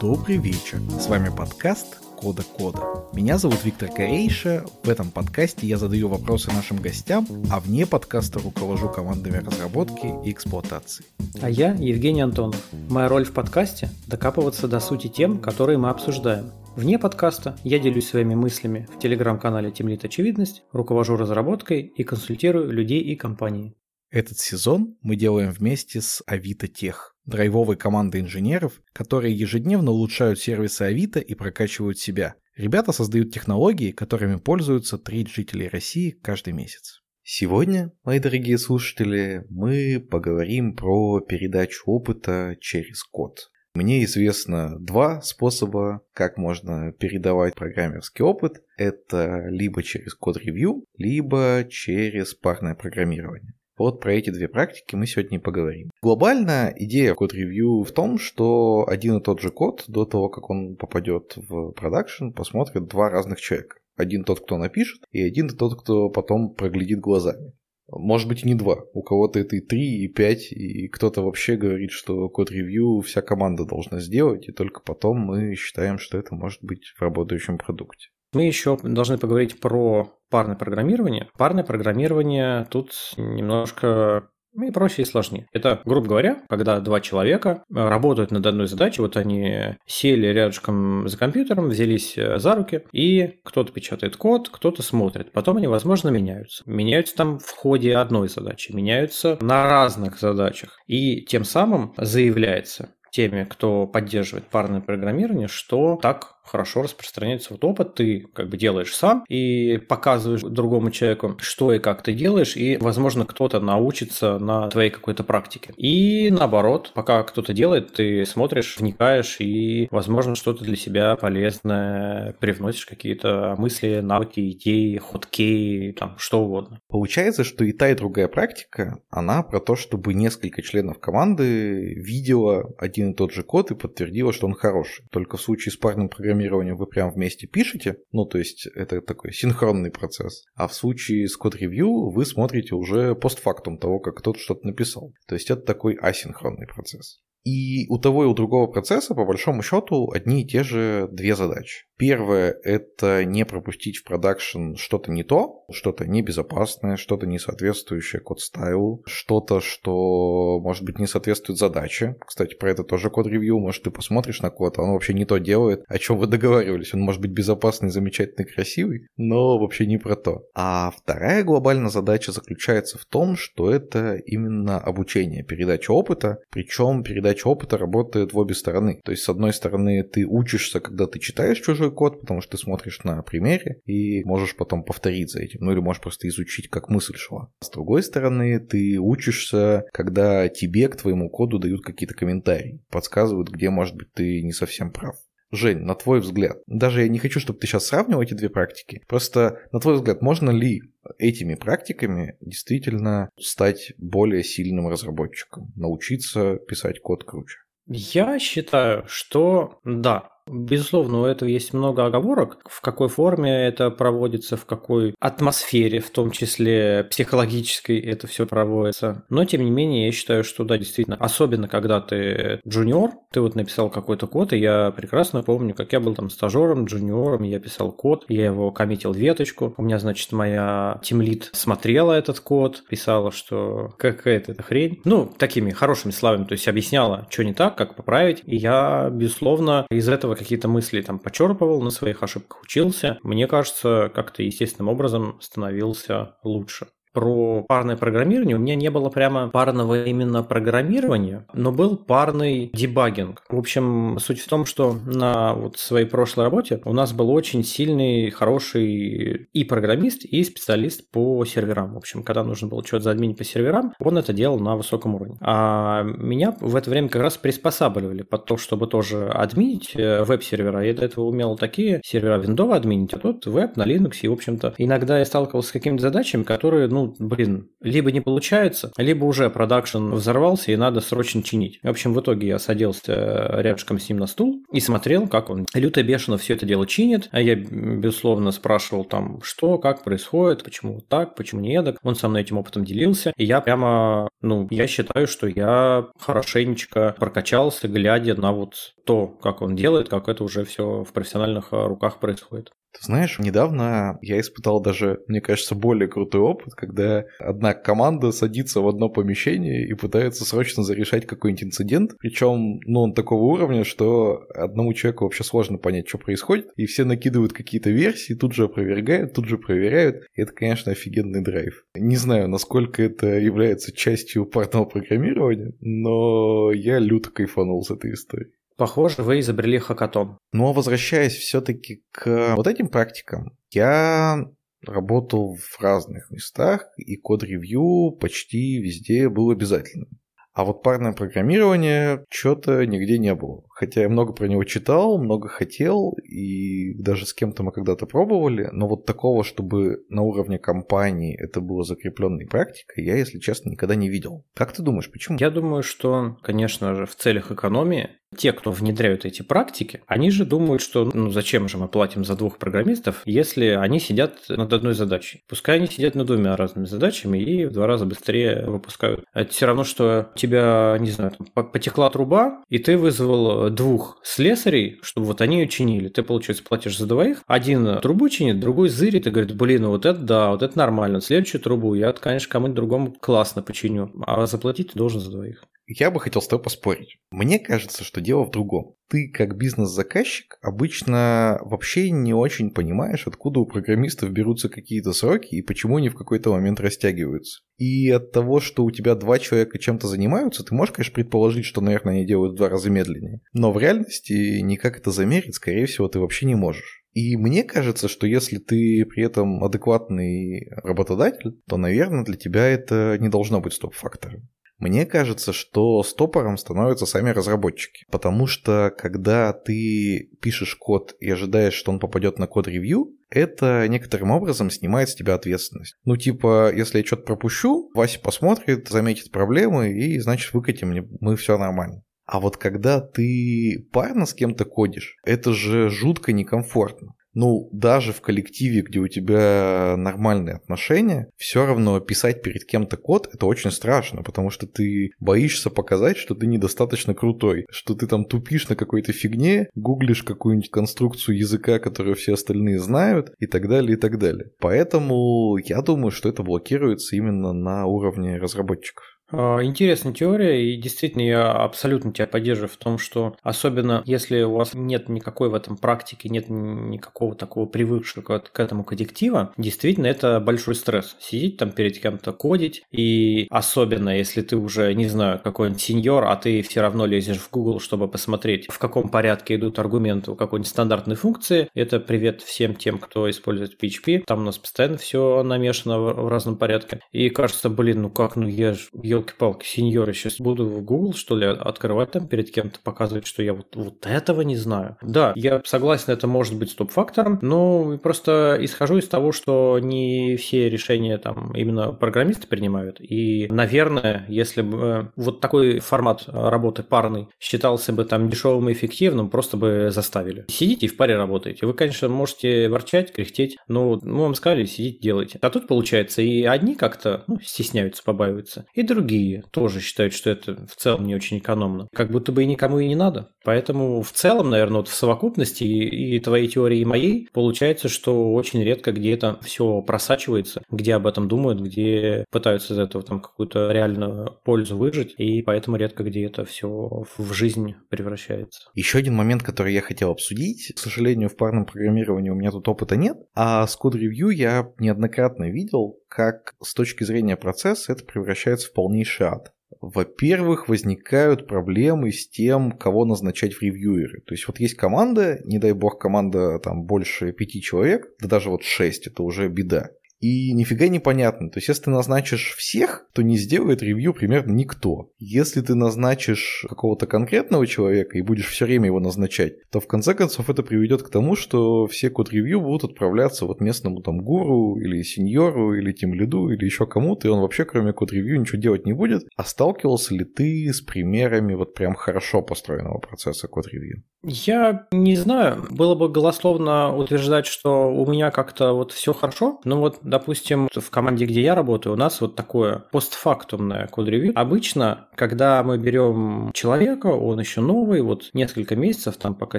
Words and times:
Добрый 0.00 0.36
вечер. 0.36 0.78
С 0.98 1.08
вами 1.08 1.30
подкаст 1.36 2.00
Кода 2.16 2.42
Кода. 2.42 2.80
Меня 3.12 3.36
зовут 3.36 3.64
Виктор 3.64 3.88
Корейша. 3.88 4.64
В 4.82 4.88
этом 4.88 5.10
подкасте 5.10 5.66
я 5.66 5.76
задаю 5.76 6.08
вопросы 6.08 6.52
нашим 6.52 6.76
гостям, 6.78 7.26
а 7.50 7.60
вне 7.60 7.84
подкаста 7.84 8.38
руковожу 8.38 8.88
командами 8.88 9.38
разработки 9.38 10.12
и 10.24 10.32
эксплуатации. 10.32 11.04
А 11.42 11.50
я 11.50 11.72
Евгений 11.72 12.20
Антонов. 12.20 12.62
Моя 12.88 13.08
роль 13.08 13.24
в 13.24 13.32
подкасте– 13.32 13.90
докапываться 14.06 14.68
до 14.68 14.80
сути 14.80 15.08
тем, 15.08 15.38
которые 15.38 15.78
мы 15.78 15.90
обсуждаем. 15.90 16.52
Вне 16.76 16.98
подкаста 16.98 17.56
я 17.64 17.78
делюсь 17.80 18.08
своими 18.08 18.36
мыслями 18.36 18.88
в 18.94 19.00
телеграм-канале 19.00 19.72
Темлит 19.72 20.04
Очевидность, 20.04 20.62
руковожу 20.72 21.16
разработкой 21.16 21.80
и 21.80 22.04
консультирую 22.04 22.70
людей 22.70 23.00
и 23.00 23.16
компании. 23.16 23.74
Этот 24.10 24.38
сезон 24.38 24.96
мы 25.02 25.16
делаем 25.16 25.50
вместе 25.50 26.00
с 26.00 26.22
Авито 26.26 26.66
Тех, 26.66 27.14
драйвовой 27.26 27.76
командой 27.76 28.22
инженеров, 28.22 28.80
которые 28.94 29.36
ежедневно 29.36 29.90
улучшают 29.90 30.38
сервисы 30.38 30.82
Авито 30.82 31.20
и 31.20 31.34
прокачивают 31.34 31.98
себя. 31.98 32.36
Ребята 32.56 32.92
создают 32.92 33.34
технологии, 33.34 33.92
которыми 33.92 34.36
пользуются 34.36 34.96
треть 34.96 35.28
жителей 35.28 35.68
России 35.68 36.10
каждый 36.10 36.54
месяц. 36.54 37.02
Сегодня, 37.22 37.92
мои 38.02 38.18
дорогие 38.18 38.56
слушатели, 38.56 39.44
мы 39.50 40.00
поговорим 40.00 40.74
про 40.74 41.20
передачу 41.20 41.82
опыта 41.84 42.56
через 42.62 43.04
код. 43.04 43.50
Мне 43.74 44.02
известно 44.04 44.78
два 44.80 45.20
способа, 45.20 46.00
как 46.14 46.38
можно 46.38 46.92
передавать 46.92 47.54
программерский 47.54 48.24
опыт. 48.24 48.62
Это 48.78 49.48
либо 49.50 49.82
через 49.82 50.14
код-ревью, 50.14 50.86
либо 50.96 51.66
через 51.68 52.32
парное 52.32 52.74
программирование. 52.74 53.52
Вот 53.78 54.00
про 54.00 54.14
эти 54.14 54.30
две 54.30 54.48
практики 54.48 54.96
мы 54.96 55.06
сегодня 55.06 55.38
и 55.38 55.40
поговорим. 55.40 55.90
Глобально 56.02 56.72
идея 56.76 57.14
код-ревью 57.14 57.84
в 57.84 57.92
том, 57.92 58.18
что 58.18 58.84
один 58.88 59.18
и 59.18 59.22
тот 59.22 59.40
же 59.40 59.50
код 59.50 59.84
до 59.86 60.04
того, 60.04 60.28
как 60.28 60.50
он 60.50 60.76
попадет 60.76 61.34
в 61.36 61.70
продакшн, 61.72 62.30
посмотрят 62.30 62.88
два 62.88 63.08
разных 63.08 63.40
человека. 63.40 63.76
Один 63.96 64.24
тот, 64.24 64.40
кто 64.40 64.58
напишет, 64.58 65.02
и 65.12 65.22
один 65.22 65.48
тот, 65.48 65.80
кто 65.80 66.10
потом 66.10 66.54
проглядит 66.54 67.00
глазами. 67.00 67.52
Может 67.90 68.28
быть 68.28 68.44
и 68.44 68.46
не 68.46 68.54
два. 68.54 68.84
У 68.92 69.02
кого-то 69.02 69.38
это 69.38 69.56
и 69.56 69.60
три, 69.60 70.04
и 70.04 70.08
пять, 70.08 70.52
и 70.52 70.88
кто-то 70.88 71.22
вообще 71.22 71.56
говорит, 71.56 71.90
что 71.90 72.28
код-ревью 72.28 73.00
вся 73.00 73.22
команда 73.22 73.64
должна 73.64 74.00
сделать, 74.00 74.48
и 74.48 74.52
только 74.52 74.80
потом 74.80 75.18
мы 75.18 75.54
считаем, 75.54 75.98
что 75.98 76.18
это 76.18 76.34
может 76.34 76.62
быть 76.62 76.92
в 76.96 77.00
работающем 77.00 77.56
продукте. 77.56 78.08
Мы 78.34 78.44
еще 78.44 78.76
должны 78.82 79.16
поговорить 79.16 79.58
про 79.58 80.12
парное 80.30 80.56
программирование. 80.56 81.28
Парное 81.36 81.64
программирование 81.64 82.66
тут 82.70 82.92
немножко 83.16 84.28
ну 84.54 84.66
и 84.66 84.70
проще 84.72 85.02
и 85.02 85.04
сложнее. 85.04 85.46
Это, 85.52 85.80
грубо 85.84 86.08
говоря, 86.08 86.42
когда 86.48 86.80
два 86.80 87.00
человека 87.00 87.62
работают 87.70 88.30
над 88.32 88.44
одной 88.44 88.66
задачей, 88.66 89.02
вот 89.02 89.16
они 89.16 89.76
сели 89.86 90.26
рядышком 90.26 91.06
за 91.06 91.16
компьютером, 91.16 91.68
взялись 91.68 92.18
э, 92.18 92.38
за 92.38 92.56
руки, 92.56 92.82
и 92.92 93.38
кто-то 93.44 93.72
печатает 93.72 94.16
код, 94.16 94.48
кто-то 94.48 94.82
смотрит. 94.82 95.32
Потом 95.32 95.58
они, 95.58 95.68
возможно, 95.68 96.08
меняются. 96.08 96.64
Меняются 96.66 97.14
там 97.14 97.38
в 97.38 97.50
ходе 97.50 97.96
одной 97.96 98.28
задачи, 98.28 98.72
меняются 98.72 99.38
на 99.40 99.64
разных 99.64 100.18
задачах. 100.18 100.78
И 100.86 101.22
тем 101.22 101.44
самым 101.44 101.94
заявляется 101.96 102.94
теми, 103.12 103.44
кто 103.44 103.86
поддерживает 103.86 104.46
парное 104.46 104.80
программирование, 104.80 105.48
что 105.48 105.98
так 106.02 106.37
хорошо 106.48 106.82
распространяется 106.82 107.52
вот 107.52 107.64
опыт, 107.64 107.94
ты 107.94 108.26
как 108.32 108.48
бы 108.48 108.56
делаешь 108.56 108.94
сам 108.94 109.24
и 109.28 109.78
показываешь 109.78 110.42
другому 110.42 110.90
человеку, 110.90 111.36
что 111.40 111.72
и 111.72 111.78
как 111.78 112.02
ты 112.02 112.12
делаешь, 112.12 112.56
и, 112.56 112.76
возможно, 112.78 113.26
кто-то 113.26 113.60
научится 113.60 114.38
на 114.38 114.68
твоей 114.68 114.90
какой-то 114.90 115.24
практике. 115.24 115.72
И 115.76 116.30
наоборот, 116.30 116.92
пока 116.94 117.22
кто-то 117.22 117.52
делает, 117.52 117.92
ты 117.92 118.24
смотришь, 118.24 118.76
вникаешь 118.78 119.36
и, 119.40 119.88
возможно, 119.90 120.34
что-то 120.34 120.64
для 120.64 120.76
себя 120.76 121.16
полезное 121.16 122.34
привносишь, 122.40 122.86
какие-то 122.86 123.54
мысли, 123.58 124.00
навыки, 124.00 124.50
идеи, 124.52 124.96
ходки, 124.96 125.94
там, 125.98 126.16
что 126.18 126.40
угодно. 126.40 126.80
Получается, 126.88 127.44
что 127.44 127.64
и 127.64 127.72
та, 127.72 127.90
и 127.90 127.94
другая 127.94 128.28
практика, 128.28 129.00
она 129.10 129.42
про 129.42 129.60
то, 129.60 129.76
чтобы 129.76 130.14
несколько 130.14 130.62
членов 130.62 130.98
команды 130.98 131.94
видела 131.94 132.70
один 132.78 133.12
и 133.12 133.14
тот 133.14 133.32
же 133.32 133.42
код 133.42 133.70
и 133.70 133.74
подтвердила, 133.74 134.32
что 134.32 134.46
он 134.46 134.54
хороший. 134.54 135.04
Только 135.10 135.36
в 135.36 135.42
случае 135.42 135.72
с 135.72 135.76
парным 135.76 136.08
программированием 136.08 136.37
программированию 136.38 136.76
вы 136.76 136.86
прям 136.86 137.10
вместе 137.10 137.46
пишете, 137.46 137.96
ну, 138.12 138.24
то 138.24 138.38
есть 138.38 138.66
это 138.74 139.00
такой 139.00 139.32
синхронный 139.32 139.90
процесс, 139.90 140.44
а 140.54 140.68
в 140.68 140.74
случае 140.74 141.28
с 141.28 141.36
код-ревью 141.36 142.10
вы 142.10 142.24
смотрите 142.24 142.74
уже 142.74 143.14
постфактум 143.14 143.78
того, 143.78 143.98
как 143.98 144.16
кто-то 144.16 144.38
что-то 144.38 144.66
написал. 144.66 145.12
То 145.26 145.34
есть 145.34 145.50
это 145.50 145.62
такой 145.62 145.94
асинхронный 145.94 146.66
процесс. 146.66 147.20
И 147.44 147.86
у 147.88 147.98
того 147.98 148.24
и 148.24 148.26
у 148.26 148.34
другого 148.34 148.70
процесса, 148.70 149.14
по 149.14 149.24
большому 149.24 149.62
счету, 149.62 150.10
одни 150.12 150.42
и 150.42 150.46
те 150.46 150.62
же 150.62 151.08
две 151.10 151.34
задачи. 151.34 151.86
Первое– 151.98 152.56
это 152.62 153.24
не 153.24 153.44
пропустить 153.44 153.98
в 153.98 154.04
продакшн 154.04 154.76
что-то 154.76 155.10
не 155.10 155.24
то, 155.24 155.64
что-то 155.70 156.06
небезопасное, 156.06 156.96
что-то 156.96 157.26
не 157.26 157.40
соответствующее 157.40 158.20
код 158.20 158.40
стайлу, 158.40 159.02
что-то, 159.04 159.60
что, 159.60 160.60
может 160.60 160.84
быть, 160.84 161.00
не 161.00 161.08
соответствует 161.08 161.58
задаче. 161.58 162.14
Кстати, 162.24 162.54
про 162.54 162.70
это 162.70 162.84
тоже 162.84 163.10
код-ревью. 163.10 163.58
Может, 163.58 163.82
ты 163.82 163.90
посмотришь 163.90 164.40
на 164.42 164.50
код, 164.50 164.78
а 164.78 164.82
он 164.82 164.92
вообще 164.92 165.12
не 165.12 165.24
то 165.24 165.38
делает, 165.38 165.82
о 165.88 165.98
чем 165.98 166.18
вы 166.18 166.28
договаривались. 166.28 166.94
Он 166.94 167.00
может 167.00 167.20
быть 167.20 167.32
безопасный, 167.32 167.90
замечательный, 167.90 168.46
красивый, 168.46 169.08
но 169.16 169.58
вообще 169.58 169.84
не 169.86 169.98
про 169.98 170.14
то. 170.14 170.44
А 170.54 170.92
вторая 170.96 171.42
глобальная 171.42 171.90
задача 171.90 172.30
заключается 172.30 172.96
в 172.96 173.04
том, 173.06 173.36
что 173.36 173.72
это 173.72 174.14
именно 174.14 174.78
обучение, 174.78 175.42
передача 175.42 175.90
опыта, 175.90 176.38
причем 176.50 177.02
передача 177.02 177.48
опыта 177.48 177.76
работает 177.76 178.32
в 178.32 178.38
обе 178.38 178.54
стороны. 178.54 179.00
То 179.04 179.10
есть, 179.10 179.24
с 179.24 179.28
одной 179.28 179.52
стороны, 179.52 180.04
ты 180.04 180.24
учишься, 180.24 180.78
когда 180.78 181.08
ты 181.08 181.18
читаешь 181.18 181.60
чужой 181.60 181.87
код, 181.90 182.20
потому 182.20 182.40
что 182.40 182.52
ты 182.52 182.58
смотришь 182.58 183.02
на 183.04 183.22
примере 183.22 183.80
и 183.84 184.24
можешь 184.24 184.56
потом 184.56 184.84
повторить 184.84 185.30
за 185.30 185.40
этим. 185.40 185.60
Ну 185.60 185.72
или 185.72 185.80
можешь 185.80 186.02
просто 186.02 186.28
изучить, 186.28 186.68
как 186.68 186.88
мысль 186.88 187.16
шла. 187.16 187.50
С 187.60 187.70
другой 187.70 188.02
стороны, 188.02 188.58
ты 188.60 188.98
учишься, 188.98 189.84
когда 189.92 190.48
тебе 190.48 190.88
к 190.88 190.96
твоему 190.96 191.30
коду 191.30 191.58
дают 191.58 191.82
какие-то 191.82 192.14
комментарии, 192.14 192.82
подсказывают, 192.90 193.50
где, 193.50 193.70
может 193.70 193.96
быть, 193.96 194.12
ты 194.12 194.42
не 194.42 194.52
совсем 194.52 194.90
прав. 194.90 195.16
Жень, 195.50 195.78
на 195.78 195.94
твой 195.94 196.20
взгляд, 196.20 196.58
даже 196.66 197.02
я 197.02 197.08
не 197.08 197.18
хочу, 197.18 197.40
чтобы 197.40 197.58
ты 197.58 197.66
сейчас 197.66 197.86
сравнивал 197.86 198.20
эти 198.20 198.34
две 198.34 198.50
практики, 198.50 199.02
просто 199.08 199.60
на 199.72 199.80
твой 199.80 199.94
взгляд, 199.94 200.20
можно 200.20 200.50
ли 200.50 200.82
этими 201.16 201.54
практиками 201.54 202.36
действительно 202.42 203.30
стать 203.40 203.92
более 203.96 204.44
сильным 204.44 204.88
разработчиком, 204.88 205.72
научиться 205.74 206.56
писать 206.56 207.00
код 207.00 207.24
круче? 207.24 207.56
Я 207.86 208.38
считаю, 208.38 209.04
что 209.06 209.80
да, 209.84 210.28
Безусловно, 210.50 211.22
у 211.22 211.24
этого 211.24 211.48
есть 211.48 211.72
много 211.72 212.04
оговорок, 212.06 212.58
в 212.66 212.80
какой 212.80 213.08
форме 213.08 213.66
это 213.66 213.90
проводится, 213.90 214.56
в 214.56 214.64
какой 214.64 215.14
атмосфере, 215.20 216.00
в 216.00 216.10
том 216.10 216.30
числе 216.30 217.04
психологической 217.10 217.98
это 217.98 218.26
все 218.26 218.46
проводится. 218.46 219.24
Но, 219.28 219.44
тем 219.44 219.64
не 219.64 219.70
менее, 219.70 220.06
я 220.06 220.12
считаю, 220.12 220.44
что 220.44 220.64
да, 220.64 220.78
действительно, 220.78 221.16
особенно 221.16 221.68
когда 221.68 222.00
ты 222.00 222.60
джуниор, 222.66 223.10
ты 223.30 223.40
вот 223.40 223.54
написал 223.54 223.90
какой-то 223.90 224.26
код, 224.26 224.52
и 224.52 224.58
я 224.58 224.90
прекрасно 224.90 225.42
помню, 225.42 225.74
как 225.74 225.92
я 225.92 226.00
был 226.00 226.14
там 226.14 226.30
стажером, 226.30 226.84
джуниором, 226.84 227.42
я 227.42 227.60
писал 227.60 227.92
код, 227.92 228.24
я 228.28 228.46
его 228.46 228.70
коммитил 228.70 229.12
веточку, 229.12 229.74
у 229.76 229.82
меня, 229.82 229.98
значит, 229.98 230.32
моя 230.32 231.00
тимлит 231.02 231.50
смотрела 231.52 232.12
этот 232.12 232.40
код, 232.40 232.84
писала, 232.88 233.30
что 233.32 233.94
какая-то 233.98 234.52
это 234.52 234.62
хрень. 234.62 235.00
Ну, 235.04 235.30
такими 235.36 235.70
хорошими 235.70 236.12
словами, 236.12 236.44
то 236.44 236.52
есть 236.52 236.68
объясняла, 236.68 237.26
что 237.30 237.44
не 237.44 237.54
так, 237.54 237.76
как 237.76 237.94
поправить, 237.94 238.42
и 238.44 238.56
я, 238.56 239.10
безусловно, 239.10 239.86
из 239.90 240.08
этого 240.08 240.34
какие-то 240.38 240.68
мысли 240.68 241.02
там 241.02 241.18
почерпывал, 241.18 241.82
на 241.82 241.90
своих 241.90 242.22
ошибках 242.22 242.62
учился. 242.62 243.18
Мне 243.22 243.46
кажется, 243.46 244.10
как-то 244.14 244.42
естественным 244.42 244.88
образом 244.88 245.38
становился 245.40 246.36
лучше 246.42 246.86
про 247.18 247.64
парное 247.66 247.96
программирование. 247.96 248.54
У 248.54 248.60
меня 248.60 248.76
не 248.76 248.90
было 248.90 249.08
прямо 249.08 249.48
парного 249.48 250.04
именно 250.04 250.44
программирования, 250.44 251.44
но 251.52 251.72
был 251.72 251.96
парный 251.96 252.70
дебагинг. 252.72 253.42
В 253.48 253.58
общем, 253.58 254.18
суть 254.20 254.38
в 254.38 254.48
том, 254.48 254.66
что 254.66 254.94
на 255.04 255.52
вот 255.54 255.78
своей 255.78 256.06
прошлой 256.06 256.44
работе 256.44 256.80
у 256.84 256.92
нас 256.92 257.12
был 257.12 257.30
очень 257.30 257.64
сильный, 257.64 258.30
хороший 258.30 259.48
и 259.52 259.64
программист, 259.64 260.24
и 260.24 260.44
специалист 260.44 261.10
по 261.10 261.44
серверам. 261.44 261.94
В 261.94 261.96
общем, 261.96 262.22
когда 262.22 262.44
нужно 262.44 262.68
было 262.68 262.84
что-то 262.84 263.04
заадминить 263.04 263.36
по 263.36 263.42
серверам, 263.42 263.94
он 263.98 264.16
это 264.16 264.32
делал 264.32 264.60
на 264.60 264.76
высоком 264.76 265.16
уровне. 265.16 265.38
А 265.40 266.04
меня 266.04 266.54
в 266.60 266.76
это 266.76 266.88
время 266.88 267.08
как 267.08 267.22
раз 267.22 267.36
приспосабливали 267.36 268.22
под 268.22 268.44
то, 268.44 268.56
чтобы 268.56 268.86
тоже 268.86 269.26
админить 269.26 269.90
э, 269.96 270.22
веб-сервера. 270.22 270.84
Я 270.86 270.94
до 270.94 271.04
этого 271.04 271.24
умел 271.24 271.56
такие 271.56 272.00
сервера 272.04 272.38
виндовые 272.38 272.76
админить, 272.76 273.12
а 273.12 273.18
тут 273.18 273.44
веб 273.46 273.76
на 273.76 273.82
Linux. 273.82 274.18
И, 274.22 274.28
в 274.28 274.34
общем-то, 274.34 274.74
иногда 274.78 275.18
я 275.18 275.24
сталкивался 275.24 275.70
с 275.70 275.72
какими-то 275.72 276.02
задачами, 276.02 276.44
которые, 276.44 276.86
ну, 276.86 277.07
ну, 277.18 277.28
блин, 277.28 277.68
либо 277.80 278.12
не 278.12 278.20
получается, 278.20 278.92
либо 278.96 279.24
уже 279.24 279.50
продакшн 279.50 280.12
взорвался 280.12 280.72
и 280.72 280.76
надо 280.76 281.00
срочно 281.00 281.42
чинить. 281.42 281.80
В 281.82 281.88
общем, 281.88 282.14
в 282.14 282.20
итоге 282.20 282.48
я 282.48 282.58
садился 282.58 283.48
рядышком 283.60 283.98
с 283.98 284.08
ним 284.08 284.18
на 284.18 284.26
стул 284.26 284.62
и 284.72 284.80
смотрел, 284.80 285.28
как 285.28 285.50
он 285.50 285.66
люто 285.74 286.02
бешено 286.02 286.38
все 286.38 286.54
это 286.54 286.66
дело 286.66 286.86
чинит. 286.86 287.28
А 287.32 287.40
я, 287.40 287.54
безусловно, 287.54 288.50
спрашивал 288.50 289.04
там, 289.04 289.40
что, 289.42 289.78
как 289.78 290.04
происходит, 290.04 290.64
почему 290.64 291.00
так, 291.00 291.34
почему 291.34 291.60
не 291.60 291.74
эдак. 291.74 291.98
Он 292.02 292.14
со 292.14 292.28
мной 292.28 292.42
этим 292.42 292.58
опытом 292.58 292.84
делился. 292.84 293.32
И 293.36 293.44
я 293.44 293.60
прямо, 293.60 294.28
ну, 294.40 294.66
я 294.70 294.86
считаю, 294.86 295.26
что 295.26 295.46
я 295.46 296.08
хорошенечко 296.18 297.14
прокачался, 297.18 297.88
глядя 297.88 298.40
на 298.40 298.52
вот 298.52 298.74
то, 299.04 299.26
как 299.26 299.62
он 299.62 299.76
делает, 299.76 300.08
как 300.08 300.28
это 300.28 300.44
уже 300.44 300.64
все 300.64 301.04
в 301.04 301.12
профессиональных 301.12 301.68
руках 301.70 302.20
происходит. 302.20 302.72
Ты 302.92 303.04
знаешь, 303.04 303.38
недавно 303.38 304.18
я 304.22 304.40
испытал 304.40 304.80
даже, 304.80 305.20
мне 305.28 305.40
кажется, 305.40 305.74
более 305.74 306.08
крутой 306.08 306.40
опыт, 306.40 306.74
когда 306.74 307.24
одна 307.38 307.74
команда 307.74 308.32
садится 308.32 308.80
в 308.80 308.88
одно 308.88 309.08
помещение 309.08 309.86
и 309.86 309.94
пытается 309.94 310.44
срочно 310.44 310.82
зарешать 310.82 311.26
какой-нибудь 311.26 311.64
инцидент. 311.64 312.16
Причем, 312.18 312.80
ну, 312.86 313.00
он 313.00 313.14
такого 313.14 313.44
уровня, 313.44 313.84
что 313.84 314.46
одному 314.54 314.92
человеку 314.94 315.24
вообще 315.24 315.44
сложно 315.44 315.78
понять, 315.78 316.08
что 316.08 316.18
происходит. 316.18 316.68
И 316.76 316.86
все 316.86 317.04
накидывают 317.04 317.52
какие-то 317.52 317.90
версии, 317.90 318.34
тут 318.34 318.54
же 318.54 318.64
опровергают, 318.64 319.34
тут 319.34 319.46
же 319.46 319.58
проверяют. 319.58 320.24
И 320.34 320.42
это, 320.42 320.52
конечно, 320.52 320.90
офигенный 320.92 321.42
драйв. 321.42 321.84
Не 321.94 322.16
знаю, 322.16 322.48
насколько 322.48 323.02
это 323.02 323.26
является 323.38 323.92
частью 323.92 324.46
парного 324.46 324.86
программирования, 324.86 325.72
но 325.80 326.72
я 326.72 326.98
люто 326.98 327.30
кайфанул 327.30 327.82
с 327.82 327.90
этой 327.90 328.14
историей. 328.14 328.57
Похоже, 328.78 329.22
вы 329.22 329.40
изобрели 329.40 329.78
хакатон. 329.78 330.38
Но 330.52 330.72
возвращаясь 330.72 331.34
все-таки 331.34 332.04
к 332.12 332.54
вот 332.54 332.68
этим 332.68 332.86
практикам, 332.86 333.58
я 333.72 334.44
работал 334.86 335.56
в 335.56 335.80
разных 335.82 336.30
местах, 336.30 336.86
и 336.96 337.16
код-ревью 337.16 338.12
почти 338.12 338.80
везде 338.80 339.28
был 339.28 339.50
обязательным. 339.50 340.08
А 340.52 340.64
вот 340.64 340.84
парное 340.84 341.12
программирование 341.12 342.24
что-то 342.30 342.86
нигде 342.86 343.18
не 343.18 343.34
было. 343.34 343.64
Хотя 343.78 344.00
я 344.00 344.08
много 344.08 344.32
про 344.32 344.48
него 344.48 344.64
читал, 344.64 345.18
много 345.18 345.46
хотел, 345.46 346.16
и 346.24 346.94
даже 346.94 347.26
с 347.26 347.32
кем-то 347.32 347.62
мы 347.62 347.70
когда-то 347.70 348.06
пробовали, 348.06 348.68
но 348.72 348.88
вот 348.88 349.06
такого, 349.06 349.44
чтобы 349.44 350.04
на 350.08 350.22
уровне 350.22 350.58
компании 350.58 351.36
это 351.38 351.60
было 351.60 351.84
закрепленной 351.84 352.46
практикой, 352.46 353.04
я, 353.04 353.14
если 353.14 353.38
честно, 353.38 353.70
никогда 353.70 353.94
не 353.94 354.08
видел. 354.08 354.44
Как 354.54 354.72
ты 354.72 354.82
думаешь, 354.82 355.08
почему? 355.12 355.38
Я 355.38 355.50
думаю, 355.50 355.84
что, 355.84 356.36
конечно 356.42 356.96
же, 356.96 357.06
в 357.06 357.14
целях 357.14 357.52
экономии 357.52 358.10
те, 358.36 358.52
кто 358.52 358.70
внедряют 358.70 359.24
эти 359.24 359.42
практики, 359.42 360.02
они 360.06 360.30
же 360.30 360.44
думают, 360.44 360.82
что 360.82 361.10
ну 361.12 361.30
зачем 361.30 361.68
же 361.68 361.78
мы 361.78 361.88
платим 361.88 362.24
за 362.24 362.36
двух 362.36 362.58
программистов, 362.58 363.22
если 363.24 363.66
они 363.68 364.00
сидят 364.00 364.36
над 364.48 364.72
одной 364.72 364.94
задачей. 364.94 365.44
Пускай 365.48 365.76
они 365.76 365.86
сидят 365.86 366.14
над 366.14 366.26
двумя 366.26 366.56
разными 366.56 366.84
задачами 366.84 367.38
и 367.38 367.64
в 367.64 367.72
два 367.72 367.86
раза 367.86 368.04
быстрее 368.04 368.66
выпускают. 368.66 369.24
Это 369.32 369.50
все 369.52 369.66
равно, 369.66 369.84
что 369.84 370.30
у 370.34 370.38
тебя, 370.38 370.96
не 371.00 371.10
знаю, 371.10 371.32
потекла 371.54 372.10
труба, 372.10 372.62
и 372.68 372.78
ты 372.78 372.98
вызвал 372.98 373.67
двух 373.70 374.18
слесарей, 374.22 374.98
чтобы 375.02 375.26
вот 375.28 375.40
они 375.40 375.60
ее 375.60 375.68
чинили. 375.68 376.08
Ты, 376.08 376.22
получается, 376.22 376.64
платишь 376.64 376.98
за 376.98 377.06
двоих. 377.06 377.42
Один 377.46 378.00
трубу 378.00 378.28
чинит, 378.28 378.60
другой 378.60 378.88
зырит 378.88 379.26
и 379.26 379.30
говорит, 379.30 379.56
блин, 379.56 379.82
ну 379.82 379.90
вот 379.90 380.06
это 380.06 380.18
да, 380.18 380.50
вот 380.50 380.62
это 380.62 380.76
нормально. 380.76 381.20
Следующую 381.20 381.60
трубу 381.60 381.94
я, 381.94 382.12
конечно, 382.12 382.50
кому-нибудь 382.50 382.76
другому 382.76 383.12
классно 383.12 383.62
починю. 383.62 384.12
А 384.26 384.46
заплатить 384.46 384.92
ты 384.92 384.98
должен 384.98 385.20
за 385.20 385.30
двоих. 385.30 385.64
Я 385.90 386.10
бы 386.10 386.20
хотел 386.20 386.42
с 386.42 386.48
тобой 386.48 386.64
поспорить. 386.64 387.16
Мне 387.30 387.58
кажется, 387.58 388.04
что 388.04 388.20
дело 388.20 388.44
в 388.44 388.50
другом. 388.50 388.94
Ты, 389.08 389.30
как 389.32 389.56
бизнес-заказчик, 389.56 390.58
обычно 390.60 391.58
вообще 391.62 392.10
не 392.10 392.34
очень 392.34 392.70
понимаешь, 392.70 393.26
откуда 393.26 393.60
у 393.60 393.66
программистов 393.66 394.30
берутся 394.30 394.68
какие-то 394.68 395.14
сроки 395.14 395.54
и 395.54 395.62
почему 395.62 395.96
они 395.96 396.10
в 396.10 396.14
какой-то 396.14 396.50
момент 396.50 396.78
растягиваются. 396.78 397.62
И 397.78 398.10
от 398.10 398.32
того, 398.32 398.60
что 398.60 398.84
у 398.84 398.90
тебя 398.90 399.14
два 399.14 399.38
человека 399.38 399.78
чем-то 399.78 400.06
занимаются, 400.06 400.62
ты 400.62 400.74
можешь, 400.74 400.92
конечно, 400.92 401.14
предположить, 401.14 401.64
что, 401.64 401.80
наверное, 401.80 402.16
они 402.16 402.26
делают 402.26 402.52
в 402.52 402.56
два 402.56 402.68
раза 402.68 402.90
медленнее. 402.90 403.40
Но 403.54 403.72
в 403.72 403.78
реальности 403.78 404.60
никак 404.60 404.98
это 404.98 405.10
замерить, 405.10 405.54
скорее 405.54 405.86
всего, 405.86 406.06
ты 406.08 406.20
вообще 406.20 406.44
не 406.44 406.54
можешь. 406.54 407.04
И 407.14 407.36
мне 407.36 407.64
кажется, 407.64 408.08
что 408.08 408.26
если 408.26 408.58
ты 408.58 409.06
при 409.06 409.24
этом 409.24 409.64
адекватный 409.64 410.68
работодатель, 410.84 411.58
то, 411.66 411.78
наверное, 411.78 412.24
для 412.24 412.36
тебя 412.36 412.66
это 412.66 413.16
не 413.18 413.30
должно 413.30 413.60
быть 413.62 413.72
стоп-фактором. 413.72 414.48
Мне 414.78 415.06
кажется, 415.06 415.52
что 415.52 416.02
стопором 416.02 416.56
становятся 416.56 417.04
сами 417.04 417.30
разработчики. 417.30 418.04
Потому 418.10 418.46
что 418.46 418.94
когда 418.96 419.52
ты 419.52 420.30
пишешь 420.40 420.76
код 420.76 421.14
и 421.18 421.30
ожидаешь, 421.30 421.74
что 421.74 421.90
он 421.90 421.98
попадет 421.98 422.38
на 422.38 422.46
код-ревью, 422.46 423.16
это 423.28 423.86
некоторым 423.88 424.30
образом 424.30 424.70
снимает 424.70 425.08
с 425.10 425.14
тебя 425.14 425.34
ответственность. 425.34 425.96
Ну, 426.04 426.16
типа, 426.16 426.72
если 426.74 426.98
я 426.98 427.04
что-то 427.04 427.22
пропущу, 427.22 427.90
Вася 427.94 428.20
посмотрит, 428.20 428.88
заметит 428.88 429.32
проблемы 429.32 429.92
и, 429.92 430.18
значит, 430.20 430.54
выкатим, 430.54 430.90
мне, 430.90 431.06
мы 431.20 431.36
все 431.36 431.58
нормально. 431.58 432.04
А 432.24 432.40
вот 432.40 432.56
когда 432.56 433.00
ты 433.00 433.88
парно 433.92 434.26
с 434.26 434.34
кем-то 434.34 434.64
кодишь, 434.64 435.16
это 435.24 435.52
же 435.52 435.90
жутко 435.90 436.32
некомфортно 436.32 437.14
ну, 437.34 437.68
даже 437.72 438.12
в 438.12 438.20
коллективе, 438.20 438.82
где 438.82 438.98
у 439.00 439.08
тебя 439.08 439.94
нормальные 439.96 440.56
отношения, 440.56 441.30
все 441.36 441.66
равно 441.66 442.00
писать 442.00 442.42
перед 442.42 442.64
кем-то 442.64 442.96
код 442.96 443.28
это 443.32 443.46
очень 443.46 443.70
страшно, 443.70 444.22
потому 444.22 444.50
что 444.50 444.66
ты 444.66 445.10
боишься 445.20 445.70
показать, 445.70 446.16
что 446.16 446.34
ты 446.34 446.46
недостаточно 446.46 447.14
крутой, 447.14 447.66
что 447.70 447.94
ты 447.94 448.06
там 448.06 448.24
тупишь 448.24 448.68
на 448.68 448.76
какой-то 448.76 449.12
фигне, 449.12 449.68
гуглишь 449.74 450.22
какую-нибудь 450.22 450.70
конструкцию 450.70 451.38
языка, 451.38 451.78
которую 451.78 452.16
все 452.16 452.34
остальные 452.34 452.78
знают, 452.78 453.32
и 453.38 453.46
так 453.46 453.68
далее, 453.68 453.96
и 453.96 454.00
так 454.00 454.18
далее. 454.18 454.50
Поэтому 454.58 455.56
я 455.58 455.82
думаю, 455.82 456.10
что 456.10 456.28
это 456.28 456.42
блокируется 456.42 457.16
именно 457.16 457.52
на 457.52 457.86
уровне 457.86 458.38
разработчиков. 458.38 459.04
А, 459.30 459.62
интересная 459.62 460.12
теория, 460.12 460.62
и 460.62 460.76
действительно 460.76 461.22
я 461.22 461.52
абсолютно 461.52 462.12
тебя 462.12 462.26
поддерживаю 462.26 462.70
в 462.70 462.76
том, 462.76 462.98
что 462.98 463.36
особенно 463.42 464.02
если 464.06 464.42
у 464.42 464.54
вас 464.54 464.72
нет 464.74 465.08
никакой 465.08 465.50
в 465.50 465.54
этом 465.54 465.76
практики, 465.76 466.28
нет 466.28 466.46
никакого 466.48 467.34
такого 467.34 467.66
привыкшего 467.66 468.38
к 468.38 468.58
этому 468.58 468.84
коллектива, 468.84 469.52
действительно 469.58 470.06
это 470.06 470.40
большой 470.40 470.74
стресс. 470.74 471.16
Сидеть 471.20 471.58
там 471.58 471.72
перед 471.72 471.98
кем-то 471.98 472.32
кодить, 472.32 472.84
и 472.90 473.46
особенно 473.50 474.16
если 474.16 474.40
ты 474.40 474.56
уже, 474.56 474.94
не 474.94 475.06
знаю, 475.06 475.40
какой-нибудь 475.42 475.82
сеньор, 475.82 476.24
а 476.24 476.36
ты 476.36 476.62
все 476.62 476.80
равно 476.80 477.04
лезешь 477.04 477.38
в 477.38 477.50
Google, 477.50 477.80
чтобы 477.80 478.08
посмотреть, 478.08 478.66
в 478.70 478.78
каком 478.78 479.10
порядке 479.10 479.56
идут 479.56 479.78
аргументы 479.78 480.30
у 480.30 480.36
какой-нибудь 480.36 480.70
стандартной 480.70 481.16
функции. 481.16 481.68
Это 481.74 482.00
привет 482.00 482.40
всем 482.40 482.74
тем, 482.74 482.98
кто 482.98 483.28
использует 483.28 483.82
PHP. 483.82 484.24
Там 484.26 484.40
у 484.40 484.44
нас 484.44 484.56
постоянно 484.56 484.96
все 484.96 485.42
намешано 485.42 485.98
в 486.00 486.28
разном 486.28 486.56
порядке. 486.56 487.00
И 487.12 487.28
кажется, 487.28 487.68
блин, 487.68 488.02
ну 488.02 488.10
как, 488.10 488.36
ну 488.36 488.48
я 488.48 488.72
же 488.72 488.88
елки-палки, 489.18 489.66
сеньоры, 489.66 490.14
сейчас 490.14 490.40
буду 490.40 490.66
в 490.66 490.82
Google, 490.82 491.14
что 491.14 491.36
ли, 491.36 491.46
открывать 491.46 492.12
там 492.12 492.26
перед 492.26 492.50
кем-то, 492.50 492.78
показывать, 492.82 493.26
что 493.26 493.42
я 493.42 493.54
вот, 493.54 493.74
вот 493.74 494.06
этого 494.06 494.42
не 494.42 494.56
знаю. 494.56 494.96
Да, 495.02 495.32
я 495.36 495.60
согласен, 495.64 496.12
это 496.12 496.26
может 496.26 496.58
быть 496.58 496.70
стоп-фактором, 496.70 497.38
но 497.42 497.98
просто 497.98 498.58
исхожу 498.60 498.98
из 498.98 499.08
того, 499.08 499.32
что 499.32 499.78
не 499.80 500.36
все 500.36 500.68
решения 500.68 501.18
там 501.18 501.52
именно 501.54 501.92
программисты 501.92 502.46
принимают. 502.46 503.00
И, 503.00 503.48
наверное, 503.50 504.24
если 504.28 504.62
бы 504.62 504.78
э, 504.78 505.04
вот 505.16 505.40
такой 505.40 505.80
формат 505.80 506.24
работы 506.26 506.82
парный 506.82 507.28
считался 507.38 507.92
бы 507.92 508.04
там 508.04 508.28
дешевым 508.28 508.68
и 508.68 508.72
эффективным, 508.72 509.30
просто 509.30 509.56
бы 509.56 509.88
заставили. 509.90 510.46
Сидите 510.48 510.86
и 510.86 510.88
в 510.88 510.96
паре 510.96 511.16
работаете. 511.16 511.66
Вы, 511.66 511.74
конечно, 511.74 512.08
можете 512.08 512.68
ворчать, 512.68 513.12
кряхтеть, 513.12 513.56
но 513.68 513.98
мы 514.02 514.22
вам 514.22 514.34
сказали, 514.34 514.64
сидите, 514.64 514.98
делайте. 515.00 515.38
А 515.42 515.50
тут, 515.50 515.66
получается, 515.66 516.22
и 516.22 516.44
одни 516.44 516.74
как-то 516.74 517.24
ну, 517.26 517.38
стесняются, 517.40 518.02
побаиваются, 518.04 518.66
и 518.74 518.82
другие 518.82 519.07
другие 519.08 519.42
тоже 519.50 519.80
считают, 519.80 520.12
что 520.12 520.30
это 520.30 520.66
в 520.66 520.76
целом 520.76 521.06
не 521.06 521.14
очень 521.14 521.38
экономно. 521.38 521.88
Как 521.94 522.10
будто 522.10 522.30
бы 522.30 522.42
и 522.42 522.46
никому 522.46 522.78
и 522.78 522.88
не 522.88 522.94
надо. 522.94 523.30
Поэтому 523.44 524.02
в 524.02 524.12
целом, 524.12 524.50
наверное, 524.50 524.78
вот 524.78 524.88
в 524.88 524.94
совокупности 524.94 525.64
и, 525.64 526.20
твоей 526.20 526.48
теории, 526.48 526.80
и 526.80 526.84
моей, 526.84 527.28
получается, 527.32 527.88
что 527.88 528.32
очень 528.34 528.62
редко 528.62 528.92
где-то 528.92 529.38
все 529.42 529.80
просачивается, 529.80 530.62
где 530.70 530.94
об 530.94 531.06
этом 531.06 531.28
думают, 531.28 531.60
где 531.60 532.26
пытаются 532.30 532.74
из 532.74 532.78
этого 532.78 533.02
там 533.02 533.20
какую-то 533.20 533.72
реальную 533.72 534.36
пользу 534.44 534.76
выжить, 534.76 535.14
и 535.16 535.40
поэтому 535.40 535.78
редко 535.78 536.04
где 536.04 536.26
это 536.26 536.44
все 536.44 536.68
в 537.16 537.32
жизнь 537.32 537.74
превращается. 537.88 538.68
Еще 538.74 538.98
один 538.98 539.14
момент, 539.14 539.42
который 539.42 539.72
я 539.72 539.80
хотел 539.80 540.10
обсудить. 540.10 540.72
К 540.76 540.78
сожалению, 540.78 541.30
в 541.30 541.36
парном 541.36 541.64
программировании 541.64 542.30
у 542.30 542.34
меня 542.34 542.50
тут 542.50 542.68
опыта 542.68 542.96
нет, 542.96 543.16
а 543.34 543.66
с 543.66 543.74
код-ревью 543.76 544.28
я 544.28 544.70
неоднократно 544.78 545.50
видел, 545.50 546.00
как 546.08 546.54
с 546.62 546.74
точки 546.74 547.04
зрения 547.04 547.36
процесса 547.36 547.92
это 547.92 548.04
превращается 548.04 548.68
в 548.68 548.72
полнейший 548.72 548.97
ад. 549.20 549.52
Во-первых, 549.80 550.68
возникают 550.68 551.46
проблемы 551.46 552.10
с 552.10 552.28
тем, 552.28 552.72
кого 552.72 553.04
назначать 553.04 553.54
в 553.54 553.62
ревьюеры. 553.62 554.22
То 554.22 554.34
есть 554.34 554.48
вот 554.48 554.58
есть 554.58 554.74
команда, 554.74 555.40
не 555.44 555.58
дай 555.58 555.72
бог 555.72 556.00
команда 556.00 556.58
там 556.58 556.82
больше 556.82 557.32
пяти 557.32 557.60
человек, 557.60 558.08
да 558.20 558.28
даже 558.28 558.50
вот 558.50 558.62
шесть, 558.62 559.06
это 559.06 559.22
уже 559.22 559.48
беда. 559.48 559.90
И 560.20 560.52
нифига 560.52 560.88
не 560.88 560.98
понятно. 560.98 561.50
То 561.50 561.58
есть, 561.58 561.68
если 561.68 561.84
ты 561.84 561.90
назначишь 561.90 562.54
всех, 562.56 563.06
то 563.12 563.22
не 563.22 563.36
сделает 563.36 563.82
ревью 563.82 564.14
примерно 564.14 564.52
никто. 564.52 565.10
Если 565.18 565.60
ты 565.60 565.74
назначишь 565.74 566.66
какого-то 566.68 567.06
конкретного 567.06 567.66
человека 567.66 568.18
и 568.18 568.22
будешь 568.22 568.48
все 568.48 568.64
время 568.64 568.86
его 568.86 569.00
назначать, 569.00 569.68
то 569.70 569.80
в 569.80 569.86
конце 569.86 570.14
концов 570.14 570.50
это 570.50 570.62
приведет 570.62 571.02
к 571.02 571.10
тому, 571.10 571.36
что 571.36 571.86
все 571.86 572.10
код-ревью 572.10 572.60
будут 572.60 572.90
отправляться 572.90 573.46
вот 573.46 573.60
местному 573.60 574.02
там 574.02 574.20
гуру 574.20 574.78
или 574.78 575.02
сеньору 575.02 575.74
или 575.74 575.92
тем 575.92 576.14
лиду 576.14 576.50
или 576.50 576.64
еще 576.64 576.86
кому-то, 576.86 577.28
и 577.28 577.30
он 577.30 577.40
вообще 577.40 577.64
кроме 577.64 577.92
код-ревью 577.92 578.40
ничего 578.40 578.60
делать 578.60 578.86
не 578.86 578.92
будет. 578.92 579.24
А 579.36 579.44
сталкивался 579.44 580.14
ли 580.14 580.24
ты 580.24 580.72
с 580.72 580.80
примерами 580.80 581.54
вот 581.54 581.74
прям 581.74 581.94
хорошо 581.94 582.42
построенного 582.42 582.98
процесса 582.98 583.48
код-ревью? 583.48 584.02
Я 584.24 584.86
не 584.90 585.14
знаю. 585.16 585.64
Было 585.70 585.94
бы 585.94 586.08
голословно 586.08 586.94
утверждать, 586.94 587.46
что 587.46 587.92
у 587.92 588.10
меня 588.10 588.30
как-то 588.30 588.72
вот 588.72 588.92
все 588.92 589.12
хорошо. 589.12 589.60
Но 589.64 589.78
вот, 589.78 590.00
допустим, 590.08 590.68
в 590.74 590.90
команде, 590.90 591.26
где 591.26 591.42
я 591.42 591.54
работаю, 591.54 591.94
у 591.94 591.96
нас 591.96 592.20
вот 592.20 592.34
такое 592.34 592.84
постфактумное 592.90 593.86
код-ревью. 593.86 594.32
Обычно, 594.34 595.06
когда 595.14 595.62
мы 595.62 595.78
берем 595.78 596.50
человека, 596.54 597.08
он 597.08 597.40
еще 597.40 597.60
новый, 597.60 598.00
вот 598.00 598.30
несколько 598.32 598.76
месяцев, 598.76 599.16
там 599.16 599.34
пока 599.34 599.58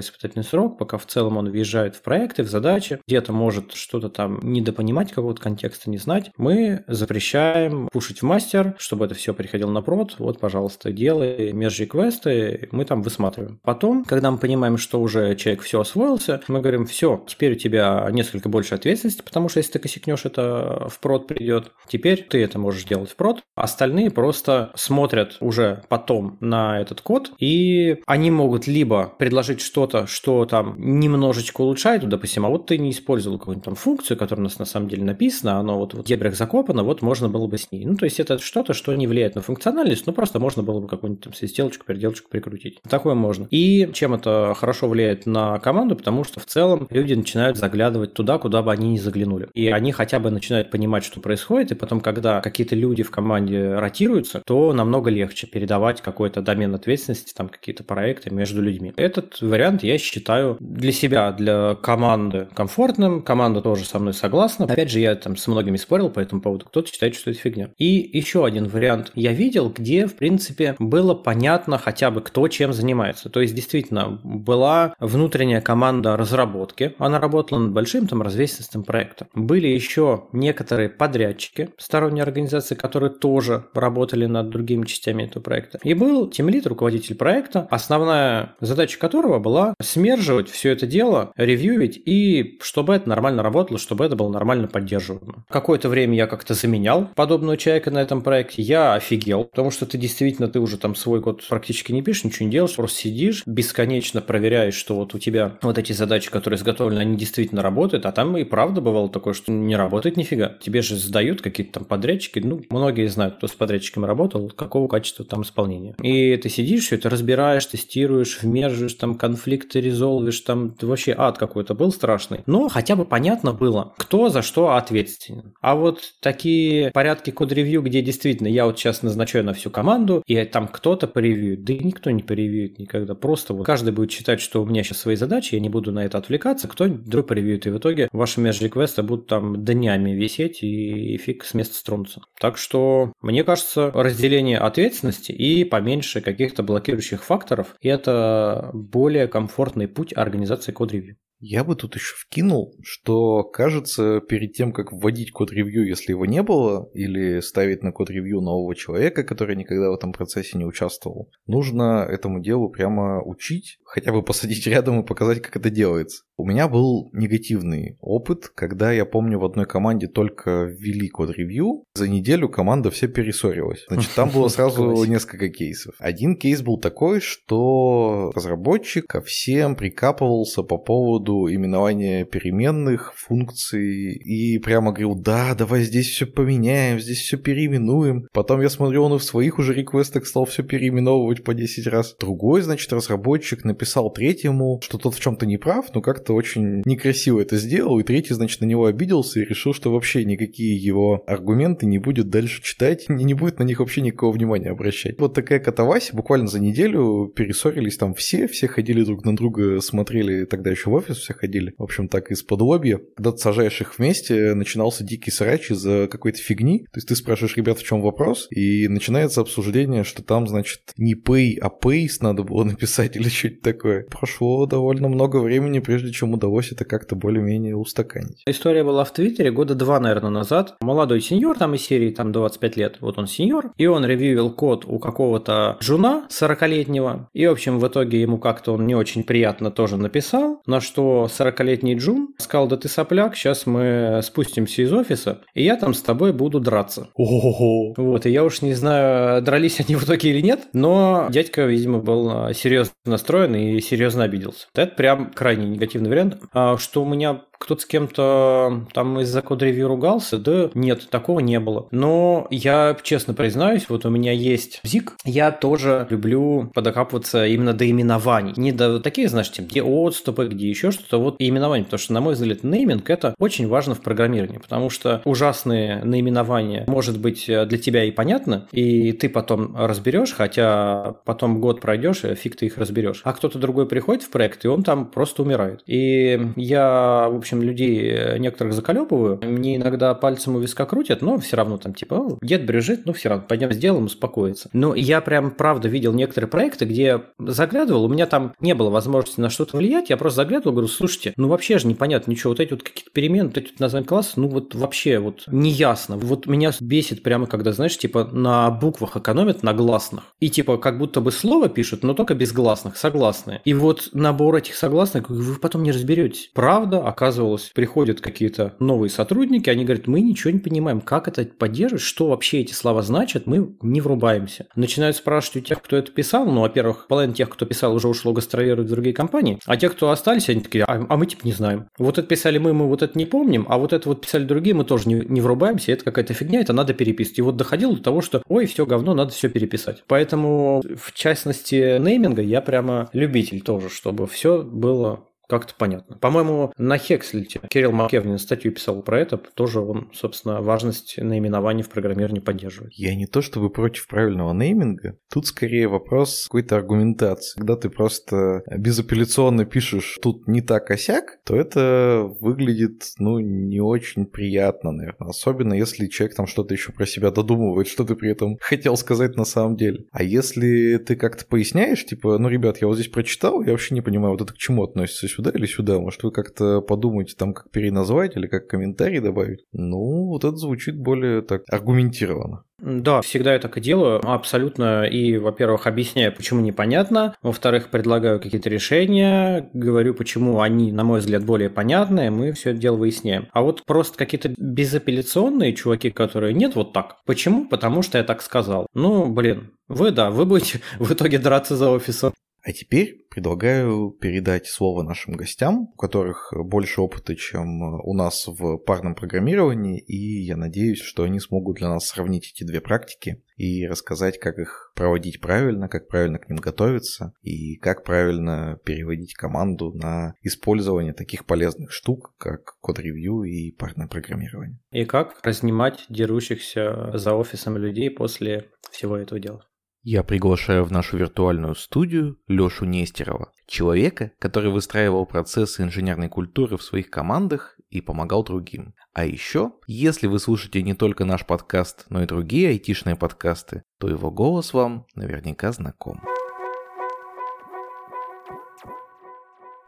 испытательный 0.00 0.44
срок, 0.44 0.78
пока 0.78 0.98
в 0.98 1.06
целом 1.06 1.36
он 1.36 1.50
въезжает 1.50 1.96
в 1.96 2.02
проекты, 2.02 2.42
в 2.42 2.50
задачи, 2.50 3.00
где-то 3.06 3.32
может 3.32 3.72
что-то 3.72 4.08
там 4.08 4.40
недопонимать 4.42 5.10
какого-то 5.10 5.40
контекста, 5.40 5.90
не 5.90 5.98
знать, 5.98 6.30
мы 6.36 6.84
запрещаем 6.86 7.88
пушить 7.92 8.20
в 8.20 8.24
мастер, 8.24 8.74
чтобы 8.78 9.06
это 9.06 9.14
все 9.14 9.34
приходило 9.34 9.70
на 9.70 9.82
прод. 9.82 10.16
Вот, 10.18 10.40
пожалуйста, 10.40 10.92
делай 10.92 11.52
меж-реквесты, 11.52 12.68
мы 12.72 12.84
там 12.84 13.02
высматриваем. 13.02 13.60
Потом, 13.62 14.04
когда 14.04 14.30
мы 14.30 14.38
понимаем, 14.38 14.76
что 14.76 15.00
уже 15.00 15.34
человек 15.36 15.62
все 15.62 15.80
освоился, 15.80 16.40
мы 16.48 16.60
говорим, 16.60 16.86
все, 16.86 17.24
теперь 17.26 17.52
у 17.52 17.56
тебя 17.56 18.08
несколько 18.10 18.48
больше 18.48 18.74
ответственности, 18.74 19.22
потому 19.22 19.48
что 19.48 19.58
если 19.58 19.72
ты 19.72 19.78
косякнешь, 19.78 20.24
это 20.24 20.39
в 20.40 20.98
прод 21.00 21.26
придет. 21.26 21.72
Теперь 21.88 22.26
ты 22.28 22.42
это 22.42 22.58
можешь 22.58 22.84
делать 22.84 23.10
в 23.10 23.16
прод. 23.16 23.40
Остальные 23.54 24.10
просто 24.10 24.72
смотрят 24.74 25.36
уже 25.40 25.82
потом 25.88 26.36
на 26.40 26.80
этот 26.80 27.00
код, 27.00 27.32
и 27.38 27.98
они 28.06 28.30
могут 28.30 28.66
либо 28.66 29.12
предложить 29.18 29.60
что-то, 29.60 30.06
что 30.06 30.44
там 30.46 30.74
немножечко 30.78 31.60
улучшает, 31.62 32.08
допустим, 32.08 32.46
а 32.46 32.48
вот 32.48 32.66
ты 32.66 32.78
не 32.78 32.90
использовал 32.90 33.38
какую-нибудь 33.38 33.64
там 33.64 33.74
функцию, 33.74 34.16
которая 34.16 34.42
у 34.42 34.44
нас 34.44 34.58
на 34.58 34.64
самом 34.64 34.88
деле 34.88 35.04
написана, 35.04 35.58
оно 35.58 35.78
вот 35.78 35.94
в 35.94 36.02
дебрях 36.02 36.34
закопано, 36.34 36.82
вот 36.82 37.02
можно 37.02 37.28
было 37.28 37.46
бы 37.46 37.58
с 37.58 37.70
ней. 37.70 37.84
Ну, 37.84 37.96
то 37.96 38.04
есть 38.04 38.20
это 38.20 38.38
что-то, 38.38 38.72
что 38.72 38.94
не 38.94 39.06
влияет 39.06 39.34
на 39.34 39.42
функциональность, 39.42 40.06
но 40.06 40.12
просто 40.12 40.38
можно 40.38 40.62
было 40.62 40.80
бы 40.80 40.88
какую-нибудь 40.88 41.24
там 41.24 41.34
свистелочку, 41.34 41.84
переделочку 41.86 42.28
прикрутить. 42.30 42.80
Такое 42.88 43.14
можно. 43.14 43.46
И 43.50 43.90
чем 43.92 44.14
это 44.14 44.54
хорошо 44.56 44.88
влияет 44.88 45.26
на 45.26 45.58
команду, 45.58 45.96
потому 45.96 46.24
что 46.24 46.40
в 46.40 46.46
целом 46.46 46.86
люди 46.90 47.14
начинают 47.14 47.56
заглядывать 47.56 48.14
туда, 48.14 48.38
куда 48.38 48.62
бы 48.62 48.72
они 48.72 48.90
не 48.90 48.98
заглянули. 48.98 49.48
И 49.54 49.68
они 49.68 49.92
хотя 49.92 50.18
бы 50.18 50.29
начинают 50.30 50.70
понимать, 50.70 51.04
что 51.04 51.20
происходит, 51.20 51.72
и 51.72 51.74
потом, 51.74 52.00
когда 52.00 52.40
какие-то 52.40 52.74
люди 52.74 53.02
в 53.02 53.10
команде 53.10 53.74
ротируются, 53.74 54.42
то 54.44 54.72
намного 54.72 55.10
легче 55.10 55.46
передавать 55.46 56.00
какой-то 56.00 56.42
домен 56.42 56.74
ответственности, 56.74 57.32
там 57.34 57.48
какие-то 57.48 57.84
проекты 57.84 58.32
между 58.32 58.62
людьми. 58.62 58.92
Этот 58.96 59.40
вариант 59.40 59.82
я 59.82 59.98
считаю 59.98 60.56
для 60.60 60.92
себя, 60.92 61.32
для 61.32 61.74
команды 61.74 62.48
комфортным. 62.54 63.22
Команда 63.22 63.60
тоже 63.60 63.84
со 63.84 63.98
мной 63.98 64.14
согласна. 64.14 64.66
Опять 64.66 64.90
же, 64.90 65.00
я 65.00 65.14
там 65.14 65.36
с 65.36 65.46
многими 65.46 65.76
спорил 65.76 66.10
по 66.10 66.20
этому 66.20 66.40
поводу. 66.40 66.66
Кто-то 66.66 66.88
считает, 66.90 67.14
что 67.14 67.30
это 67.30 67.40
фигня. 67.40 67.70
И 67.78 68.10
еще 68.12 68.44
один 68.44 68.68
вариант 68.68 69.12
я 69.14 69.32
видел, 69.32 69.70
где, 69.70 70.06
в 70.06 70.16
принципе, 70.16 70.76
было 70.78 71.14
понятно 71.14 71.78
хотя 71.78 72.10
бы, 72.10 72.20
кто 72.20 72.46
чем 72.48 72.72
занимается. 72.72 73.28
То 73.28 73.40
есть, 73.40 73.54
действительно, 73.54 74.20
была 74.22 74.94
внутренняя 74.98 75.60
команда 75.60 76.16
разработки. 76.16 76.94
Она 76.98 77.18
работала 77.20 77.58
над 77.58 77.72
большим 77.72 78.06
там 78.06 78.22
развесистым 78.22 78.84
проектом. 78.84 79.28
Были 79.34 79.68
еще 79.68 80.19
некоторые 80.32 80.88
подрядчики, 80.88 81.70
сторонние 81.78 82.22
организации, 82.22 82.74
которые 82.74 83.10
тоже 83.10 83.64
работали 83.74 84.26
над 84.26 84.50
другими 84.50 84.86
частями 84.86 85.24
этого 85.24 85.42
проекта. 85.42 85.78
И 85.82 85.94
был 85.94 86.28
тимлит, 86.28 86.66
руководитель 86.66 87.14
проекта, 87.16 87.66
основная 87.70 88.54
задача 88.60 88.98
которого 88.98 89.38
была 89.38 89.74
смерживать 89.80 90.48
все 90.48 90.70
это 90.70 90.86
дело, 90.86 91.32
ревьюить 91.36 92.00
и 92.04 92.58
чтобы 92.62 92.94
это 92.94 93.08
нормально 93.08 93.42
работало, 93.42 93.78
чтобы 93.78 94.04
это 94.04 94.16
было 94.16 94.28
нормально 94.28 94.68
поддерживаемо. 94.68 95.44
Какое-то 95.48 95.88
время 95.88 96.16
я 96.16 96.26
как-то 96.26 96.54
заменял 96.54 97.08
подобного 97.14 97.56
человека 97.56 97.90
на 97.90 97.98
этом 97.98 98.22
проекте. 98.22 98.62
Я 98.62 98.94
офигел, 98.94 99.44
потому 99.44 99.70
что 99.70 99.86
ты 99.86 99.98
действительно, 99.98 100.48
ты 100.48 100.60
уже 100.60 100.78
там 100.78 100.94
свой 100.94 101.20
код 101.20 101.46
практически 101.48 101.92
не 101.92 102.02
пишешь, 102.02 102.24
ничего 102.24 102.46
не 102.46 102.52
делаешь, 102.52 102.76
просто 102.76 102.98
сидишь 102.98 103.42
бесконечно 103.46 104.20
проверяешь, 104.20 104.74
что 104.74 104.96
вот 104.96 105.14
у 105.14 105.18
тебя 105.18 105.58
вот 105.62 105.78
эти 105.78 105.92
задачи, 105.92 106.30
которые 106.30 106.58
изготовлены, 106.58 107.00
они 107.00 107.16
действительно 107.16 107.62
работают, 107.62 108.06
а 108.06 108.12
там 108.12 108.36
и 108.36 108.44
правда 108.44 108.80
бывало 108.80 109.08
такое, 109.08 109.34
что 109.34 109.52
не 109.52 109.76
работает 109.76 110.09
нифига. 110.16 110.56
Тебе 110.60 110.82
же 110.82 110.96
сдают 110.96 111.40
какие-то 111.40 111.74
там 111.74 111.84
подрядчики, 111.84 112.38
ну, 112.40 112.62
многие 112.70 113.06
знают, 113.08 113.36
кто 113.36 113.46
с 113.46 113.52
подрядчиками 113.52 114.06
работал, 114.06 114.50
какого 114.50 114.88
качества 114.88 115.24
там 115.24 115.42
исполнения. 115.42 115.94
И 116.02 116.36
ты 116.36 116.48
сидишь, 116.48 116.84
все 116.84 116.96
это 116.96 117.08
разбираешь, 117.08 117.66
тестируешь, 117.66 118.42
вмерживаешь, 118.42 118.94
там 118.94 119.14
конфликты 119.14 119.80
резолвишь, 119.80 120.40
там 120.40 120.74
вообще 120.80 121.14
ад 121.16 121.38
какой-то 121.38 121.74
был 121.74 121.92
страшный. 121.92 122.40
Но 122.46 122.68
хотя 122.68 122.96
бы 122.96 123.04
понятно 123.04 123.52
было, 123.52 123.94
кто 123.96 124.28
за 124.28 124.42
что 124.42 124.74
ответственен. 124.74 125.54
А 125.60 125.74
вот 125.76 126.14
такие 126.20 126.90
порядки 126.90 127.30
код-ревью, 127.30 127.82
где 127.82 128.02
действительно 128.02 128.48
я 128.48 128.66
вот 128.66 128.78
сейчас 128.78 129.02
назначаю 129.02 129.44
на 129.44 129.52
всю 129.52 129.70
команду, 129.70 130.22
и 130.26 130.42
там 130.44 130.66
кто-то 130.68 131.06
поревьюет, 131.06 131.64
да 131.64 131.74
и 131.74 131.84
никто 131.84 132.10
не 132.10 132.22
поревьюет 132.22 132.78
никогда. 132.78 133.14
Просто 133.14 133.54
вот 133.54 133.64
каждый 133.66 133.92
будет 133.92 134.10
считать, 134.10 134.40
что 134.40 134.62
у 134.62 134.66
меня 134.66 134.82
сейчас 134.82 134.98
свои 134.98 135.16
задачи, 135.16 135.54
я 135.54 135.60
не 135.60 135.68
буду 135.68 135.92
на 135.92 136.04
это 136.04 136.18
отвлекаться, 136.18 136.66
кто-нибудь 136.66 137.04
другой 137.04 137.28
превьюет, 137.28 137.66
и 137.66 137.70
в 137.70 137.78
итоге 137.78 138.08
ваши 138.12 138.40
межреквесты 138.40 139.02
будут 139.02 139.26
там 139.26 139.64
днями 139.64 139.99
висеть, 140.08 140.62
и 140.62 141.16
фиг 141.18 141.44
с 141.44 141.54
места 141.54 141.76
стронуться. 141.76 142.22
Так 142.38 142.56
что, 142.56 143.12
мне 143.20 143.44
кажется, 143.44 143.90
разделение 143.92 144.58
ответственности 144.58 145.32
и 145.32 145.64
поменьше 145.64 146.20
каких-то 146.20 146.62
блокирующих 146.62 147.24
факторов– 147.24 147.74
это 147.80 148.70
более 148.72 149.28
комфортный 149.28 149.88
путь 149.88 150.16
организации 150.16 150.72
код-ревью. 150.72 151.16
Я 151.40 151.64
бы 151.64 151.74
тут 151.74 151.94
еще 151.94 152.14
вкинул, 152.18 152.76
что 152.82 153.44
кажется, 153.44 154.20
перед 154.20 154.52
тем, 154.52 154.72
как 154.72 154.92
вводить 154.92 155.32
код-ревью, 155.32 155.88
если 155.88 156.12
его 156.12 156.26
не 156.26 156.42
было, 156.42 156.90
или 156.92 157.40
ставить 157.40 157.82
на 157.82 157.92
код-ревью 157.92 158.42
нового 158.42 158.74
человека, 158.74 159.24
который 159.24 159.56
никогда 159.56 159.90
в 159.90 159.94
этом 159.94 160.12
процессе 160.12 160.58
не 160.58 160.66
участвовал, 160.66 161.30
нужно 161.46 162.06
этому 162.08 162.40
делу 162.40 162.68
прямо 162.68 163.22
учить, 163.22 163.78
хотя 163.84 164.12
бы 164.12 164.22
посадить 164.22 164.66
рядом 164.66 165.00
и 165.00 165.06
показать, 165.06 165.40
как 165.40 165.56
это 165.56 165.70
делается. 165.70 166.24
У 166.36 166.46
меня 166.46 166.68
был 166.68 167.10
негативный 167.12 167.96
опыт, 168.00 168.48
когда 168.54 168.92
я 168.92 169.06
помню 169.06 169.38
в 169.38 169.44
одной 169.44 169.64
команде 169.64 170.08
только 170.08 170.64
ввели 170.64 171.08
код-ревью, 171.08 171.84
за 171.94 172.08
неделю 172.08 172.50
команда 172.50 172.90
вся 172.90 173.08
перессорилась. 173.08 173.86
Значит, 173.88 174.10
там 174.14 174.28
было 174.28 174.48
сразу 174.48 175.04
несколько 175.04 175.48
кейсов. 175.48 175.94
Один 175.98 176.36
кейс 176.36 176.60
был 176.60 176.78
такой, 176.78 177.20
что 177.20 178.30
разработчик 178.34 179.06
ко 179.06 179.22
всем 179.22 179.74
прикапывался 179.74 180.62
по 180.62 180.76
поводу 180.76 181.29
именования 181.48 182.24
переменных, 182.24 183.12
функций, 183.16 184.12
и 184.12 184.58
прямо 184.58 184.92
говорил, 184.92 185.14
да, 185.14 185.54
давай 185.54 185.82
здесь 185.82 186.08
все 186.08 186.26
поменяем, 186.26 187.00
здесь 187.00 187.20
все 187.20 187.36
переименуем. 187.36 188.26
Потом 188.32 188.60
я 188.60 188.68
смотрю, 188.68 189.04
он 189.04 189.14
и 189.14 189.18
в 189.18 189.24
своих 189.24 189.58
уже 189.58 189.74
реквестах 189.74 190.26
стал 190.26 190.44
все 190.44 190.62
переименовывать 190.62 191.44
по 191.44 191.54
10 191.54 191.86
раз. 191.86 192.16
Другой, 192.18 192.62
значит, 192.62 192.92
разработчик 192.92 193.64
написал 193.64 194.10
третьему, 194.12 194.80
что 194.82 194.98
тот 194.98 195.14
в 195.14 195.20
чем-то 195.20 195.46
не 195.46 195.56
прав, 195.56 195.86
но 195.94 196.00
как-то 196.00 196.34
очень 196.34 196.82
некрасиво 196.84 197.40
это 197.40 197.56
сделал, 197.56 197.98
и 197.98 198.04
третий, 198.04 198.34
значит, 198.34 198.60
на 198.60 198.66
него 198.66 198.86
обиделся 198.86 199.40
и 199.40 199.44
решил, 199.44 199.74
что 199.74 199.92
вообще 199.92 200.24
никакие 200.24 200.76
его 200.76 201.22
аргументы 201.26 201.86
не 201.86 201.98
будет 201.98 202.28
дальше 202.28 202.62
читать, 202.62 203.08
не 203.08 203.34
будет 203.34 203.58
на 203.58 203.64
них 203.64 203.80
вообще 203.80 204.00
никакого 204.00 204.32
внимания 204.32 204.70
обращать. 204.70 205.18
Вот 205.18 205.34
такая 205.34 205.60
катавась, 205.60 206.10
буквально 206.12 206.46
за 206.46 206.60
неделю 206.60 207.32
перессорились 207.34 207.96
там 207.96 208.14
все, 208.14 208.46
все 208.48 208.68
ходили 208.68 209.04
друг 209.04 209.24
на 209.24 209.36
друга, 209.36 209.80
смотрели, 209.80 210.44
тогда 210.44 210.70
еще 210.70 210.90
в 210.90 210.94
офис 210.94 211.19
все 211.20 211.34
ходили, 211.34 211.74
в 211.78 211.82
общем, 211.82 212.08
так 212.08 212.30
из-под 212.30 212.60
лобья. 212.60 213.00
Когда 213.16 213.32
ты 213.32 213.38
сажаешь 213.38 213.80
их 213.80 213.98
вместе, 213.98 214.54
начинался 214.54 215.04
дикий 215.04 215.30
срач 215.30 215.70
из-за 215.70 216.08
какой-то 216.08 216.38
фигни, 216.38 216.80
то 216.80 216.96
есть 216.96 217.08
ты 217.08 217.16
спрашиваешь, 217.16 217.56
ребят, 217.56 217.78
в 217.78 217.84
чем 217.84 218.00
вопрос, 218.02 218.48
и 218.50 218.88
начинается 218.88 219.40
обсуждение, 219.40 220.04
что 220.04 220.22
там, 220.22 220.48
значит, 220.48 220.80
не 220.96 221.14
pay, 221.14 221.56
а 221.60 221.68
pace 221.68 222.18
надо 222.20 222.42
было 222.42 222.64
написать 222.70 223.16
или 223.16 223.28
что-то 223.28 223.62
такое. 223.62 224.06
Прошло 224.10 224.66
довольно 224.66 225.08
много 225.08 225.38
времени, 225.38 225.78
прежде 225.78 226.12
чем 226.12 226.34
удалось 226.34 226.72
это 226.72 226.84
как-то 226.84 227.16
более-менее 227.16 227.76
устаканить. 227.76 228.42
История 228.46 228.84
была 228.84 229.04
в 229.04 229.12
Твиттере 229.12 229.50
года 229.50 229.74
два, 229.74 230.00
наверное, 230.00 230.30
назад. 230.30 230.76
Молодой 230.80 231.20
сеньор 231.20 231.58
там 231.58 231.74
из 231.74 231.82
серии, 231.82 232.10
там 232.10 232.32
25 232.32 232.76
лет, 232.76 232.96
вот 233.00 233.18
он 233.18 233.26
сеньор, 233.26 233.72
и 233.76 233.86
он 233.86 234.04
ревьювил 234.04 234.50
код 234.50 234.84
у 234.86 234.98
какого-то 234.98 235.76
жуна 235.80 236.26
40-летнего, 236.30 237.28
и, 237.32 237.46
в 237.46 237.52
общем, 237.52 237.78
в 237.78 237.86
итоге 237.86 238.20
ему 238.20 238.38
как-то 238.38 238.72
он 238.72 238.86
не 238.86 238.94
очень 238.94 239.24
приятно 239.24 239.70
тоже 239.70 239.96
написал, 239.96 240.62
на 240.66 240.80
что 240.80 241.09
40-летний 241.26 241.96
Джун 241.96 242.34
сказал, 242.38 242.68
да 242.68 242.76
ты 242.76 242.88
сопляк, 242.88 243.36
сейчас 243.36 243.66
мы 243.66 244.20
спустимся 244.22 244.82
из 244.82 244.92
офиса, 244.92 245.40
и 245.54 245.62
я 245.62 245.76
там 245.76 245.94
с 245.94 246.02
тобой 246.02 246.32
буду 246.32 246.60
драться. 246.60 247.08
Вот, 247.16 248.26
и 248.26 248.30
я 248.30 248.44
уж 248.44 248.62
не 248.62 248.74
знаю, 248.74 249.42
дрались 249.42 249.80
они 249.80 249.96
в 249.96 250.04
итоге 250.04 250.30
или 250.30 250.40
нет, 250.40 250.68
но 250.72 251.28
дядька, 251.30 251.62
видимо, 251.62 251.98
был 251.98 252.52
серьезно 252.54 252.94
настроен 253.04 253.54
и 253.54 253.80
серьезно 253.80 254.24
обиделся. 254.24 254.66
Это 254.74 254.94
прям 254.94 255.30
крайне 255.32 255.66
негативный 255.66 256.10
вариант. 256.10 256.38
А 256.52 256.76
что 256.76 257.02
у 257.02 257.06
меня 257.06 257.42
кто-то 257.60 257.82
с 257.82 257.86
кем-то 257.86 258.86
там 258.92 259.20
из-за 259.20 259.42
код-ревью 259.42 259.86
ругался, 259.86 260.38
да 260.38 260.70
нет, 260.74 261.08
такого 261.10 261.40
не 261.40 261.60
было. 261.60 261.86
Но 261.90 262.46
я 262.50 262.96
честно 263.02 263.34
признаюсь, 263.34 263.86
вот 263.88 264.06
у 264.06 264.10
меня 264.10 264.32
есть 264.32 264.80
ЗИК, 264.82 265.14
я 265.24 265.52
тоже 265.52 266.06
люблю 266.10 266.70
подокапываться 266.74 267.46
именно 267.46 267.74
до 267.74 267.88
именований. 267.88 268.54
Не 268.56 268.72
до 268.72 268.98
таких, 268.98 269.30
знаешь, 269.30 269.52
тем, 269.52 269.66
где 269.66 269.82
отступы, 269.82 270.48
где 270.48 270.68
еще 270.68 270.90
что-то, 270.90 271.20
вот 271.20 271.36
именование, 271.38 271.84
потому 271.84 271.98
что, 271.98 272.12
на 272.14 272.20
мой 272.20 272.34
взгляд, 272.34 272.64
нейминг– 272.64 273.08
это 273.10 273.34
очень 273.38 273.68
важно 273.68 273.94
в 273.94 274.00
программировании, 274.00 274.58
потому 274.58 274.88
что 274.88 275.20
ужасные 275.24 276.02
наименования, 276.02 276.84
может 276.88 277.20
быть, 277.20 277.44
для 277.46 277.78
тебя 277.78 278.04
и 278.04 278.10
понятно, 278.10 278.68
и 278.72 279.12
ты 279.12 279.28
потом 279.28 279.76
разберешь, 279.76 280.32
хотя 280.32 281.16
потом 281.24 281.60
год 281.60 281.80
пройдешь, 281.80 282.24
и 282.24 282.34
фиг 282.34 282.56
ты 282.56 282.66
их 282.66 282.78
разберешь. 282.78 283.20
А 283.24 283.34
кто-то 283.34 283.58
другой 283.58 283.86
приходит 283.86 284.22
в 284.22 284.30
проект, 284.30 284.64
и 284.64 284.68
он 284.68 284.82
там 284.82 285.06
просто 285.06 285.42
умирает. 285.42 285.82
И 285.86 286.40
я, 286.56 287.28
в 287.28 287.36
общем, 287.36 287.49
людей 287.58 288.38
некоторых 288.38 288.74
заколебываю, 288.74 289.38
мне 289.42 289.76
иногда 289.76 290.14
пальцем 290.14 290.56
у 290.56 290.60
виска 290.60 290.86
крутят, 290.86 291.22
но 291.22 291.38
все 291.38 291.56
равно 291.56 291.78
там 291.78 291.94
типа, 291.94 292.38
дед 292.42 292.66
брежит, 292.66 293.06
ну 293.06 293.12
все 293.12 293.30
равно, 293.30 293.44
пойдем 293.48 293.72
сделаем, 293.72 294.04
успокоится. 294.04 294.68
Но 294.72 294.94
я 294.94 295.20
прям 295.20 295.50
правда 295.50 295.88
видел 295.88 296.12
некоторые 296.12 296.48
проекты, 296.48 296.84
где 296.84 297.22
заглядывал, 297.38 298.04
у 298.04 298.08
меня 298.08 298.26
там 298.26 298.54
не 298.60 298.74
было 298.74 298.90
возможности 298.90 299.40
на 299.40 299.50
что-то 299.50 299.76
влиять, 299.76 300.10
я 300.10 300.16
просто 300.16 300.36
заглядывал, 300.36 300.72
говорю, 300.72 300.88
слушайте, 300.88 301.32
ну 301.36 301.48
вообще 301.48 301.78
же 301.78 301.86
непонятно 301.86 302.30
ничего, 302.30 302.50
вот 302.50 302.60
эти 302.60 302.72
вот 302.72 302.82
какие-то 302.82 303.10
перемены, 303.10 303.48
вот 303.48 303.58
эти 303.58 303.70
вот 303.70 303.80
названия 303.80 304.06
класса, 304.06 304.32
ну 304.36 304.48
вот 304.48 304.74
вообще 304.74 305.18
вот 305.18 305.44
неясно. 305.46 306.16
Вот 306.16 306.46
меня 306.46 306.72
бесит 306.80 307.22
прямо, 307.22 307.46
когда, 307.46 307.72
знаешь, 307.72 307.96
типа 307.96 308.24
на 308.24 308.70
буквах 308.70 309.16
экономят 309.16 309.62
на 309.62 309.72
гласных. 309.72 310.24
И 310.40 310.48
типа 310.50 310.78
как 310.78 310.98
будто 310.98 311.20
бы 311.20 311.32
слово 311.32 311.68
пишут, 311.68 312.02
но 312.02 312.14
только 312.14 312.34
без 312.34 312.52
гласных, 312.52 312.96
согласные. 312.96 313.60
И 313.64 313.74
вот 313.74 314.10
набор 314.12 314.56
этих 314.56 314.74
согласных 314.74 315.28
вы 315.28 315.54
потом 315.56 315.82
не 315.82 315.92
разберетесь. 315.92 316.50
Правда, 316.54 317.06
оказывалось, 317.40 317.70
приходят 317.74 318.20
какие-то 318.20 318.74
новые 318.78 319.10
сотрудники, 319.10 319.70
они 319.70 319.84
говорят, 319.84 320.06
мы 320.06 320.20
ничего 320.20 320.50
не 320.50 320.58
понимаем, 320.58 321.00
как 321.00 321.28
это 321.28 321.44
поддерживать, 321.44 322.02
что 322.02 322.28
вообще 322.28 322.60
эти 322.60 322.72
слова 322.72 323.02
значат, 323.02 323.46
мы 323.46 323.74
не 323.82 324.00
врубаемся. 324.00 324.66
Начинают 324.76 325.16
спрашивать 325.16 325.56
у 325.56 325.60
тех, 325.60 325.82
кто 325.82 325.96
это 325.96 326.12
писал, 326.12 326.46
ну, 326.46 326.60
во-первых, 326.60 327.06
половина 327.08 327.34
тех, 327.34 327.48
кто 327.48 327.66
писал, 327.66 327.94
уже 327.94 328.08
ушло 328.08 328.32
гастролировать 328.32 328.88
в 328.88 328.90
другие 328.90 329.14
компании, 329.14 329.58
а 329.66 329.76
те, 329.76 329.88
кто 329.88 330.10
остались, 330.10 330.48
они 330.48 330.60
такие, 330.60 330.84
а, 330.84 331.06
а 331.08 331.16
мы 331.16 331.26
типа 331.26 331.42
не 331.44 331.52
знаем. 331.52 331.86
Вот 331.98 332.18
это 332.18 332.28
писали 332.28 332.58
мы, 332.58 332.72
мы 332.72 332.86
вот 332.88 333.02
это 333.02 333.18
не 333.18 333.26
помним, 333.26 333.66
а 333.68 333.78
вот 333.78 333.92
это 333.92 334.08
вот 334.08 334.20
писали 334.20 334.44
другие, 334.44 334.74
мы 334.74 334.84
тоже 334.84 335.08
не, 335.08 335.14
не 335.14 335.40
врубаемся, 335.40 335.92
это 335.92 336.04
какая-то 336.04 336.34
фигня, 336.34 336.60
это 336.60 336.72
надо 336.72 336.94
переписывать. 336.94 337.38
И 337.38 337.42
вот 337.42 337.56
доходило 337.56 337.96
до 337.96 338.02
того, 338.02 338.20
что, 338.20 338.42
ой, 338.48 338.66
все 338.66 338.84
говно, 338.86 339.14
надо 339.14 339.32
все 339.32 339.48
переписать. 339.48 340.02
Поэтому, 340.06 340.82
в 340.96 341.12
частности, 341.12 341.98
нейминга 341.98 342.42
я 342.42 342.60
прямо 342.60 343.08
любитель 343.12 343.60
тоже, 343.60 343.88
чтобы 343.88 344.26
все 344.26 344.62
было 344.62 345.29
как-то 345.50 345.74
понятно. 345.76 346.16
По-моему, 346.16 346.72
на 346.78 346.96
Хекслите 346.96 347.60
Кирилл 347.68 347.92
Макевнин 347.92 348.38
статью 348.38 348.72
писал 348.72 349.02
про 349.02 349.20
это, 349.20 349.36
тоже 349.36 349.80
он, 349.80 350.10
собственно, 350.14 350.62
важность 350.62 351.18
наименований 351.18 351.82
в 351.82 351.90
программировании 351.90 352.40
поддерживает. 352.40 352.92
Я 352.94 353.14
не 353.14 353.26
то 353.26 353.42
чтобы 353.42 353.70
против 353.70 354.06
правильного 354.06 354.54
нейминга, 354.54 355.18
тут 355.30 355.46
скорее 355.46 355.88
вопрос 355.88 356.44
какой-то 356.44 356.76
аргументации. 356.76 357.58
Когда 357.58 357.76
ты 357.76 357.90
просто 357.90 358.62
безапелляционно 358.70 359.64
пишешь 359.64 360.18
тут 360.22 360.46
не 360.46 360.62
так 360.62 360.90
осяк, 360.90 361.40
то 361.44 361.56
это 361.56 362.30
выглядит, 362.40 363.02
ну, 363.18 363.38
не 363.38 363.80
очень 363.80 364.26
приятно, 364.26 364.92
наверное. 364.92 365.28
Особенно 365.28 365.74
если 365.74 366.06
человек 366.06 366.36
там 366.36 366.46
что-то 366.46 366.74
еще 366.74 366.92
про 366.92 367.06
себя 367.06 367.30
додумывает, 367.30 367.88
что 367.88 368.04
ты 368.04 368.14
при 368.14 368.30
этом 368.30 368.56
хотел 368.60 368.96
сказать 368.96 369.36
на 369.36 369.44
самом 369.44 369.76
деле. 369.76 370.04
А 370.12 370.22
если 370.22 370.98
ты 370.98 371.16
как-то 371.16 371.44
поясняешь, 371.44 372.04
типа, 372.04 372.38
ну, 372.38 372.48
ребят, 372.48 372.78
я 372.80 372.86
вот 372.86 372.94
здесь 372.94 373.08
прочитал, 373.08 373.62
я 373.62 373.72
вообще 373.72 373.94
не 373.94 374.00
понимаю, 374.00 374.32
вот 374.32 374.42
это 374.42 374.52
к 374.52 374.58
чему 374.58 374.84
относится 374.84 375.26
сюда 375.40 375.50
или 375.54 375.66
сюда. 375.66 375.98
Может, 375.98 376.22
вы 376.22 376.30
как-то 376.30 376.80
подумаете 376.80 377.34
там, 377.36 377.54
как 377.54 377.70
переназвать 377.70 378.36
или 378.36 378.46
как 378.46 378.68
комментарий 378.68 379.20
добавить. 379.20 379.64
Ну, 379.72 380.26
вот 380.26 380.44
это 380.44 380.56
звучит 380.56 380.96
более 380.98 381.42
так 381.42 381.62
аргументированно. 381.68 382.64
Да, 382.82 383.20
всегда 383.20 383.52
я 383.52 383.58
так 383.58 383.76
и 383.76 383.80
делаю, 383.80 384.20
абсолютно. 384.26 385.04
И, 385.04 385.36
во-первых, 385.36 385.86
объясняю, 385.86 386.34
почему 386.34 386.60
непонятно. 386.60 387.36
Во-вторых, 387.42 387.90
предлагаю 387.90 388.40
какие-то 388.40 388.70
решения, 388.70 389.68
говорю, 389.74 390.14
почему 390.14 390.60
они, 390.60 390.90
на 390.92 391.04
мой 391.04 391.20
взгляд, 391.20 391.44
более 391.44 391.68
понятные, 391.68 392.30
мы 392.30 392.52
все 392.52 392.70
это 392.70 392.80
дело 392.80 392.96
выясняем. 392.96 393.48
А 393.52 393.62
вот 393.62 393.84
просто 393.84 394.16
какие-то 394.16 394.54
безапелляционные 394.56 395.74
чуваки, 395.74 396.10
которые 396.10 396.54
нет 396.54 396.74
вот 396.74 396.92
так. 396.92 397.16
Почему? 397.26 397.68
Потому 397.68 398.02
что 398.02 398.16
я 398.18 398.24
так 398.24 398.40
сказал. 398.40 398.86
Ну, 398.94 399.26
блин, 399.26 399.72
вы, 399.88 400.10
да, 400.10 400.30
вы 400.30 400.46
будете 400.46 400.80
в 400.98 401.12
итоге 401.12 401.38
драться 401.38 401.76
за 401.76 401.90
офисом. 401.90 402.32
А 402.62 402.72
теперь 402.72 403.26
предлагаю 403.30 404.10
передать 404.10 404.66
слово 404.66 405.02
нашим 405.02 405.34
гостям, 405.34 405.88
у 405.94 405.96
которых 405.96 406.52
больше 406.56 407.00
опыта, 407.00 407.34
чем 407.34 407.82
у 407.82 408.14
нас 408.14 408.46
в 408.46 408.76
парном 408.78 409.14
программировании, 409.14 410.00
и 410.00 410.42
я 410.44 410.56
надеюсь, 410.56 411.00
что 411.00 411.22
они 411.22 411.40
смогут 411.40 411.78
для 411.78 411.88
нас 411.88 412.06
сравнить 412.06 412.52
эти 412.52 412.64
две 412.64 412.80
практики 412.80 413.42
и 413.56 413.86
рассказать, 413.86 414.38
как 414.38 414.58
их 414.58 414.92
проводить 414.94 415.40
правильно, 415.40 415.88
как 415.88 416.08
правильно 416.08 416.38
к 416.38 416.48
ним 416.48 416.58
готовиться 416.58 417.32
и 417.42 417.76
как 417.76 418.04
правильно 418.04 418.78
переводить 418.84 419.34
команду 419.34 419.92
на 419.92 420.34
использование 420.42 421.12
таких 421.12 421.46
полезных 421.46 421.92
штук, 421.92 422.34
как 422.38 422.76
код-ревью 422.80 423.42
и 423.42 423.70
парное 423.70 424.08
программирование. 424.08 424.78
И 424.90 425.04
как 425.04 425.38
разнимать 425.42 426.04
дерущихся 426.08 427.16
за 427.16 427.34
офисом 427.34 427.76
людей 427.76 428.10
после 428.10 428.70
всего 428.90 429.16
этого 429.16 429.40
дела. 429.40 429.69
Я 430.02 430.22
приглашаю 430.22 430.84
в 430.84 430.90
нашу 430.90 431.18
виртуальную 431.18 431.74
студию 431.74 432.38
Лёшу 432.48 432.86
Нестерова, 432.86 433.52
человека, 433.66 434.32
который 434.38 434.70
выстраивал 434.70 435.26
процессы 435.26 435.82
инженерной 435.82 436.30
культуры 436.30 436.78
в 436.78 436.82
своих 436.82 437.10
командах 437.10 437.76
и 437.90 438.00
помогал 438.00 438.42
другим. 438.42 438.94
А 439.12 439.26
еще, 439.26 439.72
если 439.86 440.26
вы 440.26 440.38
слушаете 440.38 440.82
не 440.82 440.94
только 440.94 441.26
наш 441.26 441.44
подкаст, 441.44 442.06
но 442.08 442.22
и 442.22 442.26
другие 442.26 442.70
айтишные 442.70 443.14
подкасты, 443.14 443.82
то 443.98 444.08
его 444.08 444.30
голос 444.30 444.72
вам 444.72 445.04
наверняка 445.14 445.70
знаком. 445.70 446.22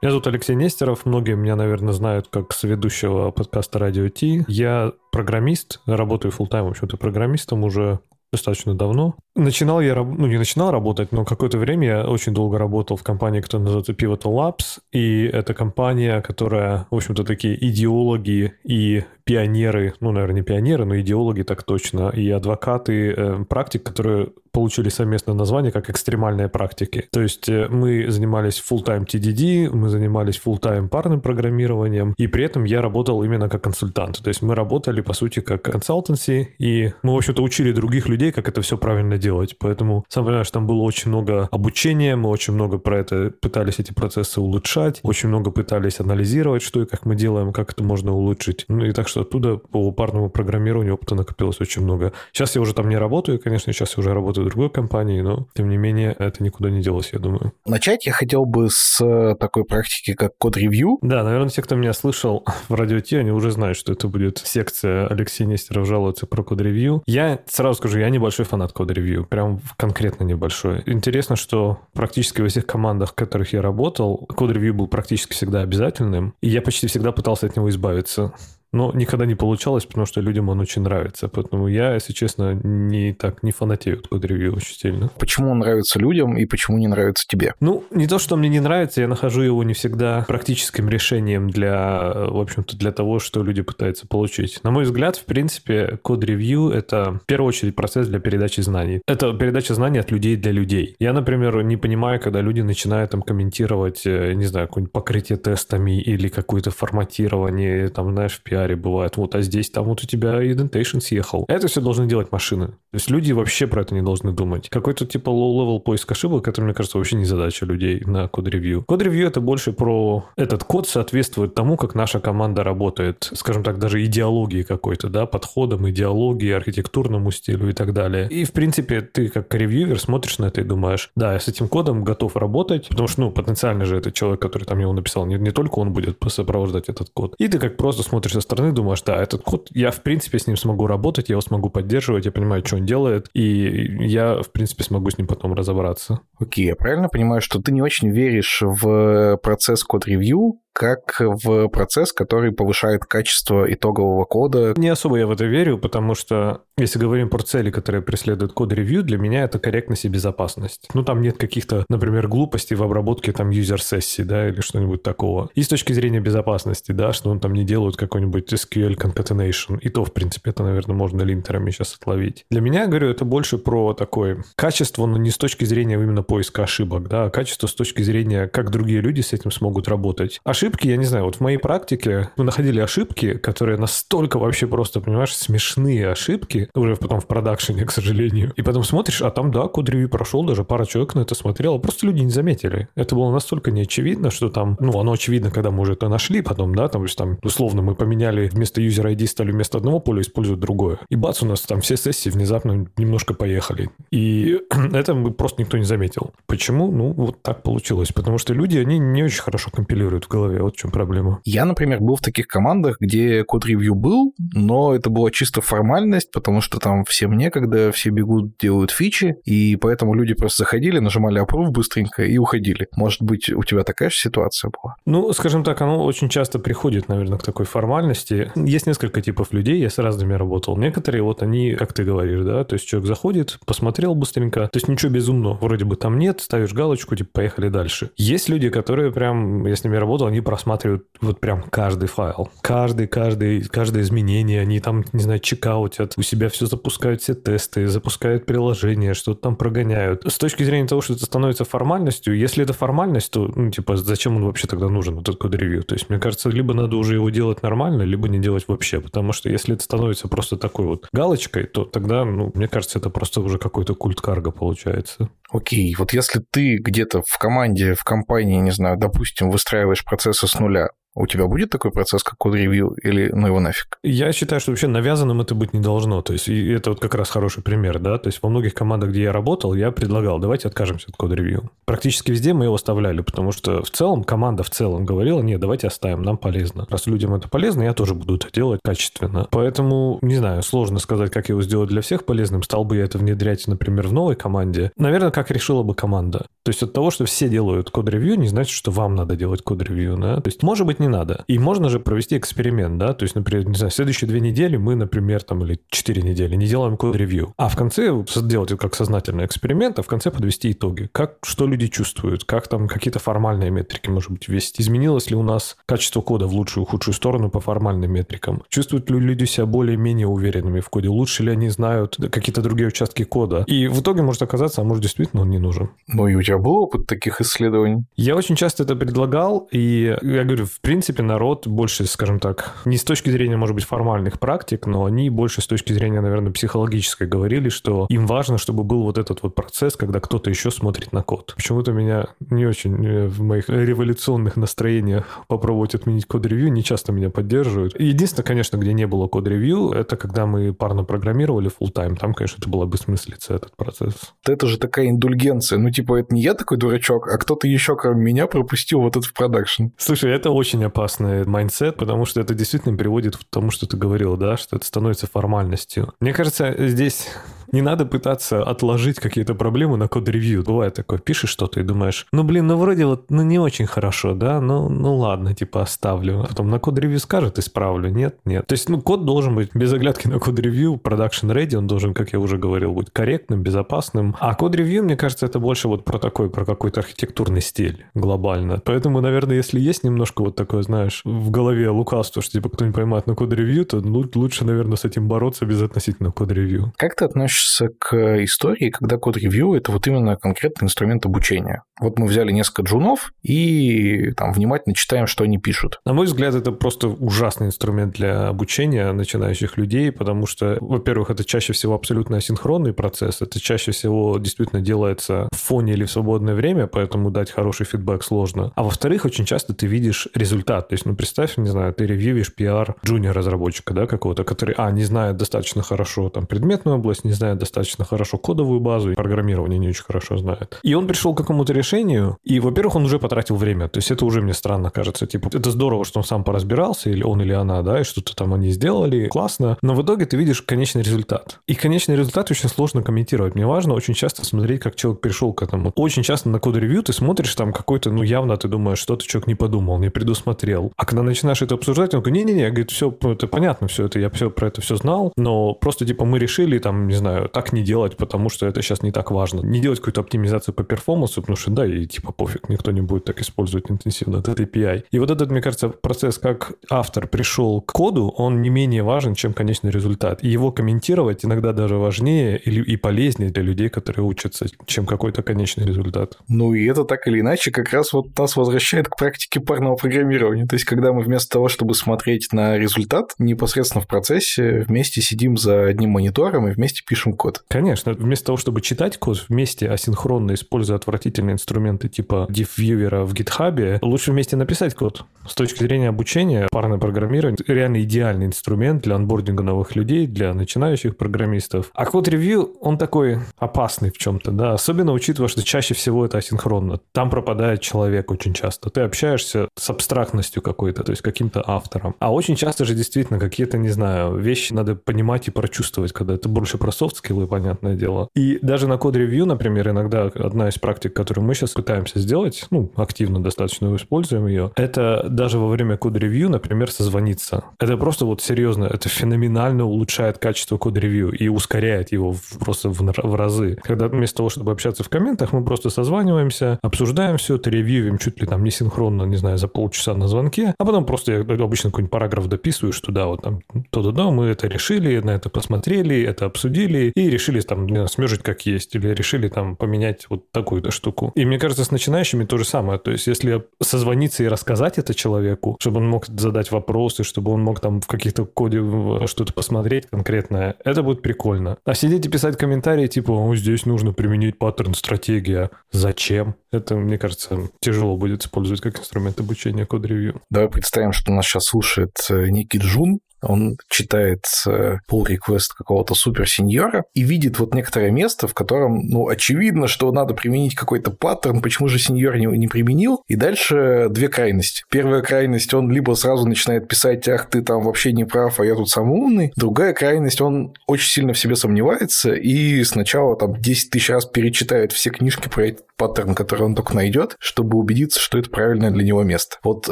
Меня 0.03 0.11
зовут 0.11 0.27
Алексей 0.27 0.57
Нестеров, 0.57 1.07
многие 1.07 1.37
меня, 1.37 1.57
наверное, 1.57 1.95
знают 1.95 2.29
как 2.29 2.53
соведущего 2.53 3.31
подкаста 3.31 3.79
«Радио 3.79 4.11
Ти». 4.11 4.45
Я 4.47 4.93
программист, 5.11 5.81
работаю 5.87 6.35
full 6.37 6.49
тайм 6.49 6.67
в 6.67 6.69
общем-то, 6.69 6.99
программистом 6.99 7.65
уже 7.65 8.01
достаточно 8.33 8.75
давно. 8.75 9.15
Начинал 9.35 9.81
я, 9.81 9.95
ну 9.95 10.27
не 10.27 10.39
начинал 10.39 10.71
работать, 10.71 11.13
но 11.13 11.25
какое-то 11.25 11.59
время 11.59 11.87
я 11.87 12.05
очень 12.07 12.33
долго 12.33 12.59
работал 12.59 12.97
в 12.97 13.03
компании, 13.03 13.41
которая 13.41 13.67
называется 13.67 13.93
Pivotal 13.93 14.33
Labs, 14.33 14.81
и 14.91 15.25
это 15.25 15.53
компания, 15.55 16.23
которая, 16.23 16.87
в 16.91 16.97
общем-то, 16.97 17.25
такие 17.25 17.63
идеологи 17.69 18.55
и 18.65 19.05
пионеры, 19.25 19.95
ну, 20.01 20.13
наверное, 20.13 20.37
не 20.37 20.43
пионеры, 20.43 20.85
но 20.85 20.99
идеологи 21.01 21.43
так 21.43 21.63
точно, 21.63 22.11
и 22.11 22.31
адвокаты 22.31 23.13
э, 23.13 23.45
практик, 23.49 23.83
которые 23.83 24.29
получили 24.53 24.91
совместное 24.91 25.35
название 25.35 25.73
как 25.73 25.91
экстремальные 25.91 26.49
практики. 26.49 27.09
То 27.11 27.23
есть 27.23 27.49
э, 27.49 27.69
мы 27.69 28.11
занимались 28.11 28.63
full-time 28.63 29.07
TDD, 29.07 29.71
мы 29.75 29.89
занимались 29.89 30.41
full-time 30.45 30.89
парным 30.89 31.21
программированием, 31.21 32.15
и 32.19 32.27
при 32.27 32.45
этом 32.45 32.65
я 32.65 32.83
работал 32.83 33.23
именно 33.23 33.49
как 33.49 33.63
консультант. 33.63 34.23
То 34.23 34.29
есть 34.29 34.43
мы 34.43 34.55
работали, 34.55 35.01
по 35.01 35.15
сути, 35.15 35.41
как 35.41 35.63
консалтенси, 35.63 36.55
и 36.59 36.93
мы, 37.03 37.15
в 37.15 37.17
общем-то, 37.17 37.43
учили 37.43 37.73
других 37.73 38.09
людей, 38.09 38.31
как 38.31 38.49
это 38.49 38.61
все 38.61 38.77
правильно 38.77 39.17
делать. 39.17 39.57
Поэтому, 39.59 40.05
сам 40.09 40.27
понимаешь, 40.27 40.51
там 40.51 40.67
было 40.67 40.83
очень 40.83 41.09
много 41.09 41.49
обучения, 41.51 42.15
мы 42.17 42.29
очень 42.29 42.53
много 42.53 42.79
про 42.79 42.99
это 42.99 43.33
пытались 43.41 43.79
эти 43.79 43.93
процессы 43.93 44.41
улучшать, 44.41 45.01
очень 45.03 45.29
много 45.29 45.51
пытались 45.51 46.01
анализировать, 46.01 46.63
что 46.63 46.83
и 46.83 46.87
как 46.87 47.07
мы 47.07 47.17
делаем, 47.17 47.53
как 47.53 47.73
это 47.73 47.83
можно 47.83 48.13
улучшить. 48.13 48.67
Ну 48.69 48.85
и 48.85 48.93
так 48.93 49.09
что 49.13 49.21
оттуда 49.21 49.57
по 49.57 49.93
парному 49.93 50.31
программированию 50.31 50.95
опыта 50.95 51.15
накопилось 51.15 51.61
очень 51.61 51.83
много. 51.83 52.13
Сейчас 52.33 52.55
я 52.55 52.61
уже 52.61 52.75
там 52.75 52.89
не 52.89 52.97
работаю, 52.97 53.39
конечно, 53.39 53.73
сейчас 53.73 53.97
я 53.97 54.01
уже 54.01 54.15
работаю 54.15 54.47
в 54.47 54.49
другой 54.49 54.71
компании, 54.71 55.21
но 55.21 55.47
тем 55.55 55.69
не 55.69 55.77
менее 55.77 56.17
это 56.19 56.43
никуда 56.43 56.71
не 56.71 56.83
делось, 56.83 57.11
я 57.13 57.19
думаю. 57.19 57.53
Начать 57.67 58.07
я 58.07 58.13
хотел 58.13 58.45
бы 58.45 58.69
с 58.71 59.01
э, 59.05 59.37
такой 59.39 59.65
практики, 59.65 60.15
как 60.15 60.37
код-ревью. 60.39 60.99
Да, 61.03 61.23
наверное, 61.23 61.51
те, 61.51 61.63
кто 61.63 61.75
меня 61.75 61.93
слышал 61.93 62.45
в 62.69 62.75
радио 62.75 63.01
Ти, 63.01 63.17
они 63.17 63.31
уже 63.31 63.51
знают, 63.51 63.77
что 63.77 63.93
это 63.93 64.09
будет 64.09 64.39
секция 64.39 65.07
Алексей 65.07 65.45
Нестеров 65.45 65.87
жалуется 65.87 66.27
про 66.27 66.43
код-ревью. 66.43 67.03
Я 67.07 67.41
сразу 67.47 67.79
скажу, 67.79 67.99
я 67.99 68.09
небольшой 68.09 68.47
фанат 68.47 68.73
код-ревью, 68.73 69.27
прям 69.27 69.61
конкретно 69.77 70.25
небольшой. 70.25 70.83
Интересно, 70.87 71.37
что 71.37 71.81
практически 71.93 72.41
во 72.41 72.49
всех 72.49 72.67
командах, 72.67 73.11
в 73.11 73.15
которых 73.15 73.53
я 73.53 73.61
работал, 73.61 74.27
код-ревью 74.35 74.75
был 74.75 74.89
практически 74.89 75.35
всегда 75.35 75.61
обязательным, 75.61 76.35
и 76.41 76.49
я 76.49 76.63
почти 76.63 76.87
всегда 76.87 77.13
пытался 77.13 77.47
от 77.47 77.57
него 77.57 77.69
избавиться. 77.69 78.33
Но 78.73 78.91
никогда 78.95 79.27
не 79.27 79.35
получалось, 79.35 79.85
потому 79.85 80.07
что 80.07 80.21
людям 80.21 80.49
он 80.49 80.61
очень 80.61 80.83
нравится. 80.83 81.29
Поэтому 81.29 81.69
я, 81.69 81.95
если 81.95 82.13
честно, 82.13 82.55
не 82.55 83.13
так 83.13 83.43
не 83.43 83.53
фанатею 83.53 83.99
от 83.99 84.09
код-ревью 84.09 84.57
очень 84.57 84.75
сильно. 84.75 85.11
Почему 85.19 85.51
он 85.51 85.59
нравится 85.59 85.99
людям 85.99 86.37
и 86.37 86.47
почему 86.47 86.79
не 86.79 86.89
нравится 86.89 87.25
тебе? 87.29 87.55
Ну, 87.61 87.85
не 87.91 88.07
то, 88.07 88.19
что 88.19 88.37
мне 88.37 88.49
не 88.49 88.61
нравится, 88.61 89.01
я 89.01 89.09
нахожу 89.09 89.43
его 89.43 89.63
не 89.65 89.75
всегда 89.75 90.25
практическим 90.27 90.89
решением 90.89 91.51
для, 91.51 92.13
в 92.29 92.41
общем-то, 92.41 92.77
для 92.77 92.93
того, 92.93 93.19
что 93.19 93.43
люди 93.43 93.63
пытаются 93.63 94.07
получить. 94.07 94.61
На 94.63 94.71
мой 94.71 94.85
взгляд, 94.85 95.17
в 95.17 95.25
принципе, 95.25 95.99
код-ревью— 96.03 96.71
это 96.71 97.21
в 97.23 97.27
первую 97.27 97.49
очередь 97.49 97.77
процесс 97.77 98.09
для 98.09 98.21
передачи 98.21 98.61
знаний. 98.61 99.03
Это 99.07 99.33
передача 99.35 99.75
знаний 99.75 99.99
от 99.99 100.11
людей 100.11 100.37
для 100.37 100.53
людей. 100.53 100.97
Я, 100.99 101.13
например, 101.13 101.63
не 101.63 101.77
понимаю, 101.77 102.21
когда 102.21 102.41
люди 102.41 102.61
начинают 102.61 103.11
там 103.11 103.23
комментировать, 103.23 104.03
э, 104.07 104.33
не 104.35 104.47
знаю, 104.47 104.69
какое-нибудь 104.69 104.93
покрытие 104.93 105.39
тестами 105.39 106.01
или 106.01 106.29
какое-то 106.29 106.71
форматирование, 106.71 107.89
там, 107.89 108.13
знаешь, 108.13 108.33
в 108.33 108.43
пиаре 108.63 108.77
бывает, 108.77 109.17
вот, 109.17 109.35
а 109.35 109.43
здесь 109.43 109.71
там 109.71 109.85
вот 109.85 110.03
у 110.03 110.07
тебя 110.07 110.43
indentation 110.43 111.01
съехал. 111.01 111.45
Это 111.49 111.67
все 111.67 111.81
должны 111.81 112.07
делать 112.07 112.31
машины. 112.31 112.69
То 112.69 112.95
есть 112.95 113.11
люди 113.11 113.33
вообще 113.33 113.67
про 113.67 113.83
это 113.83 113.95
не 113.95 114.03
должны 114.03 114.33
думать. 114.33 114.69
Какой-то 114.69 115.07
типа 115.07 115.31
low-level 115.31 115.81
поиск 115.81 116.13
ошибок, 116.13 116.47
это, 116.49 116.63
мне 116.63 116.75
кажется, 116.75 116.99
вообще 116.99 117.17
не 117.17 117.25
задача 117.25 117.67
людей 117.67 118.03
на 118.05 118.29
код-ревью. 118.29 118.85
Код-ревью 118.87 119.27
это 119.27 119.41
больше 119.41 119.73
про 119.73 120.25
этот 120.37 120.65
код 120.65 120.89
соответствует 120.89 121.55
тому, 121.55 121.77
как 121.77 121.95
наша 121.95 122.21
команда 122.21 122.63
работает, 122.63 123.31
скажем 123.35 123.63
так, 123.63 123.79
даже 123.79 124.05
идеологии 124.05 124.63
какой-то, 124.63 125.09
да, 125.09 125.27
подходам, 125.27 125.89
идеологии, 125.91 126.51
архитектурному 126.53 127.31
стилю 127.31 127.71
и 127.71 127.73
так 127.73 127.93
далее. 127.93 128.29
И, 128.29 128.45
в 128.45 128.53
принципе, 128.53 129.01
ты 129.01 129.29
как 129.29 129.53
ревьюер 129.55 129.99
смотришь 129.99 130.39
на 130.39 130.47
это 130.47 130.61
и 130.61 130.65
думаешь, 130.65 131.11
да, 131.17 131.33
я 131.33 131.41
с 131.41 131.49
этим 131.49 131.69
кодом 131.69 132.05
готов 132.05 132.37
работать, 132.37 132.89
потому 132.89 133.09
что, 133.09 133.23
ну, 133.23 133.31
потенциально 133.31 133.85
же 133.85 133.97
это 133.97 134.13
человек, 134.13 134.41
который 134.41 134.65
там 134.65 134.79
его 134.79 134.93
написал, 134.93 135.27
не, 135.27 135.37
не 135.37 135.51
только 135.51 135.79
он 135.79 135.93
будет 135.93 136.19
сопровождать 136.29 136.89
этот 136.89 137.11
код. 137.11 137.35
И 137.39 137.49
ты 137.49 137.59
как 137.59 137.77
просто 137.77 138.03
смотришь 138.03 138.35
стороны, 138.53 138.73
думаешь, 138.73 139.03
да, 139.03 139.23
этот 139.23 139.43
код, 139.43 139.69
я, 139.71 139.91
в 139.91 140.03
принципе, 140.03 140.39
с 140.39 140.47
ним 140.47 140.57
смогу 140.57 140.87
работать, 140.87 141.29
я 141.29 141.35
его 141.35 141.41
смогу 141.41 141.71
поддерживать, 141.71 142.27
я 142.27 142.33
понимаю, 142.33 142.65
что 142.65 142.77
он 142.77 142.87
делает, 142.87 143.29
и 143.35 144.07
я, 144.07 144.43
в 144.43 144.51
принципе, 144.51 144.85
смогу 144.85 145.11
с 145.11 145.19
ним 145.19 145.27
потом 145.27 145.55
разобраться. 145.55 146.21
Окей, 146.39 146.67
я 146.67 146.77
правильно 146.77 147.09
понимаю, 147.09 147.41
что 147.41 147.61
ты 147.61 147.73
не 147.73 147.83
очень 147.83 148.11
веришь 148.11 148.63
в 148.63 149.39
процесс 149.43 149.85
код-ревью, 149.85 150.61
как 150.73 151.21
в 151.21 151.69
процесс, 151.69 152.13
который 152.13 152.53
повышает 152.53 153.05
качество 153.05 153.71
итогового 153.73 154.25
кода. 154.25 154.75
Не 154.77 154.89
особо 154.89 155.19
я 155.19 155.27
в 155.27 155.31
это 155.31 155.45
верю, 155.45 155.79
потому 155.79 156.15
что 156.15 156.63
если 156.79 156.99
говорим 156.99 157.29
про 157.29 157.43
цели, 157.43 157.71
которые 157.71 158.03
преследуют 158.03 158.53
код-ревью, 158.53 159.03
для 159.03 159.19
меня 159.19 159.45
это 159.45 159.59
корректность 159.59 160.05
и 160.05 160.09
безопасность. 160.09 160.89
Ну, 160.95 161.05
там 161.05 161.21
нет 161.21 161.37
каких-то, 161.37 161.85
например, 161.89 162.29
глупостей 162.29 162.75
в 162.75 162.83
обработке 162.83 163.33
там 163.33 163.51
юзер-сессии, 163.51 164.23
да, 164.23 164.49
или 164.49 164.61
что-нибудь 164.61 165.03
такого. 165.03 165.51
И 165.55 165.63
с 165.63 165.69
точки 165.69 165.93
зрения 165.93 166.21
безопасности, 166.21 166.93
да, 166.93 167.13
что 167.13 167.31
он 167.31 167.41
там 167.41 167.53
не 167.53 167.65
делают 167.65 167.97
какой-нибудь 167.97 168.53
SQL 168.53 168.97
concatenation. 168.97 169.79
И 169.81 169.89
то, 169.91 170.05
в 170.05 170.13
принципе, 170.13 170.51
это, 170.51 170.63
наверное, 170.63 170.97
можно 170.97 171.23
линтерами 171.23 171.71
сейчас 171.71 171.95
отловить. 171.95 172.47
Для 172.51 172.61
меня, 172.61 172.87
говорю, 172.87 173.09
это 173.09 173.25
больше 173.25 173.59
про 173.59 173.95
такое 173.95 174.43
качество, 174.57 175.07
но 175.07 175.19
не 175.19 175.31
с 175.31 175.39
точки 175.39 175.65
зрения 175.65 175.95
именно 175.95 176.23
поиска 176.23 176.65
ошибок, 176.65 177.09
да, 177.09 177.25
а 177.25 177.31
качество 177.31 177.67
с 177.67 177.75
точки 177.75 178.03
зрения, 178.03 178.49
как 178.49 178.71
другие 178.71 179.01
люди 179.01 179.21
с 179.21 179.33
этим 179.33 179.51
смогут 179.51 179.89
работать. 179.89 180.41
Я 180.83 180.97
не 180.97 181.05
знаю, 181.05 181.25
вот 181.25 181.37
в 181.37 181.41
моей 181.41 181.59
практике 181.59 182.31
мы 182.37 182.45
находили 182.45 182.81
ошибки, 182.81 183.35
которые 183.35 183.79
настолько 183.79 184.39
вообще 184.39 184.67
просто, 184.67 185.01
понимаешь, 185.01 185.35
смешные 185.35 186.11
ошибки, 186.11 186.69
уже 186.75 186.97
потом 186.97 187.21
в 187.21 187.27
продакшене, 187.27 187.85
к 187.87 187.91
сожалению. 187.91 188.53
И 188.57 188.63
потом 188.63 188.85
смотришь, 188.85 189.23
а 189.23 189.31
там, 189.31 189.51
да, 189.51 189.69
код-ревью 189.69 190.09
прошел, 190.09 190.45
даже 190.45 190.65
пара 190.65 190.85
человек 190.85 191.15
на 191.15 191.21
это 191.21 191.35
смотрела, 191.35 191.79
просто 191.79 192.07
люди 192.07 192.21
не 192.23 192.31
заметили. 192.31 192.89
Это 192.95 193.15
было 193.15 193.31
настолько 193.31 193.71
неочевидно, 193.71 194.31
что 194.31 194.49
там, 194.49 194.77
ну, 194.81 194.99
оно 194.99 195.13
очевидно, 195.13 195.51
когда 195.51 195.71
мы 195.71 195.83
уже 195.83 195.95
это 195.95 196.09
нашли 196.09 196.43
потом, 196.43 196.75
да, 196.75 196.89
там, 196.89 197.07
там, 197.07 197.39
условно, 197.43 197.83
мы 197.83 197.95
поменяли 197.95 198.49
вместо 198.49 198.81
user 198.81 199.13
ID 199.13 199.27
стали 199.27 199.53
вместо 199.53 199.79
одного 199.79 200.01
поля 200.01 200.23
использовать 200.23 200.61
другое. 200.61 200.99
И 201.09 201.17
бац, 201.17 201.43
у 201.43 201.47
нас 201.47 201.63
там 201.63 201.81
все 201.81 201.97
сессии 201.97 202.31
внезапно 202.31 202.87
немножко 202.97 203.35
поехали. 203.35 203.91
И 204.11 204.61
это 204.93 205.15
просто 205.15 205.63
никто 205.63 205.79
не 205.79 205.85
заметил. 205.85 206.33
Почему? 206.47 206.91
Ну, 206.91 207.13
вот 207.13 207.43
так 207.43 207.63
получилось. 207.63 208.13
Потому 208.13 208.39
что 208.39 208.55
люди, 208.55 208.79
они 208.79 208.99
не 208.99 209.23
очень 209.23 209.43
хорошо 209.43 209.71
компилируют 209.71 210.25
в 210.25 210.29
голове. 210.29 210.52
Вот 210.61 210.75
в 210.75 210.79
чем 210.79 210.91
проблема. 210.91 211.41
Я, 211.45 211.65
например, 211.65 212.01
был 212.01 212.17
в 212.17 212.21
таких 212.21 212.47
командах, 212.47 212.97
где 213.01 213.45
код-ревью 213.45 213.95
был, 213.95 214.35
но 214.39 214.95
это 214.95 215.11
была 215.11 215.31
чисто 215.31 215.61
формальность, 215.61 216.31
потому 216.33 216.61
что 216.61 216.79
там 216.79 217.05
всем 217.05 217.37
некогда, 217.37 217.93
все 217.93 218.11
бегут, 218.11 218.57
делают 218.59 218.91
фичи, 218.91 219.37
и 219.45 219.77
поэтому 219.77 220.15
люди 220.15 220.35
просто 220.35 220.65
заходили, 220.65 220.99
нажимали 220.99 221.43
approve 221.43 221.71
быстренько 221.71 222.23
и 222.25 222.39
уходили. 222.39 222.89
Может 222.97 223.23
быть, 223.23 223.51
у 223.51 223.63
тебя 223.63 223.85
такая 223.85 224.11
же 224.11 224.17
ситуация 224.17 224.71
была? 224.71 224.97
Ну, 225.07 225.33
скажем 225.33 225.65
так, 225.65 225.81
оно 225.81 226.05
очень 226.05 226.29
часто 226.29 226.59
приходит, 226.59 227.09
наверное, 227.09 227.39
к 227.39 227.43
такой 227.43 227.67
формальности. 227.67 228.53
Есть 228.55 228.87
несколько 228.87 229.23
типов 229.23 229.53
людей, 229.53 229.81
я 229.81 229.91
с 229.91 229.99
разными 229.99 230.35
работал. 230.35 230.77
Некоторые 230.77 231.23
вот 231.23 231.43
они, 231.43 231.73
как 231.73 231.93
ты 231.93 232.05
говоришь, 232.05 232.45
да, 232.45 232.65
то 232.65 232.75
есть 232.75 232.87
человек 232.87 233.09
заходит, 233.09 233.59
посмотрел 233.65 234.15
быстренько, 234.15 234.69
то 234.69 234.77
есть 234.77 234.89
ничего 234.89 235.11
безумного 235.11 235.59
вроде 235.61 235.85
бы 235.87 235.97
там 235.97 236.19
нет, 236.19 236.41
ставишь 236.41 236.75
галочку, 236.75 237.17
типа, 237.17 237.31
поехали 237.33 237.69
дальше. 237.69 238.11
Есть 238.17 238.49
люди, 238.51 238.69
которые 238.69 239.11
прям, 239.11 239.67
я 239.67 239.75
с 239.75 239.85
ними 239.85 239.97
работал, 239.97 240.27
они 240.27 240.42
просматривают 240.43 241.07
вот 241.21 241.41
прям 241.41 241.63
каждый 241.63 242.09
файл, 242.09 242.51
каждый, 242.61 243.07
каждый, 243.07 243.63
каждое 243.63 244.03
изменение, 244.03 244.61
они 244.61 244.81
там, 244.81 245.05
не 245.13 245.23
знаю, 245.23 245.41
чекаутят, 245.41 246.15
у 246.17 246.23
себя 246.23 246.49
все 246.49 246.67
запускают, 246.67 247.23
все 247.23 247.35
тесты, 247.35 247.87
запускают 247.87 248.45
приложение, 248.45 249.15
что-то 249.15 249.43
там 249.43 249.57
прогоняют. 249.57 250.25
С 250.27 250.39
точки 250.39 250.65
зрения 250.65 250.89
того, 250.89 251.01
что 251.01 251.15
это 251.15 251.25
становится 251.25 251.65
формальностью, 251.65 252.37
если 252.37 252.65
это 252.65 252.73
формальность, 252.73 253.31
то, 253.31 253.51
ну, 253.55 253.71
типа, 253.71 253.97
зачем 253.97 254.37
он 254.37 254.45
вообще 254.45 254.67
тогда 254.67 254.89
нужен, 254.89 255.19
этот 255.19 255.37
код-ревью? 255.37 255.85
То 255.85 255.95
есть, 255.95 256.11
мне 256.11 256.19
кажется, 256.19 256.49
либо 256.51 256.75
надо 256.75 256.97
уже 256.97 257.15
его 257.15 257.31
делать 257.31 257.63
нормально, 257.63 258.03
либо 258.03 258.29
не 258.29 258.39
делать 258.39 258.65
вообще, 258.67 259.01
потому 259.01 259.33
что 259.33 259.49
если 259.49 259.75
это 259.75 259.85
становится 259.85 260.29
просто 260.29 260.57
такой 260.57 260.87
вот 260.87 261.09
галочкой, 261.13 261.65
то 261.65 261.85
тогда, 261.85 262.25
ну, 262.25 262.51
мне 262.55 262.69
кажется, 262.69 262.99
это 262.99 263.11
просто 263.11 263.41
уже 263.41 263.59
какой-то 263.59 263.95
культ 263.95 264.21
карго 264.21 264.51
получается. 264.51 265.29
Окей, 265.53 265.95
вот 265.97 266.15
если 266.15 266.43
ты 266.51 266.79
где-то 266.79 267.21
в 267.21 267.39
команде, 267.39 267.95
в 267.95 268.05
компании, 268.05 268.57
не 268.57 268.71
знаю, 268.71 268.97
допустим, 268.97 269.51
выстраиваешь 269.51 270.03
процессы 270.03 270.47
с 270.47 270.59
нуля, 270.59 270.89
у 271.15 271.27
тебя 271.27 271.47
будет 271.47 271.71
такой 271.71 271.91
процесс, 271.91 272.23
как 272.23 272.39
код-ревью, 272.39 272.95
или 273.03 273.31
ну 273.33 273.47
его 273.47 273.61
нафиг? 273.61 273.99
Я 274.03 274.33
считаю, 274.33 274.61
что 274.61 274.71
вообще 274.71 274.87
навязанным 274.87 275.41
это 275.41 275.55
быть 275.55 275.75
не 275.75 275.81
должно. 275.81 276.23
То 276.23 276.33
есть, 276.33 276.49
и 276.49 276.71
это 276.71 276.91
вот 276.91 277.01
как 277.01 277.15
раз 277.15 277.31
хороший 277.31 277.63
пример, 277.63 277.99
да. 277.99 278.19
То 278.19 278.29
есть, 278.29 278.41
во 278.43 278.49
многих 278.49 278.75
командах, 278.75 279.11
где 279.11 279.25
я 279.25 279.33
работал, 279.33 279.75
я 279.75 279.91
предлагал, 279.91 280.39
давайте 280.39 280.69
откажемся 280.69 281.07
от 281.09 281.17
код-ревью. 281.17 281.71
Практически 281.85 282.31
везде 282.31 282.55
мы 282.55 282.65
его 282.65 282.75
оставляли, 282.75 283.21
потому 283.21 283.53
что 283.53 283.83
в 283.83 283.91
целом 283.91 284.25
команда 284.25 284.63
в 284.63 284.71
целом 284.71 285.05
говорила, 285.05 285.41
нет, 285.41 285.61
давайте 285.61 285.87
оставим, 285.89 286.23
нам 286.23 286.39
полезно. 286.39 286.87
Раз 286.89 287.07
людям 287.07 287.35
это 287.35 287.49
полезно, 287.49 287.83
я 287.83 287.93
тоже 287.93 288.15
буду 288.15 288.37
это 288.37 288.51
делать 288.51 288.81
качественно. 288.83 289.47
Поэтому, 289.51 290.19
не 290.23 290.37
знаю, 290.37 290.63
сложно 290.63 290.99
сказать, 290.99 291.31
как 291.31 291.49
его 291.49 291.61
сделать 291.63 291.91
для 291.91 292.01
всех 292.01 292.25
полезным. 292.25 292.63
Стал 292.63 292.85
бы 292.85 292.97
я 292.97 293.05
это 293.05 293.19
внедрять, 293.19 293.67
например, 293.67 294.09
в 294.09 294.13
новой 294.13 294.37
команде. 294.37 294.93
Наверное, 294.97 295.31
как 295.31 295.51
решила 295.51 295.83
бы 295.83 295.95
команда. 295.95 296.47
То 296.65 296.71
есть, 296.71 296.83
от 296.83 296.93
того, 296.93 297.11
что 297.11 297.27
все 297.27 297.49
делают 297.49 297.91
код-ревью, 297.91 298.39
не 298.39 298.49
значит, 298.49 298.73
что 298.73 298.91
вам 298.91 299.15
надо 299.15 299.37
делать 299.37 299.63
код-ревью, 299.63 300.17
да. 300.17 300.41
То 300.41 300.49
есть, 300.49 300.63
может 300.63 300.87
быть, 300.87 301.01
не 301.03 301.09
надо. 301.09 301.45
И 301.49 301.59
можно 301.59 301.89
же 301.89 302.01
провести 302.01 302.37
эксперимент, 302.39 302.99
да, 302.99 303.13
то 303.13 303.25
есть, 303.25 303.35
например, 303.35 303.69
не 303.69 303.75
знаю, 303.75 303.91
следующие 303.91 304.29
две 304.29 304.41
недели 304.41 304.77
мы, 304.77 304.95
например, 304.95 305.43
там, 305.43 305.65
или 305.65 305.81
четыре 305.91 306.23
недели 306.23 306.57
не 306.57 306.67
делаем 306.67 306.97
код-ревью, 306.97 307.53
а 307.57 307.69
в 307.69 307.77
конце 307.77 308.11
сделать 308.29 308.71
это 308.71 308.81
как 308.81 308.95
сознательный 308.95 309.45
эксперимент, 309.45 309.99
а 309.99 310.03
в 310.03 310.07
конце 310.07 310.31
подвести 310.31 310.73
итоги. 310.73 311.09
Как, 311.13 311.37
что 311.45 311.67
люди 311.67 311.89
чувствуют, 311.89 312.45
как 312.45 312.69
там 312.69 312.89
какие-то 312.89 313.19
формальные 313.19 313.71
метрики, 313.71 314.09
может 314.09 314.31
быть, 314.31 314.49
вести. 314.49 314.83
Изменилось 314.83 315.31
ли 315.31 315.37
у 315.37 315.43
нас 315.43 315.77
качество 315.87 316.21
кода 316.21 316.47
в 316.47 316.53
лучшую, 316.53 316.87
худшую 316.87 317.15
сторону 317.15 317.51
по 317.51 317.61
формальным 317.61 318.13
метрикам? 318.13 318.63
Чувствуют 318.69 319.11
ли 319.11 319.19
люди 319.19 319.45
себя 319.45 319.67
более-менее 319.67 320.27
уверенными 320.27 320.81
в 320.81 320.89
коде? 320.89 321.09
Лучше 321.09 321.43
ли 321.43 321.51
они 321.51 321.69
знают 321.69 322.17
какие-то 322.31 322.63
другие 322.63 322.89
участки 322.89 323.25
кода? 323.25 323.65
И 323.67 323.89
в 323.89 324.01
итоге 324.01 324.23
может 324.23 324.43
оказаться, 324.43 324.81
а 324.81 324.85
может, 324.85 325.03
действительно 325.03 325.43
он 325.43 325.51
не 325.51 325.59
нужен. 325.59 325.91
Ну 326.09 326.27
и 326.29 326.35
у 326.35 326.43
тебя 326.43 326.59
был 326.59 326.77
опыт 326.77 327.07
таких 327.07 327.41
исследований? 327.41 328.05
Я 328.17 328.37
очень 328.37 328.57
часто 328.57 328.85
это 328.85 328.97
предлагал, 328.97 329.69
и 329.73 330.17
я 330.23 330.45
говорю, 330.45 330.67
в 330.67 330.81
принципе, 330.81 330.92
народ 331.23 331.67
больше, 331.67 332.05
скажем 332.07 332.39
так, 332.39 332.75
не 332.85 332.97
с 332.97 333.05
точки 333.05 333.31
зрения, 333.31 333.57
может 333.57 333.75
быть, 333.75 333.85
формальных 333.85 334.39
практик, 334.39 334.87
но 334.87 335.05
они 335.05 335.31
больше 335.31 335.63
с 335.63 335.67
точки 335.67 335.93
зрения, 335.93 336.21
наверное, 336.21 336.53
психологической 336.53 337.27
говорили, 337.27 337.69
что 337.69 338.07
им 338.09 338.27
важно, 338.27 338.59
чтобы 338.59 338.85
был 338.85 339.03
вот 339.03 339.19
этот 339.19 339.43
вот 339.43 339.55
процесс, 339.55 339.97
когда 339.97 340.21
кто-то 340.21 340.51
еще 340.51 340.71
смотрит 340.71 341.13
на 341.13 341.23
код. 341.23 341.55
Почему-то 341.57 341.93
меня 341.93 342.27
не 342.51 342.67
очень 342.67 343.05
э, 343.07 343.27
в 343.27 343.43
моих 343.43 343.69
революционных 343.69 344.57
настроениях 344.57 345.25
попробовать 345.49 345.95
отменить 345.95 346.27
код-ревью 346.27 346.73
не 346.73 346.83
часто 346.83 347.13
меня 347.13 347.31
поддерживают. 347.31 347.99
Единственное, 347.99 348.45
конечно, 348.45 348.77
где 348.77 348.93
не 348.93 349.07
было 349.07 349.29
код-ревью, 349.29 349.91
это 349.91 350.17
когда 350.17 350.47
мы 350.47 350.73
парно 350.73 351.05
программировали 351.05 351.71
full 351.71 351.93
time 351.93 352.17
Там, 352.17 352.35
конечно, 352.35 352.57
это 352.61 352.69
была 352.69 352.87
бессмыслица, 352.87 353.55
этот 353.55 353.77
процесс. 353.77 354.15
Это 354.47 354.67
же 354.67 354.79
такая 354.79 355.09
индульгенция. 355.09 355.79
Ну, 355.79 355.91
типа, 355.91 356.21
это 356.21 356.35
не 356.35 356.43
я 356.43 356.55
такой 356.55 356.79
дурачок, 356.79 357.29
а 357.29 357.39
кто-то 357.39 357.67
еще, 357.67 357.97
кроме 357.97 358.23
меня, 358.23 358.47
пропустил 358.47 359.01
вот 359.01 359.17
этот 359.17 359.27
в 359.27 359.33
продакшн. 359.33 359.87
Слушай, 359.97 360.33
это 360.33 360.51
очень 360.51 360.82
опасный 360.87 361.45
mindset, 361.45 361.97
потому 361.97 362.25
что 362.25 362.41
это 362.41 362.55
действительно 362.55 362.97
приводит 362.97 363.37
к 363.37 363.45
тому, 363.51 363.71
что 363.71 363.87
ты 363.87 363.97
говорил, 363.97 364.37
да, 364.37 364.57
что 364.57 364.77
это 364.77 364.87
становится 364.87 365.27
формальностью. 365.27 366.13
Мне 366.21 366.33
кажется, 366.33 366.75
здесь 366.89 367.29
Не 367.73 367.81
надо 367.81 368.05
пытаться 368.05 368.63
отложить 368.63 369.19
какие-то 369.19 369.55
проблемы 369.55 369.97
на 369.97 370.07
код-ревью. 370.07 370.63
Бывает 370.63 370.95
такое, 370.95 371.19
пишешь 371.19 371.51
что-то 371.51 371.81
и 371.81 371.83
думаешь, 371.83 372.27
ну, 372.33 372.45
блин, 372.45 372.67
ну, 372.67 372.77
вроде 372.77 373.07
вот, 373.07 373.31
ну, 373.31 373.43
не 373.43 373.59
очень 373.59 373.87
хорошо, 373.87 374.35
да, 374.35 374.61
ну, 374.61 374.89
ну, 374.91 375.17
ладно, 375.17 375.55
типа, 375.55 375.83
оставлю. 375.83 376.43
А 376.43 376.47
потом 376.47 376.69
на 376.69 376.79
код-ревью 376.79 377.19
скажет, 377.19 377.59
исправлю. 377.59 378.11
Нет, 378.11 378.37
нет. 378.45 378.67
То 378.67 378.75
есть, 378.75 378.89
ну, 378.89 379.01
код 379.01 379.25
должен 379.25 379.55
быть 379.55 379.71
без 379.75 379.93
оглядки 379.93 380.29
на 380.29 380.39
код-ревью, 380.39 381.01
production 381.03 381.51
ready, 381.51 381.77
он 381.77 381.87
должен, 381.87 382.13
как 382.13 382.33
я 382.33 382.41
уже 382.41 382.59
говорил, 382.59 382.93
быть 382.93 383.11
корректным, 383.11 383.63
безопасным. 383.63 384.37
А 384.39 384.55
код-ревью, 384.55 385.05
мне 385.05 385.17
кажется, 385.17 385.47
это 385.47 385.59
больше 385.59 385.89
вот 385.89 386.05
про 386.05 386.19
такой, 386.19 386.51
про 386.51 386.67
какой-то 386.67 387.01
архитектурный 387.01 387.63
стиль 387.63 388.05
глобально. 388.15 388.83
Поэтому, 388.85 389.21
наверное, 389.23 389.57
если 389.57 389.81
есть 389.81 390.05
немножко 390.05 390.43
вот 390.43 390.57
такое, 390.57 390.83
знаешь, 390.83 391.23
в 391.25 391.51
голове 391.51 391.89
лукавство, 391.89 392.43
что 392.43 392.53
типа 392.53 392.69
кто 392.69 392.85
не 392.85 392.93
поймает 392.93 393.27
на 393.27 393.35
код-ревью, 393.35 393.87
то 393.87 394.03
лучше, 394.35 394.65
наверное, 394.67 394.97
с 394.97 395.05
этим 395.05 395.27
бороться 395.27 395.65
без 395.65 395.81
относительно 395.81 396.33
код-ревью. 396.33 396.93
Как 396.97 397.15
ты 397.17 397.25
относишься 397.25 397.62
к 397.99 398.45
истории, 398.45 398.91
когда 398.91 399.17
код-ревью– 399.17 399.75
это 399.75 399.93
вот 399.93 400.07
именно 400.07 400.37
конкретный 400.37 400.87
инструмент 400.87 401.27
обучения? 401.27 401.83
Вот 402.01 402.19
мы 402.19 402.27
взяли 402.27 402.51
несколько 402.51 402.83
джунов 402.83 403.33
и 403.43 404.33
там 404.37 404.53
внимательно 404.53 404.95
читаем, 404.95 405.27
что 405.27 405.45
они 405.45 405.59
пишут. 405.59 406.01
На 406.05 406.13
мой 406.13 406.27
взгляд, 406.27 406.55
это 406.55 406.73
просто 406.73 407.09
ужасный 407.09 407.69
инструмент 407.69 408.15
для 408.15 408.49
обучения 408.49 409.13
начинающих 409.13 409.77
людей, 409.77 410.11
потому 410.11 410.47
что, 410.47 410.79
во-первых, 410.81 411.31
это 411.31 411.45
чаще 411.45 411.73
всего 411.73 411.95
абсолютно 411.95 412.39
асинхронный 412.39 412.93
процесс, 412.93 413.41
это 413.41 413.61
чаще 413.61 413.93
всего 413.93 414.39
действительно 414.39 414.81
делается 414.81 415.49
в 415.53 415.57
фоне 415.57 415.93
или 415.93 416.05
в 416.05 416.11
свободное 416.11 416.55
время, 416.55 416.87
поэтому 416.87 417.31
дать 417.31 417.51
хороший 417.51 417.87
фидбэк 417.87 418.23
сложно. 418.25 418.73
А 418.75 418.83
во-вторых, 418.83 419.25
очень 419.25 419.45
часто 419.45 419.75
ты 419.75 419.87
видишь 419.87 420.29
результат. 420.35 420.89
То 420.89 420.95
есть, 420.95 421.07
ну, 421.07 421.15
представь, 421.15 421.57
не 421.57 421.69
знаю, 421.69 421.95
ты 421.95 422.07
ревьюешь 422.07 422.55
пиар 422.55 422.97
джуниор-разработчика, 423.05 423.95
да, 423.95 424.07
какого-то, 424.07 424.45
который, 424.45 424.75
а, 424.77 424.91
не 424.91 425.05
знает 425.05 425.37
достаточно 425.37 425.83
хорошо 425.83 426.29
там 426.31 426.47
предметную 426.47 426.99
область, 426.99 427.25
не 427.25 427.33
знает 427.33 427.52
достаточно 427.55 428.05
хорошо 428.05 428.39
кодовую 428.39 428.81
базу, 428.81 429.13
и 429.13 429.15
программирование 429.15 429.79
не 429.79 429.89
очень 429.89 430.05
хорошо 430.05 430.37
знает. 430.37 430.79
И 430.83 430.95
он 430.95 431.07
пришел 431.07 431.35
к 431.35 431.39
какому-то 431.39 431.73
решению, 431.73 432.39
и, 432.45 432.61
во-первых, 432.61 432.97
он 432.97 433.05
уже 433.05 433.19
потратил 433.19 433.57
время. 433.57 433.89
То 433.89 433.99
есть 433.99 434.11
это 434.11 434.25
уже 434.25 434.41
мне 434.41 434.55
странно 434.55 434.91
кажется. 434.91 435.27
Типа, 435.27 435.49
это 435.49 435.71
здорово, 435.71 436.05
что 436.05 436.21
он 436.21 436.25
сам 436.25 436.45
поразбирался, 436.45 437.11
или 437.11 437.23
он, 437.23 437.41
или 437.43 437.53
она, 437.53 437.83
да, 437.83 438.01
и 438.01 438.05
что-то 438.05 438.35
там 438.35 438.55
они 438.55 438.71
сделали, 438.71 439.29
классно. 439.29 439.77
Но 439.83 439.95
в 439.95 440.03
итоге 440.03 440.27
ты 440.27 440.37
видишь 440.37 440.63
конечный 440.63 441.03
результат. 441.03 441.61
И 441.67 441.75
конечный 441.75 442.17
результат 442.17 442.51
очень 442.51 442.69
сложно 442.69 443.03
комментировать. 443.03 443.55
Мне 443.55 443.67
важно 443.67 443.95
очень 443.95 444.15
часто 444.15 444.45
смотреть, 444.45 444.81
как 444.81 444.97
человек 444.97 445.21
пришел 445.21 445.53
к 445.53 445.63
этому. 445.63 445.93
Очень 445.97 446.23
часто 446.23 446.49
на 446.49 446.59
код-ревью 446.59 447.03
ты 447.03 447.13
смотришь 447.13 447.55
там 447.55 447.73
какой-то, 447.73 448.11
ну, 448.11 448.23
явно 448.23 448.57
ты 448.57 448.69
думаешь, 448.69 448.99
что-то 448.99 449.27
человек 449.27 449.47
не 449.47 449.55
подумал, 449.55 449.99
не 449.99 450.11
предусмотрел. 450.11 450.93
А 450.97 451.05
когда 451.05 451.23
начинаешь 451.23 451.63
это 451.63 451.75
обсуждать, 451.75 452.15
он 452.15 452.21
говорит, 452.21 452.45
не-не-не, 452.45 452.69
говорит, 452.69 452.91
все, 452.91 453.15
это 453.23 453.47
понятно, 453.47 453.89
все 453.89 454.07
это, 454.07 454.19
я 454.19 454.31
все 454.31 454.51
про 454.51 454.69
это 454.69 454.81
все 454.81 454.97
знал, 454.97 455.33
но 455.37 455.75
просто, 455.75 456.07
типа, 456.07 456.25
мы 456.25 456.39
решили, 456.39 456.79
там, 456.79 457.09
не 457.09 457.15
знаю, 457.15 457.42
так 457.49 457.73
не 457.73 457.83
делать, 457.83 458.17
потому 458.17 458.49
что 458.49 458.67
это 458.67 458.83
сейчас 458.83 459.03
не 459.03 459.13
так 459.13 459.31
важно. 459.31 459.61
Не 459.61 459.81
делать 459.81 459.99
какую-то 459.99 460.21
оптимизацию 460.21 460.75
по 460.75 460.85
перформансу, 460.85 461.41
потому 461.41 461.57
что, 461.57 461.71
да, 461.71 461.87
и 461.87 462.07
типа 462.07 462.33
пофиг, 462.33 462.69
никто 462.69 462.91
не 462.91 463.01
будет 463.01 463.25
так 463.25 463.41
использовать 463.41 463.91
интенсивно 463.91 464.39
этот 464.39 464.61
API. 464.61 465.05
И 465.11 465.19
вот 465.19 465.31
этот, 465.31 465.51
мне 465.51 465.61
кажется, 465.61 465.89
процесс, 465.89 466.39
как 466.39 466.73
автор 466.91 467.27
пришел 467.27 467.81
к 467.81 467.93
коду, 467.93 468.29
он 468.37 468.63
не 468.63 468.71
менее 468.71 469.03
важен, 469.03 469.35
чем 469.35 469.53
конечный 469.53 469.91
результат. 469.91 470.43
И 470.43 470.49
его 470.49 470.73
комментировать 470.73 471.45
иногда 471.45 471.73
даже 471.73 471.97
важнее 471.97 472.59
и 472.59 472.97
полезнее 472.97 473.51
для 473.51 473.63
людей, 473.63 473.89
которые 473.89 474.25
учатся, 474.25 474.67
чем 474.87 475.07
какой-то 475.07 475.43
конечный 475.43 475.87
результат. 475.87 476.39
Ну 476.49 476.75
и 476.75 476.85
это 476.87 477.05
так 477.05 477.27
или 477.27 477.41
иначе 477.41 477.71
как 477.71 477.93
раз 477.93 478.13
вот 478.13 478.37
нас 478.39 478.57
возвращает 478.57 479.09
к 479.09 479.17
практике 479.17 479.61
парного 479.61 479.97
программирования. 479.97 480.67
То 480.67 480.75
есть, 480.75 480.85
когда 480.85 481.13
мы 481.13 481.23
вместо 481.23 481.51
того, 481.51 481.69
чтобы 481.69 481.95
смотреть 481.95 482.53
на 482.53 482.77
результат, 482.79 483.35
непосредственно 483.39 484.03
в 484.03 484.09
процессе 484.09 484.81
вместе 484.81 485.21
сидим 485.21 485.57
за 485.57 485.85
одним 485.85 486.11
монитором 486.11 486.69
и 486.69 486.73
вместе 486.73 487.03
пишем 487.07 487.22
код. 487.31 487.63
Конечно, 487.69 488.13
вместо 488.13 488.47
того, 488.47 488.59
чтобы 488.59 488.81
читать 488.81 489.19
код 489.19 489.45
вместе 489.49 489.89
асинхронно, 489.89 490.55
используя 490.55 490.97
отвратительные 490.97 491.55
инструменты 491.55 492.09
типа 492.09 492.49
diff-viewer 492.51 493.25
в 493.25 493.35
GitHub, 493.35 493.99
лучше 494.03 494.33
вместе 494.33 494.57
написать 494.57 494.95
код. 494.95 495.25
С 495.47 495.55
точки 495.55 495.81
зрения 495.83 496.09
обучения, 496.09 496.69
парное 496.71 496.99
программирование— 496.99 497.59
реально 497.67 498.03
идеальный 498.03 498.47
инструмент 498.47 499.03
для 499.03 499.17
анбординга 499.17 499.63
новых 499.63 499.97
людей, 499.97 500.27
для 500.27 500.55
начинающих 500.55 501.17
программистов. 501.17 501.91
А 501.95 502.07
код-ревью, 502.07 502.75
он 502.81 502.99
такой 502.99 503.39
опасный 503.59 504.11
в 504.11 504.19
чем-то, 504.19 504.53
да, 504.53 504.73
особенно 504.73 505.13
учитывая, 505.13 505.49
что 505.49 505.63
чаще 505.63 505.95
всего 505.95 506.25
это 506.25 506.39
асинхронно. 506.39 507.01
Там 507.13 507.31
пропадает 507.31 507.81
человек 507.81 508.31
очень 508.31 508.55
часто. 508.55 508.91
Ты 508.91 509.01
общаешься 509.03 509.69
с 509.79 509.91
абстрактностью 509.91 510.63
какой-то, 510.63 511.03
то 511.03 511.11
есть 511.11 511.23
каким-то 511.23 511.63
автором. 511.67 512.15
А 512.21 512.33
очень 512.33 512.57
часто 512.57 512.85
же 512.85 512.95
действительно 512.95 513.39
какие-то, 513.39 513.79
не 513.79 513.89
знаю, 513.89 514.37
вещи 514.37 514.73
надо 514.73 514.95
понимать 514.95 515.49
и 515.49 515.51
прочувствовать, 515.51 516.13
когда 516.13 516.35
это 516.35 516.49
больше 516.49 516.79
про 516.79 516.93
софт-скиллы, 517.13 517.47
понятное 517.47 517.95
дело. 517.95 518.29
И 518.35 518.59
даже 518.63 518.89
на 518.89 518.97
код-ревью, 518.97 519.47
например, 519.47 519.91
иногда 519.91 520.31
одна 520.35 520.69
из 520.69 520.79
практик, 520.79 521.13
которую 521.13 521.45
мы 521.45 521.55
сейчас 521.55 521.71
пытаемся 521.71 522.19
сделать, 522.19 522.67
ну, 522.71 522.91
активно 522.97 523.43
достаточно 523.43 523.95
используем 523.97 524.47
ее, 524.47 524.73
это 524.77 525.27
даже 525.29 525.59
во 525.59 525.69
время 525.69 525.97
код-ревью, 525.97 526.49
например, 526.51 526.91
созвониться. 526.91 527.65
Это 527.79 527.97
просто 527.97 528.25
вот 528.25 528.41
серьезно, 528.41 528.85
это 528.85 529.09
феноменально 529.09 529.85
улучшает 529.85 530.39
качество 530.39 530.79
код-ревью 530.79 531.31
и 531.31 531.49
ускоряет 531.49 532.13
его 532.13 532.35
просто 532.61 532.89
в, 532.89 533.01
в 533.01 533.35
разы. 533.35 533.79
Когда 533.83 534.09
вместо 534.09 534.39
того, 534.39 534.49
чтобы 534.49 534.73
общаться 534.73 535.05
в 535.05 535.09
комментах, 535.09 535.53
мы 535.53 535.65
просто 535.65 535.91
созваниваемся, 535.91 536.79
обсуждаем 536.83 537.37
все 537.37 537.57
это, 537.57 537.71
ревьюем 537.71 538.19
чуть 538.19 538.41
ли 538.41 538.47
там 538.47 538.65
не 538.65 538.71
синхронно, 538.71 539.25
не 539.25 539.37
знаю, 539.37 539.59
за 539.59 539.69
полчаса 539.69 540.15
на 540.15 540.29
звонке, 540.29 540.75
а 540.79 540.85
потом 540.85 541.05
просто 541.05 541.33
я 541.33 541.41
обычно 541.41 541.91
какой-нибудь 541.91 542.11
параграф 542.11 542.49
дописываю, 542.49 542.93
что 542.93 543.13
да, 543.13 543.27
вот 543.27 543.43
там 543.43 543.61
то-да-да, 543.91 544.31
мы 544.31 544.47
это 544.47 544.67
решили, 544.67 545.19
на 545.19 545.31
это 545.31 545.51
посмотрели, 545.51 546.23
это 546.23 546.47
обсудили 546.47 547.02
и 547.11 547.31
решили 547.31 547.61
там 547.61 547.87
не 547.87 548.07
смежить 548.09 548.43
как 548.43 548.67
есть 548.67 548.95
или 548.95 549.09
решили 549.09 549.49
там 549.49 549.77
поменять 549.77 550.27
вот 550.29 550.51
такую-то 550.53 550.91
штуку. 550.91 551.33
И 551.35 551.45
мне 551.45 551.59
кажется, 551.59 551.85
с 551.85 551.91
начинающими 551.91 552.45
то 552.45 552.59
же 552.59 552.65
самое. 552.65 552.99
То 552.99 553.11
есть 553.11 553.27
если 553.27 553.65
созвониться 553.83 554.45
и 554.45 554.49
рассказать 554.49 554.99
это 554.99 555.15
человеку, 555.15 555.77
чтобы 555.81 555.99
он 555.99 556.09
мог 556.09 556.27
задать 556.27 556.71
вопросы, 556.71 557.25
чтобы 557.25 557.53
он 557.53 557.63
мог 557.63 557.81
там 557.81 558.01
в 558.01 558.07
каких-то 558.07 558.45
коде 558.45 558.81
что-то 559.27 559.53
посмотреть 559.53 560.07
конкретное, 560.09 560.77
это 560.85 561.03
будет 561.03 561.23
прикольно. 561.23 561.79
А 561.85 561.95
сидеть 561.95 562.27
и 562.27 562.29
писать 562.29 562.57
комментарии 562.57 563.07
типа, 563.07 563.33
о, 563.33 563.55
здесь 563.55 563.87
нужно 563.87 564.13
применить 564.13 564.59
паттерн 564.59 564.95
стратегия. 564.95 565.71
Зачем? 565.91 566.55
Это, 566.71 566.97
мне 566.97 567.19
кажется, 567.19 567.69
тяжело 567.81 568.17
будет 568.17 568.43
использовать 568.43 568.81
как 568.81 568.99
инструмент 568.99 569.41
обучения 569.41 569.87
код-ревью. 569.87 570.41
Давай 570.51 570.69
представим, 570.69 571.13
что 571.13 571.33
нас 571.33 571.47
сейчас 571.47 571.65
слушает 571.65 572.13
э, 572.31 572.49
некий 572.49 572.79
Джун, 572.79 573.21
он 573.43 573.77
читает 573.89 574.45
pull 574.67 575.27
request 575.27 575.71
какого-то 575.77 576.15
супер-сеньора 576.15 577.05
и 577.15 577.23
видит 577.23 577.59
вот 577.59 577.75
некоторое 577.75 578.11
место, 578.11 578.49
в 578.49 578.55
котором, 578.55 579.01
ну, 579.07 579.29
очевидно, 579.29 579.89
что 579.89 580.11
надо 580.13 580.35
применить 580.35 580.75
какой-то 580.75 581.11
паттерн, 581.11 581.61
почему 581.61 581.89
же 581.89 581.99
сеньор 581.99 582.37
не, 582.37 582.47
не 582.47 582.69
применил, 582.69 583.23
и 583.29 583.37
дальше 583.37 584.07
две 584.11 584.29
крайности. 584.29 584.85
Первая 584.91 585.23
крайность, 585.23 585.73
он 585.75 585.91
либо 585.91 586.15
сразу 586.15 586.47
начинает 586.47 586.89
писать, 586.89 587.29
ах, 587.29 587.49
ты 587.49 587.63
там 587.63 587.83
вообще 587.83 588.13
не 588.13 588.25
прав, 588.25 588.61
а 588.61 588.65
я 588.65 588.75
тут 588.75 588.89
самый 588.89 589.19
умный. 589.19 589.53
Другая 589.57 589.93
крайность, 589.93 590.41
он 590.41 590.75
очень 590.87 591.11
сильно 591.11 591.33
в 591.33 591.39
себе 591.39 591.57
сомневается 591.57 592.35
и 592.35 592.83
сначала 592.85 593.37
там 593.37 593.61
10 593.61 593.91
тысяч 593.91 594.11
раз 594.11 594.27
перечитает 594.27 594.93
все 594.93 595.11
книжки 595.11 595.49
про 595.49 595.69
паттерн, 596.03 596.35
который 596.35 596.63
он 596.63 596.75
только 596.75 596.97
найдет, 596.97 597.37
чтобы 597.39 597.79
убедиться, 597.79 598.19
что 598.19 598.37
это 598.37 598.51
правильное 598.51 598.91
для 598.91 599.05
него 599.05 599.23
место. 599.23 599.59
Вот 599.63 599.89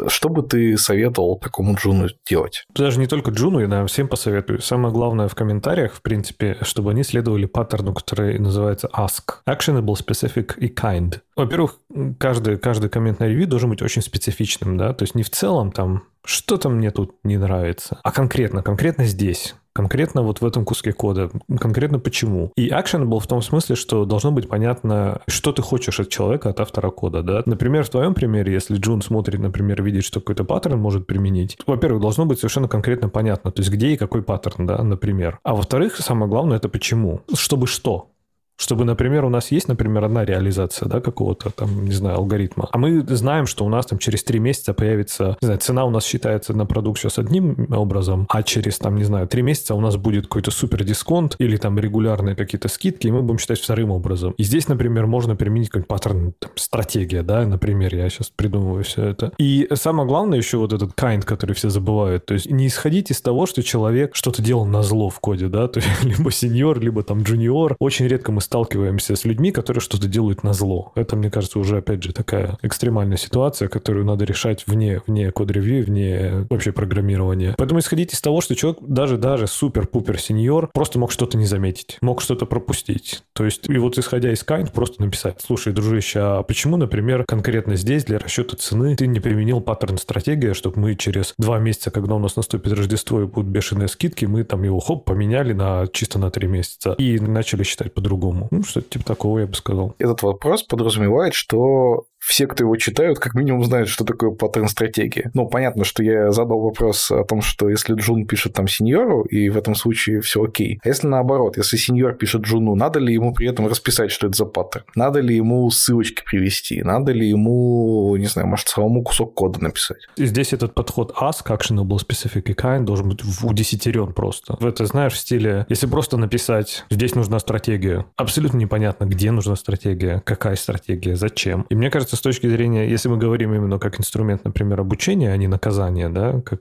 что 0.08 0.28
бы 0.28 0.42
ты 0.42 0.76
советовал 0.76 1.38
такому 1.38 1.74
Джуну 1.76 2.08
делать? 2.28 2.64
Даже 2.74 2.98
не 2.98 3.06
только 3.06 3.30
Джуну, 3.30 3.60
я 3.60 3.86
всем 3.86 4.08
посоветую. 4.08 4.60
Самое 4.60 4.92
главное 4.92 5.28
в 5.28 5.36
комментариях, 5.36 5.94
в 5.94 6.02
принципе, 6.02 6.58
чтобы 6.62 6.90
они 6.90 7.04
следовали 7.04 7.46
паттерну, 7.46 7.94
который 7.94 8.40
называется 8.40 8.90
ask. 8.92 9.36
Actionable, 9.48 9.94
specific 9.94 10.58
и 10.58 10.66
kind. 10.66 11.20
Во-первых, 11.36 11.78
каждый, 12.18 12.58
каждый 12.58 12.90
коммент 12.90 13.20
на 13.20 13.28
ревью 13.28 13.46
должен 13.46 13.70
быть 13.70 13.80
очень 13.80 14.02
специфичным, 14.02 14.76
да, 14.76 14.92
то 14.92 15.04
есть 15.04 15.14
не 15.14 15.22
в 15.22 15.30
целом 15.30 15.70
там 15.70 16.02
что-то 16.24 16.68
мне 16.68 16.90
тут 16.90 17.14
не 17.22 17.38
нравится, 17.38 17.98
а 18.02 18.10
конкретно, 18.10 18.62
конкретно 18.62 19.04
здесь 19.04 19.54
конкретно 19.72 20.22
вот 20.22 20.40
в 20.40 20.46
этом 20.46 20.64
куске 20.64 20.92
кода, 20.92 21.30
конкретно 21.59 21.98
почему. 21.98 22.52
И 22.56 22.70
actionable 22.70 23.20
в 23.20 23.26
том 23.26 23.42
смысле, 23.42 23.76
что 23.76 24.04
должно 24.04 24.33
быть 24.33 24.48
понятно, 24.48 25.22
что 25.28 25.52
ты 25.52 25.62
хочешь 25.62 26.00
от 26.00 26.09
человека, 26.09 26.50
от 26.50 26.61
автора 26.61 26.90
кода, 26.90 27.22
да. 27.22 27.42
Например, 27.46 27.85
в 27.85 27.90
твоем 27.90 28.14
примере, 28.14 28.52
если 28.52 28.76
Джун 28.76 29.02
смотрит, 29.02 29.40
например, 29.40 29.83
видит, 29.83 30.04
что 30.04 30.20
какой-то 30.20 30.44
паттерн 30.44 30.78
может 30.78 31.06
применить, 31.06 31.59
во-первых, 31.66 32.00
должно 32.00 32.26
быть 32.26 32.38
совершенно 32.38 32.68
конкретно 32.68 33.09
понятно, 33.09 33.50
то 33.50 33.61
есть 33.61 33.70
где 33.70 33.88
и 33.88 33.96
какой 33.96 34.22
паттерн, 34.22 34.66
да, 34.66 34.83
например. 34.83 35.38
А 35.42 35.54
во-вторых, 35.54 35.96
самое 35.96 36.28
главное, 36.28 36.56
это 36.56 36.68
почему. 36.68 37.20
Чтобы 37.35 37.66
что? 37.66 38.11
Чтобы, 38.60 38.84
например, 38.84 39.24
у 39.24 39.30
нас 39.30 39.50
есть, 39.50 39.68
например, 39.68 40.04
одна 40.04 40.24
реализация, 40.26 40.86
да, 40.86 41.00
какого-то 41.00 41.50
там, 41.50 41.86
не 41.86 41.94
знаю, 41.94 42.18
алгоритма, 42.18 42.68
а 42.70 42.76
мы 42.76 43.00
знаем, 43.08 43.46
что 43.46 43.64
у 43.64 43.70
нас 43.70 43.86
там 43.86 43.98
через 43.98 44.22
три 44.22 44.38
месяца 44.38 44.74
появится, 44.74 45.38
не 45.40 45.46
знаю, 45.46 45.60
цена 45.60 45.86
у 45.86 45.90
нас 45.90 46.04
считается 46.04 46.52
на 46.52 46.66
продукт 46.66 47.00
сейчас 47.00 47.18
одним 47.18 47.66
образом, 47.72 48.26
а 48.28 48.42
через 48.42 48.76
там, 48.76 48.96
не 48.96 49.04
знаю, 49.04 49.26
три 49.28 49.40
месяца 49.40 49.74
у 49.74 49.80
нас 49.80 49.96
будет 49.96 50.24
какой-то 50.24 50.50
супер 50.50 50.84
дисконт 50.84 51.36
или 51.38 51.56
там 51.56 51.78
регулярные 51.78 52.36
какие-то 52.36 52.68
скидки, 52.68 53.06
и 53.06 53.10
мы 53.10 53.22
будем 53.22 53.38
считать 53.38 53.58
вторым 53.58 53.92
образом. 53.92 54.32
И 54.32 54.42
здесь, 54.42 54.68
например, 54.68 55.06
можно 55.06 55.36
применить 55.36 55.70
какой-нибудь 55.70 55.88
паттерн, 55.88 56.34
там, 56.38 56.50
стратегия, 56.56 57.22
да, 57.22 57.46
например, 57.46 57.94
я 57.94 58.10
сейчас 58.10 58.28
придумываю 58.28 58.84
все 58.84 59.04
это. 59.04 59.32
И 59.38 59.68
самое 59.72 60.06
главное 60.06 60.36
еще 60.36 60.58
вот 60.58 60.74
этот 60.74 60.92
kind, 60.92 61.22
который 61.22 61.54
все 61.54 61.70
забывают, 61.70 62.26
то 62.26 62.34
есть 62.34 62.50
не 62.50 62.66
исходить 62.66 63.10
из 63.10 63.22
того, 63.22 63.46
что 63.46 63.62
человек 63.62 64.14
что-то 64.14 64.42
делал 64.42 64.66
на 64.66 64.82
зло 64.82 65.08
в 65.08 65.18
коде, 65.18 65.48
да, 65.48 65.66
то 65.68 65.80
есть 65.80 66.04
либо 66.04 66.30
сеньор, 66.30 66.78
либо 66.78 67.02
там 67.02 67.22
джуниор. 67.22 67.76
Очень 67.78 68.06
редко 68.06 68.32
мы 68.32 68.42
сталкиваемся 68.50 69.14
с 69.14 69.24
людьми, 69.24 69.52
которые 69.52 69.80
что-то 69.80 70.08
делают 70.08 70.42
на 70.42 70.52
зло. 70.52 70.90
Это, 70.96 71.14
мне 71.14 71.30
кажется, 71.30 71.60
уже, 71.60 71.76
опять 71.76 72.02
же, 72.02 72.12
такая 72.12 72.58
экстремальная 72.62 73.16
ситуация, 73.16 73.68
которую 73.68 74.04
надо 74.04 74.24
решать 74.24 74.64
вне, 74.66 75.00
вне 75.06 75.30
код-ревью, 75.30 75.84
вне 75.84 76.46
вообще 76.50 76.72
программирования. 76.72 77.54
Поэтому 77.56 77.78
исходить 77.78 78.12
из 78.12 78.20
того, 78.20 78.40
что 78.40 78.56
человек 78.56 78.80
даже, 78.82 79.18
даже 79.18 79.46
супер-пупер 79.46 80.18
сеньор 80.18 80.68
просто 80.74 80.98
мог 80.98 81.12
что-то 81.12 81.38
не 81.38 81.46
заметить, 81.46 81.98
мог 82.00 82.20
что-то 82.20 82.44
пропустить. 82.44 83.22
То 83.34 83.44
есть, 83.44 83.70
и 83.70 83.78
вот 83.78 83.96
исходя 83.98 84.32
из 84.32 84.42
kind, 84.42 84.72
просто 84.72 85.00
написать, 85.00 85.40
слушай, 85.40 85.72
дружище, 85.72 86.18
а 86.18 86.42
почему, 86.42 86.76
например, 86.76 87.24
конкретно 87.28 87.76
здесь 87.76 88.04
для 88.04 88.18
расчета 88.18 88.56
цены 88.56 88.96
ты 88.96 89.06
не 89.06 89.20
применил 89.20 89.60
паттерн 89.60 89.96
стратегии, 89.96 90.54
чтобы 90.54 90.80
мы 90.80 90.96
через 90.96 91.34
два 91.38 91.60
месяца, 91.60 91.92
когда 91.92 92.16
у 92.16 92.18
нас 92.18 92.34
наступит 92.34 92.72
Рождество 92.72 93.22
и 93.22 93.26
будут 93.26 93.52
бешеные 93.52 93.86
скидки, 93.86 94.24
мы 94.24 94.42
там 94.42 94.64
его 94.64 94.80
хоп, 94.80 95.04
поменяли 95.04 95.52
на 95.52 95.86
чисто 95.92 96.18
на 96.18 96.32
три 96.32 96.48
месяца 96.48 96.94
и 96.94 97.20
начали 97.20 97.62
считать 97.62 97.94
по-другому. 97.94 98.39
Ну, 98.50 98.62
что-то 98.62 98.88
типа 98.88 99.05
такого, 99.05 99.40
я 99.40 99.46
бы 99.46 99.55
сказал. 99.55 99.94
Этот 99.98 100.22
вопрос 100.22 100.62
подразумевает, 100.62 101.35
что 101.35 102.07
все, 102.20 102.46
кто 102.46 102.64
его 102.64 102.76
читают, 102.76 103.18
как 103.18 103.35
минимум 103.35 103.64
знают, 103.64 103.88
что 103.88 104.04
такое 104.04 104.30
паттерн 104.30 104.68
стратегии. 104.68 105.30
Ну, 105.35 105.48
понятно, 105.48 105.85
что 105.85 106.02
я 106.02 106.30
задал 106.30 106.61
вопрос 106.61 107.11
о 107.11 107.24
том, 107.24 107.40
что 107.40 107.68
если 107.68 107.94
Джун 107.94 108.26
пишет 108.26 108.52
там 108.52 108.68
сеньору, 108.68 109.22
и 109.22 109.48
в 109.48 109.56
этом 109.56 109.74
случае 109.74 110.20
все 110.20 110.42
окей. 110.44 110.78
А 110.85 110.88
если 110.88 111.06
наоборот, 111.06 111.56
если 111.56 111.76
сеньор 111.76 112.14
пишет 112.14 112.42
Джуну, 112.42 112.74
надо 112.74 112.98
ли 112.98 113.14
ему 113.14 113.33
при 113.33 113.48
этом 113.48 113.66
расписать, 113.66 114.11
что 114.11 114.26
это 114.26 114.37
за 114.37 114.44
паттерн? 114.44 114.85
Надо 114.94 115.20
ли 115.20 115.35
ему 115.35 115.70
ссылочки 115.70 116.22
привести? 116.24 116.83
Надо 116.83 117.12
ли 117.12 117.28
ему, 117.28 118.14
не 118.16 118.26
знаю, 118.26 118.48
может, 118.48 118.68
самому 118.68 119.02
кусок 119.02 119.35
кода 119.35 119.62
написать? 119.62 120.06
И 120.16 120.26
здесь 120.26 120.52
этот 120.52 120.74
подход 120.74 121.12
ask, 121.20 121.46
actionable 121.46 121.98
specific 121.98 122.42
и 122.42 122.52
kind 122.52 122.85
должен 122.85 123.09
быть 123.09 123.22
удесятерен 123.42 124.12
просто. 124.12 124.56
В 124.61 124.66
это, 124.66 124.85
знаешь, 124.87 125.14
в 125.14 125.16
стиле, 125.16 125.66
если 125.68 125.87
просто 125.87 126.16
написать, 126.16 126.85
здесь 126.90 127.14
нужна 127.14 127.38
стратегия, 127.38 128.04
абсолютно 128.16 128.59
непонятно, 128.59 129.04
где 129.04 129.30
нужна 129.30 129.56
стратегия, 129.56 130.22
какая 130.24 130.56
стратегия, 130.56 131.16
зачем. 131.16 131.66
И 131.70 131.74
мне 131.74 131.90
кажется, 131.90 132.09
с 132.16 132.20
точки 132.20 132.48
зрения, 132.48 132.88
если 132.88 133.08
мы 133.08 133.16
говорим 133.16 133.54
именно 133.54 133.78
как 133.78 133.98
инструмент, 134.00 134.44
например, 134.44 134.80
обучения, 134.80 135.32
а 135.32 135.36
не 135.36 135.48
наказания, 135.48 136.08
да, 136.08 136.40
как 136.40 136.60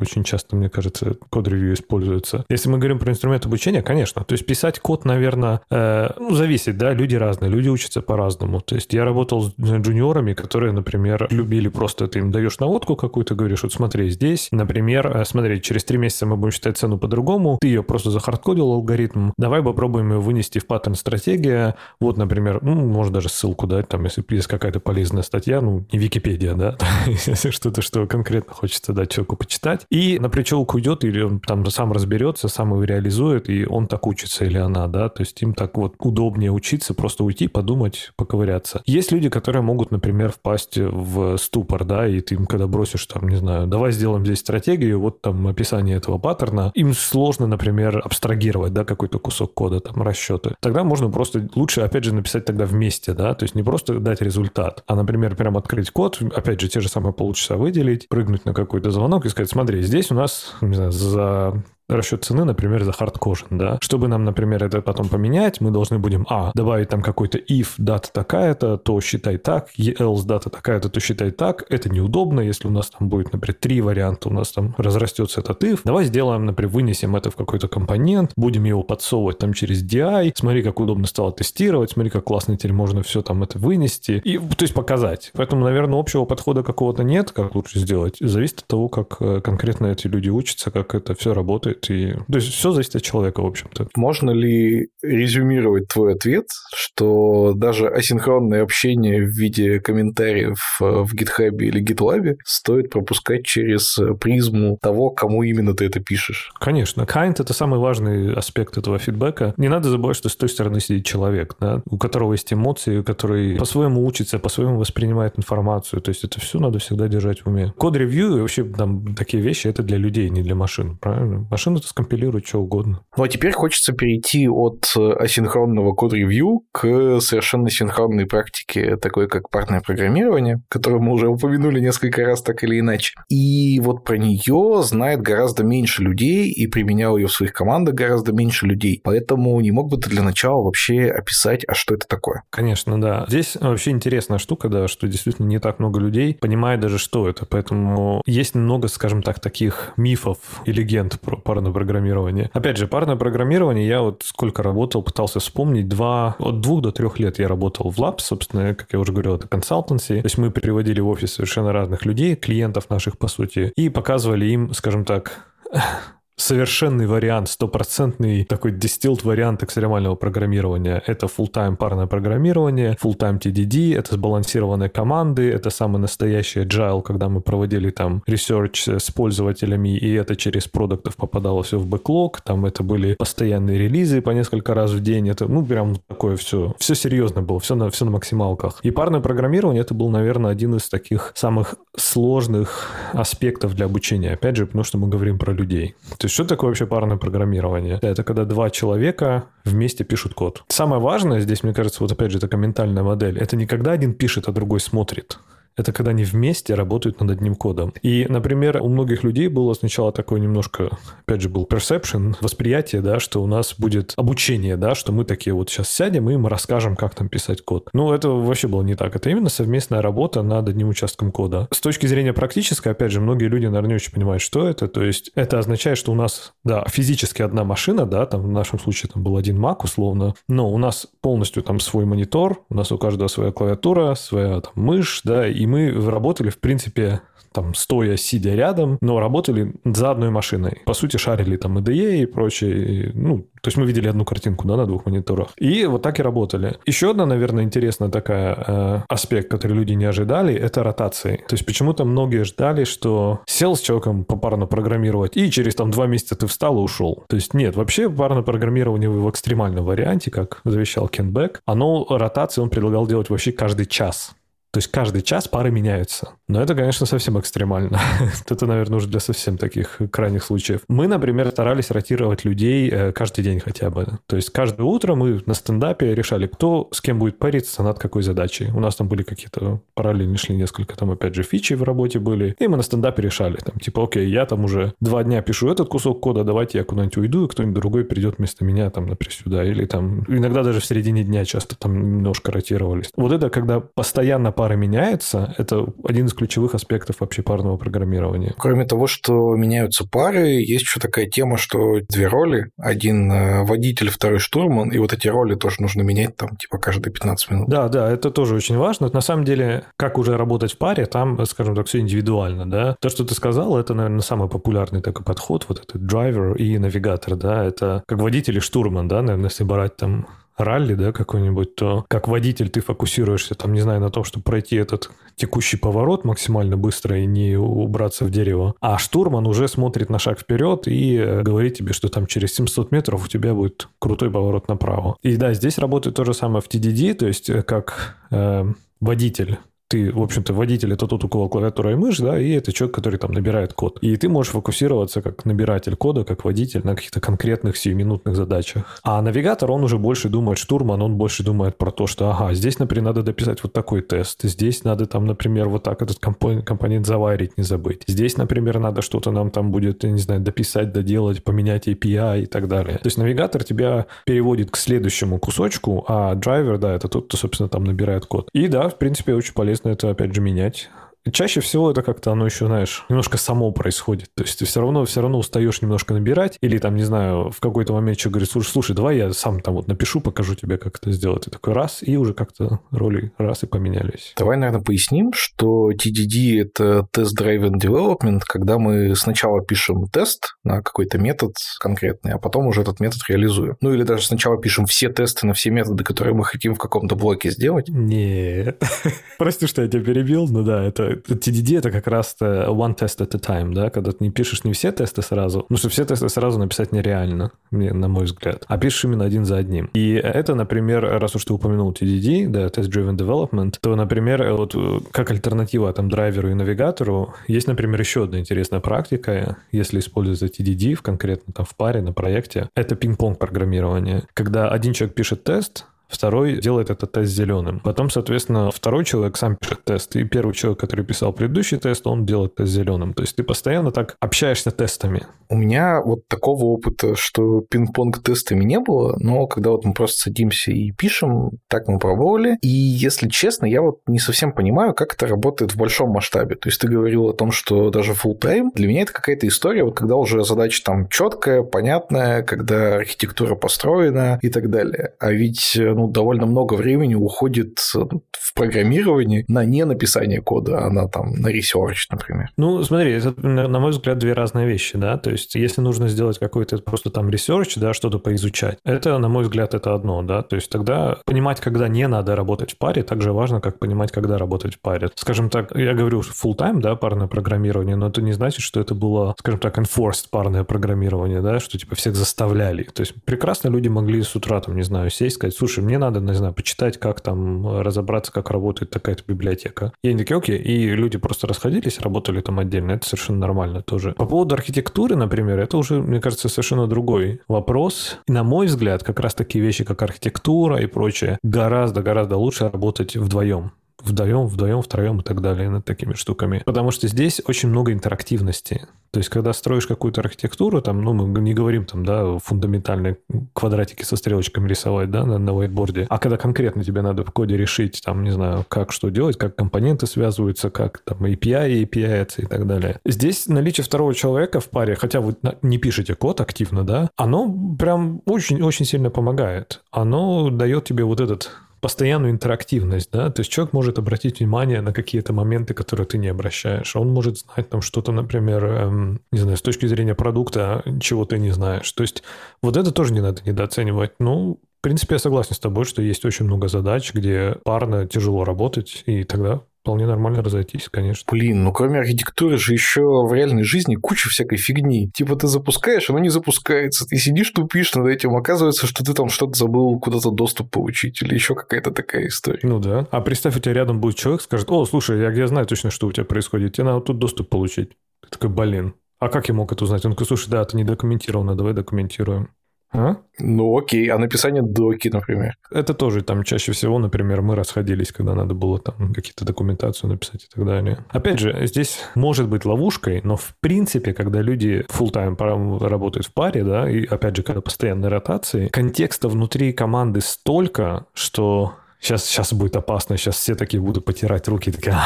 очень 0.00 0.24
часто, 0.24 0.56
мне 0.56 0.68
кажется, 0.68 1.16
код-ревью 1.30 1.74
используется. 1.74 2.44
Если 2.48 2.68
мы 2.68 2.78
говорим 2.78 2.98
про 2.98 3.10
инструмент 3.12 3.46
обучения, 3.46 3.82
конечно. 3.82 4.24
То 4.24 4.32
есть 4.32 4.46
писать 4.46 4.78
код, 4.80 5.04
наверное, 5.04 5.60
э, 5.70 6.08
ну, 6.18 6.34
зависит, 6.34 6.76
да, 6.76 6.92
люди 6.92 7.16
разные, 7.16 7.50
люди 7.50 7.68
учатся 7.68 8.02
по-разному. 8.02 8.60
То 8.60 8.74
есть 8.74 8.92
я 8.92 9.04
работал 9.04 9.42
с 9.42 9.54
джуниорами, 9.56 10.34
которые, 10.34 10.72
например, 10.72 11.26
любили 11.30 11.68
просто, 11.68 12.08
ты 12.08 12.18
им 12.18 12.30
даешь 12.30 12.58
наводку 12.58 12.96
какую-то, 12.96 13.34
говоришь, 13.34 13.62
вот 13.62 13.72
смотри, 13.72 14.10
здесь, 14.10 14.48
например, 14.50 15.06
э, 15.16 15.24
смотри, 15.24 15.60
через 15.60 15.84
три 15.84 15.98
месяца 15.98 16.26
мы 16.26 16.36
будем 16.36 16.52
считать 16.52 16.76
цену 16.76 16.98
по-другому, 16.98 17.58
ты 17.60 17.68
ее 17.68 17.82
просто 17.82 18.10
захардкодил 18.10 18.72
алгоритм, 18.72 19.30
давай 19.38 19.62
попробуем 19.62 20.12
ее 20.12 20.20
вынести 20.20 20.58
в 20.58 20.66
паттерн 20.66 20.94
стратегия, 20.94 21.76
вот, 22.00 22.16
например, 22.16 22.60
ну, 22.62 22.74
может 22.74 23.12
даже 23.12 23.28
ссылку 23.28 23.66
дать, 23.66 23.88
там, 23.88 24.04
если 24.04 24.24
есть 24.30 24.48
какая-то 24.48 24.80
полезная 24.84 25.22
статья, 25.22 25.60
ну, 25.60 25.84
не 25.92 25.98
Википедия, 25.98 26.54
да, 26.54 26.76
если 27.06 27.50
что-то, 27.50 27.82
что 27.82 28.06
конкретно 28.06 28.54
хочется 28.54 28.92
дать 28.92 29.10
человеку 29.10 29.36
почитать. 29.36 29.86
И 29.90 30.18
на 30.18 30.28
причелку 30.28 30.76
уйдет, 30.76 31.04
или 31.04 31.22
он 31.22 31.40
там 31.40 31.64
сам 31.70 31.92
разберется, 31.92 32.48
сам 32.48 32.72
его 32.72 32.84
реализует, 32.84 33.48
и 33.48 33.66
он 33.66 33.86
так 33.86 34.06
учится, 34.06 34.44
или 34.44 34.58
она, 34.58 34.86
да, 34.86 35.08
то 35.08 35.22
есть 35.22 35.40
им 35.42 35.54
так 35.54 35.76
вот 35.76 35.94
удобнее 35.98 36.52
учиться, 36.52 36.94
просто 36.94 37.24
уйти, 37.24 37.48
подумать, 37.48 38.12
поковыряться. 38.16 38.82
Есть 38.86 39.12
люди, 39.12 39.28
которые 39.28 39.62
могут, 39.62 39.90
например, 39.90 40.32
впасть 40.32 40.76
в 40.76 41.36
ступор, 41.38 41.84
да, 41.84 42.06
и 42.06 42.20
ты 42.20 42.34
им 42.34 42.46
когда 42.46 42.66
бросишь 42.66 43.06
там, 43.06 43.28
не 43.28 43.36
знаю, 43.36 43.66
давай 43.66 43.92
сделаем 43.92 44.24
здесь 44.24 44.40
стратегию, 44.40 45.00
вот 45.00 45.20
там 45.22 45.46
описание 45.46 45.96
этого 45.96 46.18
паттерна, 46.18 46.70
им 46.74 46.92
сложно, 46.92 47.46
например, 47.46 48.00
абстрагировать, 48.04 48.72
да, 48.72 48.84
какой-то 48.84 49.18
кусок 49.18 49.54
кода, 49.54 49.80
там, 49.80 50.02
расчеты. 50.02 50.54
Тогда 50.60 50.84
можно 50.84 51.10
просто 51.10 51.48
лучше, 51.54 51.80
опять 51.80 52.04
же, 52.04 52.14
написать 52.14 52.44
тогда 52.44 52.66
вместе, 52.66 53.12
да, 53.12 53.34
то 53.34 53.44
есть 53.44 53.54
не 53.54 53.62
просто 53.62 53.98
дать 53.98 54.20
результат, 54.20 54.73
назад. 54.74 54.84
А, 54.86 54.94
например, 54.94 55.36
прям 55.36 55.56
открыть 55.56 55.90
код, 55.90 56.20
опять 56.34 56.60
же, 56.60 56.68
те 56.68 56.80
же 56.80 56.88
самые 56.88 57.12
полчаса 57.12 57.56
выделить, 57.56 58.08
прыгнуть 58.08 58.44
на 58.44 58.54
какой-то 58.54 58.90
звонок 58.90 59.26
и 59.26 59.28
сказать, 59.28 59.50
смотри, 59.50 59.82
здесь 59.82 60.10
у 60.10 60.14
нас, 60.14 60.54
не 60.60 60.74
знаю, 60.74 60.92
за 60.92 61.62
расчет 61.88 62.24
цены, 62.24 62.44
например, 62.44 62.84
за 62.84 62.92
хардкожен, 62.92 63.46
да. 63.50 63.78
Чтобы 63.80 64.08
нам, 64.08 64.24
например, 64.24 64.64
это 64.64 64.80
потом 64.80 65.08
поменять, 65.08 65.60
мы 65.60 65.70
должны 65.70 65.98
будем, 65.98 66.26
а, 66.28 66.50
добавить 66.54 66.88
там 66.88 67.02
какой-то 67.02 67.38
if 67.38 67.74
дата 67.78 68.10
такая-то, 68.12 68.78
то 68.78 69.00
считай 69.00 69.36
так, 69.36 69.68
else 69.78 70.24
дата 70.24 70.50
такая-то, 70.50 70.88
то 70.88 71.00
считай 71.00 71.30
так. 71.30 71.64
Это 71.68 71.88
неудобно, 71.88 72.40
если 72.40 72.68
у 72.68 72.70
нас 72.70 72.90
там 72.90 73.08
будет, 73.08 73.32
например, 73.32 73.56
три 73.60 73.80
варианта, 73.80 74.28
у 74.28 74.32
нас 74.32 74.52
там 74.52 74.74
разрастется 74.78 75.40
этот 75.40 75.62
if. 75.62 75.80
Давай 75.84 76.04
сделаем, 76.04 76.46
например, 76.46 76.72
вынесем 76.72 77.16
это 77.16 77.30
в 77.30 77.36
какой-то 77.36 77.68
компонент, 77.68 78.32
будем 78.36 78.64
его 78.64 78.82
подсовывать 78.82 79.38
там 79.38 79.52
через 79.52 79.84
DI, 79.84 80.32
смотри, 80.34 80.62
как 80.62 80.80
удобно 80.80 81.06
стало 81.06 81.32
тестировать, 81.32 81.90
смотри, 81.90 82.10
как 82.10 82.24
классно 82.24 82.56
теперь 82.56 82.72
можно 82.72 83.02
все 83.02 83.22
там 83.22 83.42
это 83.42 83.58
вынести, 83.58 84.22
и, 84.24 84.38
то 84.38 84.62
есть 84.62 84.74
показать. 84.74 85.30
Поэтому, 85.34 85.64
наверное, 85.64 85.98
общего 85.98 86.24
подхода 86.24 86.62
какого-то 86.62 87.02
нет, 87.04 87.32
как 87.32 87.54
лучше 87.54 87.78
сделать. 87.78 88.16
Зависит 88.20 88.60
от 88.60 88.66
того, 88.66 88.88
как 88.88 89.16
э, 89.20 89.40
конкретно 89.40 89.86
эти 89.86 90.06
люди 90.06 90.28
учатся, 90.28 90.70
как 90.70 90.94
это 90.94 91.14
все 91.14 91.34
работает 91.34 91.73
работает. 91.74 91.90
И... 91.90 92.14
То 92.30 92.38
есть 92.38 92.52
все 92.52 92.72
зависит 92.72 92.96
от 92.96 93.02
человека, 93.02 93.40
в 93.42 93.46
общем-то. 93.46 93.88
Можно 93.96 94.30
ли 94.30 94.88
резюмировать 95.02 95.88
твой 95.88 96.14
ответ, 96.14 96.46
что 96.74 97.52
даже 97.54 97.88
асинхронное 97.88 98.62
общение 98.62 99.22
в 99.22 99.30
виде 99.30 99.80
комментариев 99.80 100.78
э, 100.80 100.84
в 100.84 101.14
GitHub 101.14 101.56
или 101.58 101.84
GitLab 101.84 102.36
стоит 102.44 102.90
пропускать 102.90 103.44
через 103.44 103.98
призму 104.20 104.78
того, 104.80 105.10
кому 105.10 105.42
именно 105.42 105.74
ты 105.74 105.86
это 105.86 106.00
пишешь? 106.00 106.50
Конечно. 106.58 107.02
Kind— 107.02 107.36
это 107.38 107.52
самый 107.52 107.80
важный 107.80 108.34
аспект 108.34 108.76
этого 108.78 108.98
фидбэка. 108.98 109.54
Не 109.56 109.68
надо 109.68 109.90
забывать, 109.90 110.16
что 110.16 110.28
с 110.28 110.36
той 110.36 110.48
стороны 110.48 110.80
сидит 110.80 111.04
человек, 111.04 111.56
да, 111.60 111.82
у 111.86 111.98
которого 111.98 112.32
есть 112.32 112.52
эмоции, 112.52 113.02
который 113.02 113.56
по-своему 113.56 114.04
учится, 114.04 114.38
по-своему 114.38 114.78
воспринимает 114.78 115.38
информацию. 115.38 116.00
То 116.00 116.10
есть 116.10 116.24
это 116.24 116.40
все 116.40 116.58
надо 116.58 116.78
всегда 116.78 117.08
держать 117.08 117.44
в 117.44 117.48
уме. 117.48 117.72
Код-ревью 117.76 118.38
и 118.38 118.40
вообще 118.40 118.64
там 118.64 119.14
такие 119.14 119.42
вещи— 119.42 119.66
это 119.68 119.82
для 119.82 119.96
людей, 119.96 120.30
не 120.30 120.42
для 120.42 120.54
машин, 120.54 120.96
правильно? 120.98 121.46
Машина-то 121.64 121.88
скомпилирует 121.88 122.46
что 122.46 122.60
угодно. 122.60 123.00
Ну, 123.16 123.22
а 123.22 123.28
теперь 123.28 123.52
хочется 123.52 123.94
перейти 123.94 124.50
от 124.50 124.84
э, 124.98 125.12
асинхронного 125.12 125.94
код-ревью 125.94 126.60
к 126.72 127.20
совершенно 127.20 127.70
синхронной 127.70 128.26
практике, 128.26 128.96
такой 128.98 129.28
как 129.28 129.48
парное 129.48 129.80
программирование, 129.80 130.60
которую 130.68 131.00
мы 131.00 131.12
уже 131.12 131.28
упомянули 131.28 131.80
несколько 131.80 132.22
раз 132.26 132.42
так 132.42 132.62
или 132.64 132.80
иначе. 132.80 133.14
И 133.30 133.80
вот 133.80 134.04
про 134.04 134.18
нее 134.18 134.82
знает 134.82 135.22
гораздо 135.22 135.64
меньше 135.64 136.02
людей, 136.02 136.50
и 136.50 136.66
применял 136.66 137.16
ее 137.16 137.28
в 137.28 137.32
своих 137.32 137.54
командах 137.54 137.94
гораздо 137.94 138.32
меньше 138.32 138.66
людей. 138.66 139.00
Поэтому 139.02 139.58
не 139.62 139.70
мог 139.70 139.88
бы 139.88 139.96
ты 139.96 140.10
для 140.10 140.22
начала 140.22 140.62
вообще 140.62 141.06
описать, 141.06 141.64
а 141.66 141.72
что 141.72 141.94
это 141.94 142.06
такое? 142.06 142.42
Конечно, 142.50 143.00
да. 143.00 143.24
Здесь 143.26 143.56
вообще 143.58 143.92
интересная 143.92 144.36
штука, 144.36 144.68
да, 144.68 144.86
что 144.86 145.08
действительно 145.08 145.46
не 145.46 145.60
так 145.60 145.78
много 145.78 145.98
людей 145.98 146.34
понимает 146.34 146.80
даже, 146.80 146.98
что 146.98 147.26
это. 147.26 147.46
Поэтому 147.46 148.20
есть 148.26 148.54
много, 148.54 148.88
скажем 148.88 149.22
так, 149.22 149.40
таких 149.40 149.94
мифов 149.96 150.36
и 150.66 150.72
легенд 150.72 151.18
про 151.22 151.53
парное 151.54 151.72
программирование. 151.72 152.50
Опять 152.52 152.76
же, 152.76 152.88
парное 152.88 153.16
программирование, 153.16 153.86
я 153.86 154.00
вот 154.02 154.22
сколько 154.24 154.62
работал, 154.62 155.02
пытался 155.02 155.38
вспомнить, 155.38 155.88
два, 155.88 156.34
от 156.38 156.60
двух 156.60 156.82
до 156.82 156.90
трех 156.90 157.20
лет 157.20 157.38
я 157.38 157.46
работал 157.46 157.90
в 157.90 157.98
Labs, 157.98 158.20
собственно, 158.20 158.74
как 158.74 158.88
я 158.92 158.98
уже 158.98 159.12
говорил, 159.12 159.36
это 159.36 159.46
консалтанси. 159.46 160.20
То 160.20 160.26
есть 160.26 160.38
мы 160.38 160.50
приводили 160.50 161.00
в 161.00 161.08
офис 161.08 161.34
совершенно 161.34 161.72
разных 161.72 162.04
людей, 162.04 162.34
клиентов 162.34 162.90
наших, 162.90 163.18
по 163.18 163.28
сути, 163.28 163.72
и 163.76 163.88
показывали 163.88 164.46
им, 164.46 164.74
скажем 164.74 165.04
так, 165.04 165.44
совершенный 166.36 167.06
вариант, 167.06 167.48
стопроцентный 167.48 168.44
такой 168.44 168.72
distilled 168.72 169.20
вариант 169.24 169.62
экстремального 169.62 170.14
программирования. 170.14 171.02
Это 171.06 171.26
full-time 171.26 171.76
парное 171.76 172.06
программирование, 172.06 172.96
full-time 173.02 173.38
TDD, 173.38 173.96
это 173.96 174.14
сбалансированные 174.14 174.88
команды, 174.88 175.50
это 175.50 175.70
самый 175.70 175.98
настоящий 175.98 176.60
agile, 176.60 177.02
когда 177.02 177.28
мы 177.28 177.40
проводили 177.40 177.90
там 177.90 178.22
research 178.28 178.98
с 178.98 179.10
пользователями, 179.10 179.96
и 179.96 180.12
это 180.12 180.36
через 180.36 180.66
продуктов 180.66 181.16
попадало 181.16 181.62
все 181.62 181.78
в 181.78 181.86
бэклог, 181.86 182.40
там 182.40 182.66
это 182.66 182.82
были 182.82 183.14
постоянные 183.14 183.78
релизы 183.78 184.20
по 184.20 184.30
несколько 184.30 184.74
раз 184.74 184.90
в 184.90 185.00
день, 185.00 185.28
это, 185.28 185.46
ну, 185.46 185.64
прям 185.64 185.96
такое 186.08 186.36
все, 186.36 186.74
все 186.78 186.94
серьезно 186.94 187.42
было, 187.42 187.60
все 187.60 187.74
на, 187.74 187.90
все 187.90 188.04
на 188.04 188.10
максималках. 188.10 188.80
И 188.82 188.90
парное 188.90 189.20
программирование, 189.20 189.82
это 189.82 189.94
был, 189.94 190.08
наверное, 190.08 190.50
один 190.50 190.74
из 190.74 190.88
таких 190.88 191.32
самых 191.34 191.76
сложных 191.96 192.90
аспектов 193.12 193.74
для 193.74 193.86
обучения, 193.86 194.32
опять 194.32 194.56
же, 194.56 194.66
потому 194.66 194.84
что 194.84 194.98
мы 194.98 195.08
говорим 195.08 195.38
про 195.38 195.52
людей. 195.52 195.94
То 196.24 196.26
есть 196.26 196.36
что 196.36 196.44
такое 196.46 196.70
вообще 196.70 196.86
парное 196.86 197.18
программирование? 197.18 197.98
Это 198.00 198.24
когда 198.24 198.46
два 198.46 198.70
человека 198.70 199.44
вместе 199.66 200.04
пишут 200.04 200.32
код. 200.32 200.64
Самое 200.68 200.98
важное 200.98 201.40
здесь, 201.40 201.62
мне 201.62 201.74
кажется, 201.74 202.02
вот 202.02 202.12
опять 202.12 202.30
же, 202.30 202.40
такая 202.40 202.58
ментальная 202.58 203.02
модель. 203.02 203.38
Это 203.38 203.56
не 203.56 203.66
когда 203.66 203.92
один 203.92 204.14
пишет, 204.14 204.48
а 204.48 204.52
другой 204.52 204.80
смотрит 204.80 205.38
это 205.76 205.92
когда 205.92 206.10
они 206.10 206.24
вместе 206.24 206.74
работают 206.74 207.20
над 207.20 207.30
одним 207.30 207.54
кодом. 207.54 207.92
И, 208.02 208.26
например, 208.28 208.80
у 208.82 208.88
многих 208.88 209.24
людей 209.24 209.48
было 209.48 209.74
сначала 209.74 210.12
такое 210.12 210.40
немножко, 210.40 210.98
опять 211.26 211.40
же, 211.40 211.48
был 211.48 211.64
perception, 211.64 212.34
восприятие, 212.40 213.02
да, 213.02 213.20
что 213.20 213.42
у 213.42 213.46
нас 213.46 213.74
будет 213.78 214.14
обучение, 214.16 214.76
да, 214.76 214.94
что 214.94 215.12
мы 215.12 215.24
такие 215.24 215.54
вот 215.54 215.70
сейчас 215.70 215.88
сядем 215.88 216.30
и 216.30 216.36
мы 216.36 216.48
расскажем, 216.48 216.96
как 216.96 217.14
там 217.14 217.28
писать 217.28 217.64
код. 217.64 217.88
Ну, 217.92 218.12
это 218.12 218.28
вообще 218.28 218.68
было 218.68 218.82
не 218.82 218.94
так. 218.94 219.16
Это 219.16 219.30
именно 219.30 219.48
совместная 219.48 220.02
работа 220.02 220.42
над 220.42 220.68
одним 220.68 220.88
участком 220.88 221.32
кода. 221.32 221.68
С 221.70 221.80
точки 221.80 222.06
зрения 222.06 222.32
практической, 222.32 222.88
опять 222.88 223.12
же, 223.12 223.20
многие 223.20 223.46
люди, 223.46 223.66
наверное, 223.66 223.88
не 223.88 223.94
очень 223.96 224.12
понимают, 224.12 224.42
что 224.42 224.66
это. 224.68 224.88
То 224.88 225.02
есть 225.04 225.30
это 225.34 225.58
означает, 225.58 225.98
что 225.98 226.12
у 226.12 226.14
нас, 226.14 226.52
да, 226.64 226.84
физически 226.88 227.42
одна 227.42 227.64
машина, 227.64 228.06
да, 228.06 228.26
там 228.26 228.42
в 228.42 228.48
нашем 228.48 228.78
случае 228.78 229.10
там 229.12 229.22
был 229.22 229.36
один 229.36 229.58
Mac 229.62 229.78
условно, 229.82 230.34
но 230.48 230.70
у 230.70 230.78
нас 230.78 231.06
полностью 231.20 231.62
там 231.62 231.80
свой 231.80 232.04
монитор, 232.04 232.62
у 232.68 232.74
нас 232.74 232.92
у 232.92 232.98
каждого 232.98 233.28
своя 233.28 233.52
клавиатура, 233.52 234.14
своя 234.14 234.60
там 234.60 234.72
мышь, 234.74 235.22
да, 235.24 235.48
и 235.48 235.63
мы 235.66 235.92
работали, 235.92 236.50
в 236.50 236.58
принципе, 236.58 237.20
там, 237.54 237.72
стоя, 237.74 238.16
сидя 238.16 238.54
рядом, 238.54 238.98
но 239.00 239.20
работали 239.20 239.72
за 239.84 240.10
одной 240.10 240.30
машиной. 240.30 240.82
По 240.84 240.92
сути, 240.92 241.16
шарили 241.16 241.56
там 241.56 241.78
IDE 241.78 242.22
и 242.22 242.26
прочее. 242.26 243.12
Ну, 243.14 243.46
то 243.62 243.68
есть 243.68 243.76
мы 243.76 243.86
видели 243.86 244.08
одну 244.08 244.24
картинку, 244.24 244.66
да, 244.66 244.76
на 244.76 244.86
двух 244.86 245.06
мониторах. 245.06 245.50
И 245.56 245.86
вот 245.86 246.02
так 246.02 246.18
и 246.18 246.22
работали. 246.22 246.76
Еще 246.84 247.12
одна, 247.12 247.26
наверное, 247.26 247.62
интересная 247.62 248.08
такая 248.08 248.56
э, 248.66 249.00
аспект, 249.08 249.48
который 249.48 249.74
люди 249.74 249.92
не 249.92 250.04
ожидали, 250.04 250.52
это 250.52 250.82
ротации. 250.82 251.44
То 251.48 251.54
есть 251.54 251.64
почему-то 251.64 252.04
многие 252.04 252.44
ждали, 252.44 252.82
что 252.82 253.40
сел 253.46 253.76
с 253.76 253.80
человеком 253.80 254.24
попарно 254.24 254.66
программировать, 254.66 255.36
и 255.36 255.48
через 255.50 255.76
там 255.76 255.92
два 255.92 256.06
месяца 256.06 256.34
ты 256.34 256.48
встал 256.48 256.78
и 256.78 256.82
ушел. 256.82 257.24
То 257.28 257.36
есть 257.36 257.54
нет, 257.54 257.76
вообще 257.76 258.10
парное 258.10 258.42
программирование 258.42 259.08
в 259.08 259.30
экстремальном 259.30 259.84
варианте, 259.84 260.32
как 260.32 260.60
завещал 260.64 261.08
Кен 261.08 261.32
Бек, 261.32 261.60
оно 261.66 262.04
ротации 262.10 262.60
он 262.60 262.68
предлагал 262.68 263.06
делать 263.06 263.30
вообще 263.30 263.52
каждый 263.52 263.86
час. 263.86 264.34
То 264.74 264.78
есть 264.78 264.88
каждый 264.90 265.22
час 265.22 265.46
пары 265.46 265.70
меняются. 265.70 266.30
Но 266.48 266.60
это, 266.60 266.74
конечно, 266.74 267.06
совсем 267.06 267.38
экстремально. 267.38 268.00
это, 268.48 268.66
наверное, 268.66 268.96
уже 268.96 269.06
для 269.06 269.20
совсем 269.20 269.56
таких 269.56 270.00
крайних 270.10 270.42
случаев. 270.42 270.80
Мы, 270.88 271.06
например, 271.06 271.48
старались 271.50 271.92
ротировать 271.92 272.44
людей 272.44 272.90
э, 272.90 273.12
каждый 273.12 273.44
день 273.44 273.60
хотя 273.60 273.88
бы. 273.90 274.18
То 274.26 274.34
есть 274.34 274.50
каждое 274.50 274.82
утро 274.82 275.14
мы 275.14 275.40
на 275.46 275.54
стендапе 275.54 276.12
решали, 276.12 276.48
кто 276.48 276.88
с 276.90 277.00
кем 277.00 277.20
будет 277.20 277.38
париться 277.38 277.84
над 277.84 278.00
какой 278.00 278.24
задачей. 278.24 278.72
У 278.74 278.80
нас 278.80 278.96
там 278.96 279.06
были 279.06 279.22
какие-то 279.22 279.80
параллельно 279.94 280.38
шли 280.38 280.56
несколько 280.56 280.96
там, 280.96 281.12
опять 281.12 281.36
же, 281.36 281.44
фичи 281.44 281.74
в 281.74 281.84
работе 281.84 282.18
были. 282.18 282.56
И 282.58 282.66
мы 282.66 282.76
на 282.76 282.82
стендапе 282.82 283.22
решали, 283.22 283.58
там, 283.58 283.78
типа, 283.78 284.02
окей, 284.02 284.28
я 284.28 284.44
там 284.44 284.64
уже 284.64 284.94
два 285.00 285.22
дня 285.22 285.40
пишу 285.40 285.70
этот 285.70 285.88
кусок 285.88 286.20
кода, 286.20 286.42
давайте 286.42 286.78
я 286.78 286.84
куда-нибудь 286.84 287.16
уйду, 287.16 287.44
и 287.44 287.48
кто-нибудь 287.48 287.76
другой 287.76 288.04
придет 288.04 288.38
вместо 288.38 288.64
меня, 288.64 288.90
там, 288.90 289.06
например, 289.06 289.32
сюда. 289.32 289.64
Или 289.64 289.84
там, 289.86 290.24
иногда 290.26 290.64
даже 290.64 290.80
в 290.80 290.84
середине 290.84 291.22
дня 291.22 291.44
часто 291.44 291.76
там 291.76 291.94
немножко 291.94 292.50
ротировались. 292.50 293.10
Вот 293.16 293.30
это, 293.30 293.50
когда 293.50 293.78
постоянно 293.78 294.50
пара 294.50 294.63
пара 294.64 294.76
меняется, 294.76 295.54
это 295.58 295.86
один 296.04 296.24
из 296.24 296.32
ключевых 296.32 296.74
аспектов 296.74 297.16
вообще 297.20 297.42
парного 297.42 297.76
программирования. 297.76 298.54
Кроме 298.56 298.86
того, 298.86 299.06
что 299.06 299.54
меняются 299.56 300.08
пары, 300.10 300.46
есть 300.46 300.84
еще 300.84 301.00
такая 301.00 301.26
тема, 301.26 301.58
что 301.58 302.00
две 302.08 302.28
роли, 302.28 302.70
один 302.78 303.30
э, 303.30 303.64
водитель, 303.64 304.08
второй 304.08 304.38
штурман, 304.38 304.88
и 304.88 304.96
вот 304.96 305.12
эти 305.12 305.28
роли 305.28 305.54
тоже 305.54 305.82
нужно 305.82 306.00
менять 306.00 306.34
там 306.36 306.56
типа 306.56 306.78
каждые 306.78 307.12
15 307.12 307.50
минут. 307.50 307.68
Да, 307.68 307.90
да, 307.90 308.10
это 308.10 308.30
тоже 308.30 308.54
очень 308.54 308.78
важно. 308.78 309.10
На 309.12 309.20
самом 309.20 309.44
деле, 309.44 309.84
как 309.98 310.16
уже 310.16 310.38
работать 310.38 310.72
в 310.72 310.78
паре, 310.78 311.04
там, 311.04 311.44
скажем 311.44 311.74
так, 311.74 311.86
все 311.86 311.98
индивидуально, 311.98 312.64
да. 312.64 312.96
То, 313.02 313.10
что 313.10 313.26
ты 313.26 313.34
сказал, 313.34 313.76
это, 313.76 313.92
наверное, 313.92 314.20
самый 314.20 314.48
популярный 314.48 315.02
такой 315.02 315.26
подход, 315.26 315.66
вот 315.68 315.80
этот 315.80 316.06
драйвер 316.06 316.54
и 316.54 316.78
навигатор, 316.78 317.36
да, 317.36 317.62
это 317.62 318.02
как 318.08 318.18
водитель 318.18 318.56
и 318.56 318.60
штурман, 318.60 319.08
да, 319.08 319.20
наверное, 319.20 319.50
если 319.50 319.64
брать 319.64 319.96
там 319.96 320.26
ралли, 320.56 320.94
да, 320.94 321.12
какой-нибудь, 321.12 321.74
то 321.76 322.04
как 322.08 322.28
водитель 322.28 322.68
ты 322.68 322.80
фокусируешься, 322.80 323.54
там, 323.54 323.72
не 323.72 323.80
знаю, 323.80 324.00
на 324.00 324.10
том, 324.10 324.24
чтобы 324.24 324.44
пройти 324.44 324.76
этот 324.76 325.10
текущий 325.36 325.76
поворот 325.76 326.24
максимально 326.24 326.76
быстро 326.76 327.18
и 327.18 327.26
не 327.26 327.56
убраться 327.56 328.24
в 328.24 328.30
дерево. 328.30 328.74
А 328.80 328.98
штурман 328.98 329.46
уже 329.46 329.68
смотрит 329.68 330.10
на 330.10 330.18
шаг 330.18 330.38
вперед 330.38 330.86
и 330.86 331.16
э, 331.16 331.42
говорит 331.42 331.74
тебе, 331.74 331.92
что 331.92 332.08
там 332.08 332.26
через 332.26 332.54
700 332.54 332.92
метров 332.92 333.24
у 333.24 333.28
тебя 333.28 333.54
будет 333.54 333.88
крутой 333.98 334.30
поворот 334.30 334.68
направо. 334.68 335.16
И 335.22 335.36
да, 335.36 335.54
здесь 335.54 335.78
работает 335.78 336.16
то 336.16 336.24
же 336.24 336.34
самое 336.34 336.62
в 336.62 336.68
TDD, 336.68 337.14
то 337.14 337.26
есть 337.26 337.50
э, 337.50 337.62
как 337.62 338.16
э, 338.30 338.64
водитель 339.00 339.58
ты, 339.94 340.10
в 340.10 340.20
общем-то, 340.20 340.52
водитель 340.52 340.92
это 340.92 341.06
тот, 341.06 341.22
у 341.22 341.28
кого 341.28 341.48
клавиатура 341.48 341.92
и 341.92 341.94
мышь, 341.94 342.18
да, 342.18 342.36
и 342.36 342.50
это 342.50 342.72
человек, 342.72 342.96
который 342.96 343.16
там 343.16 343.30
набирает 343.30 343.74
код. 343.74 343.98
И 344.00 344.16
ты 344.16 344.28
можешь 344.28 344.50
фокусироваться 344.50 345.22
как 345.22 345.44
набиратель 345.44 345.94
кода, 345.94 346.24
как 346.24 346.44
водитель 346.44 346.80
на 346.82 346.96
каких-то 346.96 347.20
конкретных 347.20 347.76
сиюминутных 347.76 348.34
задачах. 348.34 348.98
А 349.04 349.22
навигатор, 349.22 349.70
он 349.70 349.84
уже 349.84 349.98
больше 349.98 350.28
думает, 350.28 350.58
штурман, 350.58 351.00
он 351.00 351.14
больше 351.14 351.44
думает 351.44 351.78
про 351.78 351.92
то, 351.92 352.08
что, 352.08 352.28
ага, 352.28 352.54
здесь, 352.54 352.80
например, 352.80 353.04
надо 353.04 353.22
дописать 353.22 353.62
вот 353.62 353.72
такой 353.72 354.02
тест, 354.02 354.42
здесь 354.42 354.82
надо 354.82 355.06
там, 355.06 355.26
например, 355.26 355.68
вот 355.68 355.84
так 355.84 356.02
этот 356.02 356.18
компонент, 356.18 356.66
компонент 356.66 357.06
заварить, 357.06 357.56
не 357.56 357.62
забыть. 357.62 358.02
Здесь, 358.08 358.36
например, 358.36 358.80
надо 358.80 359.00
что-то 359.00 359.30
нам 359.30 359.52
там 359.52 359.70
будет, 359.70 360.02
я 360.02 360.10
не 360.10 360.18
знаю, 360.18 360.40
дописать, 360.40 360.92
доделать, 360.92 361.44
поменять 361.44 361.86
API 361.86 362.42
и 362.42 362.46
так 362.46 362.66
далее. 362.66 362.98
То 362.98 363.06
есть 363.06 363.18
навигатор 363.18 363.62
тебя 363.62 364.06
переводит 364.24 364.72
к 364.72 364.76
следующему 364.76 365.38
кусочку, 365.38 366.04
а 366.08 366.34
драйвер, 366.34 366.78
да, 366.78 366.94
это 366.96 367.06
тот, 367.06 367.28
кто, 367.28 367.36
собственно, 367.36 367.68
там 367.68 367.84
набирает 367.84 368.26
код. 368.26 368.48
И 368.52 368.66
да, 368.66 368.88
в 368.88 368.98
принципе, 368.98 369.34
очень 369.34 369.54
полезно 369.54 369.83
интересно 369.84 369.88
это, 369.90 370.10
опять 370.10 370.34
же, 370.34 370.40
менять. 370.40 370.90
Чаще 371.32 371.60
всего 371.60 371.90
это 371.90 372.02
как-то 372.02 372.32
оно 372.32 372.44
еще, 372.44 372.66
знаешь, 372.66 373.04
немножко 373.08 373.38
само 373.38 373.72
происходит. 373.72 374.28
То 374.34 374.44
есть 374.44 374.58
ты 374.58 374.64
все 374.64 374.80
равно, 374.80 375.04
все 375.04 375.22
равно 375.22 375.38
устаешь 375.38 375.80
немножко 375.80 376.14
набирать, 376.14 376.58
или 376.60 376.78
там, 376.78 376.96
не 376.96 377.02
знаю, 377.02 377.50
в 377.50 377.60
какой-то 377.60 377.92
момент 377.94 378.18
человек 378.18 378.34
говорит, 378.34 378.50
слушай, 378.50 378.70
слушай, 378.70 378.94
давай 378.94 379.16
я 379.16 379.32
сам 379.32 379.60
там 379.60 379.74
вот 379.74 379.88
напишу, 379.88 380.20
покажу 380.20 380.54
тебе, 380.54 380.76
как 380.76 380.98
это 380.98 381.12
сделать. 381.12 381.46
И 381.46 381.50
такой 381.50 381.72
раз, 381.72 382.02
и 382.02 382.16
уже 382.16 382.34
как-то 382.34 382.80
роли 382.90 383.32
раз 383.38 383.62
и 383.62 383.66
поменялись. 383.66 384.34
Давай, 384.36 384.56
наверное, 384.56 384.82
поясним, 384.82 385.32
что 385.34 385.90
TDD— 385.92 386.60
это 386.62 387.06
Test 387.16 387.32
Driven 387.40 387.74
Development, 387.80 388.40
когда 388.46 388.78
мы 388.78 389.16
сначала 389.16 389.64
пишем 389.64 390.06
тест 390.08 390.56
на 390.62 390.82
какой-то 390.82 391.18
метод 391.18 391.54
конкретный, 391.80 392.32
а 392.32 392.38
потом 392.38 392.66
уже 392.66 392.82
этот 392.82 393.00
метод 393.00 393.20
реализуем. 393.28 393.76
Ну 393.80 393.94
или 393.94 394.02
даже 394.02 394.26
сначала 394.26 394.60
пишем 394.60 394.86
все 394.86 395.08
тесты 395.08 395.46
на 395.46 395.54
все 395.54 395.70
методы, 395.70 396.04
которые 396.04 396.34
мы 396.34 396.44
хотим 396.44 396.74
в 396.74 396.78
каком-то 396.78 397.16
блоке 397.16 397.50
сделать. 397.50 397.88
Нет. 397.88 398.82
Прости, 399.38 399.66
что 399.66 399.82
я 399.82 399.88
тебя 399.88 400.02
перебил, 400.02 400.46
но 400.48 400.62
да, 400.62 400.82
это 400.84 401.13
TDD 401.14 401.78
это 401.78 401.90
как 401.90 402.06
раз 402.06 402.36
one 402.40 402.96
test 402.96 403.18
at 403.18 403.34
a 403.34 403.38
time, 403.38 403.72
да, 403.74 403.90
когда 403.90 404.12
ты 404.12 404.18
не 404.20 404.30
пишешь 404.30 404.64
не 404.64 404.72
все 404.72 404.92
тесты 404.92 405.22
сразу, 405.22 405.66
ну 405.68 405.76
что 405.76 405.88
все 405.88 406.04
тесты 406.04 406.28
сразу 406.28 406.58
написать 406.58 406.92
нереально, 406.92 407.52
на 407.70 408.08
мой 408.08 408.24
взгляд, 408.24 408.64
а 408.68 408.78
пишешь 408.78 409.04
именно 409.04 409.24
один 409.24 409.44
за 409.44 409.56
одним. 409.56 409.90
И 409.94 410.12
это, 410.14 410.54
например, 410.54 411.02
раз 411.02 411.34
уж 411.36 411.44
ты 411.44 411.52
упомянул 411.52 411.92
TDD, 411.92 412.48
да, 412.48 412.66
Test 412.66 412.90
Driven 412.90 413.16
Development, 413.16 413.76
то, 413.80 413.96
например, 413.96 414.52
вот 414.52 414.74
как 415.10 415.30
альтернатива 415.30 415.92
там 415.92 416.08
драйверу 416.08 416.50
и 416.50 416.54
навигатору, 416.54 417.34
есть, 417.48 417.66
например, 417.66 418.00
еще 418.00 418.24
одна 418.24 418.38
интересная 418.38 418.80
практика, 418.80 419.58
если 419.72 419.98
использовать 419.98 420.60
TDD 420.60 420.94
в 420.94 421.02
конкретно 421.02 421.52
там 421.52 421.64
в 421.64 421.74
паре 421.74 422.02
на 422.02 422.12
проекте, 422.12 422.68
это 422.74 422.94
пинг-понг 422.94 423.38
программирование. 423.38 424.24
Когда 424.34 424.68
один 424.68 424.92
человек 424.92 425.14
пишет 425.14 425.44
тест, 425.44 425.86
второй 426.08 426.60
делает 426.60 426.90
этот 426.90 427.12
тест 427.12 427.32
зеленым. 427.32 427.80
Потом, 427.80 428.10
соответственно, 428.10 428.70
второй 428.70 429.04
человек 429.04 429.36
сам 429.36 429.56
пишет 429.56 429.84
тест, 429.84 430.16
и 430.16 430.24
первый 430.24 430.54
человек, 430.54 430.80
который 430.80 431.04
писал 431.04 431.32
предыдущий 431.32 431.78
тест, 431.78 432.06
он 432.06 432.24
делает 432.24 432.54
тест 432.54 432.72
зеленым. 432.72 433.14
То 433.14 433.22
есть 433.22 433.36
ты 433.36 433.42
постоянно 433.42 433.90
так 433.90 434.16
общаешься 434.20 434.70
тестами. 434.70 435.26
У 435.48 435.56
меня 435.56 436.00
вот 436.00 436.26
такого 436.28 436.64
опыта, 436.64 437.14
что 437.16 437.60
пинг-понг 437.60 438.22
тестами 438.22 438.64
не 438.64 438.80
было, 438.80 439.16
но 439.18 439.46
когда 439.46 439.70
вот 439.70 439.84
мы 439.84 439.92
просто 439.92 440.18
садимся 440.18 440.70
и 440.72 440.90
пишем, 440.90 441.50
так 441.68 441.88
мы 441.88 441.98
пробовали. 441.98 442.56
И 442.62 442.68
если 442.68 443.28
честно, 443.28 443.66
я 443.66 443.82
вот 443.82 444.00
не 444.06 444.18
совсем 444.18 444.52
понимаю, 444.52 444.94
как 444.94 445.14
это 445.14 445.26
работает 445.26 445.72
в 445.72 445.76
большом 445.76 446.10
масштабе. 446.10 446.56
То 446.56 446.68
есть 446.68 446.80
ты 446.80 446.88
говорил 446.88 447.28
о 447.28 447.32
том, 447.32 447.50
что 447.50 447.90
даже 447.90 448.12
full 448.12 448.38
time 448.40 448.70
для 448.74 448.88
меня 448.88 449.02
это 449.02 449.12
какая-то 449.12 449.46
история, 449.46 449.84
вот 449.84 449.96
когда 449.96 450.16
уже 450.16 450.44
задача 450.44 450.82
там 450.84 451.08
четкая, 451.08 451.62
понятная, 451.62 452.42
когда 452.42 452.96
архитектура 452.96 453.54
построена 453.54 454.38
и 454.42 454.48
так 454.48 454.70
далее. 454.70 455.14
А 455.18 455.32
ведь 455.32 455.76
ну, 455.94 456.08
довольно 456.08 456.46
много 456.46 456.74
времени 456.74 457.14
уходит 457.14 457.78
в 457.78 458.54
программирование 458.54 459.44
на 459.48 459.64
не 459.64 459.84
написание 459.84 460.40
кода, 460.40 460.84
а 460.84 460.90
на 460.90 461.08
там 461.08 461.32
на 461.34 461.52
research, 461.52 462.06
например. 462.10 462.50
Ну, 462.56 462.82
смотри, 462.82 463.12
это, 463.12 463.34
на 463.40 463.80
мой 463.80 463.90
взгляд, 463.90 464.18
две 464.18 464.32
разные 464.32 464.66
вещи, 464.66 464.98
да, 464.98 465.16
то 465.18 465.30
есть 465.30 465.54
если 465.54 465.80
нужно 465.80 466.08
сделать 466.08 466.38
какой-то 466.38 466.78
просто 466.78 467.10
там 467.10 467.28
research, 467.28 467.72
да, 467.76 467.94
что-то 467.94 468.18
поизучать, 468.18 468.78
это, 468.84 469.18
на 469.18 469.28
мой 469.28 469.44
взгляд, 469.44 469.74
это 469.74 469.94
одно, 469.94 470.22
да, 470.22 470.42
то 470.42 470.56
есть 470.56 470.70
тогда 470.70 471.18
понимать, 471.24 471.60
когда 471.60 471.88
не 471.88 472.06
надо 472.08 472.36
работать 472.36 472.72
в 472.72 472.78
паре, 472.78 473.02
так 473.02 473.22
же 473.22 473.32
важно, 473.32 473.60
как 473.60 473.78
понимать, 473.78 474.12
когда 474.12 474.38
работать 474.38 474.74
в 474.74 474.80
паре. 474.80 475.10
Скажем 475.14 475.50
так, 475.50 475.74
я 475.76 475.94
говорю 475.94 476.20
full 476.20 476.56
time, 476.56 476.80
да, 476.80 476.96
парное 476.96 477.26
программирование, 477.26 477.96
но 477.96 478.08
это 478.08 478.22
не 478.22 478.32
значит, 478.32 478.60
что 478.60 478.80
это 478.80 478.94
было, 478.94 479.34
скажем 479.38 479.60
так, 479.60 479.78
enforced 479.78 480.26
парное 480.30 480.64
программирование, 480.64 481.40
да, 481.40 481.60
что 481.60 481.78
типа 481.78 481.94
всех 481.94 482.16
заставляли. 482.16 482.84
То 482.84 483.02
есть 483.02 483.14
прекрасно 483.24 483.68
люди 483.68 483.88
могли 483.88 484.22
с 484.22 484.34
утра, 484.34 484.60
там, 484.60 484.76
не 484.76 484.82
знаю, 484.82 485.10
сесть, 485.10 485.36
сказать, 485.36 485.56
слушай, 485.56 485.83
мне 485.84 485.98
надо, 485.98 486.20
не 486.20 486.34
знаю, 486.34 486.52
почитать, 486.52 486.98
как 486.98 487.20
там 487.20 487.80
разобраться, 487.80 488.32
как 488.32 488.50
работает 488.50 488.90
такая-то 488.90 489.22
библиотека. 489.26 489.92
И 490.02 490.08
они 490.08 490.18
такие, 490.18 490.36
окей, 490.36 490.58
и 490.58 490.90
люди 490.90 491.18
просто 491.18 491.46
расходились, 491.46 492.00
работали 492.00 492.40
там 492.40 492.58
отдельно, 492.58 492.92
это 492.92 493.06
совершенно 493.06 493.38
нормально 493.38 493.82
тоже. 493.82 494.12
По 494.12 494.26
поводу 494.26 494.54
архитектуры, 494.54 495.16
например, 495.16 495.58
это 495.58 495.76
уже, 495.76 496.00
мне 496.00 496.20
кажется, 496.20 496.48
совершенно 496.48 496.86
другой 496.86 497.40
вопрос. 497.48 498.18
И 498.26 498.32
на 498.32 498.42
мой 498.42 498.66
взгляд, 498.66 499.02
как 499.02 499.20
раз 499.20 499.34
такие 499.34 499.64
вещи, 499.64 499.84
как 499.84 500.02
архитектура 500.02 500.78
и 500.80 500.86
прочее, 500.86 501.38
гораздо-гораздо 501.42 502.36
лучше 502.36 502.70
работать 502.70 503.16
вдвоем 503.16 503.72
вдвоем, 504.04 504.46
вдвоем, 504.46 504.82
втроем 504.82 505.20
и 505.20 505.22
так 505.22 505.40
далее 505.40 505.70
над 505.70 505.84
такими 505.84 506.14
штуками. 506.14 506.62
Потому 506.64 506.90
что 506.90 507.08
здесь 507.08 507.40
очень 507.46 507.68
много 507.68 507.92
интерактивности. 507.92 508.86
То 509.10 509.18
есть, 509.18 509.30
когда 509.30 509.52
строишь 509.52 509.86
какую-то 509.86 510.20
архитектуру, 510.20 510.82
там, 510.82 511.02
ну, 511.02 511.12
мы 511.12 511.40
не 511.40 511.54
говорим 511.54 511.84
там, 511.84 512.04
да, 512.04 512.36
фундаментальные 512.38 513.18
квадратики 513.52 514.02
со 514.02 514.16
стрелочками 514.16 514.68
рисовать, 514.68 515.10
да, 515.12 515.24
на, 515.24 515.38
на 515.38 515.50
whiteboard, 515.50 516.06
а 516.08 516.18
когда 516.18 516.36
конкретно 516.36 516.82
тебе 516.82 517.00
надо 517.00 517.22
в 517.24 517.30
коде 517.30 517.56
решить, 517.56 518.02
там, 518.04 518.24
не 518.24 518.32
знаю, 518.32 518.64
как 518.68 518.90
что 518.90 519.10
делать, 519.10 519.38
как 519.38 519.54
компоненты 519.54 520.08
связываются, 520.08 520.68
как 520.68 520.98
там 521.04 521.18
API, 521.18 521.84
API 521.84 522.26
и 522.38 522.46
так 522.46 522.66
далее. 522.66 522.98
Здесь 523.04 523.46
наличие 523.46 523.84
второго 523.84 524.14
человека 524.14 524.58
в 524.58 524.68
паре, 524.68 524.96
хотя 524.96 525.20
вы 525.20 525.36
не 525.62 525.78
пишете 525.78 526.16
код 526.16 526.40
активно, 526.40 526.84
да, 526.84 527.08
оно 527.16 527.54
прям 527.78 528.20
очень-очень 528.26 528.84
сильно 528.84 529.10
помогает. 529.10 529.80
Оно 529.92 530.50
дает 530.50 530.86
тебе 530.86 531.04
вот 531.04 531.20
этот 531.20 531.52
постоянную 531.84 532.32
интерактивность, 532.32 533.10
да, 533.12 533.28
то 533.28 533.40
есть 533.40 533.52
человек 533.52 533.74
может 533.74 533.98
обратить 533.98 534.40
внимание 534.40 534.80
на 534.80 534.94
какие-то 534.94 535.34
моменты, 535.34 535.74
которые 535.74 536.06
ты 536.06 536.16
не 536.16 536.28
обращаешь. 536.28 536.96
Он 536.96 537.10
может 537.10 537.40
знать 537.40 537.68
там 537.68 537.82
что-то, 537.82 538.10
например, 538.10 538.64
эм, 538.64 539.20
не 539.30 539.38
знаю, 539.38 539.58
с 539.58 539.60
точки 539.60 539.84
зрения 539.84 540.14
продукта, 540.14 540.82
чего 541.02 541.26
ты 541.26 541.36
не 541.38 541.50
знаешь. 541.50 541.92
То 541.92 542.02
есть 542.02 542.22
вот 542.62 542.78
это 542.78 542.90
тоже 542.90 543.12
не 543.12 543.20
надо 543.20 543.42
недооценивать. 543.44 544.12
Ну, 544.18 544.60
в 544.78 544.80
принципе, 544.80 545.16
я 545.16 545.18
согласен 545.18 545.54
с 545.54 545.58
тобой, 545.58 545.84
что 545.84 546.00
есть 546.00 546.24
очень 546.24 546.46
много 546.46 546.68
задач, 546.68 547.12
где 547.12 547.58
парно 547.64 548.06
тяжело 548.06 548.44
работать, 548.44 549.02
и 549.04 549.24
тогда 549.24 549.60
вполне 549.84 550.06
нормально 550.06 550.42
разойтись, 550.42 550.88
конечно. 550.90 551.30
Блин, 551.30 551.62
ну 551.62 551.70
кроме 551.70 551.98
архитектуры 551.98 552.56
же 552.56 552.72
еще 552.72 553.02
в 553.02 553.34
реальной 553.34 553.64
жизни 553.64 553.96
куча 553.96 554.30
всякой 554.30 554.56
фигни. 554.56 555.10
Типа 555.14 555.36
ты 555.36 555.46
запускаешь, 555.46 556.08
оно 556.08 556.20
не 556.20 556.30
запускается. 556.30 557.06
Ты 557.06 557.18
сидишь, 557.18 557.50
тупишь 557.50 557.94
над 557.94 558.06
этим, 558.06 558.34
оказывается, 558.34 558.86
что 558.86 559.04
ты 559.04 559.12
там 559.12 559.28
что-то 559.28 559.52
забыл 559.52 560.00
куда-то 560.00 560.30
доступ 560.30 560.70
получить 560.70 561.20
или 561.20 561.34
еще 561.34 561.54
какая-то 561.54 561.90
такая 561.90 562.28
история. 562.28 562.60
Ну 562.62 562.78
да. 562.78 563.06
А 563.10 563.20
представь, 563.20 563.58
у 563.58 563.60
тебя 563.60 563.74
рядом 563.74 564.00
будет 564.00 564.16
человек, 564.16 564.40
скажет, 564.40 564.70
о, 564.70 564.86
слушай, 564.86 565.20
я, 565.20 565.30
я 565.30 565.46
знаю 565.46 565.66
точно, 565.66 565.90
что 565.90 566.06
у 566.06 566.12
тебя 566.12 566.24
происходит, 566.24 566.72
тебе 566.72 566.84
надо 566.84 567.02
тут 567.02 567.18
доступ 567.18 567.50
получить. 567.50 567.90
Ты 568.22 568.30
такой, 568.30 568.48
блин, 568.48 568.94
а 569.18 569.28
как 569.28 569.48
я 569.48 569.54
мог 569.54 569.70
это 569.70 569.84
узнать? 569.84 570.06
Он 570.06 570.12
такой, 570.12 570.26
слушай, 570.26 570.48
да, 570.48 570.64
ты 570.64 570.78
не 570.78 570.84
документировано, 570.84 571.54
давай 571.54 571.74
документируем. 571.74 572.48
А? 572.94 573.16
Ну 573.40 573.76
окей, 573.76 574.08
а 574.08 574.18
написание 574.18 574.62
доки, 574.62 575.08
например? 575.08 575.56
Это 575.70 575.94
тоже 575.94 576.22
там 576.22 576.44
чаще 576.44 576.70
всего, 576.72 576.98
например, 577.00 577.42
мы 577.42 577.56
расходились, 577.56 578.12
когда 578.12 578.34
надо 578.34 578.54
было 578.54 578.78
там 578.78 579.12
какие-то 579.12 579.44
документацию 579.44 580.10
написать 580.10 580.44
и 580.44 580.46
так 580.54 580.64
далее. 580.64 581.04
Опять 581.08 581.40
же, 581.40 581.66
здесь 581.66 582.00
может 582.14 582.48
быть 582.48 582.64
ловушкой, 582.64 583.20
но 583.24 583.36
в 583.36 583.54
принципе, 583.60 584.14
когда 584.14 584.40
люди 584.40 584.86
full 584.88 585.12
time 585.12 585.84
работают 585.84 586.26
в 586.26 586.32
паре, 586.32 586.62
да, 586.62 586.88
и 586.88 587.04
опять 587.04 587.36
же, 587.36 587.42
когда 587.42 587.60
постоянные 587.60 588.08
ротации, 588.08 588.68
контекста 588.68 589.28
внутри 589.28 589.72
команды 589.72 590.20
столько, 590.20 591.06
что 591.14 591.74
сейчас, 592.04 592.24
сейчас 592.24 592.52
будет 592.52 592.76
опасно, 592.76 593.16
сейчас 593.16 593.36
все 593.36 593.54
такие 593.54 593.80
будут 593.80 594.04
потирать 594.04 594.46
руки, 594.48 594.70
такие, 594.70 594.96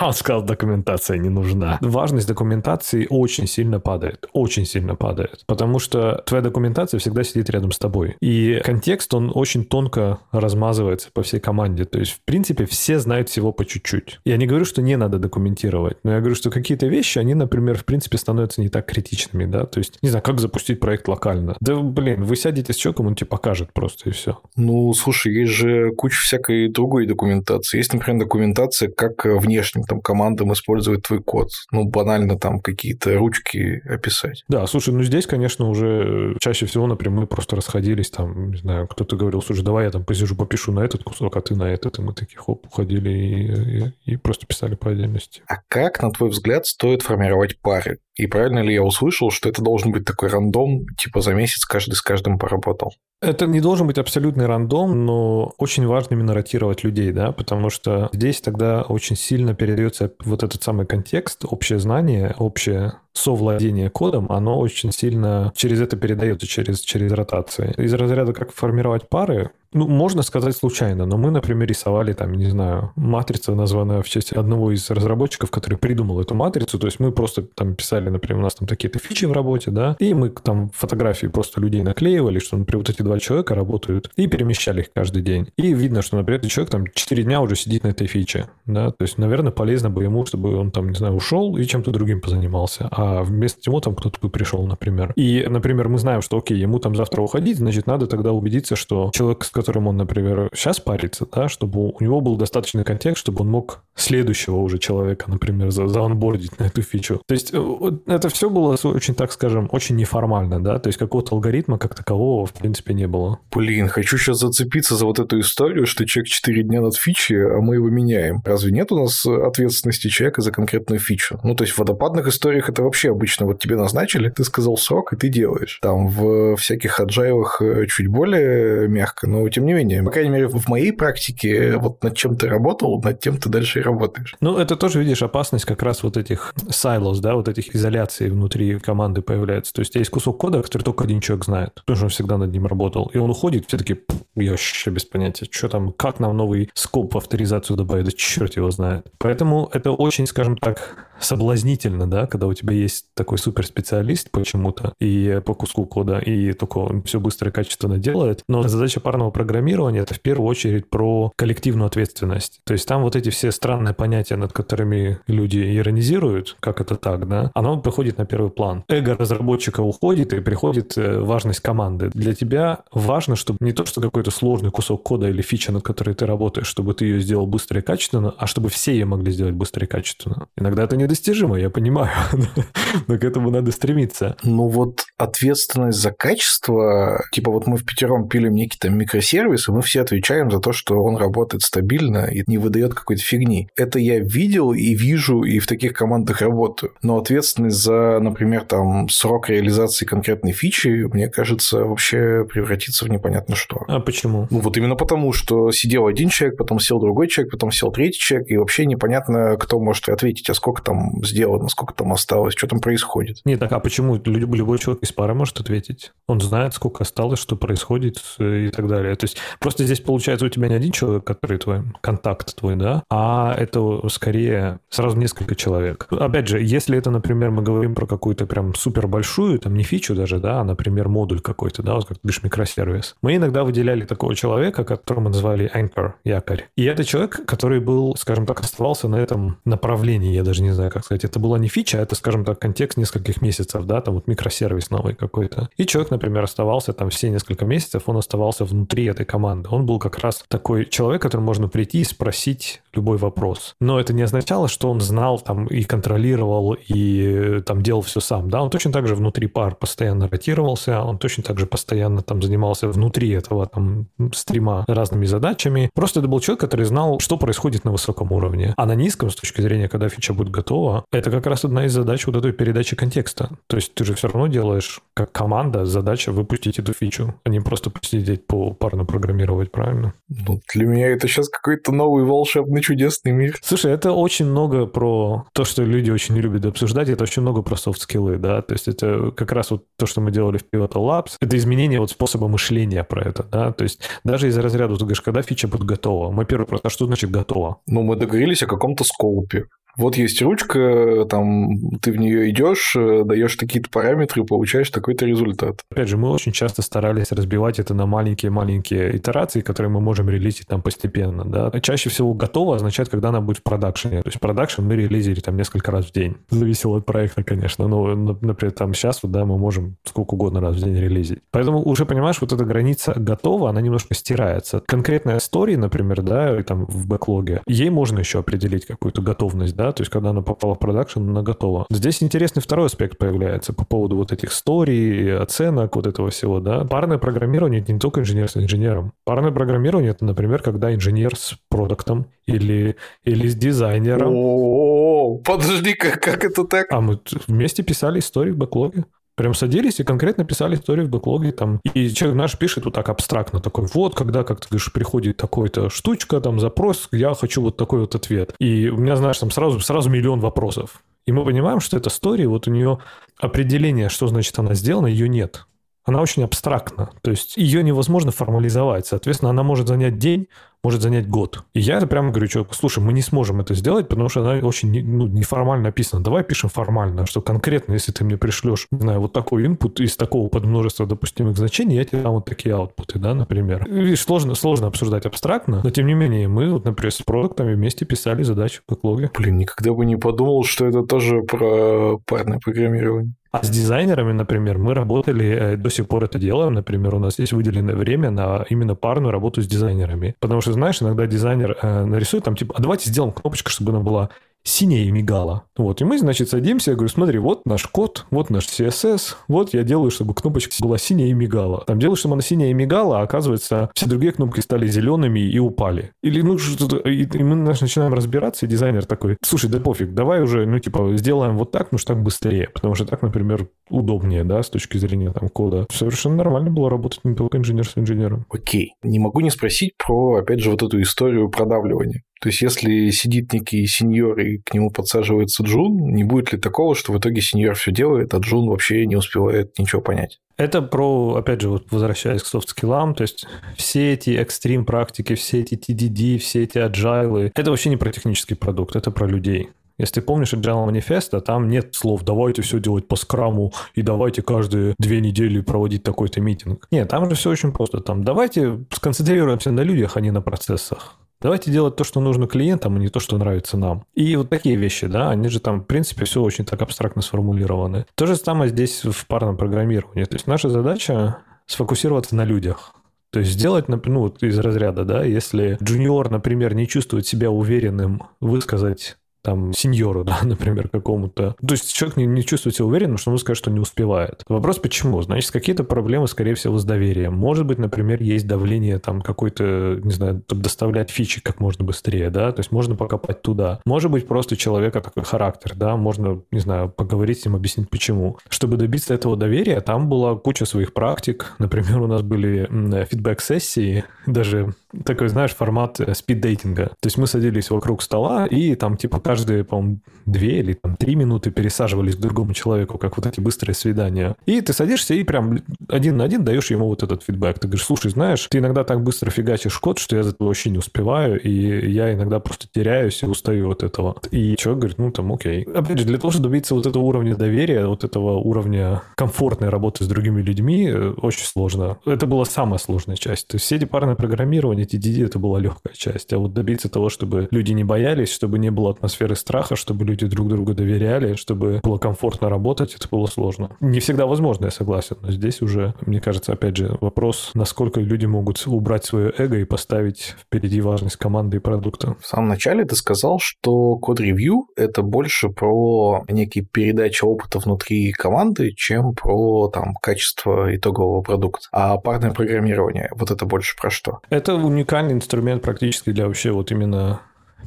он 0.00 0.12
сказал, 0.12 0.42
документация 0.42 1.18
не 1.18 1.28
нужна. 1.28 1.78
Важность 1.80 2.28
документации 2.28 3.06
очень 3.08 3.46
сильно 3.46 3.80
падает, 3.80 4.26
очень 4.32 4.66
сильно 4.66 4.94
падает, 4.94 5.44
потому 5.46 5.78
что 5.78 6.22
твоя 6.26 6.42
документация 6.42 6.98
всегда 7.00 7.24
сидит 7.24 7.50
рядом 7.50 7.72
с 7.72 7.78
тобой. 7.78 8.16
И 8.20 8.60
контекст, 8.64 9.14
он 9.14 9.32
очень 9.34 9.64
тонко 9.64 10.18
размазывается 10.30 11.10
по 11.12 11.22
всей 11.22 11.40
команде. 11.40 11.84
То 11.84 11.98
есть, 11.98 12.12
в 12.12 12.20
принципе, 12.24 12.66
все 12.66 12.98
знают 12.98 13.28
всего 13.28 13.52
по 13.52 13.64
чуть-чуть. 13.64 14.20
Я 14.24 14.36
не 14.36 14.46
говорю, 14.46 14.64
что 14.64 14.82
не 14.82 14.96
надо 14.96 15.18
документировать, 15.18 15.96
но 16.04 16.12
я 16.12 16.18
говорю, 16.18 16.34
что 16.34 16.50
какие-то 16.50 16.86
вещи, 16.86 17.18
они, 17.18 17.34
например, 17.34 17.78
в 17.78 17.84
принципе, 17.84 18.18
становятся 18.18 18.60
не 18.60 18.68
так 18.68 18.86
критичными, 18.86 19.46
да, 19.46 19.64
то 19.64 19.78
есть, 19.78 19.98
не 20.02 20.08
знаю, 20.10 20.22
как 20.22 20.40
запустить 20.40 20.80
проект 20.80 21.08
локально. 21.08 21.56
Да, 21.60 21.76
блин, 21.76 22.24
вы 22.24 22.36
сядете 22.36 22.72
с 22.72 22.76
человеком, 22.76 23.06
он 23.06 23.14
тебе 23.14 23.26
покажет 23.26 23.72
просто 23.72 24.10
и 24.10 24.12
все. 24.12 24.40
Ну, 24.56 24.92
слушай, 24.92 25.32
есть 25.32 25.52
же 25.52 25.92
куча 25.92 26.20
всяких 26.20 26.41
всякой 26.42 26.68
другой 26.68 27.06
документации. 27.06 27.78
Есть, 27.78 27.92
например, 27.92 28.20
документация, 28.20 28.90
как 28.90 29.24
внешним 29.24 29.84
там, 29.84 30.00
командам 30.00 30.52
использовать 30.52 31.02
твой 31.02 31.22
код. 31.22 31.48
Ну, 31.70 31.84
банально 31.84 32.38
там 32.38 32.60
какие-то 32.60 33.16
ручки 33.16 33.82
описать. 33.88 34.44
Да, 34.48 34.66
слушай, 34.66 34.92
ну 34.92 35.02
здесь, 35.02 35.26
конечно, 35.26 35.68
уже 35.68 36.36
чаще 36.40 36.66
всего, 36.66 36.86
например, 36.86 37.20
мы 37.20 37.26
просто 37.26 37.56
расходились, 37.56 38.10
там, 38.10 38.50
не 38.50 38.56
знаю, 38.56 38.88
кто-то 38.88 39.16
говорил, 39.16 39.42
слушай, 39.42 39.64
давай 39.64 39.84
я 39.84 39.90
там 39.90 40.04
посижу, 40.04 40.36
попишу 40.36 40.72
на 40.72 40.80
этот 40.80 41.02
кусок, 41.02 41.36
а 41.36 41.40
ты 41.40 41.54
на 41.54 41.64
этот. 41.64 41.98
И 41.98 42.02
мы 42.02 42.12
такие, 42.12 42.38
хоп, 42.38 42.66
уходили 42.66 43.10
и, 43.10 43.84
и, 44.08 44.12
и 44.12 44.16
просто 44.16 44.46
писали 44.46 44.74
по 44.74 44.90
отдельности. 44.90 45.42
А 45.46 45.56
как, 45.68 46.02
на 46.02 46.10
твой 46.10 46.30
взгляд, 46.30 46.66
стоит 46.66 47.02
формировать 47.02 47.58
пары? 47.60 47.98
И 48.16 48.26
правильно 48.26 48.60
ли 48.60 48.74
я 48.74 48.82
услышал, 48.82 49.30
что 49.30 49.48
это 49.48 49.62
должен 49.62 49.90
быть 49.92 50.04
такой 50.04 50.28
рандом, 50.28 50.86
типа 50.98 51.20
за 51.20 51.34
месяц 51.34 51.64
каждый 51.64 51.94
с 51.94 52.02
каждым 52.02 52.38
поработал? 52.38 52.94
Это 53.22 53.46
не 53.46 53.60
должен 53.60 53.86
быть 53.86 53.98
абсолютный 53.98 54.46
рандом, 54.46 55.06
но 55.06 55.54
очень 55.56 55.86
важно 55.86 56.14
именно 56.14 56.34
ротировать 56.34 56.82
людей, 56.82 57.12
да, 57.12 57.30
потому 57.30 57.70
что 57.70 58.10
здесь 58.12 58.40
тогда 58.40 58.82
очень 58.82 59.16
сильно 59.16 59.54
передается 59.54 60.12
вот 60.24 60.42
этот 60.42 60.62
самый 60.62 60.86
контекст, 60.86 61.44
общее 61.44 61.78
знание, 61.78 62.34
общее 62.38 62.94
совладение 63.12 63.90
кодом, 63.90 64.26
оно 64.30 64.58
очень 64.58 64.90
сильно 64.90 65.52
через 65.54 65.80
это 65.80 65.96
передается, 65.96 66.48
через, 66.48 66.80
через 66.80 67.12
ротации. 67.12 67.72
Из 67.76 67.94
разряда 67.94 68.32
как 68.32 68.52
формировать 68.52 69.08
пары, 69.08 69.52
ну, 69.72 69.88
можно 69.88 70.22
сказать 70.22 70.56
случайно, 70.56 71.06
но 71.06 71.16
мы, 71.16 71.30
например, 71.30 71.68
рисовали 71.68 72.12
там, 72.12 72.34
не 72.34 72.46
знаю, 72.46 72.92
матрица, 72.96 73.54
названная 73.54 74.02
в 74.02 74.08
честь 74.08 74.32
одного 74.32 74.72
из 74.72 74.90
разработчиков, 74.90 75.50
который 75.50 75.78
придумал 75.78 76.20
эту 76.20 76.34
матрицу, 76.34 76.78
то 76.78 76.86
есть 76.86 77.00
мы 77.00 77.12
просто 77.12 77.42
там 77.42 77.74
писали, 77.74 78.08
например, 78.08 78.40
у 78.40 78.42
нас 78.42 78.54
там 78.54 78.68
такие-то 78.68 78.98
фичи 78.98 79.24
в 79.24 79.32
работе, 79.32 79.70
да, 79.70 79.96
и 79.98 80.14
мы 80.14 80.30
там 80.30 80.70
фотографии 80.74 81.26
просто 81.26 81.60
людей 81.60 81.82
наклеивали, 81.82 82.38
что, 82.38 82.56
например, 82.56 82.78
вот 82.78 82.90
эти 82.90 83.02
два 83.02 83.18
человека 83.18 83.54
работают, 83.54 84.10
и 84.16 84.26
перемещали 84.26 84.80
их 84.80 84.92
каждый 84.92 85.22
день. 85.22 85.48
И 85.56 85.72
видно, 85.72 86.02
что, 86.02 86.16
например, 86.16 86.40
этот 86.40 86.50
человек 86.50 86.70
там 86.70 86.86
4 86.92 87.22
дня 87.22 87.40
уже 87.40 87.56
сидит 87.56 87.84
на 87.84 87.88
этой 87.88 88.06
фиче, 88.06 88.48
да, 88.66 88.90
то 88.90 89.02
есть, 89.02 89.18
наверное, 89.18 89.52
полезно 89.52 89.90
бы 89.90 90.04
ему, 90.04 90.26
чтобы 90.26 90.56
он 90.56 90.70
там, 90.70 90.90
не 90.90 90.96
знаю, 90.96 91.14
ушел 91.14 91.56
и 91.56 91.64
чем-то 91.64 91.90
другим 91.90 92.20
позанимался, 92.20 92.88
а 92.90 93.22
вместо 93.22 93.68
него 93.68 93.80
там 93.80 93.94
кто-то 93.94 94.18
бы 94.20 94.30
пришел, 94.30 94.66
например. 94.66 95.12
И, 95.16 95.46
например, 95.48 95.88
мы 95.88 95.98
знаем, 95.98 96.22
что, 96.22 96.38
окей, 96.38 96.58
ему 96.58 96.78
там 96.78 96.94
завтра 96.96 97.22
уходить, 97.22 97.58
значит, 97.58 97.86
надо 97.86 98.06
тогда 98.06 98.32
убедиться, 98.32 98.76
что 98.76 99.10
человек, 99.14 99.44
которым 99.62 99.86
он, 99.86 99.96
например, 99.96 100.48
сейчас 100.54 100.80
парится, 100.80 101.24
да, 101.32 101.48
чтобы 101.48 101.90
у 101.90 101.96
него 102.00 102.20
был 102.20 102.36
достаточный 102.36 102.84
контекст, 102.84 103.20
чтобы 103.20 103.42
он 103.42 103.48
мог 103.48 103.84
следующего 103.94 104.56
уже 104.56 104.78
человека, 104.78 105.30
например, 105.30 105.70
за 105.70 105.86
заонбордить 105.86 106.58
на 106.58 106.64
эту 106.64 106.82
фичу. 106.82 107.20
То 107.26 107.34
есть 107.34 107.50
э, 107.52 107.92
это 108.06 108.28
все 108.28 108.50
было 108.50 108.76
очень, 108.82 109.14
так 109.14 109.30
скажем, 109.32 109.68
очень 109.70 109.96
неформально, 109.96 110.62
да, 110.62 110.78
то 110.78 110.88
есть 110.88 110.98
какого-то 110.98 111.36
алгоритма 111.36 111.78
как 111.78 111.94
такового, 111.94 112.46
в 112.46 112.52
принципе, 112.52 112.94
не 112.94 113.06
было. 113.06 113.38
Блин, 113.54 113.88
хочу 113.88 114.18
сейчас 114.18 114.40
зацепиться 114.40 114.96
за 114.96 115.06
вот 115.06 115.20
эту 115.20 115.38
историю, 115.38 115.86
что 115.86 116.04
человек 116.06 116.28
4 116.28 116.62
дня 116.64 116.80
над 116.80 116.96
фичи, 116.96 117.34
а 117.34 117.60
мы 117.60 117.76
его 117.76 117.88
меняем. 117.88 118.42
Разве 118.44 118.72
нет 118.72 118.90
у 118.90 118.98
нас 118.98 119.24
ответственности 119.24 120.08
человека 120.08 120.42
за 120.42 120.50
конкретную 120.50 120.98
фичу? 120.98 121.38
Ну, 121.44 121.54
то 121.54 121.62
есть 121.62 121.74
в 121.74 121.78
водопадных 121.78 122.26
историях 122.26 122.68
это 122.68 122.82
вообще 122.82 123.10
обычно 123.10 123.46
вот 123.46 123.60
тебе 123.60 123.76
назначили, 123.76 124.30
ты 124.30 124.42
сказал 124.42 124.76
срок, 124.76 125.12
и 125.12 125.16
ты 125.16 125.28
делаешь. 125.28 125.78
Там 125.82 126.08
в 126.08 126.56
всяких 126.56 126.98
аджайлах 126.98 127.60
э, 127.62 127.86
чуть 127.86 128.08
более 128.08 128.88
мягко, 128.88 129.28
но 129.28 129.42
тем 129.52 129.66
не 129.66 129.72
менее, 129.72 130.02
по 130.02 130.10
крайней 130.10 130.30
мере, 130.30 130.48
в 130.48 130.68
моей 130.68 130.92
практике 130.92 131.76
вот 131.76 132.02
над 132.02 132.16
чем 132.16 132.36
ты 132.36 132.48
работал, 132.48 133.00
над 133.02 133.20
тем 133.20 133.38
ты 133.38 133.48
дальше 133.48 133.80
и 133.80 133.82
работаешь. 133.82 134.34
Ну, 134.40 134.58
это 134.58 134.76
тоже, 134.76 135.00
видишь, 135.00 135.22
опасность 135.22 135.64
как 135.64 135.82
раз 135.82 136.02
вот 136.02 136.16
этих 136.16 136.52
silos, 136.68 137.20
да, 137.20 137.34
вот 137.34 137.48
этих 137.48 137.74
изоляций 137.74 138.30
внутри 138.30 138.78
команды 138.78 139.22
появляется. 139.22 139.72
То 139.72 139.80
есть 139.80 139.94
есть 139.94 140.10
кусок 140.10 140.38
кода, 140.38 140.62
который 140.62 140.82
только 140.82 141.04
один 141.04 141.20
человек 141.20 141.44
знает, 141.44 141.74
потому 141.86 141.96
что 141.96 142.04
он 142.06 142.10
всегда 142.10 142.38
над 142.38 142.52
ним 142.52 142.66
работал. 142.66 143.10
И 143.14 143.18
он 143.18 143.30
уходит, 143.30 143.66
все 143.68 143.78
таки 143.78 144.00
я 144.36 144.50
вообще 144.50 144.90
без 144.90 145.04
понятия, 145.04 145.46
что 145.50 145.68
там, 145.68 145.92
как 145.92 146.20
нам 146.20 146.36
новый 146.36 146.70
скоп 146.74 147.14
в 147.14 147.18
авторизацию 147.18 147.76
добавить, 147.76 148.06
да 148.06 148.12
черт 148.14 148.56
его 148.56 148.70
знает. 148.70 149.06
Поэтому 149.18 149.68
это 149.72 149.92
очень, 149.92 150.26
скажем 150.26 150.56
так, 150.56 151.08
соблазнительно, 151.24 152.08
да, 152.08 152.26
когда 152.26 152.46
у 152.46 152.54
тебя 152.54 152.74
есть 152.74 153.06
такой 153.14 153.38
суперспециалист 153.38 154.30
почему-то 154.30 154.94
и 155.00 155.40
по 155.44 155.54
куску 155.54 155.86
кода, 155.86 156.18
и 156.18 156.52
только 156.52 156.78
он 156.78 157.02
все 157.02 157.20
быстро 157.20 157.50
и 157.50 157.52
качественно 157.52 157.98
делает. 157.98 158.42
Но 158.48 158.62
задача 158.66 159.00
парного 159.00 159.30
программирования— 159.30 160.00
это 160.02 160.14
в 160.14 160.20
первую 160.20 160.48
очередь 160.48 160.88
про 160.88 161.32
коллективную 161.36 161.86
ответственность. 161.86 162.60
То 162.64 162.72
есть 162.72 162.86
там 162.86 163.02
вот 163.02 163.16
эти 163.16 163.30
все 163.30 163.52
странные 163.52 163.94
понятия, 163.94 164.36
над 164.36 164.52
которыми 164.52 165.18
люди 165.26 165.58
иронизируют, 165.76 166.56
как 166.60 166.80
это 166.80 166.96
так, 166.96 167.28
да, 167.28 167.50
оно 167.54 167.78
приходит 167.78 168.18
на 168.18 168.26
первый 168.26 168.50
план. 168.50 168.84
Эго 168.88 169.16
разработчика 169.16 169.80
уходит, 169.80 170.32
и 170.32 170.40
приходит 170.40 170.96
э, 170.96 171.20
важность 171.20 171.60
команды. 171.60 172.10
Для 172.14 172.34
тебя 172.34 172.80
важно, 172.92 173.36
чтобы 173.36 173.58
не 173.60 173.72
то, 173.72 173.84
что 173.86 174.00
какой-то 174.00 174.30
сложный 174.30 174.70
кусок 174.70 175.02
кода 175.02 175.28
или 175.28 175.42
фича, 175.42 175.72
над 175.72 175.82
которой 175.82 176.14
ты 176.14 176.26
работаешь, 176.26 176.66
чтобы 176.66 176.94
ты 176.94 177.06
ее 177.06 177.20
сделал 177.20 177.46
быстро 177.46 177.80
и 177.80 177.82
качественно, 177.82 178.34
а 178.36 178.46
чтобы 178.46 178.68
все 178.68 178.92
ее 178.92 179.04
могли 179.04 179.32
сделать 179.32 179.54
быстро 179.54 179.84
и 179.84 179.88
качественно. 179.88 180.48
Иногда 180.56 180.84
это 180.84 180.96
недостижимо, 181.12 181.58
я 181.58 181.70
понимаю. 181.70 182.10
Но 183.06 183.18
к 183.18 183.24
этому 183.24 183.50
надо 183.50 183.70
стремиться. 183.72 184.36
Ну 184.42 184.68
вот 184.68 185.04
ответственность 185.18 185.98
за 185.98 186.10
качество, 186.10 187.22
типа 187.32 187.50
вот 187.50 187.66
мы 187.66 187.76
в 187.76 187.84
пятером 187.84 188.28
пилим 188.28 188.54
некий 188.54 188.78
там 188.78 188.96
микросервис, 188.96 189.68
и 189.68 189.72
мы 189.72 189.82
все 189.82 190.00
отвечаем 190.00 190.50
за 190.50 190.58
то, 190.58 190.72
что 190.72 191.02
он 191.02 191.16
работает 191.16 191.62
стабильно 191.62 192.26
и 192.26 192.42
не 192.46 192.58
выдает 192.58 192.94
какой-то 192.94 193.22
фигни. 193.22 193.68
Это 193.76 193.98
я 193.98 194.18
видел 194.18 194.72
и 194.72 194.94
вижу, 194.94 195.42
и 195.42 195.58
в 195.58 195.66
таких 195.66 195.92
командах 195.92 196.40
работаю. 196.40 196.92
Но 197.02 197.18
ответственность 197.18 197.76
за, 197.76 198.18
например, 198.20 198.64
там 198.64 199.08
срок 199.08 199.48
реализации 199.48 200.06
конкретной 200.06 200.52
фичи, 200.52 200.88
мне 201.12 201.28
кажется, 201.28 201.84
вообще 201.84 202.44
превратится 202.50 203.04
в 203.04 203.08
непонятно 203.08 203.54
что. 203.54 203.82
А 203.88 204.00
почему? 204.00 204.46
Ну 204.50 204.60
вот 204.60 204.76
именно 204.76 204.96
потому, 204.96 205.32
что 205.32 205.70
сидел 205.72 206.06
один 206.06 206.28
человек, 206.30 206.58
потом 206.58 206.80
сел 206.80 206.98
другой 206.98 207.28
человек, 207.28 207.52
потом 207.52 207.70
сел 207.70 207.92
третий 207.92 208.18
человек, 208.18 208.50
и 208.50 208.56
вообще 208.56 208.86
непонятно, 208.86 209.56
кто 209.58 209.78
может 209.78 210.08
ответить, 210.08 210.48
а 210.50 210.54
сколько 210.54 210.82
там 210.82 211.01
сделано, 211.22 211.68
сколько 211.68 211.94
там 211.94 212.12
осталось, 212.12 212.54
что 212.56 212.66
там 212.66 212.80
происходит. 212.80 213.40
Не, 213.44 213.56
так 213.56 213.72
а 213.72 213.80
почему 213.80 214.20
любой 214.24 214.78
человек 214.78 215.02
из 215.02 215.12
пары 215.12 215.34
может 215.34 215.60
ответить? 215.60 216.12
Он 216.26 216.40
знает, 216.40 216.74
сколько 216.74 217.02
осталось, 217.02 217.38
что 217.38 217.56
происходит 217.56 218.18
и 218.38 218.68
так 218.68 218.88
далее. 218.88 219.14
То 219.16 219.24
есть 219.24 219.38
просто 219.58 219.84
здесь 219.84 220.00
получается 220.00 220.46
у 220.46 220.48
тебя 220.48 220.68
не 220.68 220.74
один 220.74 220.92
человек, 220.92 221.24
который 221.24 221.58
твой 221.58 221.82
контакт 222.00 222.54
твой, 222.56 222.76
да, 222.76 223.02
а 223.10 223.54
это 223.56 224.08
скорее 224.08 224.78
сразу 224.88 225.16
несколько 225.16 225.54
человек. 225.54 226.06
Опять 226.10 226.48
же, 226.48 226.62
если 226.62 226.98
это, 226.98 227.10
например, 227.10 227.50
мы 227.50 227.62
говорим 227.62 227.94
про 227.94 228.06
какую-то 228.06 228.46
прям 228.46 228.74
супер 228.74 229.06
большую, 229.06 229.58
там 229.58 229.74
не 229.74 229.82
фичу 229.82 230.14
даже, 230.14 230.38
да, 230.38 230.60
а, 230.60 230.64
например, 230.64 231.08
модуль 231.08 231.40
какой-то, 231.40 231.82
да, 231.82 231.94
вот 231.94 232.06
как 232.06 232.18
ты 232.18 232.20
говоришь, 232.22 232.42
микросервис. 232.42 233.16
Мы 233.22 233.36
иногда 233.36 233.64
выделяли 233.64 234.04
такого 234.04 234.34
человека, 234.34 234.84
которого 234.84 235.24
мы 235.24 235.30
называли 235.30 235.70
anchor, 235.74 236.12
якорь. 236.24 236.68
И 236.76 236.84
это 236.84 237.04
человек, 237.04 237.44
который 237.46 237.80
был, 237.80 238.14
скажем 238.16 238.46
так, 238.46 238.60
оставался 238.60 239.08
на 239.08 239.16
этом 239.16 239.58
направлении, 239.64 240.32
я 240.32 240.42
даже 240.42 240.62
не 240.62 240.70
знаю, 240.70 240.90
как 240.92 241.04
сказать. 241.04 241.24
Это 241.24 241.38
была 241.38 241.58
не 241.58 241.68
фича, 241.68 241.98
а 241.98 242.02
это, 242.02 242.14
скажем 242.14 242.44
так, 242.44 242.58
контекст 242.58 242.98
нескольких 242.98 243.42
месяцев, 243.42 243.84
да, 243.84 244.00
там 244.00 244.14
вот 244.14 244.26
микросервис 244.26 244.90
новый 244.90 245.14
какой-то. 245.14 245.68
И 245.76 245.86
человек, 245.86 246.10
например, 246.10 246.44
оставался 246.44 246.92
там 246.92 247.10
все 247.10 247.30
несколько 247.30 247.64
месяцев, 247.64 248.04
он 248.06 248.16
оставался 248.16 248.64
внутри 248.64 249.04
этой 249.06 249.26
команды. 249.26 249.68
Он 249.70 249.86
был 249.86 249.98
как 249.98 250.18
раз 250.18 250.44
такой 250.48 250.86
человек, 250.86 251.22
которому 251.22 251.46
можно 251.46 251.68
прийти 251.68 252.00
и 252.00 252.04
спросить 252.04 252.82
любой 252.92 253.16
вопрос. 253.16 253.74
Но 253.80 253.98
это 253.98 254.12
не 254.12 254.22
означало, 254.22 254.68
что 254.68 254.90
он 254.90 255.00
знал 255.00 255.38
там 255.38 255.66
и 255.66 255.82
контролировал, 255.84 256.74
и 256.74 257.62
там 257.66 257.82
делал 257.82 258.02
все 258.02 258.20
сам, 258.20 258.50
да. 258.50 258.62
Он 258.62 258.70
точно 258.70 258.92
так 258.92 259.06
же 259.06 259.14
внутри 259.14 259.46
пар 259.46 259.74
постоянно 259.74 260.28
ротировался, 260.28 261.02
он 261.02 261.18
точно 261.18 261.42
так 261.42 261.58
же 261.58 261.66
постоянно 261.66 262.22
там 262.22 262.42
занимался 262.42 262.88
внутри 262.88 263.30
этого 263.30 263.66
там 263.66 264.06
стрима 264.34 264.84
разными 264.88 265.26
задачами. 265.26 265.90
Просто 265.94 266.20
это 266.20 266.28
был 266.28 266.40
человек, 266.40 266.60
который 266.60 266.84
знал, 266.84 267.18
что 267.20 267.36
происходит 267.36 267.84
на 267.84 267.92
высоком 267.92 268.32
уровне. 268.32 268.74
А 268.76 268.86
на 268.86 268.94
низком, 268.94 269.30
с 269.30 269.36
точки 269.36 269.60
зрения, 269.60 269.88
когда 269.88 270.08
фича 270.08 270.34
будет 270.34 270.50
готова, 270.50 270.71
это 271.12 271.30
как 271.30 271.46
раз 271.46 271.64
одна 271.64 271.86
из 271.86 271.92
задач 271.92 272.26
вот 272.26 272.36
этой 272.36 272.52
передачи 272.52 272.96
контекста. 272.96 273.50
То 273.66 273.76
есть 273.76 273.94
ты 273.94 274.04
же 274.04 274.14
все 274.14 274.28
равно 274.28 274.46
делаешь 274.46 275.00
как 275.14 275.32
команда 275.32 275.84
задача 275.84 276.32
выпустить 276.32 276.78
эту 276.78 276.92
фичу, 276.92 277.34
а 277.44 277.48
не 277.48 277.60
просто 277.60 277.90
посидеть 277.90 278.46
по 278.46 278.72
парно 278.72 279.04
программировать, 279.04 279.70
правильно? 279.70 280.14
Ну, 280.28 280.60
для 280.74 280.86
меня 280.86 281.08
это 281.08 281.28
сейчас 281.28 281.48
какой-то 281.48 281.92
новый 281.92 282.24
волшебный 282.24 282.80
чудесный 282.80 283.32
мир. 283.32 283.58
Слушай, 283.62 283.92
это 283.92 284.12
очень 284.12 284.46
много 284.46 284.86
про 284.86 285.46
то, 285.52 285.64
что 285.64 285.82
люди 285.82 286.10
очень 286.10 286.36
любят 286.36 286.64
обсуждать, 286.66 287.08
это 287.08 287.22
очень 287.24 287.42
много 287.42 287.62
про 287.62 287.76
софт-скиллы, 287.76 288.38
да, 288.38 288.62
то 288.62 288.74
есть 288.74 288.88
это 288.88 289.30
как 289.32 289.52
раз 289.52 289.70
вот 289.70 289.84
то, 289.98 290.06
что 290.06 290.20
мы 290.20 290.30
делали 290.30 290.58
в 290.58 290.64
Pivotal 290.72 291.06
Labs, 291.06 291.32
это 291.40 291.56
изменение 291.56 292.00
вот 292.00 292.10
способа 292.10 292.48
мышления 292.48 293.04
про 293.04 293.22
это, 293.28 293.44
да, 293.44 293.72
то 293.72 293.84
есть 293.84 294.00
даже 294.24 294.48
из 294.48 294.56
разряда, 294.56 294.94
ты 294.94 295.00
говоришь, 295.00 295.20
когда 295.20 295.42
фича 295.42 295.68
будет 295.68 295.84
готова, 295.84 296.30
мы 296.30 296.44
первый 296.44 296.62
вопрос, 296.62 296.80
а 296.84 296.90
что 296.90 297.06
значит 297.06 297.30
готова? 297.30 297.78
Ну, 297.86 298.02
мы 298.02 298.16
договорились 298.16 298.62
о 298.62 298.66
каком-то 298.66 299.04
скоупе. 299.04 299.66
Вот 299.96 300.16
есть 300.16 300.40
ручка, 300.40 301.26
там 301.28 301.98
ты 302.00 302.12
в 302.12 302.16
нее 302.16 302.50
идешь, 302.50 302.94
э, 302.96 303.24
даешь 303.24 303.56
какие-то 303.56 303.90
параметры, 303.90 304.44
получаешь 304.44 304.90
такой-то 304.90 305.26
результат. 305.26 305.80
Опять 305.90 306.08
же, 306.08 306.16
мы 306.16 306.30
очень 306.30 306.52
часто 306.52 306.82
старались 306.82 307.30
разбивать 307.30 307.78
это 307.78 307.92
на 307.92 308.06
маленькие-маленькие 308.06 309.16
итерации, 309.16 309.60
которые 309.60 309.90
мы 309.90 310.00
можем 310.00 310.30
релизить 310.30 310.66
там 310.66 310.80
постепенно. 310.80 311.44
Да? 311.44 311.70
Чаще 311.80 312.08
всего 312.08 312.32
готово 312.32 312.76
означает, 312.76 313.08
когда 313.08 313.28
она 313.28 313.40
будет 313.40 313.58
в 313.58 313.62
продакшене. 313.62 314.22
То 314.22 314.28
есть 314.28 314.40
продакшн 314.40 314.82
мы 314.82 314.96
релизили 314.96 315.40
там 315.40 315.56
несколько 315.56 315.90
раз 315.90 316.06
в 316.06 316.12
день. 316.12 316.36
Зависело 316.48 316.98
от 316.98 317.06
проекта, 317.06 317.42
конечно. 317.42 317.86
Но, 317.86 318.14
например, 318.14 318.72
там 318.72 318.94
сейчас 318.94 319.22
вот, 319.22 319.32
да, 319.32 319.44
мы 319.44 319.58
можем 319.58 319.96
сколько 320.04 320.34
угодно 320.34 320.60
раз 320.60 320.76
в 320.76 320.82
день 320.82 320.96
релизить. 320.96 321.40
Поэтому 321.50 321.82
уже, 321.82 322.06
понимаешь, 322.06 322.40
вот 322.40 322.52
эта 322.52 322.64
граница 322.64 323.14
готова, 323.16 323.70
она 323.70 323.80
немножко 323.80 324.14
стирается. 324.14 324.82
Конкретная 324.86 325.38
история, 325.38 325.76
например, 325.76 326.22
да, 326.22 326.62
там 326.62 326.86
в 326.86 327.06
бэклоге, 327.06 327.62
ей 327.66 327.90
можно 327.90 328.20
еще 328.20 328.38
определить 328.38 328.86
какую-то 328.86 329.20
готовность, 329.20 329.76
да, 329.76 329.81
то 329.90 330.02
есть 330.02 330.12
когда 330.12 330.30
она 330.30 330.42
попала 330.42 330.74
в 330.74 330.78
продакшн, 330.78 331.20
она 331.20 331.42
готова. 331.42 331.86
Здесь 331.90 332.22
интересный 332.22 332.62
второй 332.62 332.86
аспект 332.86 333.18
появляется 333.18 333.72
по 333.72 333.84
поводу 333.84 334.16
вот 334.16 334.30
этих 334.30 334.52
историй, 334.52 335.36
оценок, 335.36 335.96
вот 335.96 336.06
этого 336.06 336.30
всего, 336.30 336.60
да. 336.60 336.84
Парное 336.84 337.18
программирование— 337.18 337.80
это 337.82 337.92
не 337.92 337.98
только 337.98 338.20
инженер 338.20 338.48
с 338.48 338.56
инженером. 338.56 339.12
Парное 339.24 339.50
программирование— 339.50 340.10
это, 340.12 340.24
например, 340.24 340.62
когда 340.62 340.94
инженер 340.94 341.34
с 341.34 341.56
продуктом 341.68 342.26
или, 342.46 342.96
или 343.24 343.48
с 343.48 343.56
дизайнером. 343.56 344.32
О, 344.32 345.38
подожди, 345.38 345.94
как, 345.94 346.20
как 346.20 346.44
это 346.44 346.64
так? 346.64 346.86
А 346.90 347.00
мы 347.00 347.18
вместе 347.48 347.82
писали 347.82 348.20
истории 348.20 348.52
в 348.52 348.58
бэклоге. 348.58 349.04
Прям 349.42 349.54
садились 349.54 349.98
и 349.98 350.04
конкретно 350.04 350.44
писали 350.44 350.76
историю 350.76 351.06
в 351.06 351.10
бэклоге 351.10 351.50
там. 351.50 351.80
И 351.94 352.10
человек 352.10 352.38
наш 352.38 352.56
пишет 352.56 352.84
вот 352.84 352.94
так 352.94 353.08
абстрактно, 353.08 353.58
такой, 353.58 353.88
вот, 353.92 354.14
когда, 354.14 354.44
как 354.44 354.60
ты 354.60 354.68
говоришь, 354.68 354.92
приходит 354.92 355.36
такой-то 355.36 355.90
штучка, 355.90 356.40
там, 356.40 356.60
запрос, 356.60 357.08
я 357.10 357.34
хочу 357.34 357.60
вот 357.60 357.76
такой 357.76 358.02
вот 358.02 358.14
ответ. 358.14 358.54
И 358.60 358.88
у 358.88 358.98
меня, 358.98 359.16
знаешь, 359.16 359.38
там 359.38 359.50
сразу, 359.50 359.80
сразу 359.80 360.10
миллион 360.10 360.38
вопросов. 360.38 361.02
И 361.26 361.32
мы 361.32 361.44
понимаем, 361.44 361.80
что 361.80 361.96
эта 361.96 362.08
история, 362.08 362.46
вот 362.46 362.68
у 362.68 362.70
нее 362.70 363.00
определение, 363.36 364.10
что 364.10 364.28
значит 364.28 364.56
она 364.60 364.74
сделана, 364.74 365.08
ее 365.08 365.28
нет 365.28 365.66
она 366.04 366.20
очень 366.20 366.42
абстрактна. 366.42 367.10
То 367.22 367.30
есть 367.30 367.56
ее 367.56 367.82
невозможно 367.82 368.32
формализовать. 368.32 369.06
Соответственно, 369.06 369.50
она 369.50 369.62
может 369.62 369.88
занять 369.88 370.18
день, 370.18 370.48
может 370.82 371.00
занять 371.00 371.28
год. 371.28 371.62
И 371.74 371.80
я 371.80 372.00
прямо 372.06 372.30
говорю 372.30 372.48
человеку, 372.48 372.74
слушай, 372.74 373.02
мы 373.02 373.12
не 373.12 373.22
сможем 373.22 373.60
это 373.60 373.74
сделать, 373.74 374.08
потому 374.08 374.28
что 374.28 374.40
она 374.40 374.66
очень 374.66 374.90
ну, 375.04 375.28
неформально 375.28 375.84
написана. 375.84 376.24
Давай 376.24 376.42
пишем 376.42 376.70
формально, 376.70 377.26
что 377.26 377.40
конкретно, 377.40 377.92
если 377.92 378.10
ты 378.10 378.24
мне 378.24 378.36
пришлешь, 378.36 378.88
не 378.90 378.98
знаю, 378.98 379.20
вот 379.20 379.32
такой 379.32 379.64
input 379.64 380.02
из 380.02 380.16
такого 380.16 380.48
подмножества 380.48 381.06
допустимых 381.06 381.56
значений, 381.56 381.96
я 381.96 382.04
тебе 382.04 382.22
дам 382.22 382.32
вот 382.32 382.46
такие 382.46 382.74
аутпуты, 382.74 383.20
да, 383.20 383.34
например. 383.34 383.86
Видишь, 383.88 384.22
сложно, 384.22 384.56
сложно 384.56 384.88
обсуждать 384.88 385.24
абстрактно, 385.24 385.82
но 385.84 385.90
тем 385.90 386.06
не 386.06 386.14
менее 386.14 386.48
мы, 386.48 386.70
вот, 386.72 386.84
например, 386.84 387.12
с 387.12 387.22
продуктами 387.22 387.74
вместе 387.74 388.04
писали 388.04 388.42
задачу 388.42 388.82
в 388.86 388.92
бэклоге. 388.92 389.30
Блин, 389.38 389.58
никогда 389.58 389.92
бы 389.92 390.04
не 390.04 390.16
подумал, 390.16 390.64
что 390.64 390.86
это 390.86 391.04
тоже 391.04 391.42
про 391.42 392.18
парное 392.26 392.58
программирование. 392.58 393.34
А 393.52 393.62
с 393.62 393.68
дизайнерами, 393.68 394.32
например, 394.32 394.78
мы 394.78 394.94
работали, 394.94 395.46
э, 395.46 395.76
до 395.76 395.90
сих 395.90 396.08
пор 396.08 396.24
это 396.24 396.38
делаем, 396.38 396.72
например, 396.72 397.14
у 397.14 397.18
нас 397.18 397.38
есть 397.38 397.52
выделенное 397.52 397.94
время 397.94 398.30
на 398.30 398.64
именно 398.70 398.94
парную 398.94 399.30
работу 399.30 399.60
с 399.60 399.66
дизайнерами. 399.66 400.34
Потому 400.40 400.62
что, 400.62 400.72
знаешь, 400.72 401.02
иногда 401.02 401.26
дизайнер 401.26 401.76
э, 401.82 402.04
нарисует 402.06 402.44
там, 402.44 402.56
типа, 402.56 402.74
а 402.78 402.80
давайте 402.80 403.10
сделаем 403.10 403.34
кнопочку, 403.34 403.68
чтобы 403.68 403.92
она 403.92 404.00
была 404.00 404.30
синее 404.64 405.10
мигала. 405.10 405.64
Вот, 405.76 406.00
и 406.00 406.04
мы, 406.04 406.18
значит, 406.18 406.48
садимся, 406.48 406.92
я 406.92 406.96
говорю, 406.96 407.08
смотри, 407.08 407.38
вот 407.38 407.66
наш 407.66 407.86
код, 407.86 408.26
вот 408.30 408.50
наш 408.50 408.66
CSS, 408.66 409.34
вот 409.48 409.74
я 409.74 409.82
делаю, 409.82 410.10
чтобы 410.10 410.34
кнопочка 410.34 410.74
была 410.80 410.98
синяя 410.98 411.28
и 411.28 411.32
мигала. 411.32 411.84
Там 411.86 411.98
делаю, 411.98 412.16
чтобы 412.16 412.34
она 412.34 412.42
синяя 412.42 412.70
и 412.70 412.74
мигала, 412.74 413.20
а 413.20 413.22
оказывается, 413.22 413.90
все 413.94 414.06
другие 414.06 414.32
кнопки 414.32 414.60
стали 414.60 414.86
зелеными 414.86 415.40
и 415.40 415.58
упали. 415.58 416.12
Или, 416.22 416.42
ну, 416.42 416.58
что-то, 416.58 416.98
и 416.98 417.26
мы 417.42 417.56
начинаем 417.56 418.14
разбираться, 418.14 418.66
и 418.66 418.68
дизайнер 418.68 419.04
такой, 419.06 419.36
слушай, 419.42 419.70
да 419.70 419.80
пофиг, 419.80 420.14
давай 420.14 420.42
уже, 420.42 420.66
ну, 420.66 420.78
типа, 420.78 421.16
сделаем 421.16 421.56
вот 421.56 421.70
так, 421.70 421.92
ну, 421.92 421.98
что 421.98 422.14
так 422.14 422.22
быстрее, 422.22 422.68
потому 422.72 422.94
что 422.94 423.06
так, 423.06 423.22
например, 423.22 423.68
удобнее, 423.88 424.44
да, 424.44 424.62
с 424.62 424.70
точки 424.70 424.98
зрения 424.98 425.32
там 425.32 425.48
кода. 425.48 425.86
Совершенно 425.90 426.36
нормально 426.36 426.70
было 426.70 426.90
работать 426.90 427.20
не 427.24 427.34
только 427.34 427.58
инженер 427.58 427.88
с 427.88 427.96
инженером. 427.96 428.46
Окей. 428.50 428.94
Не 429.02 429.18
могу 429.18 429.40
не 429.40 429.50
спросить 429.50 429.94
про, 429.96 430.36
опять 430.36 430.60
же, 430.60 430.70
вот 430.70 430.82
эту 430.82 431.00
историю 431.00 431.48
продавливания. 431.48 432.22
То 432.42 432.48
есть, 432.48 432.60
если 432.60 433.10
сидит 433.10 433.52
некий 433.52 433.86
сеньор 433.86 434.40
и 434.40 434.58
к 434.58 434.74
нему 434.74 434.90
подсаживается 434.90 435.62
Джун, 435.62 436.12
не 436.12 436.24
будет 436.24 436.52
ли 436.52 436.58
такого, 436.58 436.96
что 436.96 437.12
в 437.12 437.18
итоге 437.18 437.40
сеньор 437.40 437.76
все 437.76 437.92
делает, 437.92 438.34
а 438.34 438.38
Джун 438.38 438.68
вообще 438.68 439.06
не 439.06 439.14
успевает 439.14 439.78
ничего 439.78 440.02
понять? 440.02 440.40
Это 440.56 440.82
про, 440.82 441.36
опять 441.36 441.60
же, 441.60 441.68
вот 441.68 441.86
возвращаясь 441.92 442.42
к 442.42 442.46
софт-скиллам, 442.46 443.14
то 443.14 443.22
есть 443.22 443.46
все 443.76 444.14
эти 444.14 444.30
экстрим 444.30 444.84
практики, 444.84 445.36
все 445.36 445.60
эти 445.60 445.74
TDD, 445.74 446.38
все 446.38 446.64
эти 446.64 446.78
agile, 446.78 447.52
это 447.54 447.70
вообще 447.70 447.90
не 447.90 447.96
про 447.96 448.10
технический 448.10 448.56
продукт, 448.56 448.96
это 448.96 449.12
про 449.12 449.28
людей. 449.28 449.68
Если 449.98 450.14
ты 450.14 450.22
помнишь 450.22 450.52
Agile 450.52 450.86
манифеста, 450.86 451.40
там 451.40 451.68
нет 451.68 451.94
слов 451.94 452.24
«давайте 452.24 452.62
все 452.62 452.80
делать 452.80 453.06
по 453.06 453.14
скраму» 453.14 453.72
и 453.94 454.02
«давайте 454.02 454.42
каждые 454.42 454.96
две 454.98 455.20
недели 455.20 455.60
проводить 455.60 456.02
такой-то 456.02 456.40
митинг». 456.40 456.88
Нет, 456.90 457.08
там 457.08 457.28
же 457.28 457.36
все 457.36 457.50
очень 457.50 457.70
просто. 457.70 458.00
Там 458.00 458.24
«давайте 458.24 458.80
сконцентрируемся 458.90 459.70
на 459.70 459.82
людях, 459.82 460.16
а 460.16 460.20
не 460.20 460.32
на 460.32 460.40
процессах». 460.40 461.18
Давайте 461.42 461.72
делать 461.72 461.96
то, 461.96 462.04
что 462.04 462.20
нужно 462.20 462.46
клиентам, 462.46 462.96
а 462.96 462.98
не 463.00 463.08
то, 463.08 463.18
что 463.18 463.36
нравится 463.36 463.76
нам. 463.76 464.04
И 464.14 464.36
вот 464.36 464.48
такие 464.48 464.76
вещи, 464.76 465.08
да, 465.08 465.30
они 465.30 465.48
же 465.48 465.58
там, 465.58 465.80
в 465.80 465.84
принципе, 465.84 466.24
все 466.24 466.40
очень 466.40 466.64
так 466.64 466.80
абстрактно 466.82 467.20
сформулированы. 467.20 468.06
То 468.14 468.26
же 468.26 468.36
самое 468.36 468.70
здесь 468.70 469.04
в 469.04 469.26
парном 469.26 469.56
программировании. 469.56 470.24
То 470.24 470.36
есть 470.36 470.46
наша 470.46 470.68
задача 470.68 471.38
сфокусироваться 471.66 472.36
на 472.36 472.44
людях. 472.44 472.94
То 473.30 473.40
есть 473.40 473.52
сделать, 473.52 473.88
ну, 473.88 473.98
вот 474.20 474.42
из 474.42 474.58
разряда, 474.58 475.04
да, 475.04 475.24
если 475.24 475.78
джуниор, 475.82 476.30
например, 476.30 476.74
не 476.74 476.86
чувствует 476.86 477.26
себя 477.26 477.50
уверенным 477.50 478.24
высказать 478.40 479.16
там, 479.42 479.72
сеньору, 479.72 480.24
да, 480.24 480.38
например, 480.42 480.88
какому-то. 480.88 481.56
То 481.66 481.72
есть 481.72 481.92
человек 481.92 482.16
не, 482.16 482.26
не 482.26 482.44
чувствует 482.44 482.76
себя 482.76 482.86
уверенным, 482.86 483.18
что 483.18 483.30
ему 483.30 483.38
скажет, 483.38 483.62
что 483.62 483.70
не 483.70 483.80
успевает. 483.80 484.42
Вопрос 484.48 484.78
почему? 484.78 485.20
Значит, 485.22 485.50
какие-то 485.50 485.84
проблемы, 485.84 486.28
скорее 486.28 486.54
всего, 486.54 486.78
с 486.78 486.84
доверием. 486.84 487.34
Может 487.34 487.66
быть, 487.66 487.78
например, 487.78 488.22
есть 488.22 488.46
давление 488.46 488.98
там 488.98 489.20
какой-то, 489.22 490.00
не 490.02 490.12
знаю, 490.12 490.42
доставлять 490.48 491.10
фичи 491.10 491.40
как 491.40 491.60
можно 491.60 491.84
быстрее, 491.84 492.30
да, 492.30 492.52
то 492.52 492.60
есть 492.60 492.72
можно 492.72 492.96
покопать 492.96 493.42
туда. 493.42 493.80
Может 493.84 494.10
быть, 494.10 494.26
просто 494.26 494.56
человека 494.56 495.00
такой 495.00 495.24
характер, 495.24 495.72
да, 495.74 495.96
можно, 495.96 496.42
не 496.50 496.60
знаю, 496.60 496.88
поговорить 496.88 497.40
с 497.40 497.44
ним, 497.44 497.56
объяснить 497.56 497.90
почему. 497.90 498.38
Чтобы 498.48 498.76
добиться 498.76 499.14
этого 499.14 499.36
доверия, 499.36 499.80
там 499.80 500.08
была 500.08 500.36
куча 500.36 500.64
своих 500.64 500.92
практик. 500.92 501.52
Например, 501.58 502.00
у 502.00 502.06
нас 502.06 502.22
были 502.22 502.68
фидбэк-сессии, 503.06 504.04
даже 504.26 504.74
такой, 505.04 505.28
знаешь, 505.28 505.54
формат 505.54 506.00
э, 506.00 506.14
спид-дейтинга. 506.14 506.88
То 507.00 507.06
есть 507.06 507.18
мы 507.18 507.26
садились 507.26 507.70
вокруг 507.70 508.02
стола 508.02 508.46
и 508.46 508.74
там 508.74 508.96
типа 508.96 509.20
каждые, 509.20 509.64
по-моему, 509.64 510.00
две 510.26 510.60
или 510.60 510.74
там 510.74 510.96
три 510.96 511.14
минуты 511.14 511.50
пересаживались 511.50 512.16
к 512.16 512.20
другому 512.20 512.54
человеку, 512.54 512.98
как 512.98 513.16
вот 513.16 513.26
эти 513.26 513.40
быстрые 513.40 513.74
свидания. 513.74 514.36
И 514.46 514.60
ты 514.60 514.72
садишься 514.72 515.14
и 515.14 515.24
прям 515.24 515.60
один 515.88 516.16
на 516.16 516.24
один 516.24 516.44
даешь 516.44 516.70
ему 516.70 516.86
вот 516.86 517.02
этот 517.02 517.22
фидбэк. 517.22 517.58
Ты 517.58 517.68
говоришь, 517.68 517.84
слушай, 517.84 518.10
знаешь, 518.10 518.46
ты 518.50 518.58
иногда 518.58 518.84
так 518.84 519.02
быстро 519.02 519.30
фигачишь 519.30 519.78
код, 519.78 519.98
что 519.98 520.16
я 520.16 520.22
за 520.22 520.30
это 520.30 520.44
вообще 520.44 520.70
не 520.70 520.78
успеваю, 520.78 521.40
и 521.40 521.90
я 521.90 522.12
иногда 522.12 522.40
просто 522.40 522.66
теряюсь 522.72 523.22
и 523.22 523.26
устаю 523.26 523.70
от 523.70 523.82
этого. 523.82 524.16
И 524.30 524.56
человек 524.56 524.80
говорит, 524.80 524.98
ну 524.98 525.10
там 525.10 525.32
окей. 525.32 525.64
Опять 525.64 525.98
же, 525.98 526.04
для 526.04 526.18
того, 526.18 526.30
чтобы 526.30 526.48
добиться 526.48 526.74
вот 526.74 526.86
этого 526.86 527.02
уровня 527.02 527.36
доверия, 527.36 527.86
вот 527.86 528.04
этого 528.04 528.38
уровня 528.38 529.02
комфортной 529.16 529.68
работы 529.68 530.04
с 530.04 530.06
другими 530.06 530.42
людьми, 530.42 530.88
э, 530.88 531.10
очень 531.22 531.44
сложно. 531.44 531.98
Это 532.06 532.26
была 532.26 532.44
самая 532.44 532.78
сложная 532.78 533.16
часть. 533.16 533.48
То 533.48 533.56
есть 533.56 533.64
все 533.64 533.76
эти 533.76 533.84
парное 533.84 534.14
программирование, 534.14 534.81
TDD, 534.84 535.26
это 535.26 535.38
была 535.38 535.58
легкая 535.58 535.94
часть. 535.94 536.32
А 536.32 536.38
вот 536.38 536.52
добиться 536.52 536.88
того, 536.88 537.08
чтобы 537.08 537.48
люди 537.50 537.72
не 537.72 537.84
боялись, 537.84 538.30
чтобы 538.30 538.58
не 538.58 538.70
было 538.70 538.90
атмосферы 538.90 539.36
страха, 539.36 539.76
чтобы 539.76 540.04
люди 540.04 540.26
друг 540.26 540.48
другу 540.48 540.74
доверяли, 540.74 541.34
чтобы 541.34 541.80
было 541.82 541.98
комфортно 541.98 542.48
работать, 542.48 542.94
это 542.94 543.08
было 543.10 543.26
сложно. 543.26 543.76
Не 543.80 544.00
всегда 544.00 544.26
возможно, 544.26 544.66
я 544.66 544.70
согласен, 544.70 545.16
но 545.22 545.30
здесь 545.30 545.62
уже, 545.62 545.94
мне 546.06 546.20
кажется, 546.20 546.52
опять 546.52 546.76
же, 546.76 546.96
вопрос, 547.00 547.50
насколько 547.54 548.00
люди 548.00 548.26
могут 548.26 548.62
убрать 548.66 549.04
свое 549.04 549.32
эго 549.38 549.58
и 549.58 549.64
поставить 549.64 550.34
впереди 550.38 550.80
важность 550.80 551.16
команды 551.16 551.56
и 551.58 551.60
продукта. 551.60 552.16
В 552.20 552.26
самом 552.26 552.48
начале 552.48 552.84
ты 552.84 552.94
сказал, 552.96 553.38
что 553.40 553.96
код-ревью— 553.96 554.66
это 554.76 555.02
больше 555.02 555.48
про 555.48 556.24
некие 556.28 556.64
передачи 556.64 557.24
опыта 557.24 557.58
внутри 557.58 558.12
команды, 558.12 558.72
чем 558.72 559.14
про 559.14 559.68
там, 559.68 559.94
качество 560.00 560.74
итогового 560.74 561.22
продукта. 561.22 561.66
А 561.72 561.96
парное 561.98 562.32
программирование, 562.32 563.10
вот 563.14 563.30
это 563.30 563.46
больше 563.46 563.76
про 563.76 563.90
что? 563.90 564.20
Это 564.30 564.54
уникальный 564.72 565.12
инструмент 565.12 565.62
практически 565.62 566.10
для 566.12 566.26
вообще 566.26 566.50
вот 566.50 566.70
именно 566.70 567.20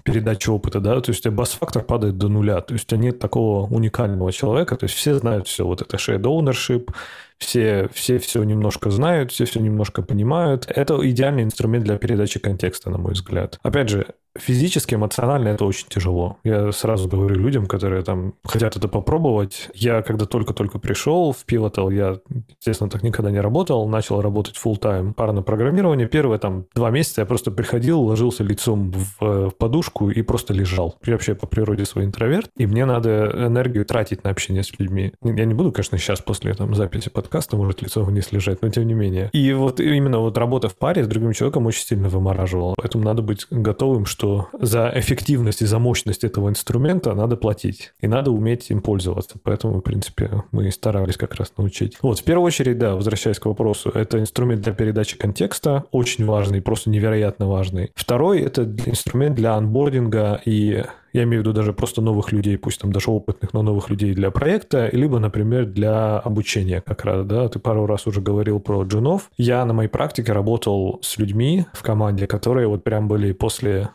передачи 0.03 0.49
опыта, 0.49 0.79
да, 0.79 0.99
то 1.01 1.11
есть 1.11 1.27
бас-фактор 1.27 1.83
падает 1.83 2.17
до 2.17 2.27
нуля, 2.27 2.61
то 2.61 2.73
есть 2.73 2.91
нет 2.91 3.19
такого 3.19 3.67
уникального 3.67 4.31
человека, 4.31 4.75
то 4.75 4.85
есть 4.85 4.95
все 4.95 5.15
знают 5.15 5.47
все, 5.47 5.65
вот 5.65 5.81
это 5.81 5.97
shared 5.97 6.21
ownership, 6.21 6.93
все, 7.37 7.89
все 7.93 8.17
все 8.19 8.43
немножко 8.43 8.89
знают, 8.89 9.31
все 9.31 9.45
все 9.45 9.59
немножко 9.59 10.01
понимают. 10.01 10.65
Это 10.67 10.97
идеальный 11.09 11.43
инструмент 11.43 11.85
для 11.85 11.97
передачи 11.97 12.39
контекста, 12.39 12.89
на 12.89 12.97
мой 12.97 13.13
взгляд. 13.13 13.59
Опять 13.63 13.89
же, 13.89 14.07
физически, 14.37 14.95
эмоционально 14.95 15.49
это 15.49 15.65
очень 15.65 15.87
тяжело. 15.87 16.37
Я 16.43 16.71
сразу 16.71 17.07
говорю 17.07 17.35
людям, 17.35 17.65
которые 17.65 18.03
там 18.03 18.33
хотят 18.43 18.75
это 18.75 18.87
попробовать. 18.87 19.69
Я 19.73 20.01
когда 20.01 20.25
только-только 20.25 20.79
пришел 20.79 21.31
в 21.31 21.45
Pivotal, 21.45 21.93
я, 21.93 22.19
естественно, 22.59 22.89
так 22.89 23.03
никогда 23.03 23.31
не 23.31 23.39
работал, 23.39 23.87
начал 23.87 24.21
работать 24.21 24.55
full 24.63 24.79
time 24.79 25.13
парное 25.13 25.43
программирование. 25.43 26.07
Первые 26.07 26.39
там 26.39 26.65
два 26.75 26.89
месяца 26.89 27.21
я 27.21 27.25
просто 27.25 27.51
приходил, 27.51 28.01
ложился 28.01 28.43
лицом 28.43 28.91
в, 28.91 29.49
в 29.49 29.51
подушку 29.57 30.09
и 30.09 30.21
просто 30.21 30.53
лежал. 30.53 30.97
Я 31.05 31.13
вообще 31.13 31.35
по 31.35 31.47
природе 31.47 31.85
свой 31.85 32.05
интроверт, 32.05 32.49
и 32.57 32.65
мне 32.65 32.85
надо 32.85 33.31
энергию 33.47 33.85
тратить 33.85 34.23
на 34.23 34.31
общение 34.31 34.63
с 34.63 34.77
людьми. 34.79 35.13
Я 35.23 35.45
не 35.45 35.53
буду, 35.53 35.71
конечно, 35.71 35.97
сейчас 35.97 36.19
после 36.21 36.53
там 36.53 36.75
записи 36.75 37.09
подкаста 37.25 37.57
может 37.57 37.81
лицо 37.81 38.03
вниз 38.03 38.31
лежать, 38.31 38.61
но 38.61 38.69
тем 38.69 38.85
не 38.85 38.93
менее. 38.93 39.29
И 39.33 39.51
вот 39.53 39.79
именно 39.79 40.19
вот 40.19 40.37
работа 40.37 40.69
в 40.69 40.75
паре 40.75 41.03
с 41.03 41.07
другим 41.07 41.33
человеком 41.33 41.65
очень 41.65 41.83
сильно 41.83 42.07
вымораживала. 42.07 42.75
Поэтому 42.77 43.03
надо 43.03 43.23
быть 43.23 43.47
готовым, 43.49 44.05
что 44.05 44.47
за 44.53 44.91
эффективность 44.93 45.63
и 45.63 45.65
за 45.65 45.79
мощность 45.79 46.23
этого 46.23 46.49
инструмента 46.49 47.15
надо 47.15 47.35
платить. 47.35 47.93
И 47.99 48.07
надо 48.07 48.29
уметь 48.29 48.69
им 48.69 48.81
пользоваться. 48.81 49.37
Поэтому, 49.41 49.79
в 49.79 49.81
принципе, 49.81 50.43
мы 50.51 50.69
старались 50.69 51.17
как 51.17 51.33
раз 51.33 51.51
научить. 51.57 51.97
Вот, 52.03 52.19
в 52.19 52.23
первую 52.23 52.45
очередь, 52.45 52.77
да, 52.77 52.93
возвращаясь 52.95 53.39
к 53.39 53.47
вопросу, 53.47 53.89
это 53.89 54.19
инструмент 54.19 54.61
для 54.61 54.73
передачи 54.73 55.17
контекста, 55.17 55.85
очень 55.91 56.25
важный, 56.25 56.61
просто 56.61 56.91
невероятно 56.91 57.47
важный. 57.47 57.91
Второй— 57.95 58.41
это 58.41 58.63
инструмент 58.85 59.35
для 59.35 59.55
анбординга 59.55 60.39
и 60.45 60.83
я 61.15 61.23
имею 61.23 61.41
в 61.41 61.45
виду 61.45 61.53
даже 61.53 61.71
просто 61.71 62.01
новых 62.01 62.33
людей, 62.33 62.57
пусть 62.57 62.81
там 62.81 62.91
даже 62.91 63.09
опытных, 63.09 63.53
но 63.53 63.61
новых 63.61 63.89
людей 63.89 64.13
для 64.13 64.31
проекта, 64.31 64.89
либо, 64.91 65.17
например, 65.19 65.65
для 65.65 66.19
обучения 66.19 66.81
как 66.81 67.05
раз, 67.05 67.25
да, 67.25 67.47
ты 67.47 67.57
пару 67.57 67.85
раз 67.85 68.05
уже 68.05 68.19
говорил 68.19 68.59
про 68.59 68.83
джунов. 68.83 69.31
Я 69.37 69.63
на 69.63 69.71
моей 69.71 69.87
практике 69.87 70.33
работал 70.33 70.99
с 71.01 71.17
людьми 71.17 71.67
в 71.71 71.83
команде, 71.83 72.27
которые 72.27 72.67
вот 72.67 72.83
прям 72.83 73.07
были 73.07 73.31
после 73.31 73.91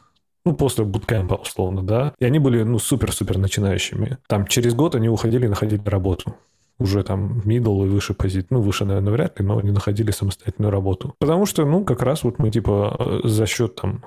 ну, 0.46 0.54
после 0.54 0.86
буткемпа, 0.86 1.34
условно, 1.34 1.82
да, 1.82 2.14
и 2.18 2.24
они 2.24 2.38
были, 2.38 2.62
ну, 2.62 2.78
супер-супер 2.78 3.36
начинающими. 3.36 4.16
Там 4.26 4.46
через 4.46 4.72
год 4.74 4.94
они 4.94 5.10
уходили 5.10 5.44
и 5.44 5.48
находили 5.48 5.82
работу 5.84 6.34
уже 6.78 7.02
там 7.02 7.40
middle 7.44 7.84
и 7.84 7.88
выше 7.90 8.14
позиции, 8.14 8.46
ну, 8.48 8.62
выше, 8.62 8.86
наверное, 8.86 9.12
вряд 9.12 9.38
ли, 9.38 9.44
но 9.44 9.58
они 9.58 9.70
находили 9.70 10.10
самостоятельную 10.12 10.72
работу. 10.72 11.14
Потому 11.18 11.44
что, 11.44 11.66
ну, 11.66 11.84
как 11.84 12.00
раз 12.02 12.24
вот 12.24 12.38
мы, 12.38 12.50
типа, 12.50 12.96
э, 12.98 13.20
за 13.24 13.44
счет 13.44 13.74
там 13.74 14.02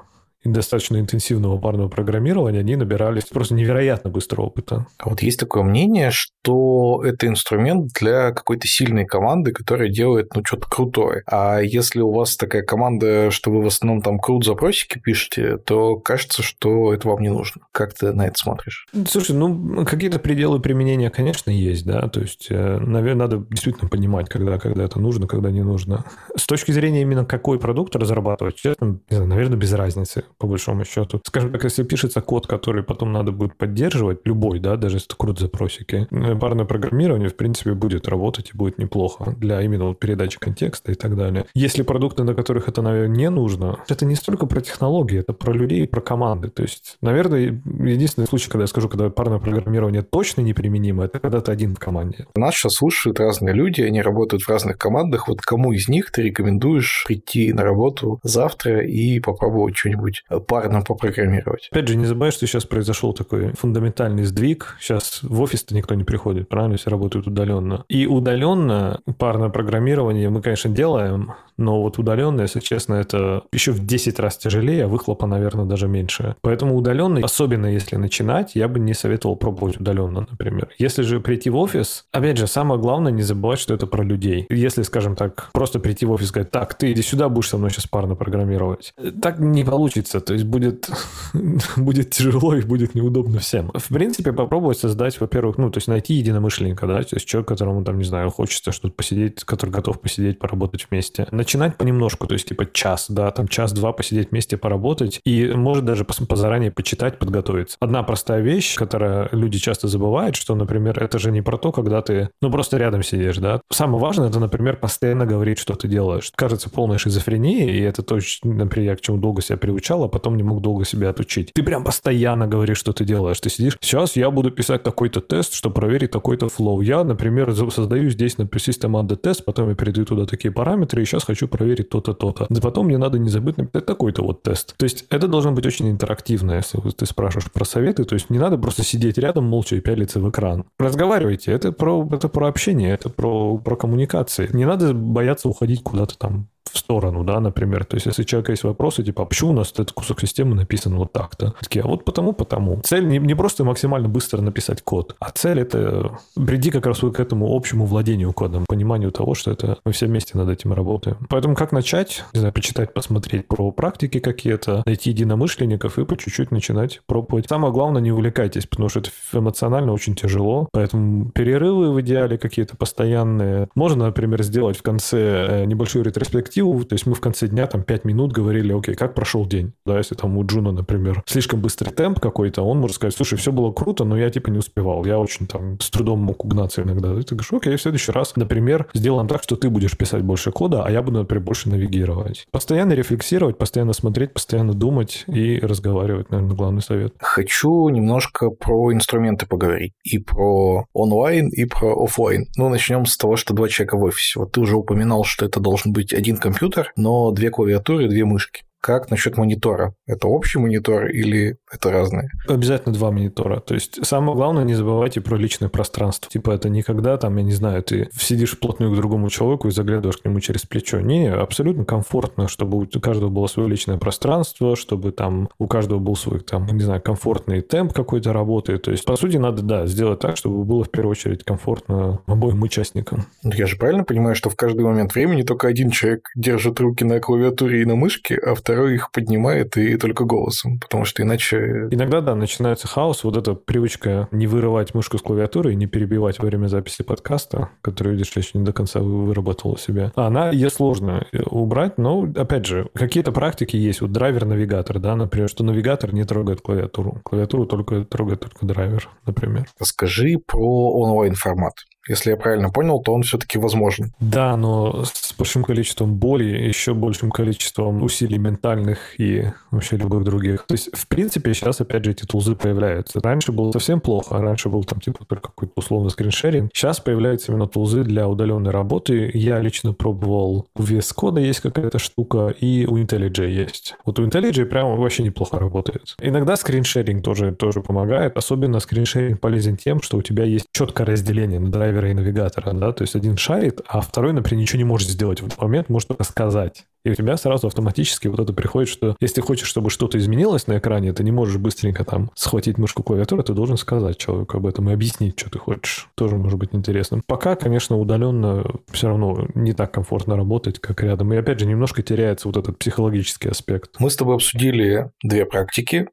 достаточно 0.51 0.99
интенсивного 0.99 1.57
парного 1.57 1.89
программирования, 1.89 2.59
они 2.59 2.75
набирались 2.75 3.25
просто 3.25 3.53
невероятно 3.53 4.09
быстро 4.09 4.41
опыта. 4.41 4.87
А 4.97 5.09
вот 5.09 5.21
есть 5.21 5.39
такое 5.39 5.63
мнение, 5.63 6.11
что 6.11 7.01
это 7.05 7.27
инструмент 7.27 7.91
для 7.99 8.31
какой-то 8.31 8.67
сильной 8.67 9.05
команды, 9.05 9.51
которая 9.51 9.89
делает, 9.89 10.35
ну, 10.35 10.43
что-то 10.45 10.67
крутое. 10.69 11.23
А 11.27 11.59
если 11.59 12.01
у 12.01 12.11
вас 12.11 12.35
такая 12.35 12.63
команда, 12.63 13.31
что 13.31 13.51
вы 13.51 13.61
в 13.61 13.67
основном 13.67 14.01
там 14.01 14.19
крут 14.19 14.45
запросики 14.45 14.99
пишете, 14.99 15.57
то 15.57 15.95
кажется, 15.97 16.43
что 16.43 16.93
это 16.93 17.07
вам 17.07 17.21
не 17.21 17.29
нужно. 17.29 17.61
Как 17.71 17.93
ты 17.93 18.11
на 18.11 18.27
это 18.27 18.37
смотришь? 18.37 18.85
Слушай, 19.07 19.35
ну, 19.35 19.85
какие-то 19.85 20.19
пределы 20.19 20.59
применения, 20.59 21.09
конечно, 21.09 21.51
есть, 21.51 21.85
да, 21.85 22.07
то 22.09 22.21
есть, 22.21 22.47
э, 22.49 22.79
наверное, 22.79 23.27
надо 23.27 23.45
действительно 23.49 23.89
понимать, 23.89 24.29
когда, 24.29 24.57
когда 24.57 24.83
это 24.83 24.99
нужно, 24.99 25.27
когда 25.27 25.51
не 25.51 25.63
нужно. 25.63 26.05
С 26.35 26.45
точки 26.45 26.71
зрения 26.71 27.01
именно 27.01 27.25
какой 27.25 27.59
продукт 27.59 27.95
разрабатывать, 27.95 28.55
честно, 28.55 28.99
наверное, 29.09 29.57
без 29.57 29.71
разницы 29.73 30.23
по 30.37 30.47
большому 30.47 30.85
счету. 30.85 31.21
Скажем 31.25 31.51
так, 31.51 31.63
если 31.63 31.83
пишется 31.83 32.21
код, 32.21 32.47
который 32.47 32.83
потом 32.83 33.11
надо 33.11 33.31
будет 33.31 33.57
поддерживать, 33.57 34.19
любой, 34.25 34.59
да, 34.59 34.75
даже 34.77 34.97
если 34.97 35.07
это 35.07 35.15
крут 35.17 35.39
запросики, 35.39 36.07
э, 36.09 36.35
парное 36.35 36.65
программирование, 36.65 37.29
в 37.29 37.35
принципе, 37.35 37.73
будет 37.73 38.07
работать 38.07 38.51
и 38.53 38.57
будет 38.57 38.77
неплохо 38.77 39.35
для 39.37 39.61
именно 39.61 39.85
вот 39.85 39.99
передачи 39.99 40.39
контекста 40.39 40.91
и 40.91 40.95
так 40.95 41.15
далее. 41.15 41.45
Если 41.53 41.83
продукты, 41.83 42.23
на 42.23 42.33
которых 42.33 42.67
это, 42.67 42.81
наверное, 42.81 43.15
не 43.15 43.29
нужно, 43.29 43.79
это 43.87 44.05
не 44.05 44.15
столько 44.15 44.45
про 44.45 44.61
технологии, 44.61 45.19
это 45.19 45.33
про 45.33 45.53
людей 45.53 45.83
и 45.83 45.87
про 45.87 46.01
команды. 46.01 46.49
То 46.49 46.63
есть, 46.63 46.97
наверное, 47.01 47.61
единственный 47.65 48.27
случай, 48.27 48.49
когда 48.49 48.63
я 48.63 48.67
скажу, 48.67 48.89
когда 48.89 49.09
парное 49.09 49.39
программирование 49.39 50.01
точно 50.01 50.41
неприменимо, 50.41 51.05
это 51.05 51.19
когда 51.19 51.41
ты 51.41 51.51
один 51.51 51.75
в 51.75 51.79
команде. 51.79 52.25
Нас 52.35 52.55
сейчас 52.55 52.73
слушают 52.73 53.19
разные 53.19 53.53
люди, 53.53 53.81
они 53.81 54.01
работают 54.01 54.43
в 54.43 54.49
разных 54.49 54.77
командах. 54.77 55.27
Вот 55.27 55.41
кому 55.41 55.73
из 55.73 55.87
них 55.87 56.11
ты 56.11 56.23
рекомендуешь 56.23 57.03
прийти 57.07 57.53
на 57.53 57.63
работу 57.63 58.19
завтра 58.23 58.85
и 58.85 59.19
попробовать 59.19 59.77
что-нибудь 59.77 60.22
парно 60.47 60.81
попрограммировать. 60.81 61.69
Опять 61.71 61.87
же, 61.87 61.95
не 61.95 62.05
забывай, 62.05 62.31
что 62.31 62.47
сейчас 62.47 62.65
произошел 62.65 63.13
такой 63.13 63.53
фундаментальный 63.53 64.23
сдвиг. 64.23 64.77
Сейчас 64.79 65.19
в 65.21 65.41
офис-то 65.41 65.75
никто 65.75 65.95
не 65.95 66.03
приходит, 66.03 66.49
правильно? 66.49 66.77
Все 66.77 66.89
работают 66.89 67.27
удаленно. 67.27 67.85
И 67.89 68.07
удаленно 68.07 68.99
парное 69.17 69.49
программирование 69.49 70.29
мы, 70.29 70.41
конечно, 70.41 70.69
делаем, 70.69 71.33
но 71.57 71.81
вот 71.81 71.97
удаленно, 71.99 72.41
если 72.41 72.59
честно, 72.59 72.95
это 72.95 73.43
еще 73.51 73.71
в 73.71 73.85
10 73.85 74.19
раз 74.19 74.37
тяжелее, 74.37 74.85
а 74.85 74.87
выхлопа, 74.87 75.27
наверное, 75.27 75.65
даже 75.65 75.87
меньше. 75.87 76.35
Поэтому 76.41 76.75
удаленно, 76.75 77.19
особенно 77.23 77.67
если 77.67 77.95
начинать, 77.95 78.55
я 78.55 78.67
бы 78.67 78.79
не 78.79 78.93
советовал 78.93 79.35
пробовать 79.35 79.79
удаленно, 79.79 80.25
например. 80.29 80.69
Если 80.77 81.03
же 81.03 81.19
прийти 81.19 81.49
в 81.49 81.57
офис, 81.57 82.05
опять 82.11 82.37
же, 82.37 82.47
самое 82.47 82.79
главное 82.79 83.11
не 83.11 83.21
забывать, 83.21 83.59
что 83.59 83.73
это 83.73 83.87
про 83.87 84.03
людей. 84.03 84.47
Если, 84.49 84.81
скажем 84.81 85.15
так, 85.15 85.49
просто 85.53 85.79
прийти 85.79 86.05
в 86.05 86.11
офис 86.11 86.25
и 86.25 86.29
сказать, 86.29 86.51
так, 86.51 86.73
ты 86.75 86.91
иди 86.91 87.01
сюда, 87.01 87.29
будешь 87.29 87.49
со 87.49 87.57
мной 87.57 87.69
сейчас 87.69 87.87
парно 87.87 88.15
программировать. 88.15 88.93
Так 89.21 89.39
не 89.39 89.63
получится. 89.63 90.12
То 90.19 90.33
есть 90.33 90.45
будет, 90.45 90.89
будет 91.77 92.09
тяжело 92.11 92.55
и 92.55 92.61
будет 92.61 92.95
неудобно 92.95 93.39
всем. 93.39 93.71
В 93.73 93.93
принципе, 93.93 94.33
попробовать 94.33 94.77
создать, 94.77 95.19
во-первых, 95.19 95.57
ну, 95.57 95.69
то 95.69 95.77
есть 95.77 95.87
найти 95.87 96.13
единомышленника, 96.15 96.87
да, 96.87 97.03
то 97.03 97.15
есть 97.15 97.25
человек, 97.25 97.47
которому 97.47 97.83
там, 97.83 97.97
не 97.97 98.05
знаю, 98.05 98.29
хочется 98.29 98.71
что-то 98.71 98.93
посидеть, 98.93 99.43
который 99.43 99.71
готов 99.71 99.99
посидеть, 99.99 100.39
поработать 100.39 100.87
вместе 100.89 101.27
начинать 101.31 101.77
понемножку, 101.77 102.27
то 102.27 102.33
есть 102.33 102.47
типа 102.47 102.65
час, 102.71 103.07
да, 103.09 103.31
там 103.31 103.47
час-два 103.47 103.91
посидеть 103.91 104.31
вместе, 104.31 104.57
поработать, 104.57 105.19
и 105.25 105.47
может 105.47 105.85
даже 105.85 106.05
позаранее 106.05 106.71
почитать, 106.71 107.19
подготовиться. 107.19 107.77
Одна 107.79 108.03
простая 108.03 108.41
вещь, 108.41 108.75
которая 108.75 109.29
люди 109.31 109.59
часто 109.59 109.87
забывают, 109.87 110.35
что, 110.35 110.55
например, 110.55 111.01
это 111.01 111.19
же 111.19 111.31
не 111.31 111.41
про 111.41 111.57
то, 111.57 111.71
когда 111.71 112.01
ты, 112.01 112.29
ну, 112.41 112.51
просто 112.51 112.77
рядом 112.77 113.03
сидишь, 113.03 113.37
да. 113.37 113.61
Самое 113.69 113.99
важное, 113.99 114.29
это, 114.29 114.39
например, 114.39 114.77
постоянно 114.77 115.25
говорить, 115.25 115.59
что 115.59 115.75
ты 115.75 115.87
делаешь. 115.87 116.31
Кажется 116.35 116.69
полной 116.69 116.97
шизофренией, 116.97 117.77
и 117.77 117.81
это 117.81 118.03
точно, 118.03 118.53
например, 118.53 118.91
я 118.91 118.95
к 118.95 119.01
чему 119.01 119.17
долго 119.17 119.41
себя 119.41 119.57
приучал, 119.57 120.02
а 120.05 120.07
потом 120.07 120.37
не 120.37 120.43
мог 120.43 120.61
долго 120.61 120.85
себя 120.85 121.09
отучить. 121.09 121.51
Ты 121.53 121.63
прям 121.63 121.83
постоянно 121.83 122.47
говоришь, 122.47 122.77
что 122.77 122.93
ты 122.93 123.05
делаешь. 123.05 123.39
Ты 123.39 123.49
сидишь, 123.49 123.77
сейчас 123.81 124.15
я 124.15 124.31
буду 124.31 124.51
писать 124.51 124.83
такой-то 124.83 125.21
тест, 125.21 125.53
чтобы 125.53 125.75
проверить 125.75 126.11
такой-то 126.11 126.49
флоу. 126.49 126.81
Я, 126.81 127.03
например, 127.03 127.53
создаю 127.53 128.09
здесь 128.09 128.37
на 128.37 128.43
system 128.43 129.15
тест, 129.15 129.45
потом 129.45 129.69
я 129.69 129.75
передаю 129.75 130.05
туда 130.05 130.25
такие 130.25 130.51
параметры, 130.51 131.01
и 131.01 131.05
сейчас 131.05 131.23
хочу 131.23 131.47
проверить 131.47 131.89
то-то, 131.89 132.13
то-то. 132.13 132.47
Да 132.49 132.61
потом 132.61 132.87
мне 132.87 132.97
надо 132.97 133.19
не 133.19 133.29
забыть 133.29 133.57
написать 133.57 133.85
такой-то 133.85 134.23
вот 134.23 134.43
тест. 134.43 134.75
То 134.77 134.83
есть 134.83 135.05
это 135.09 135.27
должно 135.27 135.51
быть 135.51 135.65
очень 135.65 135.89
интерактивно, 135.89 136.53
если 136.53 136.79
ты 136.91 137.05
спрашиваешь 137.05 137.51
про 137.51 137.65
советы. 137.65 138.03
То 138.03 138.15
есть 138.15 138.29
не 138.29 138.39
надо 138.39 138.57
просто 138.57 138.83
сидеть 138.83 139.17
рядом 139.17 139.45
молча 139.45 139.75
и 139.75 139.81
пялиться 139.81 140.19
в 140.19 140.29
экран. 140.29 140.65
Разговаривайте. 140.79 141.51
Это 141.51 141.71
про, 141.71 142.07
это 142.11 142.29
про 142.29 142.47
общение, 142.47 142.93
это 142.93 143.09
про, 143.09 143.57
про 143.57 143.75
коммуникации. 143.75 144.49
Не 144.53 144.65
надо 144.65 144.93
бояться 144.93 145.49
уходить 145.49 145.83
куда-то 145.83 146.17
там 146.17 146.47
в 146.73 146.77
сторону, 146.77 147.23
да, 147.23 147.39
например. 147.39 147.85
То 147.85 147.95
есть, 147.95 148.07
если 148.07 148.23
у 148.23 148.25
человека 148.25 148.51
есть 148.51 148.63
вопросы, 148.63 149.03
типа, 149.03 149.23
а 149.23 149.25
почему 149.25 149.51
у 149.51 149.53
нас 149.53 149.71
этот 149.71 149.91
кусок 149.91 150.21
системы 150.21 150.55
написан 150.55 150.95
вот 150.95 151.11
так-то? 151.11 151.53
Такие, 151.61 151.83
а 151.83 151.87
вот 151.87 152.03
потому, 152.03 152.33
потому. 152.33 152.81
Цель 152.83 153.07
не, 153.07 153.19
не 153.19 153.35
просто 153.35 153.63
максимально 153.63 154.09
быстро 154.09 154.41
написать 154.41 154.81
код, 154.81 155.15
а 155.19 155.29
цель 155.29 155.59
это 155.59 156.17
приди 156.35 156.71
как 156.71 156.85
раз 156.85 156.99
к 156.99 157.19
этому 157.19 157.55
общему 157.55 157.85
владению 157.85 158.33
кодом, 158.33 158.65
пониманию 158.67 159.11
того, 159.11 159.35
что 159.35 159.51
это 159.51 159.77
мы 159.85 159.91
все 159.91 160.07
вместе 160.07 160.37
над 160.37 160.49
этим 160.49 160.73
работаем. 160.73 161.17
Поэтому 161.29 161.55
как 161.55 161.71
начать? 161.71 162.23
Не 162.33 162.39
знаю, 162.39 162.53
почитать, 162.53 162.93
посмотреть 162.93 163.47
про 163.47 163.71
практики 163.71 164.19
какие-то, 164.19 164.83
найти 164.85 165.09
единомышленников 165.11 165.99
и 165.99 166.05
по 166.05 166.17
чуть-чуть 166.17 166.51
начинать 166.51 167.01
пробовать. 167.05 167.47
Самое 167.47 167.73
главное, 167.73 168.01
не 168.01 168.11
увлекайтесь, 168.11 168.65
потому 168.65 168.89
что 168.89 168.99
это 168.99 169.09
эмоционально 169.33 169.91
очень 169.93 170.15
тяжело. 170.15 170.69
Поэтому 170.71 171.29
перерывы 171.31 171.91
в 171.91 172.01
идеале 172.01 172.37
какие-то 172.37 172.77
постоянные. 172.77 173.67
Можно, 173.75 174.05
например, 174.05 174.41
сделать 174.43 174.77
в 174.77 174.81
конце 174.81 175.63
э, 175.63 175.65
небольшую 175.65 176.05
ретроспективу 176.05 176.62
перспективу, 176.63 176.83
то 176.85 176.93
есть 176.93 177.05
мы 177.05 177.13
в 177.15 177.21
конце 177.21 177.47
дня 177.47 177.67
там 177.67 177.83
5 177.83 178.05
минут 178.05 178.31
говорили, 178.31 178.73
окей, 178.73 178.95
как 178.95 179.13
прошел 179.13 179.45
день, 179.45 179.73
да, 179.85 179.97
если 179.97 180.15
там 180.15 180.37
у 180.37 180.45
Джуна, 180.45 180.71
например, 180.71 181.23
слишком 181.25 181.61
быстрый 181.61 181.89
темп 181.89 182.19
какой-то, 182.19 182.61
он 182.61 182.79
может 182.79 182.95
сказать, 182.95 183.15
слушай, 183.15 183.37
все 183.37 183.51
было 183.51 183.71
круто, 183.71 184.05
но 184.05 184.17
я 184.17 184.29
типа 184.29 184.49
не 184.49 184.59
успевал, 184.59 185.05
я 185.05 185.19
очень 185.19 185.47
там 185.47 185.79
с 185.79 185.89
трудом 185.89 186.19
мог 186.19 186.45
угнаться 186.45 186.81
иногда. 186.81 187.13
И 187.13 187.23
ты 187.23 187.35
говоришь, 187.35 187.53
окей, 187.53 187.75
в 187.75 187.81
следующий 187.81 188.11
раз, 188.11 188.35
например, 188.35 188.87
сделаем 188.93 189.27
так, 189.27 189.43
что 189.43 189.55
ты 189.55 189.69
будешь 189.69 189.97
писать 189.97 190.23
больше 190.23 190.51
кода, 190.51 190.83
а 190.83 190.91
я 190.91 191.01
буду, 191.01 191.19
например, 191.19 191.43
больше 191.43 191.69
навигировать. 191.69 192.45
Постоянно 192.51 192.93
рефлексировать, 192.93 193.57
постоянно 193.57 193.93
смотреть, 193.93 194.33
постоянно 194.33 194.73
думать 194.73 195.23
и 195.27 195.59
разговаривать, 195.59 196.29
наверное, 196.29 196.55
главный 196.55 196.81
совет. 196.81 197.13
Хочу 197.19 197.89
немножко 197.89 198.49
про 198.49 198.93
инструменты 198.93 199.45
поговорить. 199.45 199.93
И 200.03 200.19
про 200.19 200.85
онлайн, 200.93 201.49
и 201.49 201.65
про 201.65 202.03
офлайн. 202.03 202.47
Ну, 202.57 202.69
начнем 202.69 203.05
с 203.05 203.17
того, 203.17 203.35
что 203.35 203.53
два 203.53 203.67
человека 203.67 203.97
в 203.97 204.03
офисе. 204.03 204.39
Вот 204.39 204.51
ты 204.51 204.61
уже 204.61 204.75
упоминал, 204.75 205.23
что 205.23 205.45
это 205.45 205.59
должен 205.59 205.93
быть 205.93 206.13
один 206.13 206.37
компьютер, 206.37 206.52
но 206.95 207.31
две 207.31 207.49
клавиатуры, 207.49 208.07
две 208.07 208.25
мышки. 208.25 208.63
Как 208.83 209.09
насчет 209.09 209.37
монитора? 209.37 209.95
Это 210.07 210.27
общий 210.27 210.59
монитор 210.59 211.05
или 211.05 211.55
это 211.71 211.89
разные? 211.89 212.29
Обязательно 212.49 212.93
два 212.93 213.11
монитора. 213.11 213.61
То 213.61 213.75
есть 213.75 214.05
самое 214.05 214.35
главное, 214.35 214.65
не 214.65 214.73
забывайте 214.73 215.21
про 215.21 215.37
личное 215.37 215.69
пространство. 215.69 216.29
Типа 216.29 216.51
это 216.51 216.67
никогда 216.67 217.15
там, 217.15 217.37
я 217.37 217.43
не 217.43 217.53
знаю, 217.53 217.81
ты 217.81 218.09
сидишь 218.13 218.57
вплотную 218.57 218.91
к 218.91 218.97
другому 218.97 219.29
человеку 219.29 219.69
и 219.69 219.71
заглядываешь 219.71 220.17
к 220.17 220.25
нему 220.25 220.41
через 220.41 220.63
плечо. 220.63 220.99
Не, 220.99 221.31
абсолютно 221.31 221.85
комфортно, 221.85 222.49
чтобы 222.49 222.77
у 222.77 222.99
каждого 222.99 223.29
было 223.29 223.47
свое 223.47 223.69
личное 223.69 223.97
пространство, 223.97 224.75
чтобы 224.75 225.13
там 225.13 225.47
у 225.59 225.67
каждого 225.67 225.99
был 225.99 226.17
свой 226.17 226.41
там, 226.41 226.67
не 226.67 226.83
знаю, 226.83 227.01
комфортный 227.01 227.61
темп 227.61 227.93
какой-то 227.93 228.33
работы. 228.33 228.77
То 228.79 228.91
есть, 228.91 229.05
по 229.05 229.15
сути, 229.15 229.37
надо, 229.37 229.61
да, 229.61 229.87
сделать 229.87 230.19
так, 230.19 230.35
чтобы 230.35 230.65
было 230.65 230.83
в 230.83 230.91
первую 230.91 231.11
очередь 231.11 231.45
комфортно 231.45 232.19
обоим 232.25 232.61
участникам. 232.61 233.27
Ну, 233.43 233.53
я 233.53 233.65
же 233.65 233.77
правильно 233.77 234.03
понимаю, 234.03 234.35
что 234.35 234.49
в 234.49 234.57
каждый 234.57 234.83
момент 234.83 235.15
времени 235.15 235.43
только 235.43 235.69
один 235.69 235.89
человек 235.89 236.27
держит 236.35 236.81
руки 236.81 237.05
на 237.05 237.21
клавиатуре 237.21 237.81
и 237.81 237.85
на 237.85 237.95
мышке, 237.95 238.35
а 238.35 238.53
второй 238.55 238.72
второй 238.73 238.95
их 238.95 239.11
поднимает 239.11 239.77
и 239.77 239.97
только 239.97 240.25
голосом, 240.25 240.79
потому 240.79 241.05
что 241.05 241.21
иначе... 241.21 241.87
Иногда, 241.91 242.21
да, 242.21 242.33
начинается 242.33 242.87
хаос, 242.87 243.23
вот 243.23 243.37
эта 243.37 243.53
привычка 243.53 244.27
не 244.31 244.47
вырывать 244.47 244.95
мышку 244.95 245.17
с 245.19 245.21
клавиатуры 245.21 245.73
и 245.73 245.75
не 245.75 245.85
перебивать 245.85 246.39
во 246.39 246.47
время 246.47 246.67
записи 246.67 247.03
подкаста, 247.03 247.69
который, 247.81 248.13
видишь, 248.13 248.31
еще 248.35 248.57
не 248.57 248.65
до 248.65 248.73
конца 248.73 248.99
выработала 248.99 249.77
себя. 249.77 250.11
Она, 250.15 250.49
ее 250.49 250.71
сложно 250.71 251.27
э, 251.31 251.43
убрать, 251.43 251.97
но, 251.99 252.23
опять 252.35 252.65
же, 252.65 252.89
какие-то 252.93 253.31
практики 253.31 253.75
есть. 253.75 254.01
Вот 254.01 254.11
драйвер-навигатор, 254.11 254.99
да, 254.99 255.15
например, 255.15 255.49
что 255.49 255.63
навигатор 255.63 256.13
не 256.13 256.23
трогает 256.23 256.61
клавиатуру. 256.61 257.21
Клавиатуру 257.23 257.67
только 257.67 258.05
трогает 258.05 258.39
только 258.39 258.65
драйвер, 258.65 259.07
например. 259.25 259.67
Расскажи 259.79 260.37
про 260.45 260.91
онлайн-формат. 260.93 261.73
Если 262.07 262.31
я 262.31 262.37
правильно 262.37 262.69
понял, 262.69 262.99
то 262.99 263.13
он 263.13 263.23
все-таки 263.23 263.57
возможен. 263.57 264.11
Да, 264.19 264.57
но 264.57 265.03
с 265.05 265.33
большим 265.37 265.63
количеством 265.63 266.15
боли, 266.15 266.45
еще 266.45 266.93
большим 266.93 267.31
количеством 267.31 268.03
усилий 268.03 268.37
ментальных 268.37 269.19
и 269.19 269.45
вообще 269.71 269.97
любых 269.97 270.23
других. 270.23 270.65
То 270.67 270.73
есть, 270.73 270.89
в 270.95 271.07
принципе, 271.07 271.53
сейчас, 271.53 271.79
опять 271.81 272.03
же, 272.03 272.11
эти 272.11 272.25
тулзы 272.25 272.55
появляются. 272.55 273.19
Раньше 273.21 273.51
было 273.51 273.71
совсем 273.71 274.01
плохо, 274.01 274.39
раньше 274.39 274.69
был 274.69 274.83
там 274.83 274.99
типа 274.99 275.25
только 275.25 275.49
какой-то 275.49 275.73
условно 275.75 276.09
скриншеринг. 276.09 276.71
Сейчас 276.73 276.99
появляются 276.99 277.51
именно 277.51 277.67
тулзы 277.67 278.03
для 278.03 278.27
удаленной 278.27 278.71
работы. 278.71 279.31
Я 279.33 279.59
лично 279.59 279.93
пробовал 279.93 280.67
у 280.75 280.81
VS 280.81 281.15
Code 281.17 281.41
есть 281.41 281.59
какая-то 281.61 281.99
штука, 281.99 282.53
и 282.59 282.85
у 282.85 282.97
IntelliJ 282.97 283.49
есть. 283.49 283.95
Вот 284.05 284.19
у 284.19 284.25
IntelliJ 284.25 284.65
прямо 284.65 284.95
вообще 284.95 285.23
неплохо 285.23 285.59
работает. 285.59 286.15
Иногда 286.21 286.55
скриншеринг 286.55 287.23
тоже, 287.23 287.53
тоже 287.53 287.81
помогает. 287.81 288.37
Особенно 288.37 288.79
скриншеринг 288.79 289.39
полезен 289.39 289.77
тем, 289.77 290.01
что 290.01 290.17
у 290.17 290.21
тебя 290.21 290.43
есть 290.43 290.65
четкое 290.73 291.07
разделение 291.07 291.59
на 291.59 291.71
драйвера 291.93 292.11
и 292.11 292.13
навигатора, 292.13 292.73
да, 292.73 292.91
то 292.91 293.03
есть 293.03 293.15
один 293.15 293.37
шарит, 293.37 293.81
а 293.87 294.01
второй, 294.01 294.33
например, 294.33 294.61
ничего 294.61 294.77
не 294.77 294.83
может 294.83 295.09
сделать 295.09 295.41
в 295.41 295.45
этот 295.45 295.61
момент, 295.61 295.89
может 295.89 296.07
только 296.07 296.23
сказать. 296.23 296.85
И 297.05 297.09
у 297.09 297.15
тебя 297.15 297.35
сразу 297.35 297.67
автоматически 297.67 298.27
вот 298.29 298.39
это 298.39 298.53
приходит, 298.53 298.89
что 298.89 299.15
если 299.19 299.35
ты 299.35 299.41
хочешь, 299.41 299.67
чтобы 299.67 299.89
что-то 299.89 300.17
изменилось 300.17 300.67
на 300.67 300.77
экране, 300.77 301.11
ты 301.11 301.23
не 301.23 301.31
можешь 301.31 301.57
быстренько 301.57 302.05
там 302.05 302.31
схватить 302.33 302.77
мышку 302.77 303.03
клавиатуры, 303.03 303.43
ты 303.43 303.53
должен 303.53 303.75
сказать 303.77 304.17
человеку 304.17 304.57
об 304.57 304.65
этом 304.65 304.89
и 304.89 304.93
объяснить, 304.93 305.37
что 305.37 305.49
ты 305.49 305.59
хочешь. 305.59 306.07
Тоже 306.15 306.37
может 306.37 306.57
быть 306.57 306.69
интересным. 306.71 307.21
Пока, 307.27 307.55
конечно, 307.55 307.97
удаленно 307.97 308.63
все 308.91 309.09
равно 309.09 309.47
не 309.53 309.73
так 309.73 309.91
комфортно 309.91 310.37
работать, 310.37 310.79
как 310.79 311.03
рядом. 311.03 311.33
И 311.33 311.37
опять 311.37 311.59
же, 311.59 311.65
немножко 311.65 312.01
теряется 312.01 312.47
вот 312.47 312.55
этот 312.55 312.79
психологический 312.79 313.49
аспект. 313.49 313.99
Мы 313.99 314.09
с 314.09 314.15
тобой 314.15 314.35
обсудили 314.35 315.11
две 315.21 315.45
практики 315.45 316.07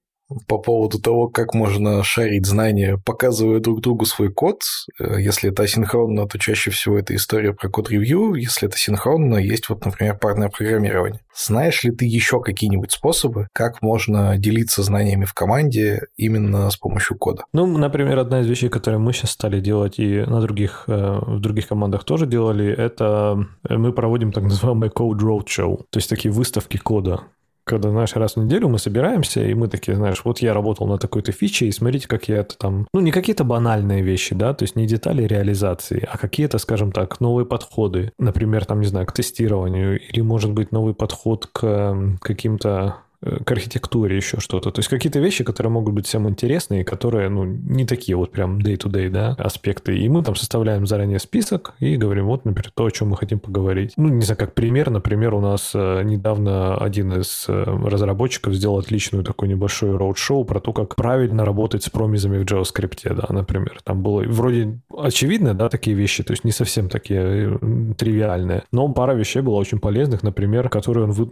по 0.47 0.59
поводу 0.59 1.01
того, 1.01 1.29
как 1.29 1.55
можно 1.55 2.03
шарить 2.03 2.47
знания, 2.47 2.99
показывая 3.05 3.61
друг 3.61 3.81
другу 3.81 4.05
свой 4.05 4.33
код. 4.33 4.63
Э, 4.99 5.21
если 5.21 5.51
это 5.51 5.65
асинхронно, 5.65 6.27
то 6.27 6.39
чаще 6.39 6.71
всего 6.71 6.99
это 6.99 7.15
история 7.15 7.53
про 7.53 7.69
код-ревью. 7.69 8.35
Если 8.35 8.69
это 8.69 8.77
синхронно, 8.77 9.37
есть 9.37 9.69
вот, 9.69 9.85
например, 9.85 10.19
парное 10.19 10.49
программирование. 10.49 11.21
Знаешь 11.37 11.85
ли 11.85 11.91
ты 11.91 12.05
еще 12.05 12.41
какие-нибудь 12.41 12.93
способы, 12.93 13.49
как 13.53 13.83
можно 13.83 14.37
делиться 14.37 14.83
знаниями 14.83 15.25
в 15.25 15.35
команде 15.35 16.07
именно 16.17 16.71
с 16.71 16.77
помощью 16.77 17.17
кода? 17.17 17.45
Ну, 17.53 17.67
например, 17.79 18.19
одна 18.19 18.41
из 18.41 18.47
вещей, 18.47 18.69
которые 18.69 18.99
мы 18.99 19.13
сейчас 19.13 19.33
стали 19.33 19.61
делать 19.61 19.99
и 19.99 20.21
на 20.21 20.41
других, 20.41 20.85
э, 20.87 21.19
в 21.27 21.41
других 21.41 21.69
командах 21.69 22.05
тоже 22.05 22.27
делали, 22.27 22.73
это 22.73 23.39
мы 23.69 23.93
проводим 23.93 24.33
так 24.33 24.45
называемый 24.51 24.91
Code 24.91 25.19
Roadshow, 25.19 25.85
то 25.91 25.99
есть 25.99 26.09
такие 26.09 26.33
выставки 26.33 26.77
кода 26.77 27.23
когда, 27.71 27.91
знаешь, 27.91 28.15
раз 28.17 28.35
в 28.35 28.43
неделю 28.43 28.69
мы 28.69 28.79
собираемся, 28.79 29.43
и 29.43 29.55
мы 29.55 29.69
такие, 29.69 29.97
знаешь, 29.97 30.23
вот 30.25 30.41
я 30.41 30.53
работал 30.53 30.87
на 30.89 30.99
такой-то 30.99 31.31
фиче, 31.31 31.67
и 31.67 31.73
смотрите, 31.73 32.09
как 32.09 32.29
я 32.29 32.39
это 32.39 32.59
там... 32.59 32.89
Ну, 32.93 33.01
не 33.01 33.13
какие-то 33.13 33.45
банальные 33.45 34.03
вещи, 34.03 34.35
да, 34.35 34.53
то 34.55 34.65
есть 34.65 34.75
не 34.75 34.87
детали 34.87 35.23
реализации, 35.23 36.07
а 36.11 36.19
какие-то, 36.19 36.59
скажем 36.59 36.91
так, 36.91 37.21
новые 37.21 37.47
подходы. 37.47 38.13
Например, 38.19 38.65
там, 38.65 38.81
не 38.81 38.87
знаю, 38.87 39.07
к 39.07 39.13
тестированию, 39.13 40.01
или, 40.01 40.21
может 40.21 40.53
быть, 40.53 40.73
новый 40.73 40.95
подход 40.95 41.47
к 41.47 41.97
каким-то 42.21 42.97
к 43.23 43.53
архитектуре 43.53 44.17
еще 44.17 44.41
что-то. 44.41 44.71
То 44.71 44.79
есть 44.79 44.89
какие-то 44.89 45.19
вещи, 45.19 45.45
которые 45.45 45.71
могут 45.71 45.95
быть 45.95 46.07
всем 46.07 46.29
интересны 46.29 46.81
и 46.81 46.85
которые, 46.85 47.29
ну, 47.29 47.45
не 47.45 47.85
такие 47.85 48.17
вот 48.17 48.33
прям 48.33 48.59
day-to-day, 48.59 49.11
да, 49.11 49.35
аспекты. 49.39 49.99
И 49.99 50.09
мы 50.09 50.23
там 50.23 50.35
составляем 50.37 50.87
заранее 50.87 51.19
список 51.19 51.75
и 51.81 51.97
говорим, 51.97 52.27
вот, 52.27 52.45
например, 52.45 52.71
то, 52.75 52.87
о 52.87 52.91
чем 52.91 53.09
мы 53.09 53.17
хотим 53.17 53.39
поговорить. 53.39 53.93
Ну, 53.97 54.09
не 54.09 54.23
знаю, 54.23 54.39
как 54.39 54.55
пример, 54.55 54.91
например, 54.91 55.35
у 55.35 55.41
нас 55.41 55.73
э, 55.75 56.03
недавно 56.03 56.77
один 56.77 57.13
из 57.13 57.45
э, 57.49 57.63
разработчиков 57.63 58.55
сделал 58.55 58.79
отличную 58.79 59.25
такой 59.25 59.49
небольшой 59.49 59.97
роуд-шоу 59.97 60.45
про 60.45 60.61
то, 60.61 60.73
как 60.73 60.97
правильно 60.97 61.45
работать 61.45 61.85
с 61.85 61.91
промизами 61.91 62.39
в 62.39 62.45
JavaScript, 62.45 63.13
да, 63.15 63.27
например. 63.29 63.81
Там 63.85 64.03
было 64.03 64.23
вроде 64.23 64.81
очевидно, 64.97 65.55
да, 65.55 65.69
такие 65.69 65.95
вещи, 65.95 66.23
то 66.23 66.33
есть 66.33 66.45
не 66.45 66.53
совсем 66.53 66.89
такие 66.89 67.59
тривиальные, 67.99 68.63
но 68.73 68.89
пара 68.89 69.13
вещей 69.13 69.43
было 69.43 69.57
очень 69.57 69.79
полезных, 69.79 70.23
например, 70.23 70.69
которые 70.69 71.05
он, 71.05 71.13
вы... 71.13 71.29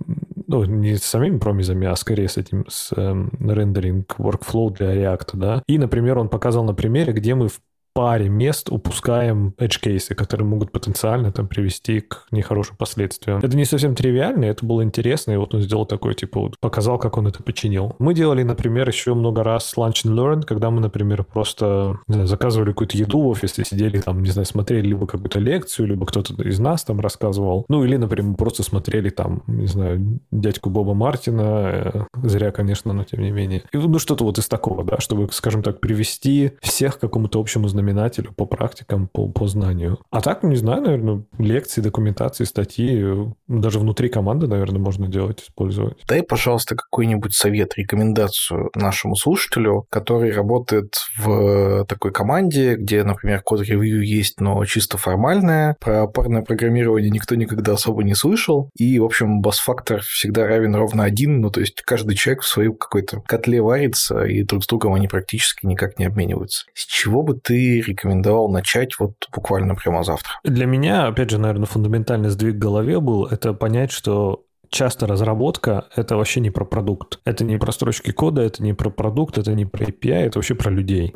ну, 0.46 0.64
не 0.64 0.96
самими 0.96 1.38
промизами, 1.38 1.77
а 1.86 1.96
скорее 1.96 2.28
с 2.28 2.36
этим, 2.36 2.64
с 2.68 2.92
эм, 2.96 3.30
рендеринг 3.40 4.14
workflow 4.18 4.72
для 4.72 4.94
React, 4.94 5.30
да. 5.34 5.62
И, 5.66 5.78
например, 5.78 6.18
он 6.18 6.28
показал 6.28 6.64
на 6.64 6.74
примере, 6.74 7.12
где 7.12 7.34
мы 7.34 7.48
в 7.48 7.60
паре 7.98 8.28
мест 8.28 8.70
упускаем 8.70 9.54
edge 9.58 9.80
кейсы, 9.80 10.14
которые 10.14 10.46
могут 10.46 10.70
потенциально 10.70 11.32
там 11.32 11.48
привести 11.48 11.98
к 11.98 12.28
нехорошим 12.30 12.76
последствиям. 12.76 13.40
Это 13.40 13.56
не 13.56 13.64
совсем 13.64 13.96
тривиально, 13.96 14.44
это 14.44 14.64
было 14.64 14.84
интересно, 14.84 15.32
и 15.32 15.36
вот 15.36 15.52
он 15.52 15.62
сделал 15.62 15.84
такой, 15.84 16.14
типа, 16.14 16.38
вот, 16.42 16.60
показал, 16.60 17.00
как 17.00 17.16
он 17.18 17.26
это 17.26 17.42
починил. 17.42 17.96
Мы 17.98 18.14
делали, 18.14 18.44
например, 18.44 18.88
еще 18.88 19.14
много 19.14 19.42
раз 19.42 19.72
lunch 19.76 20.04
and 20.04 20.14
learn, 20.14 20.42
когда 20.42 20.70
мы, 20.70 20.80
например, 20.80 21.24
просто 21.24 21.98
знаю, 22.06 22.28
заказывали 22.28 22.70
какую-то 22.70 22.96
еду 22.96 23.18
в 23.18 23.26
офисе, 23.26 23.64
сидели 23.64 23.98
там, 23.98 24.22
не 24.22 24.30
знаю, 24.30 24.46
смотрели 24.46 24.86
либо 24.86 25.08
какую-то 25.08 25.40
лекцию, 25.40 25.88
либо 25.88 26.06
кто-то 26.06 26.40
из 26.40 26.60
нас 26.60 26.84
там 26.84 27.00
рассказывал. 27.00 27.66
Ну, 27.68 27.82
или, 27.82 27.96
например, 27.96 28.36
просто 28.36 28.62
смотрели 28.62 29.10
там, 29.10 29.42
не 29.48 29.66
знаю, 29.66 30.20
дядьку 30.30 30.70
Боба 30.70 30.94
Мартина, 30.94 31.42
э, 31.42 32.04
зря, 32.22 32.52
конечно, 32.52 32.92
но 32.92 33.02
тем 33.02 33.22
не 33.22 33.32
менее. 33.32 33.64
И, 33.72 33.76
ну, 33.76 33.98
что-то 33.98 34.22
вот 34.22 34.38
из 34.38 34.46
такого, 34.46 34.84
да, 34.84 34.98
чтобы, 35.00 35.26
скажем 35.32 35.64
так, 35.64 35.80
привести 35.80 36.52
всех 36.60 36.98
к 36.98 37.00
какому-то 37.00 37.40
общему 37.40 37.66
знаменателю 37.66 37.87
по 38.36 38.46
практикам, 38.46 39.08
по, 39.08 39.28
по 39.28 39.46
знанию. 39.46 39.98
А 40.10 40.20
так, 40.20 40.42
не 40.42 40.56
знаю, 40.56 40.82
наверное, 40.82 41.24
лекции, 41.38 41.80
документации, 41.80 42.44
статьи, 42.44 43.04
даже 43.46 43.78
внутри 43.78 44.08
команды, 44.08 44.46
наверное, 44.46 44.80
можно 44.80 45.08
делать, 45.08 45.42
использовать. 45.42 45.98
Дай, 46.06 46.22
пожалуйста, 46.22 46.76
какой-нибудь 46.76 47.34
совет, 47.34 47.74
рекомендацию 47.76 48.70
нашему 48.74 49.16
слушателю, 49.16 49.86
который 49.90 50.32
работает 50.32 50.94
в 51.18 51.84
такой 51.86 52.12
команде, 52.12 52.76
где, 52.76 53.04
например, 53.04 53.42
код-ревью 53.42 54.02
есть, 54.02 54.40
но 54.40 54.64
чисто 54.64 54.98
формальное, 54.98 55.76
про 55.80 56.06
парное 56.06 56.42
программирование 56.42 57.10
никто 57.10 57.34
никогда 57.34 57.72
особо 57.72 58.02
не 58.04 58.14
слышал, 58.14 58.70
и, 58.76 58.98
в 58.98 59.04
общем, 59.04 59.40
бас-фактор 59.40 60.00
всегда 60.02 60.46
равен 60.46 60.74
ровно 60.74 61.04
один, 61.04 61.40
ну, 61.40 61.50
то 61.50 61.60
есть 61.60 61.82
каждый 61.82 62.16
человек 62.16 62.42
в 62.42 62.48
своем 62.48 62.74
какой-то 62.74 63.20
котле 63.26 63.60
варится, 63.60 64.24
и 64.24 64.42
друг 64.42 64.64
с 64.64 64.66
другом 64.66 64.94
они 64.94 65.08
практически 65.08 65.66
никак 65.66 65.98
не 65.98 66.04
обмениваются. 66.04 66.66
С 66.74 66.86
чего 66.86 67.22
бы 67.22 67.34
ты 67.34 67.77
рекомендовал 67.86 68.48
начать 68.50 68.98
вот 68.98 69.14
буквально 69.34 69.74
прямо 69.74 70.02
завтра? 70.02 70.32
Для 70.44 70.66
меня, 70.66 71.06
опять 71.06 71.30
же, 71.30 71.38
наверное, 71.38 71.66
фундаментальный 71.66 72.30
сдвиг 72.30 72.56
в 72.56 72.58
голове 72.58 73.00
был 73.00 73.26
это 73.26 73.52
понять, 73.54 73.92
что 73.92 74.44
часто 74.70 75.06
разработка— 75.06 75.86
это 75.96 76.16
вообще 76.16 76.40
не 76.40 76.50
про 76.50 76.64
продукт. 76.64 77.20
Это 77.24 77.44
не 77.44 77.58
про 77.58 77.72
строчки 77.72 78.10
кода, 78.10 78.42
это 78.42 78.62
не 78.62 78.74
про 78.74 78.90
продукт, 78.90 79.38
это 79.38 79.54
не 79.54 79.64
про 79.64 79.84
API, 79.84 80.26
это 80.26 80.38
вообще 80.38 80.54
про 80.54 80.70
людей. 80.70 81.14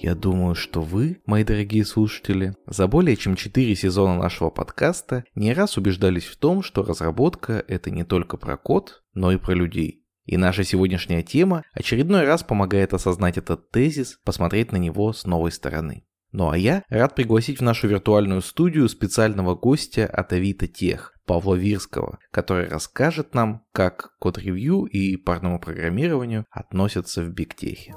Я 0.00 0.14
думаю, 0.14 0.54
что 0.54 0.80
вы, 0.80 1.20
мои 1.26 1.42
дорогие 1.42 1.84
слушатели, 1.84 2.54
за 2.66 2.86
более 2.86 3.16
чем 3.16 3.34
4 3.34 3.74
сезона 3.74 4.16
нашего 4.16 4.48
подкаста 4.48 5.24
не 5.34 5.52
раз 5.52 5.76
убеждались 5.76 6.24
в 6.24 6.36
том, 6.36 6.62
что 6.62 6.84
разработка— 6.84 7.64
это 7.68 7.90
не 7.90 8.04
только 8.04 8.36
про 8.36 8.56
код, 8.56 9.02
но 9.14 9.32
и 9.32 9.38
про 9.38 9.54
людей. 9.54 9.97
И 10.28 10.36
наша 10.36 10.62
сегодняшняя 10.62 11.22
тема 11.22 11.64
очередной 11.72 12.24
раз 12.24 12.42
помогает 12.42 12.92
осознать 12.92 13.38
этот 13.38 13.70
тезис, 13.70 14.20
посмотреть 14.24 14.72
на 14.72 14.76
него 14.76 15.14
с 15.14 15.24
новой 15.24 15.50
стороны. 15.50 16.04
Ну 16.32 16.50
а 16.50 16.58
я 16.58 16.84
рад 16.90 17.14
пригласить 17.14 17.60
в 17.60 17.62
нашу 17.62 17.88
виртуальную 17.88 18.42
студию 18.42 18.90
специального 18.90 19.54
гостя 19.54 20.06
от 20.06 20.34
Авито 20.34 20.68
Тех, 20.68 21.14
Павла 21.24 21.54
Вирского, 21.54 22.18
который 22.30 22.68
расскажет 22.68 23.34
нам, 23.34 23.62
как 23.72 24.18
код-ревью 24.18 24.84
и 24.84 25.16
парному 25.16 25.58
программированию 25.58 26.44
относятся 26.50 27.22
в 27.22 27.30
бигтехе. 27.30 27.94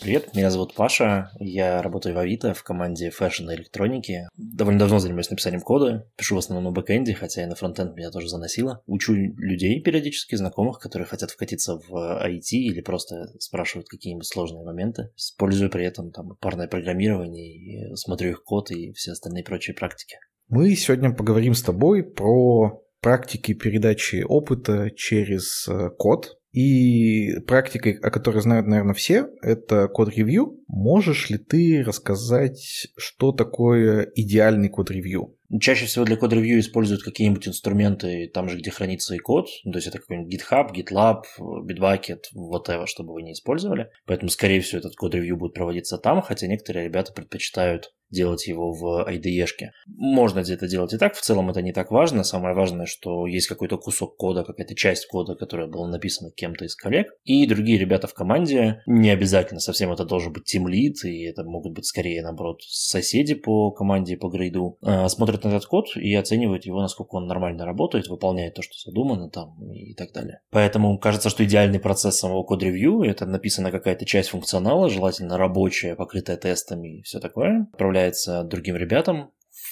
Привет, 0.00 0.34
меня 0.34 0.50
зовут 0.50 0.74
Паша, 0.74 1.30
я 1.38 1.82
работаю 1.82 2.14
в 2.14 2.18
Авито 2.18 2.54
в 2.54 2.62
команде 2.62 3.10
Fashion 3.10 3.52
и 3.52 3.56
электроники. 3.56 4.28
Довольно 4.34 4.80
давно 4.80 4.98
занимаюсь 4.98 5.28
написанием 5.28 5.60
кода, 5.60 6.10
пишу 6.16 6.36
в 6.36 6.38
основном 6.38 6.64
на 6.64 6.70
бэкэнде, 6.70 7.12
хотя 7.12 7.42
и 7.42 7.46
на 7.46 7.54
фронтенд 7.54 7.94
меня 7.94 8.10
тоже 8.10 8.28
заносило. 8.30 8.82
Учу 8.86 9.12
людей 9.14 9.78
периодически, 9.82 10.36
знакомых, 10.36 10.78
которые 10.78 11.06
хотят 11.06 11.30
вкатиться 11.30 11.76
в 11.76 11.92
IT 12.26 12.50
или 12.52 12.80
просто 12.80 13.26
спрашивают 13.38 13.88
какие-нибудь 13.88 14.26
сложные 14.26 14.64
моменты. 14.64 15.10
Использую 15.16 15.70
при 15.70 15.84
этом 15.84 16.12
там 16.12 16.34
парное 16.40 16.66
программирование, 16.66 17.54
и 17.54 17.94
смотрю 17.94 18.30
их 18.30 18.42
код 18.42 18.70
и 18.70 18.92
все 18.92 19.12
остальные 19.12 19.44
прочие 19.44 19.74
практики. 19.74 20.16
Мы 20.48 20.74
сегодня 20.76 21.12
поговорим 21.12 21.52
с 21.52 21.62
тобой 21.62 22.04
про 22.04 22.82
практики 23.02 23.52
передачи 23.52 24.24
опыта 24.26 24.90
через 24.96 25.68
э, 25.68 25.90
код, 25.98 26.39
и 26.52 27.38
практикой, 27.46 27.92
о 27.92 28.10
которой 28.10 28.42
знают, 28.42 28.66
наверное, 28.66 28.94
все, 28.94 29.28
это 29.42 29.88
код-ревью. 29.88 30.60
Можешь 30.66 31.30
ли 31.30 31.38
ты 31.38 31.82
рассказать, 31.84 32.88
что 32.96 33.32
такое 33.32 34.10
идеальный 34.14 34.68
код-ревью? 34.68 35.36
Чаще 35.60 35.86
всего 35.86 36.04
для 36.04 36.16
код-ревью 36.16 36.60
используют 36.60 37.02
какие-нибудь 37.02 37.48
инструменты 37.48 38.30
там 38.32 38.48
же, 38.48 38.58
где 38.58 38.70
хранится 38.70 39.14
и 39.14 39.18
код. 39.18 39.48
То 39.64 39.74
есть 39.74 39.86
это 39.86 39.98
какой-нибудь 39.98 40.32
GitHub, 40.32 40.72
GitLab, 40.72 41.22
Bitbucket, 41.38 42.22
whatever, 42.36 42.86
чтобы 42.86 43.14
вы 43.14 43.22
не 43.22 43.32
использовали. 43.32 43.90
Поэтому, 44.06 44.28
скорее 44.28 44.60
всего, 44.60 44.78
этот 44.78 44.94
код-ревью 44.94 45.36
будет 45.36 45.54
проводиться 45.54 45.98
там, 45.98 46.22
хотя 46.22 46.46
некоторые 46.46 46.84
ребята 46.84 47.12
предпочитают 47.12 47.92
делать 48.10 48.46
его 48.46 48.72
в 48.72 49.06
IDE-шке. 49.08 49.70
Можно 49.86 50.40
где-то 50.42 50.68
делать 50.68 50.92
и 50.92 50.98
так, 50.98 51.14
в 51.14 51.20
целом 51.20 51.50
это 51.50 51.62
не 51.62 51.72
так 51.72 51.90
важно. 51.90 52.24
Самое 52.24 52.54
важное, 52.54 52.86
что 52.86 53.26
есть 53.26 53.46
какой-то 53.46 53.78
кусок 53.78 54.16
кода, 54.16 54.44
какая-то 54.44 54.74
часть 54.74 55.06
кода, 55.06 55.34
которая 55.34 55.68
была 55.68 55.88
написана 55.88 56.30
кем-то 56.30 56.64
из 56.64 56.74
коллег. 56.74 57.08
И 57.24 57.46
другие 57.46 57.78
ребята 57.78 58.06
в 58.06 58.14
команде, 58.14 58.82
не 58.86 59.10
обязательно 59.10 59.60
совсем 59.60 59.92
это 59.92 60.04
должен 60.04 60.32
быть 60.32 60.54
Lead, 60.54 61.08
и 61.08 61.24
это 61.24 61.44
могут 61.44 61.72
быть 61.74 61.86
скорее, 61.86 62.22
наоборот, 62.22 62.62
соседи 62.62 63.34
по 63.34 63.70
команде, 63.70 64.16
по 64.16 64.28
грейду, 64.28 64.78
а, 64.82 65.08
смотрят 65.40 65.44
на 65.44 65.56
этот 65.56 65.66
код 65.66 65.96
и 65.96 66.14
оценивают 66.14 66.66
его, 66.66 66.80
насколько 66.80 67.16
он 67.16 67.26
нормально 67.26 67.64
работает, 67.64 68.08
выполняет 68.08 68.54
то, 68.54 68.62
что 68.62 68.74
задумано 68.84 69.30
там 69.30 69.56
и 69.72 69.94
так 69.94 70.12
далее. 70.12 70.40
Поэтому 70.50 70.98
кажется, 70.98 71.30
что 71.30 71.44
идеальный 71.44 71.80
процесс 71.80 72.18
самого 72.18 72.42
код-ревью– 72.42 73.02
это 73.02 73.26
написана 73.26 73.70
какая-то 73.70 74.04
часть 74.04 74.30
функционала, 74.30 74.88
желательно 74.88 75.38
рабочая, 75.38 75.96
покрытая 75.96 76.36
тестами 76.36 76.98
и 76.98 77.02
все 77.02 77.20
такое, 77.20 77.68
отправляется 77.72 78.42
другим 78.44 78.76
ребятам, 78.76 79.30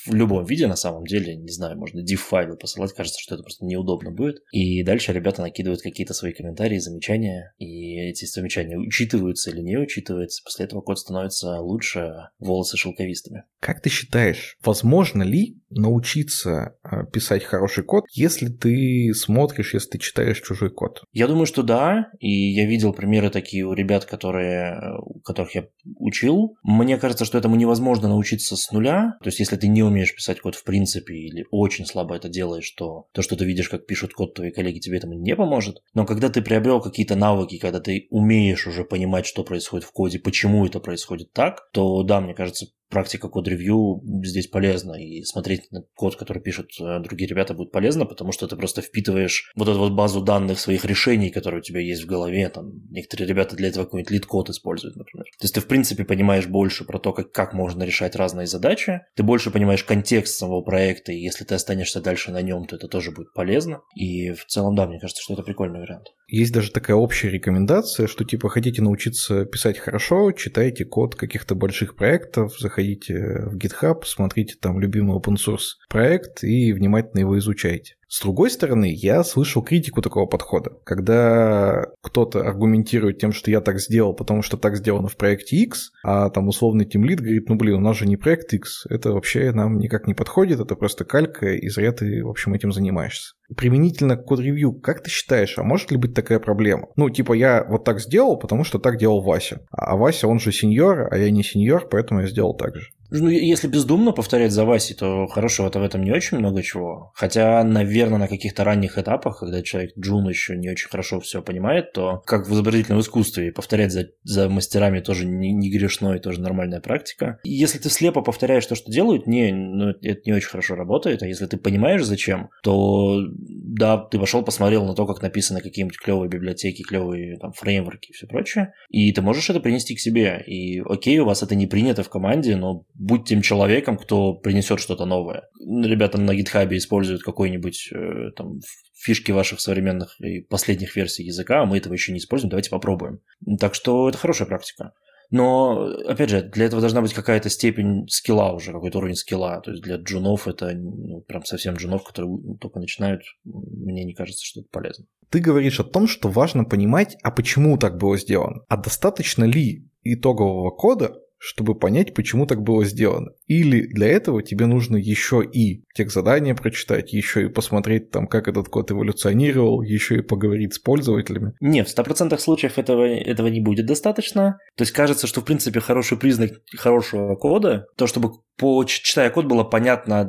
в 0.09 0.15
любом 0.15 0.45
виде, 0.45 0.67
на 0.67 0.77
самом 0.77 1.05
деле, 1.05 1.37
не 1.37 1.53
знаю, 1.53 1.79
можно 1.79 2.01
div-файлы 2.01 2.57
посылать, 2.57 2.93
кажется, 2.93 3.21
что 3.21 3.35
это 3.35 3.45
просто 3.45 3.65
неудобно 3.65 4.11
будет. 4.11 4.43
И 4.53 4.83
дальше 4.83 5.13
ребята 5.13 5.43
накидывают 5.43 5.83
какие-то 5.83 6.15
свои 6.15 6.33
комментарии, 6.33 6.79
замечания, 6.79 7.55
и 7.59 7.99
эти 7.99 8.25
замечания 8.25 8.77
учитываются 8.77 9.51
или 9.51 9.61
не 9.61 9.77
учитываются. 9.77 10.43
После 10.45 10.65
этого 10.65 10.81
код 10.81 10.99
становится 10.99 11.61
лучше, 11.61 12.29
волосы 12.39 12.77
шелковистыми. 12.77 13.45
Как 13.61 13.83
ты 13.83 13.91
считаешь, 13.91 14.57
возможно 14.65 15.23
ли 15.23 15.59
научиться 15.71 16.77
а, 16.83 17.05
писать 17.05 17.45
хороший 17.45 17.85
код, 17.85 18.05
если 18.13 18.49
ты 18.49 19.13
смотришь, 19.15 19.75
если 19.75 19.91
ты 19.91 19.99
читаешь 19.99 20.41
чужой 20.41 20.71
код? 20.71 21.03
Я 21.13 21.27
думаю, 21.27 21.47
что 21.47 21.63
да, 21.63 22.11
и 22.21 22.31
я 22.31 22.67
видел 22.67 22.93
примеры 22.93 23.31
такие 23.31 23.65
у 23.65 23.73
ребят, 23.73 24.05
которые, 24.05 24.81
которых 25.25 25.55
я 25.55 25.67
учил. 25.97 26.57
Мне 26.63 26.97
кажется, 26.99 27.25
что 27.25 27.39
этому 27.39 27.57
невозможно 27.57 28.09
научиться 28.09 28.57
с 28.57 28.71
нуля. 28.71 29.17
То 29.23 29.29
есть, 29.29 29.41
если 29.41 29.57
ты 29.57 29.69
не 29.69 29.83
умеешь 29.83 29.98
писать 30.07 30.41
код 30.41 30.55
в 30.55 30.65
принципе 30.65 31.15
или 31.15 31.47
очень 31.51 31.87
слабо 31.87 32.17
это 32.17 32.29
делаешь, 32.29 32.71
то 32.71 33.07
то, 33.13 33.23
что 33.23 33.37
ты 33.37 33.45
видишь, 33.45 33.69
как 33.69 33.87
пишут 33.87 34.13
код 34.13 34.35
твои 34.35 34.51
коллеги, 34.51 34.79
тебе 34.79 34.99
этому 34.99 35.15
не 35.15 35.37
поможет. 35.37 35.83
Но 35.95 36.07
когда 36.07 36.29
ты 36.29 36.43
приобрел 36.43 36.81
какие-то 36.81 37.17
навыки, 37.17 37.59
когда 37.59 37.81
ты 37.81 38.07
умеешь 38.11 38.67
уже 38.67 38.85
понимать, 38.85 39.27
что 39.27 39.45
происходит 39.45 39.87
в 39.87 39.93
коде, 39.93 40.19
почему 40.19 40.67
это 40.67 40.81
происходит 40.81 41.33
так, 41.33 41.71
то 41.73 42.03
да, 42.03 42.21
мне 42.21 42.35
кажется, 42.35 42.67
практика 42.89 43.29
код-ревью 43.29 44.01
здесь 44.25 44.47
полезна, 44.47 44.95
и 44.95 45.23
смотреть 45.23 45.71
на 45.71 45.83
код, 45.95 46.17
который 46.17 46.43
пишут 46.43 46.71
э, 46.81 47.01
другие 47.01 47.29
ребята, 47.29 47.55
будет 47.55 47.71
полезно, 47.71 48.07
потому 48.07 48.33
что 48.33 48.47
ты 48.47 48.57
просто 48.57 48.83
впитываешь 48.83 49.53
вот 49.55 49.69
эту 49.69 49.79
вот 49.79 49.93
базу 49.93 50.21
данных 50.21 50.59
своих 50.59 50.85
решений, 50.85 51.31
которые 51.31 51.61
у 51.61 51.63
тебя 51.63 51.81
есть 51.81 52.03
в 52.03 52.07
голове, 52.07 52.49
там, 52.49 52.73
некоторые 52.91 53.29
ребята 53.29 53.57
для 53.57 53.69
этого 53.69 53.85
какой-нибудь 53.85 54.11
LeetCode 54.11 54.51
используют, 54.51 54.97
например. 54.97 55.25
То 55.39 55.45
есть 55.45 55.55
ты, 55.55 55.61
в 55.61 55.67
принципе, 55.67 56.05
понимаешь 56.05 56.47
больше 56.47 56.85
про 56.85 56.99
то, 56.99 57.13
как, 57.13 57.33
как 57.33 57.53
можно 57.53 57.83
решать 57.83 58.17
разные 58.17 58.47
задачи, 58.47 59.03
ты 59.15 59.23
больше 59.23 59.51
понимаешь 59.51 59.85
контекст 59.85 60.37
самого 60.37 60.63
проекта, 60.63 61.13
и 61.13 61.19
если 61.19 61.45
ты 61.45 61.55
останешься 61.55 62.01
дальше 62.01 62.33
на 62.33 62.43
нем, 62.43 62.67
то 62.67 62.77
это 62.77 62.89
тоже 62.89 63.11
будет 63.11 63.33
полезно, 63.33 63.81
и 63.95 64.33
в 64.33 64.45
целом, 64.47 64.75
да, 64.75 64.87
мне 64.87 64.99
кажется, 64.99 65.23
что 65.23 65.35
это 65.35 65.43
прикольный 65.43 65.81
вариант. 65.81 66.09
Есть 66.29 66.53
даже 66.53 66.71
такая 66.71 66.95
общая 66.95 67.31
рекомендация, 67.31 68.07
что 68.07 68.23
типа 68.23 68.51
хотите 68.51 68.83
научиться 68.83 69.47
писать 69.47 69.79
хорошо, 69.79 70.31
читайте 70.33 70.85
код 70.85 71.15
каких-то 71.15 71.55
больших 71.55 71.97
проектов, 71.97 72.59
заходите 72.59 73.47
в 73.47 73.57
GitHub, 73.57 74.03
смотрите 74.05 74.57
там 74.61 74.79
любимый 74.79 75.19
open 75.19 75.37
source 75.37 75.79
проект 75.89 76.45
и 76.45 76.75
внимательно 76.75 77.21
его 77.21 77.39
изучайте. 77.39 77.98
С 78.09 78.23
другой 78.23 78.51
стороны, 78.51 78.91
я 78.91 79.23
слышал 79.23 79.63
критику 79.63 80.01
такого 80.01 80.25
подхода, 80.25 80.73
когда 80.85 81.85
кто-то 82.03 82.41
аргументирует 82.41 83.19
тем, 83.19 83.33
что 83.33 83.51
я 83.51 83.61
так 83.61 83.79
сделал, 83.81 84.15
потому 84.15 84.41
что 84.41 84.57
так 84.57 84.77
сделано 84.77 85.09
в 85.09 85.17
проекте 85.17 85.57
X, 85.57 85.93
а 86.03 86.31
там 86.31 86.49
условный 86.49 86.87
тимлит 86.87 87.21
говорит, 87.21 87.51
ну 87.51 87.57
блин, 87.57 87.75
у 87.75 87.81
нас 87.81 87.99
же 87.99 88.07
не 88.07 88.17
проект 88.17 88.55
X, 88.55 88.87
это 88.89 89.13
вообще 89.13 89.53
нам 89.53 89.79
никак 89.79 90.07
не 90.07 90.15
подходит, 90.15 90.59
это 90.59 90.75
просто 90.75 91.05
калька, 91.05 91.53
и 91.53 91.69
зря 91.69 91.93
ты, 91.93 92.25
в 92.25 92.31
общем, 92.31 92.55
этим 92.55 92.73
занимаешься. 92.73 93.35
Применительно 93.55 94.17
к 94.17 94.25
код-ревью, 94.25 94.73
как 94.73 95.03
ты 95.03 95.11
считаешь, 95.11 95.59
а 95.59 95.63
может 95.63 95.91
ли 95.91 95.99
быть 95.99 96.15
такая 96.15 96.39
проблема? 96.39 96.89
Ну, 96.97 97.11
типа, 97.11 97.35
я 97.35 97.63
вот 97.69 97.85
так 97.85 98.01
сделал, 98.01 98.39
потому 98.39 98.65
что 98.65 98.79
так 98.79 98.97
делал 98.97 99.23
Вася. 99.23 99.61
А 99.71 99.97
Вася, 99.97 100.29
он 100.29 100.39
же 100.39 100.51
сеньор, 100.51 101.09
а 101.11 101.19
я 101.19 101.31
не 101.31 101.43
сеньор, 101.43 101.87
поэтому 101.91 102.21
я 102.21 102.27
сделал 102.27 102.55
так 102.55 102.75
же. 102.75 102.89
Ну, 103.11 103.29
если 103.29 103.69
бездумно 103.69 104.13
повторять 104.13 104.53
за 104.53 104.65
Васей, 104.65 104.95
то 104.95 105.27
хорошего-то 105.27 105.81
в 105.81 105.83
этом 105.83 106.03
не 106.03 106.13
очень 106.13 106.39
много 106.39 106.63
чего. 106.63 107.13
Хотя, 107.15 107.63
наверное, 107.65 108.19
на 108.19 108.29
каких-то 108.29 108.65
ранних 108.65 108.99
этапах, 108.99 109.41
когда 109.41 109.63
человек 109.63 109.93
джун 109.99 110.29
еще 110.29 110.57
не 110.57 110.71
очень 110.71 110.89
хорошо 110.89 111.21
все 111.21 111.43
понимает, 111.43 111.93
то 111.93 112.23
как 112.27 112.47
в 112.47 112.53
изобразительном 112.53 113.01
искусстве, 113.01 113.53
повторять 113.53 113.93
за, 113.93 114.09
за 114.25 114.49
мастерами 114.49 115.01
тоже 115.01 115.27
не, 115.27 115.53
не 115.53 115.71
грешно 115.71 116.15
и 116.15 116.21
тоже 116.21 116.41
нормальная 116.41 116.81
практика. 116.81 117.39
Если 117.45 117.79
ты 117.79 117.89
слепо 117.89 118.21
повторяешь 118.21 118.67
то, 118.67 118.75
что 118.75 118.91
делают, 118.91 119.27
не, 119.27 119.53
ну, 119.53 119.91
это 119.91 120.21
не 120.27 120.33
очень 120.33 120.49
хорошо 120.49 120.75
работает. 120.75 121.23
А 121.23 121.27
если 121.27 121.47
ты 121.47 121.57
понимаешь, 121.57 122.05
зачем, 122.05 122.51
то 122.63 123.21
да, 123.31 123.99
ты 123.99 124.19
пошел, 124.19 124.43
посмотрел 124.43 124.85
на 124.85 124.95
то, 124.95 125.07
как 125.07 125.23
написаны 125.23 125.61
какие-нибудь 125.61 125.99
клевые 125.99 126.29
библиотеки, 126.29 126.83
клевые 126.83 127.39
там 127.39 127.53
фреймворки 127.53 128.11
и 128.11 128.13
все 128.13 128.27
прочее, 128.27 128.75
и 128.91 129.13
ты 129.13 129.23
можешь 129.23 129.49
это 129.49 129.61
принести 129.61 129.95
к 129.95 130.01
себе. 130.01 130.43
И 130.47 130.81
окей, 130.81 131.19
у 131.19 131.25
вас 131.25 131.43
это 131.43 131.55
не 131.55 131.67
принято 131.67 132.03
в 132.03 132.11
команде, 132.11 132.57
но 132.57 132.85
будь 132.99 133.27
тем 133.27 133.43
человеком, 133.43 133.97
кто 133.97 134.35
принесет 134.35 134.81
что-то 134.81 135.07
новое. 135.07 135.49
Ребята 135.61 136.21
на 136.21 136.39
GitHub 136.39 136.77
используют 136.77 137.23
какой-нибудь 137.23 137.91
э, 137.93 138.31
там 138.37 138.61
фишки 138.95 139.31
ваших 139.31 139.61
современных 139.61 140.21
и 140.21 140.41
последних 140.41 140.97
версий 140.97 141.25
языка, 141.25 141.63
а 141.63 141.67
мы 141.67 141.79
этого 141.79 141.93
еще 141.93 142.13
не 142.13 142.19
используем, 142.19 142.51
давайте 142.51 142.71
попробуем. 142.71 143.21
Так 143.61 143.75
что 143.75 144.09
это 144.09 144.19
хорошая 144.19 144.49
практика. 144.49 144.93
Но, 145.31 145.91
опять 146.07 146.31
же, 146.31 146.43
для 146.43 146.65
этого 146.65 146.81
должна 146.81 147.03
быть 147.03 147.13
какая-то 147.13 147.51
степень 147.51 148.09
скилла 148.09 148.53
уже, 148.53 148.73
какой-то 148.73 148.99
уровень 148.99 149.15
скилла. 149.15 149.61
То 149.63 149.73
есть 149.73 149.83
для 149.83 149.97
джунов 149.97 150.49
это 150.49 150.73
ну, 150.75 151.21
прям 151.21 151.45
совсем 151.45 151.75
джунов, 151.75 152.03
которые 152.03 152.57
только 152.59 152.81
начинают, 152.81 153.23
мне 153.45 154.05
не 154.05 154.15
кажется, 154.15 154.45
что 154.45 154.61
это 154.61 154.71
полезно. 154.73 155.05
Ты 155.29 155.41
говоришь 155.41 155.79
о 155.81 155.85
том, 155.85 156.09
что 156.09 156.31
важно 156.31 156.65
понимать, 156.65 157.17
а 157.23 157.31
почему 157.31 157.77
так 157.77 157.99
было 157.99 158.17
сделано. 158.17 158.63
А 158.69 158.79
достаточно 158.79 159.45
ли 159.45 159.87
итогового 160.03 160.71
кода, 160.71 161.21
чтобы 161.39 161.75
понять, 161.75 162.15
почему 162.15 162.47
так 162.47 162.63
было 162.63 162.85
сделано. 162.85 163.31
Или 163.47 163.87
для 163.87 164.09
этого 164.09 164.43
тебе 164.43 164.67
нужно 164.67 164.97
еще 164.97 165.43
и 165.45 165.85
тех 165.95 166.11
задания 166.11 166.55
прочитать, 166.55 167.13
еще 167.13 167.47
и 167.47 167.49
посмотреть 167.49 168.11
там, 168.11 168.27
как 168.27 168.49
этот 168.49 168.69
код 168.69 168.91
эволюционировал, 168.91 169.83
еще 169.83 170.19
и 170.19 170.23
поговорить 170.23 170.75
с 170.75 170.79
пользователями. 170.79 171.53
Нет, 171.61 171.89
в 171.89 171.97
100% 171.97 172.37
случаев 172.39 172.79
этого, 172.79 173.05
этого 173.05 173.47
не 173.47 173.61
будет 173.61 173.87
достаточно. 173.87 174.59
То 174.77 174.83
есть 174.83 174.93
кажется, 174.93 175.27
что 175.27 175.41
в 175.41 175.45
принципе 175.45 175.81
хороший 175.81 176.19
признак 176.19 176.53
хорошего 176.77 177.37
кода, 177.37 177.87
то 177.97 178.07
чтобы 178.07 178.33
по, 178.57 178.85
читая 178.85 179.31
код 179.31 179.47
было 179.47 179.65
понятно, 179.65 180.29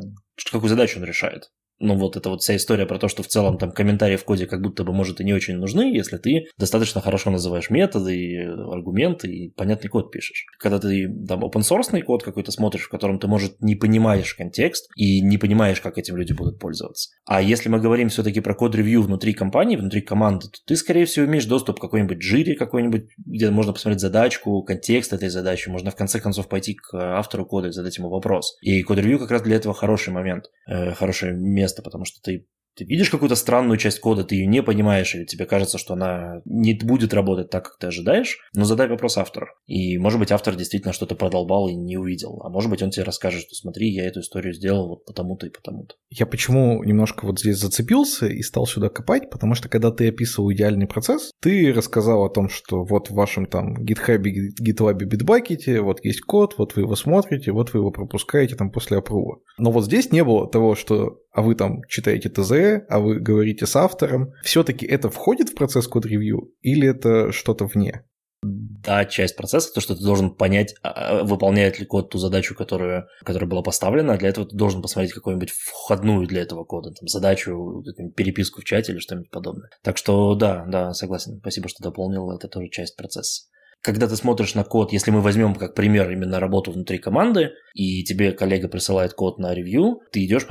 какую 0.51 0.69
задачу 0.69 0.99
он 0.99 1.05
решает 1.05 1.49
ну 1.79 1.95
вот 1.95 2.17
эта 2.17 2.29
вот 2.29 2.41
вся 2.41 2.55
история 2.55 2.85
про 2.85 2.99
то, 2.99 3.07
что 3.07 3.23
в 3.23 3.27
целом 3.27 3.57
там 3.57 3.71
комментарии 3.71 4.17
в 4.17 4.25
коде 4.25 4.45
как 4.45 4.61
будто 4.61 4.83
бы, 4.83 4.93
может, 4.93 5.21
и 5.21 5.23
не 5.23 5.33
очень 5.33 5.55
нужны, 5.55 5.95
если 5.95 6.17
ты 6.17 6.47
достаточно 6.57 7.01
хорошо 7.01 7.31
называешь 7.31 7.69
методы, 7.69 8.15
и 8.15 8.37
аргументы 8.37 9.27
и 9.27 9.51
понятный 9.51 9.89
код 9.89 10.11
пишешь. 10.11 10.45
Когда 10.59 10.79
ты 10.79 11.07
там 11.27 11.43
open 11.43 11.61
source 11.61 12.01
код 12.01 12.23
какой-то 12.23 12.51
смотришь, 12.51 12.83
в 12.83 12.89
котором 12.89 13.19
ты, 13.19 13.27
может, 13.27 13.61
не 13.61 13.75
понимаешь 13.75 14.33
контекст 14.33 14.89
и 14.95 15.21
не 15.21 15.37
понимаешь, 15.37 15.81
как 15.81 15.97
этим 15.97 16.17
люди 16.17 16.33
будут 16.33 16.59
пользоваться. 16.59 17.09
А 17.25 17.41
если 17.41 17.69
мы 17.69 17.79
говорим 17.79 18.09
все-таки 18.09 18.41
про 18.41 18.53
код-ревью 18.53 19.01
внутри 19.01 19.33
компании, 19.33 19.75
внутри 19.75 20.01
команды, 20.01 20.47
то 20.47 20.59
ты, 20.65 20.75
скорее 20.75 21.05
всего, 21.05 21.25
имеешь 21.25 21.45
доступ 21.45 21.77
к 21.77 21.81
какой-нибудь 21.81 22.21
жире 22.21 22.55
какой-нибудь, 22.55 23.09
где 23.17 23.49
можно 23.49 23.73
посмотреть 23.73 24.01
задачку, 24.01 24.61
контекст 24.63 25.13
этой 25.13 25.29
задачи, 25.29 25.69
можно 25.69 25.91
в 25.91 25.95
конце 25.95 26.19
концов 26.19 26.47
пойти 26.49 26.73
к 26.75 26.93
автору 26.93 27.45
кода 27.45 27.69
и 27.69 27.71
задать 27.71 27.97
ему 27.97 28.09
вопрос. 28.09 28.57
И 28.61 28.81
код-ревью 28.83 29.19
как 29.19 29.31
раз 29.31 29.41
для 29.41 29.55
этого 29.55 29.73
хороший 29.73 30.11
момент, 30.11 30.45
э, 30.67 30.93
хорошее 30.93 31.33
место 31.33 31.68
место, 31.69 31.81
потому 31.81 32.05
что 32.05 32.21
ты 32.21 32.45
ты 32.79 32.85
видишь 32.85 33.09
какую-то 33.09 33.35
странную 33.35 33.77
часть 33.77 33.99
кода, 33.99 34.23
ты 34.23 34.35
ее 34.35 34.47
не 34.47 34.63
понимаешь, 34.63 35.13
или 35.13 35.25
тебе 35.25 35.45
кажется, 35.45 35.77
что 35.77 35.95
она 35.95 36.41
не 36.45 36.73
будет 36.73 37.13
работать 37.13 37.49
так, 37.49 37.65
как 37.65 37.77
ты 37.77 37.87
ожидаешь, 37.87 38.37
но 38.53 38.63
задай 38.63 38.87
вопрос 38.87 39.17
автору. 39.17 39.47
И, 39.65 39.97
может 39.97 40.17
быть, 40.17 40.31
автор 40.31 40.55
действительно 40.55 40.93
что-то 40.93 41.15
продолбал 41.15 41.67
и 41.67 41.75
не 41.75 41.97
увидел. 41.97 42.41
А 42.41 42.49
может 42.49 42.69
быть, 42.69 42.81
он 42.81 42.91
тебе 42.91 43.03
расскажет, 43.03 43.41
что 43.41 43.55
смотри, 43.55 43.89
я 43.89 44.05
эту 44.05 44.21
историю 44.21 44.53
сделал 44.53 44.87
вот 44.87 45.05
потому-то 45.05 45.47
и 45.47 45.49
потому-то. 45.49 45.95
Я 46.09 46.25
почему 46.25 46.81
немножко 46.83 47.25
вот 47.25 47.39
здесь 47.39 47.57
зацепился 47.57 48.27
и 48.27 48.41
стал 48.41 48.65
сюда 48.65 48.87
копать, 48.87 49.29
потому 49.29 49.55
что 49.55 49.67
когда 49.67 49.91
ты 49.91 50.07
описывал 50.07 50.51
идеальный 50.53 50.87
процесс, 50.87 51.31
ты 51.41 51.73
рассказал 51.73 52.23
о 52.23 52.29
том, 52.29 52.47
что 52.47 52.85
вот 52.85 53.09
в 53.09 53.13
вашем 53.13 53.45
там 53.45 53.75
GitHub, 53.83 54.23
GitLab, 54.23 54.99
Bitbucket, 54.99 55.81
вот 55.81 56.05
есть 56.05 56.21
код, 56.21 56.55
вот 56.57 56.77
вы 56.77 56.83
его 56.83 56.95
смотрите, 56.95 57.51
вот 57.51 57.73
вы 57.73 57.79
его 57.79 57.91
пропускаете 57.91 58.55
там 58.55 58.71
после 58.71 58.99
апрува. 58.99 59.39
Но 59.57 59.71
вот 59.71 59.83
здесь 59.83 60.13
не 60.13 60.23
было 60.23 60.49
того, 60.49 60.75
что 60.75 61.19
а 61.31 61.41
вы 61.41 61.55
там 61.55 61.81
читаете 61.87 62.29
ТЗ, 62.29 62.83
а 62.89 62.99
вы 62.99 63.19
говорите 63.19 63.65
с 63.65 63.75
автором, 63.75 64.33
все-таки 64.43 64.85
это 64.85 65.09
входит 65.09 65.49
в 65.49 65.55
процесс 65.55 65.87
код-ревью 65.87 66.51
или 66.61 66.87
это 66.87 67.31
что-то 67.31 67.65
вне? 67.65 68.03
Да, 68.41 69.03
часть 69.03 69.35
процесса, 69.35 69.73
то, 69.73 69.81
что 69.81 69.95
ты 69.95 70.03
должен 70.03 70.33
понять, 70.33 70.73
а, 70.81 71.19
а, 71.19 71.23
выполняет 71.25 71.77
ли 71.77 71.85
код 71.85 72.09
ту 72.09 72.19
задачу, 72.19 72.55
которую, 72.55 73.05
которая 73.25 73.49
была 73.49 73.61
поставлена. 73.61 74.17
Для 74.17 74.29
этого 74.29 74.47
ты 74.47 74.55
должен 74.55 74.81
посмотреть 74.81 75.11
какую-нибудь 75.11 75.51
входную 75.51 76.25
для 76.25 76.41
этого 76.43 76.63
кода, 76.63 76.91
там, 76.91 77.05
задачу, 77.09 77.83
переписку 78.15 78.61
в 78.61 78.63
чате 78.63 78.93
или 78.93 78.99
что-нибудь 78.99 79.29
подобное. 79.29 79.69
Так 79.83 79.97
что 79.97 80.35
да, 80.35 80.65
да, 80.67 80.93
согласен. 80.93 81.39
Спасибо, 81.39 81.67
что 81.67 81.83
дополнил. 81.83 82.31
Это 82.31 82.47
тоже 82.47 82.69
часть 82.69 82.95
процесса 82.95 83.49
когда 83.81 84.07
ты 84.07 84.15
смотришь 84.15 84.55
на 84.55 84.63
код, 84.63 84.91
если 84.91 85.11
мы 85.11 85.21
возьмем 85.21 85.55
как 85.55 85.73
пример 85.73 86.11
именно 86.11 86.39
работу 86.39 86.71
внутри 86.71 86.97
команды, 86.97 87.51
и 87.73 88.03
тебе 88.03 88.33
коллега 88.33 88.67
присылает 88.67 89.13
код 89.13 89.39
на 89.39 89.53
ревью, 89.53 90.01
ты 90.11 90.25
идешь, 90.25 90.45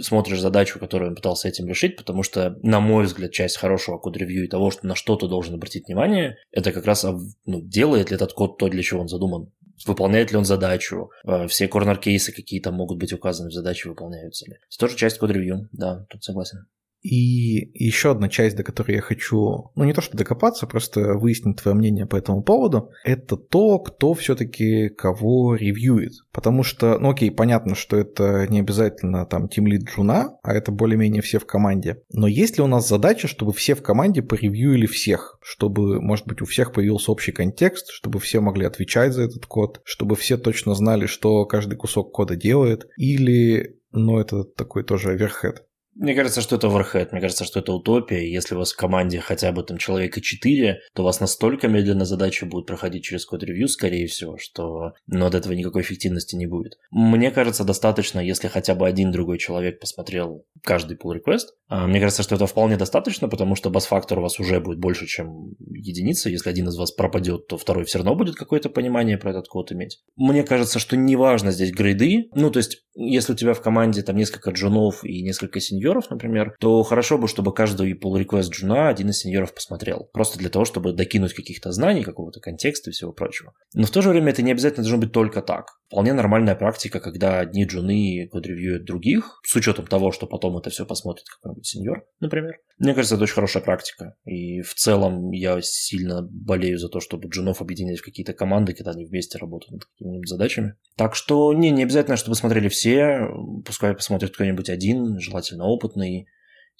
смотришь 0.00 0.40
задачу, 0.40 0.78
которую 0.78 1.10
он 1.10 1.16
пытался 1.16 1.48
этим 1.48 1.66
решить, 1.66 1.96
потому 1.96 2.22
что, 2.22 2.56
на 2.62 2.80
мой 2.80 3.04
взгляд, 3.04 3.32
часть 3.32 3.56
хорошего 3.56 3.98
код-ревью 3.98 4.44
и 4.44 4.48
того, 4.48 4.70
что 4.70 4.86
на 4.86 4.94
что 4.94 5.16
ты 5.16 5.26
должен 5.26 5.54
обратить 5.54 5.88
внимание, 5.88 6.36
это 6.52 6.72
как 6.72 6.86
раз 6.86 7.04
ну, 7.46 7.60
делает 7.60 8.10
ли 8.10 8.16
этот 8.16 8.32
код 8.32 8.58
то, 8.58 8.68
для 8.68 8.82
чего 8.82 9.00
он 9.00 9.08
задуман. 9.08 9.52
Выполняет 9.86 10.32
ли 10.32 10.36
он 10.36 10.44
задачу, 10.44 11.10
э, 11.24 11.46
все 11.46 11.68
корнер-кейсы 11.68 12.32
какие-то 12.32 12.72
могут 12.72 12.98
быть 12.98 13.12
указаны 13.12 13.50
в 13.50 13.52
задаче, 13.52 13.88
выполняются 13.88 14.46
ли. 14.46 14.56
Это 14.68 14.78
тоже 14.78 14.96
часть 14.96 15.18
код-ревью, 15.18 15.68
да, 15.72 16.04
тут 16.10 16.24
согласен. 16.24 16.66
И 17.02 17.70
еще 17.74 18.10
одна 18.10 18.28
часть, 18.28 18.56
до 18.56 18.64
которой 18.64 18.96
я 18.96 19.00
хочу, 19.00 19.70
ну 19.74 19.84
не 19.84 19.92
то 19.92 20.00
что 20.00 20.16
докопаться, 20.16 20.66
просто 20.66 21.14
выяснить 21.14 21.62
твое 21.62 21.76
мнение 21.76 22.06
по 22.06 22.16
этому 22.16 22.42
поводу, 22.42 22.90
это 23.04 23.36
то, 23.36 23.78
кто 23.78 24.14
все-таки 24.14 24.88
кого 24.88 25.54
ревьюет. 25.54 26.12
Потому 26.32 26.62
что, 26.62 26.98
ну 26.98 27.10
окей, 27.10 27.30
понятно, 27.30 27.74
что 27.74 27.96
это 27.96 28.46
не 28.48 28.60
обязательно 28.60 29.26
там 29.26 29.48
тимлид 29.48 29.84
джуна, 29.84 30.38
а 30.42 30.52
это 30.52 30.72
более-менее 30.72 31.22
все 31.22 31.38
в 31.38 31.46
команде. 31.46 32.02
Но 32.12 32.26
есть 32.26 32.58
ли 32.58 32.64
у 32.64 32.66
нас 32.66 32.88
задача, 32.88 33.28
чтобы 33.28 33.52
все 33.52 33.74
в 33.74 33.82
команде 33.82 34.22
поревьюили 34.22 34.86
всех? 34.86 35.38
Чтобы, 35.40 36.00
может 36.00 36.26
быть, 36.26 36.42
у 36.42 36.46
всех 36.46 36.72
появился 36.72 37.12
общий 37.12 37.32
контекст, 37.32 37.90
чтобы 37.90 38.18
все 38.18 38.40
могли 38.40 38.66
отвечать 38.66 39.12
за 39.12 39.22
этот 39.22 39.46
код, 39.46 39.80
чтобы 39.84 40.16
все 40.16 40.36
точно 40.36 40.74
знали, 40.74 41.06
что 41.06 41.44
каждый 41.46 41.76
кусок 41.76 42.12
кода 42.12 42.34
делает? 42.34 42.88
Или, 42.96 43.78
ну 43.92 44.18
это 44.18 44.44
такой 44.44 44.82
тоже 44.82 45.10
оверхед? 45.10 45.64
Мне 45.94 46.14
кажется, 46.14 46.40
что 46.40 46.56
это 46.56 46.68
overhead, 46.68 47.08
мне 47.12 47.20
кажется, 47.20 47.44
что 47.44 47.60
это 47.60 47.72
утопия. 47.72 48.30
Если 48.30 48.54
у 48.54 48.58
вас 48.58 48.72
в 48.72 48.76
команде 48.76 49.20
хотя 49.20 49.52
бы 49.52 49.62
там 49.62 49.78
человека 49.78 50.20
4, 50.20 50.80
то 50.94 51.02
у 51.02 51.04
вас 51.04 51.20
настолько 51.20 51.68
медленно 51.68 52.04
задача 52.04 52.46
будет 52.46 52.66
проходить 52.66 53.04
через 53.04 53.26
код-ревью, 53.26 53.68
скорее 53.68 54.06
всего, 54.06 54.36
что 54.38 54.92
ну, 55.06 55.26
от 55.26 55.34
этого 55.34 55.52
никакой 55.52 55.82
эффективности 55.82 56.36
не 56.36 56.46
будет. 56.46 56.78
Мне 56.90 57.30
кажется, 57.30 57.64
достаточно, 57.64 58.20
если 58.20 58.48
хотя 58.48 58.74
бы 58.74 58.86
один 58.86 59.10
другой 59.10 59.38
человек 59.38 59.80
посмотрел 59.80 60.44
каждый 60.62 60.96
pull 60.96 61.16
request. 61.16 61.46
А, 61.68 61.86
мне 61.86 62.00
кажется, 62.00 62.22
что 62.22 62.36
это 62.36 62.46
вполне 62.46 62.76
достаточно, 62.76 63.28
потому 63.28 63.56
что 63.56 63.70
бас-фактор 63.70 64.18
у 64.18 64.22
вас 64.22 64.38
уже 64.38 64.60
будет 64.60 64.78
больше, 64.78 65.06
чем 65.06 65.54
единица. 65.70 66.30
Если 66.30 66.48
один 66.48 66.68
из 66.68 66.76
вас 66.76 66.92
пропадет, 66.92 67.48
то 67.48 67.56
второй 67.56 67.84
все 67.84 67.98
равно 67.98 68.14
будет 68.14 68.36
какое-то 68.36 68.68
понимание 68.68 69.18
про 69.18 69.30
этот 69.30 69.48
код 69.48 69.72
иметь. 69.72 70.00
Мне 70.16 70.44
кажется, 70.44 70.78
что 70.78 70.96
неважно 70.96 71.50
здесь 71.50 71.72
грейды. 71.72 72.28
Ну, 72.34 72.50
то 72.50 72.58
есть, 72.58 72.84
если 72.94 73.32
у 73.32 73.36
тебя 73.36 73.54
в 73.54 73.60
команде 73.60 74.02
там 74.02 74.16
несколько 74.16 74.50
джунов 74.50 75.04
и 75.04 75.22
несколько 75.22 75.60
сеньоров, 75.60 75.87
сеньоров, 75.88 76.10
например, 76.10 76.54
то 76.60 76.82
хорошо 76.82 77.18
бы, 77.18 77.28
чтобы 77.28 77.54
каждый 77.54 77.92
pull 77.92 78.22
request 78.22 78.50
джуна 78.50 78.88
один 78.88 79.10
из 79.10 79.20
сеньоров 79.20 79.54
посмотрел. 79.54 80.08
Просто 80.12 80.38
для 80.38 80.50
того, 80.50 80.64
чтобы 80.64 80.92
докинуть 80.92 81.34
каких-то 81.34 81.72
знаний, 81.72 82.04
какого-то 82.04 82.40
контекста 82.40 82.90
и 82.90 82.92
всего 82.92 83.12
прочего. 83.12 83.52
Но 83.74 83.86
в 83.86 83.90
то 83.90 84.02
же 84.02 84.10
время 84.10 84.30
это 84.30 84.42
не 84.42 84.52
обязательно 84.52 84.84
должно 84.84 84.98
быть 84.98 85.12
только 85.12 85.42
так. 85.42 85.66
Вполне 85.88 86.12
нормальная 86.12 86.54
практика, 86.54 87.00
когда 87.00 87.40
одни 87.40 87.64
джуны 87.64 88.28
код-ревьюют 88.30 88.84
других, 88.84 89.40
с 89.42 89.56
учетом 89.56 89.86
того, 89.86 90.12
что 90.12 90.26
потом 90.26 90.58
это 90.58 90.68
все 90.68 90.84
посмотрит 90.84 91.24
какой-нибудь 91.28 91.66
сеньор, 91.66 92.04
например. 92.20 92.56
Мне 92.78 92.94
кажется, 92.94 93.14
это 93.14 93.24
очень 93.24 93.34
хорошая 93.34 93.62
практика. 93.62 94.14
И 94.24 94.60
в 94.60 94.74
целом 94.74 95.30
я 95.30 95.58
сильно 95.62 96.22
болею 96.22 96.78
за 96.78 96.88
то, 96.88 97.00
чтобы 97.00 97.28
джунов 97.28 97.62
объединять 97.62 98.00
в 98.00 98.04
какие-то 98.04 98.34
команды, 98.34 98.74
когда 98.74 98.90
они 98.90 99.06
вместе 99.06 99.38
работают 99.38 99.72
над 99.72 99.84
какими-нибудь 99.86 100.28
задачами. 100.28 100.74
Так 100.96 101.14
что 101.14 101.54
не, 101.54 101.70
не 101.70 101.84
обязательно, 101.84 102.16
чтобы 102.16 102.36
смотрели 102.36 102.68
все, 102.68 103.28
пускай 103.64 103.94
посмотрит 103.94 104.34
кто-нибудь 104.34 104.68
один, 104.68 105.18
желательно 105.18 105.64
опытный. 105.68 106.26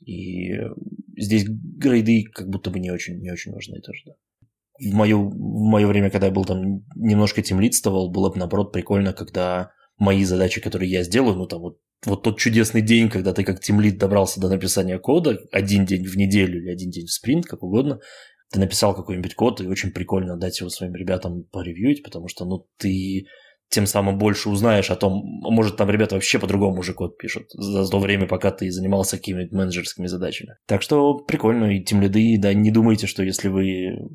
И 0.04 0.52
здесь 1.16 1.44
грейды 1.48 2.24
как 2.32 2.48
будто 2.48 2.70
бы 2.70 2.78
не 2.78 2.90
очень, 2.90 3.18
не 3.20 3.30
очень 3.30 3.52
важны 3.52 3.80
тоже, 3.80 4.02
да. 4.06 4.12
В 4.80 4.94
мое, 4.94 5.16
в 5.16 5.34
мое 5.34 5.86
время, 5.88 6.08
когда 6.08 6.28
я 6.28 6.32
был 6.32 6.44
там 6.44 6.84
немножко 6.94 7.42
темлидствовал, 7.42 8.10
было 8.10 8.30
бы, 8.30 8.38
наоборот, 8.38 8.72
прикольно, 8.72 9.12
когда 9.12 9.72
мои 9.98 10.22
задачи, 10.22 10.60
которые 10.60 10.90
я 10.90 11.02
сделаю, 11.02 11.34
ну, 11.36 11.46
там 11.46 11.60
вот, 11.60 11.78
вот 12.06 12.22
тот 12.22 12.38
чудесный 12.38 12.80
день, 12.80 13.10
когда 13.10 13.32
ты 13.32 13.42
как 13.42 13.60
темлид 13.60 13.98
добрался 13.98 14.40
до 14.40 14.48
написания 14.48 14.98
кода, 15.00 15.36
один 15.50 15.84
день 15.84 16.06
в 16.06 16.16
неделю 16.16 16.60
или 16.60 16.70
один 16.70 16.90
день 16.90 17.06
в 17.06 17.12
спринт, 17.12 17.46
как 17.46 17.64
угодно, 17.64 17.98
ты 18.50 18.60
написал 18.60 18.94
какой-нибудь 18.94 19.34
код, 19.34 19.60
и 19.60 19.66
очень 19.66 19.90
прикольно 19.90 20.36
дать 20.36 20.60
его 20.60 20.70
своим 20.70 20.94
ребятам 20.94 21.42
поревьюить, 21.44 22.02
потому 22.02 22.28
что, 22.28 22.44
ну, 22.44 22.66
ты 22.78 23.26
тем 23.70 23.86
самым 23.86 24.18
больше 24.18 24.48
узнаешь 24.48 24.90
о 24.90 24.96
том, 24.96 25.22
может, 25.24 25.76
там 25.76 25.90
ребята 25.90 26.14
вообще 26.14 26.38
по-другому 26.38 26.80
уже 26.80 26.94
код 26.94 27.18
пишут 27.18 27.48
за 27.52 27.88
то 27.88 27.98
время, 27.98 28.26
пока 28.26 28.50
ты 28.50 28.70
занимался 28.70 29.16
какими-то 29.16 29.54
менеджерскими 29.54 30.06
задачами. 30.06 30.56
Так 30.66 30.82
что 30.82 31.18
прикольно, 31.18 31.76
и 31.76 31.82
тем 31.82 32.00
лиды, 32.00 32.36
да, 32.38 32.54
не 32.54 32.70
думайте, 32.70 33.06
что 33.06 33.22
если 33.22 33.48
вы 33.48 34.08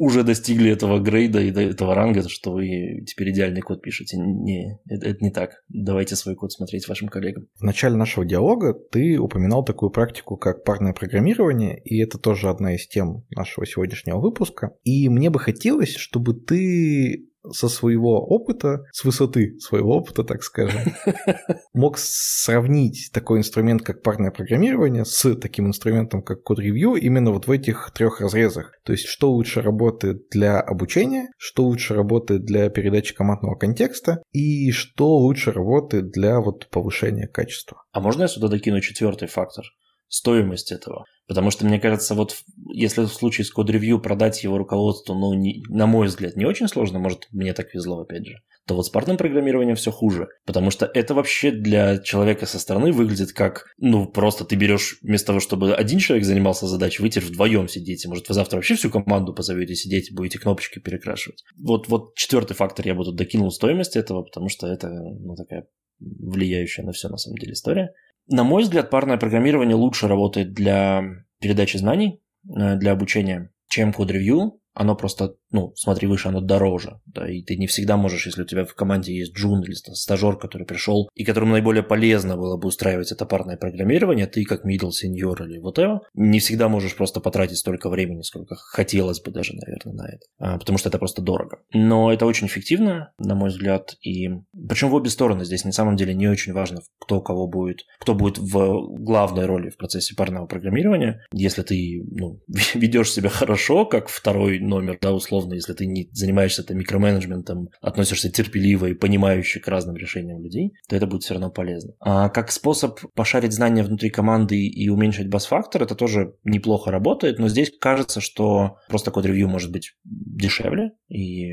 уже 0.00 0.22
достигли 0.22 0.70
этого 0.70 0.98
грейда 0.98 1.40
и 1.40 1.50
этого 1.50 1.94
ранга, 1.94 2.26
что 2.26 2.52
вы 2.52 3.04
теперь 3.06 3.32
идеальный 3.32 3.60
код 3.60 3.82
пишете. 3.82 4.16
Не, 4.16 4.78
это, 4.88 5.06
это 5.06 5.22
не 5.22 5.30
так. 5.30 5.62
Давайте 5.68 6.16
свой 6.16 6.36
код 6.36 6.52
смотреть 6.52 6.88
вашим 6.88 7.08
коллегам. 7.08 7.48
В 7.58 7.62
начале 7.62 7.96
нашего 7.96 8.24
диалога 8.24 8.72
ты 8.72 9.18
упоминал 9.18 9.62
такую 9.62 9.90
практику, 9.90 10.38
как 10.38 10.64
парное 10.64 10.94
программирование, 10.94 11.78
и 11.84 12.00
это 12.02 12.16
тоже 12.16 12.48
одна 12.48 12.76
из 12.76 12.88
тем 12.88 13.26
нашего 13.30 13.66
сегодняшнего 13.66 14.20
выпуска. 14.20 14.70
И 14.84 15.10
мне 15.10 15.28
бы 15.28 15.38
хотелось, 15.38 15.94
чтобы 15.94 16.32
ты 16.32 17.29
со 17.48 17.68
своего 17.68 18.24
опыта, 18.24 18.84
с 18.92 19.04
высоты 19.04 19.58
своего 19.58 19.96
опыта, 19.96 20.24
так 20.24 20.42
скажем, 20.42 20.80
мог 21.72 21.98
сравнить 21.98 23.10
такой 23.12 23.38
инструмент, 23.38 23.82
как 23.82 24.02
парное 24.02 24.30
программирование, 24.30 25.04
с 25.04 25.34
таким 25.36 25.66
инструментом, 25.66 26.22
как 26.22 26.42
код-ревью, 26.42 26.94
именно 26.94 27.30
вот 27.30 27.46
в 27.46 27.50
этих 27.50 27.90
трех 27.94 28.20
разрезах. 28.20 28.72
То 28.84 28.92
есть, 28.92 29.06
что 29.06 29.32
лучше 29.32 29.62
работает 29.62 30.28
для 30.30 30.60
обучения, 30.60 31.28
что 31.36 31.64
лучше 31.64 31.94
работает 31.94 32.44
для 32.44 32.68
передачи 32.68 33.14
командного 33.14 33.54
контекста, 33.54 34.22
и 34.32 34.70
что 34.72 35.16
лучше 35.16 35.52
работает 35.52 36.10
для 36.10 36.40
вот 36.40 36.68
повышения 36.70 37.26
качества. 37.26 37.82
А 37.92 38.00
можно 38.00 38.22
я 38.22 38.28
сюда 38.28 38.48
докину 38.48 38.80
четвертый 38.80 39.28
фактор? 39.28 39.64
Стоимость 40.10 40.72
этого. 40.72 41.04
Потому 41.26 41.52
что, 41.52 41.64
мне 41.64 41.78
кажется, 41.78 42.16
вот 42.16 42.36
если 42.74 43.02
в 43.02 43.08
случае 43.08 43.44
с 43.44 43.50
код-ревью 43.52 44.00
продать 44.00 44.42
его 44.42 44.58
руководству, 44.58 45.14
ну, 45.14 45.32
не, 45.32 45.62
на 45.68 45.86
мой 45.86 46.08
взгляд, 46.08 46.34
не 46.34 46.44
очень 46.44 46.66
сложно, 46.66 46.98
может, 46.98 47.28
мне 47.30 47.54
так 47.54 47.72
везло, 47.72 48.00
опять 48.00 48.26
же, 48.26 48.34
то 48.66 48.74
вот 48.74 48.86
с 48.86 48.90
парным 48.90 49.16
программированием 49.16 49.76
все 49.76 49.92
хуже. 49.92 50.26
Потому 50.44 50.72
что 50.72 50.90
это 50.92 51.14
вообще 51.14 51.52
для 51.52 51.98
человека 51.98 52.46
со 52.46 52.58
стороны 52.58 52.90
выглядит 52.90 53.32
как, 53.32 53.66
ну, 53.78 54.08
просто 54.08 54.44
ты 54.44 54.56
берешь 54.56 54.98
вместо 55.02 55.28
того, 55.28 55.38
чтобы 55.38 55.72
один 55.72 56.00
человек 56.00 56.26
занимался 56.26 56.66
задачей, 56.66 57.00
вы 57.00 57.10
теперь 57.10 57.28
вдвоем 57.28 57.68
сидите. 57.68 58.08
Может, 58.08 58.28
вы 58.28 58.34
завтра 58.34 58.56
вообще 58.56 58.74
всю 58.74 58.90
команду 58.90 59.32
позовете 59.32 59.76
сидеть, 59.76 60.12
будете 60.12 60.40
кнопочки 60.40 60.80
перекрашивать. 60.80 61.44
Вот, 61.56 61.86
вот 61.86 62.16
четвертый 62.16 62.54
фактор 62.54 62.84
я 62.88 62.96
бы 62.96 63.04
тут 63.04 63.14
докинул 63.14 63.52
стоимость 63.52 63.94
этого, 63.94 64.24
потому 64.24 64.48
что 64.48 64.66
это, 64.66 64.88
ну, 64.88 65.36
такая 65.36 65.68
влияющая 66.00 66.84
на 66.84 66.92
все, 66.92 67.08
на 67.08 67.18
самом 67.18 67.38
деле, 67.38 67.52
история. 67.52 67.92
На 68.30 68.44
мой 68.44 68.62
взгляд, 68.62 68.90
парное 68.90 69.16
программирование 69.16 69.74
лучше 69.74 70.06
работает 70.06 70.52
для 70.52 71.02
передачи 71.40 71.76
знаний, 71.76 72.22
э, 72.48 72.76
для 72.76 72.92
обучения, 72.92 73.50
чем 73.68 73.92
код-ревью, 73.92 74.59
оно 74.80 74.96
просто, 74.96 75.34
ну, 75.50 75.74
смотри 75.76 76.08
выше, 76.08 76.28
оно 76.28 76.40
дороже. 76.40 77.00
Да, 77.04 77.30
и 77.30 77.42
ты 77.42 77.56
не 77.56 77.66
всегда 77.66 77.98
можешь, 77.98 78.24
если 78.24 78.42
у 78.42 78.46
тебя 78.46 78.64
в 78.64 78.74
команде 78.74 79.14
есть 79.14 79.36
джун 79.36 79.62
или 79.62 79.74
стажер, 79.74 80.38
который 80.38 80.66
пришел, 80.66 81.10
и 81.14 81.22
которому 81.22 81.52
наиболее 81.52 81.82
полезно 81.82 82.38
было 82.38 82.56
бы 82.56 82.68
устраивать 82.68 83.12
это 83.12 83.26
парное 83.26 83.58
программирование, 83.58 84.26
ты 84.26 84.42
как 84.44 84.64
middle 84.64 84.88
senior 84.88 85.46
или 85.46 85.58
вот 85.58 85.78
это, 85.78 86.00
не 86.14 86.40
всегда 86.40 86.70
можешь 86.70 86.96
просто 86.96 87.20
потратить 87.20 87.58
столько 87.58 87.90
времени, 87.90 88.22
сколько 88.22 88.54
хотелось 88.54 89.20
бы 89.20 89.30
даже, 89.30 89.52
наверное, 89.54 89.92
на 89.92 90.08
это. 90.08 90.26
А, 90.38 90.58
потому 90.58 90.78
что 90.78 90.88
это 90.88 90.98
просто 90.98 91.20
дорого. 91.20 91.58
Но 91.74 92.10
это 92.10 92.24
очень 92.24 92.46
эффективно, 92.46 93.12
на 93.18 93.34
мой 93.34 93.50
взгляд, 93.50 93.96
и 94.00 94.30
причем 94.66 94.88
в 94.88 94.94
обе 94.94 95.10
стороны 95.10 95.44
здесь 95.44 95.64
на 95.64 95.72
самом 95.72 95.96
деле 95.96 96.14
не 96.14 96.26
очень 96.26 96.54
важно, 96.54 96.80
кто 96.98 97.20
кого 97.20 97.46
будет, 97.48 97.80
кто 97.98 98.14
будет 98.14 98.38
в 98.38 98.96
главной 98.96 99.44
роли 99.44 99.68
в 99.68 99.76
процессе 99.76 100.14
парного 100.14 100.46
программирования. 100.46 101.20
Если 101.34 101.60
ты 101.60 102.02
ну, 102.10 102.40
ведешь 102.74 103.12
себя 103.12 103.28
хорошо, 103.28 103.84
как 103.84 104.08
второй 104.08 104.58
номер, 104.70 104.98
да, 105.00 105.12
условно, 105.12 105.54
если 105.54 105.74
ты 105.74 105.84
не 105.84 106.08
занимаешься 106.12 106.62
там 106.62 106.78
микроменеджментом, 106.78 107.68
относишься 107.82 108.30
терпеливо 108.30 108.86
и 108.86 108.94
понимающе 108.94 109.60
к 109.60 109.68
разным 109.68 109.96
решениям 109.96 110.42
людей, 110.42 110.72
то 110.88 110.96
это 110.96 111.06
будет 111.06 111.24
все 111.24 111.34
равно 111.34 111.50
полезно. 111.50 111.92
А 112.00 112.30
как 112.30 112.50
способ 112.50 113.00
пошарить 113.14 113.52
знания 113.52 113.82
внутри 113.82 114.08
команды 114.08 114.66
и 114.66 114.88
уменьшить 114.88 115.28
бас-фактор, 115.28 115.82
это 115.82 115.94
тоже 115.94 116.34
неплохо 116.44 116.90
работает, 116.90 117.38
но 117.38 117.48
здесь 117.48 117.70
кажется, 117.78 118.20
что 118.20 118.76
просто 118.88 119.10
код-ревью 119.10 119.48
может 119.48 119.70
быть 119.70 119.92
дешевле 120.04 120.92
и 121.08 121.50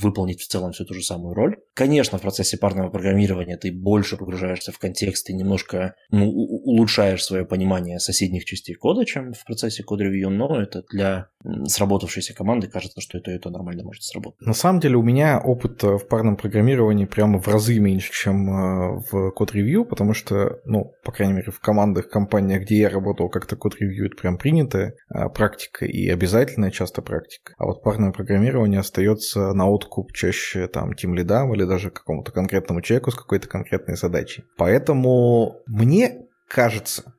выполнить 0.00 0.40
в 0.40 0.46
целом 0.46 0.72
всю 0.72 0.84
ту 0.84 0.94
же 0.94 1.02
самую 1.02 1.34
роль. 1.34 1.56
Конечно, 1.74 2.18
в 2.18 2.22
процессе 2.22 2.58
парного 2.58 2.90
программирования 2.90 3.56
ты 3.56 3.72
больше 3.72 4.16
погружаешься 4.16 4.72
в 4.72 4.78
контекст 4.78 5.30
и 5.30 5.34
немножко 5.34 5.94
ну, 6.10 6.28
улучшаешь 6.28 7.24
свое 7.24 7.44
понимание 7.44 7.98
соседних 7.98 8.44
частей 8.44 8.74
кода, 8.74 9.04
чем 9.04 9.32
в 9.32 9.44
процессе 9.44 9.82
код-ревью, 9.82 10.30
но 10.30 10.60
это 10.60 10.84
для 10.90 11.28
сработавшейся 11.64 12.34
команды 12.40 12.68
кажется, 12.68 13.02
что 13.02 13.18
это 13.18 13.32
и 13.32 13.38
то 13.38 13.50
нормально 13.50 13.84
может 13.84 14.02
сработать. 14.02 14.40
На 14.40 14.54
самом 14.54 14.80
деле 14.80 14.96
у 14.96 15.02
меня 15.02 15.38
опыт 15.38 15.84
э, 15.84 15.98
в 15.98 16.08
парном 16.08 16.36
программировании 16.36 17.04
прямо 17.04 17.38
в 17.38 17.46
разы 17.46 17.78
меньше, 17.78 18.10
чем 18.12 18.48
э, 18.48 19.02
в 19.10 19.30
код-ревью, 19.32 19.84
потому 19.84 20.14
что, 20.14 20.58
ну, 20.64 20.94
по 21.04 21.12
крайней 21.12 21.34
мере, 21.34 21.52
в 21.52 21.60
командах, 21.60 22.08
компаниях, 22.08 22.62
где 22.62 22.78
я 22.78 22.88
работал, 22.88 23.28
как-то 23.28 23.56
код-ревью 23.56 24.06
это 24.06 24.16
прям 24.16 24.38
принятая 24.38 24.94
э, 25.14 25.28
практика 25.28 25.84
и 25.84 26.08
обязательная 26.08 26.70
часто 26.70 27.02
практика. 27.02 27.52
А 27.58 27.66
вот 27.66 27.82
парное 27.82 28.10
программирование 28.10 28.80
остается 28.80 29.52
на 29.52 29.68
откуп 29.68 30.14
чаще 30.14 30.66
там 30.66 30.94
тем 30.94 31.14
лидам 31.14 31.52
или 31.52 31.64
даже 31.64 31.90
какому-то 31.90 32.32
конкретному 32.32 32.80
человеку 32.80 33.10
с 33.10 33.16
какой-то 33.16 33.48
конкретной 33.48 33.96
задачей. 33.96 34.44
Поэтому 34.56 35.56
мне 35.66 36.22
кажется, 36.48 37.14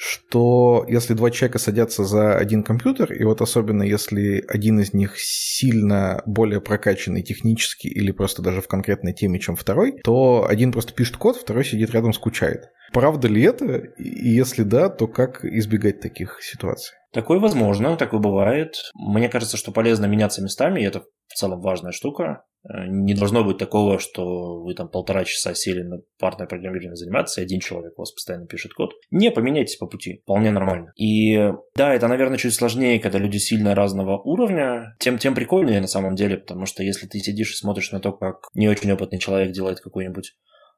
что 0.00 0.84
если 0.88 1.14
два 1.14 1.32
человека 1.32 1.58
садятся 1.58 2.04
за 2.04 2.36
один 2.36 2.62
компьютер, 2.62 3.12
и 3.12 3.24
вот 3.24 3.40
особенно 3.40 3.82
если 3.82 4.44
один 4.46 4.78
из 4.78 4.94
них 4.94 5.18
сильно 5.18 6.22
более 6.24 6.60
прокачанный 6.60 7.22
технически 7.22 7.88
или 7.88 8.12
просто 8.12 8.40
даже 8.40 8.60
в 8.62 8.68
конкретной 8.68 9.12
теме, 9.12 9.40
чем 9.40 9.56
второй, 9.56 9.98
то 10.04 10.46
один 10.48 10.70
просто 10.70 10.92
пишет 10.92 11.16
код, 11.16 11.36
второй 11.36 11.64
сидит 11.64 11.90
рядом, 11.90 12.12
скучает. 12.12 12.70
Правда 12.92 13.28
ли 13.28 13.42
это? 13.42 13.76
И 13.76 14.28
если 14.28 14.62
да, 14.62 14.88
то 14.88 15.06
как 15.06 15.44
избегать 15.44 16.00
таких 16.00 16.38
ситуаций? 16.42 16.96
Такое 17.12 17.38
возможно, 17.38 17.96
такое 17.96 18.20
бывает. 18.20 18.76
Мне 18.94 19.28
кажется, 19.28 19.56
что 19.56 19.72
полезно 19.72 20.06
меняться 20.06 20.42
местами, 20.42 20.80
и 20.80 20.84
это 20.84 21.04
в 21.28 21.34
целом 21.34 21.60
важная 21.60 21.92
штука. 21.92 22.44
Э, 22.64 22.86
не 22.86 23.14
должно 23.14 23.44
быть 23.44 23.56
такого, 23.56 23.98
что 23.98 24.60
вы 24.60 24.74
там 24.74 24.88
полтора 24.88 25.24
часа 25.24 25.54
сели 25.54 25.82
на 25.82 25.98
парное 26.18 26.46
программирование 26.46 26.96
заниматься, 26.96 27.40
и 27.40 27.44
один 27.44 27.60
человек 27.60 27.94
у 27.96 28.02
вас 28.02 28.12
постоянно 28.12 28.46
пишет 28.46 28.74
код. 28.74 28.90
Не, 29.10 29.30
поменяйтесь 29.30 29.76
по 29.76 29.86
пути, 29.86 30.20
вполне 30.24 30.50
нормально. 30.50 30.92
И 30.96 31.50
да, 31.76 31.94
это, 31.94 32.08
наверное, 32.08 32.36
чуть 32.36 32.54
сложнее, 32.54 33.00
когда 33.00 33.18
люди 33.18 33.38
сильно 33.38 33.74
разного 33.74 34.18
уровня, 34.18 34.94
тем, 34.98 35.16
тем 35.16 35.34
прикольнее 35.34 35.80
на 35.80 35.86
самом 35.86 36.14
деле, 36.14 36.36
потому 36.36 36.66
что 36.66 36.82
если 36.82 37.06
ты 37.06 37.20
сидишь 37.20 37.52
и 37.52 37.56
смотришь 37.56 37.90
на 37.90 38.00
то, 38.00 38.12
как 38.12 38.48
не 38.54 38.68
очень 38.68 38.92
опытный 38.92 39.18
человек 39.18 39.52
делает 39.52 39.80
какую-нибудь 39.80 40.34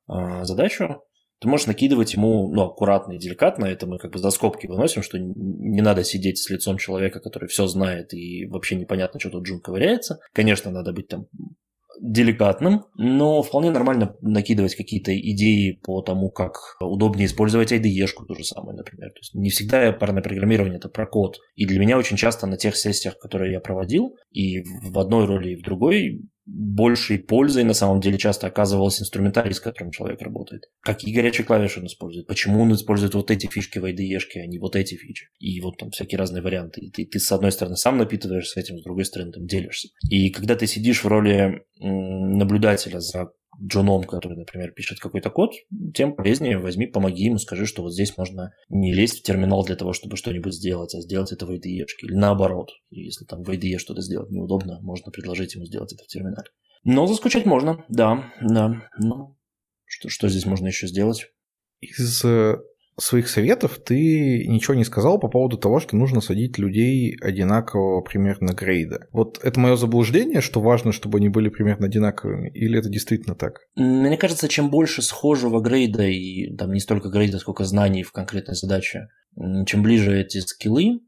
э, 0.08 0.44
задачу, 0.44 1.02
ты 1.40 1.48
можешь 1.48 1.66
накидывать 1.66 2.14
ему, 2.14 2.52
ну, 2.52 2.62
аккуратно 2.62 3.12
и 3.12 3.18
деликатно, 3.18 3.64
это 3.64 3.86
мы 3.86 3.98
как 3.98 4.12
бы 4.12 4.18
за 4.18 4.30
скобки 4.30 4.66
выносим, 4.66 5.02
что 5.02 5.18
не 5.18 5.80
надо 5.80 6.04
сидеть 6.04 6.38
с 6.38 6.50
лицом 6.50 6.76
человека, 6.76 7.20
который 7.20 7.48
все 7.48 7.66
знает 7.66 8.12
и 8.12 8.46
вообще 8.46 8.76
непонятно, 8.76 9.18
что 9.18 9.30
тут 9.30 9.46
Джун 9.46 9.60
ковыряется. 9.60 10.20
Конечно, 10.32 10.70
надо 10.70 10.92
быть 10.92 11.08
там 11.08 11.26
деликатным, 12.00 12.84
но 12.96 13.42
вполне 13.42 13.70
нормально 13.70 14.16
накидывать 14.22 14.74
какие-то 14.74 15.18
идеи 15.18 15.72
по 15.82 16.00
тому, 16.02 16.30
как 16.30 16.52
удобнее 16.80 17.26
использовать 17.26 17.72
IDE-шку, 17.72 18.24
то 18.26 18.34
же 18.34 18.44
самое, 18.44 18.76
например. 18.76 19.10
То 19.10 19.18
есть 19.18 19.34
не 19.34 19.50
всегда 19.50 19.92
парное 19.92 20.22
программирование– 20.22 20.76
это 20.78 20.88
про 20.88 21.06
код. 21.06 21.38
И 21.56 21.66
для 21.66 21.78
меня 21.78 21.98
очень 21.98 22.16
часто 22.16 22.46
на 22.46 22.56
тех 22.56 22.76
сессиях, 22.76 23.18
которые 23.18 23.52
я 23.52 23.60
проводил, 23.60 24.16
и 24.30 24.62
в 24.62 24.98
одной 24.98 25.26
роли, 25.26 25.50
и 25.50 25.56
в 25.56 25.62
другой, 25.62 26.22
большей 26.46 27.18
пользой 27.18 27.64
на 27.64 27.74
самом 27.74 28.00
деле 28.00 28.18
часто 28.18 28.46
оказывался 28.46 29.02
инструментарий, 29.02 29.54
с 29.54 29.60
которым 29.60 29.92
человек 29.92 30.20
работает. 30.22 30.64
Какие 30.80 31.14
горячие 31.14 31.44
клавиши 31.44 31.80
он 31.80 31.86
использует, 31.86 32.26
почему 32.26 32.62
он 32.62 32.72
использует 32.74 33.14
вот 33.14 33.30
эти 33.30 33.46
фишки 33.46 33.78
в 33.78 33.84
IDE, 33.84 34.18
а 34.36 34.46
не 34.46 34.58
вот 34.58 34.76
эти 34.76 34.94
фичи. 34.94 35.28
И 35.38 35.60
вот 35.60 35.78
там 35.78 35.90
всякие 35.90 36.18
разные 36.18 36.42
варианты. 36.42 36.80
И 36.80 36.90
ты, 36.90 37.06
ты 37.06 37.18
с 37.18 37.30
одной 37.32 37.52
стороны 37.52 37.76
сам 37.76 37.98
напитываешься 37.98 38.60
этим, 38.60 38.78
с 38.78 38.82
другой 38.82 39.04
стороны 39.04 39.32
там 39.32 39.46
делишься. 39.46 39.88
И 40.08 40.30
когда 40.30 40.56
ты 40.56 40.66
сидишь 40.66 41.04
в 41.04 41.08
роли 41.08 41.62
наблюдателя 41.78 43.00
за 43.00 43.30
Джоном, 43.62 44.04
который, 44.04 44.36
например, 44.36 44.72
пишет 44.72 45.00
какой-то 45.00 45.30
код, 45.30 45.52
тем 45.94 46.14
полезнее 46.14 46.58
возьми, 46.58 46.86
помоги 46.86 47.24
ему, 47.24 47.38
скажи, 47.38 47.66
что 47.66 47.82
вот 47.82 47.92
здесь 47.92 48.16
можно 48.16 48.52
не 48.68 48.92
лезть 48.92 49.20
в 49.20 49.22
терминал 49.22 49.64
для 49.64 49.76
того, 49.76 49.92
чтобы 49.92 50.16
что-нибудь 50.16 50.54
сделать, 50.54 50.94
а 50.94 51.00
сделать 51.00 51.32
это 51.32 51.46
в 51.46 51.50
IDE. 51.50 51.86
Или 52.02 52.14
наоборот, 52.14 52.70
если 52.90 53.24
там 53.24 53.42
в 53.42 53.50
IDE 53.50 53.78
что-то 53.78 54.00
сделать 54.02 54.30
неудобно, 54.30 54.80
можно 54.80 55.10
предложить 55.10 55.54
ему 55.54 55.66
сделать 55.66 55.92
это 55.92 56.04
в 56.04 56.06
терминале. 56.06 56.48
Но 56.84 57.06
заскучать 57.06 57.44
можно, 57.44 57.84
да, 57.88 58.32
да. 58.40 58.88
Ну, 58.98 59.36
что, 59.84 60.08
что 60.08 60.28
здесь 60.28 60.46
можно 60.46 60.68
еще 60.68 60.86
сделать? 60.86 61.26
Из 61.80 62.24
э, 62.24 62.56
своих 63.02 63.28
советов 63.28 63.78
ты 63.84 64.46
ничего 64.46 64.74
не 64.74 64.84
сказал 64.84 65.18
по 65.18 65.28
поводу 65.28 65.56
того, 65.56 65.80
что 65.80 65.96
нужно 65.96 66.20
садить 66.20 66.58
людей 66.58 67.16
одинакового 67.20 68.00
примерно 68.02 68.52
грейда. 68.52 69.06
Вот 69.12 69.40
это 69.42 69.58
мое 69.58 69.76
заблуждение, 69.76 70.40
что 70.40 70.60
важно, 70.60 70.92
чтобы 70.92 71.18
они 71.18 71.28
были 71.28 71.48
примерно 71.48 71.86
одинаковыми, 71.86 72.50
или 72.50 72.78
это 72.78 72.88
действительно 72.88 73.34
так? 73.34 73.60
Мне 73.76 74.16
кажется, 74.16 74.48
чем 74.48 74.70
больше 74.70 75.02
схожего 75.02 75.60
грейда, 75.60 76.04
и 76.04 76.54
там 76.56 76.72
не 76.72 76.80
столько 76.80 77.08
грейда, 77.08 77.38
сколько 77.38 77.64
знаний 77.64 78.02
в 78.02 78.12
конкретной 78.12 78.54
задаче, 78.54 79.08
чем 79.66 79.82
ближе 79.82 80.20
эти 80.20 80.38
скиллы, 80.38 81.00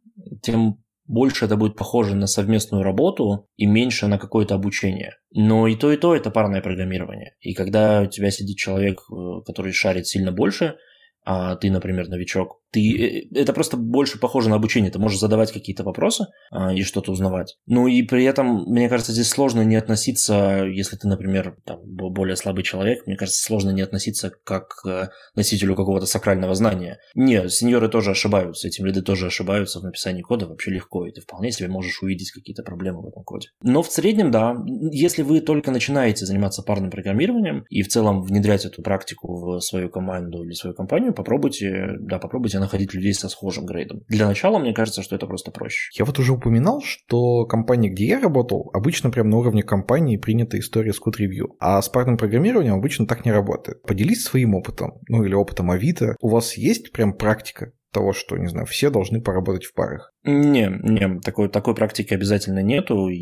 тем 0.43 0.83
больше 1.07 1.45
это 1.45 1.57
будет 1.57 1.77
похоже 1.77 2.15
на 2.15 2.27
совместную 2.27 2.83
работу 2.85 3.49
и 3.57 3.67
меньше 3.67 4.07
на 4.07 4.19
какое-то 4.19 4.55
обучение. 4.55 5.17
Но 5.33 5.67
и 5.67 5.77
то, 5.77 5.93
и 5.93 5.97
то 5.97 6.15
это 6.15 6.31
парное 6.31 6.63
программирование. 6.63 7.35
И 7.41 7.55
когда 7.55 8.03
у 8.03 8.07
тебя 8.07 8.31
сидит 8.31 8.57
человек, 8.57 9.01
э, 9.11 9.43
который 9.45 9.73
шарит 9.73 10.07
сильно 10.07 10.33
больше, 10.33 10.77
а 11.25 11.57
ты, 11.57 11.71
например, 11.71 12.09
новичок, 12.09 12.62
ты, 12.73 13.29
э, 13.35 13.41
это 13.41 13.53
просто 13.53 13.77
больше 13.77 14.19
похоже 14.19 14.49
на 14.49 14.57
обучение. 14.57 14.91
Ты 14.91 14.99
можешь 14.99 15.21
задавать 15.21 15.53
какие-то 15.53 15.85
вопросы 15.85 16.27
а, 16.51 16.73
и 16.73 16.83
что-то 16.83 17.13
узнавать. 17.13 17.57
Ну 17.67 17.87
и 17.87 18.03
при 18.03 18.25
этом, 18.25 18.65
мне 18.65 18.89
кажется, 18.89 19.13
здесь 19.13 19.29
сложно 19.29 19.61
не 19.63 19.77
относиться, 19.77 20.65
если 20.65 20.97
ты, 20.97 21.07
например, 21.07 21.57
там, 21.65 21.81
более 21.85 22.37
слабый 22.37 22.65
человек, 22.65 23.07
мне 23.07 23.17
кажется, 23.17 23.43
сложно 23.43 23.71
не 23.71 23.83
относиться 23.83 24.33
как 24.45 24.69
к 24.69 25.13
носителю 25.35 25.77
какого-то 25.77 26.07
сакрального 26.07 26.55
знания. 26.55 26.99
Не, 27.15 27.49
сеньоры 27.49 27.89
тоже 27.89 28.13
ошибаются, 28.13 28.69
этим 28.69 28.87
лиды 28.87 29.03
тоже 29.03 29.27
ошибаются 29.27 29.81
в 29.81 29.85
написании 29.85 30.23
кода 30.23 30.47
вообще 30.47 30.71
легко, 30.71 31.07
и 31.07 31.13
ты 31.13 31.21
вполне 31.21 31.53
себе 31.53 31.69
можешь 31.69 32.03
увидеть 32.03 32.31
какие-то 32.31 32.63
проблемы 32.63 33.03
в 33.03 33.09
этом 33.09 33.23
коде. 33.23 33.49
Но 33.63 33.83
в 33.83 33.91
среднем, 33.91 34.31
да, 34.31 34.57
если 34.91 35.23
вы 35.23 35.41
только 35.41 35.71
начинаете 35.71 36.25
заниматься 36.25 36.63
парным 36.63 36.91
программированием 36.91 37.65
и 37.69 37.83
в 37.83 37.89
целом 37.89 38.23
внедрять 38.23 38.65
эту 38.65 38.83
практику 38.83 39.37
в 39.37 39.61
свою 39.61 39.91
команду 39.91 40.43
или 40.43 40.53
свою 40.53 40.75
компанию, 40.75 41.13
попробуйте, 41.13 41.97
да, 42.01 42.19
попробуйте 42.19 42.62
находить 42.63 42.95
людей 42.95 43.13
со 43.13 43.29
схожим 43.29 43.67
грейдом. 43.67 44.03
Для 44.09 44.27
начала, 44.27 44.59
мне 44.59 44.73
кажется, 44.73 45.03
что 45.03 45.17
это 45.17 45.27
просто 45.27 45.51
проще. 45.51 45.91
Я 45.99 46.05
вот 46.05 46.19
уже 46.19 46.33
упоминал, 46.33 46.81
что 46.83 47.45
компания, 47.45 47.91
где 47.91 48.07
я 48.07 48.21
работал, 48.21 48.71
обычно 48.73 49.11
прям 49.11 49.29
на 49.29 49.37
уровне 49.37 49.63
компании 49.63 50.17
принята 50.17 50.59
история 50.59 50.93
с 50.93 50.99
код-ревью. 50.99 51.57
А 51.61 51.81
с 51.83 51.89
парным 51.89 52.17
программированием 52.17 52.75
обычно 52.75 53.07
так 53.07 53.25
не 53.25 53.33
работает. 53.33 53.83
Поделись 53.83 54.25
своим 54.25 54.55
опытом, 54.55 55.01
ну 55.09 55.25
или 55.25 55.35
опытом 55.35 55.71
Авито. 55.71 56.17
У 56.21 56.29
вас 56.29 56.57
есть 56.57 56.93
прям 56.93 57.15
практика 57.15 57.73
того, 57.93 58.13
что, 58.13 58.37
не 58.39 58.49
знаю, 58.49 58.67
все 58.67 58.91
должны 58.91 59.21
поработать 59.21 59.65
в 59.65 59.75
парах? 59.75 60.13
Не, 60.25 60.71
не, 60.83 61.21
такой, 61.21 61.49
такой 61.49 61.75
практики 61.75 62.15
обязательно 62.15 62.61
нету, 62.61 63.09
и 63.09 63.19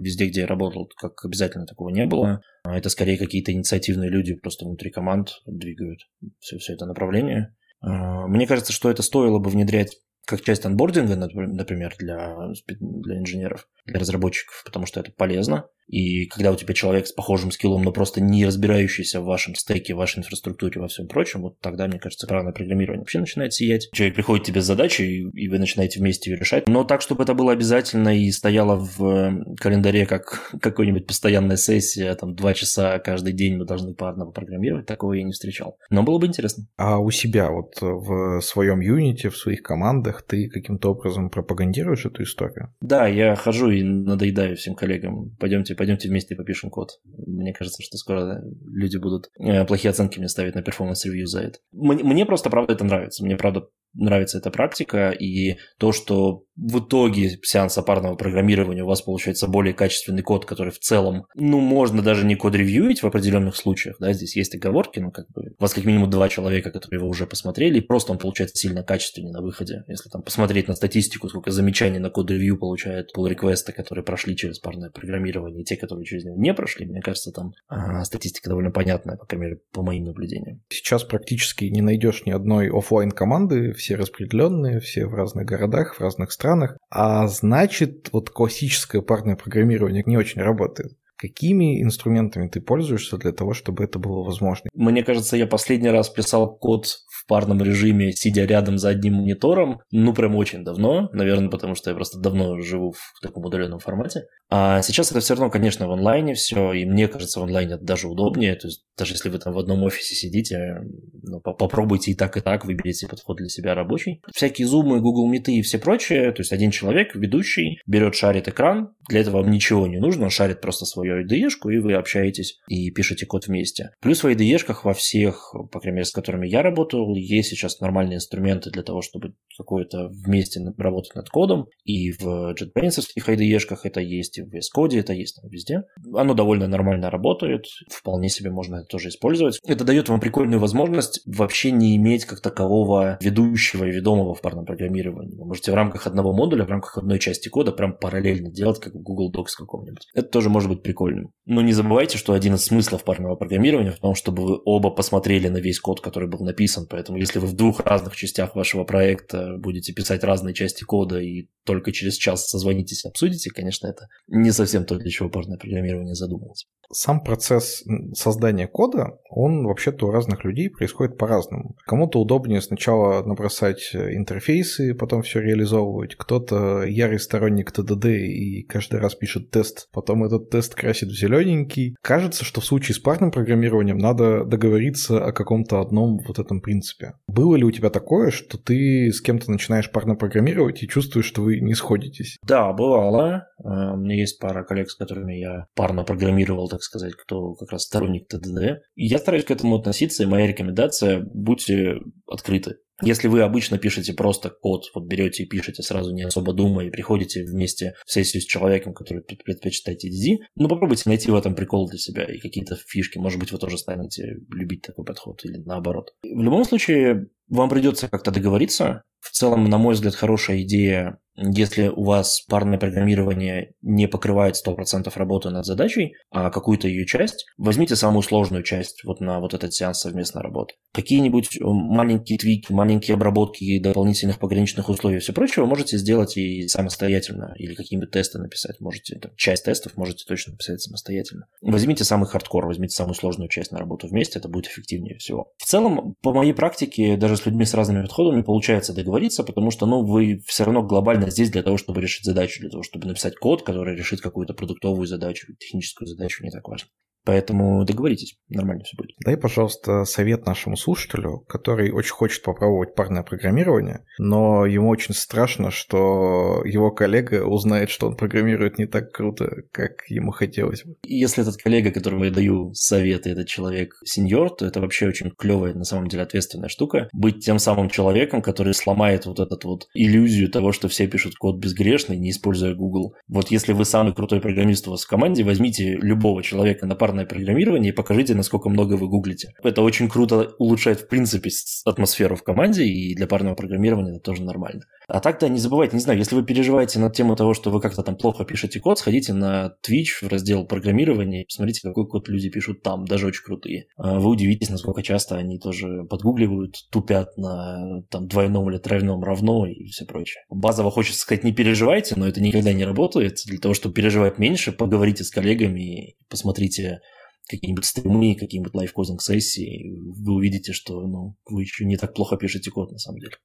везде, 0.00 0.26
где 0.26 0.40
я 0.40 0.46
работал, 0.46 0.90
как 0.96 1.24
обязательно 1.24 1.66
такого 1.66 1.90
не 1.90 2.06
было. 2.06 2.42
А 2.64 2.76
это 2.76 2.88
скорее 2.90 3.16
какие-то 3.16 3.52
инициативные 3.52 4.10
люди 4.10 4.34
просто 4.34 4.66
внутри 4.66 4.90
команд 4.90 5.30
двигают 5.46 6.00
все, 6.40 6.58
все 6.58 6.74
это 6.74 6.84
направление. 6.84 7.54
А, 7.80 8.26
мне 8.26 8.46
кажется, 8.46 8.72
что 8.72 8.90
это 8.90 9.02
стоило 9.02 9.38
бы 9.38 9.50
внедрять 9.50 9.98
как 10.28 10.42
часть 10.42 10.66
анбординга, 10.66 11.16
например, 11.16 11.94
для, 11.98 12.36
для 12.68 13.18
инженеров, 13.18 13.66
для 13.86 13.98
разработчиков, 13.98 14.62
потому 14.66 14.84
что 14.84 15.00
это 15.00 15.10
полезно. 15.10 15.64
И 15.86 16.26
когда 16.26 16.52
у 16.52 16.56
тебя 16.56 16.74
человек 16.74 17.06
с 17.06 17.12
похожим 17.12 17.50
скиллом, 17.50 17.82
но 17.82 17.92
просто 17.92 18.20
не 18.20 18.44
разбирающийся 18.44 19.22
в 19.22 19.24
вашем 19.24 19.54
стеке, 19.54 19.94
в 19.94 19.96
вашей 19.96 20.18
инфраструктуре, 20.18 20.82
во 20.82 20.88
всем 20.88 21.08
прочем, 21.08 21.40
вот 21.40 21.58
тогда, 21.60 21.86
мне 21.86 21.98
кажется, 21.98 22.26
правильное 22.26 22.52
программирование 22.52 23.00
вообще 23.00 23.20
начинает 23.20 23.54
сиять. 23.54 23.88
Человек 23.92 24.14
приходит 24.14 24.44
тебе 24.44 24.60
с 24.60 24.66
задачей, 24.66 25.30
и 25.30 25.48
вы 25.48 25.58
начинаете 25.58 25.98
вместе 26.00 26.30
ее 26.30 26.36
решать. 26.36 26.68
Но 26.68 26.84
так, 26.84 27.00
чтобы 27.00 27.22
это 27.22 27.32
было 27.32 27.52
обязательно 27.52 28.14
и 28.14 28.30
стояло 28.30 28.76
в 28.76 29.56
календаре 29.58 30.04
как 30.04 30.52
какой-нибудь 30.60 31.06
постоянная 31.06 31.56
сессия, 31.56 32.14
там, 32.16 32.34
два 32.34 32.52
часа 32.52 32.98
каждый 32.98 33.32
день 33.32 33.56
мы 33.56 33.64
должны 33.64 33.94
парно 33.94 34.26
программировать, 34.26 34.84
такого 34.84 35.14
я 35.14 35.22
не 35.22 35.32
встречал. 35.32 35.78
Но 35.88 36.02
было 36.02 36.18
бы 36.18 36.26
интересно. 36.26 36.66
А 36.76 36.98
у 36.98 37.10
себя 37.10 37.50
вот 37.50 37.78
в 37.80 38.42
своем 38.42 38.80
юните, 38.80 39.30
в 39.30 39.38
своих 39.38 39.62
командах 39.62 40.17
ты 40.22 40.48
каким-то 40.48 40.92
образом 40.92 41.30
пропагандируешь 41.30 42.06
эту 42.06 42.22
историю? 42.22 42.74
Да, 42.80 43.06
я 43.06 43.36
хожу 43.36 43.70
и 43.70 43.82
надоедаю 43.82 44.56
всем 44.56 44.74
коллегам. 44.74 45.36
Пойдемте 45.38 45.74
пойдемте 45.74 46.08
вместе 46.08 46.36
попишем 46.36 46.70
код. 46.70 47.00
Мне 47.04 47.52
кажется, 47.52 47.82
что 47.82 47.96
скоро 47.96 48.42
люди 48.64 48.96
будут 48.96 49.30
э, 49.38 49.64
плохие 49.64 49.90
оценки 49.90 50.18
мне 50.18 50.28
ставить 50.28 50.54
на 50.54 50.62
performance 50.62 51.03
review 51.03 51.26
за 51.26 51.42
это. 51.42 51.58
Мне, 51.72 52.02
мне 52.02 52.26
просто, 52.26 52.50
правда, 52.50 52.72
это 52.72 52.84
нравится. 52.84 53.24
Мне, 53.24 53.36
правда, 53.36 53.68
нравится 53.94 54.38
эта 54.38 54.50
практика, 54.50 55.10
и 55.10 55.56
то, 55.78 55.92
что 55.92 56.44
в 56.56 56.80
итоге 56.80 57.38
сеанса 57.42 57.82
парного 57.82 58.16
программирования 58.16 58.82
у 58.82 58.86
вас 58.86 59.00
получается 59.02 59.46
более 59.46 59.74
качественный 59.74 60.22
код, 60.22 60.44
который 60.44 60.72
в 60.72 60.78
целом, 60.78 61.26
ну, 61.34 61.60
можно 61.60 62.02
даже 62.02 62.26
не 62.26 62.34
код-ревьюить 62.34 63.02
в 63.02 63.06
определенных 63.06 63.56
случаях, 63.56 63.96
да, 64.00 64.12
здесь 64.12 64.36
есть 64.36 64.54
оговорки, 64.54 64.98
но 64.98 65.10
как 65.10 65.28
бы 65.30 65.54
у 65.56 65.62
вас 65.62 65.72
как 65.72 65.84
минимум 65.84 66.10
два 66.10 66.28
человека, 66.28 66.70
которые 66.70 66.98
его 66.98 67.08
уже 67.08 67.26
посмотрели, 67.26 67.78
и 67.78 67.80
просто 67.80 68.12
он 68.12 68.18
получается 68.18 68.56
сильно 68.56 68.82
качественнее 68.82 69.32
на 69.32 69.40
выходе. 69.40 69.84
Если 69.86 70.10
там 70.10 70.22
посмотреть 70.22 70.68
на 70.68 70.74
статистику, 70.74 71.28
сколько 71.28 71.50
замечаний 71.50 71.98
на 71.98 72.10
код-ревью 72.10 72.58
получают 72.58 73.10
pull 73.16 73.28
request 73.28 73.66
ы 73.66 73.72
которые 73.72 74.04
прошли 74.04 74.36
через 74.36 74.58
парное 74.58 74.90
программирование, 74.90 75.62
и 75.62 75.64
те, 75.64 75.76
которые 75.76 76.04
через 76.04 76.24
него 76.24 76.36
не 76.36 76.52
прошли, 76.52 76.86
мне 76.86 77.00
кажется, 77.00 77.30
там 77.30 77.52
ага, 77.68 78.04
статистика 78.04 78.48
довольно 78.48 78.70
понятная, 78.70 79.16
по 79.16 79.24
крайней 79.24 79.46
мере, 79.46 79.60
по 79.72 79.82
моим 79.82 80.04
наблюдениям. 80.04 80.60
Сейчас 80.68 81.04
практически 81.04 81.66
не 81.66 81.80
найдешь 81.80 82.26
ни 82.26 82.32
одной 82.32 82.68
офлайн 82.70 83.12
команды, 83.12 83.72
все 83.78 83.94
распределенные, 83.94 84.80
все 84.80 85.06
в 85.06 85.14
разных 85.14 85.46
городах, 85.46 85.94
в 85.94 86.00
разных 86.00 86.32
странах, 86.32 86.76
а 86.90 87.26
значит, 87.28 88.10
вот 88.12 88.30
классическое 88.30 89.00
парное 89.00 89.36
программирование 89.36 90.02
не 90.04 90.16
очень 90.16 90.42
работает. 90.42 90.92
Какими 91.16 91.82
инструментами 91.82 92.46
ты 92.46 92.60
пользуешься 92.60 93.16
для 93.16 93.32
того, 93.32 93.52
чтобы 93.52 93.82
это 93.82 93.98
было 93.98 94.22
возможно? 94.22 94.70
Мне 94.72 95.02
кажется, 95.02 95.36
я 95.36 95.48
последний 95.48 95.90
раз 95.90 96.08
писал 96.08 96.56
код 96.56 96.86
парном 97.28 97.62
режиме, 97.62 98.12
сидя 98.12 98.44
рядом 98.44 98.78
за 98.78 98.88
одним 98.88 99.14
монитором, 99.14 99.80
ну, 99.92 100.12
прям 100.12 100.34
очень 100.34 100.64
давно, 100.64 101.08
наверное, 101.12 101.50
потому 101.50 101.74
что 101.74 101.90
я 101.90 101.94
просто 101.94 102.18
давно 102.18 102.60
живу 102.60 102.92
в 102.92 103.20
таком 103.20 103.44
удаленном 103.44 103.78
формате. 103.78 104.24
А 104.50 104.82
сейчас 104.82 105.10
это 105.10 105.20
все 105.20 105.34
равно, 105.34 105.50
конечно, 105.50 105.86
в 105.86 105.92
онлайне 105.92 106.34
все, 106.34 106.72
и 106.72 106.84
мне 106.84 107.06
кажется, 107.06 107.38
в 107.38 107.44
онлайне 107.44 107.74
это 107.74 107.84
даже 107.84 108.08
удобнее, 108.08 108.56
то 108.56 108.66
есть 108.66 108.84
даже 108.96 109.14
если 109.14 109.28
вы 109.28 109.38
там 109.38 109.52
в 109.52 109.58
одном 109.58 109.82
офисе 109.84 110.14
сидите, 110.14 110.80
ну, 111.22 111.40
попробуйте 111.40 112.10
и 112.10 112.14
так, 112.14 112.36
и 112.36 112.40
так, 112.40 112.64
выберите 112.64 113.06
подход 113.06 113.36
для 113.36 113.48
себя 113.48 113.74
рабочий. 113.74 114.22
Всякие 114.34 114.66
зумы, 114.66 115.00
Google 115.00 115.32
Meet 115.32 115.52
и 115.52 115.62
все 115.62 115.78
прочее, 115.78 116.32
то 116.32 116.40
есть 116.40 116.52
один 116.52 116.70
человек, 116.70 117.14
ведущий, 117.14 117.78
берет, 117.86 118.14
шарит 118.14 118.48
экран, 118.48 118.94
для 119.08 119.20
этого 119.20 119.42
вам 119.42 119.50
ничего 119.50 119.86
не 119.86 119.98
нужно, 119.98 120.24
он 120.24 120.30
шарит 120.30 120.60
просто 120.60 120.86
свою 120.86 121.22
IDE, 121.22 121.48
и 121.70 121.78
вы 121.78 121.92
общаетесь 121.92 122.58
и 122.68 122.90
пишете 122.90 123.26
код 123.26 123.46
вместе. 123.46 123.90
Плюс 124.00 124.22
в 124.22 124.26
IDE 124.26 124.58
во 124.82 124.94
всех, 124.94 125.54
по 125.70 125.80
крайней 125.80 125.96
мере, 125.96 126.04
с 126.06 126.10
которыми 126.10 126.48
я 126.48 126.62
работал, 126.62 127.14
есть 127.18 127.50
сейчас 127.50 127.80
нормальные 127.80 128.16
инструменты 128.16 128.70
для 128.70 128.82
того, 128.82 129.02
чтобы 129.02 129.34
какое-то 129.56 130.08
вместе 130.08 130.60
работать 130.76 131.14
над 131.14 131.28
кодом, 131.28 131.66
и 131.84 132.12
в 132.12 132.54
JetBrains 132.54 133.00
IDE 133.18 133.58
это 133.84 134.00
есть, 134.00 134.38
и 134.38 134.42
в 134.42 134.46
VS 134.46 134.68
Code 134.76 134.98
это 134.98 135.12
есть 135.12 135.40
там 135.40 135.50
везде. 135.50 135.82
Оно 136.14 136.34
довольно 136.34 136.66
нормально 136.68 137.10
работает, 137.10 137.64
вполне 137.90 138.28
себе 138.28 138.50
можно 138.50 138.76
это 138.76 138.86
тоже 138.86 139.08
использовать. 139.08 139.58
Это 139.66 139.84
дает 139.84 140.08
вам 140.08 140.20
прикольную 140.20 140.60
возможность 140.60 141.20
вообще 141.26 141.70
не 141.70 141.96
иметь 141.96 142.24
как 142.24 142.40
такового 142.40 143.18
ведущего 143.20 143.84
и 143.84 143.90
ведомого 143.90 144.34
в 144.34 144.40
парном 144.40 144.64
программировании. 144.64 145.36
Вы 145.36 145.46
можете 145.46 145.72
в 145.72 145.74
рамках 145.74 146.06
одного 146.06 146.32
модуля, 146.32 146.64
в 146.64 146.70
рамках 146.70 146.98
одной 146.98 147.18
части 147.18 147.48
кода 147.48 147.72
прям 147.72 147.96
параллельно 147.96 148.50
делать, 148.50 148.80
как 148.80 148.94
в 148.94 149.02
Google 149.02 149.32
Docs 149.32 149.52
каком-нибудь. 149.56 150.06
Это 150.14 150.28
тоже 150.28 150.50
может 150.50 150.68
быть 150.68 150.82
прикольным. 150.82 151.30
Но 151.46 151.62
не 151.62 151.72
забывайте, 151.72 152.18
что 152.18 152.32
один 152.34 152.54
из 152.54 152.64
смыслов 152.64 153.04
парного 153.04 153.36
программирования 153.36 153.90
в 153.90 153.98
том, 153.98 154.14
чтобы 154.14 154.44
вы 154.44 154.60
оба 154.64 154.90
посмотрели 154.90 155.48
на 155.48 155.58
весь 155.58 155.80
код, 155.80 156.00
который 156.00 156.28
был 156.28 156.44
написан. 156.44 156.86
Поэтому 156.88 157.07
если 157.16 157.38
вы 157.38 157.46
в 157.46 157.54
двух 157.54 157.80
разных 157.80 158.16
частях 158.16 158.54
вашего 158.54 158.84
проекта 158.84 159.56
будете 159.58 159.92
писать 159.92 160.24
разные 160.24 160.54
части 160.54 160.84
кода 160.84 161.18
и 161.18 161.48
только 161.64 161.92
через 161.92 162.16
час 162.16 162.48
созвонитесь 162.48 163.04
и 163.04 163.08
обсудите, 163.08 163.50
конечно, 163.50 163.86
это 163.86 164.08
не 164.26 164.50
совсем 164.52 164.84
то, 164.84 164.96
для 164.96 165.10
чего 165.10 165.28
парное 165.28 165.58
программирование 165.58 166.14
задумывалось. 166.14 166.66
Сам 166.90 167.22
процесс 167.22 167.84
создания 168.14 168.66
кода, 168.66 169.18
он 169.28 169.66
вообще-то 169.66 170.06
у 170.06 170.10
разных 170.10 170.44
людей 170.44 170.70
происходит 170.70 171.18
по-разному. 171.18 171.76
Кому-то 171.86 172.18
удобнее 172.18 172.62
сначала 172.62 173.22
набросать 173.22 173.90
интерфейсы, 173.94 174.94
потом 174.94 175.20
все 175.20 175.40
реализовывать. 175.40 176.14
Кто-то 176.16 176.84
ярый 176.84 177.18
сторонник 177.18 177.78
TDD 177.78 178.16
и 178.16 178.62
каждый 178.62 179.00
раз 179.00 179.14
пишет 179.14 179.50
тест, 179.50 179.88
потом 179.92 180.24
этот 180.24 180.48
тест 180.48 180.74
красит 180.74 181.10
в 181.10 181.18
зелененький. 181.18 181.94
Кажется, 182.00 182.46
что 182.46 182.62
в 182.62 182.64
случае 182.64 182.94
с 182.94 182.98
парным 182.98 183.30
программированием 183.30 183.98
надо 183.98 184.44
договориться 184.46 185.22
о 185.22 185.32
каком-то 185.32 185.82
одном 185.82 186.18
вот 186.26 186.38
этом 186.38 186.62
принципе. 186.62 186.97
Было 187.26 187.56
ли 187.56 187.64
у 187.64 187.70
тебя 187.70 187.90
такое, 187.90 188.30
что 188.30 188.58
ты 188.58 189.10
с 189.10 189.20
кем-то 189.20 189.50
начинаешь 189.50 189.90
парно 189.90 190.14
программировать 190.14 190.82
и 190.82 190.88
чувствуешь, 190.88 191.26
что 191.26 191.42
вы 191.42 191.60
не 191.60 191.74
сходитесь? 191.74 192.38
Да, 192.42 192.72
бывало. 192.72 193.46
Э, 193.62 193.92
у 193.92 193.96
меня 193.96 194.16
есть 194.16 194.38
пара 194.38 194.64
коллег, 194.64 194.90
с 194.90 194.96
которыми 194.96 195.34
я 195.34 195.66
парно 195.74 196.04
программировал, 196.04 196.68
так 196.68 196.82
сказать, 196.82 197.14
кто 197.14 197.54
как 197.54 197.72
раз 197.72 197.82
сторонник 197.82 198.28
ТДД. 198.28 198.82
Я 198.96 199.18
стараюсь 199.18 199.44
к 199.44 199.50
этому 199.50 199.76
относиться, 199.76 200.22
и 200.22 200.26
моя 200.26 200.46
рекомендация– 200.46 201.20
будьте 201.34 201.98
открыты. 202.26 202.76
Если 203.02 203.28
вы 203.28 203.42
обычно 203.42 203.78
пишете 203.78 204.12
просто 204.12 204.50
код, 204.50 204.86
вот 204.94 205.06
берете 205.06 205.44
и 205.44 205.46
пишете 205.46 205.82
сразу 205.82 206.12
не 206.12 206.22
особо 206.22 206.52
думая, 206.52 206.86
и 206.86 206.90
приходите 206.90 207.44
вместе 207.44 207.94
в 208.04 208.12
сессию 208.12 208.42
с 208.42 208.46
человеком, 208.46 208.92
который 208.92 209.22
предпочитает 209.22 210.04
TDD, 210.04 210.38
ну 210.56 210.68
попробуйте 210.68 211.04
найти 211.06 211.30
в 211.30 211.36
этом 211.36 211.54
прикол 211.54 211.88
для 211.88 211.98
себя 211.98 212.24
и 212.24 212.38
какие-то 212.38 212.76
фишки. 212.76 213.18
Может 213.18 213.38
быть, 213.38 213.52
вы 213.52 213.58
тоже 213.58 213.78
станете 213.78 214.38
любить 214.50 214.82
такой 214.82 215.04
подход 215.04 215.44
или 215.44 215.58
наоборот. 215.58 216.14
В 216.22 216.42
любом 216.42 216.64
случае, 216.64 217.28
вам 217.48 217.68
придется 217.68 218.08
как-то 218.08 218.30
договориться. 218.30 219.02
В 219.20 219.30
целом, 219.30 219.64
на 219.64 219.78
мой 219.78 219.94
взгляд, 219.94 220.14
хорошая 220.14 220.62
идея 220.62 221.18
если 221.38 221.88
у 221.88 222.02
вас 222.02 222.42
парное 222.48 222.78
программирование 222.78 223.72
не 223.80 224.08
покрывает 224.08 224.56
100% 224.56 225.10
работы 225.14 225.50
над 225.50 225.64
задачей, 225.64 226.14
а 226.30 226.50
какую-то 226.50 226.88
ее 226.88 227.06
часть, 227.06 227.46
возьмите 227.56 227.94
самую 227.94 228.22
сложную 228.22 228.64
часть 228.64 229.04
вот 229.04 229.20
на 229.20 229.38
вот 229.40 229.54
этот 229.54 229.72
сеанс 229.72 230.00
совместной 230.00 230.42
работы. 230.42 230.74
Какие-нибудь 230.92 231.56
э, 231.56 231.60
маленькие 231.64 232.38
твики, 232.38 232.72
маленькие 232.72 233.14
обработки 233.14 233.78
дополнительных 233.78 234.38
пограничных 234.38 234.88
условий 234.88 235.18
и 235.18 235.20
все 235.20 235.32
вы 235.32 235.66
можете 235.66 235.96
сделать 235.96 236.36
и 236.36 236.66
самостоятельно, 236.66 237.54
или 237.56 237.74
какие-нибудь 237.74 238.10
тесты 238.10 238.38
написать 238.38 238.80
можете, 238.80 239.18
там, 239.18 239.30
часть 239.36 239.64
тестов 239.64 239.96
можете 239.96 240.24
точно 240.26 240.52
написать 240.52 240.80
самостоятельно. 240.80 241.46
Возьмите 241.62 242.04
самый 242.04 242.26
хардкор, 242.26 242.66
возьмите 242.66 242.96
самую 242.96 243.14
сложную 243.14 243.48
часть 243.48 243.70
на 243.70 243.78
работу 243.78 244.08
вместе, 244.08 244.38
это 244.38 244.48
будет 244.48 244.66
эффективнее 244.66 245.18
всего. 245.18 245.52
В 245.58 245.64
целом, 245.64 246.16
по 246.22 246.32
моей 246.32 246.52
практике, 246.52 247.16
даже 247.16 247.36
с 247.38 247.46
людьми 247.46 247.64
с 247.64 247.74
разными 247.74 248.02
подходами 248.02 248.42
получается 248.42 248.92
договориться, 248.92 249.42
потому 249.44 249.70
что, 249.70 249.86
ну, 249.86 250.04
вы 250.04 250.42
все 250.46 250.64
равно 250.64 250.82
глобально 250.82 251.30
здесь 251.30 251.50
для 251.50 251.62
того, 251.62 251.78
чтобы 251.78 252.00
решить 252.00 252.24
задачу, 252.24 252.60
для 252.60 252.70
того, 252.70 252.82
чтобы 252.82 253.06
написать 253.06 253.36
код, 253.36 253.62
который 253.62 253.96
решит 253.96 254.20
какую-то 254.20 254.52
продуктовую 254.52 255.06
задачу, 255.06 255.54
техническую 255.58 256.06
задачу, 256.06 256.44
не 256.44 256.50
так 256.50 256.68
важно. 256.68 256.88
Поэтому 257.28 257.84
договоритесь, 257.84 258.38
нормально 258.48 258.84
все 258.84 258.96
будет. 258.96 259.10
Дай, 259.22 259.36
пожалуйста, 259.36 260.06
совет 260.06 260.46
нашему 260.46 260.78
слушателю, 260.78 261.44
который 261.46 261.90
очень 261.90 262.14
хочет 262.14 262.42
попробовать 262.42 262.94
парное 262.94 263.22
программирование, 263.22 264.06
но 264.18 264.64
ему 264.64 264.88
очень 264.88 265.12
страшно, 265.12 265.70
что 265.70 266.62
его 266.64 266.90
коллега 266.90 267.44
узнает, 267.44 267.90
что 267.90 268.06
он 268.06 268.16
программирует 268.16 268.78
не 268.78 268.86
так 268.86 269.12
круто, 269.12 269.56
как 269.72 270.08
ему 270.08 270.30
хотелось 270.30 270.84
бы. 270.84 270.96
Если 271.04 271.42
этот 271.42 271.58
коллега, 271.58 271.90
которому 271.90 272.24
я 272.24 272.30
даю 272.30 272.72
советы, 272.72 273.28
этот 273.28 273.46
человек 273.46 273.96
сеньор, 274.06 274.48
то 274.48 274.64
это 274.64 274.80
вообще 274.80 275.06
очень 275.06 275.30
клевая, 275.30 275.74
на 275.74 275.84
самом 275.84 276.08
деле, 276.08 276.22
ответственная 276.22 276.70
штука. 276.70 277.10
Быть 277.12 277.44
тем 277.44 277.58
самым 277.58 277.90
человеком, 277.90 278.40
который 278.40 278.72
сломает 278.72 279.26
вот 279.26 279.38
эту 279.38 279.68
вот 279.68 279.88
иллюзию 279.92 280.50
того, 280.50 280.72
что 280.72 280.88
все 280.88 281.06
пишут 281.06 281.34
код 281.34 281.58
безгрешный, 281.58 282.16
не 282.16 282.30
используя 282.30 282.74
Google. 282.74 283.12
Вот 283.28 283.50
если 283.50 283.74
вы 283.74 283.84
самый 283.84 284.14
крутой 284.14 284.40
программист 284.40 284.88
у 284.88 284.92
вас 284.92 285.04
в 285.04 285.08
команде, 285.08 285.44
возьмите 285.44 285.92
любого 285.96 286.42
человека 286.42 286.86
на 286.86 286.94
парное 286.94 287.17
программирование 287.26 287.92
и 287.92 287.94
покажите, 287.94 288.34
насколько 288.34 288.68
много 288.68 288.94
вы 288.94 289.08
гуглите. 289.08 289.52
Это 289.62 289.82
очень 289.82 290.08
круто 290.08 290.54
улучшает, 290.58 291.00
в 291.00 291.08
принципе, 291.08 291.50
атмосферу 291.84 292.36
в 292.36 292.42
команде, 292.42 292.84
и 292.84 293.14
для 293.14 293.26
парного 293.26 293.54
программирования 293.54 294.12
это 294.12 294.20
тоже 294.20 294.42
нормально. 294.42 294.82
А 295.08 295.20
так, 295.20 295.40
да, 295.40 295.48
не 295.48 295.58
забывайте, 295.58 295.96
не 295.96 296.02
знаю, 296.02 296.18
если 296.18 296.34
вы 296.34 296.44
переживаете 296.44 296.98
над 296.98 297.14
тему 297.14 297.34
того, 297.34 297.54
что 297.54 297.70
вы 297.70 297.80
как-то 297.80 298.02
там 298.02 298.16
плохо 298.16 298.44
пишете 298.44 298.80
код, 298.80 298.98
сходите 298.98 299.32
на 299.32 299.74
Twitch 299.86 300.22
в 300.22 300.28
раздел 300.28 300.66
программирования, 300.66 301.44
посмотрите, 301.46 301.80
какой 301.82 302.06
код 302.06 302.28
люди 302.28 302.50
пишут 302.50 302.82
там, 302.82 303.06
даже 303.06 303.26
очень 303.26 303.42
крутые. 303.42 303.86
А 303.96 304.18
вы 304.18 304.28
удивитесь, 304.30 304.68
насколько 304.68 305.02
часто 305.02 305.36
они 305.36 305.58
тоже 305.58 306.04
подгугливают, 306.04 306.76
тупят 306.90 307.36
на 307.38 308.02
там 308.10 308.28
двойном 308.28 308.70
или 308.70 308.78
тройном 308.78 309.22
равно 309.22 309.66
и 309.66 309.86
все 309.86 310.04
прочее. 310.04 310.42
Базово 310.50 310.90
хочется 310.90 311.20
сказать, 311.20 311.44
не 311.44 311.52
переживайте, 311.52 312.14
но 312.16 312.26
это 312.28 312.40
никогда 312.40 312.72
не 312.72 312.84
работает. 312.84 313.38
Для 313.46 313.58
того, 313.58 313.74
чтобы 313.74 313.94
переживать 313.94 314.38
меньше, 314.38 314.72
поговорите 314.72 315.24
с 315.24 315.30
коллегами, 315.30 316.16
посмотрите 316.28 317.00
какие-нибудь 317.48 317.84
стримы, 317.84 318.34
какие-нибудь 318.34 318.74
лайфкодинг 318.74 319.22
сессии, 319.22 319.98
вы 319.98 320.34
увидите, 320.34 320.72
что 320.72 321.00
ну, 321.06 321.36
вы 321.46 321.62
еще 321.62 321.84
не 321.84 321.96
так 321.96 322.14
плохо 322.14 322.36
пишете 322.36 322.70
код 322.70 322.92
на 322.92 322.98
самом 322.98 323.20
деле. 323.20 323.36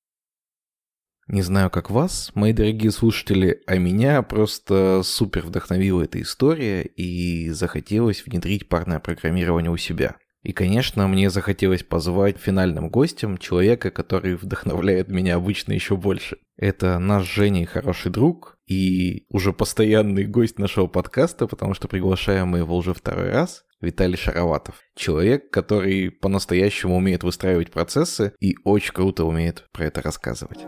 Не 1.28 1.42
знаю, 1.42 1.70
как 1.70 1.90
вас, 1.90 2.32
мои 2.36 2.52
дорогие 2.52 2.92
слушатели, 2.92 3.62
а 3.66 3.78
меня 3.78 4.22
просто 4.24 5.02
супер 5.04 5.46
вдохновила 5.46 6.02
эта 6.02 6.22
история 6.22 6.82
и 6.82 7.50
захотелось 7.50 8.26
внедрить 8.26 8.68
парное 8.68 9.00
программирование 9.00 9.72
у 9.72 9.78
себя. 9.78 10.18
И, 10.44 10.52
конечно, 10.52 11.07
мне 11.07 11.30
захотелось 11.30 11.84
позвать 11.84 12.38
финальным 12.38 12.90
гостем 12.90 13.38
человека, 13.38 13.91
который 13.91 14.36
вдохновляет 14.36 15.07
меня 15.07 15.36
обычно 15.36 15.72
еще 15.72 15.95
больше. 15.95 16.38
Это 16.57 16.99
наш 16.99 17.24
Женя 17.34 17.65
хороший 17.65 18.11
друг, 18.11 18.57
и 18.68 19.26
уже 19.30 19.53
постоянный 19.53 20.26
гость 20.26 20.60
нашего 20.60 20.88
подкаста, 20.88 21.48
потому 21.48 21.74
что 21.74 21.88
приглашаем 21.88 22.49
мы 22.49 22.60
его 22.60 22.76
уже 22.76 22.94
второй 22.94 23.30
раз, 23.30 23.64
Виталий 23.80 24.18
Шароватов. 24.18 24.76
Человек, 24.95 25.49
который 25.49 26.11
по-настоящему 26.11 26.98
умеет 26.98 27.24
выстраивать 27.24 27.72
процессы 27.72 28.34
и 28.40 28.56
очень 28.65 28.94
круто 28.94 29.26
умеет 29.26 29.68
про 29.72 29.86
это 29.86 30.02
рассказывать. 30.02 30.60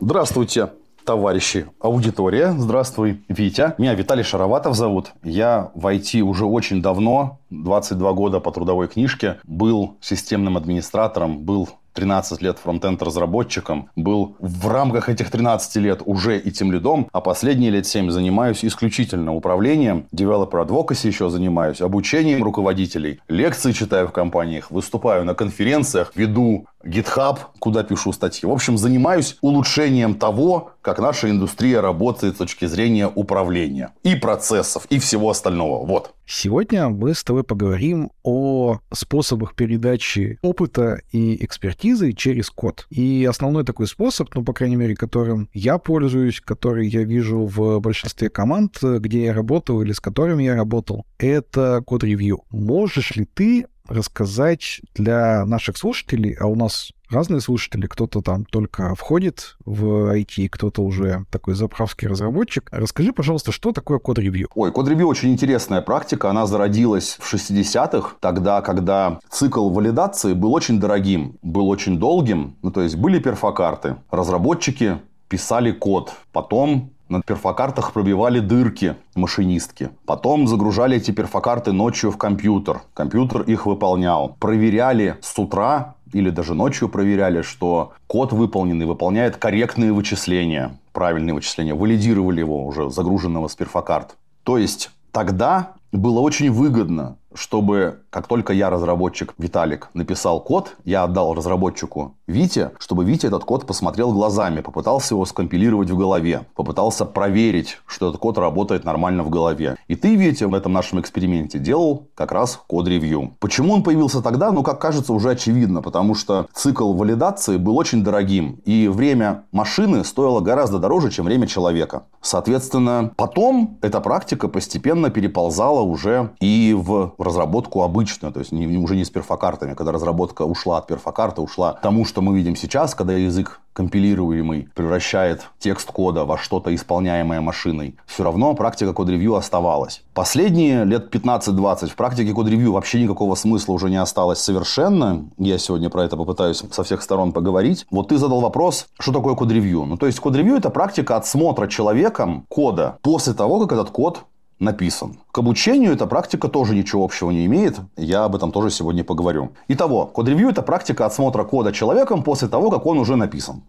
Здравствуйте, 0.00 0.72
товарищи 1.04 1.66
аудитория. 1.80 2.54
Здравствуй, 2.56 3.22
Витя. 3.28 3.74
Меня 3.78 3.94
Виталий 3.94 4.24
Шароватов 4.24 4.76
зовут. 4.76 5.12
Я 5.22 5.70
в 5.74 5.86
IT 5.86 6.20
уже 6.20 6.44
очень 6.44 6.82
давно, 6.82 7.38
22 7.50 8.12
года 8.12 8.40
по 8.40 8.50
трудовой 8.50 8.88
книжке. 8.88 9.38
Был 9.44 9.96
системным 10.00 10.56
администратором, 10.56 11.40
был 11.40 11.68
13 11.94 12.42
лет 12.42 12.58
фронтенд 12.58 13.02
разработчиком, 13.02 13.88
был 13.96 14.36
в 14.38 14.68
рамках 14.68 15.08
этих 15.08 15.30
13 15.30 15.76
лет 15.76 16.02
уже 16.04 16.38
и 16.38 16.50
тем 16.50 16.72
лидом, 16.72 17.08
а 17.12 17.20
последние 17.20 17.70
лет 17.70 17.86
7 17.86 18.10
занимаюсь 18.10 18.64
исключительно 18.64 19.34
управлением, 19.34 20.06
developer 20.14 20.66
advocacy 20.66 21.08
еще 21.08 21.28
занимаюсь, 21.30 21.80
обучением 21.80 22.42
руководителей, 22.42 23.20
лекции 23.28 23.72
читаю 23.72 24.08
в 24.08 24.12
компаниях, 24.12 24.70
выступаю 24.70 25.24
на 25.24 25.34
конференциях, 25.34 26.12
веду 26.14 26.66
GitHub, 26.84 27.38
куда 27.58 27.82
пишу 27.82 28.12
статьи. 28.12 28.48
В 28.48 28.52
общем, 28.52 28.78
занимаюсь 28.78 29.36
улучшением 29.40 30.14
того, 30.14 30.72
как 30.82 30.98
наша 30.98 31.30
индустрия 31.30 31.80
работает 31.80 32.34
с 32.34 32.38
точки 32.38 32.66
зрения 32.66 33.08
управления 33.08 33.92
и 34.02 34.16
процессов, 34.16 34.86
и 34.90 34.98
всего 34.98 35.30
остального. 35.30 35.86
Вот. 35.86 36.14
Сегодня 36.26 36.88
мы 36.88 37.14
с 37.14 37.22
тобой 37.22 37.44
поговорим 37.44 38.10
о 38.22 38.78
способах 38.92 39.54
передачи 39.54 40.38
опыта 40.42 41.00
и 41.12 41.44
экспертизы 41.44 42.12
через 42.12 42.50
код. 42.50 42.86
И 42.90 43.26
основной 43.28 43.64
такой 43.64 43.86
способ, 43.86 44.34
ну, 44.34 44.42
по 44.42 44.52
крайней 44.52 44.76
мере, 44.76 44.96
которым 44.96 45.48
я 45.52 45.78
пользуюсь, 45.78 46.40
который 46.40 46.88
я 46.88 47.02
вижу 47.02 47.46
в 47.46 47.80
большинстве 47.80 48.28
команд, 48.28 48.78
где 48.82 49.24
я 49.26 49.34
работал 49.34 49.82
или 49.82 49.92
с 49.92 50.00
которыми 50.00 50.44
я 50.44 50.56
работал, 50.56 51.04
это 51.18 51.82
код-ревью. 51.84 52.42
Можешь 52.50 53.14
ли 53.14 53.24
ты 53.24 53.66
рассказать 53.88 54.80
для 54.94 55.44
наших 55.44 55.76
слушателей, 55.76 56.34
а 56.34 56.46
у 56.46 56.54
нас 56.54 56.92
разные 57.10 57.40
слушатели, 57.40 57.86
кто-то 57.86 58.22
там 58.22 58.44
только 58.44 58.94
входит 58.94 59.56
в 59.64 60.14
IT, 60.14 60.48
кто-то 60.48 60.82
уже 60.82 61.24
такой 61.30 61.54
заправский 61.54 62.08
разработчик. 62.08 62.68
Расскажи, 62.72 63.12
пожалуйста, 63.12 63.52
что 63.52 63.72
такое 63.72 63.98
код-ревью? 63.98 64.48
Ой, 64.54 64.72
код-ревью 64.72 65.06
очень 65.06 65.32
интересная 65.32 65.82
практика. 65.82 66.30
Она 66.30 66.46
зародилась 66.46 67.18
в 67.20 67.32
60-х, 67.32 68.16
тогда, 68.20 68.62
когда 68.62 69.20
цикл 69.30 69.68
валидации 69.68 70.32
был 70.32 70.52
очень 70.54 70.80
дорогим, 70.80 71.36
был 71.42 71.68
очень 71.68 71.98
долгим. 71.98 72.56
Ну, 72.62 72.70
то 72.70 72.82
есть 72.82 72.96
были 72.96 73.18
перфокарты, 73.18 73.96
разработчики 74.10 74.98
писали 75.28 75.72
код, 75.72 76.12
потом 76.32 76.91
на 77.12 77.20
перфокартах 77.20 77.92
пробивали 77.92 78.40
дырки 78.40 78.96
машинистки. 79.14 79.90
Потом 80.06 80.48
загружали 80.48 80.96
эти 80.96 81.10
перфокарты 81.10 81.72
ночью 81.72 82.10
в 82.10 82.16
компьютер. 82.16 82.80
Компьютер 82.94 83.42
их 83.42 83.66
выполнял. 83.66 84.34
Проверяли 84.40 85.18
с 85.20 85.38
утра 85.38 85.94
или 86.14 86.30
даже 86.30 86.54
ночью 86.54 86.88
проверяли, 86.88 87.42
что 87.42 87.92
код 88.06 88.32
выполненный 88.32 88.86
выполняет 88.86 89.36
корректные 89.36 89.92
вычисления, 89.92 90.78
правильные 90.94 91.34
вычисления. 91.34 91.74
Валидировали 91.74 92.40
его 92.40 92.66
уже 92.66 92.88
загруженного 92.88 93.48
с 93.48 93.54
перфокарт. 93.54 94.16
То 94.42 94.56
есть 94.56 94.90
тогда 95.12 95.72
было 95.92 96.20
очень 96.20 96.50
выгодно, 96.50 97.16
чтобы 97.34 98.02
как 98.12 98.26
только 98.26 98.52
я, 98.52 98.68
разработчик 98.68 99.34
Виталик, 99.38 99.88
написал 99.94 100.40
код, 100.40 100.76
я 100.84 101.04
отдал 101.04 101.32
разработчику 101.32 102.14
Вите, 102.26 102.72
чтобы 102.78 103.04
Витя 103.04 103.26
этот 103.26 103.44
код 103.44 103.66
посмотрел 103.66 104.12
глазами, 104.12 104.60
попытался 104.60 105.14
его 105.14 105.24
скомпилировать 105.24 105.90
в 105.90 105.96
голове, 105.96 106.46
попытался 106.54 107.06
проверить, 107.06 107.78
что 107.86 108.10
этот 108.10 108.20
код 108.20 108.36
работает 108.36 108.84
нормально 108.84 109.22
в 109.22 109.30
голове. 109.30 109.76
И 109.88 109.96
ты, 109.96 110.14
Витя, 110.14 110.44
в 110.44 110.54
этом 110.54 110.74
нашем 110.74 111.00
эксперименте 111.00 111.58
делал 111.58 112.08
как 112.14 112.32
раз 112.32 112.60
код-ревью. 112.66 113.34
Почему 113.40 113.72
он 113.72 113.82
появился 113.82 114.20
тогда? 114.20 114.52
Ну, 114.52 114.62
как 114.62 114.78
кажется, 114.78 115.14
уже 115.14 115.30
очевидно, 115.30 115.80
потому 115.80 116.14
что 116.14 116.46
цикл 116.52 116.92
валидации 116.92 117.56
был 117.56 117.78
очень 117.78 118.04
дорогим, 118.04 118.60
и 118.66 118.88
время 118.88 119.44
машины 119.52 120.04
стоило 120.04 120.40
гораздо 120.40 120.78
дороже, 120.78 121.10
чем 121.10 121.24
время 121.24 121.46
человека. 121.46 122.04
Соответственно, 122.20 123.12
потом 123.16 123.78
эта 123.80 124.00
практика 124.00 124.48
постепенно 124.48 125.08
переползала 125.08 125.80
уже 125.80 126.32
и 126.40 126.76
в 126.78 127.14
разработку 127.22 127.82
обычную, 127.82 128.32
то 128.32 128.40
есть 128.40 128.52
не, 128.52 128.76
уже 128.76 128.96
не 128.96 129.04
с 129.04 129.10
перфокартами, 129.10 129.74
когда 129.74 129.92
разработка 129.92 130.42
ушла 130.42 130.78
от 130.78 130.86
перфокарты, 130.86 131.40
ушла 131.40 131.74
к 131.74 131.80
тому, 131.80 132.04
что 132.04 132.22
мы 132.22 132.36
видим 132.36 132.56
сейчас, 132.56 132.94
когда 132.94 133.14
язык 133.14 133.60
компилируемый 133.72 134.68
превращает 134.74 135.48
текст 135.58 135.90
кода 135.90 136.24
во 136.24 136.38
что-то 136.38 136.74
исполняемое 136.74 137.40
машиной, 137.40 137.96
все 138.06 138.24
равно 138.24 138.54
практика 138.54 138.92
код-ревью 138.92 139.34
оставалась. 139.34 140.02
Последние 140.14 140.84
лет 140.84 141.14
15-20 141.14 141.88
в 141.88 141.96
практике 141.96 142.32
код-ревью 142.32 142.72
вообще 142.72 143.02
никакого 143.02 143.34
смысла 143.34 143.72
уже 143.72 143.88
не 143.88 143.96
осталось 143.96 144.38
совершенно. 144.38 145.24
Я 145.38 145.58
сегодня 145.58 145.88
про 145.88 146.04
это 146.04 146.16
попытаюсь 146.16 146.62
со 146.70 146.84
всех 146.84 147.02
сторон 147.02 147.32
поговорить. 147.32 147.86
Вот 147.90 148.08
ты 148.08 148.18
задал 148.18 148.40
вопрос, 148.40 148.86
что 148.98 149.12
такое 149.12 149.34
код-ревью? 149.34 149.84
Ну, 149.86 149.96
то 149.96 150.06
есть 150.06 150.20
код-ревью– 150.20 150.56
это 150.56 150.70
практика 150.70 151.16
отсмотра 151.16 151.66
человеком 151.66 152.44
кода 152.48 152.98
после 153.02 153.32
того, 153.32 153.60
как 153.60 153.72
этот 153.72 153.90
код 153.90 154.24
написан. 154.58 155.18
К 155.32 155.38
обучению 155.38 155.92
эта 155.92 156.06
практика 156.06 156.48
тоже 156.48 156.74
ничего 156.74 157.04
общего 157.04 157.30
не 157.30 157.46
имеет. 157.46 157.80
Я 157.96 158.24
об 158.24 158.36
этом 158.36 158.52
тоже 158.52 158.70
сегодня 158.70 159.04
поговорю. 159.04 159.52
Итого, 159.68 160.06
код-ревью– 160.06 160.48
это 160.50 160.62
практика 160.62 161.06
отсмотра 161.06 161.44
кода 161.44 161.72
человеком 161.72 162.22
после 162.22 162.48
того, 162.48 162.70
как 162.70 162.86
он 162.86 162.98
уже 162.98 163.16
написан. 163.16 163.62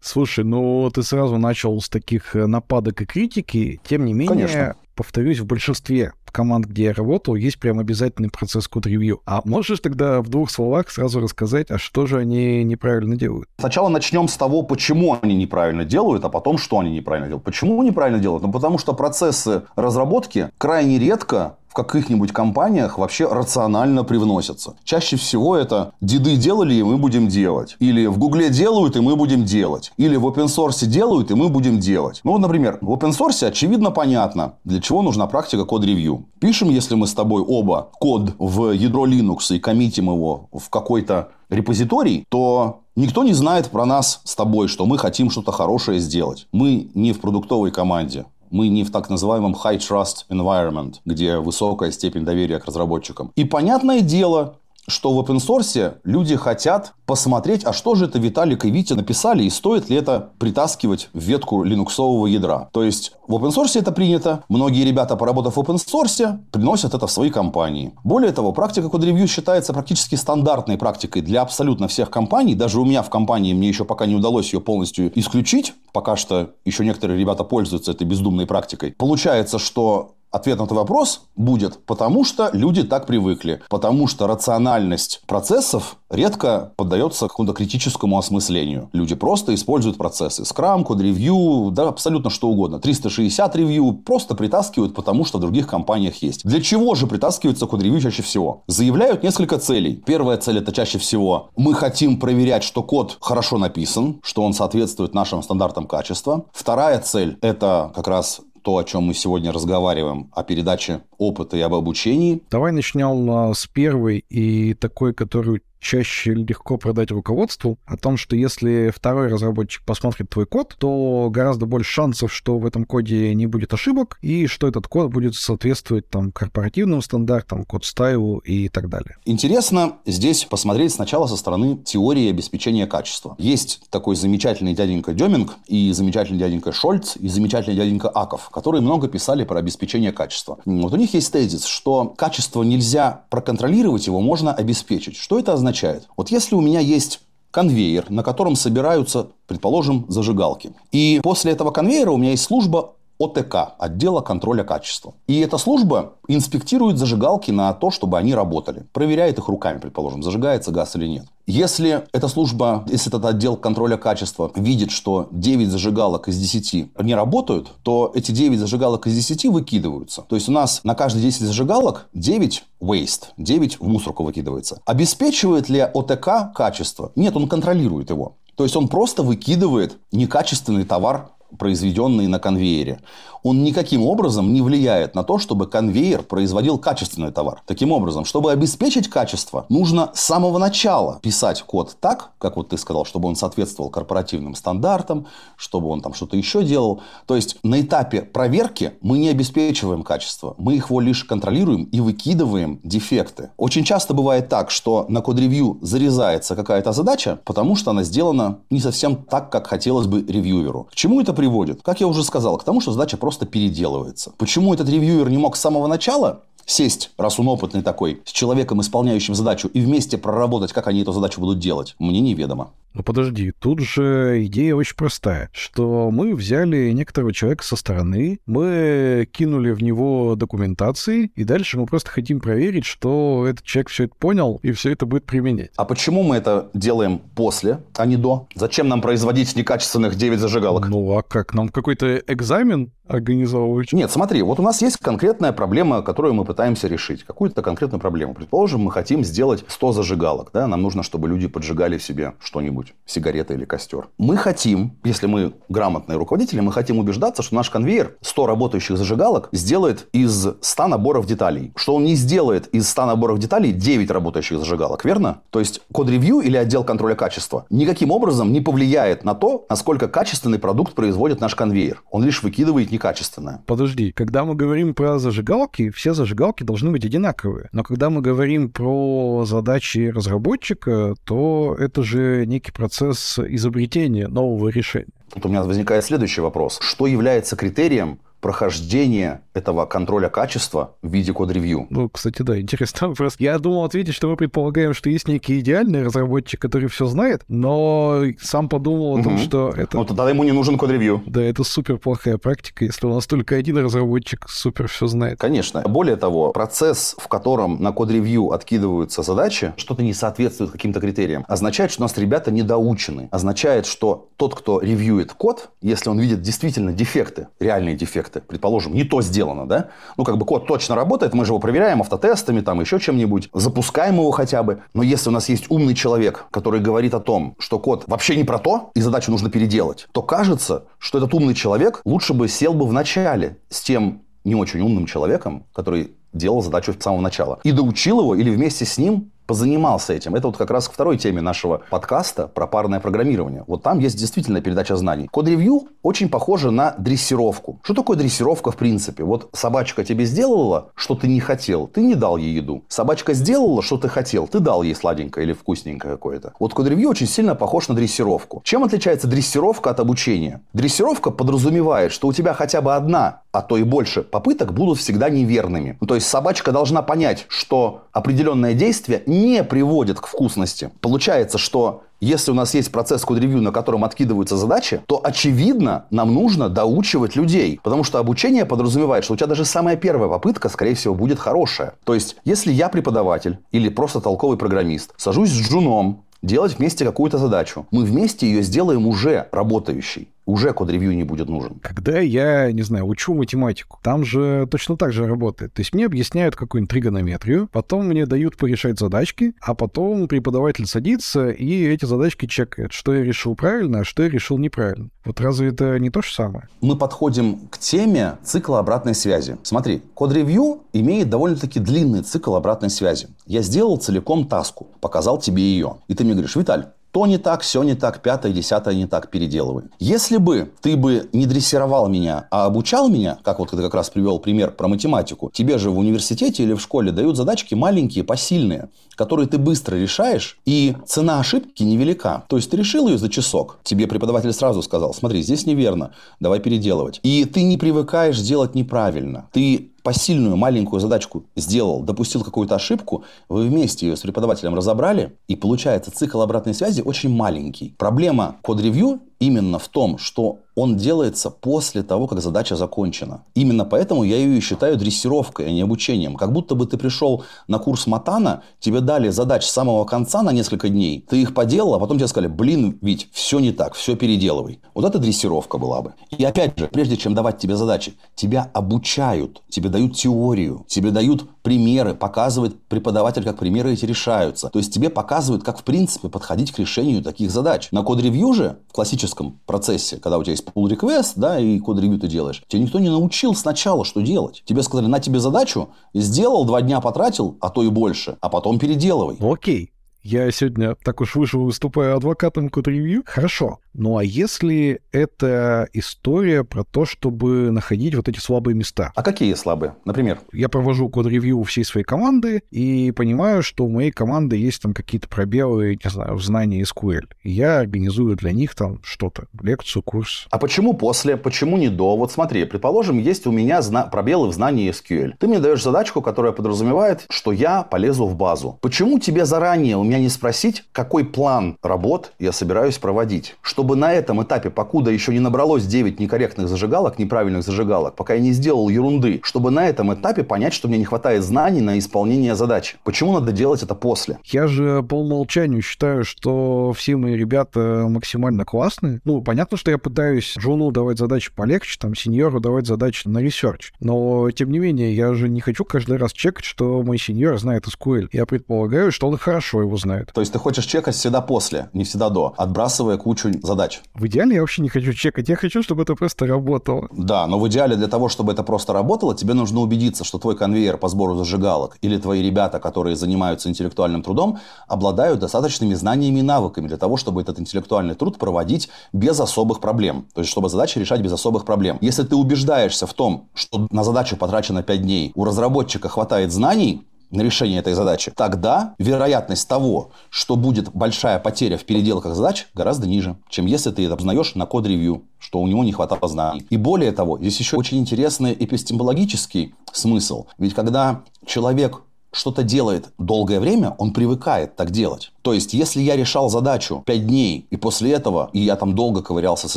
Слушай, 0.00 0.44
ну 0.44 0.90
ты 0.94 1.02
сразу 1.02 1.38
начал 1.38 1.80
с 1.80 1.88
таких 1.88 2.36
э, 2.36 2.46
нападок 2.46 3.00
и 3.02 3.06
критики. 3.06 3.80
Тем 3.84 4.04
не 4.04 4.12
менее, 4.12 4.46
Конечно. 4.46 4.76
Повторюсь, 4.96 5.38
в 5.38 5.46
большинстве 5.46 6.12
команд, 6.32 6.66
где 6.66 6.84
я 6.84 6.92
работал, 6.92 7.34
есть 7.34 7.58
прям 7.58 7.78
обязательный 7.78 8.28
процесс 8.28 8.68
код-ревью. 8.68 9.20
А 9.24 9.40
можешь 9.44 9.80
тогда 9.80 10.20
в 10.20 10.28
двух 10.28 10.50
словах 10.50 10.90
сразу 10.90 11.20
рассказать, 11.20 11.70
а 11.70 11.78
что 11.78 12.06
же 12.06 12.18
они 12.18 12.62
неправильно 12.64 13.16
делают? 13.16 13.48
Сначала 13.58 13.88
начнем 13.88 14.28
с 14.28 14.36
того, 14.36 14.62
почему 14.62 15.18
они 15.22 15.34
неправильно 15.34 15.84
делают, 15.84 16.24
а 16.24 16.28
потом, 16.28 16.58
что 16.58 16.78
они 16.78 16.90
неправильно 16.92 17.28
делают. 17.28 17.44
Почему 17.44 17.82
неправильно 17.82 18.18
делают? 18.18 18.42
Ну, 18.42 18.52
потому 18.52 18.76
что 18.78 18.92
процессы 18.92 19.62
разработки 19.76 20.50
крайне 20.58 20.98
редко 20.98 21.56
каких-нибудь 21.76 22.32
компаниях 22.32 22.98
вообще 22.98 23.26
рационально 23.26 24.02
привносятся. 24.04 24.74
Чаще 24.84 25.16
всего 25.16 25.56
это 25.56 25.92
деды 26.00 26.36
делали, 26.36 26.74
и 26.74 26.82
мы 26.82 26.96
будем 26.96 27.28
делать. 27.28 27.76
Или 27.78 28.06
в 28.06 28.18
Гугле 28.18 28.48
делают, 28.50 28.96
и 28.96 29.00
мы 29.00 29.14
будем 29.16 29.44
делать. 29.44 29.92
Или 29.98 30.16
в 30.16 30.26
open 30.26 30.46
source 30.46 30.86
делают, 30.86 31.30
и 31.30 31.34
мы 31.34 31.48
будем 31.48 31.78
делать. 31.78 32.20
Ну, 32.24 32.32
вот, 32.32 32.40
например, 32.40 32.78
в 32.80 32.90
open 32.90 33.10
source 33.10 33.46
очевидно 33.46 33.90
понятно, 33.90 34.54
для 34.64 34.80
чего 34.80 35.02
нужна 35.02 35.26
практика 35.26 35.64
код-ревью. 35.64 36.24
Пишем, 36.40 36.70
если 36.70 36.94
мы 36.94 37.06
с 37.06 37.14
тобой 37.14 37.42
оба 37.46 37.90
код 38.00 38.32
в 38.38 38.70
ядро 38.70 39.06
Linux 39.06 39.54
и 39.54 39.58
коммитим 39.58 40.06
его 40.06 40.48
в 40.52 40.70
какой-то 40.70 41.28
репозиторий, 41.50 42.24
то 42.28 42.80
никто 42.96 43.22
не 43.22 43.32
знает 43.32 43.70
про 43.70 43.84
нас 43.84 44.20
с 44.24 44.34
тобой, 44.34 44.68
что 44.68 44.86
мы 44.86 44.98
хотим 44.98 45.30
что-то 45.30 45.52
хорошее 45.52 46.00
сделать. 46.00 46.48
Мы 46.52 46.88
не 46.94 47.12
в 47.12 47.20
продуктовой 47.20 47.70
команде. 47.70 48.24
Мы 48.50 48.68
не 48.68 48.84
в 48.84 48.90
так 48.90 49.10
называемом 49.10 49.54
high 49.54 49.78
trust 49.78 50.26
environment, 50.30 50.96
где 51.04 51.38
высокая 51.38 51.90
степень 51.90 52.24
доверия 52.24 52.58
к 52.58 52.66
разработчикам. 52.66 53.32
И 53.36 53.44
понятное 53.44 54.00
дело, 54.00 54.56
что 54.88 55.12
в 55.12 55.20
open 55.20 55.36
source 55.36 55.96
люди 56.04 56.36
хотят 56.36 56.94
посмотреть, 57.06 57.64
а 57.64 57.72
что 57.72 57.94
же 57.94 58.06
это 58.06 58.18
Виталик 58.18 58.64
и 58.64 58.70
Витя 58.70 58.94
написали, 58.94 59.44
и 59.44 59.50
стоит 59.50 59.88
ли 59.88 59.96
это 59.96 60.30
притаскивать 60.38 61.08
в 61.12 61.20
ветку 61.20 61.62
линуксового 61.62 62.26
ядра. 62.26 62.68
То 62.72 62.82
есть, 62.82 63.12
в 63.26 63.34
open 63.34 63.54
source 63.54 63.78
это 63.78 63.92
принято. 63.92 64.44
Многие 64.48 64.84
ребята, 64.84 65.16
поработав 65.16 65.56
в 65.56 65.60
open 65.60 65.76
source, 65.76 66.38
приносят 66.50 66.94
это 66.94 67.06
в 67.06 67.10
свои 67.10 67.30
компании. 67.30 67.92
Более 68.04 68.32
того, 68.32 68.52
практика 68.52 68.88
код-ревью 68.88 69.26
считается 69.28 69.72
практически 69.72 70.14
стандартной 70.14 70.78
практикой 70.78 71.22
для 71.22 71.42
абсолютно 71.42 71.88
всех 71.88 72.10
компаний. 72.10 72.54
Даже 72.54 72.80
у 72.80 72.84
меня 72.84 73.02
в 73.02 73.10
компании 73.10 73.54
мне 73.54 73.68
еще 73.68 73.84
пока 73.84 74.06
не 74.06 74.14
удалось 74.14 74.52
ее 74.52 74.60
полностью 74.60 75.10
исключить. 75.18 75.74
Пока 75.92 76.16
что 76.16 76.50
еще 76.64 76.84
некоторые 76.84 77.18
ребята 77.18 77.44
пользуются 77.44 77.92
этой 77.92 78.06
бездумной 78.06 78.46
практикой. 78.46 78.94
Получается, 78.98 79.58
что 79.58 80.16
Ответ 80.30 80.58
на 80.58 80.64
этот 80.64 80.76
вопрос 80.76 81.22
будет 81.36 81.84
потому, 81.86 82.24
что 82.24 82.50
люди 82.52 82.82
так 82.82 83.06
привыкли. 83.06 83.62
Потому 83.68 84.06
что 84.06 84.26
рациональность 84.26 85.22
процессов 85.26 85.96
редко 86.10 86.72
поддается 86.76 87.28
какому-то 87.28 87.54
критическому 87.54 88.18
осмыслению. 88.18 88.90
Люди 88.92 89.14
просто 89.14 89.54
используют 89.54 89.96
процессы. 89.96 90.42
Scrum, 90.42 90.84
код 90.84 91.00
ревью, 91.00 91.70
да 91.72 91.88
абсолютно 91.88 92.30
что 92.30 92.48
угодно. 92.48 92.78
360 92.78 93.56
ревью 93.56 93.92
просто 93.92 94.34
притаскивают, 94.34 94.94
потому 94.94 95.24
что 95.24 95.38
в 95.38 95.40
других 95.40 95.66
компаниях 95.66 96.16
есть. 96.22 96.44
Для 96.44 96.60
чего 96.60 96.94
же 96.94 97.06
притаскивается 97.06 97.66
код 97.66 97.82
ревью 97.82 98.00
чаще 98.00 98.22
всего? 98.22 98.62
Заявляют 98.66 99.22
несколько 99.22 99.58
целей. 99.58 100.02
Первая 100.06 100.36
цель 100.38 100.58
это 100.58 100.72
чаще 100.72 100.98
всего 100.98 101.50
мы 101.56 101.74
хотим 101.74 102.18
проверять, 102.18 102.62
что 102.62 102.82
код 102.82 103.16
хорошо 103.20 103.58
написан, 103.58 104.20
что 104.22 104.42
он 104.42 104.52
соответствует 104.52 105.14
нашим 105.14 105.42
стандартам 105.42 105.86
качества. 105.86 106.44
Вторая 106.52 107.00
цель 107.00 107.38
это 107.40 107.92
как 107.94 108.08
раз 108.08 108.40
то, 108.66 108.78
о 108.78 108.82
чем 108.82 109.04
мы 109.04 109.14
сегодня 109.14 109.52
разговариваем, 109.52 110.28
о 110.32 110.42
передаче 110.42 111.02
опыта 111.18 111.56
и 111.56 111.60
об 111.60 111.72
обучении. 111.72 112.42
Давай 112.50 112.72
начнем 112.72 113.30
а, 113.30 113.54
с 113.54 113.68
первой 113.68 114.24
и 114.28 114.74
такой, 114.74 115.14
которую 115.14 115.60
чаще 115.86 116.34
легко 116.34 116.78
продать 116.78 117.12
руководству 117.12 117.78
о 117.86 117.96
том, 117.96 118.16
что 118.16 118.34
если 118.34 118.92
второй 118.92 119.28
разработчик 119.28 119.84
посмотрит 119.84 120.28
твой 120.28 120.44
код, 120.44 120.74
то 120.78 121.28
гораздо 121.30 121.66
больше 121.66 121.92
шансов, 121.92 122.34
что 122.34 122.58
в 122.58 122.66
этом 122.66 122.84
коде 122.84 123.32
не 123.34 123.46
будет 123.46 123.72
ошибок, 123.72 124.18
и 124.20 124.48
что 124.48 124.66
этот 124.66 124.88
код 124.88 125.12
будет 125.12 125.36
соответствовать 125.36 126.08
там 126.08 126.32
корпоративным 126.32 127.02
стандартам, 127.02 127.64
код-стайлу 127.64 128.38
и 128.38 128.68
так 128.68 128.88
далее. 128.88 129.16
Интересно 129.24 129.98
здесь 130.04 130.44
посмотреть 130.44 130.92
сначала 130.92 131.28
со 131.28 131.36
стороны 131.36 131.76
теории 131.76 132.30
обеспечения 132.30 132.88
качества. 132.88 133.36
Есть 133.38 133.82
такой 133.88 134.16
замечательный 134.16 134.74
дяденька 134.74 135.14
Деминг 135.14 135.54
и 135.68 135.92
замечательный 135.92 136.40
дяденька 136.40 136.72
Шольц 136.72 137.14
и 137.16 137.28
замечательный 137.28 137.76
дяденька 137.76 138.08
Аков, 138.08 138.50
которые 138.50 138.82
много 138.82 139.06
писали 139.06 139.44
про 139.44 139.60
обеспечение 139.60 140.10
качества. 140.10 140.58
Вот 140.64 140.92
у 140.92 140.96
них 140.96 141.14
есть 141.14 141.32
тезис, 141.32 141.64
что 141.64 142.12
качество 142.16 142.64
нельзя 142.64 143.22
проконтролировать, 143.30 144.08
его 144.08 144.20
можно 144.20 144.52
обеспечить. 144.52 145.16
Что 145.16 145.38
это 145.38 145.52
означает? 145.52 145.75
Означает? 145.76 146.08
Вот 146.16 146.30
если 146.30 146.54
у 146.54 146.60
меня 146.60 146.80
есть 146.80 147.20
конвейер, 147.50 148.10
на 148.10 148.22
котором 148.22 148.54
собираются, 148.54 149.28
предположим, 149.46 150.04
зажигалки. 150.08 150.74
И 150.92 151.20
после 151.22 151.52
этого 151.52 151.70
конвейера 151.70 152.10
у 152.10 152.18
меня 152.18 152.32
есть 152.32 152.42
служба 152.42 152.92
ОТК, 153.18 153.74
отдела 153.78 154.20
контроля 154.20 154.64
качества. 154.64 155.14
И 155.26 155.40
эта 155.40 155.58
служба 155.58 156.14
инспектирует 156.28 156.98
зажигалки 156.98 157.50
на 157.50 157.72
то, 157.72 157.90
чтобы 157.90 158.18
они 158.18 158.34
работали. 158.34 158.86
Проверяет 158.92 159.38
их 159.38 159.48
руками, 159.48 159.78
предположим, 159.78 160.22
зажигается 160.22 160.70
газ 160.70 160.96
или 160.96 161.06
нет. 161.06 161.26
Если 161.46 162.04
эта 162.12 162.26
служба, 162.26 162.84
если 162.88 163.08
этот 163.08 163.24
отдел 163.24 163.56
контроля 163.56 163.96
качества 163.96 164.50
видит, 164.56 164.90
что 164.90 165.28
9 165.30 165.68
зажигалок 165.68 166.26
из 166.28 166.36
10 166.36 167.00
не 167.02 167.14
работают, 167.14 167.68
то 167.84 168.10
эти 168.14 168.32
9 168.32 168.58
зажигалок 168.58 169.06
из 169.06 169.14
10 169.14 169.46
выкидываются. 169.46 170.22
То 170.28 170.34
есть 170.34 170.48
у 170.48 170.52
нас 170.52 170.80
на 170.82 170.96
каждые 170.96 171.22
10 171.22 171.42
зажигалок 171.42 172.08
9 172.14 172.64
waste, 172.80 173.26
9 173.36 173.80
в 173.80 173.86
мусорку 173.86 174.24
выкидывается. 174.24 174.80
Обеспечивает 174.84 175.68
ли 175.68 175.80
ОТК 175.80 176.52
качество? 176.52 177.12
Нет, 177.14 177.36
он 177.36 177.48
контролирует 177.48 178.10
его. 178.10 178.34
То 178.56 178.64
есть 178.64 178.74
он 178.74 178.88
просто 178.88 179.22
выкидывает 179.22 179.98
некачественный 180.12 180.84
товар 180.84 181.28
произведенный 181.58 182.26
на 182.26 182.38
конвейере, 182.38 183.00
он 183.46 183.62
никаким 183.62 184.02
образом 184.02 184.52
не 184.52 184.60
влияет 184.60 185.14
на 185.14 185.22
то, 185.22 185.38
чтобы 185.38 185.68
конвейер 185.68 186.24
производил 186.24 186.78
качественный 186.78 187.30
товар. 187.30 187.62
Таким 187.64 187.92
образом, 187.92 188.24
чтобы 188.24 188.50
обеспечить 188.50 189.08
качество, 189.08 189.66
нужно 189.68 190.10
с 190.14 190.20
самого 190.20 190.58
начала 190.58 191.20
писать 191.22 191.62
код 191.62 191.96
так, 192.00 192.30
как 192.38 192.56
вот 192.56 192.70
ты 192.70 192.76
сказал, 192.76 193.04
чтобы 193.04 193.28
он 193.28 193.36
соответствовал 193.36 193.88
корпоративным 193.88 194.56
стандартам, 194.56 195.28
чтобы 195.56 195.90
он 195.90 196.00
там 196.00 196.12
что-то 196.12 196.36
еще 196.36 196.64
делал. 196.64 197.02
То 197.26 197.36
есть 197.36 197.58
на 197.62 197.80
этапе 197.80 198.22
проверки 198.22 198.94
мы 199.00 199.18
не 199.18 199.28
обеспечиваем 199.28 200.02
качество, 200.02 200.56
мы 200.58 200.74
его 200.74 200.98
лишь 200.98 201.22
контролируем 201.22 201.84
и 201.84 202.00
выкидываем 202.00 202.80
дефекты. 202.82 203.50
Очень 203.56 203.84
часто 203.84 204.12
бывает 204.12 204.48
так, 204.48 204.72
что 204.72 205.06
на 205.08 205.20
код-ревью 205.20 205.78
зарезается 205.82 206.56
какая-то 206.56 206.90
задача, 206.90 207.38
потому 207.44 207.76
что 207.76 207.92
она 207.92 208.02
сделана 208.02 208.58
не 208.70 208.80
совсем 208.80 209.14
так, 209.14 209.52
как 209.52 209.68
хотелось 209.68 210.08
бы 210.08 210.22
ревьюеру. 210.22 210.88
К 210.90 210.96
чему 210.96 211.20
это 211.20 211.32
приводит? 211.32 211.82
Как 211.82 212.00
я 212.00 212.08
уже 212.08 212.24
сказал, 212.24 212.58
к 212.58 212.64
тому, 212.64 212.80
что 212.80 212.90
задача 212.90 213.16
просто 213.16 213.35
переделывается. 213.44 214.32
Почему 214.38 214.72
этот 214.72 214.88
ревьюер 214.88 215.28
не 215.28 215.36
мог 215.36 215.56
с 215.56 215.60
самого 215.60 215.86
начала 215.86 216.44
сесть, 216.64 217.10
раз 217.16 217.38
он 217.38 217.48
опытный 217.48 217.82
такой, 217.82 218.22
с 218.24 218.32
человеком, 218.32 218.80
исполняющим 218.80 219.34
задачу, 219.34 219.68
и 219.68 219.80
вместе 219.80 220.18
проработать, 220.18 220.72
как 220.72 220.86
они 220.86 221.02
эту 221.02 221.12
задачу 221.12 221.40
будут 221.40 221.58
делать, 221.58 221.94
мне 221.98 222.20
неведомо. 222.20 222.70
Ну 222.96 223.02
подожди, 223.02 223.52
тут 223.52 223.80
же 223.80 224.42
идея 224.46 224.74
очень 224.74 224.96
простая, 224.96 225.50
что 225.52 226.10
мы 226.10 226.34
взяли 226.34 226.92
некоторого 226.92 227.30
человека 227.30 227.62
со 227.62 227.76
стороны, 227.76 228.40
мы 228.46 229.28
кинули 229.30 229.72
в 229.72 229.82
него 229.82 230.34
документации, 230.34 231.30
и 231.34 231.44
дальше 231.44 231.78
мы 231.78 231.84
просто 231.84 232.10
хотим 232.10 232.40
проверить, 232.40 232.86
что 232.86 233.44
этот 233.46 233.66
человек 233.66 233.90
все 233.90 234.04
это 234.04 234.14
понял 234.14 234.60
и 234.62 234.72
все 234.72 234.92
это 234.92 235.04
будет 235.04 235.26
применять. 235.26 235.72
А 235.76 235.84
почему 235.84 236.22
мы 236.22 236.36
это 236.36 236.70
делаем 236.72 237.18
после, 237.18 237.80
а 237.98 238.06
не 238.06 238.16
до? 238.16 238.48
Зачем 238.54 238.88
нам 238.88 239.02
производить 239.02 239.54
некачественных 239.54 240.14
9 240.14 240.40
зажигалок? 240.40 240.88
Ну 240.88 241.18
а 241.18 241.22
как, 241.22 241.52
нам 241.52 241.68
какой-то 241.68 242.22
экзамен 242.26 242.92
организовывать? 243.06 243.92
Нет, 243.92 244.10
смотри, 244.10 244.40
вот 244.40 244.58
у 244.58 244.62
нас 244.62 244.80
есть 244.80 244.96
конкретная 244.96 245.52
проблема, 245.52 246.00
которую 246.00 246.32
мы 246.32 246.46
пытаемся 246.46 246.88
решить. 246.88 247.24
Какую-то 247.24 247.60
конкретную 247.60 248.00
проблему. 248.00 248.32
Предположим, 248.32 248.80
мы 248.80 248.90
хотим 248.90 249.22
сделать 249.22 249.64
100 249.68 249.92
зажигалок, 249.92 250.50
да, 250.54 250.66
нам 250.66 250.80
нужно, 250.80 251.02
чтобы 251.02 251.28
люди 251.28 251.46
поджигали 251.46 251.98
себе 251.98 252.32
что-нибудь 252.40 252.85
что-нибудь, 252.86 252.94
сигарета 253.06 253.54
или 253.54 253.64
костер. 253.64 254.08
Мы 254.18 254.36
хотим, 254.36 254.96
если 255.04 255.26
мы 255.26 255.52
грамотные 255.68 256.18
руководители, 256.18 256.60
мы 256.60 256.72
хотим 256.72 256.98
убеждаться, 256.98 257.42
что 257.42 257.54
наш 257.54 257.70
конвейер 257.70 258.16
100 258.20 258.46
работающих 258.46 258.96
зажигалок 258.96 259.48
сделает 259.52 260.08
из 260.12 260.48
100 260.60 260.88
наборов 260.88 261.26
деталей. 261.26 261.72
Что 261.76 261.94
он 261.94 262.04
не 262.04 262.14
сделает 262.14 262.66
из 262.68 262.88
100 262.88 263.06
наборов 263.06 263.38
деталей 263.38 263.72
9 263.72 264.10
работающих 264.10 264.58
зажигалок, 264.58 265.04
верно? 265.04 265.40
То 265.50 265.60
есть 265.60 265.80
код-ревью 265.92 266.40
или 266.40 266.56
отдел 266.56 266.84
контроля 266.84 267.14
качества 267.14 267.66
никаким 267.70 268.10
образом 268.10 268.52
не 268.52 268.60
повлияет 268.60 269.24
на 269.24 269.34
то, 269.34 269.66
насколько 269.68 270.08
качественный 270.08 270.58
продукт 270.58 270.94
производит 270.94 271.40
наш 271.40 271.54
конвейер. 271.54 272.02
Он 272.10 272.24
лишь 272.24 272.42
выкидывает 272.42 272.90
некачественное. 272.90 273.62
Подожди, 273.66 274.12
когда 274.12 274.44
мы 274.44 274.54
говорим 274.54 274.94
про 274.94 275.18
зажигалки, 275.18 275.90
все 275.90 276.14
зажигалки 276.14 276.64
должны 276.64 276.90
быть 276.90 277.04
одинаковые. 277.04 277.68
Но 277.72 277.82
когда 277.82 278.10
мы 278.10 278.20
говорим 278.20 278.70
про 278.70 279.44
задачи 279.46 280.10
разработчика, 280.14 281.14
то 281.24 281.76
это 281.78 282.02
же 282.02 282.44
некий 282.46 282.65
процесс 282.72 283.38
изобретения 283.38 284.28
нового 284.28 284.68
решения. 284.68 285.08
Тут 285.32 285.46
у 285.46 285.48
меня 285.48 285.62
возникает 285.62 286.04
следующий 286.04 286.40
вопрос. 286.40 286.78
Что 286.80 287.06
является 287.06 287.56
критерием 287.56 288.18
прохождение 288.46 289.40
этого 289.54 289.86
контроля 289.86 290.28
качества 290.28 290.94
в 291.02 291.08
виде 291.12 291.32
код-ревью. 291.32 291.86
Ну, 291.90 292.08
кстати, 292.08 292.42
да, 292.42 292.60
интересный 292.60 293.08
вопрос. 293.08 293.36
Я 293.38 293.58
думал 293.58 293.84
ответить, 293.84 294.14
что 294.14 294.28
мы 294.28 294.36
предполагаем, 294.36 294.94
что 294.94 295.10
есть 295.10 295.26
некий 295.28 295.58
идеальный 295.60 296.02
разработчик, 296.04 296.60
который 296.60 296.88
все 296.88 297.06
знает, 297.06 297.42
но 297.48 298.22
сам 298.40 298.68
подумал 298.68 299.18
о 299.18 299.22
том, 299.22 299.34
Мгм. 299.34 299.42
что 299.42 299.70
это... 299.76 299.96
Ну, 299.96 300.04
тогда 300.04 300.28
ему 300.28 300.44
не 300.44 300.52
нужен 300.52 300.78
код-ревью. 300.78 301.22
Да, 301.26 301.42
это 301.42 301.64
супер 301.64 301.98
плохая 301.98 302.38
практика, 302.38 302.84
если 302.84 303.06
у 303.06 303.14
нас 303.14 303.26
только 303.26 303.56
один 303.56 303.78
разработчик 303.78 304.46
супер 304.48 304.88
все 304.88 305.06
знает. 305.06 305.38
Конечно. 305.40 305.80
Более 305.82 306.16
того, 306.16 306.52
процесс, 306.52 307.16
в 307.18 307.28
котором 307.28 307.82
на 307.82 307.92
код-ревью 307.92 308.52
откидываются 308.52 309.22
задачи, 309.22 309.72
что-то 309.76 310.02
не 310.02 310.12
соответствует 310.14 310.70
каким-то 310.70 311.00
критериям, 311.00 311.44
означает, 311.48 311.90
что 311.90 312.02
у 312.02 312.04
нас 312.04 312.16
ребята 312.18 312.50
недоучены. 312.50 313.28
Означает, 313.32 313.86
что 313.86 314.28
тот, 314.36 314.54
кто 314.54 314.80
ревьюет 314.80 315.32
код, 315.32 315.70
если 315.82 316.10
он 316.10 316.18
видит 316.20 316.42
действительно 316.42 316.92
дефекты, 316.92 317.48
реальные 317.58 317.96
дефекты, 317.96 318.35
предположим, 318.40 318.94
не 318.94 319.04
то 319.04 319.22
сделано, 319.22 319.66
да, 319.66 319.88
ну, 320.16 320.24
как 320.24 320.38
бы 320.38 320.44
код 320.44 320.66
точно 320.66 320.94
работает, 320.94 321.34
мы 321.34 321.44
же 321.44 321.52
его 321.52 321.58
проверяем 321.58 322.00
автотестами, 322.00 322.60
там, 322.60 322.80
еще 322.80 322.98
чем-нибудь, 322.98 323.48
запускаем 323.52 324.14
его 324.14 324.30
хотя 324.30 324.62
бы. 324.62 324.82
Но 324.94 325.02
если 325.02 325.28
у 325.28 325.32
нас 325.32 325.48
есть 325.48 325.66
умный 325.70 325.94
человек, 325.94 326.46
который 326.50 326.80
говорит 326.80 327.14
о 327.14 327.20
том, 327.20 327.54
что 327.58 327.78
код 327.78 328.04
вообще 328.06 328.36
не 328.36 328.44
про 328.44 328.58
то, 328.58 328.90
и 328.94 329.00
задачу 329.00 329.30
нужно 329.30 329.50
переделать, 329.50 330.08
то 330.12 330.22
кажется, 330.22 330.84
что 330.98 331.18
этот 331.18 331.32
умный 331.34 331.54
человек 331.54 332.00
лучше 332.04 332.34
бы 332.34 332.48
сел 332.48 332.74
бы 332.74 332.86
в 332.86 332.92
начале 332.92 333.58
с 333.68 333.80
тем 333.80 334.22
не 334.44 334.54
очень 334.54 334.80
умным 334.80 335.06
человеком, 335.06 335.66
который 335.74 336.12
делал 336.32 336.62
задачу 336.62 336.92
с 336.92 337.02
самого 337.02 337.20
начала. 337.20 337.58
И 337.64 337.72
доучил 337.72 338.20
его 338.20 338.34
или 338.34 338.50
вместе 338.50 338.84
с 338.84 338.98
ним 338.98 339.32
позанимался 339.46 340.12
этим. 340.12 340.34
Это 340.34 340.48
вот 340.48 340.56
как 340.56 340.70
раз 340.70 340.88
к 340.88 340.92
второй 340.92 341.18
теме 341.18 341.40
нашего 341.40 341.82
подкаста 341.90 342.48
про 342.48 342.66
парное 342.66 343.00
программирование. 343.00 343.64
Вот 343.66 343.82
там 343.82 343.98
есть 343.98 344.18
действительно 344.18 344.60
передача 344.60 344.96
знаний. 344.96 345.28
Код-ревью 345.28 345.88
очень 346.02 346.28
похоже 346.28 346.70
на 346.70 346.94
дрессировку. 346.98 347.80
Что 347.82 347.94
такое 347.94 348.16
дрессировка 348.16 348.70
в 348.70 348.76
принципе? 348.76 349.24
Вот 349.24 349.48
собачка 349.52 350.04
тебе 350.04 350.24
сделала, 350.24 350.90
что 350.94 351.14
ты 351.14 351.28
не 351.28 351.40
хотел, 351.40 351.86
ты 351.86 352.00
не 352.00 352.14
дал 352.14 352.36
ей 352.36 352.54
еду. 352.54 352.84
Собачка 352.88 353.34
сделала, 353.34 353.82
что 353.82 353.96
ты 353.96 354.08
хотел, 354.08 354.46
ты 354.46 354.60
дал 354.60 354.82
ей 354.82 354.94
сладенькое 354.94 355.46
или 355.46 355.52
вкусненькое 355.52 356.14
какое-то. 356.14 356.52
Вот 356.58 356.74
код-ревью 356.74 357.10
очень 357.10 357.26
сильно 357.26 357.54
похож 357.54 357.88
на 357.88 357.94
дрессировку. 357.94 358.60
Чем 358.64 358.84
отличается 358.84 359.26
дрессировка 359.26 359.90
от 359.90 360.00
обучения? 360.00 360.60
Дрессировка 360.72 361.30
подразумевает, 361.30 362.12
что 362.12 362.28
у 362.28 362.32
тебя 362.32 362.52
хотя 362.54 362.80
бы 362.80 362.94
одна, 362.94 363.42
а 363.52 363.62
то 363.62 363.76
и 363.76 363.82
больше 363.82 364.22
попыток 364.22 364.72
будут 364.72 364.98
всегда 364.98 365.30
неверными. 365.30 365.96
Ну, 366.00 366.06
то 366.06 366.14
есть 366.14 366.26
собачка 366.26 366.72
должна 366.72 367.02
понять, 367.02 367.46
что 367.48 368.02
определенное 368.12 368.74
действие 368.74 369.22
не 369.36 369.62
приводит 369.64 370.20
к 370.20 370.26
вкусности. 370.26 370.90
Получается, 371.00 371.58
что 371.58 372.02
если 372.20 372.50
у 372.50 372.54
нас 372.54 372.72
есть 372.74 372.90
процесс 372.90 373.24
код-ревью, 373.24 373.60
на 373.60 373.72
котором 373.72 374.04
откидываются 374.04 374.56
задачи, 374.56 375.02
то, 375.06 375.20
очевидно, 375.22 376.06
нам 376.10 376.32
нужно 376.32 376.68
доучивать 376.68 377.36
людей. 377.36 377.78
Потому 377.82 378.04
что 378.04 378.18
обучение 378.18 378.64
подразумевает, 378.64 379.24
что 379.24 379.34
у 379.34 379.36
тебя 379.36 379.48
даже 379.48 379.64
самая 379.64 379.96
первая 379.96 380.28
попытка, 380.28 380.68
скорее 380.68 380.94
всего, 380.94 381.14
будет 381.14 381.38
хорошая. 381.38 381.94
То 382.04 382.14
есть, 382.14 382.36
если 382.44 382.72
я 382.72 382.88
преподаватель 382.88 383.58
или 383.70 383.90
просто 383.90 384.20
толковый 384.20 384.56
программист, 384.56 385.12
сажусь 385.18 385.50
с 385.50 385.68
джуном, 385.68 386.22
делать 386.42 386.78
вместе 386.78 387.04
какую-то 387.04 387.38
задачу, 387.38 387.86
мы 387.90 388.04
вместе 388.04 388.46
ее 388.46 388.62
сделаем 388.62 389.06
уже 389.06 389.48
работающей. 389.52 390.28
Уже 390.46 390.72
код-ревью 390.72 391.14
не 391.16 391.24
будет 391.24 391.48
нужен. 391.48 391.80
Когда 391.82 392.20
я, 392.20 392.70
не 392.70 392.82
знаю, 392.82 393.06
учу 393.06 393.34
математику, 393.34 393.98
там 394.02 394.24
же 394.24 394.68
точно 394.70 394.96
так 394.96 395.12
же 395.12 395.26
работает. 395.26 395.74
То 395.74 395.80
есть 395.80 395.92
мне 395.92 396.06
объясняют 396.06 396.54
какую-нибудь 396.54 396.90
тригонометрию, 396.90 397.68
потом 397.72 398.06
мне 398.06 398.26
дают 398.26 398.56
порешать 398.56 398.98
задачки, 398.98 399.54
а 399.60 399.74
потом 399.74 400.28
преподаватель 400.28 400.86
садится 400.86 401.50
и 401.50 401.86
эти 401.86 402.04
задачки 402.04 402.46
чекает, 402.46 402.92
что 402.92 403.12
я 403.12 403.24
решил 403.24 403.56
правильно, 403.56 404.00
а 404.00 404.04
что 404.04 404.22
я 404.22 404.28
решил 404.28 404.56
неправильно. 404.56 405.10
Вот 405.24 405.40
разве 405.40 405.68
это 405.68 405.98
не 405.98 406.10
то 406.10 406.22
же 406.22 406.32
самое? 406.32 406.68
Мы 406.80 406.96
подходим 406.96 407.66
к 407.68 407.78
теме 407.78 408.36
цикла 408.44 408.78
обратной 408.78 409.16
связи. 409.16 409.56
Смотри, 409.64 410.00
код-ревью 410.14 410.84
имеет 410.92 411.28
довольно-таки 411.28 411.80
длинный 411.80 412.22
цикл 412.22 412.54
обратной 412.54 412.90
связи. 412.90 413.28
Я 413.46 413.62
сделал 413.62 413.96
целиком 413.96 414.46
таску, 414.46 414.86
показал 415.00 415.38
тебе 415.38 415.64
ее. 415.64 415.96
И 416.06 416.14
ты 416.14 416.22
мне 416.22 416.34
говоришь, 416.34 416.54
Виталь, 416.54 416.86
то 417.16 417.24
не 417.24 417.38
так, 417.38 417.62
все 417.62 417.82
не 417.82 417.94
так, 417.94 418.20
пятое, 418.20 418.52
десятое 418.52 418.94
не 418.94 419.06
так, 419.06 419.30
переделывай. 419.30 419.84
Если 419.98 420.36
бы 420.36 420.70
ты 420.82 420.98
бы 420.98 421.30
не 421.32 421.46
дрессировал 421.46 422.08
меня, 422.10 422.46
а 422.50 422.66
обучал 422.66 423.08
меня, 423.08 423.38
как 423.42 423.58
вот 423.58 423.70
ты 423.70 423.78
как 423.78 423.94
раз 423.94 424.10
привел 424.10 424.38
пример 424.38 424.70
про 424.70 424.86
математику, 424.86 425.50
тебе 425.50 425.78
же 425.78 425.88
в 425.90 425.96
университете 425.96 426.62
или 426.62 426.74
в 426.74 426.80
школе 426.82 427.12
дают 427.12 427.38
задачки 427.38 427.74
маленькие, 427.74 428.22
посильные, 428.22 428.90
которые 429.14 429.48
ты 429.48 429.56
быстро 429.56 429.96
решаешь, 429.96 430.58
и 430.66 430.94
цена 431.06 431.40
ошибки 431.40 431.84
невелика. 431.84 432.44
То 432.50 432.56
есть 432.56 432.70
ты 432.70 432.76
решил 432.76 433.08
ее 433.08 433.16
за 433.16 433.30
часок, 433.30 433.78
тебе 433.82 434.06
преподаватель 434.06 434.52
сразу 434.52 434.82
сказал, 434.82 435.14
смотри, 435.14 435.40
здесь 435.40 435.64
неверно, 435.64 436.12
давай 436.38 436.60
переделывать. 436.60 437.20
И 437.22 437.46
ты 437.46 437.62
не 437.62 437.78
привыкаешь 437.78 438.38
делать 438.38 438.74
неправильно. 438.74 439.48
Ты 439.52 439.90
посильную 440.06 440.56
маленькую 440.56 441.00
задачку 441.00 441.46
сделал, 441.56 442.00
допустил 442.00 442.44
какую-то 442.44 442.76
ошибку, 442.76 443.24
вы 443.48 443.66
вместе 443.66 444.06
ее 444.06 444.16
с 444.16 444.20
преподавателем 444.20 444.72
разобрали, 444.76 445.36
и 445.48 445.56
получается 445.56 446.12
цикл 446.12 446.40
обратной 446.42 446.74
связи 446.74 447.02
очень 447.02 447.28
маленький. 447.28 447.92
Проблема 447.98 448.54
код-ревью 448.62 449.18
именно 449.38 449.78
в 449.78 449.88
том, 449.88 450.18
что 450.18 450.60
он 450.76 450.96
делается 450.96 451.50
после 451.50 452.02
того, 452.02 452.26
как 452.26 452.42
задача 452.42 452.76
закончена. 452.76 453.44
Именно 453.54 453.86
поэтому 453.86 454.22
я 454.24 454.36
ее 454.36 454.58
и 454.58 454.60
считаю 454.60 454.98
дрессировкой, 454.98 455.66
а 455.66 455.70
не 455.70 455.80
обучением. 455.80 456.36
Как 456.36 456.52
будто 456.52 456.74
бы 456.74 456.86
ты 456.86 456.98
пришел 456.98 457.44
на 457.66 457.78
курс 457.78 458.06
Матана, 458.06 458.62
тебе 458.78 459.00
дали 459.00 459.30
задач 459.30 459.64
с 459.64 459.70
самого 459.70 460.04
конца 460.04 460.42
на 460.42 460.52
несколько 460.52 460.90
дней, 460.90 461.24
ты 461.28 461.40
их 461.40 461.54
поделал, 461.54 461.94
а 461.94 461.98
потом 461.98 462.18
тебе 462.18 462.28
сказали, 462.28 462.48
блин, 462.48 462.98
ведь 463.00 463.28
все 463.32 463.58
не 463.58 463.72
так, 463.72 463.94
все 463.94 464.16
переделывай. 464.16 464.80
Вот 464.94 465.06
это 465.06 465.18
дрессировка 465.18 465.78
была 465.78 466.02
бы. 466.02 466.12
И 466.36 466.44
опять 466.44 466.78
же, 466.78 466.88
прежде 466.88 467.16
чем 467.16 467.34
давать 467.34 467.58
тебе 467.58 467.76
задачи, 467.76 468.14
тебя 468.34 468.70
обучают, 468.74 469.62
тебе 469.70 469.88
дают 469.88 470.14
теорию, 470.14 470.84
тебе 470.88 471.10
дают 471.10 471.48
примеры, 471.62 472.14
показывает 472.14 472.80
преподаватель, 472.84 473.44
как 473.44 473.58
примеры 473.58 473.94
эти 473.94 474.04
решаются. 474.04 474.68
То 474.68 474.78
есть 474.78 474.92
тебе 474.92 475.08
показывают, 475.08 475.64
как 475.64 475.78
в 475.78 475.84
принципе 475.84 476.28
подходить 476.28 476.70
к 476.70 476.78
решению 476.78 477.22
таких 477.22 477.50
задач. 477.50 477.88
На 477.92 478.02
код-ревью 478.02 478.52
же, 478.52 478.78
в 478.88 478.92
классическом 478.92 479.25
процессе, 479.66 480.16
когда 480.18 480.38
у 480.38 480.42
тебя 480.42 480.52
есть 480.52 480.64
pull 480.64 480.88
request, 480.88 481.32
да, 481.36 481.58
и 481.58 481.78
код-ревью 481.78 482.18
ты 482.18 482.28
делаешь, 482.28 482.62
тебе 482.68 482.82
никто 482.82 482.98
не 482.98 483.08
научил 483.08 483.54
сначала, 483.54 484.04
что 484.04 484.20
делать. 484.20 484.62
Тебе 484.66 484.82
сказали, 484.82 485.06
на 485.06 485.20
тебе 485.20 485.40
задачу, 485.40 485.90
сделал, 486.14 486.64
два 486.64 486.82
дня 486.82 487.00
потратил, 487.00 487.56
а 487.60 487.70
то 487.70 487.82
и 487.82 487.88
больше, 487.88 488.36
а 488.40 488.48
потом 488.48 488.78
переделывай. 488.78 489.36
Окей, 489.40 489.92
я 490.22 490.50
сегодня 490.50 490.96
так 491.04 491.20
уж 491.20 491.36
вышел, 491.36 491.64
выступаю 491.64 492.16
адвокатом 492.16 492.68
код-ревью. 492.68 493.22
Хорошо. 493.26 493.78
Ну 493.98 494.18
а 494.18 494.24
если 494.24 495.00
это 495.10 495.88
история 495.94 496.64
про 496.64 496.84
то, 496.84 497.06
чтобы 497.06 497.70
находить 497.70 498.14
вот 498.14 498.28
эти 498.28 498.38
слабые 498.38 498.74
места? 498.74 499.10
А 499.14 499.22
какие 499.22 499.54
слабые? 499.54 499.94
Например? 500.04 500.38
Я 500.52 500.68
провожу 500.68 501.08
код-ревью 501.08 501.62
всей 501.62 501.82
своей 501.84 502.04
команды 502.04 502.62
и 502.70 503.10
понимаю, 503.12 503.62
что 503.62 503.86
у 503.86 503.88
моей 503.88 504.10
команды 504.10 504.56
есть 504.56 504.82
там 504.82 504.92
какие-то 504.92 505.28
пробелы, 505.28 505.98
не 506.04 506.10
знаю, 506.10 506.36
в 506.36 506.44
знании 506.44 506.84
SQL. 506.84 507.22
И 507.42 507.50
я 507.50 507.78
организую 507.78 508.36
для 508.36 508.52
них 508.52 508.74
там 508.74 509.00
что-то, 509.02 509.46
лекцию, 509.62 510.02
курс. 510.02 510.46
А 510.50 510.58
почему 510.58 510.92
после, 510.92 511.38
почему 511.38 511.78
не 511.78 511.88
до? 511.88 512.16
Вот 512.16 512.30
смотри, 512.32 512.64
предположим, 512.66 513.18
есть 513.18 513.46
у 513.46 513.50
меня 513.50 513.80
зна- 513.80 514.06
пробелы 514.06 514.48
в 514.48 514.52
знании 514.52 514.90
SQL. 514.90 515.32
Ты 515.38 515.46
мне 515.46 515.58
даешь 515.58 515.82
задачку, 515.82 516.20
которая 516.20 516.52
подразумевает, 516.52 517.24
что 517.30 517.50
я 517.50 517.82
полезу 517.82 518.26
в 518.26 518.36
базу. 518.36 518.78
Почему 518.82 519.18
тебе 519.18 519.46
заранее 519.46 519.96
у 519.96 520.04
меня 520.04 520.18
не 520.18 520.28
спросить, 520.28 520.84
какой 520.92 521.24
план 521.24 521.78
работ 521.82 522.32
я 522.38 522.52
собираюсь 522.52 522.98
проводить? 522.98 523.56
Чтобы 523.62 523.85
на 523.94 524.12
этом 524.12 524.42
этапе, 524.42 524.70
покуда 524.70 525.10
еще 525.10 525.32
не 525.32 525.38
набралось 525.38 525.86
9 525.86 526.18
некорректных 526.18 526.68
зажигалок, 526.68 527.18
неправильных 527.18 527.62
зажигалок, 527.62 528.16
пока 528.16 528.34
я 528.34 528.40
не 528.40 528.52
сделал 528.52 528.88
ерунды, 528.88 529.40
чтобы 529.44 529.70
на 529.70 529.86
этом 529.86 530.12
этапе 530.12 530.42
понять, 530.42 530.72
что 530.72 530.88
мне 530.88 530.98
не 530.98 531.04
хватает 531.04 531.44
знаний 531.44 531.80
на 531.80 531.98
исполнение 531.98 532.56
задачи. 532.56 532.96
Почему 533.04 533.32
надо 533.32 533.52
делать 533.52 533.82
это 533.82 533.94
после? 533.94 534.38
Я 534.44 534.66
же 534.66 535.02
по 535.02 535.14
умолчанию 535.14 535.82
считаю, 535.82 536.24
что 536.24 536.92
все 536.96 537.16
мои 537.16 537.36
ребята 537.36 538.06
максимально 538.08 538.64
классные. 538.64 539.20
Ну, 539.24 539.42
понятно, 539.42 539.76
что 539.76 539.90
я 539.90 539.98
пытаюсь 539.98 540.54
Джуну 540.58 540.90
давать 540.90 541.18
задачи 541.18 541.52
полегче, 541.54 541.98
там, 542.00 542.14
сеньору 542.14 542.60
давать 542.60 542.86
задачи 542.86 543.28
на 543.28 543.38
research. 543.38 543.92
Но, 544.00 544.50
тем 544.50 544.70
не 544.70 544.78
менее, 544.78 545.14
я 545.14 545.34
же 545.34 545.48
не 545.48 545.60
хочу 545.60 545.84
каждый 545.84 546.16
раз 546.16 546.32
чекать, 546.32 546.64
что 546.64 547.02
мой 547.02 547.18
сеньор 547.18 547.58
знает 547.58 547.86
SQL. 547.86 548.28
Я 548.32 548.46
предполагаю, 548.46 549.12
что 549.12 549.28
он 549.28 549.36
хорошо 549.36 549.82
его 549.82 549.96
знает. 549.96 550.32
То 550.32 550.40
есть 550.40 550.52
ты 550.52 550.58
хочешь 550.58 550.84
чекать 550.86 551.14
всегда 551.14 551.40
после, 551.40 551.90
не 551.92 552.04
всегда 552.04 552.30
до, 552.30 552.54
отбрасывая 552.56 553.16
кучу 553.16 553.50
задач. 553.62 553.75
В 554.14 554.26
идеале 554.26 554.56
я 554.56 554.60
вообще 554.60 554.82
не 554.82 554.88
хочу 554.88 555.12
чекать. 555.12 555.48
Я 555.48 555.56
хочу, 555.56 555.82
чтобы 555.82 556.02
это 556.02 556.14
просто 556.14 556.46
работало. 556.46 557.08
Да, 557.12 557.46
но 557.46 557.58
в 557.58 557.68
идеале 557.68 557.96
для 557.96 558.08
того, 558.08 558.28
чтобы 558.28 558.52
это 558.52 558.62
просто 558.62 558.92
работало, 558.92 559.34
тебе 559.34 559.54
нужно 559.54 559.80
убедиться, 559.80 560.24
что 560.24 560.38
твой 560.38 560.56
конвейер 560.56 560.96
по 560.96 561.08
сбору 561.08 561.36
зажигалок 561.36 561.98
или 562.02 562.18
твои 562.18 562.42
ребята, 562.42 562.80
которые 562.80 563.16
занимаются 563.16 563.68
интеллектуальным 563.68 564.22
трудом, 564.22 564.58
обладают 564.88 565.40
достаточными 565.40 565.94
знаниями 565.94 566.40
и 566.40 566.42
навыками 566.42 566.88
для 566.88 566.96
того, 566.96 567.16
чтобы 567.16 567.40
этот 567.40 567.60
интеллектуальный 567.60 568.14
труд 568.14 568.38
проводить 568.38 568.88
без 569.12 569.38
особых 569.38 569.80
проблем. 569.80 570.26
То 570.34 570.40
есть, 570.40 570.50
чтобы 570.50 570.68
задачи 570.68 570.98
решать 570.98 571.20
без 571.20 571.32
особых 571.32 571.64
проблем. 571.64 571.98
Если 572.00 572.22
ты 572.22 572.36
убеждаешься 572.36 573.06
в 573.06 573.14
том, 573.14 573.48
что 573.54 573.86
на 573.90 574.04
задачу 574.04 574.36
потрачено 574.36 574.82
5 574.82 575.02
дней, 575.02 575.32
у 575.34 575.44
разработчика 575.44 576.08
хватает 576.08 576.52
знаний, 576.52 577.06
на 577.30 577.42
решение 577.42 577.78
этой 577.78 577.94
задачи, 577.94 578.32
тогда 578.34 578.94
вероятность 578.98 579.68
того, 579.68 580.10
что 580.30 580.56
будет 580.56 580.90
большая 580.92 581.38
потеря 581.38 581.76
в 581.76 581.84
переделках 581.84 582.34
задач, 582.34 582.68
гораздо 582.74 583.06
ниже, 583.06 583.36
чем 583.48 583.66
если 583.66 583.90
ты 583.90 584.04
это 584.04 584.14
узнаешь 584.14 584.54
на 584.54 584.66
код-ревью, 584.66 585.24
что 585.38 585.60
у 585.60 585.66
него 585.66 585.84
не 585.84 585.92
хватало 585.92 586.28
знаний. 586.28 586.66
И 586.70 586.76
более 586.76 587.12
того, 587.12 587.38
здесь 587.38 587.58
еще 587.58 587.76
очень 587.76 587.98
интересный 587.98 588.52
эпистемологический 588.52 589.74
смысл. 589.92 590.46
Ведь 590.58 590.74
когда 590.74 591.22
человек 591.44 592.02
что-то 592.32 592.62
делает 592.62 593.08
долгое 593.18 593.60
время, 593.60 593.94
он 593.98 594.12
привыкает 594.12 594.76
так 594.76 594.90
делать. 594.90 595.32
То 595.46 595.52
есть, 595.52 595.74
если 595.74 596.02
я 596.02 596.16
решал 596.16 596.50
задачу 596.50 597.04
5 597.06 597.24
дней, 597.24 597.68
и 597.70 597.76
после 597.76 598.10
этого, 598.10 598.50
и 598.52 598.58
я 598.58 598.74
там 598.74 598.96
долго 598.96 599.22
ковырялся 599.22 599.68
с 599.68 599.76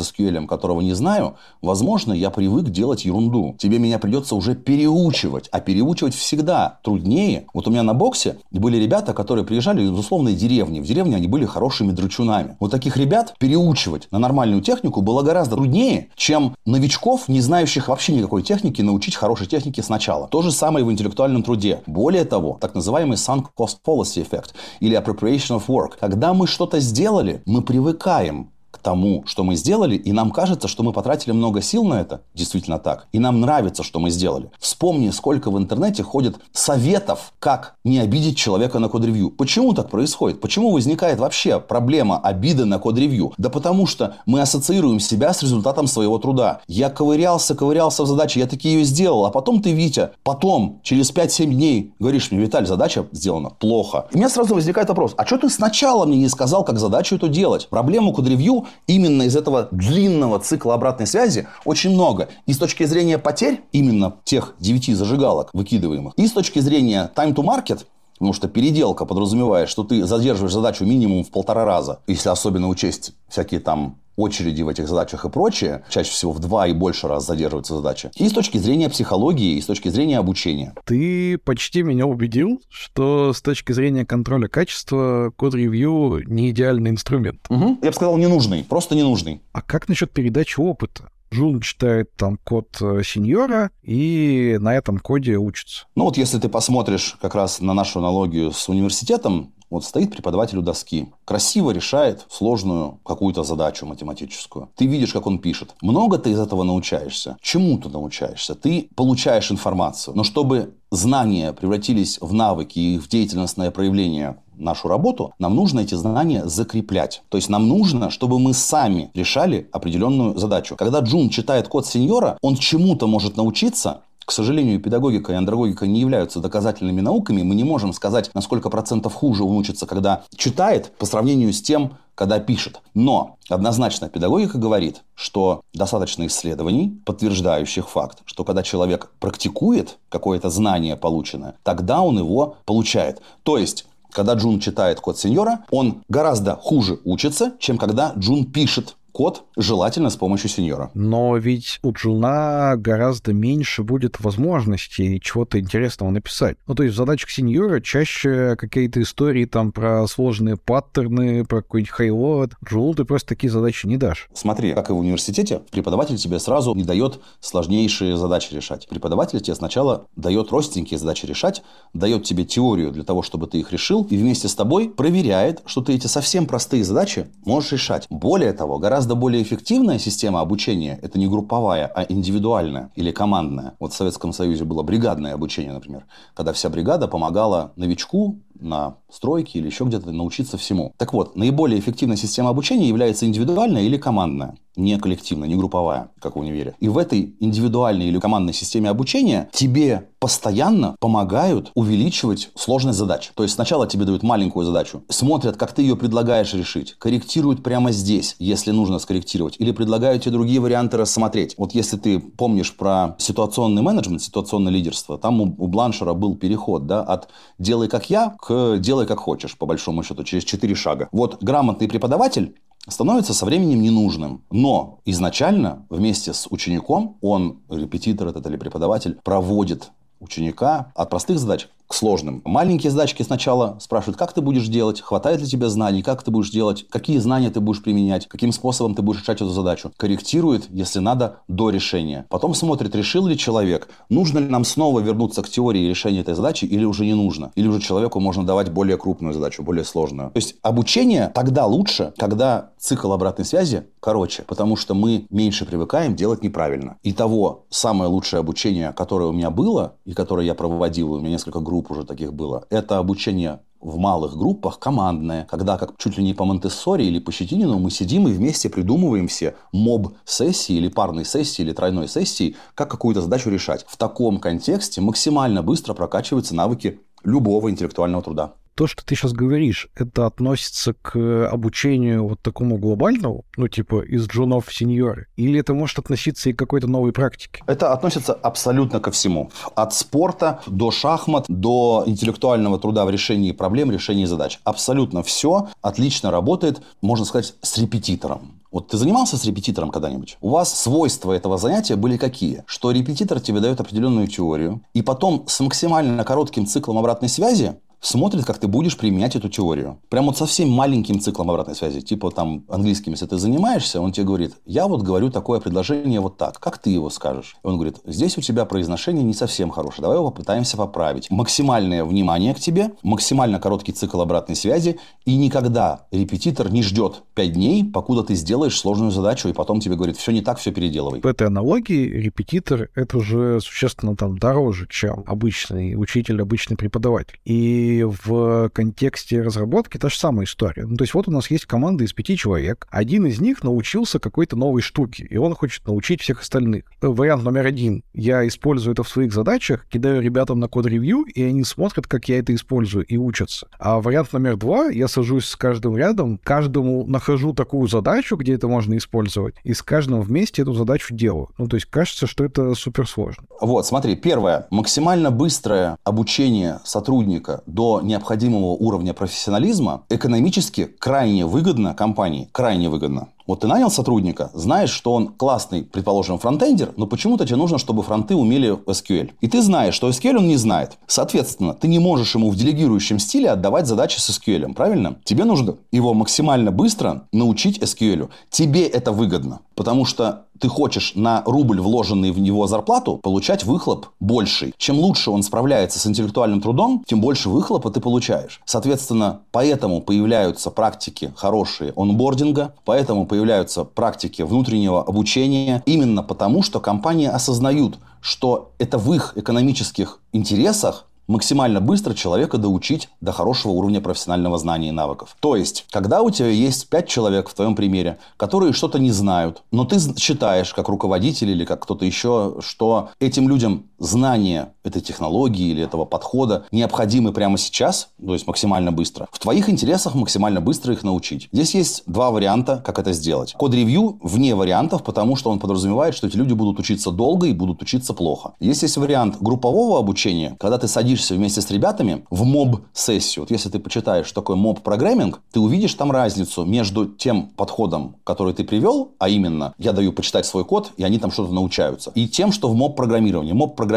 SQL, 0.00 0.48
которого 0.48 0.80
не 0.80 0.94
знаю, 0.94 1.36
возможно, 1.62 2.12
я 2.12 2.30
привык 2.30 2.70
делать 2.70 3.04
ерунду. 3.04 3.54
Тебе 3.56 3.78
меня 3.78 4.00
придется 4.00 4.34
уже 4.34 4.56
переучивать. 4.56 5.48
А 5.52 5.60
переучивать 5.60 6.16
всегда 6.16 6.80
труднее. 6.82 7.46
Вот 7.54 7.68
у 7.68 7.70
меня 7.70 7.84
на 7.84 7.94
боксе 7.94 8.38
были 8.50 8.78
ребята, 8.78 9.14
которые 9.14 9.44
приезжали 9.44 9.84
из 9.84 9.90
условной 9.90 10.34
деревни. 10.34 10.80
В 10.80 10.86
деревне 10.86 11.14
они 11.14 11.28
были 11.28 11.44
хорошими 11.44 11.92
драчунами. 11.92 12.56
Вот 12.58 12.72
таких 12.72 12.96
ребят 12.96 13.36
переучивать 13.38 14.08
на 14.10 14.18
нормальную 14.18 14.62
технику 14.62 15.02
было 15.02 15.22
гораздо 15.22 15.54
труднее, 15.54 16.08
чем 16.16 16.56
новичков, 16.66 17.28
не 17.28 17.40
знающих 17.40 17.86
вообще 17.86 18.12
никакой 18.12 18.42
техники, 18.42 18.82
научить 18.82 19.14
хорошей 19.14 19.46
технике 19.46 19.84
сначала. 19.84 20.26
То 20.26 20.42
же 20.42 20.50
самое 20.50 20.84
в 20.84 20.90
интеллектуальном 20.90 21.44
труде. 21.44 21.80
Более 21.86 22.24
того, 22.24 22.58
так 22.60 22.74
называемый 22.74 23.18
sunk 23.18 23.44
cost 23.56 23.76
policy 23.86 24.22
эффект 24.22 24.56
или 24.80 24.98
appropriation 24.98 25.59
of 25.60 25.66
work. 25.68 25.98
Когда 26.00 26.32
мы 26.34 26.46
что-то 26.46 26.80
сделали, 26.80 27.42
мы 27.46 27.62
привыкаем 27.62 28.50
к 28.70 28.78
тому, 28.78 29.24
что 29.26 29.44
мы 29.44 29.56
сделали, 29.56 29.96
и 29.96 30.12
нам 30.12 30.30
кажется, 30.30 30.68
что 30.68 30.82
мы 30.82 30.92
потратили 30.92 31.32
много 31.32 31.60
сил 31.60 31.84
на 31.84 32.00
это. 32.00 32.22
Действительно 32.34 32.78
так. 32.78 33.08
И 33.12 33.18
нам 33.18 33.40
нравится, 33.40 33.82
что 33.82 33.98
мы 33.98 34.10
сделали. 34.10 34.50
Вспомни, 34.58 35.10
сколько 35.10 35.50
в 35.50 35.58
интернете 35.58 36.02
ходит 36.02 36.38
советов, 36.52 37.32
как 37.38 37.74
не 37.84 37.98
обидеть 37.98 38.36
человека 38.36 38.78
на 38.78 38.88
код-ревью. 38.88 39.30
Почему 39.30 39.74
так 39.74 39.90
происходит? 39.90 40.40
Почему 40.40 40.70
возникает 40.70 41.18
вообще 41.18 41.60
проблема 41.60 42.18
обиды 42.18 42.64
на 42.64 42.78
код-ревью? 42.78 43.32
Да 43.38 43.50
потому 43.50 43.86
что 43.86 44.16
мы 44.26 44.40
ассоциируем 44.40 45.00
себя 45.00 45.32
с 45.32 45.42
результатом 45.42 45.86
своего 45.86 46.18
труда. 46.18 46.60
Я 46.66 46.90
ковырялся, 46.90 47.54
ковырялся 47.54 48.04
в 48.04 48.06
задаче, 48.06 48.40
я 48.40 48.46
таки 48.46 48.68
ее 48.68 48.84
сделал, 48.84 49.24
а 49.26 49.30
потом 49.30 49.62
ты, 49.62 49.72
Витя, 49.72 50.10
потом, 50.22 50.80
через 50.82 51.12
5-7 51.12 51.46
дней, 51.46 51.94
говоришь 51.98 52.30
мне, 52.30 52.40
Виталь, 52.40 52.66
задача 52.66 53.06
сделана 53.12 53.50
плохо. 53.50 54.06
И 54.12 54.14
у 54.14 54.18
меня 54.18 54.28
сразу 54.28 54.54
возникает 54.54 54.88
вопрос, 54.88 55.14
а 55.16 55.26
что 55.26 55.38
ты 55.38 55.48
сначала 55.48 56.06
мне 56.06 56.18
не 56.18 56.28
сказал, 56.28 56.64
как 56.64 56.78
задачу 56.78 57.16
эту 57.16 57.28
делать? 57.28 57.68
Проблему 57.68 58.12
код-ревью 58.12 58.59
именно 58.86 59.22
из 59.22 59.36
этого 59.36 59.68
длинного 59.70 60.38
цикла 60.38 60.74
обратной 60.74 61.06
связи 61.06 61.46
очень 61.64 61.90
много. 61.90 62.28
И 62.46 62.52
с 62.52 62.58
точки 62.58 62.84
зрения 62.84 63.18
потерь, 63.18 63.62
именно 63.72 64.16
тех 64.24 64.54
9 64.58 64.96
зажигалок 64.96 65.50
выкидываемых, 65.52 66.14
и 66.16 66.26
с 66.26 66.32
точки 66.32 66.58
зрения 66.60 67.10
time 67.14 67.34
to 67.34 67.44
market, 67.44 67.86
Потому 68.20 68.34
что 68.34 68.48
переделка 68.48 69.06
подразумевает, 69.06 69.70
что 69.70 69.82
ты 69.82 70.04
задерживаешь 70.04 70.52
задачу 70.52 70.84
минимум 70.84 71.24
в 71.24 71.30
полтора 71.30 71.64
раза, 71.64 72.00
если 72.06 72.28
особенно 72.28 72.68
учесть 72.68 73.14
всякие 73.30 73.60
там 73.60 73.96
очереди 74.16 74.60
в 74.60 74.68
этих 74.68 74.88
задачах 74.88 75.24
и 75.24 75.30
прочее, 75.30 75.84
чаще 75.88 76.10
всего 76.10 76.32
в 76.32 76.38
два 76.38 76.66
и 76.66 76.74
больше 76.74 77.08
раз 77.08 77.26
задерживается 77.26 77.76
задача. 77.76 78.10
И 78.16 78.28
с 78.28 78.32
точки 78.32 78.58
зрения 78.58 78.90
психологии, 78.90 79.56
и 79.56 79.60
с 79.62 79.64
точки 79.64 79.88
зрения 79.88 80.18
обучения. 80.18 80.74
Ты 80.84 81.38
почти 81.38 81.82
меня 81.82 82.06
убедил, 82.06 82.60
что 82.68 83.32
с 83.32 83.40
точки 83.40 83.72
зрения 83.72 84.04
контроля 84.04 84.48
качества 84.48 85.32
код-ревью 85.34 86.20
не 86.26 86.50
идеальный 86.50 86.90
инструмент. 86.90 87.46
Угу. 87.48 87.78
Я 87.80 87.88
бы 87.88 87.94
сказал, 87.94 88.18
ненужный, 88.18 88.64
просто 88.64 88.94
ненужный. 88.94 89.40
А 89.52 89.62
как 89.62 89.88
насчет 89.88 90.10
передачи 90.10 90.60
опыта? 90.60 91.10
Джун 91.32 91.60
читает 91.60 92.14
там 92.16 92.38
код 92.38 92.76
э, 92.80 93.02
сеньора 93.04 93.70
и 93.82 94.58
на 94.60 94.74
этом 94.74 94.98
коде 94.98 95.36
учится. 95.36 95.86
Ну 95.94 96.04
вот 96.04 96.16
если 96.16 96.38
ты 96.38 96.48
посмотришь 96.48 97.16
как 97.20 97.34
раз 97.34 97.60
на 97.60 97.72
нашу 97.72 98.00
аналогию 98.00 98.50
с 98.52 98.68
университетом, 98.68 99.52
вот 99.70 99.84
стоит 99.84 100.10
преподаватель 100.10 100.58
у 100.58 100.62
доски, 100.62 101.12
красиво 101.24 101.70
решает 101.70 102.26
сложную 102.28 102.98
какую-то 103.04 103.44
задачу 103.44 103.86
математическую. 103.86 104.68
Ты 104.74 104.86
видишь, 104.86 105.12
как 105.12 105.28
он 105.28 105.38
пишет. 105.38 105.76
Много 105.80 106.18
ты 106.18 106.30
из 106.30 106.40
этого 106.40 106.64
научаешься. 106.64 107.36
Чему 107.40 107.78
ты 107.78 107.88
научаешься? 107.88 108.56
Ты 108.56 108.90
получаешь 108.96 109.52
информацию. 109.52 110.16
Но 110.16 110.24
чтобы 110.24 110.74
знания 110.90 111.52
превратились 111.52 112.18
в 112.20 112.32
навыки 112.32 112.80
и 112.80 112.98
в 112.98 113.08
деятельностное 113.08 113.70
проявление 113.70 114.38
нашу 114.60 114.88
работу, 114.88 115.32
нам 115.38 115.54
нужно 115.54 115.80
эти 115.80 115.94
знания 115.94 116.46
закреплять. 116.46 117.22
То 117.28 117.36
есть 117.36 117.48
нам 117.48 117.68
нужно, 117.68 118.10
чтобы 118.10 118.38
мы 118.38 118.54
сами 118.54 119.10
решали 119.14 119.68
определенную 119.72 120.38
задачу. 120.38 120.76
Когда 120.76 121.00
Джун 121.00 121.30
читает 121.30 121.68
код 121.68 121.86
сеньора, 121.86 122.38
он 122.42 122.56
чему-то 122.56 123.06
может 123.06 123.36
научиться, 123.36 124.02
к 124.30 124.32
сожалению, 124.32 124.78
педагогика 124.80 125.32
и 125.32 125.34
андрогогика 125.34 125.88
не 125.88 125.98
являются 125.98 126.38
доказательными 126.38 127.00
науками. 127.00 127.42
Мы 127.42 127.56
не 127.56 127.64
можем 127.64 127.92
сказать, 127.92 128.30
на 128.32 128.40
сколько 128.40 128.70
процентов 128.70 129.12
хуже 129.12 129.42
он 129.42 129.56
учится, 129.56 129.86
когда 129.86 130.22
читает, 130.36 130.92
по 130.98 131.04
сравнению 131.04 131.52
с 131.52 131.60
тем, 131.60 131.94
когда 132.14 132.38
пишет. 132.38 132.80
Но 132.94 133.38
однозначно 133.48 134.08
педагогика 134.08 134.56
говорит, 134.56 135.02
что 135.16 135.62
достаточно 135.74 136.26
исследований, 136.26 137.00
подтверждающих 137.04 137.88
факт, 137.88 138.18
что 138.24 138.44
когда 138.44 138.62
человек 138.62 139.10
практикует 139.18 139.98
какое-то 140.08 140.48
знание 140.48 140.94
полученное, 140.94 141.56
тогда 141.64 142.02
он 142.02 142.16
его 142.18 142.58
получает. 142.66 143.20
То 143.42 143.58
есть 143.58 143.86
когда 144.12 144.34
Джун 144.34 144.60
читает 144.60 145.00
код 145.00 145.18
сеньора, 145.18 145.60
он 145.70 146.02
гораздо 146.08 146.56
хуже 146.56 146.98
учится, 147.04 147.52
чем 147.58 147.78
когда 147.78 148.12
Джун 148.16 148.44
пишет 148.44 148.96
код, 149.12 149.44
желательно 149.56 150.10
с 150.10 150.16
помощью 150.16 150.48
сеньора. 150.48 150.90
Но 150.94 151.36
ведь 151.36 151.78
у 151.82 151.92
Джуна 151.92 152.74
гораздо 152.76 153.32
меньше 153.32 153.82
будет 153.82 154.20
возможностей 154.20 155.20
чего-то 155.20 155.58
интересного 155.58 156.10
написать. 156.10 156.56
Ну, 156.66 156.74
то 156.74 156.82
есть 156.82 156.94
в 156.94 156.98
задачах 156.98 157.30
сеньора 157.30 157.80
чаще 157.80 158.56
какие-то 158.56 159.02
истории 159.02 159.44
там 159.44 159.72
про 159.72 160.06
сложные 160.06 160.56
паттерны, 160.56 161.44
про 161.44 161.62
какой-нибудь 161.62 161.90
highload. 161.90 162.52
Джуну 162.64 162.94
ты 162.94 163.04
просто 163.04 163.30
такие 163.30 163.50
задачи 163.50 163.86
не 163.86 163.96
дашь. 163.96 164.28
Смотри, 164.34 164.72
как 164.74 164.90
и 164.90 164.92
в 164.92 164.98
университете, 164.98 165.62
преподаватель 165.70 166.16
тебе 166.16 166.38
сразу 166.38 166.74
не 166.74 166.84
дает 166.84 167.20
сложнейшие 167.40 168.16
задачи 168.16 168.54
решать. 168.54 168.88
Преподаватель 168.88 169.40
тебе 169.40 169.54
сначала 169.54 170.06
дает 170.16 170.48
простенькие 170.48 170.98
задачи 170.98 171.26
решать, 171.26 171.62
дает 171.94 172.24
тебе 172.24 172.44
теорию 172.44 172.92
для 172.92 173.04
того, 173.04 173.22
чтобы 173.22 173.46
ты 173.46 173.58
их 173.58 173.72
решил, 173.72 174.06
и 174.10 174.16
вместе 174.16 174.48
с 174.48 174.54
тобой 174.54 174.90
проверяет, 174.90 175.62
что 175.66 175.80
ты 175.80 175.94
эти 175.94 176.06
совсем 176.06 176.46
простые 176.46 176.84
задачи 176.84 177.26
можешь 177.44 177.72
решать. 177.72 178.06
Более 178.10 178.52
того, 178.52 178.78
гораздо 178.78 178.99
гораздо 179.00 179.14
более 179.14 179.42
эффективная 179.42 179.98
система 179.98 180.42
обучения– 180.42 180.98
это 181.02 181.18
не 181.18 181.26
групповая, 181.26 181.86
а 181.86 182.04
индивидуальная 182.06 182.90
или 182.96 183.12
командная. 183.12 183.72
Вот 183.80 183.94
в 183.94 183.96
Советском 183.96 184.34
Союзе 184.34 184.64
было 184.64 184.82
бригадное 184.82 185.32
обучение, 185.32 185.72
например, 185.72 186.04
когда 186.34 186.52
вся 186.52 186.68
бригада 186.68 187.08
помогала 187.08 187.72
новичку 187.76 188.40
на 188.60 188.96
стройке 189.12 189.58
или 189.58 189.66
еще 189.66 189.84
где-то 189.84 190.12
научиться 190.12 190.56
всему. 190.56 190.92
Так 190.96 191.12
вот, 191.12 191.36
наиболее 191.36 191.78
эффективная 191.78 192.16
система 192.16 192.50
обучения 192.50 192.88
является 192.88 193.26
индивидуальная 193.26 193.82
или 193.82 193.96
командная, 193.96 194.56
не 194.76 194.98
коллективная, 194.98 195.48
не 195.48 195.56
групповая, 195.56 196.10
как 196.20 196.36
в 196.36 196.38
универе. 196.38 196.74
И 196.80 196.88
в 196.88 196.98
этой 196.98 197.34
индивидуальной 197.40 198.06
или 198.06 198.18
командной 198.18 198.54
системе 198.54 198.90
обучения 198.90 199.48
тебе 199.52 200.08
постоянно 200.18 200.96
помогают 201.00 201.72
увеличивать 201.74 202.50
сложность 202.54 202.98
задач. 202.98 203.30
То 203.34 203.42
есть 203.42 203.54
сначала 203.54 203.86
тебе 203.86 204.04
дают 204.04 204.22
маленькую 204.22 204.66
задачу, 204.66 205.02
смотрят, 205.08 205.56
как 205.56 205.72
ты 205.72 205.82
ее 205.82 205.96
предлагаешь 205.96 206.52
решить, 206.52 206.94
корректируют 206.98 207.62
прямо 207.62 207.90
здесь, 207.90 208.36
если 208.38 208.70
нужно 208.70 208.98
скорректировать, 208.98 209.56
или 209.58 209.72
предлагают 209.72 210.22
тебе 210.22 210.32
другие 210.32 210.60
варианты 210.60 210.98
рассмотреть. 210.98 211.54
Вот 211.56 211.72
если 211.72 211.96
ты 211.96 212.20
помнишь 212.20 212.76
про 212.76 213.16
ситуационный 213.18 213.82
менеджмент, 213.82 214.22
ситуационное 214.22 214.72
лидерство, 214.72 215.16
там 215.18 215.40
у, 215.40 215.44
у 215.56 215.66
Бланшера 215.66 216.12
был 216.12 216.36
переход 216.36 216.86
да, 216.86 217.02
от 217.02 217.28
«делай 217.58 217.88
как 217.88 218.10
я» 218.10 218.36
к 218.40 218.76
делай 218.78 218.99
как 219.06 219.18
хочешь, 219.18 219.56
по 219.56 219.66
большому 219.66 220.02
счету, 220.02 220.24
через 220.24 220.44
четыре 220.44 220.74
шага. 220.74 221.08
Вот 221.12 221.42
грамотный 221.42 221.88
преподаватель 221.88 222.54
становится 222.88 223.34
со 223.34 223.44
временем 223.46 223.82
ненужным. 223.82 224.44
Но 224.50 225.00
изначально 225.04 225.86
вместе 225.90 226.32
с 226.32 226.46
учеником 226.50 227.18
он, 227.20 227.60
репетитор 227.68 228.28
этот 228.28 228.46
или 228.46 228.56
преподаватель, 228.56 229.18
проводит 229.22 229.90
ученика 230.20 230.92
от 230.94 231.10
простых 231.10 231.38
задач 231.38 231.68
к 231.90 231.94
сложным. 231.94 232.40
Маленькие 232.44 232.92
задачки 232.92 233.24
сначала 233.24 233.76
спрашивают, 233.80 234.16
как 234.16 234.32
ты 234.32 234.40
будешь 234.40 234.68
делать, 234.68 235.00
хватает 235.00 235.40
ли 235.40 235.46
тебе 235.46 235.68
знаний, 235.68 236.02
как 236.02 236.22
ты 236.22 236.30
будешь 236.30 236.50
делать, 236.50 236.86
какие 236.88 237.18
знания 237.18 237.50
ты 237.50 237.58
будешь 237.58 237.82
применять, 237.82 238.28
каким 238.28 238.52
способом 238.52 238.94
ты 238.94 239.02
будешь 239.02 239.22
решать 239.22 239.38
эту 239.38 239.50
задачу. 239.50 239.90
Корректирует, 239.96 240.68
если 240.70 241.00
надо, 241.00 241.38
до 241.48 241.70
решения. 241.70 242.26
Потом 242.28 242.54
смотрит, 242.54 242.94
решил 242.94 243.26
ли 243.26 243.36
человек, 243.36 243.88
нужно 244.08 244.38
ли 244.38 244.46
нам 244.46 244.64
снова 244.64 245.00
вернуться 245.00 245.42
к 245.42 245.48
теории 245.48 245.88
решения 245.88 246.20
этой 246.20 246.34
задачи 246.34 246.64
или 246.64 246.84
уже 246.84 247.04
не 247.04 247.14
нужно. 247.14 247.50
Или 247.56 247.66
уже 247.66 247.80
человеку 247.80 248.20
можно 248.20 248.46
давать 248.46 248.70
более 248.70 248.96
крупную 248.96 249.34
задачу, 249.34 249.64
более 249.64 249.84
сложную. 249.84 250.30
То 250.30 250.38
есть 250.38 250.54
обучение 250.62 251.32
тогда 251.34 251.66
лучше, 251.66 252.14
когда 252.16 252.70
цикл 252.78 253.12
обратной 253.12 253.44
связи 253.44 253.86
короче, 254.00 254.42
потому 254.46 254.76
что 254.76 254.94
мы 254.94 255.26
меньше 255.30 255.66
привыкаем 255.66 256.16
делать 256.16 256.42
неправильно. 256.42 256.96
И 257.02 257.12
того 257.12 257.66
самое 257.68 258.10
лучшее 258.10 258.40
обучение, 258.40 258.92
которое 258.92 259.26
у 259.26 259.32
меня 259.32 259.50
было 259.50 259.94
и 260.04 260.12
которое 260.12 260.46
я 260.46 260.54
проводил, 260.54 261.12
у 261.12 261.20
меня 261.20 261.30
несколько 261.30 261.60
групп 261.60 261.79
групп 261.80 261.90
уже 261.90 262.04
таких 262.04 262.32
было. 262.32 262.64
Это 262.70 262.98
обучение 262.98 263.60
в 263.80 263.96
малых 263.96 264.36
группах 264.36 264.78
командное, 264.78 265.46
когда 265.50 265.78
как 265.78 265.96
чуть 265.96 266.18
ли 266.18 266.24
не 266.24 266.34
по 266.34 266.44
монте 266.44 266.68
или 266.98 267.18
по 267.18 267.32
Щетинину 267.32 267.78
мы 267.78 267.90
сидим 267.90 268.28
и 268.28 268.32
вместе 268.32 268.68
придумываем 268.68 269.26
все 269.26 269.54
моб-сессии 269.72 270.76
или 270.76 270.88
парной 270.88 271.24
сессии 271.24 271.62
или 271.62 271.72
тройной 271.72 272.08
сессии, 272.08 272.56
как 272.74 272.90
какую-то 272.90 273.22
задачу 273.22 273.50
решать. 273.50 273.86
В 273.88 273.96
таком 273.96 274.38
контексте 274.38 275.00
максимально 275.00 275.62
быстро 275.62 275.94
прокачиваются 275.94 276.54
навыки 276.54 277.00
любого 277.24 277.70
интеллектуального 277.70 278.22
труда 278.22 278.52
то, 278.80 278.86
что 278.86 279.04
ты 279.04 279.14
сейчас 279.14 279.34
говоришь, 279.34 279.90
это 279.94 280.24
относится 280.24 280.94
к 280.94 281.46
обучению 281.52 282.26
вот 282.26 282.40
такому 282.40 282.78
глобальному, 282.78 283.44
ну, 283.58 283.68
типа 283.68 284.00
из 284.00 284.26
джунов 284.26 284.68
в 284.68 284.74
сеньоры? 284.74 285.26
Или 285.36 285.60
это 285.60 285.74
может 285.74 285.98
относиться 285.98 286.48
и 286.48 286.54
к 286.54 286.58
какой-то 286.58 286.86
новой 286.86 287.12
практике? 287.12 287.62
Это 287.66 287.92
относится 287.92 288.32
абсолютно 288.32 288.98
ко 288.98 289.10
всему. 289.10 289.50
От 289.74 289.92
спорта 289.92 290.62
до 290.66 290.90
шахмат, 290.90 291.44
до 291.48 292.04
интеллектуального 292.06 292.78
труда 292.78 293.04
в 293.04 293.10
решении 293.10 293.52
проблем, 293.52 293.90
решении 293.90 294.24
задач. 294.24 294.58
Абсолютно 294.64 295.22
все 295.22 295.68
отлично 295.82 296.30
работает, 296.30 296.80
можно 297.02 297.26
сказать, 297.26 297.56
с 297.60 297.76
репетитором. 297.76 298.62
Вот 298.72 298.88
ты 298.88 298.96
занимался 298.96 299.36
с 299.36 299.44
репетитором 299.44 299.90
когда-нибудь? 299.90 300.38
У 300.40 300.48
вас 300.48 300.72
свойства 300.72 301.32
этого 301.32 301.58
занятия 301.58 301.96
были 301.96 302.16
какие? 302.16 302.64
Что 302.66 302.92
репетитор 302.92 303.40
тебе 303.40 303.60
дает 303.60 303.78
определенную 303.78 304.26
теорию, 304.26 304.80
и 304.94 305.02
потом 305.02 305.44
с 305.48 305.60
максимально 305.60 306.24
коротким 306.24 306.64
циклом 306.64 306.96
обратной 306.96 307.28
связи 307.28 307.74
смотрит, 308.00 308.44
как 308.44 308.58
ты 308.58 308.66
будешь 308.66 308.96
применять 308.96 309.36
эту 309.36 309.48
теорию. 309.48 309.98
Прям 310.08 310.26
вот 310.26 310.36
совсем 310.36 310.70
маленьким 310.70 311.20
циклом 311.20 311.50
обратной 311.50 311.74
связи. 311.74 312.00
Типа 312.00 312.30
там 312.30 312.64
английским, 312.68 313.12
если 313.12 313.26
ты 313.26 313.36
занимаешься, 313.36 314.00
он 314.00 314.12
тебе 314.12 314.26
говорит, 314.26 314.54
я 314.64 314.86
вот 314.86 315.02
говорю 315.02 315.30
такое 315.30 315.60
предложение 315.60 316.20
вот 316.20 316.36
так. 316.36 316.58
Как 316.58 316.78
ты 316.78 316.90
его 316.90 317.10
скажешь? 317.10 317.56
И 317.62 317.66
он 317.66 317.74
говорит, 317.74 317.96
здесь 318.04 318.38
у 318.38 318.40
тебя 318.40 318.64
произношение 318.64 319.22
не 319.22 319.34
совсем 319.34 319.70
хорошее. 319.70 320.02
Давай 320.02 320.16
его 320.18 320.30
попытаемся 320.30 320.76
поправить. 320.76 321.30
Максимальное 321.30 322.04
внимание 322.04 322.54
к 322.54 322.58
тебе, 322.58 322.92
максимально 323.02 323.60
короткий 323.60 323.92
цикл 323.92 324.20
обратной 324.20 324.56
связи. 324.56 324.98
И 325.24 325.36
никогда 325.36 326.06
репетитор 326.10 326.70
не 326.70 326.82
ждет 326.82 327.22
5 327.34 327.52
дней, 327.52 327.84
покуда 327.84 328.22
ты 328.22 328.34
сделаешь 328.34 328.78
сложную 328.78 329.10
задачу, 329.10 329.48
и 329.48 329.52
потом 329.52 329.80
тебе 329.80 329.96
говорит, 329.96 330.16
все 330.16 330.32
не 330.32 330.40
так, 330.40 330.58
все 330.58 330.72
переделывай. 330.72 331.20
В 331.20 331.26
этой 331.26 331.46
аналогии 331.46 332.08
репетитор 332.08 332.88
это 332.94 333.18
уже 333.18 333.60
существенно 333.60 334.16
там 334.16 334.38
дороже, 334.38 334.86
чем 334.88 335.24
обычный 335.26 335.94
учитель, 336.00 336.40
обычный 336.40 336.76
преподаватель. 336.76 337.38
И 337.44 337.89
в 338.02 338.70
контексте 338.70 339.42
разработки 339.42 339.98
та 339.98 340.08
же 340.08 340.18
самая 340.18 340.46
история. 340.46 340.86
Ну, 340.86 340.96
то 340.96 341.04
есть 341.04 341.14
вот 341.14 341.28
у 341.28 341.30
нас 341.30 341.50
есть 341.50 341.66
команда 341.66 342.04
из 342.04 342.12
пяти 342.12 342.36
человек. 342.36 342.86
Один 342.90 343.26
из 343.26 343.40
них 343.40 343.62
научился 343.62 344.18
какой-то 344.18 344.56
новой 344.56 344.82
штуке, 344.82 345.26
и 345.28 345.36
он 345.36 345.54
хочет 345.54 345.86
научить 345.86 346.22
всех 346.22 346.40
остальных. 346.40 346.84
Вариант 347.00 347.44
номер 347.44 347.66
один. 347.66 348.02
Я 348.12 348.46
использую 348.46 348.92
это 348.92 349.02
в 349.02 349.08
своих 349.08 349.32
задачах, 349.32 349.86
кидаю 349.88 350.22
ребятам 350.22 350.60
на 350.60 350.68
код-ревью, 350.68 351.24
и 351.34 351.42
они 351.42 351.64
смотрят, 351.64 352.06
как 352.06 352.28
я 352.28 352.38
это 352.38 352.54
использую, 352.54 353.04
и 353.04 353.16
учатся. 353.16 353.68
А 353.78 354.00
вариант 354.00 354.32
номер 354.32 354.56
два. 354.56 354.88
Я 354.88 355.08
сажусь 355.08 355.46
с 355.46 355.56
каждым 355.56 355.96
рядом, 355.96 356.38
каждому 356.42 357.06
нахожу 357.06 357.52
такую 357.54 357.88
задачу, 357.88 358.36
где 358.36 358.54
это 358.54 358.68
можно 358.68 358.96
использовать, 358.96 359.54
и 359.64 359.74
с 359.74 359.82
каждым 359.82 360.20
вместе 360.22 360.62
эту 360.62 360.72
задачу 360.74 361.14
делаю. 361.14 361.48
Ну, 361.58 361.68
то 361.68 361.76
есть 361.76 361.86
кажется, 361.86 362.26
что 362.26 362.44
это 362.44 362.74
суперсложно. 362.74 363.44
Вот, 363.60 363.86
смотри, 363.86 364.16
первое. 364.16 364.66
Максимально 364.70 365.30
быстрое 365.30 365.96
обучение 366.04 366.80
сотрудника 366.84 367.62
до 367.66 367.79
необходимого 368.02 368.72
уровня 368.72 369.14
профессионализма 369.14 370.02
экономически 370.08 370.84
крайне 370.98 371.46
выгодно 371.46 371.94
компании, 371.94 372.48
крайне 372.52 372.88
выгодно. 372.88 373.28
Вот 373.50 373.60
ты 373.60 373.66
нанял 373.66 373.90
сотрудника, 373.90 374.52
знаешь, 374.54 374.90
что 374.90 375.12
он 375.12 375.26
классный, 375.26 375.82
предположим, 375.82 376.38
фронтендер, 376.38 376.92
но 376.96 377.08
почему-то 377.08 377.44
тебе 377.44 377.56
нужно, 377.56 377.78
чтобы 377.78 378.04
фронты 378.04 378.36
умели 378.36 378.78
SQL. 378.86 379.32
И 379.40 379.48
ты 379.48 379.60
знаешь, 379.60 379.94
что 379.94 380.08
SQL 380.08 380.36
он 380.36 380.46
не 380.46 380.56
знает. 380.56 380.98
Соответственно, 381.08 381.74
ты 381.74 381.88
не 381.88 381.98
можешь 381.98 382.36
ему 382.36 382.50
в 382.50 382.54
делегирующем 382.54 383.18
стиле 383.18 383.50
отдавать 383.50 383.88
задачи 383.88 384.20
с 384.20 384.30
SQL, 384.30 384.72
правильно? 384.74 385.16
Тебе 385.24 385.44
нужно 385.44 385.74
его 385.90 386.14
максимально 386.14 386.70
быстро 386.70 387.24
научить 387.32 387.78
SQL. 387.78 388.28
Тебе 388.50 388.86
это 388.86 389.10
выгодно, 389.10 389.62
потому 389.74 390.04
что 390.04 390.44
ты 390.60 390.68
хочешь 390.68 391.12
на 391.14 391.42
рубль, 391.46 391.80
вложенный 391.80 392.30
в 392.30 392.38
него 392.38 392.66
зарплату, 392.66 393.16
получать 393.16 393.64
выхлоп 393.64 394.06
больший. 394.20 394.74
Чем 394.76 394.98
лучше 394.98 395.30
он 395.30 395.42
справляется 395.42 395.98
с 395.98 396.06
интеллектуальным 396.06 396.60
трудом, 396.60 397.02
тем 397.06 397.20
больше 397.20 397.48
выхлопа 397.48 397.90
ты 397.90 398.00
получаешь. 398.00 398.60
Соответственно, 398.64 399.40
поэтому 399.50 400.00
появляются 400.00 400.70
практики 400.70 401.32
хорошие 401.34 401.92
онбординга, 401.96 402.74
поэтому 402.84 403.26
появляются 403.26 403.84
практики 403.84 404.42
внутреннего 404.42 405.02
обучения, 405.02 405.82
именно 405.86 406.22
потому, 406.22 406.62
что 406.62 406.80
компании 406.80 407.26
осознают, 407.26 407.98
что 408.20 408.72
это 408.78 408.98
в 408.98 409.12
их 409.14 409.32
экономических 409.36 410.20
интересах 410.32 411.06
максимально 411.30 411.80
быстро 411.80 412.12
человека 412.12 412.58
доучить 412.58 413.08
до 413.20 413.30
хорошего 413.30 413.70
уровня 413.72 414.00
профессионального 414.00 414.58
знания 414.58 414.88
и 414.88 414.92
навыков. 414.92 415.36
То 415.38 415.54
есть, 415.54 415.86
когда 415.90 416.22
у 416.22 416.30
тебя 416.30 416.48
есть 416.48 416.88
пять 416.88 417.08
человек 417.08 417.48
в 417.48 417.54
твоем 417.54 417.76
примере, 417.76 418.18
которые 418.36 418.72
что-то 418.72 418.98
не 418.98 419.12
знают, 419.12 419.62
но 419.70 419.84
ты 419.84 419.98
считаешь, 420.18 420.74
как 420.74 420.88
руководитель 420.88 421.50
или 421.50 421.64
как 421.64 421.82
кто-то 421.84 422.04
еще, 422.04 422.56
что 422.58 423.10
этим 423.20 423.48
людям 423.48 423.84
знание 424.00 424.72
этой 424.82 425.00
технологии 425.00 425.68
или 425.68 425.82
этого 425.82 426.04
подхода 426.04 426.64
необходимы 426.72 427.32
прямо 427.32 427.58
сейчас, 427.58 428.08
то 428.24 428.32
есть 428.32 428.46
максимально 428.46 428.90
быстро, 428.90 429.28
в 429.30 429.38
твоих 429.38 429.68
интересах 429.68 430.14
максимально 430.14 430.60
быстро 430.60 430.94
их 430.94 431.02
научить. 431.02 431.48
Здесь 431.52 431.74
есть 431.74 432.02
два 432.06 432.30
варианта, 432.30 432.82
как 432.84 432.98
это 432.98 433.12
сделать. 433.12 433.52
Код-ревью 433.52 434.18
вне 434.22 434.54
вариантов, 434.54 435.04
потому 435.04 435.36
что 435.36 435.50
он 435.50 435.58
подразумевает, 435.58 436.14
что 436.14 436.26
эти 436.26 436.36
люди 436.36 436.54
будут 436.54 436.80
учиться 436.80 437.10
долго 437.10 437.46
и 437.46 437.52
будут 437.52 437.82
учиться 437.82 438.14
плохо. 438.14 438.54
Есть 438.58 438.82
есть 438.82 438.96
вариант 438.96 439.36
группового 439.40 439.98
обучения, 439.98 440.56
когда 440.58 440.78
ты 440.78 440.88
садишься 440.88 441.34
вместе 441.34 441.60
с 441.60 441.70
ребятами 441.70 442.24
в 442.30 442.44
моб-сессию. 442.44 443.42
Вот 443.42 443.50
если 443.50 443.68
ты 443.68 443.78
почитаешь, 443.78 444.26
что 444.26 444.40
такое 444.40 444.56
моб-программинг, 444.56 445.40
ты 445.52 445.60
увидишь 445.60 445.94
там 445.94 446.10
разницу 446.10 446.64
между 446.64 447.06
тем 447.06 447.48
подходом, 447.48 448.16
который 448.24 448.54
ты 448.54 448.64
привел, 448.64 449.12
а 449.18 449.28
именно 449.28 449.74
я 449.78 449.92
даю 449.92 450.12
почитать 450.12 450.46
свой 450.46 450.64
код, 450.64 450.92
и 450.96 451.04
они 451.04 451.18
там 451.18 451.30
что-то 451.30 451.52
научаются, 451.52 452.12
и 452.14 452.26
тем, 452.26 452.50
что 452.50 452.68
в 452.68 452.74
моб-программировании. 452.74 453.52
Моб-программирование 453.52 453.89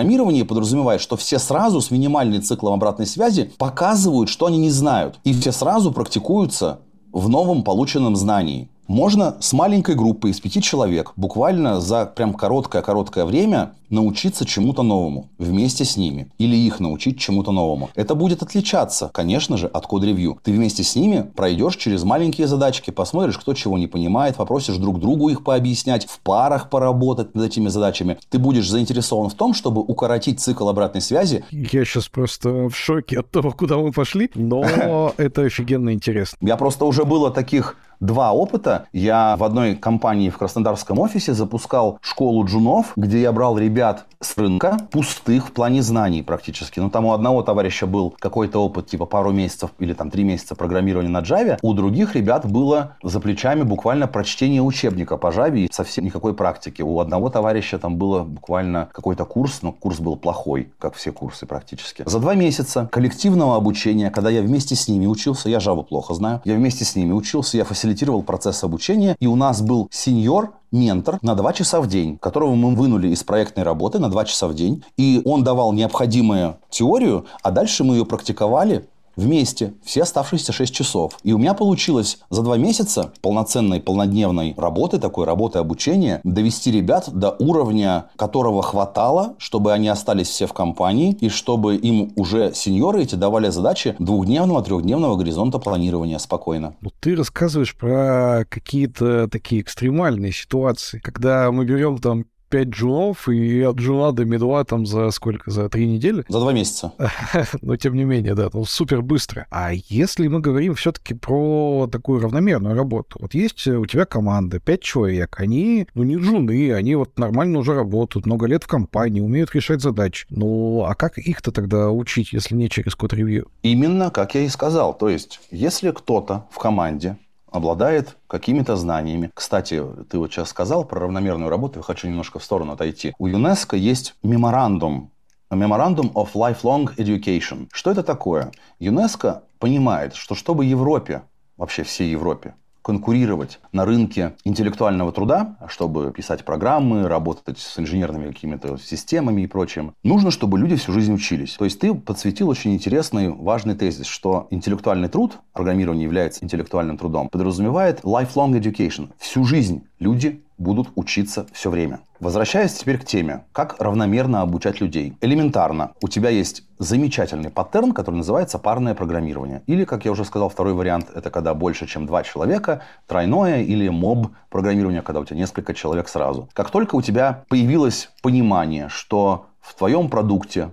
подразумевает, 0.44 1.02
что 1.02 1.16
все 1.18 1.40
сразу 1.40 1.82
с 1.82 1.92
минимальным 1.92 2.42
циклом 2.42 2.74
обратной 2.74 3.06
связи 3.06 3.52
показывают, 3.58 4.30
что 4.30 4.48
они 4.48 4.58
не 4.58 4.70
знают. 4.70 5.20
И 5.24 5.34
все 5.34 5.52
сразу 5.52 5.92
практикуются 5.92 6.80
в 7.12 7.30
новом 7.30 7.64
полученном 7.64 8.16
знании. 8.16 8.70
Можно 8.88 9.38
с 9.40 9.54
маленькой 9.54 9.96
группой 9.96 10.32
из 10.32 10.42
пяти 10.42 10.62
человек 10.62 11.14
буквально 11.16 11.80
за 11.80 12.06
прям 12.06 12.34
короткое-короткое 12.34 13.24
время 13.26 13.74
научиться 13.90 14.46
чему-то 14.46 14.84
новому 14.84 15.30
вместе 15.38 15.86
с 15.86 15.96
ними. 15.96 16.30
Или 16.38 16.56
их 16.56 16.80
научить 16.80 17.20
чему-то 17.20 17.52
новому. 17.52 17.90
Это 17.96 18.16
будет 18.16 18.42
отличаться, 18.42 19.10
конечно 19.14 19.56
же, 19.56 19.68
от 19.68 19.86
код-ревью. 19.86 20.40
Ты 20.44 20.52
вместе 20.52 20.84
с 20.84 20.96
ними 20.96 21.32
пройдешь 21.36 21.78
через 21.78 22.04
маленькие 22.04 22.48
задачки, 22.48 22.92
посмотришь, 22.92 23.38
кто 23.38 23.54
чего 23.54 23.78
не 23.78 23.88
понимает, 23.88 24.36
попросишь 24.36 24.78
друг 24.78 25.00
другу 25.00 25.30
их 25.30 25.44
пообъяснять, 25.44 26.06
в 26.06 26.20
парах 26.20 26.70
поработать 26.70 27.36
над 27.36 27.46
этими 27.46 27.70
задачами. 27.70 28.18
Ты 28.30 28.40
будешь 28.40 28.70
заинтересован 28.70 29.30
в 29.30 29.36
том, 29.36 29.54
чтобы 29.54 29.82
укоротить 29.82 30.40
цикл 30.40 30.68
обратной 30.68 31.02
связи. 31.02 31.46
Я 31.52 31.86
сейчас 31.86 32.10
просто 32.10 32.68
в 32.68 32.76
шоке 32.76 33.20
от 33.20 33.30
того, 33.30 33.52
куда 33.52 33.78
мы 33.78 33.92
пошли, 33.92 34.30
но 34.34 35.14
это 35.18 35.44
офигенно 35.44 35.94
интересно. 35.94 36.38
Я 36.42 36.58
просто 36.58 36.86
уже 36.86 37.06
было 37.06 37.30
таких 37.30 37.78
два 38.04 38.34
опыта. 38.34 38.86
Я 38.92 39.36
в 39.38 39.44
одной 39.44 39.76
компании 39.76 40.30
в 40.30 40.38
Краснодарском 40.38 41.00
офисе 41.00 41.34
запускал 41.34 41.98
школу 42.02 42.46
джунов, 42.46 42.94
где 42.96 43.22
я 43.22 43.32
брал 43.32 43.58
ребят 43.58 44.06
с 44.20 44.38
рынка, 44.38 44.78
пустых 44.92 45.48
в 45.48 45.52
плане 45.52 45.82
знаний 45.82 46.22
практически. 46.22 46.80
Ну, 46.80 46.90
там 46.90 47.06
у 47.06 47.14
одного 47.14 47.44
товарища 47.44 47.88
был 47.88 48.14
какой-то 48.20 48.60
опыт, 48.60 48.88
типа 48.88 49.06
пару 49.06 49.32
месяцев 49.32 49.72
или 49.80 49.94
там 49.94 50.10
три 50.12 50.24
месяца 50.24 50.56
программирования 50.56 51.10
на 51.10 51.22
Java. 51.22 51.58
У 51.62 51.74
других 51.74 52.16
ребят 52.16 52.50
было 52.50 52.98
за 53.04 53.20
плечами 53.20 53.64
буквально 53.64 54.08
прочтение 54.08 54.62
учебника 54.62 55.18
по 55.18 55.28
Java 55.28 55.58
и 55.58 55.70
совсем 55.72 56.06
никакой 56.06 56.34
практики. 56.34 56.82
У 56.82 57.00
одного 57.00 57.30
товарища 57.30 57.80
там 57.80 57.98
было 57.98 58.24
буквально 58.24 58.90
какой-то 58.92 59.26
курс, 59.26 59.60
но 59.62 59.72
курс 59.72 60.00
был 60.00 60.16
плохой, 60.16 60.72
как 60.80 60.96
все 60.96 61.12
курсы 61.12 61.46
практически. 61.46 62.04
За 62.06 62.20
два 62.20 62.36
месяца 62.36 62.90
коллективного 62.92 63.56
обучения, 63.56 64.10
когда 64.10 64.30
я 64.30 64.42
вместе 64.42 64.76
с 64.76 64.88
ними 64.88 65.06
учился, 65.06 65.50
я 65.50 65.58
Java 65.58 65.84
плохо 65.84 66.14
знаю, 66.14 66.42
я 66.46 66.56
вместе 66.56 66.86
с 66.86 66.96
ними 66.96 67.12
учился, 67.14 67.58
я 67.58 67.66
фасилитировал 67.66 67.93
процесс 68.24 68.64
обучения, 68.64 69.16
и 69.20 69.28
у 69.28 69.36
нас 69.36 69.62
был 69.62 69.88
сеньор, 69.92 70.54
ментор 70.72 71.20
на 71.22 71.36
2 71.36 71.54
часа 71.54 71.80
в 71.82 71.88
день, 71.88 72.18
которого 72.18 72.56
мы 72.56 72.76
вынули 72.76 73.10
из 73.10 73.24
проектной 73.24 73.64
работы 73.64 74.00
на 74.00 74.10
2 74.10 74.26
часа 74.26 74.48
в 74.48 74.56
день. 74.56 74.84
И 74.98 75.22
он 75.24 75.44
давал 75.44 75.72
необходимую 75.72 76.58
теорию, 76.70 77.26
а 77.42 77.52
дальше 77.52 77.84
мы 77.84 77.96
ее 77.96 78.06
практиковали 78.06 78.88
вместе 79.16 79.74
все 79.84 80.04
оставшиеся 80.04 80.52
6 80.52 80.74
часов. 80.74 81.20
И 81.24 81.34
у 81.34 81.38
меня 81.38 81.54
получилось 81.54 82.20
за 82.30 82.42
два 82.42 82.58
месяца 82.58 83.14
полноценной, 83.22 83.80
полнодневной 83.80 84.54
работы, 84.58 85.00
такой 85.00 85.26
работы 85.26 85.60
обучения, 85.60 86.22
довести 86.24 86.72
ребят 86.72 87.10
до 87.12 87.36
уровня, 87.40 88.06
которого 88.16 88.62
хватало, 88.62 89.36
чтобы 89.38 89.74
они 89.74 89.88
остались 89.88 90.30
все 90.30 90.48
в 90.48 90.54
компании, 90.54 91.18
и 91.20 91.30
чтобы 91.30 91.76
им 91.76 92.14
уже 92.16 92.54
сеньоры 92.54 93.04
эти 93.04 93.16
давали 93.16 93.50
задачи 93.50 93.96
двухдневного, 94.00 94.64
трехдневного 94.64 95.16
горизонта 95.16 95.60
планирования 95.60 96.18
спокойно. 96.18 96.76
Ну, 96.82 96.92
ты 97.00 97.16
рассказываешь 97.16 97.76
про 97.76 98.46
какие-то 98.50 99.28
такие 99.28 99.62
экстремальные 99.62 100.32
ситуации, 100.32 101.00
когда 101.00 101.52
мы 101.52 101.66
берем 101.66 101.98
там 101.98 102.26
5 102.54 102.68
джунов 102.68 103.30
и 103.30 103.62
от 103.62 103.78
джуна 103.78 104.12
до 104.12 104.26
медла 104.26 104.64
там 104.64 104.86
за 104.86 105.10
сколько? 105.10 105.50
За 105.50 105.70
три 105.70 105.88
недели? 105.88 106.24
За 106.30 106.40
два 106.40 106.54
месяца. 106.54 106.94
Но 107.64 107.78
тем 107.78 107.96
не 107.96 108.04
менее, 108.04 108.36
да, 108.36 108.52
ну 108.54 108.64
супер 108.64 109.02
быстро. 109.02 109.48
А 109.50 109.72
если 109.74 110.28
мы 110.28 110.40
говорим 110.40 110.76
все-таки 110.76 111.16
про 111.16 111.90
такую 111.92 112.22
равномерную 112.22 112.76
работу, 112.76 113.18
вот 113.20 113.34
есть 113.34 113.66
у 113.66 113.88
тебя 113.88 114.06
команда, 114.06 114.60
5 114.60 114.82
человек, 114.82 115.36
они, 115.40 115.88
ну 115.96 116.04
не 116.04 116.16
джуны, 116.16 116.74
они 116.74 116.94
вот 116.94 117.18
нормально 117.18 117.58
уже 117.58 117.74
работают, 117.74 118.28
много 118.28 118.46
лет 118.46 118.66
в 118.66 118.68
компании, 118.68 119.20
умеют 119.20 119.56
решать 119.56 119.82
задачи. 119.82 120.28
Ну, 120.30 120.86
а 120.88 120.94
как 120.94 121.18
их-то 121.18 121.52
тогда 121.52 121.90
учить, 121.90 122.34
если 122.34 122.54
не 122.54 122.70
через 122.70 122.94
код-ревью? 122.94 123.48
Именно, 123.64 124.12
как 124.12 124.36
я 124.36 124.42
и 124.42 124.48
сказал. 124.48 124.96
То 124.96 125.10
есть, 125.10 125.40
если 125.50 125.90
кто-то 125.90 126.46
в 126.52 126.60
команде 126.60 127.18
обладает 127.54 128.18
какими-то 128.28 128.76
знаниями. 128.76 129.30
Кстати, 129.34 129.82
ты 130.10 130.18
вот 130.18 130.32
сейчас 130.32 130.50
сказал 130.50 130.84
про 130.84 131.00
равномерную 131.00 131.50
работу, 131.50 131.80
я 131.80 131.84
хочу 131.84 132.08
немножко 132.08 132.40
в 132.40 132.44
сторону 132.44 132.74
отойти. 132.74 133.14
У 133.20 133.28
ЮНЕСКО 133.28 133.78
есть 133.78 134.16
меморандум 134.24 135.12
Memorandum 135.52 136.12
of 136.14 136.34
Lifelong 136.34 136.96
Education. 136.98 137.68
Что 137.72 137.92
это 137.92 138.02
такое? 138.02 138.52
ЮНЕСКО 138.80 139.44
понимает, 139.60 140.16
что 140.16 140.34
чтобы 140.34 140.66
Европе, 140.66 141.22
вообще 141.58 141.84
всей 141.84 142.10
Европе, 142.10 142.56
конкурировать 142.84 143.60
на 143.72 143.86
рынке 143.86 144.36
интеллектуального 144.44 145.12
труда, 145.12 145.58
чтобы 145.68 146.12
писать 146.12 146.46
программы, 146.46 147.08
работать 147.08 147.58
с 147.58 147.80
инженерными 147.80 148.28
какими-то 148.28 148.78
системами 148.78 149.42
и 149.42 149.48
прочим, 149.48 149.96
нужно, 150.04 150.30
чтобы 150.30 150.60
люди 150.60 150.76
всю 150.76 150.92
жизнь 150.92 151.14
учились. 151.14 151.56
То 151.56 151.66
есть 151.66 151.80
ты 151.80 151.94
подсветил 151.96 152.50
очень 152.50 152.74
интересный, 152.74 153.30
важный 153.30 153.74
тезис, 153.74 154.06
что 154.06 154.48
интеллектуальный 154.52 155.10
труд, 155.10 155.40
программирование 155.54 156.04
является 156.04 156.44
интеллектуальным 156.44 156.98
трудом, 156.98 157.30
подразумевает 157.30 158.02
lifelong 158.02 158.52
education. 158.60 159.10
Всю 159.18 159.46
жизнь 159.46 159.84
люди 160.00 160.43
будут 160.58 160.90
учиться 160.96 161.46
все 161.54 161.70
время. 161.70 162.00
Возвращаясь 162.20 162.74
теперь 162.74 162.98
к 163.00 163.06
теме, 163.06 163.44
как 163.52 163.76
равномерно 163.80 164.42
обучать 164.42 164.80
людей. 164.80 165.18
Элементарно. 165.22 165.92
У 166.02 166.08
тебя 166.08 166.30
есть 166.30 166.64
замечательный 166.80 167.50
паттерн, 167.50 167.92
который 167.92 168.16
называется 168.16 168.60
парное 168.60 168.96
программирование. 168.96 169.62
Или, 169.68 169.84
как 169.84 170.06
я 170.06 170.12
уже 170.12 170.24
сказал, 170.24 170.50
второй 170.50 170.74
вариант, 170.74 171.10
это 171.14 171.30
когда 171.30 171.54
больше, 171.54 171.86
чем 171.86 172.06
два 172.06 172.24
человека, 172.24 172.82
тройное 173.08 173.64
или 173.64 173.90
моб 173.90 174.28
программирование, 174.50 175.02
когда 175.02 175.20
у 175.20 175.26
тебя 175.26 175.38
несколько 175.38 175.74
человек 175.74 176.08
сразу. 176.08 176.50
Как 176.54 176.70
только 176.70 176.96
у 176.96 177.02
тебя 177.02 177.44
появилось 177.50 178.10
понимание, 178.22 178.88
что 178.90 179.48
в 179.60 179.76
твоем 179.76 180.10
продукте 180.10 180.72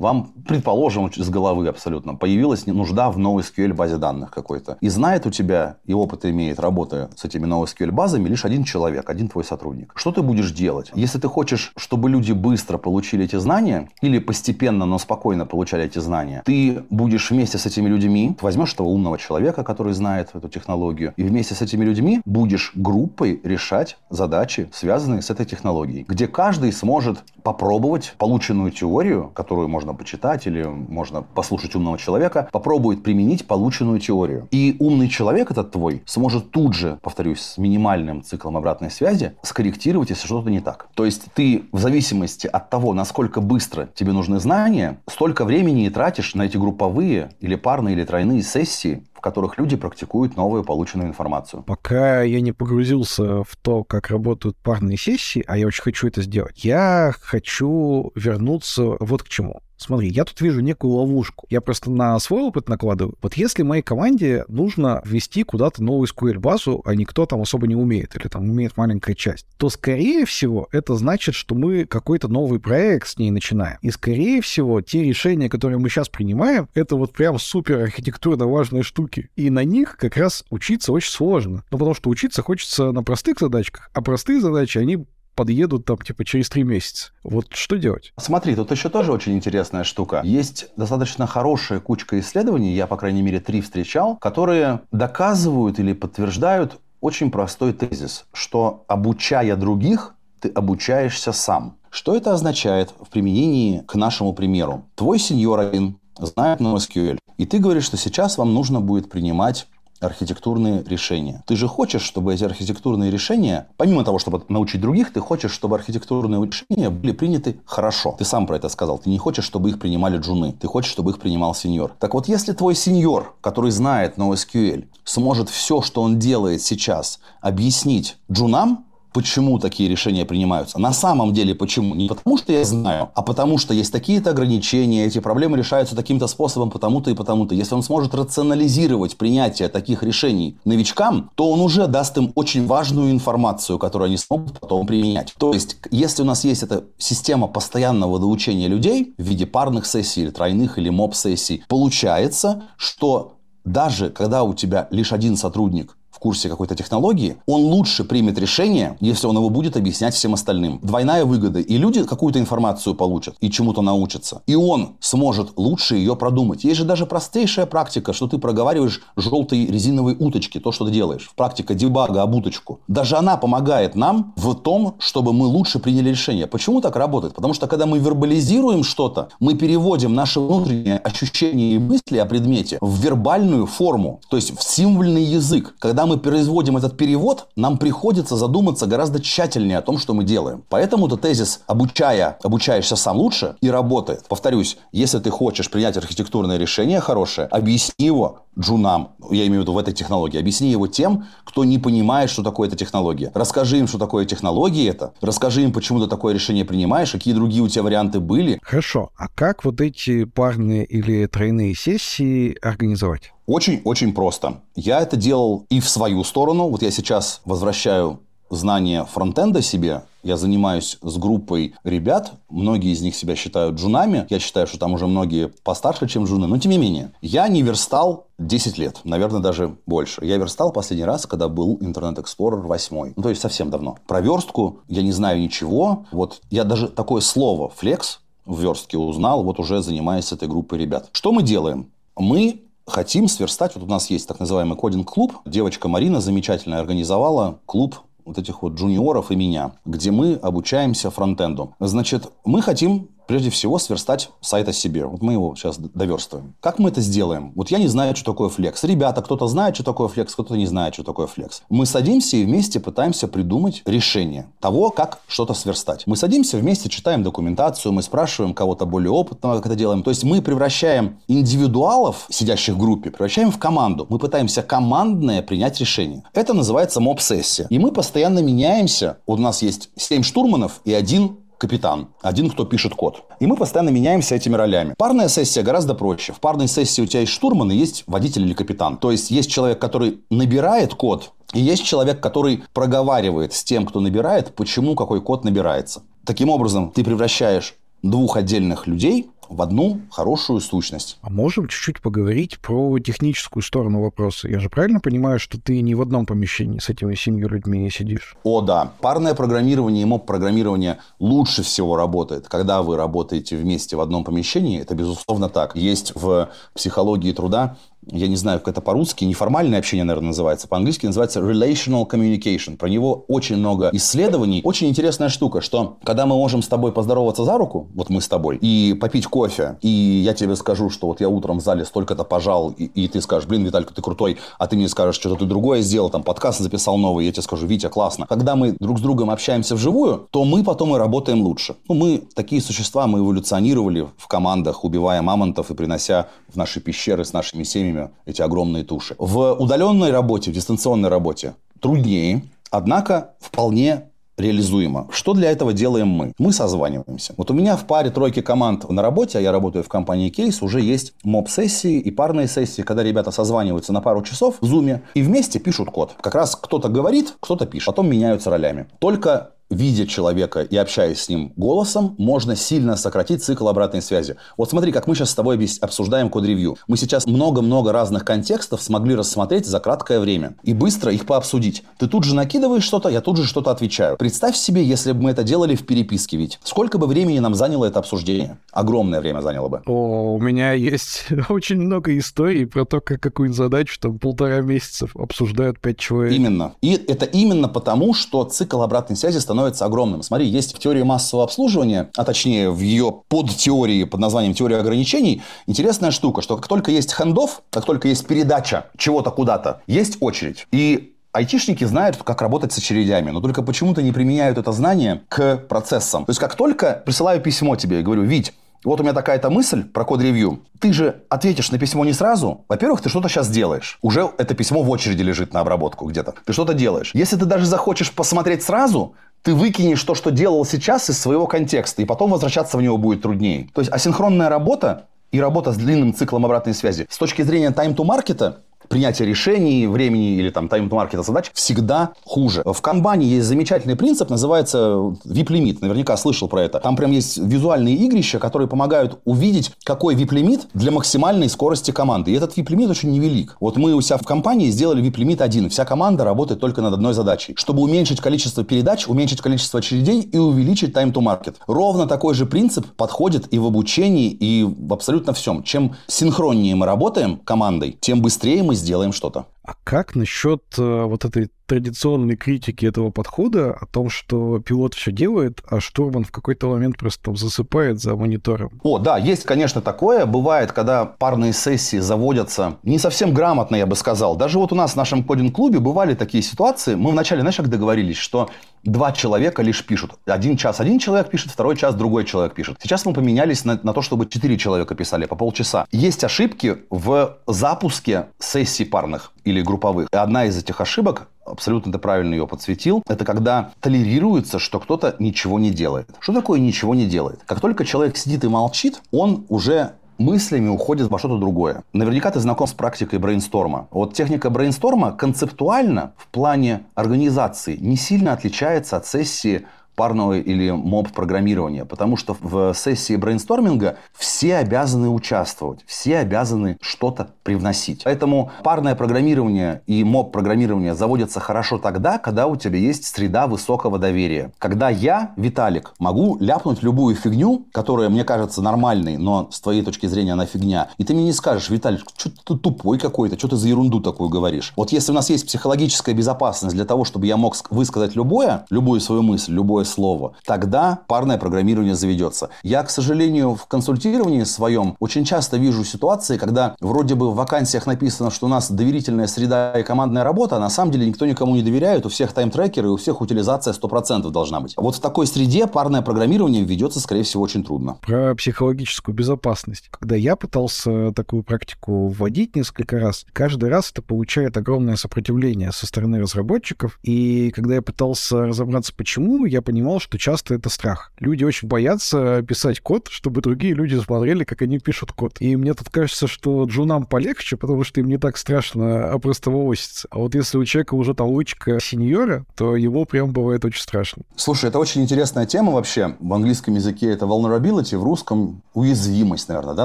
вам, 0.00 0.32
предположим, 0.46 1.06
из 1.06 1.30
головы 1.30 1.68
абсолютно, 1.68 2.14
появилась 2.14 2.66
нужда 2.66 3.10
в 3.10 3.18
NoSQL 3.18 3.74
базе 3.74 3.96
данных 3.96 4.30
какой-то. 4.30 4.76
И 4.80 4.88
знает 4.88 5.26
у 5.26 5.30
тебя, 5.30 5.76
и 5.84 5.94
опыт 5.94 6.24
имеет 6.24 6.60
работы 6.60 7.08
с 7.16 7.24
этими 7.24 7.46
NoSQL 7.46 7.90
базами 7.90 8.28
лишь 8.28 8.44
один 8.44 8.64
человек, 8.64 9.10
один 9.10 9.28
твой 9.28 9.44
сотрудник. 9.44 9.92
Что 9.94 10.12
ты 10.12 10.22
будешь 10.22 10.52
делать? 10.52 10.90
Если 10.94 11.18
ты 11.18 11.28
хочешь, 11.28 11.72
чтобы 11.76 12.10
люди 12.10 12.32
быстро 12.32 12.78
получили 12.78 13.24
эти 13.24 13.36
знания, 13.36 13.88
или 14.02 14.18
постепенно, 14.18 14.86
но 14.86 14.98
спокойно 14.98 15.46
получали 15.46 15.84
эти 15.84 15.98
знания, 15.98 16.42
ты 16.44 16.82
будешь 16.90 17.30
вместе 17.30 17.58
с 17.58 17.66
этими 17.66 17.88
людьми, 17.88 18.36
возьмешь 18.40 18.74
этого 18.74 18.88
умного 18.88 19.18
человека, 19.18 19.64
который 19.64 19.92
знает 19.92 20.30
эту 20.34 20.48
технологию, 20.48 21.12
и 21.16 21.22
вместе 21.22 21.54
с 21.54 21.62
этими 21.62 21.84
людьми 21.84 22.20
будешь 22.24 22.72
группой 22.74 23.40
решать 23.44 23.96
задачи, 24.10 24.68
связанные 24.72 25.22
с 25.22 25.30
этой 25.30 25.46
технологией, 25.46 26.04
где 26.08 26.26
каждый 26.26 26.72
сможет 26.72 27.18
попробовать 27.42 28.14
полученную 28.18 28.70
теорию, 28.70 29.30
которую 29.34 29.68
можно 29.68 29.87
почитать 29.94 30.46
или 30.46 30.64
можно 30.64 31.22
послушать 31.22 31.74
умного 31.74 31.98
человека, 31.98 32.48
попробует 32.52 33.02
применить 33.02 33.46
полученную 33.46 34.00
теорию. 34.00 34.48
И 34.50 34.76
умный 34.78 35.08
человек 35.08 35.50
этот 35.50 35.70
твой 35.70 36.02
сможет 36.06 36.50
тут 36.50 36.74
же, 36.74 36.98
повторюсь, 37.02 37.40
с 37.40 37.58
минимальным 37.58 38.22
циклом 38.22 38.56
обратной 38.56 38.90
связи 38.90 39.34
скорректировать, 39.42 40.10
если 40.10 40.26
что-то 40.26 40.50
не 40.50 40.60
так. 40.60 40.88
То 40.94 41.04
есть 41.04 41.26
ты 41.34 41.64
в 41.72 41.78
зависимости 41.78 42.46
от 42.46 42.70
того, 42.70 42.94
насколько 42.94 43.40
быстро 43.40 43.88
тебе 43.94 44.12
нужны 44.12 44.40
знания, 44.40 45.00
столько 45.08 45.44
времени 45.44 45.86
и 45.86 45.90
тратишь 45.90 46.34
на 46.34 46.42
эти 46.42 46.56
групповые 46.56 47.30
или 47.40 47.54
парные 47.54 47.94
или 47.94 48.04
тройные 48.04 48.42
сессии, 48.42 49.04
в 49.18 49.20
которых 49.20 49.58
люди 49.58 49.74
практикуют 49.74 50.36
новую 50.36 50.62
полученную 50.62 51.08
информацию. 51.08 51.64
Пока 51.64 52.22
я 52.22 52.40
не 52.40 52.52
погрузился 52.52 53.42
в 53.42 53.56
то, 53.60 53.82
как 53.82 54.10
работают 54.10 54.56
парные 54.58 54.96
сессии, 54.96 55.44
а 55.48 55.58
я 55.58 55.66
очень 55.66 55.82
хочу 55.82 56.06
это 56.06 56.22
сделать, 56.22 56.64
я 56.64 57.12
хочу 57.20 58.12
вернуться 58.14 58.96
вот 59.00 59.24
к 59.24 59.28
чему. 59.28 59.60
Смотри, 59.78 60.08
я 60.08 60.24
тут 60.24 60.40
вижу 60.40 60.60
некую 60.60 60.92
ловушку. 60.92 61.46
Я 61.50 61.60
просто 61.60 61.90
на 61.90 62.18
свой 62.18 62.42
опыт 62.42 62.68
накладываю. 62.68 63.14
Вот 63.22 63.34
если 63.34 63.62
моей 63.62 63.82
команде 63.82 64.44
нужно 64.48 65.00
ввести 65.04 65.44
куда-то 65.44 65.84
новую 65.84 66.08
SQL-базу, 66.08 66.82
а 66.84 66.94
никто 66.96 67.26
там 67.26 67.40
особо 67.42 67.68
не 67.68 67.76
умеет, 67.76 68.16
или 68.16 68.26
там 68.26 68.50
умеет 68.50 68.76
маленькая 68.76 69.14
часть, 69.14 69.46
то, 69.56 69.70
скорее 69.70 70.26
всего, 70.26 70.68
это 70.72 70.96
значит, 70.96 71.36
что 71.36 71.54
мы 71.54 71.84
какой-то 71.84 72.26
новый 72.26 72.58
проект 72.58 73.06
с 73.06 73.18
ней 73.18 73.30
начинаем. 73.30 73.78
И, 73.80 73.90
скорее 73.90 74.42
всего, 74.42 74.80
те 74.80 75.04
решения, 75.04 75.48
которые 75.48 75.78
мы 75.78 75.88
сейчас 75.88 76.08
принимаем, 76.08 76.68
это 76.74 76.96
вот 76.96 77.12
прям 77.12 77.38
супер 77.38 77.78
архитектурно 77.82 78.48
важные 78.48 78.82
штуки. 78.82 79.07
И 79.36 79.50
на 79.50 79.64
них 79.64 79.96
как 79.96 80.16
раз 80.16 80.44
учиться 80.50 80.92
очень 80.92 81.10
сложно. 81.10 81.64
Ну, 81.70 81.78
потому 81.78 81.94
что 81.94 82.10
учиться 82.10 82.42
хочется 82.42 82.92
на 82.92 83.02
простых 83.02 83.38
задачках, 83.40 83.90
а 83.92 84.02
простые 84.02 84.40
задачи, 84.40 84.78
они 84.78 85.06
подъедут 85.38 85.84
там 85.84 85.98
типа 85.98 86.24
через 86.24 86.48
три 86.48 86.64
месяца. 86.64 87.12
Вот 87.22 87.52
что 87.52 87.76
делать? 87.76 88.12
Смотри, 88.16 88.56
тут 88.56 88.72
еще 88.72 88.88
тоже 88.88 89.12
очень 89.12 89.34
интересная 89.36 89.84
штука. 89.84 90.20
Есть 90.24 90.66
достаточно 90.76 91.28
хорошая 91.28 91.78
кучка 91.78 92.18
исследований, 92.18 92.74
я, 92.74 92.88
по 92.88 92.96
крайней 92.96 93.22
мере, 93.22 93.38
три 93.38 93.60
встречал, 93.60 94.16
которые 94.16 94.80
доказывают 94.90 95.78
или 95.78 95.92
подтверждают 95.92 96.80
очень 97.00 97.30
простой 97.30 97.72
тезис, 97.72 98.24
что 98.32 98.84
обучая 98.88 99.54
других, 99.54 100.14
ты 100.40 100.48
обучаешься 100.48 101.32
сам. 101.32 101.76
Что 101.90 102.16
это 102.16 102.32
означает 102.32 102.92
в 103.00 103.08
применении 103.08 103.80
к 103.86 103.94
нашему 103.94 104.32
примеру? 104.32 104.86
Твой 104.96 105.18
сеньор 105.20 105.60
один 105.60 105.98
знает 106.18 106.60
NoSQL, 106.60 107.18
и 107.36 107.46
ты 107.46 107.58
говоришь, 107.58 107.84
что 107.84 107.96
сейчас 107.96 108.38
вам 108.38 108.54
нужно 108.54 108.80
будет 108.80 109.08
принимать 109.08 109.66
архитектурные 110.00 110.82
решения. 110.84 111.42
Ты 111.46 111.56
же 111.56 111.66
хочешь, 111.68 112.02
чтобы 112.02 112.34
эти 112.34 112.44
архитектурные 112.44 113.10
решения, 113.10 113.68
помимо 113.76 114.04
того, 114.04 114.18
чтобы 114.18 114.42
научить 114.48 114.80
других, 114.80 115.12
ты 115.12 115.20
хочешь, 115.20 115.52
чтобы 115.52 115.76
архитектурные 115.76 116.44
решения 116.44 116.90
были 116.90 117.12
приняты 117.12 117.60
хорошо. 117.64 118.14
Ты 118.18 118.24
сам 118.24 118.46
про 118.46 118.56
это 118.56 118.68
сказал. 118.68 118.98
Ты 118.98 119.10
не 119.10 119.18
хочешь, 119.18 119.44
чтобы 119.44 119.70
их 119.70 119.78
принимали 119.78 120.18
джуны. 120.18 120.52
Ты 120.52 120.66
хочешь, 120.68 120.90
чтобы 120.90 121.10
их 121.10 121.18
принимал 121.18 121.54
сеньор. 121.54 121.94
Так 121.98 122.14
вот, 122.14 122.28
если 122.28 122.52
твой 122.52 122.74
сеньор, 122.74 123.36
который 123.40 123.70
знает 123.70 124.18
NoSQL, 124.18 124.86
сможет 125.04 125.48
все, 125.48 125.82
что 125.82 126.02
он 126.02 126.18
делает 126.18 126.62
сейчас, 126.62 127.20
объяснить 127.40 128.16
джунам, 128.30 128.84
почему 129.12 129.58
такие 129.58 129.88
решения 129.88 130.24
принимаются. 130.24 130.78
На 130.78 130.92
самом 130.92 131.32
деле 131.32 131.54
почему? 131.54 131.94
Не 131.94 132.08
потому 132.08 132.38
что 132.38 132.52
я 132.52 132.64
знаю, 132.64 133.10
а 133.14 133.22
потому 133.22 133.58
что 133.58 133.74
есть 133.74 133.92
такие-то 133.92 134.30
ограничения, 134.30 135.06
эти 135.06 135.18
проблемы 135.18 135.56
решаются 135.56 135.96
таким-то 135.96 136.26
способом, 136.26 136.70
потому-то 136.70 137.10
и 137.10 137.14
потому-то. 137.14 137.54
Если 137.54 137.74
он 137.74 137.82
сможет 137.82 138.14
рационализировать 138.14 139.16
принятие 139.16 139.68
таких 139.68 140.02
решений 140.02 140.56
новичкам, 140.64 141.30
то 141.34 141.50
он 141.50 141.60
уже 141.60 141.86
даст 141.86 142.16
им 142.18 142.32
очень 142.34 142.66
важную 142.66 143.10
информацию, 143.10 143.78
которую 143.78 144.06
они 144.06 144.16
смогут 144.16 144.60
потом 144.60 144.86
применять. 144.86 145.34
То 145.38 145.52
есть, 145.52 145.76
если 145.90 146.22
у 146.22 146.26
нас 146.26 146.44
есть 146.44 146.62
эта 146.62 146.84
система 146.98 147.48
постоянного 147.48 148.18
доучения 148.18 148.68
людей 148.68 149.14
в 149.18 149.22
виде 149.22 149.46
парных 149.46 149.86
сессий 149.86 150.22
или 150.22 150.30
тройных 150.30 150.78
или 150.78 150.88
моб-сессий, 150.88 151.64
получается, 151.68 152.64
что 152.76 153.34
даже 153.64 154.10
когда 154.10 154.44
у 154.44 154.54
тебя 154.54 154.88
лишь 154.90 155.12
один 155.12 155.36
сотрудник 155.36 155.97
в 156.18 156.20
курсе 156.20 156.48
какой-то 156.48 156.74
технологии, 156.74 157.36
он 157.46 157.60
лучше 157.60 158.02
примет 158.02 158.38
решение, 158.38 158.96
если 158.98 159.28
он 159.28 159.36
его 159.36 159.50
будет 159.50 159.76
объяснять 159.76 160.14
всем 160.14 160.34
остальным. 160.34 160.80
Двойная 160.82 161.24
выгода. 161.24 161.60
И 161.60 161.78
люди 161.78 162.02
какую-то 162.02 162.40
информацию 162.40 162.96
получат 162.96 163.36
и 163.40 163.48
чему-то 163.48 163.82
научатся. 163.82 164.42
И 164.48 164.56
он 164.56 164.96
сможет 164.98 165.52
лучше 165.56 165.94
ее 165.94 166.16
продумать. 166.16 166.64
Есть 166.64 166.78
же 166.78 166.84
даже 166.84 167.06
простейшая 167.06 167.66
практика, 167.66 168.12
что 168.12 168.26
ты 168.26 168.38
проговариваешь 168.38 169.00
желтой 169.16 169.66
резиновой 169.66 170.16
уточки, 170.18 170.58
то, 170.58 170.72
что 170.72 170.86
ты 170.86 170.90
делаешь. 170.90 171.30
Практика 171.36 171.74
дебага 171.74 172.22
об 172.22 172.34
уточку. 172.34 172.80
Даже 172.88 173.16
она 173.16 173.36
помогает 173.36 173.94
нам 173.94 174.34
в 174.34 174.54
том, 174.54 174.96
чтобы 174.98 175.32
мы 175.32 175.46
лучше 175.46 175.78
приняли 175.78 176.10
решение. 176.10 176.48
Почему 176.48 176.80
так 176.80 176.96
работает? 176.96 177.34
Потому 177.34 177.54
что 177.54 177.68
когда 177.68 177.86
мы 177.86 178.00
вербализируем 178.00 178.82
что-то, 178.82 179.28
мы 179.38 179.54
переводим 179.54 180.14
наши 180.14 180.40
внутренние 180.40 180.98
ощущения 180.98 181.74
и 181.74 181.78
мысли 181.78 182.18
о 182.18 182.26
предмете 182.26 182.78
в 182.80 183.00
вербальную 183.00 183.66
форму, 183.66 184.20
то 184.28 184.36
есть 184.36 184.58
в 184.58 184.62
символьный 184.64 185.22
язык. 185.22 185.76
Когда 185.78 186.07
мы 186.08 186.18
производим 186.18 186.76
этот 186.76 186.96
перевод, 186.96 187.48
нам 187.54 187.78
приходится 187.78 188.36
задуматься 188.36 188.86
гораздо 188.86 189.20
тщательнее 189.20 189.78
о 189.78 189.82
том, 189.82 189.98
что 189.98 190.14
мы 190.14 190.24
делаем. 190.24 190.64
Поэтому 190.68 191.06
этот 191.06 191.20
тезис 191.20 191.60
«обучая, 191.66 192.38
обучаешься 192.42 192.96
сам 192.96 193.18
лучше» 193.18 193.56
и 193.60 193.70
работает. 193.70 194.26
Повторюсь, 194.28 194.78
если 194.92 195.18
ты 195.18 195.30
хочешь 195.30 195.70
принять 195.70 195.96
архитектурное 195.96 196.58
решение 196.58 197.00
хорошее, 197.00 197.46
объясни 197.48 198.06
его 198.06 198.40
джунам, 198.58 199.12
я 199.30 199.46
имею 199.46 199.60
в 199.60 199.62
виду 199.62 199.72
в 199.72 199.78
этой 199.78 199.94
технологии, 199.94 200.38
объясни 200.38 200.70
его 200.70 200.86
тем, 200.86 201.26
кто 201.44 201.64
не 201.64 201.78
понимает, 201.78 202.30
что 202.30 202.42
такое 202.42 202.68
эта 202.68 202.76
технология. 202.76 203.30
Расскажи 203.34 203.78
им, 203.78 203.86
что 203.86 203.98
такое 203.98 204.24
технология 204.24 204.88
это, 204.88 205.12
расскажи 205.20 205.62
им, 205.62 205.72
почему 205.72 206.00
ты 206.00 206.08
такое 206.08 206.34
решение 206.34 206.64
принимаешь, 206.64 207.12
какие 207.12 207.34
другие 207.34 207.62
у 207.62 207.68
тебя 207.68 207.84
варианты 207.84 208.20
были. 208.20 208.58
Хорошо, 208.62 209.10
а 209.16 209.28
как 209.28 209.64
вот 209.64 209.80
эти 209.80 210.24
парные 210.24 210.84
или 210.84 211.26
тройные 211.26 211.74
сессии 211.74 212.56
организовать? 212.60 213.32
Очень-очень 213.48 214.14
просто. 214.14 214.60
Я 214.76 215.00
это 215.00 215.16
делал 215.16 215.64
и 215.70 215.80
в 215.80 215.88
свою 215.88 216.22
сторону. 216.22 216.68
Вот 216.68 216.82
я 216.82 216.92
сейчас 216.92 217.40
возвращаю 217.44 218.20
знания 218.50 219.04
фронтенда 219.04 219.62
себе 219.62 220.02
я 220.22 220.36
занимаюсь 220.36 220.98
с 221.00 221.16
группой 221.16 221.74
ребят, 221.84 222.32
многие 222.50 222.92
из 222.92 223.00
них 223.00 223.14
себя 223.14 223.36
считают 223.36 223.76
джунами, 223.76 224.26
я 224.28 224.38
считаю, 224.38 224.66
что 224.66 224.78
там 224.78 224.92
уже 224.92 225.06
многие 225.06 225.48
постарше, 225.64 226.08
чем 226.08 226.24
джуны, 226.24 226.46
но 226.46 226.58
тем 226.58 226.72
не 226.72 226.78
менее, 226.78 227.12
я 227.22 227.48
не 227.48 227.62
верстал 227.62 228.26
10 228.38 228.78
лет, 228.78 229.00
наверное, 229.04 229.40
даже 229.40 229.76
больше. 229.86 230.24
Я 230.24 230.36
верстал 230.36 230.72
последний 230.72 231.06
раз, 231.06 231.26
когда 231.26 231.48
был 231.48 231.78
Internet 231.78 232.22
Explorer 232.22 232.60
8. 232.60 233.14
Ну, 233.16 233.22
то 233.22 233.28
есть 233.30 233.40
совсем 233.40 233.70
давно. 233.70 233.98
Про 234.06 234.20
верстку 234.20 234.80
я 234.88 235.02
не 235.02 235.12
знаю 235.12 235.40
ничего. 235.40 236.04
Вот 236.12 236.42
я 236.50 236.64
даже 236.64 236.88
такое 236.88 237.20
слово 237.20 237.70
«флекс» 237.70 238.20
в 238.44 238.60
верстке 238.60 238.98
узнал, 238.98 239.42
вот 239.44 239.58
уже 239.58 239.82
занимаясь 239.82 240.32
этой 240.32 240.48
группой 240.48 240.78
ребят. 240.78 241.08
Что 241.12 241.32
мы 241.32 241.42
делаем? 241.42 241.90
Мы 242.16 242.62
хотим 242.88 243.28
сверстать, 243.28 243.74
вот 243.74 243.84
у 243.84 243.86
нас 243.86 244.10
есть 244.10 244.26
так 244.28 244.40
называемый 244.40 244.76
кодинг-клуб, 244.76 245.34
девочка 245.44 245.88
Марина 245.88 246.20
замечательно 246.20 246.78
организовала 246.78 247.60
клуб 247.66 247.96
вот 248.24 248.38
этих 248.38 248.62
вот 248.62 248.74
джуниоров 248.74 249.30
и 249.30 249.36
меня, 249.36 249.72
где 249.84 250.10
мы 250.10 250.34
обучаемся 250.34 251.10
фронтенду. 251.10 251.74
Значит, 251.80 252.30
мы 252.44 252.60
хотим 252.60 253.08
прежде 253.28 253.50
всего 253.50 253.78
сверстать 253.78 254.30
сайт 254.40 254.68
о 254.68 254.72
себе. 254.72 255.04
Вот 255.04 255.22
мы 255.22 255.34
его 255.34 255.54
сейчас 255.54 255.78
доверстываем. 255.78 256.54
Как 256.60 256.78
мы 256.78 256.88
это 256.88 257.00
сделаем? 257.00 257.52
Вот 257.54 257.70
я 257.70 257.78
не 257.78 257.86
знаю, 257.86 258.16
что 258.16 258.32
такое 258.32 258.48
флекс. 258.48 258.82
Ребята, 258.82 259.22
кто-то 259.22 259.46
знает, 259.46 259.76
что 259.76 259.84
такое 259.84 260.08
флекс, 260.08 260.32
кто-то 260.32 260.56
не 260.56 260.66
знает, 260.66 260.94
что 260.94 261.04
такое 261.04 261.26
флекс. 261.26 261.62
Мы 261.68 261.86
садимся 261.86 262.38
и 262.38 262.44
вместе 262.44 262.80
пытаемся 262.80 263.28
придумать 263.28 263.82
решение 263.84 264.46
того, 264.60 264.90
как 264.90 265.20
что-то 265.28 265.52
сверстать. 265.52 266.06
Мы 266.06 266.16
садимся 266.16 266.56
вместе, 266.56 266.88
читаем 266.88 267.22
документацию, 267.22 267.92
мы 267.92 268.02
спрашиваем 268.02 268.54
кого-то 268.54 268.86
более 268.86 269.10
опытного, 269.10 269.56
как 269.56 269.66
это 269.66 269.74
делаем. 269.74 270.02
То 270.02 270.10
есть 270.10 270.24
мы 270.24 270.40
превращаем 270.40 271.18
индивидуалов, 271.28 272.26
сидящих 272.30 272.76
в 272.76 272.78
группе, 272.78 273.10
превращаем 273.10 273.52
в 273.52 273.58
команду. 273.58 274.06
Мы 274.08 274.18
пытаемся 274.18 274.62
командное 274.62 275.42
принять 275.42 275.78
решение. 275.80 276.22
Это 276.32 276.54
называется 276.54 277.00
моб-сессия. 277.00 277.66
И 277.68 277.78
мы 277.78 277.92
постоянно 277.92 278.38
меняемся. 278.38 279.18
Вот 279.26 279.38
у 279.38 279.42
нас 279.42 279.60
есть 279.60 279.90
7 279.96 280.22
штурманов 280.22 280.80
и 280.86 280.94
один 280.94 281.36
капитан, 281.58 282.08
один, 282.22 282.48
кто 282.48 282.64
пишет 282.64 282.94
код. 282.94 283.24
И 283.40 283.46
мы 283.46 283.56
постоянно 283.56 283.90
меняемся 283.90 284.34
этими 284.34 284.54
ролями. 284.54 284.94
Парная 284.96 285.28
сессия 285.28 285.62
гораздо 285.62 285.94
проще. 285.94 286.32
В 286.32 286.40
парной 286.40 286.68
сессии 286.68 287.02
у 287.02 287.06
тебя 287.06 287.20
есть 287.20 287.32
штурман 287.32 287.70
и 287.72 287.76
есть 287.76 288.04
водитель 288.06 288.42
или 288.42 288.54
капитан. 288.54 288.96
То 288.96 289.10
есть 289.10 289.30
есть 289.30 289.50
человек, 289.50 289.78
который 289.78 290.20
набирает 290.30 290.94
код, 290.94 291.32
и 291.52 291.60
есть 291.60 291.84
человек, 291.84 292.20
который 292.20 292.62
проговаривает 292.72 293.52
с 293.52 293.64
тем, 293.64 293.86
кто 293.86 294.00
набирает, 294.00 294.54
почему 294.54 294.94
какой 294.94 295.20
код 295.20 295.44
набирается. 295.44 296.02
Таким 296.24 296.50
образом, 296.50 296.90
ты 296.90 297.02
превращаешь 297.02 297.74
двух 298.02 298.36
отдельных 298.36 298.86
людей 298.86 299.30
в 299.48 299.62
одну 299.62 300.00
хорошую 300.10 300.60
сущность. 300.60 301.18
А 301.22 301.30
можем 301.30 301.68
чуть-чуть 301.68 302.00
поговорить 302.00 302.58
про 302.58 302.98
техническую 302.98 303.62
сторону 303.62 304.02
вопроса? 304.02 304.48
Я 304.48 304.60
же 304.60 304.68
правильно 304.68 305.00
понимаю, 305.00 305.38
что 305.38 305.60
ты 305.60 305.80
не 305.80 305.94
в 305.94 306.02
одном 306.02 306.26
помещении 306.26 306.78
с 306.78 306.88
этими 306.88 307.14
семью 307.14 307.48
людьми 307.48 307.88
сидишь? 307.90 308.36
О, 308.44 308.60
да. 308.60 308.92
Парное 309.00 309.34
программирование 309.34 310.02
и 310.02 310.06
моб-программирование 310.06 310.98
лучше 311.18 311.62
всего 311.62 311.96
работает, 311.96 312.48
когда 312.48 312.82
вы 312.82 312.96
работаете 312.96 313.56
вместе 313.56 313.96
в 313.96 314.00
одном 314.00 314.24
помещении. 314.24 314.80
Это, 314.80 314.94
безусловно, 314.94 315.48
так. 315.48 315.76
Есть 315.76 316.12
в 316.14 316.50
психологии 316.74 317.32
труда 317.32 317.76
я 318.10 318.28
не 318.28 318.36
знаю, 318.36 318.58
как 318.60 318.68
это 318.68 318.80
по-русски, 318.80 319.24
неформальное 319.24 319.78
общение, 319.78 320.04
наверное, 320.04 320.28
называется, 320.28 320.68
по-английски 320.68 321.06
называется 321.06 321.40
relational 321.40 322.08
communication. 322.08 322.76
Про 322.76 322.88
него 322.88 323.24
очень 323.28 323.56
много 323.56 323.90
исследований. 323.92 324.60
Очень 324.64 324.88
интересная 324.88 325.28
штука, 325.28 325.60
что 325.60 325.98
когда 326.04 326.26
мы 326.26 326.36
можем 326.36 326.62
с 326.62 326.68
тобой 326.68 326.92
поздороваться 326.92 327.44
за 327.44 327.58
руку, 327.58 327.88
вот 327.94 328.10
мы 328.10 328.20
с 328.20 328.28
тобой, 328.28 328.56
и 328.60 328.96
попить 329.00 329.26
кофе, 329.26 329.78
и 329.82 329.88
я 329.88 330.34
тебе 330.34 330.56
скажу, 330.56 330.90
что 330.90 331.08
вот 331.08 331.20
я 331.20 331.28
утром 331.28 331.58
в 331.58 331.62
зале 331.62 331.84
столько-то 331.84 332.24
пожал, 332.24 332.70
и, 332.70 332.84
и 332.84 333.08
ты 333.08 333.20
скажешь, 333.20 333.48
блин, 333.48 333.64
Виталька, 333.64 333.94
ты 333.94 334.02
крутой, 334.02 334.38
а 334.58 334.66
ты 334.66 334.76
мне 334.76 334.88
скажешь, 334.88 335.16
что-то 335.16 335.36
ты 335.36 335.44
другое 335.44 335.82
сделал, 335.82 336.10
там 336.10 336.22
подкаст 336.22 336.60
записал 336.60 336.96
новый, 336.98 337.26
я 337.26 337.32
тебе 337.32 337.42
скажу, 337.42 337.66
Витя, 337.66 337.88
классно. 337.88 338.26
Когда 338.26 338.56
мы 338.56 338.72
друг 338.78 338.98
с 338.98 339.02
другом 339.02 339.30
общаемся 339.30 339.74
вживую, 339.74 340.28
то 340.30 340.44
мы 340.44 340.64
потом 340.64 340.94
и 340.94 340.98
работаем 340.98 341.42
лучше. 341.42 341.76
Ну, 341.88 341.94
мы 341.94 342.22
такие 342.34 342.60
существа, 342.60 343.06
мы 343.06 343.20
эволюционировали 343.20 344.08
в 344.16 344.28
командах, 344.28 344.84
убивая 344.84 345.22
мамонтов 345.22 345.70
и 345.70 345.74
принося 345.74 346.28
в 346.48 346.56
наши 346.56 346.80
пещеры 346.80 347.24
с 347.24 347.32
нашими 347.32 347.62
семьями 347.62 347.97
время 347.98 348.10
эти 348.26 348.42
огромные 348.42 348.84
туши. 348.84 349.14
В 349.18 349.54
удаленной 349.54 350.10
работе, 350.10 350.50
в 350.50 350.54
дистанционной 350.54 351.08
работе 351.08 351.54
труднее, 351.80 352.42
однако 352.70 353.34
вполне 353.40 354.04
реализуемо. 354.36 355.08
Что 355.10 355.34
для 355.34 355.50
этого 355.50 355.72
делаем 355.72 356.06
мы? 356.06 356.32
Мы 356.38 356.52
созваниваемся. 356.52 357.34
Вот 357.36 357.50
у 357.50 357.54
меня 357.54 357.76
в 357.76 357.84
паре 357.86 358.10
тройки 358.10 358.40
команд 358.40 358.88
на 358.88 359.02
работе, 359.02 359.38
а 359.38 359.40
я 359.40 359.50
работаю 359.50 359.82
в 359.82 359.88
компании 359.88 360.28
Кейс, 360.28 360.62
уже 360.62 360.80
есть 360.80 361.12
моб-сессии 361.24 361.98
и 361.98 362.10
парные 362.12 362.46
сессии, 362.46 362.82
когда 362.82 363.02
ребята 363.02 363.32
созваниваются 363.32 363.92
на 363.92 364.00
пару 364.00 364.22
часов 364.22 364.56
в 364.60 364.66
зуме 364.66 365.02
и 365.14 365.22
вместе 365.22 365.58
пишут 365.58 365.90
код. 365.90 366.14
Как 366.20 366.36
раз 366.36 366.54
кто-то 366.54 366.88
говорит, 366.88 367.34
кто-то 367.40 367.66
пишет. 367.66 367.86
Потом 367.86 368.08
меняются 368.08 368.50
ролями. 368.50 368.86
Только 369.00 369.50
видя 369.70 370.06
человека 370.06 370.62
и 370.62 370.76
общаясь 370.76 371.20
с 371.20 371.28
ним 371.28 371.52
голосом, 371.56 372.14
можно 372.18 372.56
сильно 372.56 372.96
сократить 372.96 373.42
цикл 373.42 373.68
обратной 373.68 374.02
связи. 374.02 374.36
Вот 374.56 374.70
смотри, 374.70 374.92
как 374.92 375.06
мы 375.06 375.14
сейчас 375.14 375.30
с 375.30 375.34
тобой 375.34 375.58
обсуждаем 375.80 376.30
код-ревью. 376.30 376.76
Мы 376.86 376.96
сейчас 376.96 377.26
много-много 377.26 377.92
разных 377.92 378.24
контекстов 378.24 378.82
смогли 378.82 379.14
рассмотреть 379.14 379.66
за 379.66 379.80
краткое 379.80 380.20
время 380.20 380.54
и 380.62 380.72
быстро 380.72 381.12
их 381.12 381.26
пообсудить. 381.26 381.82
Ты 381.98 382.06
тут 382.06 382.24
же 382.24 382.34
накидываешь 382.34 382.84
что-то, 382.84 383.08
я 383.08 383.20
тут 383.20 383.36
же 383.36 383.44
что-то 383.44 383.70
отвечаю. 383.70 384.16
Представь 384.16 384.56
себе, 384.56 384.82
если 384.82 385.12
бы 385.12 385.22
мы 385.22 385.30
это 385.30 385.42
делали 385.42 385.74
в 385.74 385.84
переписке 385.84 386.36
ведь. 386.36 386.58
Сколько 386.62 386.98
бы 386.98 387.06
времени 387.06 387.38
нам 387.38 387.54
заняло 387.54 387.84
это 387.84 387.98
обсуждение? 387.98 388.58
Огромное 388.72 389.20
время 389.20 389.40
заняло 389.40 389.68
бы. 389.68 389.82
О, 389.86 390.34
у 390.34 390.40
меня 390.40 390.72
есть 390.72 391.26
очень 391.48 391.80
много 391.80 392.16
историй 392.16 392.66
про 392.66 392.84
то, 392.84 393.00
как 393.00 393.20
какую-нибудь 393.20 393.56
задачу 393.56 393.98
там 394.00 394.18
полтора 394.18 394.60
месяца 394.60 395.08
обсуждают 395.14 395.80
пять 395.80 395.98
человек. 395.98 396.32
Именно. 396.32 396.74
И 396.80 396.94
это 396.94 397.24
именно 397.24 397.68
потому, 397.68 398.14
что 398.14 398.44
цикл 398.44 398.82
обратной 398.82 399.16
связи 399.16 399.38
становится 399.38 399.57
становится 399.58 399.86
огромным. 399.86 400.22
Смотри, 400.22 400.46
есть 400.46 400.74
в 400.74 400.78
теории 400.78 401.02
массового 401.02 401.44
обслуживания, 401.44 402.10
а 402.16 402.24
точнее 402.24 402.70
в 402.70 402.78
ее 402.78 403.22
подтеории 403.28 404.04
под 404.04 404.20
названием 404.20 404.54
теория 404.54 404.76
ограничений, 404.76 405.42
интересная 405.66 406.12
штука, 406.12 406.42
что 406.42 406.56
как 406.56 406.68
только 406.68 406.92
есть 406.92 407.12
хендов, 407.12 407.62
как 407.70 407.84
только 407.84 408.06
есть 408.06 408.26
передача 408.26 408.86
чего-то 408.96 409.30
куда-то, 409.32 409.80
есть 409.88 410.18
очередь. 410.20 410.66
И 410.70 411.14
Айтишники 411.32 411.84
знают, 411.84 412.16
как 412.16 412.40
работать 412.40 412.72
с 412.72 412.78
очередями, 412.78 413.30
но 413.30 413.40
только 413.40 413.62
почему-то 413.62 414.00
не 414.00 414.12
применяют 414.12 414.58
это 414.58 414.70
знание 414.70 415.22
к 415.28 415.56
процессам. 415.68 416.24
То 416.24 416.30
есть, 416.30 416.40
как 416.40 416.54
только 416.54 417.02
присылаю 417.04 417.40
письмо 417.40 417.74
тебе 417.76 418.00
и 418.00 418.02
говорю, 418.02 418.22
Вить, 418.22 418.54
вот 418.84 419.00
у 419.00 419.02
меня 419.02 419.12
такая-то 419.12 419.50
мысль 419.50 419.82
про 419.82 420.04
код-ревью. 420.04 420.60
Ты 420.78 420.92
же 420.92 421.22
ответишь 421.28 421.72
на 421.72 421.78
письмо 421.78 422.04
не 422.04 422.12
сразу. 422.12 422.64
Во-первых, 422.68 423.00
ты 423.00 423.08
что-то 423.08 423.28
сейчас 423.28 423.48
делаешь. 423.50 423.98
Уже 424.02 424.30
это 424.38 424.54
письмо 424.54 424.82
в 424.82 424.90
очереди 424.90 425.22
лежит 425.22 425.52
на 425.52 425.60
обработку 425.60 426.06
где-то. 426.06 426.34
Ты 426.44 426.52
что-то 426.52 426.74
делаешь. 426.74 427.10
Если 427.12 427.36
ты 427.36 427.44
даже 427.44 427.66
захочешь 427.66 428.12
посмотреть 428.12 428.62
сразу, 428.62 429.14
ты 429.42 429.54
выкинешь 429.54 430.02
то, 430.02 430.14
что 430.14 430.30
делал 430.30 430.64
сейчас 430.64 431.08
из 431.10 431.18
своего 431.18 431.46
контекста, 431.46 432.02
и 432.02 432.04
потом 432.04 432.30
возвращаться 432.30 432.76
в 432.76 432.82
него 432.82 432.96
будет 432.96 433.22
труднее. 433.22 433.68
То 433.74 433.80
есть 433.80 433.92
асинхронная 433.92 434.48
работа 434.48 435.06
и 435.30 435.40
работа 435.40 435.72
с 435.72 435.76
длинным 435.76 436.14
циклом 436.14 436.44
обратной 436.44 436.74
связи 436.74 437.06
с 437.08 437.18
точки 437.18 437.42
зрения 437.42 437.70
time-to-маркета 437.70 438.58
принятия 438.88 439.24
решений, 439.24 439.86
времени 439.86 440.36
или 440.36 440.50
там 440.50 440.68
тайм-маркета 440.68 441.22
задач 441.22 441.50
всегда 441.54 442.12
хуже. 442.24 442.62
В 442.64 442.80
канбане 442.80 443.26
есть 443.26 443.46
замечательный 443.46 443.96
принцип, 443.96 444.30
называется 444.30 444.78
VIP-лимит. 445.24 445.80
Наверняка 445.80 446.16
слышал 446.16 446.48
про 446.48 446.62
это. 446.62 446.80
Там 446.80 446.96
прям 446.96 447.10
есть 447.10 447.38
визуальные 447.38 447.96
игрища, 447.96 448.38
которые 448.38 448.68
помогают 448.68 449.18
увидеть, 449.24 449.72
какой 449.84 450.14
VIP-лимит 450.14 450.68
для 450.74 450.90
максимальной 450.90 451.48
скорости 451.48 451.90
команды. 451.90 452.32
И 452.32 452.34
этот 452.34 452.56
VIP-лимит 452.56 452.90
очень 452.90 453.10
невелик. 453.10 453.56
Вот 453.60 453.76
мы 453.76 453.94
у 453.94 454.00
себя 454.00 454.16
в 454.16 454.24
компании 454.24 454.70
сделали 454.70 455.02
VIP-лимит 455.02 455.40
один. 455.40 455.68
Вся 455.70 455.84
команда 455.84 456.24
работает 456.24 456.60
только 456.60 456.82
над 456.82 456.94
одной 456.94 457.14
задачей. 457.14 457.54
Чтобы 457.56 457.82
уменьшить 457.82 458.20
количество 458.20 458.64
передач, 458.64 459.06
уменьшить 459.08 459.40
количество 459.40 459.80
очередей 459.80 460.22
и 460.22 460.38
увеличить 460.38 460.96
time-to-market. 460.96 461.56
Ровно 461.66 462.06
такой 462.06 462.34
же 462.34 462.46
принцип 462.46 462.86
подходит 462.96 463.52
и 463.52 463.58
в 463.58 463.66
обучении, 463.66 464.30
и 464.30 464.64
в 464.64 464.92
абсолютно 464.92 465.32
всем. 465.32 465.62
Чем 465.62 465.96
синхроннее 466.06 466.74
мы 466.74 466.86
работаем 466.86 467.38
командой, 467.44 467.96
тем 468.00 468.22
быстрее 468.22 468.62
мы 468.62 468.74
сделаем 468.78 469.12
что-то. 469.12 469.46
А 469.68 469.74
как 469.84 470.14
насчет 470.14 470.62
э, 470.78 471.02
вот 471.02 471.26
этой 471.26 471.50
традиционной 471.66 472.36
критики 472.36 472.86
этого 472.86 473.10
подхода 473.10 473.76
о 473.78 473.84
том, 473.84 474.08
что 474.08 474.58
пилот 474.58 474.94
все 474.94 475.12
делает, 475.12 475.60
а 475.68 475.80
штурман 475.80 476.24
в 476.24 476.30
какой-то 476.32 476.68
момент 476.70 476.96
просто 476.96 477.24
там 477.24 477.36
засыпает 477.36 478.00
за 478.00 478.16
монитором? 478.16 478.80
О, 478.82 478.98
да, 478.98 479.18
есть, 479.18 479.44
конечно, 479.44 479.82
такое. 479.82 480.24
Бывает, 480.24 480.72
когда 480.72 481.04
парные 481.04 481.52
сессии 481.52 481.98
заводятся 481.98 482.78
не 482.82 482.98
совсем 482.98 483.34
грамотно, 483.34 483.76
я 483.76 483.84
бы 483.84 483.94
сказал. 483.94 484.36
Даже 484.36 484.58
вот 484.58 484.72
у 484.72 484.74
нас 484.74 484.92
в 484.92 484.96
нашем 484.96 485.22
кодинг-клубе 485.22 485.78
бывали 485.78 486.14
такие 486.14 486.42
ситуации. 486.42 486.94
Мы 486.94 487.10
вначале, 487.10 487.42
знаешь, 487.42 487.56
как 487.56 487.68
договорились, 487.68 488.16
что 488.16 488.48
два 488.84 489.12
человека 489.12 489.60
лишь 489.60 489.84
пишут. 489.84 490.12
Один 490.24 490.56
час 490.56 490.80
один 490.80 490.98
человек 490.98 491.28
пишет, 491.28 491.52
второй 491.52 491.76
час 491.76 491.94
другой 491.94 492.24
человек 492.24 492.54
пишет. 492.54 492.78
Сейчас 492.82 493.04
мы 493.04 493.12
поменялись 493.12 493.66
на, 493.66 493.78
на 493.82 493.92
то, 493.92 494.00
чтобы 494.00 494.26
четыре 494.26 494.56
человека 494.56 494.94
писали 494.94 495.26
по 495.26 495.36
полчаса. 495.36 495.86
Есть 495.90 496.24
ошибки 496.24 496.78
в 496.88 497.36
запуске 497.46 498.28
сессий 498.38 498.86
парных 498.86 499.32
или 499.44 499.57
групповых. 499.62 500.08
И 500.12 500.16
одна 500.16 500.44
из 500.44 500.56
этих 500.56 500.80
ошибок 500.80 501.28
абсолютно 501.44 501.92
ты 501.92 501.98
правильно 501.98 502.34
ее 502.34 502.46
подсветил, 502.46 503.02
это 503.08 503.24
когда 503.24 503.70
толерируется, 503.80 504.58
что 504.58 504.80
кто-то 504.80 505.16
ничего 505.18 505.58
не 505.58 505.70
делает. 505.70 506.08
Что 506.20 506.32
такое 506.32 506.60
ничего 506.60 506.94
не 506.94 507.06
делает? 507.06 507.40
Как 507.46 507.60
только 507.60 507.84
человек 507.84 508.16
сидит 508.16 508.44
и 508.44 508.48
молчит, 508.48 509.00
он 509.10 509.46
уже 509.48 509.92
мыслями 510.18 510.68
уходит 510.68 511.08
во 511.08 511.18
что-то 511.18 511.38
другое. 511.38 511.84
Наверняка 511.92 512.30
ты 512.30 512.40
знаком 512.40 512.66
с 512.66 512.72
практикой 512.72 513.18
брейнсторма. 513.18 513.88
Вот 513.90 514.14
техника 514.14 514.50
брейнсторма 514.50 515.12
концептуально 515.12 516.12
в 516.16 516.26
плане 516.28 516.84
организации 516.94 517.76
не 517.76 517.96
сильно 517.96 518.32
отличается 518.32 518.96
от 518.96 519.06
сессии 519.06 519.66
парного 519.98 520.38
или 520.38 520.70
моб-программирования, 520.70 521.84
потому 521.84 522.16
что 522.16 522.36
в 522.40 522.72
сессии 522.72 523.16
брейнсторминга 523.16 523.96
все 524.16 524.58
обязаны 524.58 525.08
участвовать, 525.08 525.80
все 525.86 526.18
обязаны 526.18 526.78
что-то 526.80 527.30
привносить. 527.42 528.02
Поэтому 528.04 528.52
парное 528.62 528.94
программирование 528.94 529.82
и 529.88 530.04
моб-программирование 530.04 530.94
заводятся 530.94 531.40
хорошо 531.40 531.78
тогда, 531.78 532.18
когда 532.18 532.46
у 532.46 532.54
тебя 532.54 532.78
есть 532.78 533.06
среда 533.06 533.48
высокого 533.48 533.98
доверия. 533.98 534.52
Когда 534.60 534.88
я, 534.88 535.32
Виталик, 535.36 535.92
могу 535.98 536.38
ляпнуть 536.38 536.84
любую 536.84 537.16
фигню, 537.16 537.66
которая 537.72 538.08
мне 538.08 538.22
кажется 538.22 538.62
нормальной, 538.62 539.16
но 539.16 539.48
с 539.50 539.60
твоей 539.60 539.82
точки 539.82 540.06
зрения 540.06 540.34
она 540.34 540.46
фигня, 540.46 540.90
и 540.98 541.02
ты 541.02 541.12
мне 541.12 541.24
не 541.24 541.32
скажешь, 541.32 541.70
Виталик, 541.70 542.02
что 542.16 542.30
ты 542.30 542.56
тупой 542.56 543.00
какой-то, 543.00 543.36
что 543.36 543.48
ты 543.48 543.56
за 543.56 543.66
ерунду 543.66 544.00
такую 544.00 544.28
говоришь. 544.28 544.72
Вот 544.76 544.92
если 544.92 545.10
у 545.10 545.14
нас 545.16 545.28
есть 545.28 545.46
психологическая 545.48 546.14
безопасность 546.14 546.76
для 546.76 546.84
того, 546.84 547.04
чтобы 547.04 547.26
я 547.26 547.36
мог 547.36 547.56
высказать 547.70 548.14
любое, 548.14 548.64
любую 548.70 549.00
свою 549.00 549.22
мысль, 549.22 549.52
любое 549.52 549.87
слово, 549.88 550.34
тогда 550.44 551.00
парное 551.08 551.38
программирование 551.38 551.94
заведется. 551.94 552.50
Я, 552.62 552.82
к 552.82 552.90
сожалению, 552.90 553.54
в 553.54 553.66
консультировании 553.66 554.44
своем 554.44 554.96
очень 555.00 555.24
часто 555.24 555.56
вижу 555.56 555.84
ситуации, 555.84 556.36
когда 556.36 556.76
вроде 556.80 557.14
бы 557.14 557.30
в 557.30 557.34
вакансиях 557.34 557.86
написано, 557.86 558.30
что 558.30 558.46
у 558.46 558.48
нас 558.48 558.70
доверительная 558.70 559.26
среда 559.26 559.72
и 559.78 559.82
командная 559.82 560.24
работа, 560.24 560.56
а 560.56 560.60
на 560.60 560.70
самом 560.70 560.92
деле 560.92 561.06
никто 561.06 561.26
никому 561.26 561.54
не 561.54 561.62
доверяет, 561.62 562.06
у 562.06 562.08
всех 562.08 562.32
тайм-трекеры, 562.32 562.90
у 562.90 562.96
всех 562.96 563.20
утилизация 563.20 563.72
100% 563.72 564.30
должна 564.30 564.60
быть. 564.60 564.74
Вот 564.76 564.94
в 564.94 565.00
такой 565.00 565.26
среде 565.26 565.66
парное 565.66 566.02
программирование 566.02 566.62
ведется, 566.62 567.00
скорее 567.00 567.22
всего, 567.22 567.42
очень 567.42 567.64
трудно. 567.64 567.96
Про 568.02 568.34
психологическую 568.34 569.14
безопасность. 569.14 569.88
Когда 569.90 570.16
я 570.16 570.36
пытался 570.36 571.12
такую 571.12 571.42
практику 571.42 572.08
вводить 572.08 572.54
несколько 572.54 572.98
раз, 572.98 573.24
каждый 573.32 573.70
раз 573.70 573.90
это 573.90 574.02
получает 574.02 574.56
огромное 574.56 574.96
сопротивление 574.96 575.72
со 575.72 575.86
стороны 575.86 576.20
разработчиков. 576.20 576.98
И 577.02 577.50
когда 577.50 577.74
я 577.76 577.82
пытался 577.82 578.46
разобраться, 578.46 578.92
почему, 578.94 579.44
я 579.44 579.62
понимал, 579.68 580.00
что 580.00 580.16
часто 580.16 580.54
это 580.54 580.70
страх. 580.70 581.12
Люди 581.18 581.44
очень 581.44 581.68
боятся 581.68 582.40
писать 582.40 582.80
код, 582.80 583.08
чтобы 583.10 583.42
другие 583.42 583.74
люди 583.74 583.96
смотрели, 583.96 584.44
как 584.44 584.62
они 584.62 584.78
пишут 584.78 585.12
код. 585.12 585.36
И 585.40 585.56
мне 585.56 585.74
тут 585.74 585.90
кажется, 585.90 586.26
что 586.26 586.64
джунам 586.64 587.04
полегче, 587.04 587.58
потому 587.58 587.84
что 587.84 588.00
им 588.00 588.08
не 588.08 588.16
так 588.16 588.38
страшно 588.38 589.12
опростоволоситься. 589.12 590.08
А 590.10 590.20
вот 590.20 590.34
если 590.34 590.56
у 590.56 590.64
человека 590.64 590.94
уже 590.94 591.12
табличка 591.12 591.78
сеньора, 591.80 592.46
то 592.56 592.76
его 592.76 593.04
прям 593.04 593.30
бывает 593.32 593.62
очень 593.66 593.82
страшно. 593.82 594.22
Слушай, 594.36 594.70
это 594.70 594.78
очень 594.78 595.02
интересная 595.02 595.44
тема 595.44 595.70
вообще. 595.72 596.16
В 596.18 596.32
английском 596.32 596.74
языке 596.74 597.10
это 597.10 597.26
vulnerability, 597.26 597.98
в 597.98 598.02
русском 598.02 598.62
уязвимость, 598.72 599.50
наверное, 599.50 599.74
да, 599.74 599.84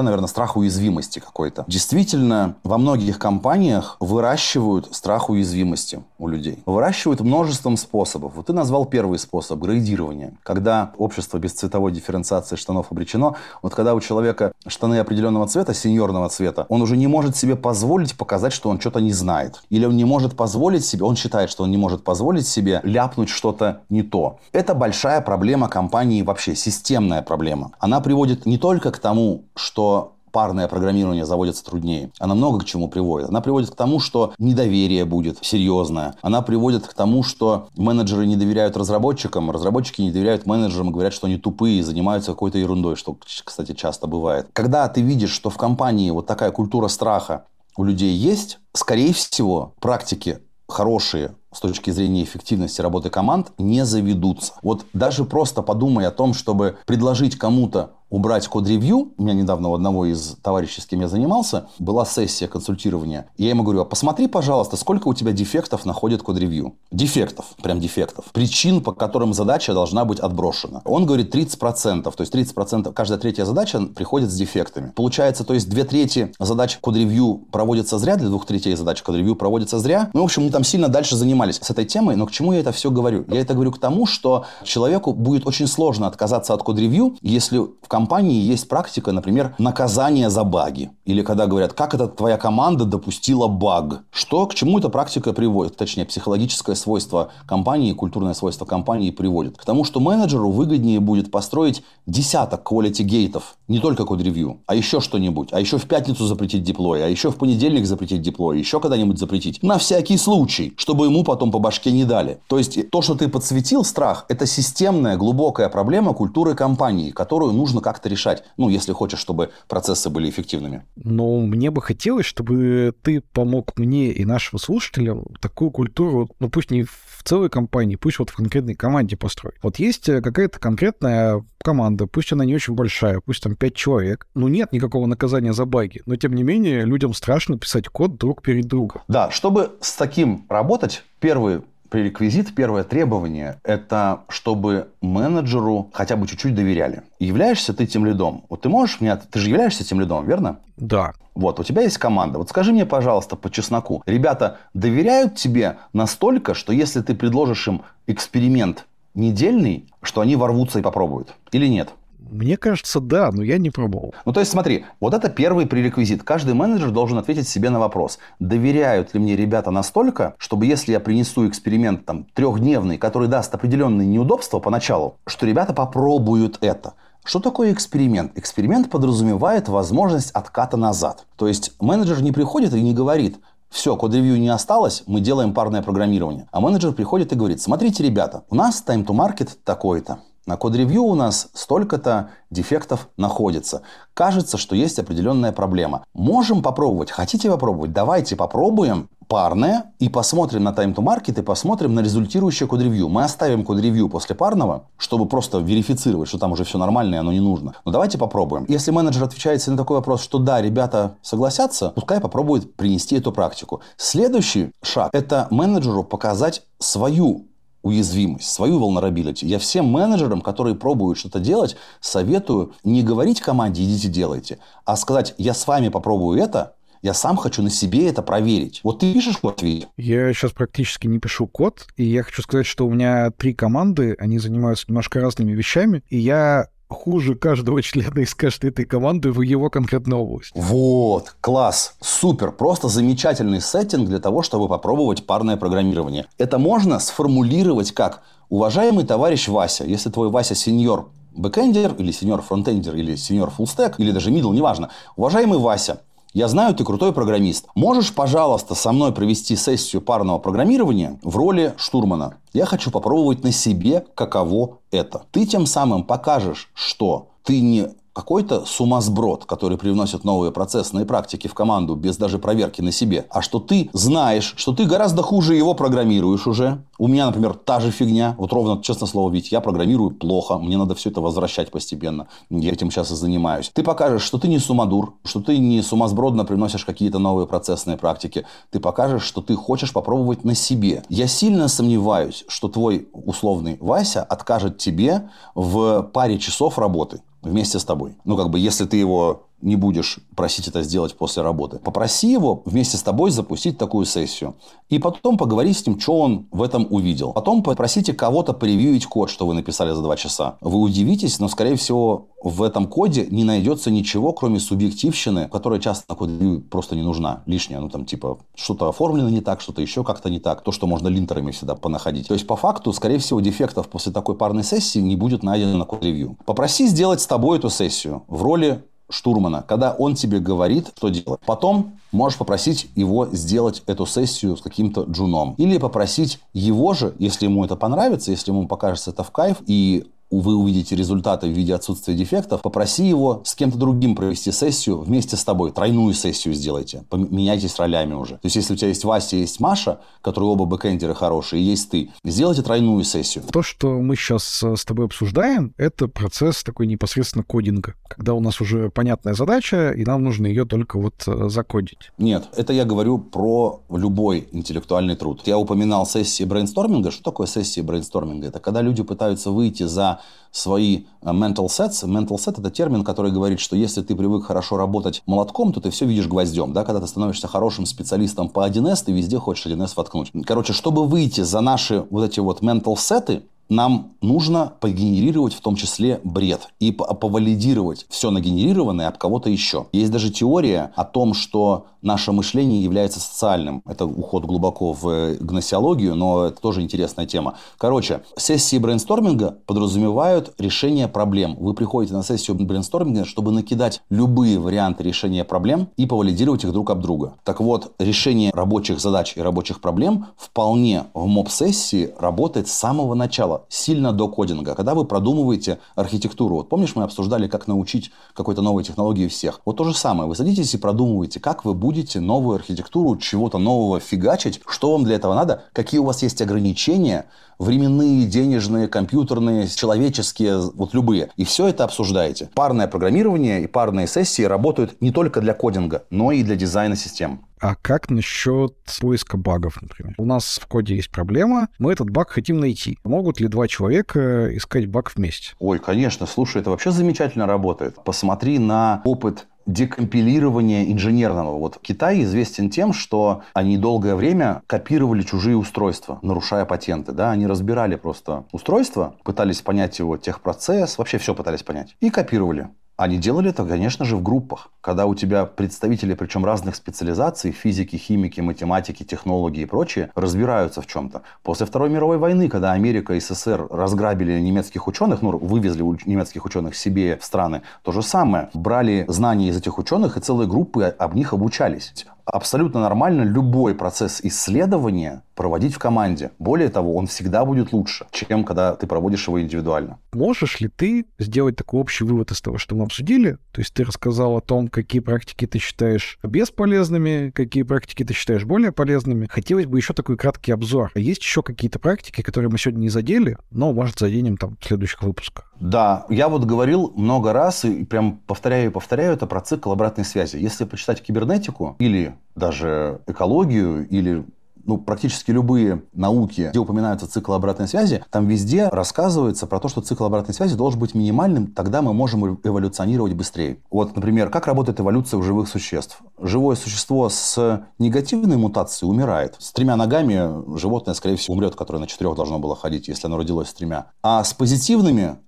наверное, 0.00 0.28
страх 0.28 0.56
уязвимости 0.56 1.18
какой-то. 1.18 1.66
Действительно, 1.68 2.56
во 2.64 2.78
многих 2.78 3.18
компаниях 3.18 3.98
выращивают 4.00 4.96
страх 4.96 5.28
уязвимости 5.28 6.02
у 6.18 6.28
людей. 6.28 6.62
Выращивают 6.64 7.20
множеством 7.20 7.76
способов. 7.76 8.32
Вот 8.36 8.46
ты 8.46 8.54
назвал 8.54 8.86
первый 8.86 9.18
способ– 9.18 9.62
градирование. 9.74 10.32
Когда 10.42 10.92
общество 10.98 11.38
без 11.38 11.52
цветовой 11.52 11.92
дифференциации 11.92 12.56
штанов 12.56 12.86
обречено, 12.90 13.36
вот 13.62 13.74
когда 13.74 13.94
у 13.94 14.00
человека 14.00 14.52
штаны 14.66 14.98
определенного 14.98 15.46
цвета, 15.46 15.74
сеньорного 15.74 16.28
цвета, 16.28 16.66
он 16.68 16.82
уже 16.82 16.96
не 16.96 17.06
может 17.06 17.36
себе 17.36 17.56
позволить 17.56 18.16
показать, 18.16 18.52
что 18.52 18.70
он 18.70 18.80
что-то 18.80 19.00
не 19.00 19.12
знает. 19.12 19.62
Или 19.70 19.86
он 19.86 19.96
не 19.96 20.04
может 20.04 20.36
позволить 20.36 20.84
себе, 20.84 21.04
он 21.04 21.16
считает, 21.16 21.50
что 21.50 21.64
он 21.64 21.70
не 21.70 21.76
может 21.76 22.04
позволить 22.04 22.46
себе 22.46 22.80
ляпнуть 22.84 23.28
что-то 23.28 23.80
не 23.88 24.02
то. 24.02 24.38
Это 24.52 24.74
большая 24.74 25.20
проблема 25.20 25.68
компании 25.68 26.22
вообще, 26.22 26.54
системная 26.54 27.22
проблема. 27.22 27.72
Она 27.78 28.00
приводит 28.00 28.46
не 28.46 28.58
только 28.58 28.90
к 28.90 28.98
тому, 28.98 29.44
что 29.54 30.13
парное 30.34 30.66
программирование 30.66 31.24
заводится 31.24 31.64
труднее. 31.64 32.10
Она 32.18 32.34
много 32.34 32.58
к 32.58 32.64
чему 32.64 32.88
приводит. 32.88 33.28
Она 33.28 33.40
приводит 33.40 33.70
к 33.70 33.76
тому, 33.76 34.00
что 34.00 34.34
недоверие 34.38 35.04
будет 35.04 35.38
серьезное. 35.42 36.16
Она 36.22 36.42
приводит 36.42 36.88
к 36.88 36.92
тому, 36.92 37.22
что 37.22 37.68
менеджеры 37.76 38.26
не 38.26 38.34
доверяют 38.34 38.76
разработчикам, 38.76 39.52
разработчики 39.52 40.02
не 40.02 40.10
доверяют 40.10 40.44
менеджерам 40.44 40.90
и 40.90 40.92
говорят, 40.92 41.12
что 41.12 41.28
они 41.28 41.38
тупые 41.38 41.78
и 41.78 41.82
занимаются 41.82 42.32
какой-то 42.32 42.58
ерундой, 42.58 42.96
что, 42.96 43.16
кстати, 43.44 43.74
часто 43.74 44.08
бывает. 44.08 44.48
Когда 44.52 44.88
ты 44.88 45.02
видишь, 45.02 45.30
что 45.30 45.50
в 45.50 45.56
компании 45.56 46.10
вот 46.10 46.26
такая 46.26 46.50
культура 46.50 46.88
страха 46.88 47.44
у 47.76 47.84
людей 47.84 48.12
есть, 48.12 48.58
скорее 48.72 49.12
всего, 49.14 49.74
практики 49.80 50.40
хорошие 50.68 51.36
с 51.52 51.60
точки 51.60 51.90
зрения 51.90 52.24
эффективности 52.24 52.80
работы 52.80 53.10
команд 53.10 53.52
не 53.58 53.84
заведутся. 53.84 54.54
Вот 54.62 54.86
даже 54.92 55.24
просто 55.24 55.62
подумай 55.62 56.06
о 56.06 56.10
том, 56.10 56.34
чтобы 56.34 56.78
предложить 56.86 57.36
кому-то 57.36 57.92
убрать 58.14 58.46
код-ревью. 58.46 59.12
У 59.18 59.22
меня 59.24 59.34
недавно 59.34 59.70
у 59.70 59.74
одного 59.74 60.06
из 60.06 60.36
товарищей, 60.40 60.80
с 60.80 60.86
кем 60.86 61.00
я 61.00 61.08
занимался, 61.08 61.66
была 61.80 62.06
сессия 62.06 62.46
консультирования. 62.46 63.26
Я 63.36 63.48
ему 63.48 63.64
говорю, 63.64 63.80
а 63.80 63.84
посмотри, 63.84 64.28
пожалуйста, 64.28 64.76
сколько 64.76 65.08
у 65.08 65.14
тебя 65.14 65.32
дефектов 65.32 65.84
находит 65.84 66.22
код-ревью. 66.22 66.76
Дефектов, 66.92 67.46
прям 67.60 67.80
дефектов. 67.80 68.26
Причин, 68.32 68.82
по 68.82 68.92
которым 68.92 69.34
задача 69.34 69.74
должна 69.74 70.04
быть 70.04 70.20
отброшена. 70.20 70.80
Он 70.84 71.06
говорит 71.06 71.34
30%, 71.34 72.04
то 72.04 72.14
есть 72.20 72.32
30%, 72.32 72.92
каждая 72.92 73.18
третья 73.18 73.44
задача 73.44 73.80
приходит 73.80 74.30
с 74.30 74.36
дефектами. 74.36 74.92
Получается, 74.94 75.42
то 75.42 75.52
есть 75.52 75.68
две 75.68 75.82
трети 75.82 76.32
задач 76.38 76.78
код-ревью 76.80 77.46
проводятся 77.50 77.98
зря, 77.98 78.14
для 78.14 78.28
двух 78.28 78.46
третей 78.46 78.76
задач 78.76 79.02
код-ревью 79.02 79.34
проводятся 79.34 79.80
зря. 79.80 80.10
Ну, 80.12 80.20
в 80.20 80.24
общем, 80.26 80.44
мы 80.44 80.50
там 80.50 80.62
сильно 80.62 80.86
дальше 80.86 81.16
занимались 81.16 81.58
с 81.60 81.68
этой 81.68 81.84
темой, 81.84 82.14
но 82.14 82.26
к 82.26 82.30
чему 82.30 82.52
я 82.52 82.60
это 82.60 82.70
все 82.70 82.92
говорю? 82.92 83.24
Я 83.26 83.40
это 83.40 83.54
говорю 83.54 83.72
к 83.72 83.78
тому, 83.78 84.06
что 84.06 84.44
человеку 84.62 85.12
будет 85.12 85.48
очень 85.48 85.66
сложно 85.66 86.06
отказаться 86.06 86.54
от 86.54 86.62
код-ревью, 86.62 87.16
если 87.20 87.58
в 87.58 87.88
компании 87.88 88.03
есть 88.40 88.68
практика, 88.68 89.12
например, 89.12 89.54
наказания 89.58 90.30
за 90.30 90.44
баги. 90.44 90.90
Или 91.04 91.22
когда 91.22 91.46
говорят, 91.46 91.72
как 91.72 91.94
это 91.94 92.08
твоя 92.08 92.36
команда 92.36 92.84
допустила 92.84 93.46
баг. 93.46 94.02
Что, 94.10 94.46
к 94.46 94.54
чему 94.54 94.78
эта 94.78 94.88
практика 94.88 95.32
приводит? 95.32 95.76
Точнее, 95.76 96.04
психологическое 96.04 96.74
свойство 96.74 97.30
компании, 97.46 97.92
культурное 97.92 98.34
свойство 98.34 98.64
компании 98.64 99.10
приводит. 99.10 99.56
К 99.56 99.64
тому, 99.64 99.84
что 99.84 100.00
менеджеру 100.00 100.50
выгоднее 100.50 101.00
будет 101.00 101.30
построить 101.30 101.82
десяток 102.06 102.70
quality 102.70 103.02
гейтов, 103.02 103.56
не 103.68 103.78
только 103.78 104.04
код-ревью, 104.04 104.60
а 104.66 104.74
еще 104.74 105.00
что-нибудь. 105.00 105.48
А 105.52 105.60
еще 105.60 105.78
в 105.78 105.86
пятницу 105.86 106.26
запретить 106.26 106.62
деплой, 106.62 107.04
а 107.04 107.08
еще 107.08 107.30
в 107.30 107.36
понедельник 107.36 107.86
запретить 107.86 108.22
деплой, 108.22 108.58
еще 108.58 108.80
когда-нибудь 108.80 109.18
запретить. 109.18 109.62
На 109.62 109.78
всякий 109.78 110.16
случай, 110.16 110.74
чтобы 110.76 111.06
ему 111.06 111.24
потом 111.24 111.50
по 111.50 111.58
башке 111.58 111.90
не 111.90 112.04
дали. 112.04 112.38
То 112.48 112.58
есть, 112.58 112.90
то, 112.90 113.02
что 113.02 113.14
ты 113.14 113.28
подсветил, 113.28 113.84
страх, 113.84 114.26
это 114.28 114.46
системная, 114.46 115.16
глубокая 115.16 115.68
проблема 115.68 116.12
культуры 116.12 116.54
компании, 116.54 117.10
которую 117.10 117.52
нужно 117.52 117.80
как-то 117.80 118.08
решать, 118.08 118.44
ну, 118.56 118.68
если 118.68 118.92
хочешь, 118.92 119.18
чтобы 119.18 119.50
процессы 119.68 120.10
были 120.10 120.28
эффективными. 120.28 120.84
Но 120.96 121.40
мне 121.40 121.70
бы 121.70 121.80
хотелось, 121.82 122.26
чтобы 122.26 122.94
ты 123.02 123.20
помог 123.20 123.78
мне 123.78 124.12
и 124.12 124.24
нашим 124.24 124.58
слушателям 124.58 125.24
такую 125.40 125.70
культуру, 125.70 126.28
ну, 126.40 126.50
пусть 126.50 126.70
не 126.70 126.84
в 126.84 127.22
целой 127.24 127.48
компании, 127.48 127.96
пусть 127.96 128.18
вот 128.18 128.30
в 128.30 128.36
конкретной 128.36 128.74
команде 128.74 129.16
построить. 129.16 129.56
Вот 129.62 129.78
есть 129.78 130.08
э, 130.08 130.20
какая-то 130.20 130.58
конкретная 130.58 131.44
команда, 131.58 132.06
пусть 132.06 132.32
она 132.32 132.44
не 132.44 132.54
очень 132.54 132.74
большая, 132.74 133.20
пусть 133.20 133.42
там 133.42 133.53
5 133.54 133.74
человек, 133.74 134.26
ну, 134.34 134.48
нет 134.48 134.72
никакого 134.72 135.06
наказания 135.06 135.52
за 135.52 135.64
баги, 135.64 136.02
но, 136.06 136.16
тем 136.16 136.34
не 136.34 136.42
менее, 136.42 136.84
людям 136.84 137.14
страшно 137.14 137.58
писать 137.58 137.88
код 137.88 138.16
друг 138.16 138.42
перед 138.42 138.66
другом. 138.66 139.02
Да, 139.08 139.30
чтобы 139.30 139.72
с 139.80 139.92
таким 139.94 140.44
работать, 140.48 141.04
первый 141.20 141.62
пререквизит, 141.94 142.56
первое 142.56 142.82
требование– 142.82 143.60
это 143.62 144.22
чтобы 144.28 144.88
менеджеру 145.00 145.90
хотя 145.92 146.16
бы 146.16 146.26
чуть-чуть 146.26 146.52
доверяли. 146.52 147.02
Являешься 147.20 147.72
ты 147.72 147.86
тем 147.86 148.04
лидом? 148.04 148.42
Вот 148.48 148.62
ты 148.62 148.68
можешь 148.68 149.00
мне... 149.00 149.14
Ты 149.14 149.38
же 149.38 149.48
являешься 149.48 149.84
тем 149.84 150.00
лидом, 150.00 150.26
верно? 150.26 150.58
Да. 150.76 151.12
Вот, 151.36 151.60
у 151.60 151.62
тебя 151.62 151.82
есть 151.82 151.98
команда. 151.98 152.38
Вот 152.38 152.48
скажи 152.48 152.72
мне, 152.72 152.84
пожалуйста, 152.84 153.36
по 153.36 153.48
чесноку. 153.48 154.02
Ребята 154.06 154.58
доверяют 154.74 155.36
тебе 155.36 155.76
настолько, 155.92 156.54
что 156.54 156.72
если 156.72 157.00
ты 157.00 157.14
предложишь 157.14 157.68
им 157.68 157.82
эксперимент 158.08 158.86
недельный, 159.14 159.86
что 160.02 160.20
они 160.20 160.34
ворвутся 160.34 160.80
и 160.80 160.82
попробуют? 160.82 161.34
Или 161.52 161.68
нет? 161.68 161.90
Мне 162.30 162.56
кажется, 162.56 163.00
да, 163.00 163.30
но 163.32 163.42
я 163.42 163.58
не 163.58 163.70
пробовал. 163.70 164.14
Ну, 164.24 164.32
то 164.32 164.40
есть, 164.40 164.52
смотри, 164.52 164.86
вот 165.00 165.14
это 165.14 165.28
первый 165.28 165.66
пререквизит. 165.66 166.22
Каждый 166.22 166.54
менеджер 166.54 166.90
должен 166.90 167.18
ответить 167.18 167.48
себе 167.48 167.70
на 167.70 167.78
вопрос. 167.78 168.18
Доверяют 168.38 169.14
ли 169.14 169.20
мне 169.20 169.36
ребята 169.36 169.70
настолько, 169.70 170.34
чтобы 170.38 170.66
если 170.66 170.92
я 170.92 171.00
принесу 171.00 171.46
эксперимент 171.48 172.04
там 172.06 172.26
трехдневный, 172.34 172.98
который 172.98 173.28
даст 173.28 173.54
определенные 173.54 174.06
неудобства 174.06 174.58
поначалу, 174.58 175.18
что 175.26 175.46
ребята 175.46 175.74
попробуют 175.74 176.58
это. 176.60 176.94
Что 177.24 177.40
такое 177.40 177.72
эксперимент? 177.72 178.36
Эксперимент 178.36 178.90
подразумевает 178.90 179.68
возможность 179.68 180.30
отката 180.32 180.76
назад. 180.76 181.26
То 181.36 181.48
есть 181.48 181.72
менеджер 181.80 182.22
не 182.22 182.32
приходит 182.32 182.74
и 182.74 182.82
не 182.82 182.94
говорит, 182.94 183.38
все, 183.70 183.96
код-ревью 183.96 184.38
не 184.38 184.50
осталось, 184.50 185.02
мы 185.06 185.20
делаем 185.20 185.54
парное 185.54 185.82
программирование. 185.82 186.48
А 186.52 186.60
менеджер 186.60 186.92
приходит 186.92 187.32
и 187.32 187.36
говорит, 187.36 187.60
смотрите, 187.60 188.02
ребята, 188.04 188.44
у 188.50 188.54
нас 188.54 188.84
time 188.86 189.04
to 189.04 189.14
market 189.16 189.50
такой-то. 189.64 190.18
На 190.46 190.56
код-ревью 190.58 191.04
у 191.04 191.14
нас 191.14 191.48
столько-то 191.54 192.30
дефектов 192.50 193.08
находится. 193.16 193.80
Кажется, 194.12 194.58
что 194.58 194.76
есть 194.76 194.98
определенная 194.98 195.52
проблема. 195.52 196.04
Можем 196.12 196.62
попробовать? 196.62 197.10
Хотите 197.10 197.50
попробовать? 197.50 197.92
Давайте 197.92 198.36
попробуем 198.36 199.08
парное 199.26 199.92
и 199.98 200.10
посмотрим 200.10 200.64
на 200.64 200.68
time 200.68 200.94
to 200.94 201.02
market 201.02 201.40
и 201.40 201.42
посмотрим 201.42 201.94
на 201.94 202.00
результирующее 202.00 202.68
код-ревью. 202.68 203.08
Мы 203.08 203.24
оставим 203.24 203.64
код-ревью 203.64 204.10
после 204.10 204.34
парного, 204.34 204.84
чтобы 204.98 205.26
просто 205.26 205.58
верифицировать, 205.58 206.28
что 206.28 206.38
там 206.38 206.52
уже 206.52 206.64
все 206.64 206.76
нормально 206.76 207.14
и 207.14 207.18
оно 207.18 207.32
не 207.32 207.40
нужно. 207.40 207.74
Но 207.86 207.92
давайте 207.92 208.18
попробуем. 208.18 208.66
Если 208.68 208.90
менеджер 208.90 209.24
отвечает 209.24 209.66
на 209.66 209.78
такой 209.78 209.96
вопрос, 209.96 210.22
что 210.22 210.38
да, 210.38 210.60
ребята 210.60 211.16
согласятся, 211.22 211.90
пускай 211.90 212.20
попробует 212.20 212.74
принести 212.76 213.16
эту 213.16 213.32
практику. 213.32 213.80
Следующий 213.96 214.72
шаг– 214.82 215.08
это 215.14 215.48
менеджеру 215.50 216.04
показать 216.04 216.62
свою 216.78 217.46
уязвимость, 217.84 218.50
свою 218.50 218.80
vulnerability. 218.80 219.46
Я 219.46 219.58
всем 219.60 219.86
менеджерам, 219.86 220.40
которые 220.40 220.74
пробуют 220.74 221.18
что-то 221.18 221.38
делать, 221.38 221.76
советую 222.00 222.72
не 222.82 223.02
говорить 223.02 223.40
команде 223.40 223.84
«идите 223.84 224.08
делайте», 224.08 224.58
а 224.84 224.96
сказать 224.96 225.34
«я 225.38 225.54
с 225.54 225.66
вами 225.66 225.88
попробую 225.88 226.40
это», 226.40 226.74
я 227.02 227.12
сам 227.12 227.36
хочу 227.36 227.62
на 227.62 227.68
себе 227.68 228.08
это 228.08 228.22
проверить. 228.22 228.80
Вот 228.82 229.00
ты 229.00 229.12
пишешь 229.12 229.36
код, 229.36 229.60
Витя? 229.60 229.88
Я 229.98 230.32
сейчас 230.32 230.52
практически 230.52 231.06
не 231.06 231.18
пишу 231.18 231.46
код, 231.46 231.86
и 231.98 232.04
я 232.04 232.22
хочу 232.22 232.40
сказать, 232.40 232.64
что 232.64 232.86
у 232.86 232.90
меня 232.90 233.30
три 233.30 233.52
команды, 233.52 234.16
они 234.18 234.38
занимаются 234.38 234.86
немножко 234.88 235.20
разными 235.20 235.52
вещами, 235.52 236.02
и 236.08 236.16
я 236.16 236.68
хуже 236.94 237.34
каждого 237.34 237.82
члена 237.82 238.20
из 238.20 238.34
каждой 238.34 238.70
этой 238.70 238.84
команды 238.84 239.30
в 239.32 239.42
его 239.42 239.68
конкретной 239.68 240.16
области. 240.16 240.52
Вот, 240.54 241.36
класс, 241.40 241.96
супер, 242.00 242.52
просто 242.52 242.88
замечательный 242.88 243.60
сеттинг 243.60 244.08
для 244.08 244.20
того, 244.20 244.42
чтобы 244.42 244.68
попробовать 244.68 245.26
парное 245.26 245.56
программирование. 245.56 246.26
Это 246.38 246.58
можно 246.58 246.98
сформулировать 247.00 247.92
как 247.92 248.22
«Уважаемый 248.48 249.04
товарищ 249.04 249.48
Вася, 249.48 249.84
если 249.84 250.10
твой 250.10 250.30
Вася 250.30 250.54
сеньор 250.54 251.10
бэкэндер, 251.34 251.94
или 251.98 252.12
сеньор 252.12 252.42
фронтендер, 252.42 252.94
или 252.94 253.16
сеньор 253.16 253.50
fullstack, 253.50 253.98
или 253.98 254.12
даже 254.12 254.30
middle, 254.30 254.52
неважно. 254.52 254.90
Уважаемый 255.16 255.58
Вася, 255.58 256.00
я 256.34 256.48
знаю, 256.48 256.74
ты 256.74 256.84
крутой 256.84 257.12
программист. 257.12 257.68
Можешь, 257.76 258.12
пожалуйста, 258.12 258.74
со 258.74 258.90
мной 258.90 259.12
провести 259.12 259.54
сессию 259.54 260.02
парного 260.02 260.38
программирования 260.38 261.20
в 261.22 261.36
роли 261.36 261.74
штурмана? 261.76 262.38
Я 262.52 262.66
хочу 262.66 262.90
попробовать 262.90 263.44
на 263.44 263.52
себе, 263.52 264.04
каково 264.16 264.78
это. 264.90 265.26
Ты 265.30 265.46
тем 265.46 265.64
самым 265.64 266.02
покажешь, 266.02 266.70
что 266.74 267.28
ты 267.44 267.60
не 267.60 267.86
какой-то 268.14 268.64
сумасброд, 268.64 269.44
который 269.44 269.76
привносит 269.76 270.24
новые 270.24 270.52
процессные 270.52 271.04
практики 271.04 271.48
в 271.48 271.54
команду 271.54 271.96
без 271.96 272.16
даже 272.16 272.38
проверки 272.38 272.80
на 272.80 272.92
себе, 272.92 273.26
а 273.28 273.42
что 273.42 273.58
ты 273.58 273.90
знаешь, 273.92 274.54
что 274.56 274.72
ты 274.72 274.84
гораздо 274.84 275.22
хуже 275.22 275.56
его 275.56 275.74
программируешь 275.74 276.46
уже. 276.46 276.82
У 276.96 277.08
меня, 277.08 277.26
например, 277.26 277.54
та 277.54 277.80
же 277.80 277.90
фигня. 277.90 278.36
Вот 278.38 278.52
ровно, 278.52 278.80
честно 278.80 279.08
слово, 279.08 279.32
ведь 279.32 279.50
я 279.50 279.60
программирую 279.60 280.12
плохо, 280.12 280.58
мне 280.58 280.78
надо 280.78 280.94
все 280.94 281.10
это 281.10 281.20
возвращать 281.20 281.72
постепенно. 281.72 282.28
Я 282.50 282.72
этим 282.72 282.90
сейчас 282.90 283.10
и 283.10 283.16
занимаюсь. 283.16 283.70
Ты 283.74 283.82
покажешь, 283.82 284.22
что 284.22 284.38
ты 284.38 284.46
не 284.46 284.60
сумадур, 284.60 285.14
что 285.24 285.40
ты 285.40 285.58
не 285.58 285.82
сумасбродно 285.82 286.44
приносишь 286.44 286.84
какие-то 286.84 287.18
новые 287.18 287.48
процессные 287.48 287.96
практики. 287.96 288.46
Ты 288.70 288.78
покажешь, 288.78 289.24
что 289.24 289.42
ты 289.42 289.56
хочешь 289.56 289.92
попробовать 289.92 290.44
на 290.44 290.54
себе. 290.54 291.02
Я 291.08 291.26
сильно 291.26 291.66
сомневаюсь, 291.66 292.44
что 292.46 292.68
твой 292.68 293.08
условный 293.12 293.76
Вася 293.80 294.22
откажет 294.22 294.78
тебе 294.78 295.28
в 295.56 296.02
паре 296.12 296.38
часов 296.38 296.78
работы 296.78 297.20
вместе 297.44 297.78
с 297.78 297.84
тобой. 297.84 298.16
Ну, 298.24 298.36
как 298.36 298.50
бы, 298.50 298.58
если 298.58 298.84
ты 298.86 298.96
его 298.96 299.46
не 299.60 299.76
будешь 299.76 300.18
просить 300.36 300.68
это 300.68 300.82
сделать 300.82 301.16
после 301.16 301.42
работы. 301.42 301.78
Попроси 301.78 302.30
его 302.30 302.62
вместе 302.66 302.96
с 302.96 303.02
тобой 303.02 303.30
запустить 303.30 303.78
такую 303.78 304.04
сессию. 304.04 304.56
И 304.90 304.98
потом 304.98 305.38
поговори 305.38 305.72
с 305.72 305.86
ним, 305.86 305.98
что 305.98 306.20
он 306.20 306.46
в 306.50 306.62
этом 306.62 306.86
увидел. 306.90 307.32
Потом 307.32 307.62
попросите 307.62 308.12
кого-то 308.12 308.52
превьюить 308.52 309.06
код, 309.06 309.30
что 309.30 309.46
вы 309.46 309.54
написали 309.54 309.92
за 309.92 310.02
два 310.02 310.16
часа. 310.16 310.58
Вы 310.60 310.78
удивитесь, 310.78 311.38
но, 311.40 311.48
скорее 311.48 311.76
всего, 311.76 312.28
в 312.42 312.62
этом 312.62 312.86
коде 312.86 313.26
не 313.30 313.42
найдется 313.42 313.90
ничего, 313.90 314.34
кроме 314.34 314.60
субъективщины, 314.60 315.48
которая 315.48 315.80
часто 315.80 316.04
на 316.10 316.14
коде 316.14 316.60
просто 316.60 316.94
не 316.94 317.02
нужна. 317.02 317.42
Лишняя, 317.46 317.80
ну 317.80 317.88
там 317.88 318.04
типа 318.04 318.38
что-то 318.54 318.88
оформлено 318.88 319.30
не 319.30 319.40
так, 319.40 319.62
что-то 319.62 319.80
еще 319.80 320.04
как-то 320.04 320.28
не 320.28 320.40
так. 320.40 320.62
То, 320.62 320.72
что 320.72 320.86
можно 320.86 321.08
линтерами 321.08 321.52
всегда 321.52 321.74
понаходить. 321.74 322.28
То 322.28 322.34
есть, 322.34 322.46
по 322.46 322.56
факту, 322.56 322.92
скорее 322.92 323.18
всего, 323.18 323.40
дефектов 323.40 323.88
после 323.88 324.12
такой 324.12 324.36
парной 324.36 324.62
сессии 324.62 324.98
не 324.98 325.16
будет 325.16 325.42
найдено 325.42 325.78
на 325.78 325.86
код-ревью. 325.86 326.36
Попроси 326.44 326.86
сделать 326.86 327.22
с 327.22 327.26
тобой 327.26 327.58
эту 327.58 327.70
сессию 327.70 328.24
в 328.28 328.42
роли 328.42 328.84
штурмана, 329.14 329.64
когда 329.66 329.92
он 329.92 330.14
тебе 330.14 330.40
говорит, 330.40 330.92
что 330.96 331.08
делать. 331.08 331.40
Потом 331.46 331.98
можешь 332.12 332.38
попросить 332.38 332.90
его 332.94 333.26
сделать 333.32 333.82
эту 333.86 334.06
сессию 334.06 334.56
с 334.56 334.60
каким-то 334.60 335.04
джуном. 335.04 335.54
Или 335.56 335.78
попросить 335.78 336.40
его 336.52 336.94
же, 336.94 337.14
если 337.18 337.46
ему 337.46 337.64
это 337.64 337.76
понравится, 337.76 338.30
если 338.30 338.50
ему 338.50 338.66
покажется 338.66 339.10
это 339.10 339.22
в 339.22 339.30
кайф, 339.30 339.58
и 339.66 340.06
вы 340.40 340.54
увидите 340.54 340.96
результаты 340.96 341.48
в 341.48 341.52
виде 341.52 341.74
отсутствия 341.74 342.14
дефектов, 342.14 342.62
попроси 342.62 343.06
его 343.06 343.42
с 343.44 343.54
кем-то 343.54 343.78
другим 343.78 344.14
провести 344.14 344.52
сессию 344.52 345.00
вместе 345.00 345.36
с 345.36 345.44
тобой. 345.44 345.72
Тройную 345.72 346.14
сессию 346.14 346.54
сделайте. 346.54 347.04
Поменяйтесь 347.10 347.78
ролями 347.78 348.14
уже. 348.14 348.34
То 348.34 348.44
есть, 348.44 348.56
если 348.56 348.74
у 348.74 348.76
тебя 348.76 348.88
есть 348.88 349.04
Вася, 349.04 349.36
есть 349.36 349.60
Маша, 349.60 350.00
которые 350.22 350.50
оба 350.50 350.64
бэкэндеры 350.64 351.14
хорошие, 351.14 351.62
и 351.62 351.64
есть 351.64 351.90
ты, 351.90 352.10
сделайте 352.24 352.62
тройную 352.62 353.04
сессию. 353.04 353.44
То, 353.52 353.62
что 353.62 353.90
мы 354.00 354.16
сейчас 354.16 354.62
э, 354.62 354.76
с 354.76 354.84
тобой 354.84 355.06
обсуждаем, 355.06 355.74
это 355.76 356.08
процесс 356.08 356.62
такой 356.62 356.86
непосредственно 356.86 357.44
кодинга, 357.44 357.94
когда 358.08 358.34
у 358.34 358.40
нас 358.40 358.60
уже 358.60 358.90
понятная 358.90 359.34
задача, 359.34 359.90
и 359.90 360.04
нам 360.04 360.22
нужно 360.24 360.46
ее 360.46 360.64
только 360.64 360.98
вот 360.98 361.24
э, 361.26 361.48
закодить. 361.48 362.10
Нет, 362.18 362.48
это 362.56 362.72
я 362.72 362.84
говорю 362.84 363.18
про 363.18 363.82
любой 363.90 364.48
интеллектуальный 364.52 365.16
труд. 365.16 365.42
Я 365.46 365.58
упоминал 365.58 366.06
сессии 366.06 366.44
брейнсторминга. 366.44 367.10
Что 367.10 367.24
такое 367.24 367.46
сессии 367.46 367.80
брейнсторминга? 367.80 368.48
Это 368.48 368.60
когда 368.60 368.82
люди 368.82 369.02
пытаются 369.02 369.50
выйти 369.50 369.84
за 369.84 370.20
свои 370.54 371.04
э, 371.20 371.30
mental 371.30 371.66
sets. 371.66 372.04
Mental 372.04 372.36
set– 372.36 372.54
это 372.60 372.70
термин, 372.70 373.02
который 373.02 373.32
говорит, 373.32 373.58
что 373.58 373.74
если 373.74 374.02
ты 374.02 374.14
привык 374.14 374.46
хорошо 374.46 374.76
работать 374.76 375.22
молотком, 375.26 375.72
то 375.72 375.80
ты 375.80 375.90
все 375.90 376.06
видишь 376.06 376.28
гвоздем. 376.28 376.72
Да? 376.72 376.84
Когда 376.84 377.00
ты 377.00 377.08
становишься 377.08 377.48
хорошим 377.48 377.86
специалистом 377.86 378.48
по 378.48 378.66
1С, 378.66 379.04
ты 379.04 379.12
везде 379.12 379.38
хочешь 379.38 379.66
1С 379.66 379.92
воткнуть. 379.96 380.30
Короче, 380.46 380.72
чтобы 380.72 381.06
выйти 381.06 381.40
за 381.40 381.60
наши 381.60 382.06
вот 382.10 382.24
эти 382.24 382.38
вот 382.38 382.62
mental 382.62 382.96
сеты, 382.96 383.42
нам 383.68 384.12
нужно 384.20 384.72
погенерировать 384.80 385.54
в 385.54 385.60
том 385.60 385.76
числе 385.76 386.20
бред 386.24 386.68
и 386.80 386.92
повалидировать 386.92 388.06
все 388.08 388.30
нагенерированное 388.30 389.08
об 389.08 389.18
кого-то 389.18 389.50
еще. 389.50 389.86
Есть 389.92 390.12
даже 390.12 390.30
теория 390.30 390.92
о 390.96 391.04
том, 391.04 391.34
что 391.34 391.86
наше 392.04 392.32
мышление 392.32 392.82
является 392.82 393.18
социальным. 393.18 393.82
Это 393.86 394.04
уход 394.04 394.44
глубоко 394.44 394.92
в 394.92 395.08
э, 395.08 395.36
гносеологию, 395.40 396.14
но 396.14 396.46
это 396.46 396.60
тоже 396.60 396.82
интересная 396.82 397.26
тема. 397.26 397.54
Короче, 397.78 398.22
сессии 398.36 398.76
брейнсторминга 398.76 399.58
подразумевают 399.66 400.52
решение 400.58 401.08
проблем. 401.08 401.56
Вы 401.58 401.74
приходите 401.74 402.14
на 402.14 402.22
сессию 402.22 402.56
брейнсторминга, 402.56 403.24
чтобы 403.24 403.50
накидать 403.50 404.02
любые 404.10 404.58
варианты 404.58 405.02
решения 405.02 405.44
проблем 405.44 405.88
и 405.96 406.06
повалидировать 406.06 406.64
их 406.64 406.72
друг 406.72 406.90
об 406.90 407.00
друга. 407.00 407.34
Так 407.42 407.60
вот, 407.60 407.92
решение 407.98 408.52
рабочих 408.52 409.00
задач 409.00 409.36
и 409.36 409.40
рабочих 409.40 409.80
проблем 409.80 410.26
вполне 410.36 411.04
в 411.14 411.26
моб-сессии 411.26 412.12
работает 412.18 412.68
с 412.68 412.72
самого 412.72 413.14
начала 413.14 413.53
начала, 413.54 413.66
сильно 413.68 414.12
до 414.12 414.28
кодинга, 414.28 414.74
когда 414.74 414.94
вы 414.94 415.04
продумываете 415.04 415.78
архитектуру. 415.94 416.56
Вот 416.56 416.68
помнишь, 416.68 416.96
мы 416.96 417.04
обсуждали, 417.04 417.48
как 417.48 417.66
научить 417.68 418.10
какой-то 418.34 418.62
новой 418.62 418.84
технологии 418.84 419.28
всех. 419.28 419.60
Вот 419.64 419.76
то 419.76 419.84
же 419.84 419.94
самое. 419.94 420.28
Вы 420.28 420.34
садитесь 420.34 420.74
и 420.74 420.78
продумываете, 420.78 421.40
как 421.40 421.64
вы 421.64 421.74
будете 421.74 422.20
новую 422.20 422.56
архитектуру 422.56 423.16
чего-то 423.16 423.58
нового 423.58 424.00
фигачить, 424.00 424.60
что 424.66 424.92
вам 424.92 425.04
для 425.04 425.16
этого 425.16 425.34
надо, 425.34 425.64
какие 425.72 426.00
у 426.00 426.04
вас 426.04 426.22
есть 426.22 426.42
ограничения, 426.42 427.26
временные, 427.58 428.26
денежные, 428.26 428.88
компьютерные, 428.88 429.68
человеческие, 429.68 430.58
вот 430.74 430.94
любые. 430.94 431.30
И 431.36 431.44
все 431.44 431.68
это 431.68 431.84
обсуждаете. 431.84 432.48
Парное 432.54 432.88
программирование 432.88 433.62
и 433.62 433.66
парные 433.66 434.06
сессии 434.06 434.42
работают 434.42 435.00
не 435.00 435.10
только 435.10 435.40
для 435.40 435.54
кодинга, 435.54 436.04
но 436.10 436.32
и 436.32 436.42
для 436.42 436.56
дизайна 436.56 436.96
систем. 436.96 437.40
А 437.64 437.76
как 437.80 438.10
насчет 438.10 438.74
поиска 439.00 439.38
багов, 439.38 439.80
например? 439.80 440.14
У 440.18 440.26
нас 440.26 440.60
в 440.60 440.66
коде 440.66 440.96
есть 440.96 441.10
проблема, 441.10 441.68
мы 441.78 441.94
этот 441.94 442.10
баг 442.10 442.28
хотим 442.28 442.60
найти. 442.60 442.98
Могут 443.04 443.40
ли 443.40 443.48
два 443.48 443.68
человека 443.68 444.54
искать 444.54 444.84
баг 444.84 445.10
вместе? 445.16 445.54
Ой, 445.60 445.78
конечно, 445.78 446.26
слушай, 446.26 446.60
это 446.60 446.68
вообще 446.68 446.90
замечательно 446.90 447.46
работает. 447.46 447.96
Посмотри 448.04 448.58
на 448.58 449.00
опыт 449.06 449.46
декомпилирования 449.64 450.92
инженерного. 450.92 451.58
Вот 451.58 451.78
Китай 451.80 452.22
известен 452.24 452.68
тем, 452.68 452.92
что 452.92 453.44
они 453.54 453.78
долгое 453.78 454.14
время 454.14 454.60
копировали 454.66 455.22
чужие 455.22 455.56
устройства, 455.56 456.18
нарушая 456.20 456.66
патенты. 456.66 457.12
Да? 457.12 457.30
Они 457.30 457.46
разбирали 457.46 457.96
просто 457.96 458.44
устройство, 458.52 459.14
пытались 459.24 459.62
понять 459.62 459.98
его 459.98 460.18
техпроцесс, 460.18 460.98
вообще 460.98 461.16
все 461.16 461.34
пытались 461.34 461.62
понять, 461.62 461.96
и 462.00 462.10
копировали. 462.10 462.68
Они 462.96 463.18
делали 463.18 463.50
это, 463.50 463.64
конечно 463.64 464.04
же, 464.04 464.16
в 464.16 464.22
группах. 464.22 464.70
Когда 464.80 465.06
у 465.06 465.16
тебя 465.16 465.46
представители, 465.46 466.14
причем 466.14 466.44
разных 466.44 466.76
специализаций, 466.76 467.50
физики, 467.50 467.96
химики, 467.96 468.40
математики, 468.40 469.02
технологии 469.02 469.62
и 469.62 469.66
прочее, 469.66 470.10
разбираются 470.14 470.80
в 470.80 470.86
чем-то. 470.86 471.22
После 471.42 471.66
Второй 471.66 471.90
мировой 471.90 472.18
войны, 472.18 472.48
когда 472.48 472.70
Америка 472.72 473.14
и 473.14 473.20
СССР 473.20 473.66
разграбили 473.68 474.38
немецких 474.38 474.86
ученых, 474.86 475.22
ну, 475.22 475.36
вывезли 475.36 475.82
немецких 476.06 476.44
ученых 476.44 476.76
себе 476.76 477.16
в 477.16 477.24
страны, 477.24 477.62
то 477.82 477.90
же 477.90 478.02
самое. 478.02 478.50
Брали 478.54 479.04
знания 479.08 479.48
из 479.48 479.56
этих 479.56 479.78
ученых 479.78 480.16
и 480.16 480.20
целые 480.20 480.48
группы 480.48 480.84
об 480.84 481.16
них 481.16 481.32
обучались 481.32 482.06
абсолютно 482.24 482.80
нормально 482.80 483.22
любой 483.22 483.74
процесс 483.74 484.20
исследования 484.22 485.22
проводить 485.34 485.74
в 485.74 485.78
команде. 485.78 486.30
Более 486.38 486.68
того, 486.68 486.94
он 486.94 487.06
всегда 487.06 487.44
будет 487.44 487.72
лучше, 487.72 488.06
чем 488.12 488.44
когда 488.44 488.74
ты 488.76 488.86
проводишь 488.86 489.26
его 489.26 489.40
индивидуально. 489.40 489.98
Можешь 490.12 490.60
ли 490.60 490.68
ты 490.68 491.06
сделать 491.18 491.56
такой 491.56 491.80
общий 491.80 492.04
вывод 492.04 492.30
из 492.30 492.40
того, 492.40 492.58
что 492.58 492.74
мы 492.74 492.84
обсудили? 492.84 493.38
То 493.52 493.60
есть 493.60 493.74
ты 493.74 493.84
рассказал 493.84 494.36
о 494.36 494.40
том, 494.40 494.68
какие 494.68 495.00
практики 495.00 495.46
ты 495.46 495.58
считаешь 495.58 496.18
бесполезными, 496.22 497.30
какие 497.30 497.64
практики 497.64 498.04
ты 498.04 498.14
считаешь 498.14 498.44
более 498.44 498.72
полезными. 498.72 499.26
Хотелось 499.26 499.66
бы 499.66 499.78
еще 499.78 499.92
такой 499.92 500.16
краткий 500.16 500.52
обзор. 500.52 500.92
Есть 500.94 501.22
еще 501.22 501.42
какие-то 501.42 501.78
практики, 501.78 502.22
которые 502.22 502.50
мы 502.50 502.58
сегодня 502.58 502.80
не 502.80 502.88
задели, 502.88 503.36
но, 503.50 503.72
может, 503.72 503.98
заденем 503.98 504.36
там 504.36 504.56
в 504.60 504.64
следующих 504.64 505.02
выпусках? 505.02 505.52
Да, 505.60 506.06
я 506.08 506.28
вот 506.28 506.44
говорил 506.44 506.92
много 506.96 507.32
раз 507.32 507.64
и 507.64 507.84
прям 507.84 508.18
повторяю 508.26 508.70
и 508.70 508.72
повторяю, 508.72 509.12
это 509.12 509.26
про 509.26 509.40
цикл 509.40 509.72
обратной 509.72 510.04
связи. 510.04 510.36
Если 510.36 510.64
почитать 510.64 511.02
кибернетику 511.02 511.76
или 511.78 512.13
даже 512.34 513.00
экологию, 513.06 513.88
или 513.88 514.24
ну, 514.66 514.78
практически 514.78 515.30
любые 515.30 515.82
науки, 515.92 516.48
где 516.50 516.58
упоминаются 516.58 517.06
цикл 517.06 517.32
обратной 517.32 517.68
связи, 517.68 518.04
там 518.10 518.26
везде 518.26 518.68
рассказывается 518.68 519.46
про 519.46 519.60
то, 519.60 519.68
что 519.68 519.80
цикл 519.80 520.04
обратной 520.04 520.34
связи 520.34 520.56
должен 520.56 520.80
быть 520.80 520.94
минимальным, 520.94 521.48
тогда 521.48 521.82
мы 521.82 521.92
можем 521.92 522.40
эволюционировать 522.42 523.14
быстрее. 523.14 523.58
Вот, 523.70 523.94
например, 523.94 524.30
как 524.30 524.46
работает 524.46 524.80
эволюция 524.80 525.18
у 525.18 525.22
живых 525.22 525.48
существ? 525.48 526.00
Живое 526.18 526.56
существо 526.56 527.08
с 527.08 527.66
негативной 527.78 528.36
мутацией 528.36 528.90
умирает. 528.90 529.36
С 529.38 529.52
тремя 529.52 529.76
ногами 529.76 530.56
животное, 530.58 530.94
скорее 530.94 531.16
всего, 531.16 531.34
умрет, 531.34 531.54
которое 531.54 531.78
на 531.78 531.86
четырех 531.86 532.16
должно 532.16 532.38
было 532.38 532.56
ходить, 532.56 532.88
если 532.88 533.06
оно 533.06 533.18
родилось 533.18 533.48
с 533.48 533.54
тремя. 533.54 533.86
А 534.02 534.24
с 534.24 534.32
позитивными 534.32 535.18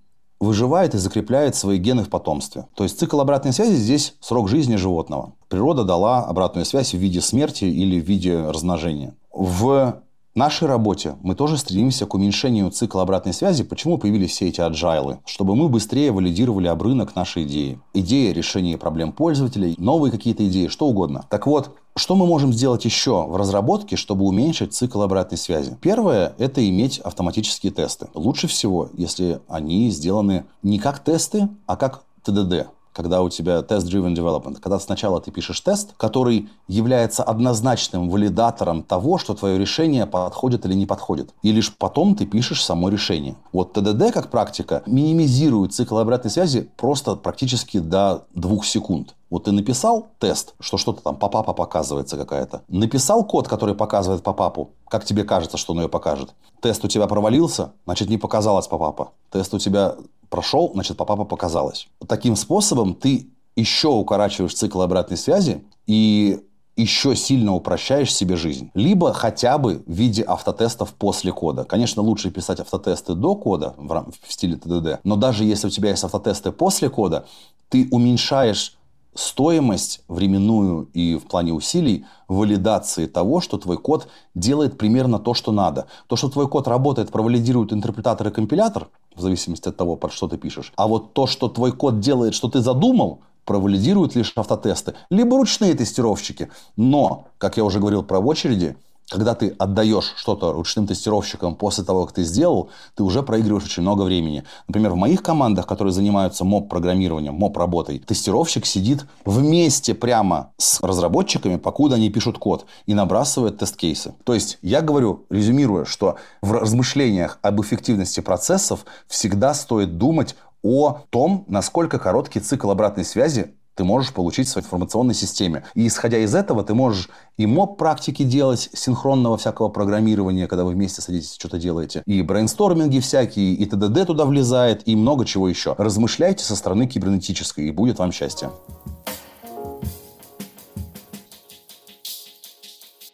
выживает 0.40 0.94
и 0.94 0.98
закрепляет 0.98 1.56
свои 1.56 1.78
гены 1.78 2.04
в 2.04 2.08
потомстве. 2.08 2.66
То 2.74 2.84
есть 2.84 2.98
цикл 2.98 3.20
обратной 3.20 3.52
связи 3.52 3.74
здесь 3.74 4.14
срок 4.20 4.48
жизни 4.48 4.76
животного. 4.76 5.32
Природа 5.48 5.84
дала 5.84 6.24
обратную 6.24 6.64
связь 6.64 6.92
в 6.92 6.98
виде 6.98 7.20
смерти 7.20 7.64
или 7.64 8.00
в 8.00 8.04
виде 8.04 8.48
размножения. 8.48 9.14
В 9.32 10.02
нашей 10.34 10.68
работе 10.68 11.16
мы 11.22 11.34
тоже 11.34 11.56
стремимся 11.56 12.06
к 12.06 12.14
уменьшению 12.14 12.70
цикла 12.70 13.02
обратной 13.02 13.32
связи. 13.32 13.64
Почему 13.64 13.98
появились 13.98 14.32
все 14.32 14.48
эти 14.48 14.60
аджайлы? 14.60 15.18
Чтобы 15.24 15.56
мы 15.56 15.68
быстрее 15.68 16.12
валидировали 16.12 16.68
об 16.68 16.82
рынок 16.82 17.16
нашей 17.16 17.44
идеи. 17.44 17.80
Идея 17.94 18.32
решения 18.32 18.76
проблем 18.76 19.12
пользователей, 19.12 19.74
новые 19.78 20.12
какие-то 20.12 20.46
идеи, 20.46 20.68
что 20.68 20.86
угодно. 20.86 21.24
Так 21.30 21.46
вот, 21.46 21.76
что 21.96 22.14
мы 22.14 22.26
можем 22.26 22.52
сделать 22.52 22.84
еще 22.84 23.26
в 23.26 23.36
разработке, 23.36 23.96
чтобы 23.96 24.26
уменьшить 24.26 24.74
цикл 24.74 25.00
обратной 25.00 25.38
связи? 25.38 25.76
Первое– 25.80 26.34
это 26.38 26.66
иметь 26.68 26.98
автоматические 26.98 27.72
тесты. 27.72 28.08
Лучше 28.14 28.46
всего, 28.48 28.90
если 28.92 29.40
они 29.48 29.90
сделаны 29.90 30.44
не 30.62 30.78
как 30.78 31.02
тесты, 31.02 31.48
а 31.66 31.76
как 31.76 32.02
ТДД 32.22 32.68
когда 32.96 33.20
у 33.20 33.28
тебя 33.28 33.58
test-driven 33.58 34.14
development, 34.14 34.58
когда 34.58 34.78
сначала 34.78 35.20
ты 35.20 35.30
пишешь 35.30 35.60
тест, 35.60 35.92
который 35.98 36.48
является 36.66 37.22
однозначным 37.22 38.08
валидатором 38.08 38.82
того, 38.82 39.18
что 39.18 39.34
твое 39.34 39.58
решение 39.58 40.06
подходит 40.06 40.64
или 40.64 40.72
не 40.72 40.86
подходит. 40.86 41.34
И 41.42 41.52
лишь 41.52 41.76
потом 41.76 42.14
ты 42.14 42.24
пишешь 42.24 42.64
само 42.64 42.88
решение. 42.88 43.36
Вот 43.52 43.74
ТДД 43.74 44.12
как 44.14 44.30
практика 44.30 44.82
минимизирует 44.86 45.74
цикл 45.74 45.98
обратной 45.98 46.30
связи 46.30 46.70
просто 46.78 47.16
практически 47.16 47.78
до 47.78 48.24
двух 48.34 48.64
секунд. 48.64 49.14
Вот 49.28 49.44
ты 49.44 49.52
написал 49.52 50.06
тест, 50.20 50.54
что 50.60 50.78
что-то 50.78 51.02
там 51.02 51.16
по 51.16 51.28
папа 51.28 51.52
показывается 51.52 52.16
какая-то. 52.16 52.62
Написал 52.68 53.24
код, 53.24 53.48
который 53.48 53.74
показывает 53.74 54.22
по 54.22 54.32
папу, 54.32 54.70
как 54.88 55.04
тебе 55.04 55.24
кажется, 55.24 55.56
что 55.56 55.72
он 55.72 55.80
ее 55.80 55.88
покажет. 55.88 56.30
Тест 56.62 56.84
у 56.84 56.88
тебя 56.88 57.08
провалился, 57.08 57.72
значит 57.84 58.08
не 58.08 58.18
показалось 58.18 58.68
по 58.68 58.78
папа. 58.78 59.10
Тест 59.30 59.52
у 59.52 59.58
тебя 59.58 59.96
прошел, 60.28 60.70
значит 60.74 60.96
папа 60.96 61.24
показалось. 61.24 61.88
Таким 62.06 62.36
способом 62.36 62.94
ты 62.94 63.28
еще 63.56 63.88
укорачиваешь 63.88 64.54
цикл 64.54 64.82
обратной 64.82 65.16
связи 65.16 65.64
и 65.86 66.40
еще 66.76 67.16
сильно 67.16 67.54
упрощаешь 67.54 68.14
себе 68.14 68.36
жизнь. 68.36 68.70
Либо 68.74 69.12
хотя 69.14 69.56
бы 69.56 69.82
в 69.86 69.92
виде 69.92 70.22
автотестов 70.22 70.92
после 70.92 71.32
кода. 71.32 71.64
Конечно, 71.64 72.02
лучше 72.02 72.30
писать 72.30 72.60
автотесты 72.60 73.14
до 73.14 73.34
кода 73.34 73.74
в, 73.78 74.12
в 74.22 74.32
стиле 74.32 74.56
ТДД, 74.56 75.00
но 75.02 75.16
даже 75.16 75.44
если 75.44 75.68
у 75.68 75.70
тебя 75.70 75.90
есть 75.90 76.04
автотесты 76.04 76.52
после 76.52 76.90
кода, 76.90 77.26
ты 77.70 77.88
уменьшаешь 77.90 78.76
стоимость 79.14 80.02
временную 80.08 80.88
и 80.92 81.16
в 81.16 81.26
плане 81.26 81.54
усилий 81.54 82.04
валидации 82.28 83.06
того, 83.06 83.40
что 83.40 83.56
твой 83.56 83.78
код 83.78 84.08
делает 84.34 84.76
примерно 84.76 85.18
то, 85.18 85.32
что 85.32 85.52
надо. 85.52 85.86
То, 86.06 86.16
что 86.16 86.28
твой 86.28 86.48
код 86.48 86.68
работает, 86.68 87.10
провалидирует 87.10 87.72
интерпретатор 87.72 88.28
и 88.28 88.30
компилятор, 88.30 88.88
в 89.16 89.20
зависимости 89.20 89.68
от 89.68 89.76
того, 89.76 89.96
под 89.96 90.12
что 90.12 90.28
ты 90.28 90.36
пишешь. 90.36 90.72
А 90.76 90.86
вот 90.86 91.14
то, 91.14 91.26
что 91.26 91.48
твой 91.48 91.72
код 91.72 92.00
делает, 92.00 92.34
что 92.34 92.48
ты 92.48 92.60
задумал, 92.60 93.20
провалидируют 93.44 94.14
лишь 94.14 94.32
автотесты, 94.36 94.94
либо 95.10 95.36
ручные 95.36 95.74
тестировщики. 95.74 96.50
Но, 96.76 97.28
как 97.38 97.56
я 97.56 97.64
уже 97.64 97.80
говорил 97.80 98.02
про 98.02 98.18
очереди, 98.18 98.76
когда 99.10 99.34
ты 99.34 99.54
отдаешь 99.58 100.12
что-то 100.16 100.52
ручным 100.52 100.86
тестировщикам 100.86 101.54
после 101.54 101.84
того, 101.84 102.06
как 102.06 102.14
ты 102.14 102.24
сделал, 102.24 102.70
ты 102.94 103.02
уже 103.02 103.22
проигрываешь 103.22 103.64
очень 103.64 103.82
много 103.82 104.02
времени. 104.02 104.44
Например, 104.66 104.92
в 104.92 104.96
моих 104.96 105.22
командах, 105.22 105.66
которые 105.66 105.92
занимаются 105.92 106.44
моб-программированием, 106.44 107.34
моб-работой, 107.34 108.00
тестировщик 108.00 108.66
сидит 108.66 109.06
вместе 109.24 109.94
прямо 109.94 110.52
с 110.58 110.80
разработчиками, 110.80 111.56
покуда 111.56 111.96
они 111.96 112.10
пишут 112.10 112.38
код, 112.38 112.66
и 112.86 112.94
набрасывает 112.94 113.58
тест-кейсы. 113.58 114.14
То 114.24 114.34
есть, 114.34 114.58
я 114.62 114.80
говорю, 114.80 115.26
резюмируя, 115.30 115.84
что 115.84 116.16
в 116.42 116.52
размышлениях 116.52 117.38
об 117.42 117.60
эффективности 117.60 118.20
процессов 118.20 118.84
всегда 119.06 119.54
стоит 119.54 119.98
думать 119.98 120.34
о 120.62 121.02
том, 121.10 121.44
насколько 121.46 121.98
короткий 122.00 122.40
цикл 122.40 122.70
обратной 122.70 123.04
связи 123.04 123.54
ты 123.76 123.84
можешь 123.84 124.12
получить 124.12 124.48
в 124.48 124.50
своей 124.50 124.64
информационной 124.64 125.14
системе. 125.14 125.64
И 125.74 125.86
исходя 125.86 126.18
из 126.18 126.34
этого, 126.34 126.64
ты 126.64 126.74
можешь 126.74 127.08
и 127.36 127.46
моб-практики 127.46 128.22
делать, 128.24 128.70
синхронного 128.72 129.36
всякого 129.36 129.68
программирования, 129.68 130.48
когда 130.48 130.64
вы 130.64 130.72
вместе 130.72 131.02
садитесь, 131.02 131.34
что-то 131.34 131.58
делаете, 131.58 132.02
и 132.06 132.22
брейнсторминги 132.22 133.00
всякие, 133.00 133.52
и 133.52 133.66
ТДД 133.66 134.06
туда 134.06 134.24
влезает, 134.24 134.82
и 134.88 134.96
много 134.96 135.24
чего 135.24 135.48
еще. 135.48 135.74
Размышляйте 135.76 136.42
со 136.42 136.56
стороны 136.56 136.86
кибернетической, 136.86 137.68
и 137.68 137.70
будет 137.70 137.98
вам 137.98 138.12
счастье. 138.12 138.50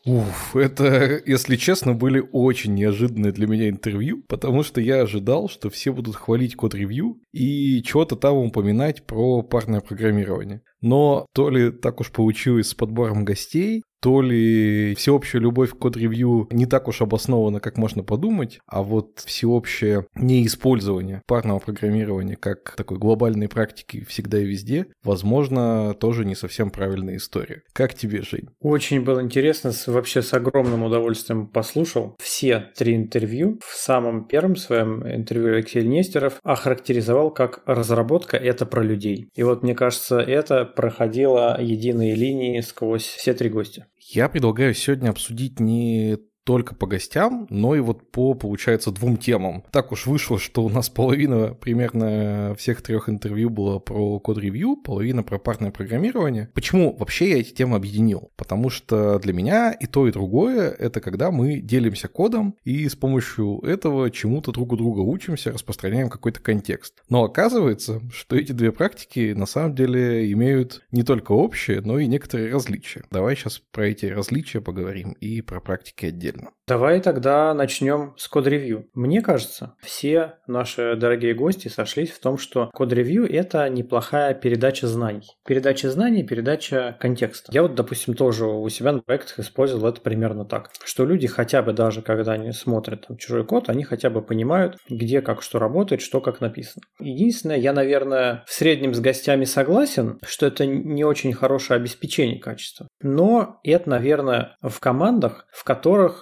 Уф, 0.05 0.57
это, 0.57 1.23
если 1.27 1.55
честно, 1.55 1.95
были 1.95 2.29
очень 2.33 2.75
неожиданные 2.75 3.31
для 3.31 3.47
меня 3.47 3.69
интервью, 3.69 4.25
потому 4.27 4.65
что 4.65 4.81
я 4.81 5.03
ожидал, 5.03 5.49
что 5.49 5.71
все 5.71 5.93
будут 5.93 6.17
хвалить 6.17 6.57
код-ревью 6.57 7.21
и 7.31 7.81
чего-то 7.85 8.17
там 8.17 8.35
упоминать 8.35 9.07
про 9.07 9.43
парное 9.43 9.81
программирование. 9.81 10.63
Но 10.83 11.27
то 11.35 11.49
ли 11.49 11.71
так 11.71 12.01
уж 12.01 12.11
получилось 12.11 12.69
с 12.69 12.75
подбором 12.75 13.25
гостей, 13.25 13.83
то 14.03 14.21
ли 14.21 14.95
всеобщая 14.97 15.39
любовь 15.39 15.71
к 15.71 15.79
код-ревью 15.79 16.49
не 16.51 16.67
так 16.67 16.89
уж 16.89 17.01
обоснована, 17.03 17.61
как 17.61 17.79
можно 17.79 18.03
подумать, 18.03 18.59
а 18.67 18.83
вот 18.83 19.21
всеобщее 19.21 20.07
неиспользование 20.17 21.23
парного 21.29 21.61
программирования 21.61 22.35
как 22.35 22.75
такой 22.77 22.99
глобальной 22.99 23.49
практики 23.49 24.05
всегда 24.09 24.41
и 24.41 24.45
везде, 24.45 24.87
возможно, 25.05 25.95
тоже 25.95 26.25
не 26.25 26.35
совсем 26.35 26.71
правильная 26.71 27.17
история. 27.17 27.63
Как 27.73 27.95
тебе, 27.95 28.23
Жень? 28.23 28.49
Очень 28.61 29.03
было 29.03 29.23
интересно, 29.23 29.71
вообще 29.87 30.21
с 30.21 30.35
огромным 30.35 30.83
удовольствием 30.83 31.47
послушал 31.47 32.17
все 32.21 32.73
три 32.77 32.97
интервью. 32.97 33.61
В 33.65 33.77
самом 33.77 34.27
первом 34.27 34.57
своем 34.57 35.07
интервью 35.07 35.55
Алексей 35.55 35.87
Нестеров 35.87 36.41
охарактеризовал 36.43 37.31
как 37.31 37.63
разработка– 37.67 38.37
это 38.39 38.67
про 38.67 38.83
людей. 38.83 39.29
И 39.37 39.45
вот 39.45 39.63
мне 39.63 39.77
кажется, 39.77 40.19
это 40.19 40.65
проходило 40.75 41.61
единые 41.61 42.15
линии 42.15 42.61
сквозь 42.61 43.05
все 43.05 43.35
три 43.35 43.49
гостя. 43.49 43.87
Я 43.99 44.29
предлагаю 44.29 44.75
сегодня 44.75 45.11
обсудить 45.11 45.61
не 45.61 46.19
только 46.45 46.75
по 46.75 46.87
гостям, 46.87 47.47
но 47.51 47.75
и 47.75 47.81
вот 47.81 48.11
по, 48.11 48.35
получается, 48.35 48.91
двум 48.91 49.17
темам. 49.17 49.65
Так 49.71 49.93
уж 49.93 50.07
вышло, 50.07 50.39
что 50.39 50.65
у 50.65 50.69
нас 50.69 50.89
половина 50.89 51.55
примерно 51.55 52.55
всех 52.59 52.83
трех 52.83 53.09
интервью 53.09 53.51
было 53.51 53.79
про 53.79 54.19
код-ревью, 54.19 54.77
половина 54.77 55.23
про 55.23 55.39
парное 55.39 55.71
программирование. 55.71 56.51
Почему 56.55 56.97
вообще 56.97 57.31
я 57.31 57.41
эти 57.41 57.53
темы 57.53 57.77
объединил? 57.77 58.31
Потому 58.37 58.71
что 58.71 59.19
для 59.19 59.33
меня 59.33 59.73
и 59.73 59.87
то, 59.87 60.09
и 60.09 60.13
другое— 60.13 60.71
это 60.79 61.01
когда 61.01 61.31
мы 61.31 61.61
делимся 61.61 62.09
кодом 62.09 62.57
и 62.65 62.89
с 62.89 62.97
помощью 62.97 63.61
этого 63.61 64.11
чему-то 64.11 64.53
друг 64.53 64.73
у 64.73 64.77
друга 64.77 65.01
учимся, 65.01 65.53
распространяем 65.53 66.11
какой-то 66.11 66.41
контекст. 66.41 67.03
Но 67.09 67.25
оказывается, 67.25 68.01
что 68.13 68.37
эти 68.37 68.53
две 68.53 68.73
практики 68.73 69.33
на 69.37 69.47
самом 69.47 69.75
деле 69.75 70.31
имеют 70.33 70.83
не 70.91 71.03
только 71.03 71.33
общее, 71.33 71.81
но 71.81 71.99
и 71.99 72.07
некоторые 72.07 72.53
различия. 72.53 73.05
Давай 73.11 73.37
сейчас 73.37 73.61
про 73.71 73.89
эти 73.89 74.07
различия 74.07 74.61
поговорим 74.61 75.13
и 75.13 75.41
про 75.41 75.61
практики 75.61 76.07
отдельно 76.07 76.32
отдельно. 76.33 76.53
Давай 76.69 77.01
тогда 77.01 77.53
начнем 77.55 78.15
с 78.17 78.29
код-ревью. 78.29 78.89
Мне 78.95 79.21
кажется, 79.21 79.75
все 79.81 80.35
наши 80.47 80.97
дорогие 80.97 81.35
гости 81.35 81.69
сошлись 81.69 82.11
в 82.11 82.21
том, 82.21 82.39
что 82.39 82.71
код-ревью– 82.73 83.31
это 83.31 83.69
неплохая 83.69 84.33
передача 84.35 84.87
знаний. 84.87 85.27
Передача 85.45 85.91
знаний, 85.91 86.23
передача 86.23 86.97
контекста. 87.01 87.53
Я 87.53 87.63
вот, 87.63 87.75
допустим, 87.75 88.15
тоже 88.15 88.47
у 88.47 88.69
себя 88.69 88.93
на 88.93 89.01
проектах 89.01 89.41
использовал 89.41 89.89
это 89.89 90.01
примерно 90.01 90.45
так, 90.45 90.71
что 90.85 91.05
люди 91.05 91.27
хотя 91.27 91.63
бы 91.63 91.73
даже, 91.73 92.01
когда 92.01 92.33
они 92.33 92.53
смотрят 92.53 93.09
там, 93.09 93.17
чужой 93.17 93.45
код, 93.45 93.69
они 93.69 93.83
хотя 93.83 94.09
бы 94.09 94.23
понимают, 94.23 94.79
где 94.89 95.21
как 95.21 95.43
что 95.43 95.59
работает, 95.59 96.01
что 96.01 96.21
как 96.21 96.41
написано. 96.41 96.83
Единственное, 97.01 97.57
я, 97.59 97.73
наверное, 97.73 98.45
в 98.47 98.53
среднем 98.53 98.95
с 98.95 99.01
гостями 99.01 99.45
согласен, 99.45 100.19
что 100.25 100.47
это 100.47 100.65
не 100.65 101.05
очень 101.05 101.33
хорошее 101.33 101.79
обеспечение 101.79 102.39
качества. 102.39 102.87
Но 103.03 103.61
это, 103.65 103.91
наверное, 103.91 104.57
в 104.63 104.79
командах, 104.79 105.47
в 105.53 105.65
которых 105.65 106.22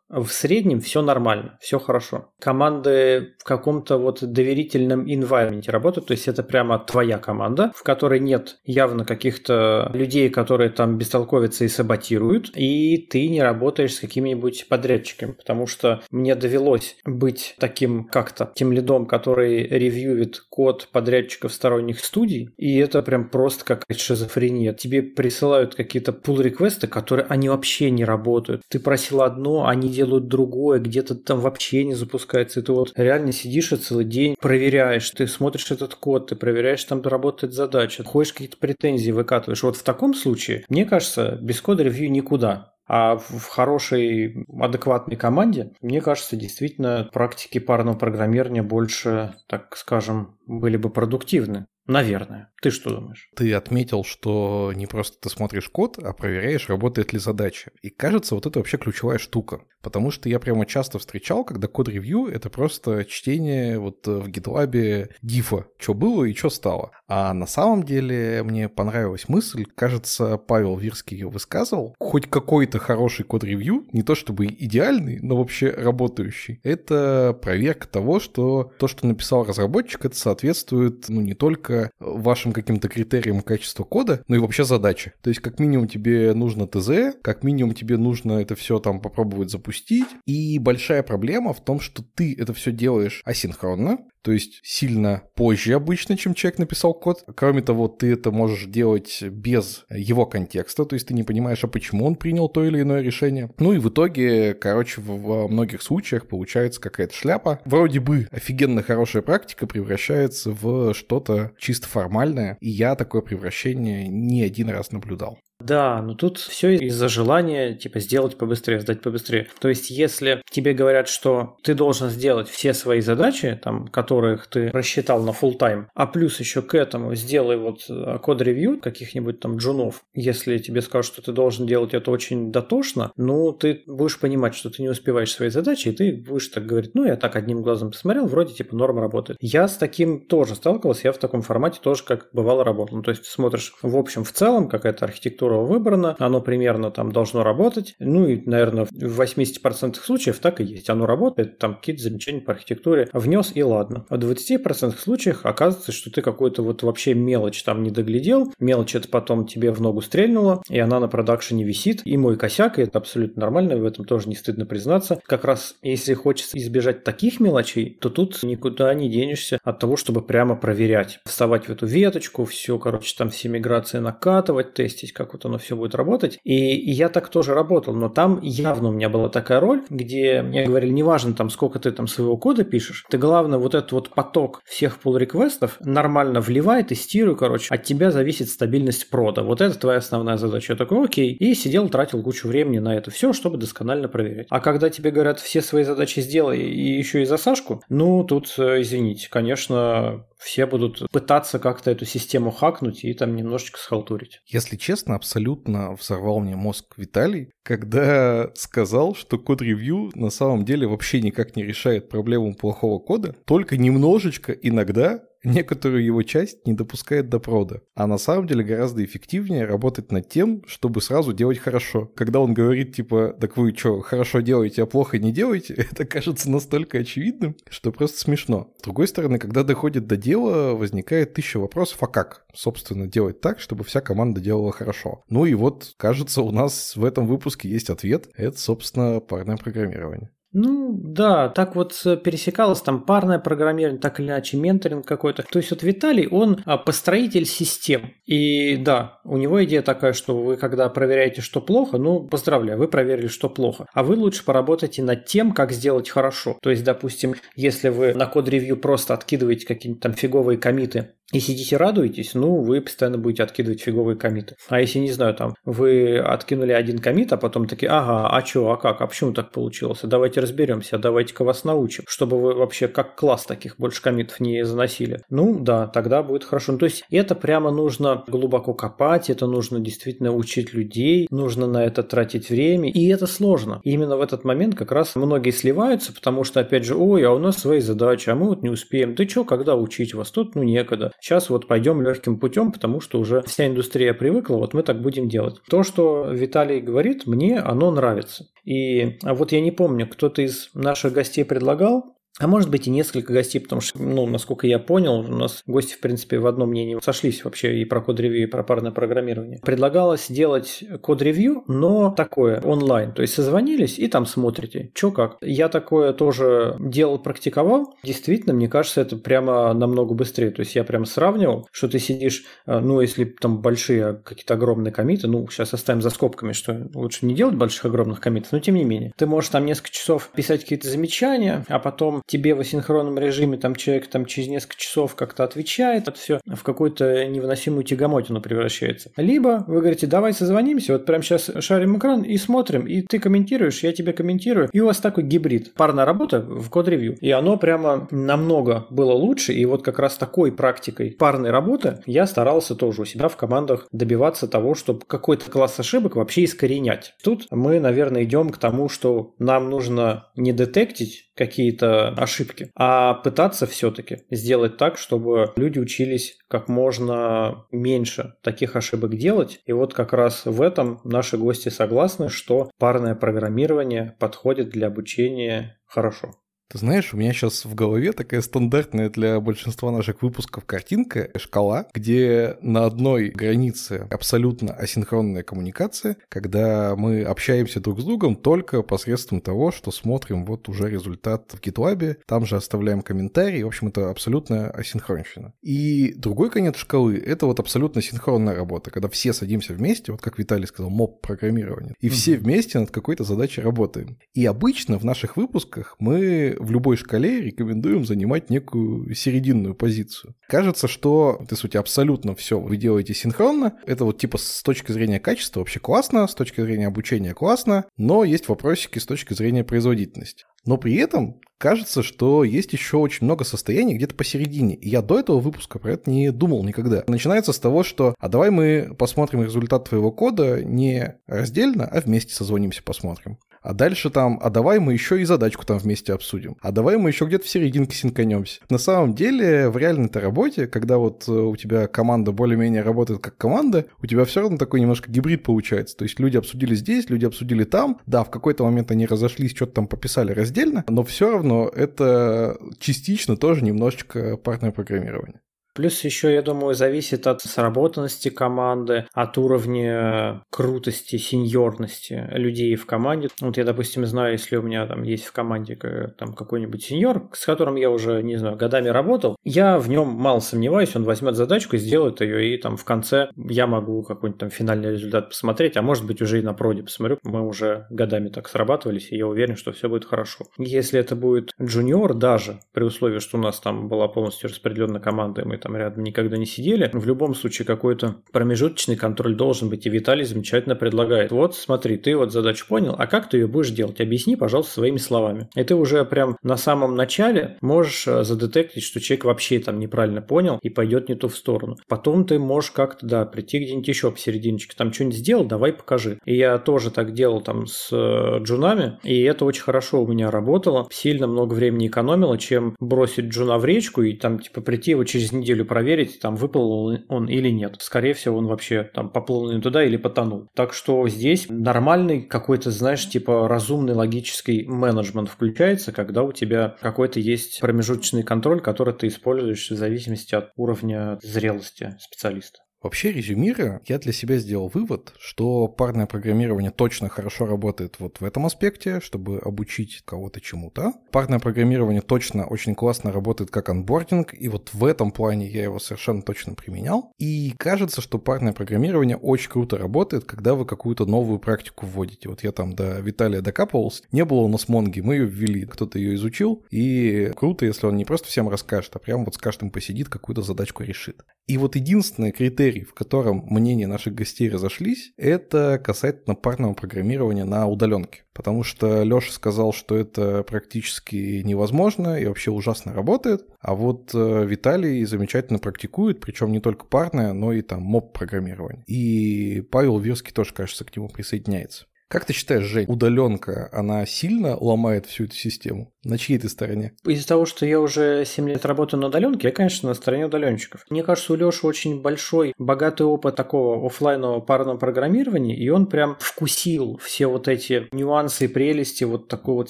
в 0.11 0.27
среднем 0.27 0.81
все 0.81 1.01
нормально, 1.01 1.57
все 1.61 1.79
хорошо. 1.79 2.31
Команды 2.39 3.35
в 3.39 3.43
каком-то 3.43 3.97
вот 3.97 4.19
доверительном 4.21 5.05
environment 5.05 5.69
работают, 5.69 6.07
то 6.07 6.11
есть 6.11 6.27
это 6.27 6.43
прямо 6.43 6.79
твоя 6.79 7.17
команда, 7.17 7.71
в 7.75 7.83
которой 7.83 8.19
нет 8.19 8.59
явно 8.65 9.05
каких-то 9.05 9.89
людей, 9.93 10.29
которые 10.29 10.69
там 10.69 10.97
бестолковятся 10.97 11.65
и 11.65 11.69
саботируют, 11.69 12.51
и 12.55 12.97
ты 13.09 13.27
не 13.29 13.41
работаешь 13.41 13.95
с 13.95 13.99
какими-нибудь 13.99 14.67
подрядчиками, 14.69 15.31
потому 15.31 15.67
что 15.67 16.01
мне 16.11 16.35
довелось 16.35 16.97
быть 17.05 17.55
таким 17.59 18.05
как-то 18.05 18.51
тем 18.55 18.71
лидом, 18.71 19.05
который 19.05 19.67
ревьюет 19.67 20.41
код 20.49 20.89
подрядчиков 20.91 21.53
сторонних 21.53 21.99
студий, 21.99 22.49
и 22.57 22.77
это 22.77 23.01
прям 23.01 23.29
просто 23.29 23.65
какая-то 23.65 23.99
шизофрения. 23.99 24.73
Тебе 24.73 25.01
присылают 25.01 25.75
какие-то 25.75 26.11
pull 26.11 26.41
реквесты 26.41 26.87
которые 26.87 27.25
они 27.27 27.49
вообще 27.49 27.89
не 27.89 28.05
работают. 28.05 28.61
Ты 28.67 28.79
просил 28.79 29.21
одно, 29.21 29.67
они 29.67 29.89
делают 29.89 30.00
другое, 30.05 30.79
где-то 30.79 31.15
там 31.15 31.39
вообще 31.39 31.83
не 31.83 31.93
запускается. 31.93 32.59
И 32.59 32.63
ты 32.63 32.71
вот 32.71 32.91
реально 32.95 33.31
сидишь 33.31 33.71
и 33.71 33.77
целый 33.77 34.05
день 34.05 34.35
проверяешь, 34.39 35.09
ты 35.11 35.27
смотришь 35.27 35.71
этот 35.71 35.95
код, 35.95 36.27
ты 36.27 36.35
проверяешь, 36.35 36.83
там 36.83 37.01
работает 37.01 37.53
задача, 37.53 38.03
ходишь 38.03 38.33
какие-то 38.33 38.57
претензии 38.57 39.11
выкатываешь. 39.11 39.63
Вот 39.63 39.77
в 39.77 39.83
таком 39.83 40.13
случае, 40.13 40.65
мне 40.69 40.85
кажется, 40.85 41.37
без 41.41 41.61
кода 41.61 41.83
ревью 41.83 42.11
никуда. 42.11 42.73
А 42.87 43.15
в 43.15 43.47
хорошей, 43.47 44.45
адекватной 44.59 45.15
команде, 45.15 45.71
мне 45.81 46.01
кажется, 46.01 46.35
действительно 46.35 47.09
практики 47.13 47.57
парного 47.57 47.97
программирования 47.97 48.63
больше, 48.63 49.33
так 49.47 49.77
скажем, 49.77 50.37
были 50.45 50.75
бы 50.75 50.89
продуктивны. 50.89 51.67
Наверное. 51.87 52.50
Ты 52.61 52.69
что 52.69 52.91
думаешь? 52.91 53.29
Ты 53.35 53.53
отметил, 53.53 54.03
что 54.03 54.71
не 54.75 54.85
просто 54.85 55.17
ты 55.19 55.29
смотришь 55.29 55.67
код, 55.69 55.97
а 55.97 56.13
проверяешь, 56.13 56.69
работает 56.69 57.11
ли 57.11 57.17
задача. 57.17 57.71
И 57.81 57.89
кажется, 57.89 58.35
вот 58.35 58.45
это 58.45 58.59
вообще 58.59 58.77
ключевая 58.77 59.17
штука. 59.17 59.61
Потому 59.81 60.11
что 60.11 60.29
я 60.29 60.39
прямо 60.39 60.67
часто 60.67 60.99
встречал, 60.99 61.43
когда 61.43 61.67
код-ревью— 61.67 62.27
это 62.31 62.51
просто 62.51 63.03
чтение 63.05 63.79
вот 63.79 64.05
в 64.05 64.27
GitLab 64.27 65.09
дифа, 65.23 65.65
что 65.79 65.95
было 65.95 66.25
и 66.25 66.35
что 66.35 66.51
стало. 66.51 66.91
А 67.07 67.33
на 67.33 67.47
самом 67.47 67.83
деле 67.83 68.43
мне 68.43 68.69
понравилась 68.69 69.27
мысль, 69.27 69.65
кажется, 69.65 70.37
Павел 70.37 70.77
Вирский 70.77 71.17
ее 71.17 71.29
высказывал. 71.29 71.95
Хоть 71.99 72.29
какой-то 72.29 72.77
хороший 72.77 73.25
код-ревью, 73.25 73.87
не 73.91 74.03
то 74.03 74.13
чтобы 74.13 74.45
идеальный, 74.45 75.19
но 75.19 75.35
вообще 75.35 75.71
работающий, 75.71 76.59
это 76.61 77.37
проверка 77.41 77.87
того, 77.87 78.19
что 78.19 78.71
то, 78.77 78.87
что 78.87 79.07
написал 79.07 79.45
разработчик, 79.45 80.05
это 80.05 80.15
соответствует 80.15 81.09
ну, 81.09 81.21
не 81.21 81.33
только 81.33 81.89
вашим 81.99 82.50
каким-то 82.53 82.87
критериям 82.87 83.41
качества 83.41 83.83
кода, 83.83 84.23
но 84.27 84.35
и 84.35 84.39
вообще 84.39 84.63
задачи. 84.63 85.13
То 85.21 85.29
есть 85.29 85.41
как 85.41 85.59
минимум 85.59 85.87
тебе 85.87 86.33
нужно 86.33 86.67
ТЗ, 86.67 87.17
как 87.21 87.43
минимум 87.43 87.73
тебе 87.73 87.97
нужно 87.97 88.33
это 88.33 88.55
все 88.55 88.79
там 88.79 88.99
попробовать 88.99 89.51
запустить. 89.51 90.07
И 90.25 90.59
большая 90.59 91.03
проблема 91.03 91.53
в 91.53 91.63
том, 91.63 91.79
что 91.79 92.03
ты 92.03 92.35
это 92.37 92.53
все 92.53 92.71
делаешь 92.71 93.21
асинхронно, 93.25 93.99
то 94.21 94.31
есть 94.31 94.59
сильно 94.63 95.23
позже 95.35 95.73
обычно, 95.73 96.17
чем 96.17 96.33
человек 96.33 96.59
написал 96.59 96.93
код. 96.93 97.23
Кроме 97.35 97.61
того, 97.61 97.87
ты 97.87 98.13
это 98.13 98.31
можешь 98.31 98.65
делать 98.65 99.21
без 99.23 99.85
его 99.89 100.25
контекста, 100.25 100.85
то 100.85 100.95
есть 100.95 101.07
ты 101.07 101.13
не 101.13 101.23
понимаешь, 101.23 101.63
а 101.63 101.67
почему 101.67 102.05
он 102.05 102.15
принял 102.15 102.49
то 102.49 102.63
или 102.63 102.81
иное 102.81 103.01
решение. 103.01 103.51
Ну 103.57 103.73
и 103.73 103.77
в 103.79 103.89
итоге, 103.89 104.53
короче, 104.53 105.01
во 105.01 105.47
многих 105.47 105.81
случаях 105.81 106.27
получается 106.27 106.79
какая-то 106.81 107.13
шляпа. 107.13 107.59
Вроде 107.65 107.99
бы 107.99 108.27
офигенно 108.31 108.83
хорошая 108.83 109.21
практика 109.21 109.67
превращается 109.67 110.51
в 110.51 110.93
что-то 110.93 111.51
чисто 111.57 111.87
формальное, 111.87 112.57
и 112.61 112.69
я 112.69 112.95
такое 112.95 113.21
превращение 113.21 114.07
не 114.07 114.43
один 114.43 114.69
раз 114.69 114.91
наблюдал. 114.91 115.39
Да, 115.65 116.01
но 116.01 116.15
тут 116.15 116.37
все 116.37 116.75
из-за 116.75 117.07
желания, 117.07 117.73
типа, 117.73 117.99
сделать 117.99 118.37
побыстрее, 118.37 118.79
сдать 118.79 119.01
побыстрее. 119.01 119.47
То 119.59 119.69
есть, 119.69 119.89
если 119.89 120.41
тебе 120.49 120.73
говорят, 120.73 121.07
что 121.07 121.57
ты 121.63 121.73
должен 121.73 122.09
сделать 122.09 122.49
все 122.49 122.73
свои 122.73 123.01
задачи, 123.01 123.59
там, 123.63 123.87
которых 123.87 124.47
ты 124.47 124.69
рассчитал 124.71 125.21
на 125.23 125.31
full 125.31 125.57
time, 125.57 125.85
а 125.93 126.07
плюс 126.07 126.39
еще 126.39 126.61
к 126.61 126.75
этому 126.75 127.15
сделай 127.15 127.57
вот 127.57 127.85
э, 127.89 128.17
код-ревью 128.21 128.79
каких-нибудь 128.79 129.39
там 129.39 129.57
джунов, 129.57 130.03
если 130.13 130.57
тебе 130.57 130.81
скажут, 130.81 131.13
что 131.13 131.21
ты 131.21 131.31
должен 131.31 131.65
делать 131.65 131.93
это 131.93 132.11
очень 132.11 132.51
дотошно, 132.51 133.11
ну, 133.17 133.51
ты 133.51 133.83
будешь 133.87 134.19
понимать, 134.19 134.55
что 134.55 134.69
ты 134.69 134.81
не 134.81 134.89
успеваешь 134.89 135.31
свои 135.31 135.49
задачи, 135.49 135.89
и 135.89 135.91
ты 135.91 136.13
будешь 136.13 136.47
так 136.47 136.65
говорить, 136.65 136.95
ну, 136.95 137.05
я 137.05 137.15
так 137.15 137.35
одним 137.35 137.61
глазом 137.61 137.91
посмотрел, 137.91 138.27
вроде, 138.27 138.53
типа, 138.53 138.75
норм 138.75 138.99
работает. 138.99 139.37
Я 139.41 139.67
с 139.67 139.77
таким 139.77 140.21
тоже 140.21 140.55
сталкивался, 140.55 141.01
я 141.05 141.11
в 141.11 141.17
таком 141.17 141.41
формате 141.41 141.79
тоже, 141.81 142.03
как 142.03 142.29
бывало, 142.33 142.63
работал. 142.63 142.97
Ну, 142.97 143.03
то 143.03 143.11
есть, 143.11 143.25
смотришь, 143.25 143.73
в 143.81 143.97
общем, 143.97 144.23
в 144.23 144.31
целом, 144.31 144.69
какая-то 144.69 145.05
архитектура 145.05 145.50
которого 145.51 145.65
выбрано, 145.65 146.15
оно 146.19 146.39
примерно 146.41 146.91
там 146.91 147.11
должно 147.11 147.43
работать. 147.43 147.95
Ну 147.99 148.27
и, 148.27 148.41
наверное, 148.45 148.85
в 148.85 149.21
80% 149.21 149.95
случаев 150.01 150.39
так 150.39 150.61
и 150.61 150.63
есть. 150.63 150.89
Оно 150.89 151.05
работает, 151.05 151.57
там 151.57 151.75
какие-то 151.75 152.03
замечания 152.03 152.39
по 152.39 152.53
архитектуре 152.53 153.09
внес 153.11 153.51
и 153.53 153.63
ладно. 153.63 154.05
В 154.09 154.13
20% 154.13 154.97
случаях 154.97 155.41
оказывается, 155.43 155.91
что 155.91 156.09
ты 156.09 156.21
какой-то 156.21 156.63
вот 156.63 156.83
вообще 156.83 157.13
мелочь 157.13 157.63
там 157.63 157.83
не 157.83 157.91
доглядел, 157.91 158.53
мелочь 158.59 158.95
это 158.95 159.09
потом 159.09 159.45
тебе 159.45 159.71
в 159.71 159.81
ногу 159.81 160.01
стрельнула, 160.01 160.61
и 160.69 160.79
она 160.79 160.99
на 160.99 161.07
продакшене 161.09 161.65
висит, 161.65 162.01
и 162.05 162.15
мой 162.15 162.37
косяк, 162.37 162.79
и 162.79 162.83
это 162.83 162.99
абсолютно 162.99 163.41
нормально, 163.41 163.75
в 163.75 163.85
этом 163.85 164.05
тоже 164.05 164.29
не 164.29 164.35
стыдно 164.35 164.65
признаться. 164.65 165.19
Как 165.25 165.43
раз 165.43 165.75
если 165.81 166.13
хочется 166.13 166.57
избежать 166.57 167.03
таких 167.03 167.39
мелочей, 167.41 167.97
то 167.99 168.09
тут 168.09 168.41
никуда 168.43 168.93
не 168.93 169.09
денешься 169.09 169.59
от 169.63 169.79
того, 169.79 169.97
чтобы 169.97 170.21
прямо 170.21 170.55
проверять. 170.55 171.19
Вставать 171.25 171.65
в 171.65 171.71
эту 171.71 171.85
веточку, 171.85 172.45
все, 172.45 172.77
короче, 172.79 173.13
там 173.17 173.29
все 173.29 173.49
миграции 173.49 173.99
накатывать, 173.99 174.73
тестить, 174.73 175.11
как 175.11 175.33
вот 175.33 175.40
оно 175.45 175.57
все 175.57 175.75
будет 175.75 175.95
работать. 175.95 176.39
И, 176.43 176.75
и 176.75 176.91
я 176.91 177.09
так 177.09 177.29
тоже 177.29 177.53
работал, 177.53 177.93
но 177.93 178.09
там 178.09 178.39
явно 178.41 178.89
у 178.89 178.91
меня 178.91 179.09
была 179.09 179.29
такая 179.29 179.59
роль, 179.59 179.83
где 179.89 180.41
мне 180.41 180.65
говорили, 180.65 180.91
неважно 180.91 181.33
там, 181.33 181.49
сколько 181.49 181.79
ты 181.79 181.91
там 181.91 182.07
своего 182.07 182.37
кода 182.37 182.63
пишешь, 182.63 183.05
ты 183.09 183.17
главное 183.17 183.59
вот 183.59 183.75
этот 183.75 183.91
вот 183.91 184.09
поток 184.09 184.61
всех 184.65 184.99
pull 185.03 185.17
реквестов 185.17 185.77
нормально 185.81 186.41
вливай, 186.41 186.83
тестируй, 186.83 187.35
короче, 187.35 187.73
от 187.73 187.83
тебя 187.83 188.11
зависит 188.11 188.49
стабильность 188.49 189.09
прода. 189.09 189.43
Вот 189.43 189.61
это 189.61 189.77
твоя 189.77 189.99
основная 189.99 190.37
задача. 190.37 190.73
Я 190.73 190.77
такой, 190.77 191.05
окей. 191.05 191.33
И 191.33 191.53
сидел, 191.53 191.89
тратил 191.89 192.21
кучу 192.23 192.47
времени 192.47 192.79
на 192.79 192.95
это 192.95 193.11
все, 193.11 193.33
чтобы 193.33 193.57
досконально 193.57 194.07
проверять. 194.07 194.47
А 194.49 194.59
когда 194.59 194.89
тебе 194.89 195.11
говорят, 195.11 195.39
все 195.39 195.61
свои 195.61 195.83
задачи 195.83 196.19
сделай 196.19 196.61
и 196.61 196.97
еще 196.97 197.21
и 197.21 197.25
за 197.25 197.37
Сашку, 197.37 197.81
ну, 197.89 198.23
тут, 198.23 198.53
э, 198.57 198.81
извините, 198.81 199.27
конечно, 199.29 200.25
все 200.41 200.65
будут 200.65 201.07
пытаться 201.11 201.59
как-то 201.59 201.91
эту 201.91 202.05
систему 202.05 202.51
хакнуть 202.51 203.03
и 203.03 203.13
там 203.13 203.35
немножечко 203.35 203.79
схалтурить. 203.79 204.41
Если 204.47 204.75
честно, 204.75 205.15
абсолютно 205.15 205.93
взорвал 205.93 206.39
мне 206.39 206.55
мозг 206.55 206.93
Виталий, 206.97 207.51
когда 207.63 208.49
сказал, 208.55 209.15
что 209.15 209.37
код-ревью 209.37 210.11
на 210.15 210.31
самом 210.31 210.65
деле 210.65 210.87
вообще 210.87 211.21
никак 211.21 211.55
не 211.55 211.63
решает 211.63 212.09
проблему 212.09 212.55
плохого 212.55 212.99
кода, 212.99 213.35
только 213.45 213.77
немножечко 213.77 214.51
иногда 214.51 215.21
некоторую 215.43 216.03
его 216.03 216.23
часть 216.23 216.65
не 216.65 216.73
допускает 216.73 217.29
до 217.29 217.39
прода. 217.39 217.81
А 217.95 218.07
на 218.07 218.17
самом 218.17 218.47
деле 218.47 218.63
гораздо 218.63 219.03
эффективнее 219.03 219.65
работать 219.65 220.11
над 220.11 220.29
тем, 220.29 220.63
чтобы 220.67 221.01
сразу 221.01 221.33
делать 221.33 221.57
хорошо. 221.57 222.05
Когда 222.15 222.39
он 222.39 222.53
говорит, 222.53 222.95
типа, 222.95 223.35
так 223.39 223.57
вы 223.57 223.75
что, 223.75 224.01
хорошо 224.01 224.41
делаете, 224.41 224.83
а 224.83 224.85
плохо 224.85 225.19
не 225.19 225.31
делаете, 225.31 225.73
это 225.91 226.05
кажется 226.05 226.49
настолько 226.49 226.99
очевидным, 226.99 227.55
что 227.69 227.91
просто 227.91 228.19
смешно. 228.19 228.73
С 228.79 228.83
другой 228.83 229.07
стороны, 229.07 229.39
когда 229.39 229.63
доходит 229.63 230.07
до 230.07 230.17
дела, 230.17 230.73
возникает 230.75 231.33
тысяча 231.33 231.59
вопросов, 231.59 231.97
а 232.01 232.07
как, 232.07 232.45
собственно, 232.53 233.07
делать 233.07 233.41
так, 233.41 233.59
чтобы 233.59 233.83
вся 233.83 234.01
команда 234.01 234.41
делала 234.41 234.71
хорошо. 234.71 235.23
Ну 235.29 235.45
и 235.45 235.53
вот, 235.53 235.93
кажется, 235.97 236.41
у 236.41 236.51
нас 236.51 236.95
в 236.95 237.03
этом 237.03 237.27
выпуске 237.27 237.69
есть 237.69 237.89
ответ. 237.89 238.29
Это, 238.35 238.57
собственно, 238.57 239.19
парное 239.19 239.57
программирование. 239.57 240.29
Ну, 240.53 240.99
да, 241.01 241.47
так 241.49 241.75
вот 241.75 241.99
э, 242.05 242.17
пересекалось 242.17 242.81
там 242.81 243.03
парное 243.03 243.39
программирование, 243.39 244.01
так 244.01 244.19
или 244.19 244.27
иначе 244.27 244.57
менторинг 244.57 245.05
какой-то. 245.05 245.43
То 245.43 245.59
есть 245.59 245.71
вот 245.71 245.81
Виталий, 245.81 246.27
он 246.27 246.61
а, 246.65 246.77
построитель 246.77 247.45
систем. 247.45 248.13
И 248.25 248.75
да, 248.75 249.19
у 249.23 249.37
него 249.37 249.63
идея 249.63 249.81
такая, 249.81 250.11
что 250.11 250.37
вы 250.37 250.57
когда 250.57 250.89
проверяете, 250.89 251.41
что 251.41 251.61
плохо, 251.61 251.97
ну, 251.97 252.27
поздравляю, 252.27 252.77
вы 252.79 252.89
проверили, 252.89 253.27
что 253.27 253.49
плохо. 253.49 253.87
А 253.93 254.03
вы 254.03 254.15
лучше 254.15 254.43
поработайте 254.43 255.01
над 255.03 255.25
тем, 255.25 255.53
как 255.53 255.71
сделать 255.71 256.09
хорошо. 256.09 256.57
То 256.61 256.69
есть, 256.69 256.83
допустим, 256.83 257.35
если 257.55 257.87
вы 257.87 258.13
на 258.13 258.25
код-ревью 258.25 258.75
просто 258.75 259.13
откидываете 259.13 259.65
какие-нибудь 259.65 260.03
там 260.03 260.13
фиговые 260.13 260.57
комиты 260.57 261.13
и 261.31 261.39
сидите 261.39 261.77
радуетесь, 261.77 262.33
ну, 262.33 262.61
вы 262.61 262.81
постоянно 262.81 263.17
будете 263.17 263.43
откидывать 263.43 263.81
фиговые 263.81 264.17
комиты. 264.17 264.55
А 264.69 264.79
если, 264.79 264.99
не 264.99 265.11
знаю, 265.11 265.33
там, 265.33 265.55
вы 265.65 266.17
откинули 266.17 266.71
один 266.71 266.99
комит, 266.99 267.33
а 267.33 267.37
потом 267.37 267.67
такие, 267.67 267.89
ага, 267.89 268.27
а 268.29 268.45
что, 268.45 268.71
а 268.71 268.77
как, 268.77 269.01
а 269.01 269.07
почему 269.07 269.33
так 269.33 269.51
получилось? 269.51 269.99
Давайте 270.03 270.41
разберемся, 270.41 270.97
давайте-ка 270.97 271.43
вас 271.43 271.63
научим, 271.63 272.03
чтобы 272.07 272.39
вы 272.39 272.53
вообще 272.53 272.87
как 272.87 273.15
класс 273.15 273.45
таких 273.45 273.75
больше 273.77 274.01
комитов 274.01 274.39
не 274.39 274.65
заносили. 274.65 275.21
Ну, 275.29 275.59
да, 275.59 275.87
тогда 275.87 276.23
будет 276.23 276.43
хорошо. 276.43 276.73
Ну, 276.73 276.77
то 276.77 276.85
есть 276.85 277.03
это 277.09 277.35
прямо 277.35 277.71
нужно 277.71 278.23
глубоко 278.27 278.73
копать, 278.73 279.29
это 279.29 279.47
нужно 279.47 279.79
действительно 279.79 280.33
учить 280.33 280.73
людей, 280.73 281.27
нужно 281.31 281.67
на 281.67 281.85
это 281.85 282.03
тратить 282.03 282.49
время, 282.49 282.89
и 282.89 283.07
это 283.07 283.27
сложно. 283.27 283.81
И 283.83 283.91
именно 283.91 284.17
в 284.17 284.21
этот 284.21 284.43
момент 284.43 284.75
как 284.75 284.91
раз 284.91 285.15
многие 285.15 285.51
сливаются, 285.51 286.13
потому 286.13 286.43
что, 286.43 286.59
опять 286.59 286.85
же, 286.85 286.95
ой, 286.95 287.25
а 287.25 287.31
у 287.31 287.39
нас 287.39 287.57
свои 287.57 287.79
задачи, 287.79 288.29
а 288.29 288.35
мы 288.35 288.47
вот 288.49 288.63
не 288.63 288.69
успеем. 288.69 289.15
Ты 289.15 289.27
что, 289.27 289.43
когда 289.43 289.75
учить 289.75 290.13
вас? 290.13 290.31
Тут, 290.31 290.55
ну, 290.55 290.63
некогда 290.63 291.11
Сейчас 291.21 291.51
вот 291.51 291.67
пойдем 291.67 292.01
легким 292.01 292.39
путем, 292.39 292.71
потому 292.71 292.99
что 292.99 293.19
уже 293.19 293.43
вся 293.43 293.67
индустрия 293.67 294.15
привыкла, 294.15 294.55
вот 294.55 294.73
мы 294.73 294.81
так 294.81 295.03
будем 295.03 295.29
делать. 295.29 295.61
То, 295.69 295.83
что 295.83 296.27
Виталий 296.31 296.81
говорит, 296.81 297.27
мне 297.27 297.59
оно 297.59 297.91
нравится. 297.91 298.47
И 298.65 299.19
а 299.21 299.35
вот 299.35 299.51
я 299.51 299.61
не 299.61 299.71
помню, 299.71 300.07
кто-то 300.09 300.41
из 300.41 300.71
наших 300.73 301.13
гостей 301.13 301.45
предлагал 301.45 302.17
а 302.41 302.47
может 302.47 302.69
быть 302.69 302.87
и 302.87 302.89
несколько 302.89 303.33
гостей, 303.33 303.59
потому 303.59 303.81
что, 303.81 304.01
ну, 304.01 304.25
насколько 304.25 304.67
я 304.67 304.79
понял, 304.79 305.19
у 305.19 305.35
нас 305.35 305.63
гости, 305.67 305.93
в 305.93 305.99
принципе, 305.99 306.39
в 306.39 306.47
одном 306.47 306.69
мнении 306.69 306.97
сошлись 307.03 307.43
вообще 307.43 307.79
и 307.79 307.85
про 307.85 308.01
код-ревью, 308.01 308.43
и 308.43 308.45
про 308.47 308.63
парное 308.63 308.91
программирование. 308.91 309.59
Предлагалось 309.63 310.27
сделать 310.27 310.83
код-ревью, 311.01 311.63
но 311.67 312.11
такое, 312.11 312.61
онлайн. 312.61 313.13
То 313.13 313.21
есть 313.21 313.33
созвонились 313.33 313.99
и 313.99 314.07
там 314.07 314.25
смотрите, 314.25 314.91
что 314.95 315.11
как. 315.11 315.37
Я 315.41 315.69
такое 315.69 316.13
тоже 316.13 316.75
делал, 316.79 317.19
практиковал. 317.19 317.95
Действительно, 318.03 318.53
мне 318.53 318.67
кажется, 318.67 319.01
это 319.01 319.17
прямо 319.17 319.73
намного 319.73 320.13
быстрее. 320.13 320.51
То 320.51 320.61
есть 320.61 320.75
я 320.75 320.83
прям 320.83 321.05
сравнивал, 321.05 321.67
что 321.71 321.87
ты 321.87 321.99
сидишь, 321.99 322.45
э, 322.65 322.79
ну, 322.79 323.01
если 323.01 323.25
там 323.25 323.61
большие 323.61 324.13
какие-то 324.23 324.55
огромные 324.55 324.91
комиты, 324.91 325.27
ну, 325.27 325.47
сейчас 325.49 325.73
оставим 325.73 326.01
за 326.01 326.09
скобками, 326.09 326.53
что 326.53 326.89
лучше 326.93 327.25
не 327.25 327.35
делать 327.35 327.55
больших 327.55 327.85
огромных 327.85 328.19
комитов, 328.19 328.51
но 328.51 328.59
тем 328.59 328.75
не 328.75 328.83
менее. 328.83 329.13
Ты 329.15 329.25
можешь 329.25 329.49
там 329.49 329.65
несколько 329.65 329.91
часов 329.91 330.29
писать 330.35 330.61
какие-то 330.61 330.89
замечания, 330.89 331.65
а 331.67 331.79
потом 331.79 332.21
тебе 332.31 332.55
в 332.55 332.61
асинхронном 332.61 333.19
режиме 333.19 333.57
там 333.57 333.75
человек 333.75 334.07
там 334.07 334.25
через 334.25 334.47
несколько 334.47 334.77
часов 334.77 335.15
как-то 335.15 335.43
отвечает, 335.43 336.07
это 336.07 336.17
все 336.17 336.39
в 336.45 336.63
какую-то 336.63 337.25
невыносимую 337.25 337.83
тягомотину 337.83 338.41
превращается. 338.41 339.11
Либо 339.17 339.65
вы 339.67 339.81
говорите, 339.81 340.07
давай 340.07 340.31
созвонимся, 340.33 340.93
вот 340.93 341.05
прямо 341.05 341.23
сейчас 341.23 341.51
шарим 341.59 341.97
экран 341.97 342.21
и 342.21 342.37
смотрим, 342.37 342.87
и 342.87 343.01
ты 343.01 343.19
комментируешь, 343.19 343.83
я 343.83 343.91
тебе 343.91 344.13
комментирую, 344.13 344.69
и 344.71 344.79
у 344.79 344.85
вас 344.85 344.99
такой 344.99 345.25
гибрид. 345.25 345.73
Парная 345.73 346.05
работа 346.05 346.39
в 346.39 346.69
код-ревью. 346.69 347.17
И 347.19 347.29
оно 347.31 347.57
прямо 347.57 348.07
намного 348.11 348.87
было 348.89 349.11
лучше, 349.11 349.51
и 349.51 349.65
вот 349.65 349.83
как 349.83 349.99
раз 349.99 350.15
такой 350.15 350.53
практикой 350.53 351.11
парной 351.11 351.51
работы 351.51 351.99
я 352.05 352.25
старался 352.25 352.75
тоже 352.75 353.01
у 353.01 353.05
себя 353.05 353.27
в 353.27 353.35
командах 353.35 353.87
добиваться 353.91 354.47
того, 354.47 354.73
чтобы 354.73 355.01
какой-то 355.05 355.51
класс 355.51 355.77
ошибок 355.79 356.15
вообще 356.15 356.45
искоренять. 356.45 357.13
Тут 357.21 357.47
мы, 357.51 357.81
наверное, 357.81 358.23
идем 358.23 358.51
к 358.51 358.57
тому, 358.57 358.87
что 358.87 359.33
нам 359.37 359.69
нужно 359.69 360.27
не 360.37 360.53
детектить 360.53 361.31
какие-то 361.35 362.13
ошибки, 362.21 362.71
а 362.75 363.15
пытаться 363.15 363.65
все-таки 363.65 364.23
сделать 364.29 364.77
так, 364.77 364.97
чтобы 364.97 365.51
люди 365.55 365.79
учились 365.79 366.37
как 366.47 366.67
можно 366.67 367.65
меньше 367.71 368.35
таких 368.41 368.75
ошибок 368.75 369.17
делать. 369.17 369.61
И 369.65 369.73
вот 369.73 369.93
как 369.93 370.13
раз 370.13 370.45
в 370.45 370.61
этом 370.61 371.01
наши 371.03 371.37
гости 371.37 371.69
согласны, 371.69 372.29
что 372.29 372.71
парное 372.77 373.15
программирование 373.15 374.15
подходит 374.19 374.69
для 374.69 374.87
обучения 374.87 375.79
хорошо. 375.85 376.40
Ты 376.71 376.77
знаешь, 376.77 377.13
у 377.13 377.17
меня 377.17 377.33
сейчас 377.33 377.65
в 377.65 377.75
голове 377.75 378.13
такая 378.13 378.39
стандартная 378.39 379.09
для 379.09 379.41
большинства 379.41 379.91
наших 379.91 380.21
выпусков 380.21 380.63
картинка, 380.63 381.29
шкала, 381.35 381.87
где 381.93 382.55
на 382.61 382.85
одной 382.85 383.27
границе 383.27 384.07
абсолютно 384.09 384.73
асинхронная 384.73 385.43
коммуникация, 385.43 386.15
когда 386.29 386.95
мы 386.95 387.23
общаемся 387.23 387.81
друг 387.81 387.99
с 387.99 388.05
другом 388.05 388.37
только 388.37 388.83
посредством 388.83 389.41
того, 389.41 389.73
что 389.73 389.91
смотрим 389.91 390.45
вот 390.45 390.69
уже 390.69 390.89
результат 390.89 391.51
в 391.51 391.59
GitLab, 391.59 392.19
там 392.25 392.45
же 392.45 392.55
оставляем 392.55 393.01
комментарии, 393.01 393.63
в 393.63 393.67
общем, 393.67 393.89
это 393.89 394.09
абсолютно 394.09 394.69
асинхронщина. 394.69 395.53
И 395.61 396.13
другой 396.15 396.49
конец 396.51 396.77
шкалы— 396.77 397.17
это 397.25 397.47
вот 397.47 397.59
абсолютно 397.59 398.01
синхронная 398.01 398.55
работа, 398.55 398.91
когда 398.91 399.09
все 399.09 399.33
садимся 399.33 399.73
вместе, 399.73 400.13
вот 400.13 400.21
как 400.21 400.39
Виталий 400.39 400.67
сказал, 400.67 400.89
моб 400.89 401.19
программирование, 401.19 401.95
и 401.99 402.07
все 402.07 402.37
вместе 402.37 402.79
над 402.79 402.91
какой-то 402.91 403.25
задачей 403.25 403.59
работаем. 403.59 404.17
И 404.33 404.45
обычно 404.45 404.97
в 404.97 405.03
наших 405.03 405.35
выпусках 405.35 405.97
мы 405.99 406.55
в 406.61 406.71
любой 406.71 406.97
шкале 406.97 407.41
рекомендуем 407.41 408.05
занимать 408.05 408.49
некую 408.49 409.13
серединную 409.15 409.75
позицию. 409.75 410.35
Кажется, 410.47 410.87
что, 410.87 411.43
то 411.47 411.55
есть, 411.55 411.75
абсолютно 411.75 412.35
все 412.35 412.59
вы 412.59 412.77
делаете 412.77 413.13
синхронно. 413.13 413.77
Это 413.85 414.05
вот 414.05 414.17
типа 414.17 414.37
с 414.37 414.61
точки 414.63 414.91
зрения 414.91 415.19
качества 415.19 415.59
вообще 415.59 415.79
классно, 415.79 416.27
с 416.27 416.35
точки 416.35 416.61
зрения 416.61 416.87
обучения 416.87 417.33
классно, 417.33 417.85
но 417.97 418.23
есть 418.23 418.47
вопросики 418.47 418.99
с 418.99 419.05
точки 419.05 419.33
зрения 419.33 419.63
производительности. 419.63 420.45
Но 420.65 420.77
при 420.77 420.95
этом 420.95 421.39
кажется, 421.61 422.01
что 422.01 422.43
есть 422.43 422.73
еще 422.73 422.97
очень 422.97 423.25
много 423.25 423.43
состояний 423.43 423.93
где-то 423.93 424.15
посередине. 424.15 424.75
И 424.75 424.89
я 424.89 425.01
до 425.01 425.19
этого 425.19 425.39
выпуска 425.39 425.79
про 425.79 425.93
это 425.93 426.09
не 426.09 426.31
думал 426.31 426.63
никогда. 426.63 427.03
Начинается 427.07 427.53
с 427.53 427.59
того, 427.59 427.83
что 427.83 428.15
а 428.17 428.27
давай 428.27 428.49
мы 428.49 428.95
посмотрим 428.97 429.43
результат 429.43 429.87
твоего 429.87 430.11
кода 430.11 430.63
не 430.63 431.15
раздельно, 431.27 431.85
а 431.85 432.01
вместе 432.01 432.33
созвонимся, 432.33 432.81
посмотрим. 432.83 433.37
А 433.61 433.73
дальше 433.73 434.09
там, 434.09 434.39
а 434.41 434.49
давай 434.49 434.79
мы 434.79 434.93
еще 434.93 435.21
и 435.21 435.25
задачку 435.25 435.65
там 435.65 435.77
вместе 435.77 436.13
обсудим. 436.13 436.57
А 436.61 436.71
давай 436.71 436.97
мы 436.97 437.09
еще 437.09 437.25
где-то 437.25 437.45
в 437.45 437.49
серединке 437.49 437.95
синканемся. 437.95 438.61
На 438.69 438.79
самом 438.79 439.13
деле, 439.13 439.69
в 439.69 439.77
реальной-то 439.77 440.19
работе, 440.19 440.65
когда 440.65 440.97
вот 440.97 441.25
э, 441.27 441.31
у 441.31 441.55
тебя 441.55 441.85
команда 441.87 442.31
более-менее 442.31 442.81
работает 442.81 443.19
как 443.19 443.37
команда, 443.37 443.85
у 444.01 444.07
тебя 444.07 444.25
все 444.25 444.41
равно 444.41 444.57
такой 444.57 444.81
немножко 444.81 445.11
гибрид 445.11 445.43
получается. 445.43 445.95
То 445.95 446.03
есть 446.03 446.19
люди 446.19 446.37
обсудили 446.37 446.73
здесь, 446.73 447.09
люди 447.09 447.25
обсудили 447.25 447.63
там. 447.63 447.99
Да, 448.07 448.23
в 448.23 448.31
какой-то 448.31 448.63
момент 448.63 448.89
они 448.89 449.05
разошлись, 449.05 449.55
что-то 449.55 449.73
там 449.73 449.87
пописали 449.87 450.31
раздельно, 450.51 450.83
но 450.87 451.03
все 451.03 451.31
равно 451.31 451.69
это 451.69 452.57
частично 452.79 453.37
тоже 453.37 453.63
немножечко 453.63 454.37
парное 454.37 454.71
программирование. 454.71 455.41
Плюс 455.73 456.03
еще, 456.03 456.33
я 456.33 456.41
думаю, 456.41 456.73
зависит 456.73 457.27
от 457.27 457.41
сработанности 457.41 458.29
команды, 458.29 459.05
от 459.13 459.37
уровня 459.37 460.43
крутости, 460.49 461.17
сеньорности 461.17 462.27
людей 462.31 462.75
в 462.75 462.85
команде. 462.85 463.29
Вот 463.39 463.57
я, 463.57 463.63
допустим, 463.63 464.05
знаю, 464.05 464.33
если 464.33 464.57
у 464.57 464.61
меня 464.61 464.85
там 464.85 465.03
есть 465.03 465.25
в 465.25 465.31
команде 465.31 465.77
там 466.17 466.33
какой-нибудь 466.33 466.83
сеньор, 466.83 467.29
с 467.33 467.45
которым 467.45 467.75
я 467.75 467.89
уже, 467.89 468.21
не 468.21 468.37
знаю, 468.37 468.57
годами 468.57 468.89
работал, 468.89 469.37
я 469.43 469.77
в 469.77 469.89
нем 469.89 470.07
мало 470.09 470.39
сомневаюсь, 470.39 470.95
он 470.95 471.03
возьмет 471.03 471.35
задачку, 471.35 471.77
сделает 471.77 472.21
ее, 472.21 472.53
и 472.53 472.57
там 472.57 472.75
в 472.75 472.83
конце 472.83 473.29
я 473.35 473.67
могу 473.67 474.03
какой-нибудь 474.03 474.39
там 474.39 474.49
финальный 474.49 474.91
результат 474.91 475.29
посмотреть, 475.29 475.77
а 475.77 475.81
может 475.81 476.05
быть 476.05 476.21
уже 476.21 476.39
и 476.39 476.43
на 476.43 476.53
проде 476.53 476.83
посмотрю. 476.83 477.17
Мы 477.23 477.47
уже 477.47 477.87
годами 477.89 478.29
так 478.29 478.49
срабатывались, 478.49 479.11
и 479.11 479.17
я 479.17 479.27
уверен, 479.27 479.55
что 479.55 479.71
все 479.71 479.87
будет 479.87 480.05
хорошо. 480.05 480.45
Если 480.57 480.99
это 480.99 481.15
будет 481.15 481.51
джуниор 481.61 482.13
даже, 482.13 482.59
при 482.73 482.83
условии, 482.83 483.19
что 483.19 483.37
у 483.37 483.41
нас 483.41 483.59
там 483.59 483.87
была 483.87 484.07
полностью 484.07 484.49
распределенная 484.49 485.01
команда, 485.01 485.41
и 485.41 485.45
мы 485.45 485.60
там 485.61 485.75
рядом 485.75 486.03
никогда 486.03 486.37
не 486.37 486.45
сидели. 486.45 486.89
В 486.91 487.05
любом 487.05 487.35
случае 487.35 487.65
какой-то 487.65 488.17
промежуточный 488.31 488.95
контроль 488.95 489.35
должен 489.35 489.69
быть. 489.69 489.85
И 489.85 489.89
Виталий 489.89 490.25
замечательно 490.25 490.75
предлагает. 490.75 491.31
Вот 491.31 491.55
смотри, 491.55 491.97
ты 491.97 492.15
вот 492.15 492.31
задачу 492.31 492.65
понял, 492.67 492.95
а 492.97 493.07
как 493.07 493.29
ты 493.29 493.37
ее 493.37 493.47
будешь 493.47 493.71
делать? 493.71 494.01
Объясни, 494.01 494.35
пожалуйста, 494.35 494.73
своими 494.73 494.97
словами. 494.97 495.49
И 495.55 495.63
ты 495.63 495.75
уже 495.75 496.03
прям 496.05 496.37
на 496.43 496.57
самом 496.57 496.95
начале 496.95 497.57
можешь 497.61 498.07
э, 498.07 498.23
задетектить, 498.23 498.83
что 498.83 498.99
человек 498.99 499.25
вообще 499.25 499.59
там 499.59 499.79
неправильно 499.79 500.21
понял 500.21 500.59
и 500.61 500.69
пойдет 500.69 501.09
не 501.09 501.15
ту 501.15 501.27
в 501.27 501.35
сторону. 501.35 501.77
Потом 501.87 502.25
ты 502.25 502.39
можешь 502.39 502.71
как-то, 502.71 503.05
да, 503.05 503.25
прийти 503.25 503.59
где-нибудь 503.59 503.87
еще 503.87 504.11
посерединочке, 504.11 504.75
там 504.75 504.91
что-нибудь 504.93 505.17
сделал, 505.17 505.45
давай 505.45 505.73
покажи. 505.73 506.19
И 506.25 506.35
я 506.35 506.57
тоже 506.57 506.91
так 506.91 507.13
делал 507.13 507.41
там 507.41 507.67
с 507.67 507.89
э, 507.91 508.43
джунами, 508.43 508.99
и 509.03 509.21
это 509.21 509.45
очень 509.45 509.63
хорошо 509.63 510.03
у 510.03 510.07
меня 510.07 510.31
работало. 510.31 510.87
Сильно 510.91 511.27
много 511.27 511.53
времени 511.53 511.87
экономило, 511.87 512.37
чем 512.37 512.75
бросить 512.79 513.25
джуна 513.25 513.57
в 513.57 513.65
речку 513.65 514.01
и 514.01 514.13
там 514.13 514.39
типа 514.39 514.61
прийти 514.61 514.91
его 514.91 515.03
через 515.03 515.31
неделю 515.31 515.50
неделю 515.51 515.65
проверить, 515.65 516.19
там 516.19 516.35
выплыл 516.35 516.97
он 517.09 517.27
или 517.27 517.49
нет. 517.49 517.75
Скорее 517.79 518.13
всего, 518.13 518.37
он 518.37 518.47
вообще 518.47 518.83
там 518.83 519.09
поплыл 519.09 519.51
не 519.51 519.61
туда 519.61 519.83
или 519.83 519.97
потонул. 519.97 520.47
Так 520.55 520.73
что 520.73 521.07
здесь 521.07 521.47
нормальный 521.49 522.21
какой-то, 522.21 522.71
знаешь, 522.71 523.07
типа 523.07 523.47
разумный 523.47 523.93
логический 523.93 524.65
менеджмент 524.67 525.29
включается, 525.29 525.91
когда 525.91 526.23
у 526.23 526.31
тебя 526.31 526.75
какой-то 526.81 527.19
есть 527.19 527.59
промежуточный 527.59 528.23
контроль, 528.23 528.61
который 528.61 528.93
ты 528.93 529.07
используешь 529.07 529.69
в 529.69 529.75
зависимости 529.75 530.35
от 530.35 530.51
уровня 530.55 531.19
зрелости 531.21 531.95
специалиста. 531.99 532.59
Вообще, 532.81 533.11
резюмируя, 533.11 533.79
я 533.85 533.99
для 533.99 534.11
себя 534.11 534.37
сделал 534.37 534.67
вывод, 534.73 535.13
что 535.19 535.67
парное 535.67 536.07
программирование 536.07 536.71
точно 536.71 537.09
хорошо 537.09 537.45
работает 537.45 537.97
вот 537.99 538.19
в 538.19 538.25
этом 538.25 538.47
аспекте, 538.47 538.99
чтобы 539.01 539.37
обучить 539.37 540.01
кого-то 540.03 540.41
чему-то. 540.41 540.93
Парное 541.11 541.37
программирование 541.37 542.01
точно 542.01 542.47
очень 542.47 542.73
классно 542.73 543.11
работает 543.11 543.51
как 543.51 543.69
анбординг, 543.69 544.33
и 544.33 544.47
вот 544.49 544.73
в 544.73 544.83
этом 544.83 545.11
плане 545.11 545.47
я 545.47 545.63
его 545.63 545.77
совершенно 545.77 546.23
точно 546.23 546.55
применял. 546.55 547.13
И 547.19 547.53
кажется, 547.59 548.01
что 548.01 548.17
парное 548.17 548.53
программирование 548.53 549.15
очень 549.15 549.51
круто 549.51 549.77
работает, 549.77 550.25
когда 550.25 550.55
вы 550.55 550.65
какую-то 550.65 551.05
новую 551.05 551.37
практику 551.37 551.85
вводите. 551.85 552.29
Вот 552.29 552.43
я 552.43 552.51
там 552.51 552.73
до 552.73 552.99
Виталия 552.99 553.41
докапывался, 553.41 554.03
не 554.11 554.25
было 554.25 554.39
у 554.39 554.47
нас 554.47 554.67
Монги, 554.67 555.01
мы 555.01 555.15
ее 555.15 555.25
ввели, 555.25 555.65
кто-то 555.65 555.99
ее 555.99 556.15
изучил, 556.15 556.65
и 556.71 557.31
круто, 557.35 557.67
если 557.67 557.85
он 557.85 557.95
не 557.95 558.05
просто 558.05 558.27
всем 558.27 558.49
расскажет, 558.49 558.95
а 558.95 558.99
прям 558.99 559.23
вот 559.23 559.35
с 559.35 559.37
каждым 559.37 559.69
посидит, 559.69 560.09
какую-то 560.09 560.41
задачку 560.41 560.81
решит. 560.83 561.21
И 561.47 561.57
вот 561.57 561.75
единственный 561.75 562.31
критерий, 562.31 562.70
в 562.79 562.93
котором 562.93 563.45
мнения 563.49 563.87
наших 563.87 564.15
гостей 564.15 564.49
разошлись, 564.49 565.13
это 565.17 565.79
касательно 565.83 566.35
парного 566.35 566.73
программирования 566.73 567.43
на 567.43 567.67
удаленке. 567.67 568.23
Потому 568.33 568.63
что 568.63 569.03
Леша 569.03 569.33
сказал, 569.33 569.73
что 569.73 569.97
это 569.97 570.43
практически 570.43 571.41
невозможно 571.43 572.17
и 572.17 572.25
вообще 572.25 572.49
ужасно 572.49 572.93
работает. 572.93 573.45
А 573.59 573.75
вот 573.75 574.11
э, 574.13 574.45
Виталий 574.45 575.03
замечательно 575.03 575.59
практикует, 575.59 576.21
причем 576.21 576.51
не 576.51 576.61
только 576.61 576.85
парное, 576.85 577.33
но 577.33 577.51
и 577.51 577.61
там 577.61 577.81
моб 577.81 578.17
программирование. 578.17 578.83
И 578.87 579.61
Павел 579.69 579.99
Вирский 579.99 580.31
тоже, 580.31 580.53
кажется, 580.53 580.85
к 580.85 580.95
нему 580.95 581.09
присоединяется. 581.09 581.85
Как 582.11 582.25
ты 582.25 582.33
считаешь, 582.33 582.65
Жень, 582.65 582.87
удаленка, 582.89 583.69
она 583.71 584.05
сильно 584.05 584.57
ломает 584.57 585.05
всю 585.05 585.23
эту 585.23 585.35
систему? 585.35 585.93
На 586.03 586.17
чьей 586.17 586.37
ты 586.39 586.49
стороне? 586.49 586.91
Из-за 587.05 587.25
того, 587.25 587.45
что 587.45 587.65
я 587.65 587.79
уже 587.79 588.25
7 588.25 588.49
лет 588.49 588.65
работаю 588.65 588.99
на 588.99 589.07
удаленке, 589.07 589.47
я, 589.47 589.53
конечно, 589.53 589.87
на 589.87 589.95
стороне 589.95 590.25
удаленщиков. 590.25 590.83
Мне 590.89 591.03
кажется, 591.03 591.31
у 591.31 591.37
Леши 591.37 591.65
очень 591.65 592.01
большой, 592.01 592.53
богатый 592.57 593.03
опыт 593.03 593.37
такого 593.37 593.85
офлайнового 593.85 594.41
парного 594.41 594.77
программирования, 594.77 595.55
и 595.55 595.69
он 595.69 595.85
прям 595.85 596.17
вкусил 596.19 596.99
все 597.01 597.27
вот 597.27 597.47
эти 597.47 597.87
нюансы 597.93 598.45
и 598.45 598.47
прелести 598.49 599.05
вот 599.05 599.29
такой 599.29 599.53
вот 599.53 599.69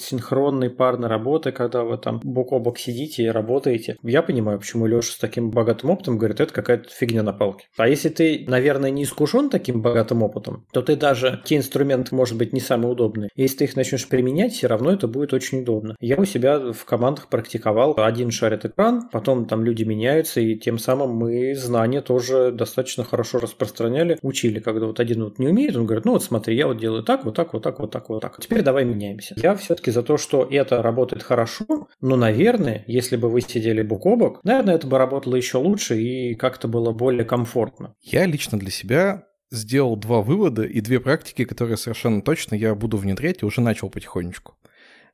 синхронной 0.00 0.70
парной 0.70 1.08
работы, 1.08 1.52
когда 1.52 1.84
вы 1.84 1.96
там 1.96 2.18
бок 2.24 2.52
о 2.52 2.58
бок 2.58 2.76
сидите 2.76 3.22
и 3.22 3.28
работаете. 3.28 3.98
Я 4.02 4.22
понимаю, 4.22 4.58
почему 4.58 4.86
Леша 4.86 5.12
с 5.12 5.18
таким 5.18 5.52
богатым 5.52 5.90
опытом 5.90 6.18
говорит, 6.18 6.40
это 6.40 6.52
какая-то 6.52 6.90
фигня 6.90 7.22
на 7.22 7.32
палке. 7.32 7.66
А 7.76 7.86
если 7.86 8.08
ты, 8.08 8.46
наверное, 8.48 8.90
не 8.90 9.04
искушен 9.04 9.48
таким 9.48 9.80
богатым 9.80 10.24
опытом, 10.24 10.66
то 10.72 10.82
ты 10.82 10.96
даже 10.96 11.40
те 11.44 11.56
инструменты, 11.56 12.16
можешь 12.16 12.31
может 12.32 12.38
быть, 12.38 12.52
не 12.54 12.60
самые 12.60 12.92
удобные. 12.92 13.28
Если 13.36 13.58
ты 13.58 13.64
их 13.64 13.76
начнешь 13.76 14.08
применять, 14.08 14.54
все 14.54 14.66
равно 14.66 14.90
это 14.90 15.06
будет 15.06 15.34
очень 15.34 15.60
удобно. 15.60 15.96
Я 16.00 16.16
у 16.16 16.24
себя 16.24 16.72
в 16.72 16.84
командах 16.86 17.28
практиковал. 17.28 17.94
Один 17.98 18.30
шарит 18.30 18.64
экран, 18.64 19.08
потом 19.12 19.44
там 19.44 19.64
люди 19.64 19.84
меняются, 19.84 20.40
и 20.40 20.56
тем 20.56 20.78
самым 20.78 21.10
мы 21.10 21.54
знания 21.54 22.00
тоже 22.00 22.50
достаточно 22.50 23.04
хорошо 23.04 23.38
распространяли, 23.38 24.18
учили, 24.22 24.60
когда 24.60 24.86
вот 24.86 24.98
один 24.98 25.24
вот 25.24 25.38
не 25.38 25.48
умеет, 25.48 25.76
он 25.76 25.84
говорит, 25.84 26.06
ну 26.06 26.12
вот 26.12 26.24
смотри, 26.24 26.56
я 26.56 26.66
вот 26.66 26.78
делаю 26.78 27.02
так, 27.02 27.24
вот 27.24 27.34
так, 27.34 27.52
вот 27.52 27.62
так, 27.62 27.78
вот 27.80 27.90
так, 27.90 28.08
вот 28.08 28.22
так. 28.22 28.40
Теперь 28.40 28.62
давай 28.62 28.84
меняемся. 28.84 29.34
Я 29.36 29.54
все-таки 29.54 29.90
за 29.90 30.02
то, 30.02 30.16
что 30.16 30.48
это 30.50 30.82
работает 30.82 31.22
хорошо, 31.22 31.88
но, 32.00 32.16
наверное, 32.16 32.84
если 32.86 33.16
бы 33.16 33.28
вы 33.28 33.42
сидели 33.42 33.82
бок 33.82 34.06
о 34.06 34.16
бок, 34.16 34.40
наверное, 34.42 34.76
это 34.76 34.86
бы 34.86 34.96
работало 34.96 35.36
еще 35.36 35.58
лучше 35.58 36.00
и 36.00 36.34
как-то 36.34 36.66
было 36.66 36.92
более 36.92 37.24
комфортно. 37.24 37.94
Я 38.00 38.24
лично 38.24 38.58
для 38.58 38.70
себя 38.70 39.26
сделал 39.52 39.96
два 39.96 40.22
вывода 40.22 40.64
и 40.64 40.80
две 40.80 40.98
практики, 40.98 41.44
которые 41.44 41.76
совершенно 41.76 42.22
точно 42.22 42.54
я 42.54 42.74
буду 42.74 42.96
внедрять 42.96 43.42
и 43.42 43.46
уже 43.46 43.60
начал 43.60 43.90
потихонечку. 43.90 44.54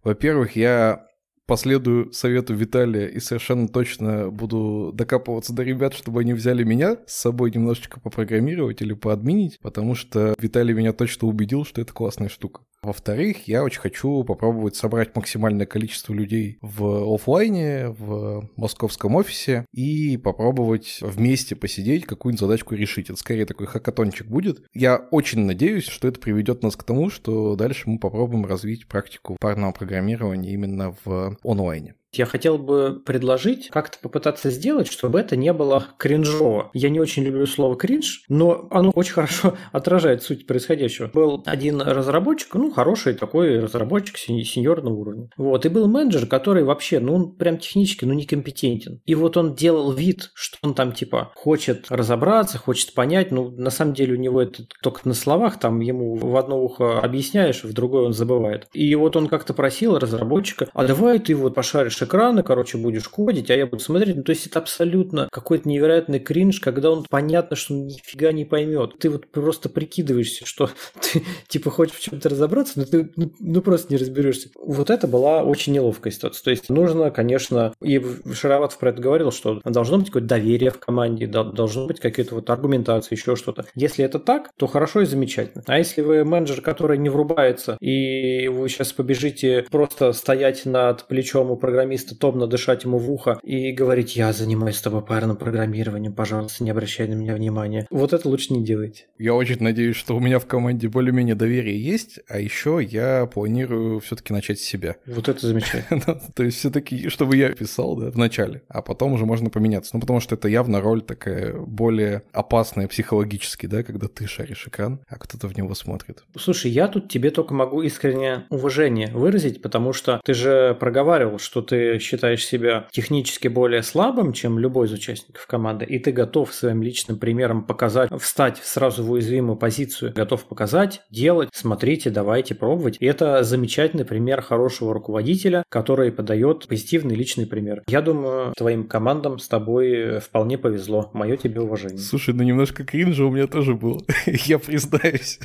Во-первых, 0.05 0.55
я 0.57 1.08
последую 1.49 2.13
совету 2.13 2.55
Виталия 2.55 3.07
и 3.07 3.19
совершенно 3.19 3.67
точно 3.67 4.31
буду 4.31 4.93
докапываться 4.95 5.53
до 5.55 5.63
ребят, 5.65 5.95
чтобы 5.95 6.21
они 6.21 6.35
взяли 6.35 6.63
меня 6.63 6.99
с 7.07 7.15
собой 7.15 7.51
немножечко 7.51 7.99
попрограммировать 7.99 8.83
или 8.83 8.93
поадминить, 8.93 9.59
потому 9.61 9.95
что 9.95 10.35
Виталий 10.39 10.75
меня 10.75 10.93
точно 10.93 11.27
убедил, 11.27 11.65
что 11.65 11.81
это 11.81 11.93
классная 11.93 12.29
штука. 12.29 12.61
Во-вторых, 12.83 13.49
я 13.49 13.65
очень 13.65 13.81
хочу 13.81 14.23
попробовать 14.23 14.77
собрать 14.77 15.17
максимальное 15.17 15.67
количество 15.67 16.13
людей 16.13 16.59
в 16.61 17.13
офлайне, 17.13 17.89
в 17.89 18.49
московском 18.57 19.17
офисе 19.17 19.67
и 19.73 20.17
попробовать 20.17 20.99
вместе 21.01 21.57
посидеть, 21.57 22.07
какую-нибудь 22.07 22.41
задачку 22.41 22.77
решить. 22.77 23.11
Это 23.11 23.19
скорее 23.19 23.47
такой 23.47 23.67
хакатончик 23.67 24.29
будет. 24.29 24.63
Я 24.75 24.97
очень 24.97 25.41
надеюсь, 25.41 25.87
что 25.87 26.07
это 26.07 26.21
приведет 26.21 26.63
нас 26.63 26.77
к 26.77 26.85
тому, 26.85 27.11
что 27.11 27.57
дальше 27.57 27.91
мы 27.91 27.99
попробуем 27.99 28.47
развить 28.47 28.87
практику 28.87 29.37
парного 29.41 29.73
программирования 29.73 30.53
именно 30.53 30.95
в 31.05 31.37
онлайне. 31.43 31.95
Я 32.13 32.25
хотел 32.27 32.59
бы 32.59 33.01
предложить 33.05 33.69
как-то 33.69 33.99
попытаться 34.01 34.51
сделать, 34.51 34.91
чтобы 34.91 35.21
это 35.21 35.37
не 35.37 35.53
было 35.53 35.89
кринжово. 35.99 36.71
Я 36.73 36.89
не 36.89 37.01
очень 37.01 37.23
люблю 37.23 37.47
слово 37.47 37.77
кринж, 37.77 38.25
но 38.29 38.67
оно 38.71 38.91
очень 38.95 39.13
хорошо 39.13 39.57
отражает 39.73 40.23
суть 40.23 40.47
происходящего. 40.47 41.09
Был 41.09 41.43
один 41.45 41.81
разработчик, 41.83 42.55
ну, 42.55 42.71
хороший 42.71 43.15
такой 43.15 43.61
разработчик 43.61 44.17
сеньорного 44.17 44.95
уровня. 44.95 45.31
Вот, 45.37 45.67
и 45.67 45.69
был 45.69 45.87
менеджер, 45.87 46.27
который 46.27 46.65
вообще, 46.65 46.99
ну, 46.99 47.15
он 47.15 47.33
прям 47.33 47.59
технически, 47.59 48.05
ну, 48.05 48.15
некомпетентен. 48.15 49.01
И 49.05 49.15
вот 49.15 49.37
он 49.37 49.55
делал 49.55 49.93
вид, 49.93 50.31
что 50.35 50.57
он 50.63 50.75
там, 50.75 50.93
типа, 50.93 51.33
хочет 51.35 51.87
разобраться, 51.91 52.59
хочет 52.59 52.95
понять, 52.95 53.31
ну, 53.31 53.51
на 53.51 53.71
самом 53.71 53.93
деле 53.95 54.15
у 54.15 54.19
него 54.19 54.41
это 54.41 54.65
только 54.83 55.07
на 55.07 55.15
словах, 55.15 55.61
там 55.61 55.81
ему 55.81 56.17
в 56.17 56.37
одно 56.37 56.63
ухо 56.63 57.01
объясняешь, 57.01 57.65
в 57.65 57.73
другое 57.73 58.07
он 58.07 58.13
забывает. 58.13 58.67
И 58.73 58.95
вот 58.95 59.17
он 59.17 59.29
как-то 59.29 59.53
просил 59.53 59.99
разработчика, 59.99 60.69
а 60.73 60.87
давай 60.87 61.19
ты 61.19 61.35
вот 61.35 61.55
пошаришь 61.55 61.98
включишь 61.99 62.03
экраны, 62.03 62.43
короче, 62.43 62.79
будешь 62.79 63.09
кодить, 63.09 63.51
а 63.51 63.55
я 63.55 63.67
буду 63.67 63.83
смотреть. 63.83 64.17
Ну, 64.17 64.23
то 64.23 64.31
есть 64.31 64.47
это 64.47 64.59
абсолютно 64.59 65.29
какой-то 65.31 65.69
невероятный 65.69 66.21
кринж, 66.21 66.61
когда 66.61 66.91
он 66.91 67.05
понятно, 67.09 67.57
что 67.57 67.75
он 67.75 67.87
нифига 67.87 68.33
не 68.33 68.45
поймет. 68.45 68.99
Ты 68.99 69.11
вот 69.11 69.27
просто 69.29 69.69
прикидываешься, 69.69 70.47
что 70.47 70.71
ты 71.01 71.23
типа 71.49 71.71
хочешь 71.71 71.97
в 71.97 72.01
чем-то 72.01 72.29
разобраться, 72.29 72.79
но 72.79 72.85
ты 72.85 73.11
ну, 73.17 73.33
ну 73.39 73.63
просто 73.63 73.93
не 73.93 73.99
разберешься. 73.99 74.51
Вот 74.61 74.91
это 74.91 75.07
была 75.07 75.43
очень 75.43 75.73
неловкая 75.73 76.13
ситуация. 76.13 76.45
То 76.45 76.51
есть 76.51 76.69
нужно, 76.71 77.11
конечно, 77.11 77.73
и 77.83 78.01
Шароватов 78.33 78.79
про 78.79 78.91
это 78.91 79.03
говорил, 79.03 79.33
что 79.33 79.61
должно 79.65 79.99
быть 79.99 80.07
какое-то 80.07 80.29
доверие 80.29 80.71
в 80.71 80.79
команде, 80.79 81.27
должно 81.27 81.87
быть 81.87 82.01
какие-то 82.01 82.35
вот 82.35 82.49
аргументации, 82.51 83.15
еще 83.15 83.37
что-то. 83.37 83.67
Если 83.75 84.05
это 84.05 84.19
так, 84.19 84.51
то 84.57 84.67
хорошо 84.67 85.03
и 85.03 85.07
замечательно. 85.07 85.65
А 85.67 85.79
если 85.79 86.03
вы 86.03 86.25
менеджер, 86.25 86.61
который 86.61 86.99
не 86.99 87.09
врубается, 87.09 87.77
и 87.81 88.49
вы 88.49 88.69
сейчас 88.69 88.93
побежите 88.93 89.67
просто 89.71 90.13
стоять 90.13 90.65
над 90.65 91.05
плечом 91.05 91.51
у 91.51 91.57
программиста, 91.57 91.88
программиста 91.89 92.15
томно 92.15 92.47
дышать 92.47 92.85
ему 92.85 92.99
в 92.99 93.11
ухо 93.11 93.41
и 93.43 93.73
говорить, 93.73 94.15
я 94.15 94.33
занимаюсь 94.35 94.77
с 94.77 94.83
тобой 94.83 95.03
парным 95.03 95.37
программированием, 95.37 96.13
пожалуйста, 96.13 96.63
не 96.63 96.71
обращай 96.71 97.09
на 97.09 97.15
меня 97.15 97.35
внимания. 97.35 97.87
Вот 97.91 98.13
это 98.13 98.29
лучше 98.29 98.53
не 98.53 98.63
делайте. 98.63 99.07
Я 99.19 99.35
очень 99.35 99.57
надеюсь, 99.61 99.97
что 99.97 100.15
у 100.15 100.21
меня 100.21 100.39
в 100.39 100.47
команде 100.47 100.89
более-менее 100.89 101.35
доверие 101.35 101.83
есть, 101.83 102.21
а 102.29 102.39
еще 102.39 102.81
я 102.83 103.25
планирую 103.27 104.01
все-таки 104.01 104.35
начать 104.35 104.59
с 104.59 104.65
себя. 104.65 104.97
Вот 105.19 105.29
это 105.29 105.47
замечательно. 105.47 106.03
Ну, 106.07 106.21
то 106.35 106.45
есть 106.45 106.59
все-таки, 106.59 107.09
чтобы 107.09 107.37
я 107.37 107.51
писал, 107.51 107.97
да, 107.97 108.11
в 108.11 108.17
начале, 108.17 108.63
а 108.69 108.83
потом 108.83 109.15
уже 109.15 109.25
можно 109.27 109.51
поменяться. 109.51 109.91
Ну, 109.95 110.01
потому 110.01 110.21
что 110.21 110.37
это 110.37 110.49
явно 110.49 110.81
роль 110.81 111.03
такая 111.03 111.55
более 111.55 112.23
опасная 112.33 112.87
психологически, 112.87 113.67
да, 113.67 113.83
когда 113.83 114.07
ты 114.09 114.27
шаришь 114.27 114.67
экран, 114.67 115.01
а 115.09 115.17
кто-то 115.17 115.49
в 115.49 115.57
него 115.57 115.75
смотрит. 115.75 116.23
Слушай, 116.39 116.71
я 116.71 116.87
тут 116.87 117.09
тебе 117.09 117.31
только 117.31 117.55
могу 117.55 117.83
искренне 117.83 118.45
уважение 118.51 119.09
выразить, 119.13 119.61
потому 119.61 119.93
что 119.93 120.21
ты 120.25 120.35
же 120.35 120.77
проговаривал, 120.79 121.39
что 121.39 121.63
ты 121.63 121.78
ты 121.79 121.99
считаешь 122.01 122.45
себя 122.45 122.89
технически 122.91 123.47
более 123.47 123.83
слабым, 123.83 124.33
чем 124.33 124.59
любой 124.59 124.89
из 124.89 124.93
участников 124.93 125.47
команды, 125.47 125.85
и 125.85 125.99
ты 125.99 126.11
готов 126.11 126.53
своим 126.53 126.83
личным 126.83 127.19
примером 127.19 127.65
показать, 127.65 128.11
встать 128.21 128.59
сразу 128.59 129.05
в 129.05 129.11
уязвимую 129.13 129.57
позицию, 129.57 130.13
готов 130.15 130.45
показать, 130.45 131.03
делать, 131.11 131.51
смотрите, 131.53 132.11
давайте 132.11 132.55
пробовать. 132.57 132.97
И 132.99 133.07
это 133.07 133.45
замечательный 133.45 134.05
пример 134.05 134.43
хорошего 134.43 134.93
руководителя, 134.93 135.63
который 135.69 136.11
подает 136.11 136.67
позитивный 136.67 137.15
личный 137.15 137.47
пример. 137.47 137.83
Я 137.87 138.03
думаю, 138.03 138.53
твоим 138.57 138.89
командам 138.89 139.39
с 139.39 139.47
тобой 139.47 140.19
вполне 140.19 140.59
повезло. 140.59 141.11
Мое 141.13 141.37
тебе 141.37 141.61
уважение. 141.61 141.99
Слушай, 141.99 142.35
ну 142.35 142.43
немножко 142.43 142.85
кринжа 142.85 143.25
у 143.25 143.31
меня 143.31 143.47
тоже 143.47 143.75
было. 143.75 144.01
Я 144.27 144.59
признаюсь. 144.59 145.39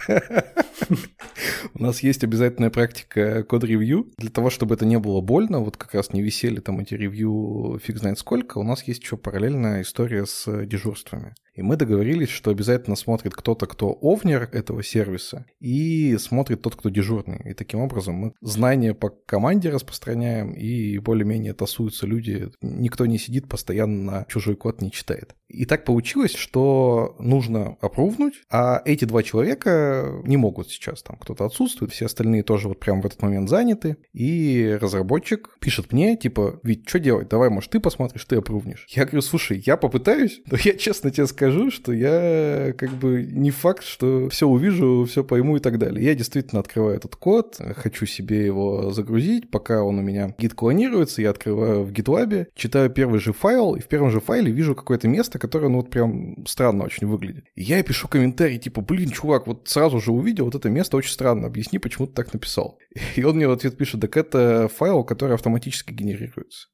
У 1.74 1.84
нас 1.84 2.02
есть 2.02 2.24
обязательная 2.24 2.70
практика 2.70 3.44
код-ревью. 3.44 4.08
Для 4.18 4.30
того, 4.30 4.50
чтобы 4.50 4.76
это 4.76 4.86
не 4.86 4.98
было 4.98 5.22
больно, 5.22 5.60
вот 5.60 5.78
как 5.78 5.94
раз 5.94 6.14
не 6.14 6.22
висели 6.24 6.60
там 6.60 6.80
эти 6.80 6.93
ревью 6.95 7.80
фиг 7.84 7.98
знает 7.98 8.18
сколько, 8.18 8.58
у 8.58 8.64
нас 8.64 8.84
есть 8.84 9.03
еще 9.03 9.18
параллельная 9.18 9.82
история 9.82 10.26
с 10.26 10.66
дежурствами. 10.66 11.35
И 11.53 11.61
мы 11.61 11.75
договорились, 11.75 12.30
что 12.30 12.51
обязательно 12.51 12.95
смотрит 12.95 13.33
кто-то, 13.33 13.65
кто 13.67 13.91
овнер 14.01 14.49
этого 14.51 14.83
сервиса, 14.83 15.45
и 15.59 16.17
смотрит 16.17 16.61
тот, 16.61 16.75
кто 16.75 16.90
дежурный. 16.90 17.41
И 17.45 17.53
таким 17.53 17.80
образом 17.80 18.15
мы 18.15 18.33
знания 18.41 18.93
по 18.93 19.09
команде 19.09 19.69
распространяем, 19.69 20.53
и 20.53 20.98
более-менее 20.98 21.53
тасуются 21.53 22.07
люди. 22.07 22.49
Никто 22.61 23.06
не 23.06 23.17
сидит 23.17 23.48
постоянно 23.48 24.03
на 24.03 24.25
чужой 24.25 24.56
код, 24.56 24.82
не 24.82 24.91
читает. 24.91 25.35
И 25.48 25.65
так 25.65 25.85
получилось, 25.85 26.33
что 26.33 27.15
нужно 27.19 27.77
опрувнуть, 27.80 28.41
а 28.49 28.82
эти 28.85 29.06
два 29.06 29.22
человека 29.22 30.22
не 30.23 30.35
могут 30.35 30.69
сейчас. 30.72 31.03
Там 31.03 31.15
кто-то 31.17 31.45
отсутствует, 31.45 31.91
все 31.91 32.07
остальные 32.07 32.41
тоже 32.41 32.67
вот 32.67 32.80
прямо 32.80 33.01
в 33.01 33.06
этот 33.06 33.22
момент 33.22 33.49
заняты. 33.49 33.98
И 34.14 34.77
разработчик 34.82 35.56
пишет 35.59 35.93
мне, 35.93 36.17
типа, 36.17 36.59
ведь 36.64 36.90
что 36.90 36.99
делать? 36.99 37.30
Давай, 37.30 37.49
может, 37.49 37.69
ты 37.69 37.80
посмотришь, 37.80 38.25
ты 38.25 38.38
опрувнешь. 38.38 38.88
Я 38.90 39.03
говорю, 39.03 39.22
слушай, 39.22 39.61
я 39.64 39.77
попытаюсь, 39.77 40.41
но 40.49 40.57
я 40.59 40.73
честно 40.73 41.11
тебе 41.11 41.27
скажу, 41.27 41.43
скажу, 41.44 41.72
что 41.72 41.92
я 41.92 42.74
как 42.78 42.92
бы 42.92 43.28
не 43.30 43.52
факт, 43.52 43.84
что 43.84 44.30
все 44.30 44.48
увижу, 44.48 45.06
все 45.10 45.26
пойму 45.26 45.58
и 45.58 45.60
так 45.60 45.78
далее. 45.78 46.06
Я 46.06 46.16
действительно 46.16 46.62
открываю 46.62 46.96
этот 46.96 47.18
код, 47.18 47.60
хочу 47.76 48.06
себе 48.06 48.46
его 48.46 48.92
загрузить, 48.92 49.52
пока 49.52 49.84
он 49.84 50.00
у 50.00 50.02
меня 50.02 50.34
гид 50.38 50.54
клонируется, 50.54 51.22
я 51.22 51.32
открываю 51.32 51.84
в 51.84 51.92
GitLab, 51.92 52.48
читаю 52.56 52.90
первый 52.90 53.20
же 53.20 53.34
файл, 53.34 53.76
и 53.76 53.82
в 53.82 53.88
первом 53.88 54.10
же 54.10 54.22
файле 54.22 54.54
вижу 54.54 54.74
какое-то 54.74 55.10
место, 55.10 55.38
которое, 55.38 55.68
ну, 55.68 55.78
вот 55.78 55.90
прям 55.90 56.46
странно 56.48 56.86
очень 56.86 57.08
выглядит. 57.08 57.44
И 57.56 57.64
я 57.64 57.84
пишу 57.84 58.08
комментарий, 58.08 58.58
типа, 58.58 58.80
блин, 58.80 59.10
чувак, 59.10 59.46
вот 59.46 59.68
сразу 59.68 60.00
же 60.00 60.14
увидел, 60.14 60.46
вот 60.46 60.56
это 60.56 60.70
место 60.70 60.96
очень 60.96 61.12
странно, 61.12 61.48
объясни, 61.48 61.78
почему 61.78 62.08
ты 62.08 62.14
так 62.14 62.34
написал. 62.34 62.80
И 63.18 63.24
он 63.26 63.36
мне 63.36 63.50
в 63.50 63.52
ответ 63.52 63.76
пишет, 63.76 64.00
так 64.00 64.16
это 64.16 64.70
файл, 64.74 65.04
который 65.04 65.36
автоматически 65.36 65.92
генерируется. 65.92 66.70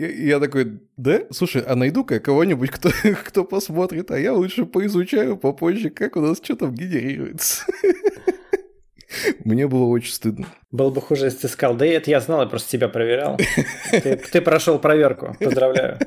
Я 0.00 0.40
такой, 0.40 0.80
да? 0.96 1.22
Слушай, 1.30 1.62
а 1.62 1.76
найду-ка 1.76 2.20
кого-нибудь, 2.20 2.70
кто, 2.70 2.90
кто 3.24 3.44
посмотрит, 3.44 4.10
а 4.10 4.18
я 4.18 4.32
лучше 4.32 4.64
поизучаю 4.64 5.36
попозже, 5.36 5.90
как 5.90 6.16
у 6.16 6.20
нас 6.20 6.40
что 6.42 6.56
там 6.56 6.74
генерируется. 6.74 7.64
Мне 9.44 9.68
было 9.68 9.84
очень 9.84 10.12
стыдно. 10.12 10.46
Было 10.72 10.90
бы 10.90 11.00
хуже, 11.00 11.26
если 11.26 11.40
ты 11.40 11.48
сказал, 11.48 11.76
да 11.76 11.84
это 11.84 12.10
я 12.10 12.20
знал, 12.20 12.40
я 12.40 12.46
просто 12.46 12.70
тебя 12.70 12.88
проверял. 12.88 13.36
Ты, 13.90 14.16
ты 14.16 14.40
прошел 14.40 14.78
проверку, 14.78 15.36
поздравляю. 15.40 15.98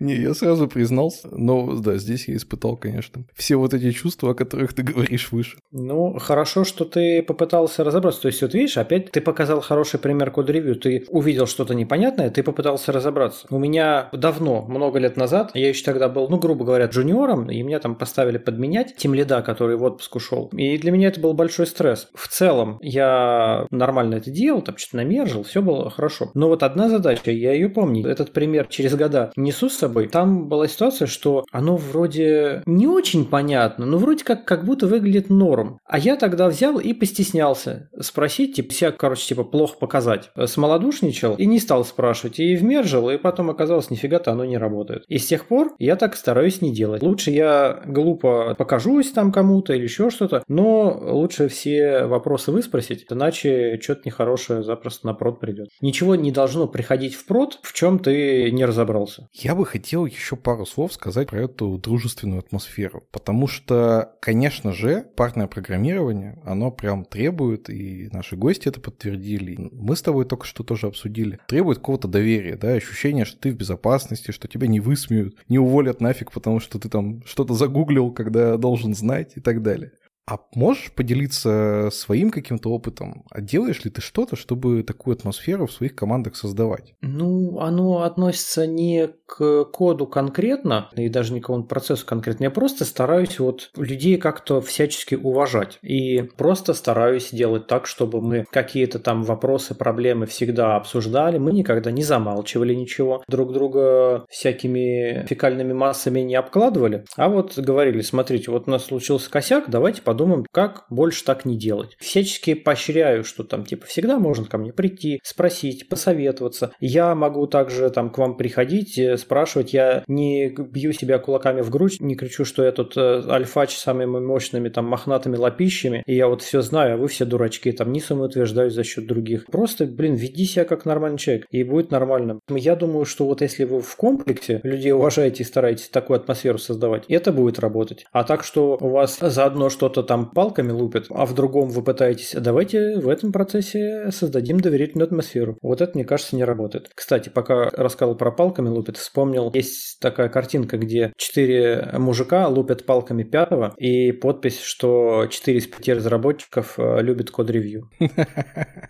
Не, 0.00 0.14
я 0.14 0.34
сразу 0.34 0.66
признался, 0.66 1.28
но 1.30 1.76
да, 1.76 1.96
здесь 1.96 2.28
я 2.28 2.36
испытал, 2.36 2.76
конечно, 2.76 3.24
все 3.34 3.56
вот 3.56 3.74
эти 3.74 3.92
чувства, 3.92 4.32
о 4.32 4.34
которых 4.34 4.74
ты 4.74 4.82
говоришь 4.82 5.30
выше. 5.30 5.58
Ну, 5.70 6.18
хорошо, 6.18 6.64
что 6.64 6.84
ты 6.84 7.22
попытался 7.22 7.84
разобраться. 7.84 8.22
То 8.22 8.28
есть, 8.28 8.42
вот 8.42 8.54
видишь, 8.54 8.76
опять 8.76 9.10
ты 9.12 9.20
показал 9.20 9.60
хороший 9.60 10.00
пример 10.00 10.30
код-ревью. 10.30 10.76
Ты 10.76 11.04
увидел 11.08 11.46
что-то 11.46 11.74
непонятное, 11.74 12.30
ты 12.30 12.42
попытался 12.42 12.92
разобраться. 12.92 13.46
У 13.50 13.58
меня 13.58 14.08
давно, 14.12 14.62
много 14.62 14.98
лет 14.98 15.16
назад, 15.16 15.52
я 15.54 15.68
еще 15.68 15.84
тогда 15.84 16.08
был, 16.08 16.28
ну, 16.28 16.38
грубо 16.38 16.64
говоря, 16.64 16.86
джуниором, 16.86 17.50
и 17.50 17.62
меня 17.62 17.78
там 17.78 17.94
поставили 17.94 18.38
подменять 18.38 18.96
тем 18.96 19.14
лида, 19.14 19.42
который 19.42 19.76
в 19.76 19.84
отпуск 19.84 20.16
ушел. 20.16 20.50
И 20.52 20.76
для 20.76 20.90
меня 20.90 21.08
это 21.08 21.20
был 21.20 21.32
большой 21.34 21.66
стресс. 21.66 22.08
В 22.14 22.28
целом, 22.28 22.78
я 22.82 23.66
нормально 23.70 23.91
это 24.00 24.30
делал, 24.30 24.62
там 24.62 24.76
что-то 24.76 24.98
намержил, 24.98 25.42
все 25.42 25.62
было 25.62 25.90
хорошо. 25.90 26.30
Но 26.34 26.48
вот 26.48 26.62
одна 26.62 26.88
задача, 26.88 27.30
я 27.30 27.52
ее 27.52 27.68
помню, 27.68 28.06
этот 28.06 28.32
пример 28.32 28.66
через 28.68 28.94
года 28.94 29.32
несу 29.36 29.68
с 29.68 29.76
собой. 29.76 30.08
Там 30.08 30.48
была 30.48 30.68
ситуация, 30.68 31.06
что 31.06 31.44
оно 31.52 31.76
вроде 31.76 32.62
не 32.66 32.86
очень 32.86 33.24
понятно, 33.24 33.86
но 33.86 33.98
вроде 33.98 34.24
как, 34.24 34.44
как 34.44 34.64
будто 34.64 34.86
выглядит 34.86 35.30
норм. 35.30 35.78
А 35.86 35.98
я 35.98 36.16
тогда 36.16 36.48
взял 36.48 36.78
и 36.78 36.92
постеснялся 36.92 37.90
спросить, 38.00 38.56
типа, 38.56 38.72
себя, 38.72 38.92
короче, 38.92 39.26
типа, 39.26 39.44
плохо 39.44 39.76
показать. 39.78 40.30
Смолодушничал 40.46 41.34
и 41.34 41.46
не 41.46 41.58
стал 41.58 41.84
спрашивать. 41.84 42.38
И 42.38 42.56
вмержил, 42.56 43.10
и 43.10 43.18
потом 43.18 43.50
оказалось, 43.50 43.90
нифига-то 43.90 44.32
оно 44.32 44.44
не 44.44 44.58
работает. 44.58 45.04
И 45.08 45.18
с 45.18 45.26
тех 45.26 45.46
пор 45.46 45.74
я 45.78 45.96
так 45.96 46.16
стараюсь 46.16 46.60
не 46.60 46.72
делать. 46.72 47.02
Лучше 47.02 47.30
я 47.30 47.82
глупо 47.86 48.54
покажусь 48.58 49.10
там 49.12 49.32
кому-то 49.32 49.72
или 49.74 49.84
еще 49.84 50.10
что-то, 50.10 50.42
но 50.48 50.98
лучше 51.02 51.48
все 51.48 52.04
вопросы 52.04 52.52
выспросить, 52.52 53.06
иначе 53.10 53.78
что-то 53.82 54.02
нехорошее 54.06 54.62
запросто 54.62 55.06
на 55.06 55.14
прод 55.14 55.40
придет. 55.40 55.68
Ничего 55.80 56.14
не 56.14 56.30
должно 56.30 56.66
приходить 56.66 57.14
в 57.14 57.24
прод, 57.26 57.58
в 57.62 57.72
чем 57.72 57.98
ты 57.98 58.50
не 58.50 58.64
разобрался. 58.64 59.28
Я 59.32 59.54
бы 59.54 59.66
хотел 59.66 60.06
еще 60.06 60.36
пару 60.36 60.66
слов 60.66 60.92
сказать 60.92 61.28
про 61.28 61.42
эту 61.42 61.78
дружественную 61.78 62.40
атмосферу, 62.40 63.04
потому 63.10 63.46
что, 63.46 64.14
конечно 64.20 64.72
же, 64.72 65.06
парное 65.16 65.46
программирование, 65.46 66.40
оно 66.44 66.70
прям 66.70 67.04
требует, 67.04 67.68
и 67.70 68.08
наши 68.12 68.36
гости 68.36 68.68
это 68.68 68.80
подтвердили, 68.80 69.70
мы 69.72 69.96
с 69.96 70.02
тобой 70.02 70.24
только 70.24 70.46
что 70.46 70.62
тоже 70.62 70.86
обсудили, 70.86 71.38
требует 71.48 71.78
какого-то 71.78 72.08
доверия, 72.08 72.56
да, 72.56 72.72
ощущения, 72.72 73.24
что 73.24 73.38
ты 73.38 73.50
в 73.50 73.56
безопасности, 73.56 74.30
что 74.30 74.48
тебя 74.48 74.66
не 74.66 74.80
высмеют, 74.80 75.36
не 75.48 75.58
уволят 75.58 76.00
нафиг, 76.00 76.32
потому 76.32 76.60
что 76.60 76.78
ты 76.78 76.88
там 76.88 77.24
что-то 77.24 77.54
загуглил, 77.54 78.12
когда 78.12 78.56
должен 78.56 78.94
знать 78.94 79.32
и 79.36 79.40
так 79.40 79.62
далее. 79.62 79.92
А 80.24 80.38
можешь 80.54 80.92
поделиться 80.92 81.88
своим 81.92 82.30
каким-то 82.30 82.70
опытом? 82.70 83.24
А 83.30 83.40
делаешь 83.40 83.84
ли 83.84 83.90
ты 83.90 84.00
что-то, 84.00 84.36
чтобы 84.36 84.82
такую 84.84 85.16
атмосферу 85.16 85.66
в 85.66 85.72
своих 85.72 85.96
командах 85.96 86.36
создавать? 86.36 86.94
Ну, 87.00 87.58
оно 87.58 88.02
относится 88.02 88.66
не 88.66 89.08
к 89.26 89.64
коду 89.64 90.06
конкретно, 90.06 90.90
и 90.94 91.08
даже 91.08 91.32
не 91.32 91.40
к 91.40 91.44
какому-то 91.44 91.68
процессу 91.68 92.06
конкретно. 92.06 92.44
Я 92.44 92.50
просто 92.50 92.84
стараюсь 92.84 93.40
вот 93.40 93.70
людей 93.76 94.16
как-то 94.16 94.60
всячески 94.60 95.16
уважать. 95.16 95.78
И 95.82 96.22
просто 96.36 96.72
стараюсь 96.74 97.30
делать 97.30 97.66
так, 97.66 97.86
чтобы 97.86 98.20
мы 98.20 98.44
какие-то 98.50 99.00
там 99.00 99.24
вопросы, 99.24 99.74
проблемы 99.74 100.26
всегда 100.26 100.76
обсуждали. 100.76 101.38
Мы 101.38 101.52
никогда 101.52 101.90
не 101.90 102.02
замалчивали 102.04 102.74
ничего. 102.74 103.24
Друг 103.26 103.52
друга 103.52 104.24
всякими 104.28 105.26
фекальными 105.26 105.72
массами 105.72 106.20
не 106.20 106.36
обкладывали. 106.36 107.04
А 107.16 107.28
вот 107.28 107.58
говорили, 107.58 108.02
смотрите, 108.02 108.50
вот 108.52 108.68
у 108.68 108.70
нас 108.70 108.84
случился 108.84 109.30
косяк, 109.30 109.64
давайте 109.68 110.02
подумаем, 110.12 110.44
как 110.52 110.84
больше 110.90 111.24
так 111.24 111.46
не 111.46 111.56
делать. 111.56 111.96
Всячески 111.98 112.52
поощряю, 112.52 113.24
что 113.24 113.44
там 113.44 113.64
типа 113.64 113.86
всегда 113.86 114.18
можно 114.18 114.44
ко 114.44 114.58
мне 114.58 114.70
прийти, 114.70 115.20
спросить, 115.24 115.88
посоветоваться. 115.88 116.72
Я 116.80 117.14
могу 117.14 117.46
также 117.46 117.88
там 117.88 118.10
к 118.10 118.18
вам 118.18 118.36
приходить, 118.36 118.98
э, 118.98 119.16
спрашивать. 119.16 119.72
Я 119.72 120.04
не 120.08 120.50
бью 120.50 120.92
себя 120.92 121.18
кулаками 121.18 121.62
в 121.62 121.70
грудь, 121.70 122.00
не 122.00 122.14
кричу, 122.14 122.44
что 122.44 122.62
я 122.62 122.72
тут 122.72 122.94
э, 122.98 123.22
альфач 123.26 123.74
с 123.74 123.80
самыми 123.80 124.20
мощными 124.20 124.68
там 124.68 124.84
мохнатыми 124.84 125.36
лопищами, 125.36 126.02
и 126.04 126.14
я 126.14 126.28
вот 126.28 126.42
все 126.42 126.60
знаю, 126.60 126.94
а 126.94 126.96
вы 126.98 127.08
все 127.08 127.24
дурачки, 127.24 127.72
там 127.72 127.90
не 127.90 128.00
самоутверждаюсь 128.00 128.74
за 128.74 128.84
счет 128.84 129.06
других. 129.06 129.46
Просто, 129.46 129.86
блин, 129.86 130.14
веди 130.14 130.44
себя 130.44 130.66
как 130.66 130.84
нормальный 130.84 131.16
человек, 131.16 131.46
и 131.50 131.64
будет 131.64 131.90
нормально. 131.90 132.38
Я 132.50 132.76
думаю, 132.76 133.06
что 133.06 133.24
вот 133.24 133.40
если 133.40 133.64
вы 133.64 133.80
в 133.80 133.96
комплексе 133.96 134.60
людей 134.62 134.92
уважаете 134.92 135.42
и 135.42 135.46
стараетесь 135.46 135.88
такую 135.88 136.18
атмосферу 136.18 136.58
создавать, 136.58 137.06
это 137.08 137.32
будет 137.32 137.58
работать. 137.58 138.04
А 138.12 138.24
так, 138.24 138.44
что 138.44 138.76
у 138.78 138.90
вас 138.90 139.18
заодно 139.18 139.70
что-то 139.70 140.01
кто-то 140.02 140.08
там 140.08 140.30
палками 140.30 140.72
лупит, 140.72 141.06
а 141.10 141.26
в 141.26 141.34
другом 141.34 141.70
вы 141.70 141.82
пытаетесь, 141.82 142.34
давайте 142.38 142.98
в 142.98 143.08
этом 143.08 143.32
процессе 143.32 144.10
создадим 144.10 144.60
доверительную 144.60 145.06
атмосферу. 145.06 145.56
Вот 145.62 145.80
это, 145.80 145.92
мне 145.94 146.04
кажется, 146.04 146.36
не 146.36 146.44
работает. 146.44 146.90
Кстати, 146.94 147.28
пока 147.28 147.70
рассказывал 147.70 148.16
про 148.16 148.30
палками 148.32 148.68
лупит, 148.68 148.96
вспомнил, 148.96 149.50
есть 149.54 150.00
такая 150.00 150.28
картинка, 150.28 150.78
где 150.78 151.12
четыре 151.16 151.90
мужика 151.98 152.48
лупят 152.48 152.84
палками 152.84 153.22
пятого, 153.22 153.74
и 153.78 154.12
подпись, 154.12 154.60
что 154.60 155.26
четыре 155.30 155.58
из 155.58 155.66
пяти 155.66 155.92
разработчиков 155.92 156.74
э, 156.78 157.02
любят 157.02 157.30
код-ревью. 157.30 157.90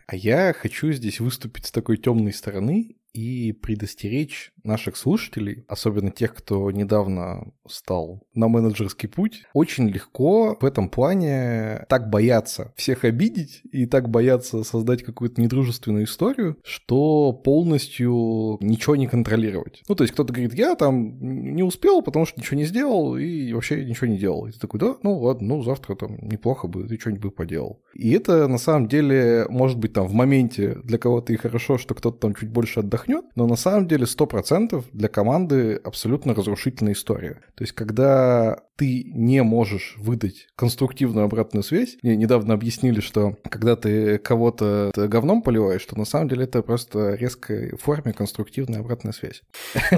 А 0.06 0.16
я 0.16 0.52
хочу 0.52 0.92
здесь 0.92 1.20
выступить 1.20 1.66
с 1.66 1.70
такой 1.70 1.96
темной 1.96 2.34
стороны 2.34 2.96
и 3.14 3.52
предостеречь 3.52 4.52
наших 4.64 4.96
слушателей, 4.96 5.64
особенно 5.68 6.10
тех, 6.10 6.34
кто 6.34 6.70
недавно 6.70 7.52
стал 7.68 8.22
на 8.34 8.48
менеджерский 8.48 9.08
путь, 9.08 9.44
очень 9.54 9.88
легко 9.88 10.56
в 10.60 10.64
этом 10.64 10.88
плане 10.88 11.84
так 11.88 12.10
бояться 12.10 12.72
всех 12.76 13.04
обидеть 13.04 13.62
и 13.70 13.86
так 13.86 14.08
бояться 14.08 14.64
создать 14.64 15.02
какую-то 15.02 15.40
недружественную 15.40 16.04
историю, 16.04 16.58
что 16.64 17.32
полностью 17.32 18.58
ничего 18.60 18.96
не 18.96 19.06
контролировать. 19.06 19.82
Ну, 19.88 19.94
то 19.94 20.04
есть 20.04 20.14
кто-то 20.14 20.32
говорит, 20.32 20.54
я 20.54 20.74
там 20.74 21.18
не 21.20 21.62
успел, 21.62 22.02
потому 22.02 22.26
что 22.26 22.40
ничего 22.40 22.56
не 22.56 22.64
сделал 22.64 23.16
и 23.16 23.52
вообще 23.52 23.84
ничего 23.84 24.06
не 24.06 24.18
делал. 24.18 24.46
И 24.46 24.52
ты 24.52 24.58
такой, 24.58 24.80
да, 24.80 24.96
ну 25.02 25.18
ладно, 25.18 25.48
ну 25.48 25.62
завтра 25.62 25.94
там 25.94 26.16
неплохо 26.22 26.68
бы, 26.68 26.86
ты 26.86 26.98
что-нибудь 26.98 27.22
бы 27.22 27.30
поделал. 27.30 27.82
И 27.94 28.12
это 28.12 28.48
на 28.48 28.58
самом 28.58 28.88
деле 28.88 29.46
может 29.48 29.78
быть 29.78 29.92
там 29.92 30.06
в 30.06 30.14
моменте 30.14 30.76
для 30.84 30.98
кого-то 30.98 31.32
и 31.32 31.36
хорошо, 31.36 31.78
что 31.78 31.94
кто-то 31.94 32.18
там 32.18 32.34
чуть 32.34 32.50
больше 32.50 32.80
отдохнет, 32.80 33.24
но 33.34 33.46
на 33.46 33.56
самом 33.56 33.88
деле 33.88 34.04
100% 34.04 34.51
для 34.92 35.08
команды 35.08 35.74
абсолютно 35.74 36.34
разрушительная 36.34 36.92
история. 36.92 37.40
То 37.54 37.64
есть 37.64 37.72
когда 37.72 38.62
ты 38.76 39.04
не 39.04 39.42
можешь 39.42 39.96
выдать 39.98 40.48
конструктивную 40.56 41.24
обратную 41.24 41.62
связь, 41.62 41.96
мне 42.02 42.16
недавно 42.16 42.54
объяснили, 42.54 43.00
что 43.00 43.36
когда 43.48 43.76
ты 43.76 44.18
кого-то 44.18 44.90
говном 44.94 45.42
поливаешь, 45.42 45.84
то 45.84 45.98
на 45.98 46.04
самом 46.04 46.28
деле 46.28 46.44
это 46.44 46.62
просто 46.62 47.14
резкой 47.14 47.76
форме 47.76 48.12
конструктивная 48.12 48.80
обратная 48.80 49.12
связь. 49.12 49.42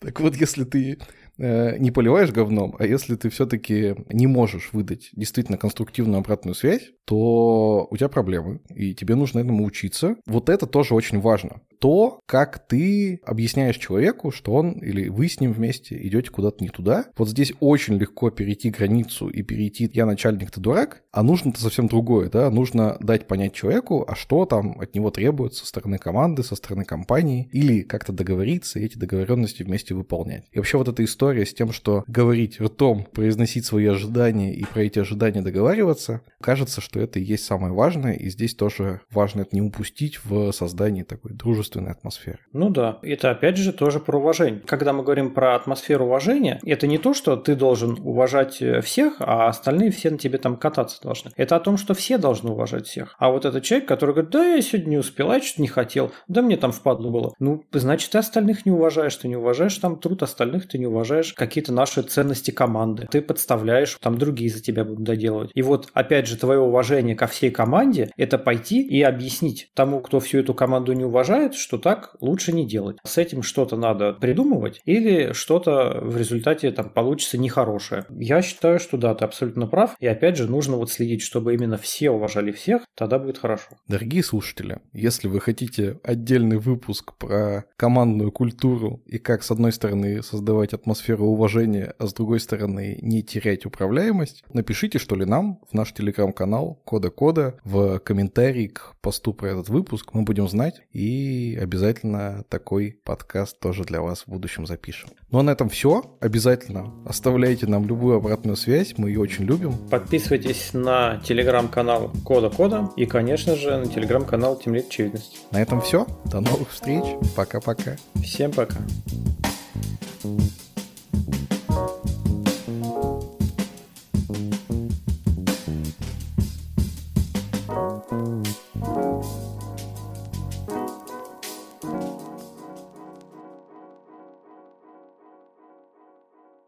Так 0.00 0.20
вот, 0.20 0.36
если 0.36 0.64
ты 0.64 0.98
Э, 1.38 1.76
не 1.78 1.90
поливаешь 1.90 2.30
говном, 2.30 2.76
а 2.78 2.86
если 2.86 3.16
ты 3.16 3.28
все-таки 3.28 3.96
не 4.10 4.26
можешь 4.26 4.70
выдать 4.72 5.10
действительно 5.12 5.58
конструктивную 5.58 6.18
обратную 6.18 6.54
связь, 6.54 6.90
то 7.04 7.86
у 7.90 7.96
тебя 7.96 8.08
проблемы, 8.08 8.60
и 8.74 8.94
тебе 8.94 9.14
нужно 9.14 9.40
этому 9.40 9.64
учиться. 9.64 10.16
Вот 10.26 10.48
это 10.48 10.66
тоже 10.66 10.94
очень 10.94 11.20
важно. 11.20 11.60
То, 11.80 12.20
как 12.26 12.66
ты 12.66 13.20
объясняешь 13.26 13.76
человеку, 13.76 14.30
что 14.30 14.54
он 14.54 14.72
или 14.72 15.08
вы 15.08 15.28
с 15.28 15.40
ним 15.40 15.52
вместе 15.52 15.96
идете 16.06 16.30
куда-то 16.30 16.64
не 16.64 16.70
туда. 16.70 17.06
Вот 17.16 17.28
здесь 17.28 17.52
очень 17.60 17.98
легко 17.98 18.30
перейти 18.30 18.70
границу 18.70 19.28
и 19.28 19.42
перейти 19.42 19.90
«я 19.92 20.06
начальник, 20.06 20.50
ты 20.50 20.60
дурак», 20.60 21.02
а 21.12 21.22
нужно-то 21.22 21.60
совсем 21.60 21.88
другое, 21.88 22.30
да, 22.30 22.50
нужно 22.50 22.96
дать 23.00 23.26
понять 23.26 23.52
человеку, 23.52 24.04
а 24.08 24.14
что 24.14 24.46
там 24.46 24.80
от 24.80 24.94
него 24.94 25.10
требуется 25.10 25.60
со 25.60 25.66
стороны 25.66 25.98
команды, 25.98 26.42
со 26.42 26.56
стороны 26.56 26.84
компании, 26.84 27.48
или 27.52 27.82
как-то 27.82 28.12
договориться 28.12 28.78
и 28.78 28.84
эти 28.84 28.96
договоренности 28.96 29.62
вместе 29.62 29.94
выполнять. 29.94 30.46
И 30.52 30.58
вообще 30.58 30.78
вот 30.78 30.88
эта 30.88 31.04
история 31.04 31.23
история 31.24 31.46
с 31.46 31.54
тем, 31.54 31.72
что 31.72 32.04
говорить 32.06 32.60
ртом, 32.60 33.06
произносить 33.10 33.64
свои 33.64 33.86
ожидания 33.86 34.54
и 34.54 34.64
про 34.66 34.82
эти 34.82 34.98
ожидания 34.98 35.40
договариваться, 35.40 36.20
кажется, 36.42 36.82
что 36.82 37.00
это 37.00 37.18
и 37.18 37.22
есть 37.22 37.46
самое 37.46 37.72
важное, 37.72 38.12
и 38.12 38.28
здесь 38.28 38.54
тоже 38.54 39.00
важно 39.10 39.40
это 39.40 39.56
не 39.56 39.62
упустить 39.62 40.20
в 40.22 40.52
создании 40.52 41.02
такой 41.02 41.32
дружественной 41.32 41.92
атмосферы. 41.92 42.40
Ну 42.52 42.68
да, 42.68 42.98
это 43.00 43.30
опять 43.30 43.56
же 43.56 43.72
тоже 43.72 44.00
про 44.00 44.18
уважение. 44.18 44.60
Когда 44.66 44.92
мы 44.92 45.02
говорим 45.02 45.32
про 45.32 45.54
атмосферу 45.54 46.04
уважения, 46.04 46.60
это 46.62 46.86
не 46.86 46.98
то, 46.98 47.14
что 47.14 47.36
ты 47.36 47.54
должен 47.54 47.98
уважать 48.00 48.62
всех, 48.82 49.14
а 49.20 49.48
остальные 49.48 49.90
все 49.92 50.10
на 50.10 50.18
тебе 50.18 50.36
там 50.36 50.58
кататься 50.58 51.00
должны. 51.02 51.30
Это 51.36 51.56
о 51.56 51.60
том, 51.60 51.78
что 51.78 51.94
все 51.94 52.18
должны 52.18 52.50
уважать 52.50 52.86
всех. 52.86 53.16
А 53.18 53.30
вот 53.30 53.46
этот 53.46 53.64
человек, 53.64 53.88
который 53.88 54.10
говорит, 54.10 54.30
да, 54.30 54.44
я 54.44 54.60
сегодня 54.60 54.90
не 54.90 54.98
успел, 54.98 55.30
а 55.30 55.36
я 55.36 55.40
что-то 55.40 55.62
не 55.62 55.68
хотел, 55.68 56.12
да 56.28 56.42
мне 56.42 56.58
там 56.58 56.70
впадло 56.70 57.10
было. 57.10 57.32
Ну, 57.38 57.64
значит, 57.72 58.10
ты 58.10 58.18
остальных 58.18 58.66
не 58.66 58.72
уважаешь, 58.72 59.16
ты 59.16 59.28
не 59.28 59.36
уважаешь 59.36 59.78
там 59.78 59.98
труд 59.98 60.22
остальных, 60.22 60.68
ты 60.68 60.76
не 60.76 60.86
уважаешь 60.86 61.13
выражаешь 61.14 61.34
какие-то 61.34 61.72
наши 61.72 62.02
ценности 62.02 62.50
команды. 62.50 63.06
Ты 63.10 63.22
подставляешь, 63.22 63.96
там 64.00 64.18
другие 64.18 64.50
за 64.50 64.62
тебя 64.62 64.84
будут 64.84 65.04
доделывать. 65.04 65.50
И 65.54 65.62
вот, 65.62 65.88
опять 65.92 66.26
же, 66.26 66.36
твое 66.36 66.60
уважение 66.60 67.14
ко 67.14 67.26
всей 67.26 67.50
команде– 67.50 68.10
это 68.16 68.38
пойти 68.38 68.82
и 68.82 69.02
объяснить 69.02 69.70
тому, 69.74 70.00
кто 70.00 70.20
всю 70.20 70.38
эту 70.38 70.54
команду 70.54 70.92
не 70.92 71.04
уважает, 71.04 71.54
что 71.54 71.78
так 71.78 72.16
лучше 72.20 72.52
не 72.52 72.66
делать. 72.66 72.98
С 73.04 73.18
этим 73.18 73.42
что-то 73.42 73.76
надо 73.76 74.12
придумывать 74.12 74.80
или 74.84 75.32
что-то 75.32 76.00
в 76.02 76.16
результате 76.16 76.70
там 76.72 76.90
получится 76.90 77.38
нехорошее. 77.38 78.04
Я 78.10 78.42
считаю, 78.42 78.78
что 78.78 78.96
да, 78.96 79.14
ты 79.14 79.24
абсолютно 79.24 79.66
прав. 79.66 79.96
И 80.00 80.06
опять 80.06 80.36
же, 80.36 80.50
нужно 80.50 80.76
вот 80.76 80.90
следить, 80.90 81.22
чтобы 81.22 81.54
именно 81.54 81.76
все 81.76 82.10
уважали 82.10 82.52
всех, 82.52 82.82
тогда 82.94 83.18
будет 83.18 83.38
хорошо. 83.38 83.70
Дорогие 83.88 84.22
слушатели, 84.22 84.80
если 84.92 85.28
вы 85.28 85.40
хотите 85.40 85.98
отдельный 86.02 86.58
выпуск 86.58 87.16
про 87.16 87.64
командную 87.76 88.32
культуру 88.32 89.02
и 89.06 89.18
как, 89.18 89.42
с 89.42 89.50
одной 89.50 89.72
стороны, 89.72 90.22
создавать 90.22 90.72
атмосферу 90.72 91.03
уважения, 91.12 91.94
а 91.98 92.06
с 92.06 92.14
другой 92.14 92.40
стороны, 92.40 92.98
не 93.02 93.22
терять 93.22 93.66
управляемость, 93.66 94.44
напишите, 94.52 94.98
что 94.98 95.16
ли, 95.16 95.24
нам 95.24 95.60
в 95.70 95.74
наш 95.74 95.92
телеграм-канал 95.92 96.80
Кода 96.84 97.10
Кода 97.10 97.56
в 97.64 97.98
комментарии 97.98 98.68
к 98.68 98.94
посту 99.00 99.32
про 99.32 99.50
этот 99.50 99.68
выпуск. 99.68 100.10
Мы 100.12 100.22
будем 100.22 100.48
знать 100.48 100.82
и 100.92 101.58
обязательно 101.60 102.44
такой 102.48 102.98
подкаст 103.04 103.58
тоже 103.58 103.84
для 103.84 104.00
вас 104.00 104.22
в 104.22 104.28
будущем 104.28 104.66
запишем. 104.66 105.10
Ну 105.30 105.38
а 105.38 105.42
на 105.42 105.50
этом 105.50 105.68
все. 105.68 106.16
Обязательно 106.20 106.92
оставляйте 107.06 107.66
нам 107.66 107.86
любую 107.86 108.16
обратную 108.16 108.56
связь, 108.56 108.94
мы 108.96 109.08
ее 109.08 109.20
очень 109.20 109.44
любим. 109.44 109.72
Подписывайтесь 109.88 110.70
на 110.72 111.20
телеграм-канал 111.24 112.12
Кода 112.24 112.50
Кода 112.50 112.90
и, 112.96 113.06
конечно 113.06 113.56
же, 113.56 113.76
на 113.76 113.86
телеграм-канал 113.86 114.56
Темлит 114.56 114.86
Очевидность. 114.88 115.46
На 115.50 115.60
этом 115.60 115.80
все. 115.80 116.06
До 116.26 116.40
новых 116.40 116.70
встреч. 116.70 117.04
Пока-пока. 117.36 117.96
Всем 118.22 118.52
пока. 118.52 118.76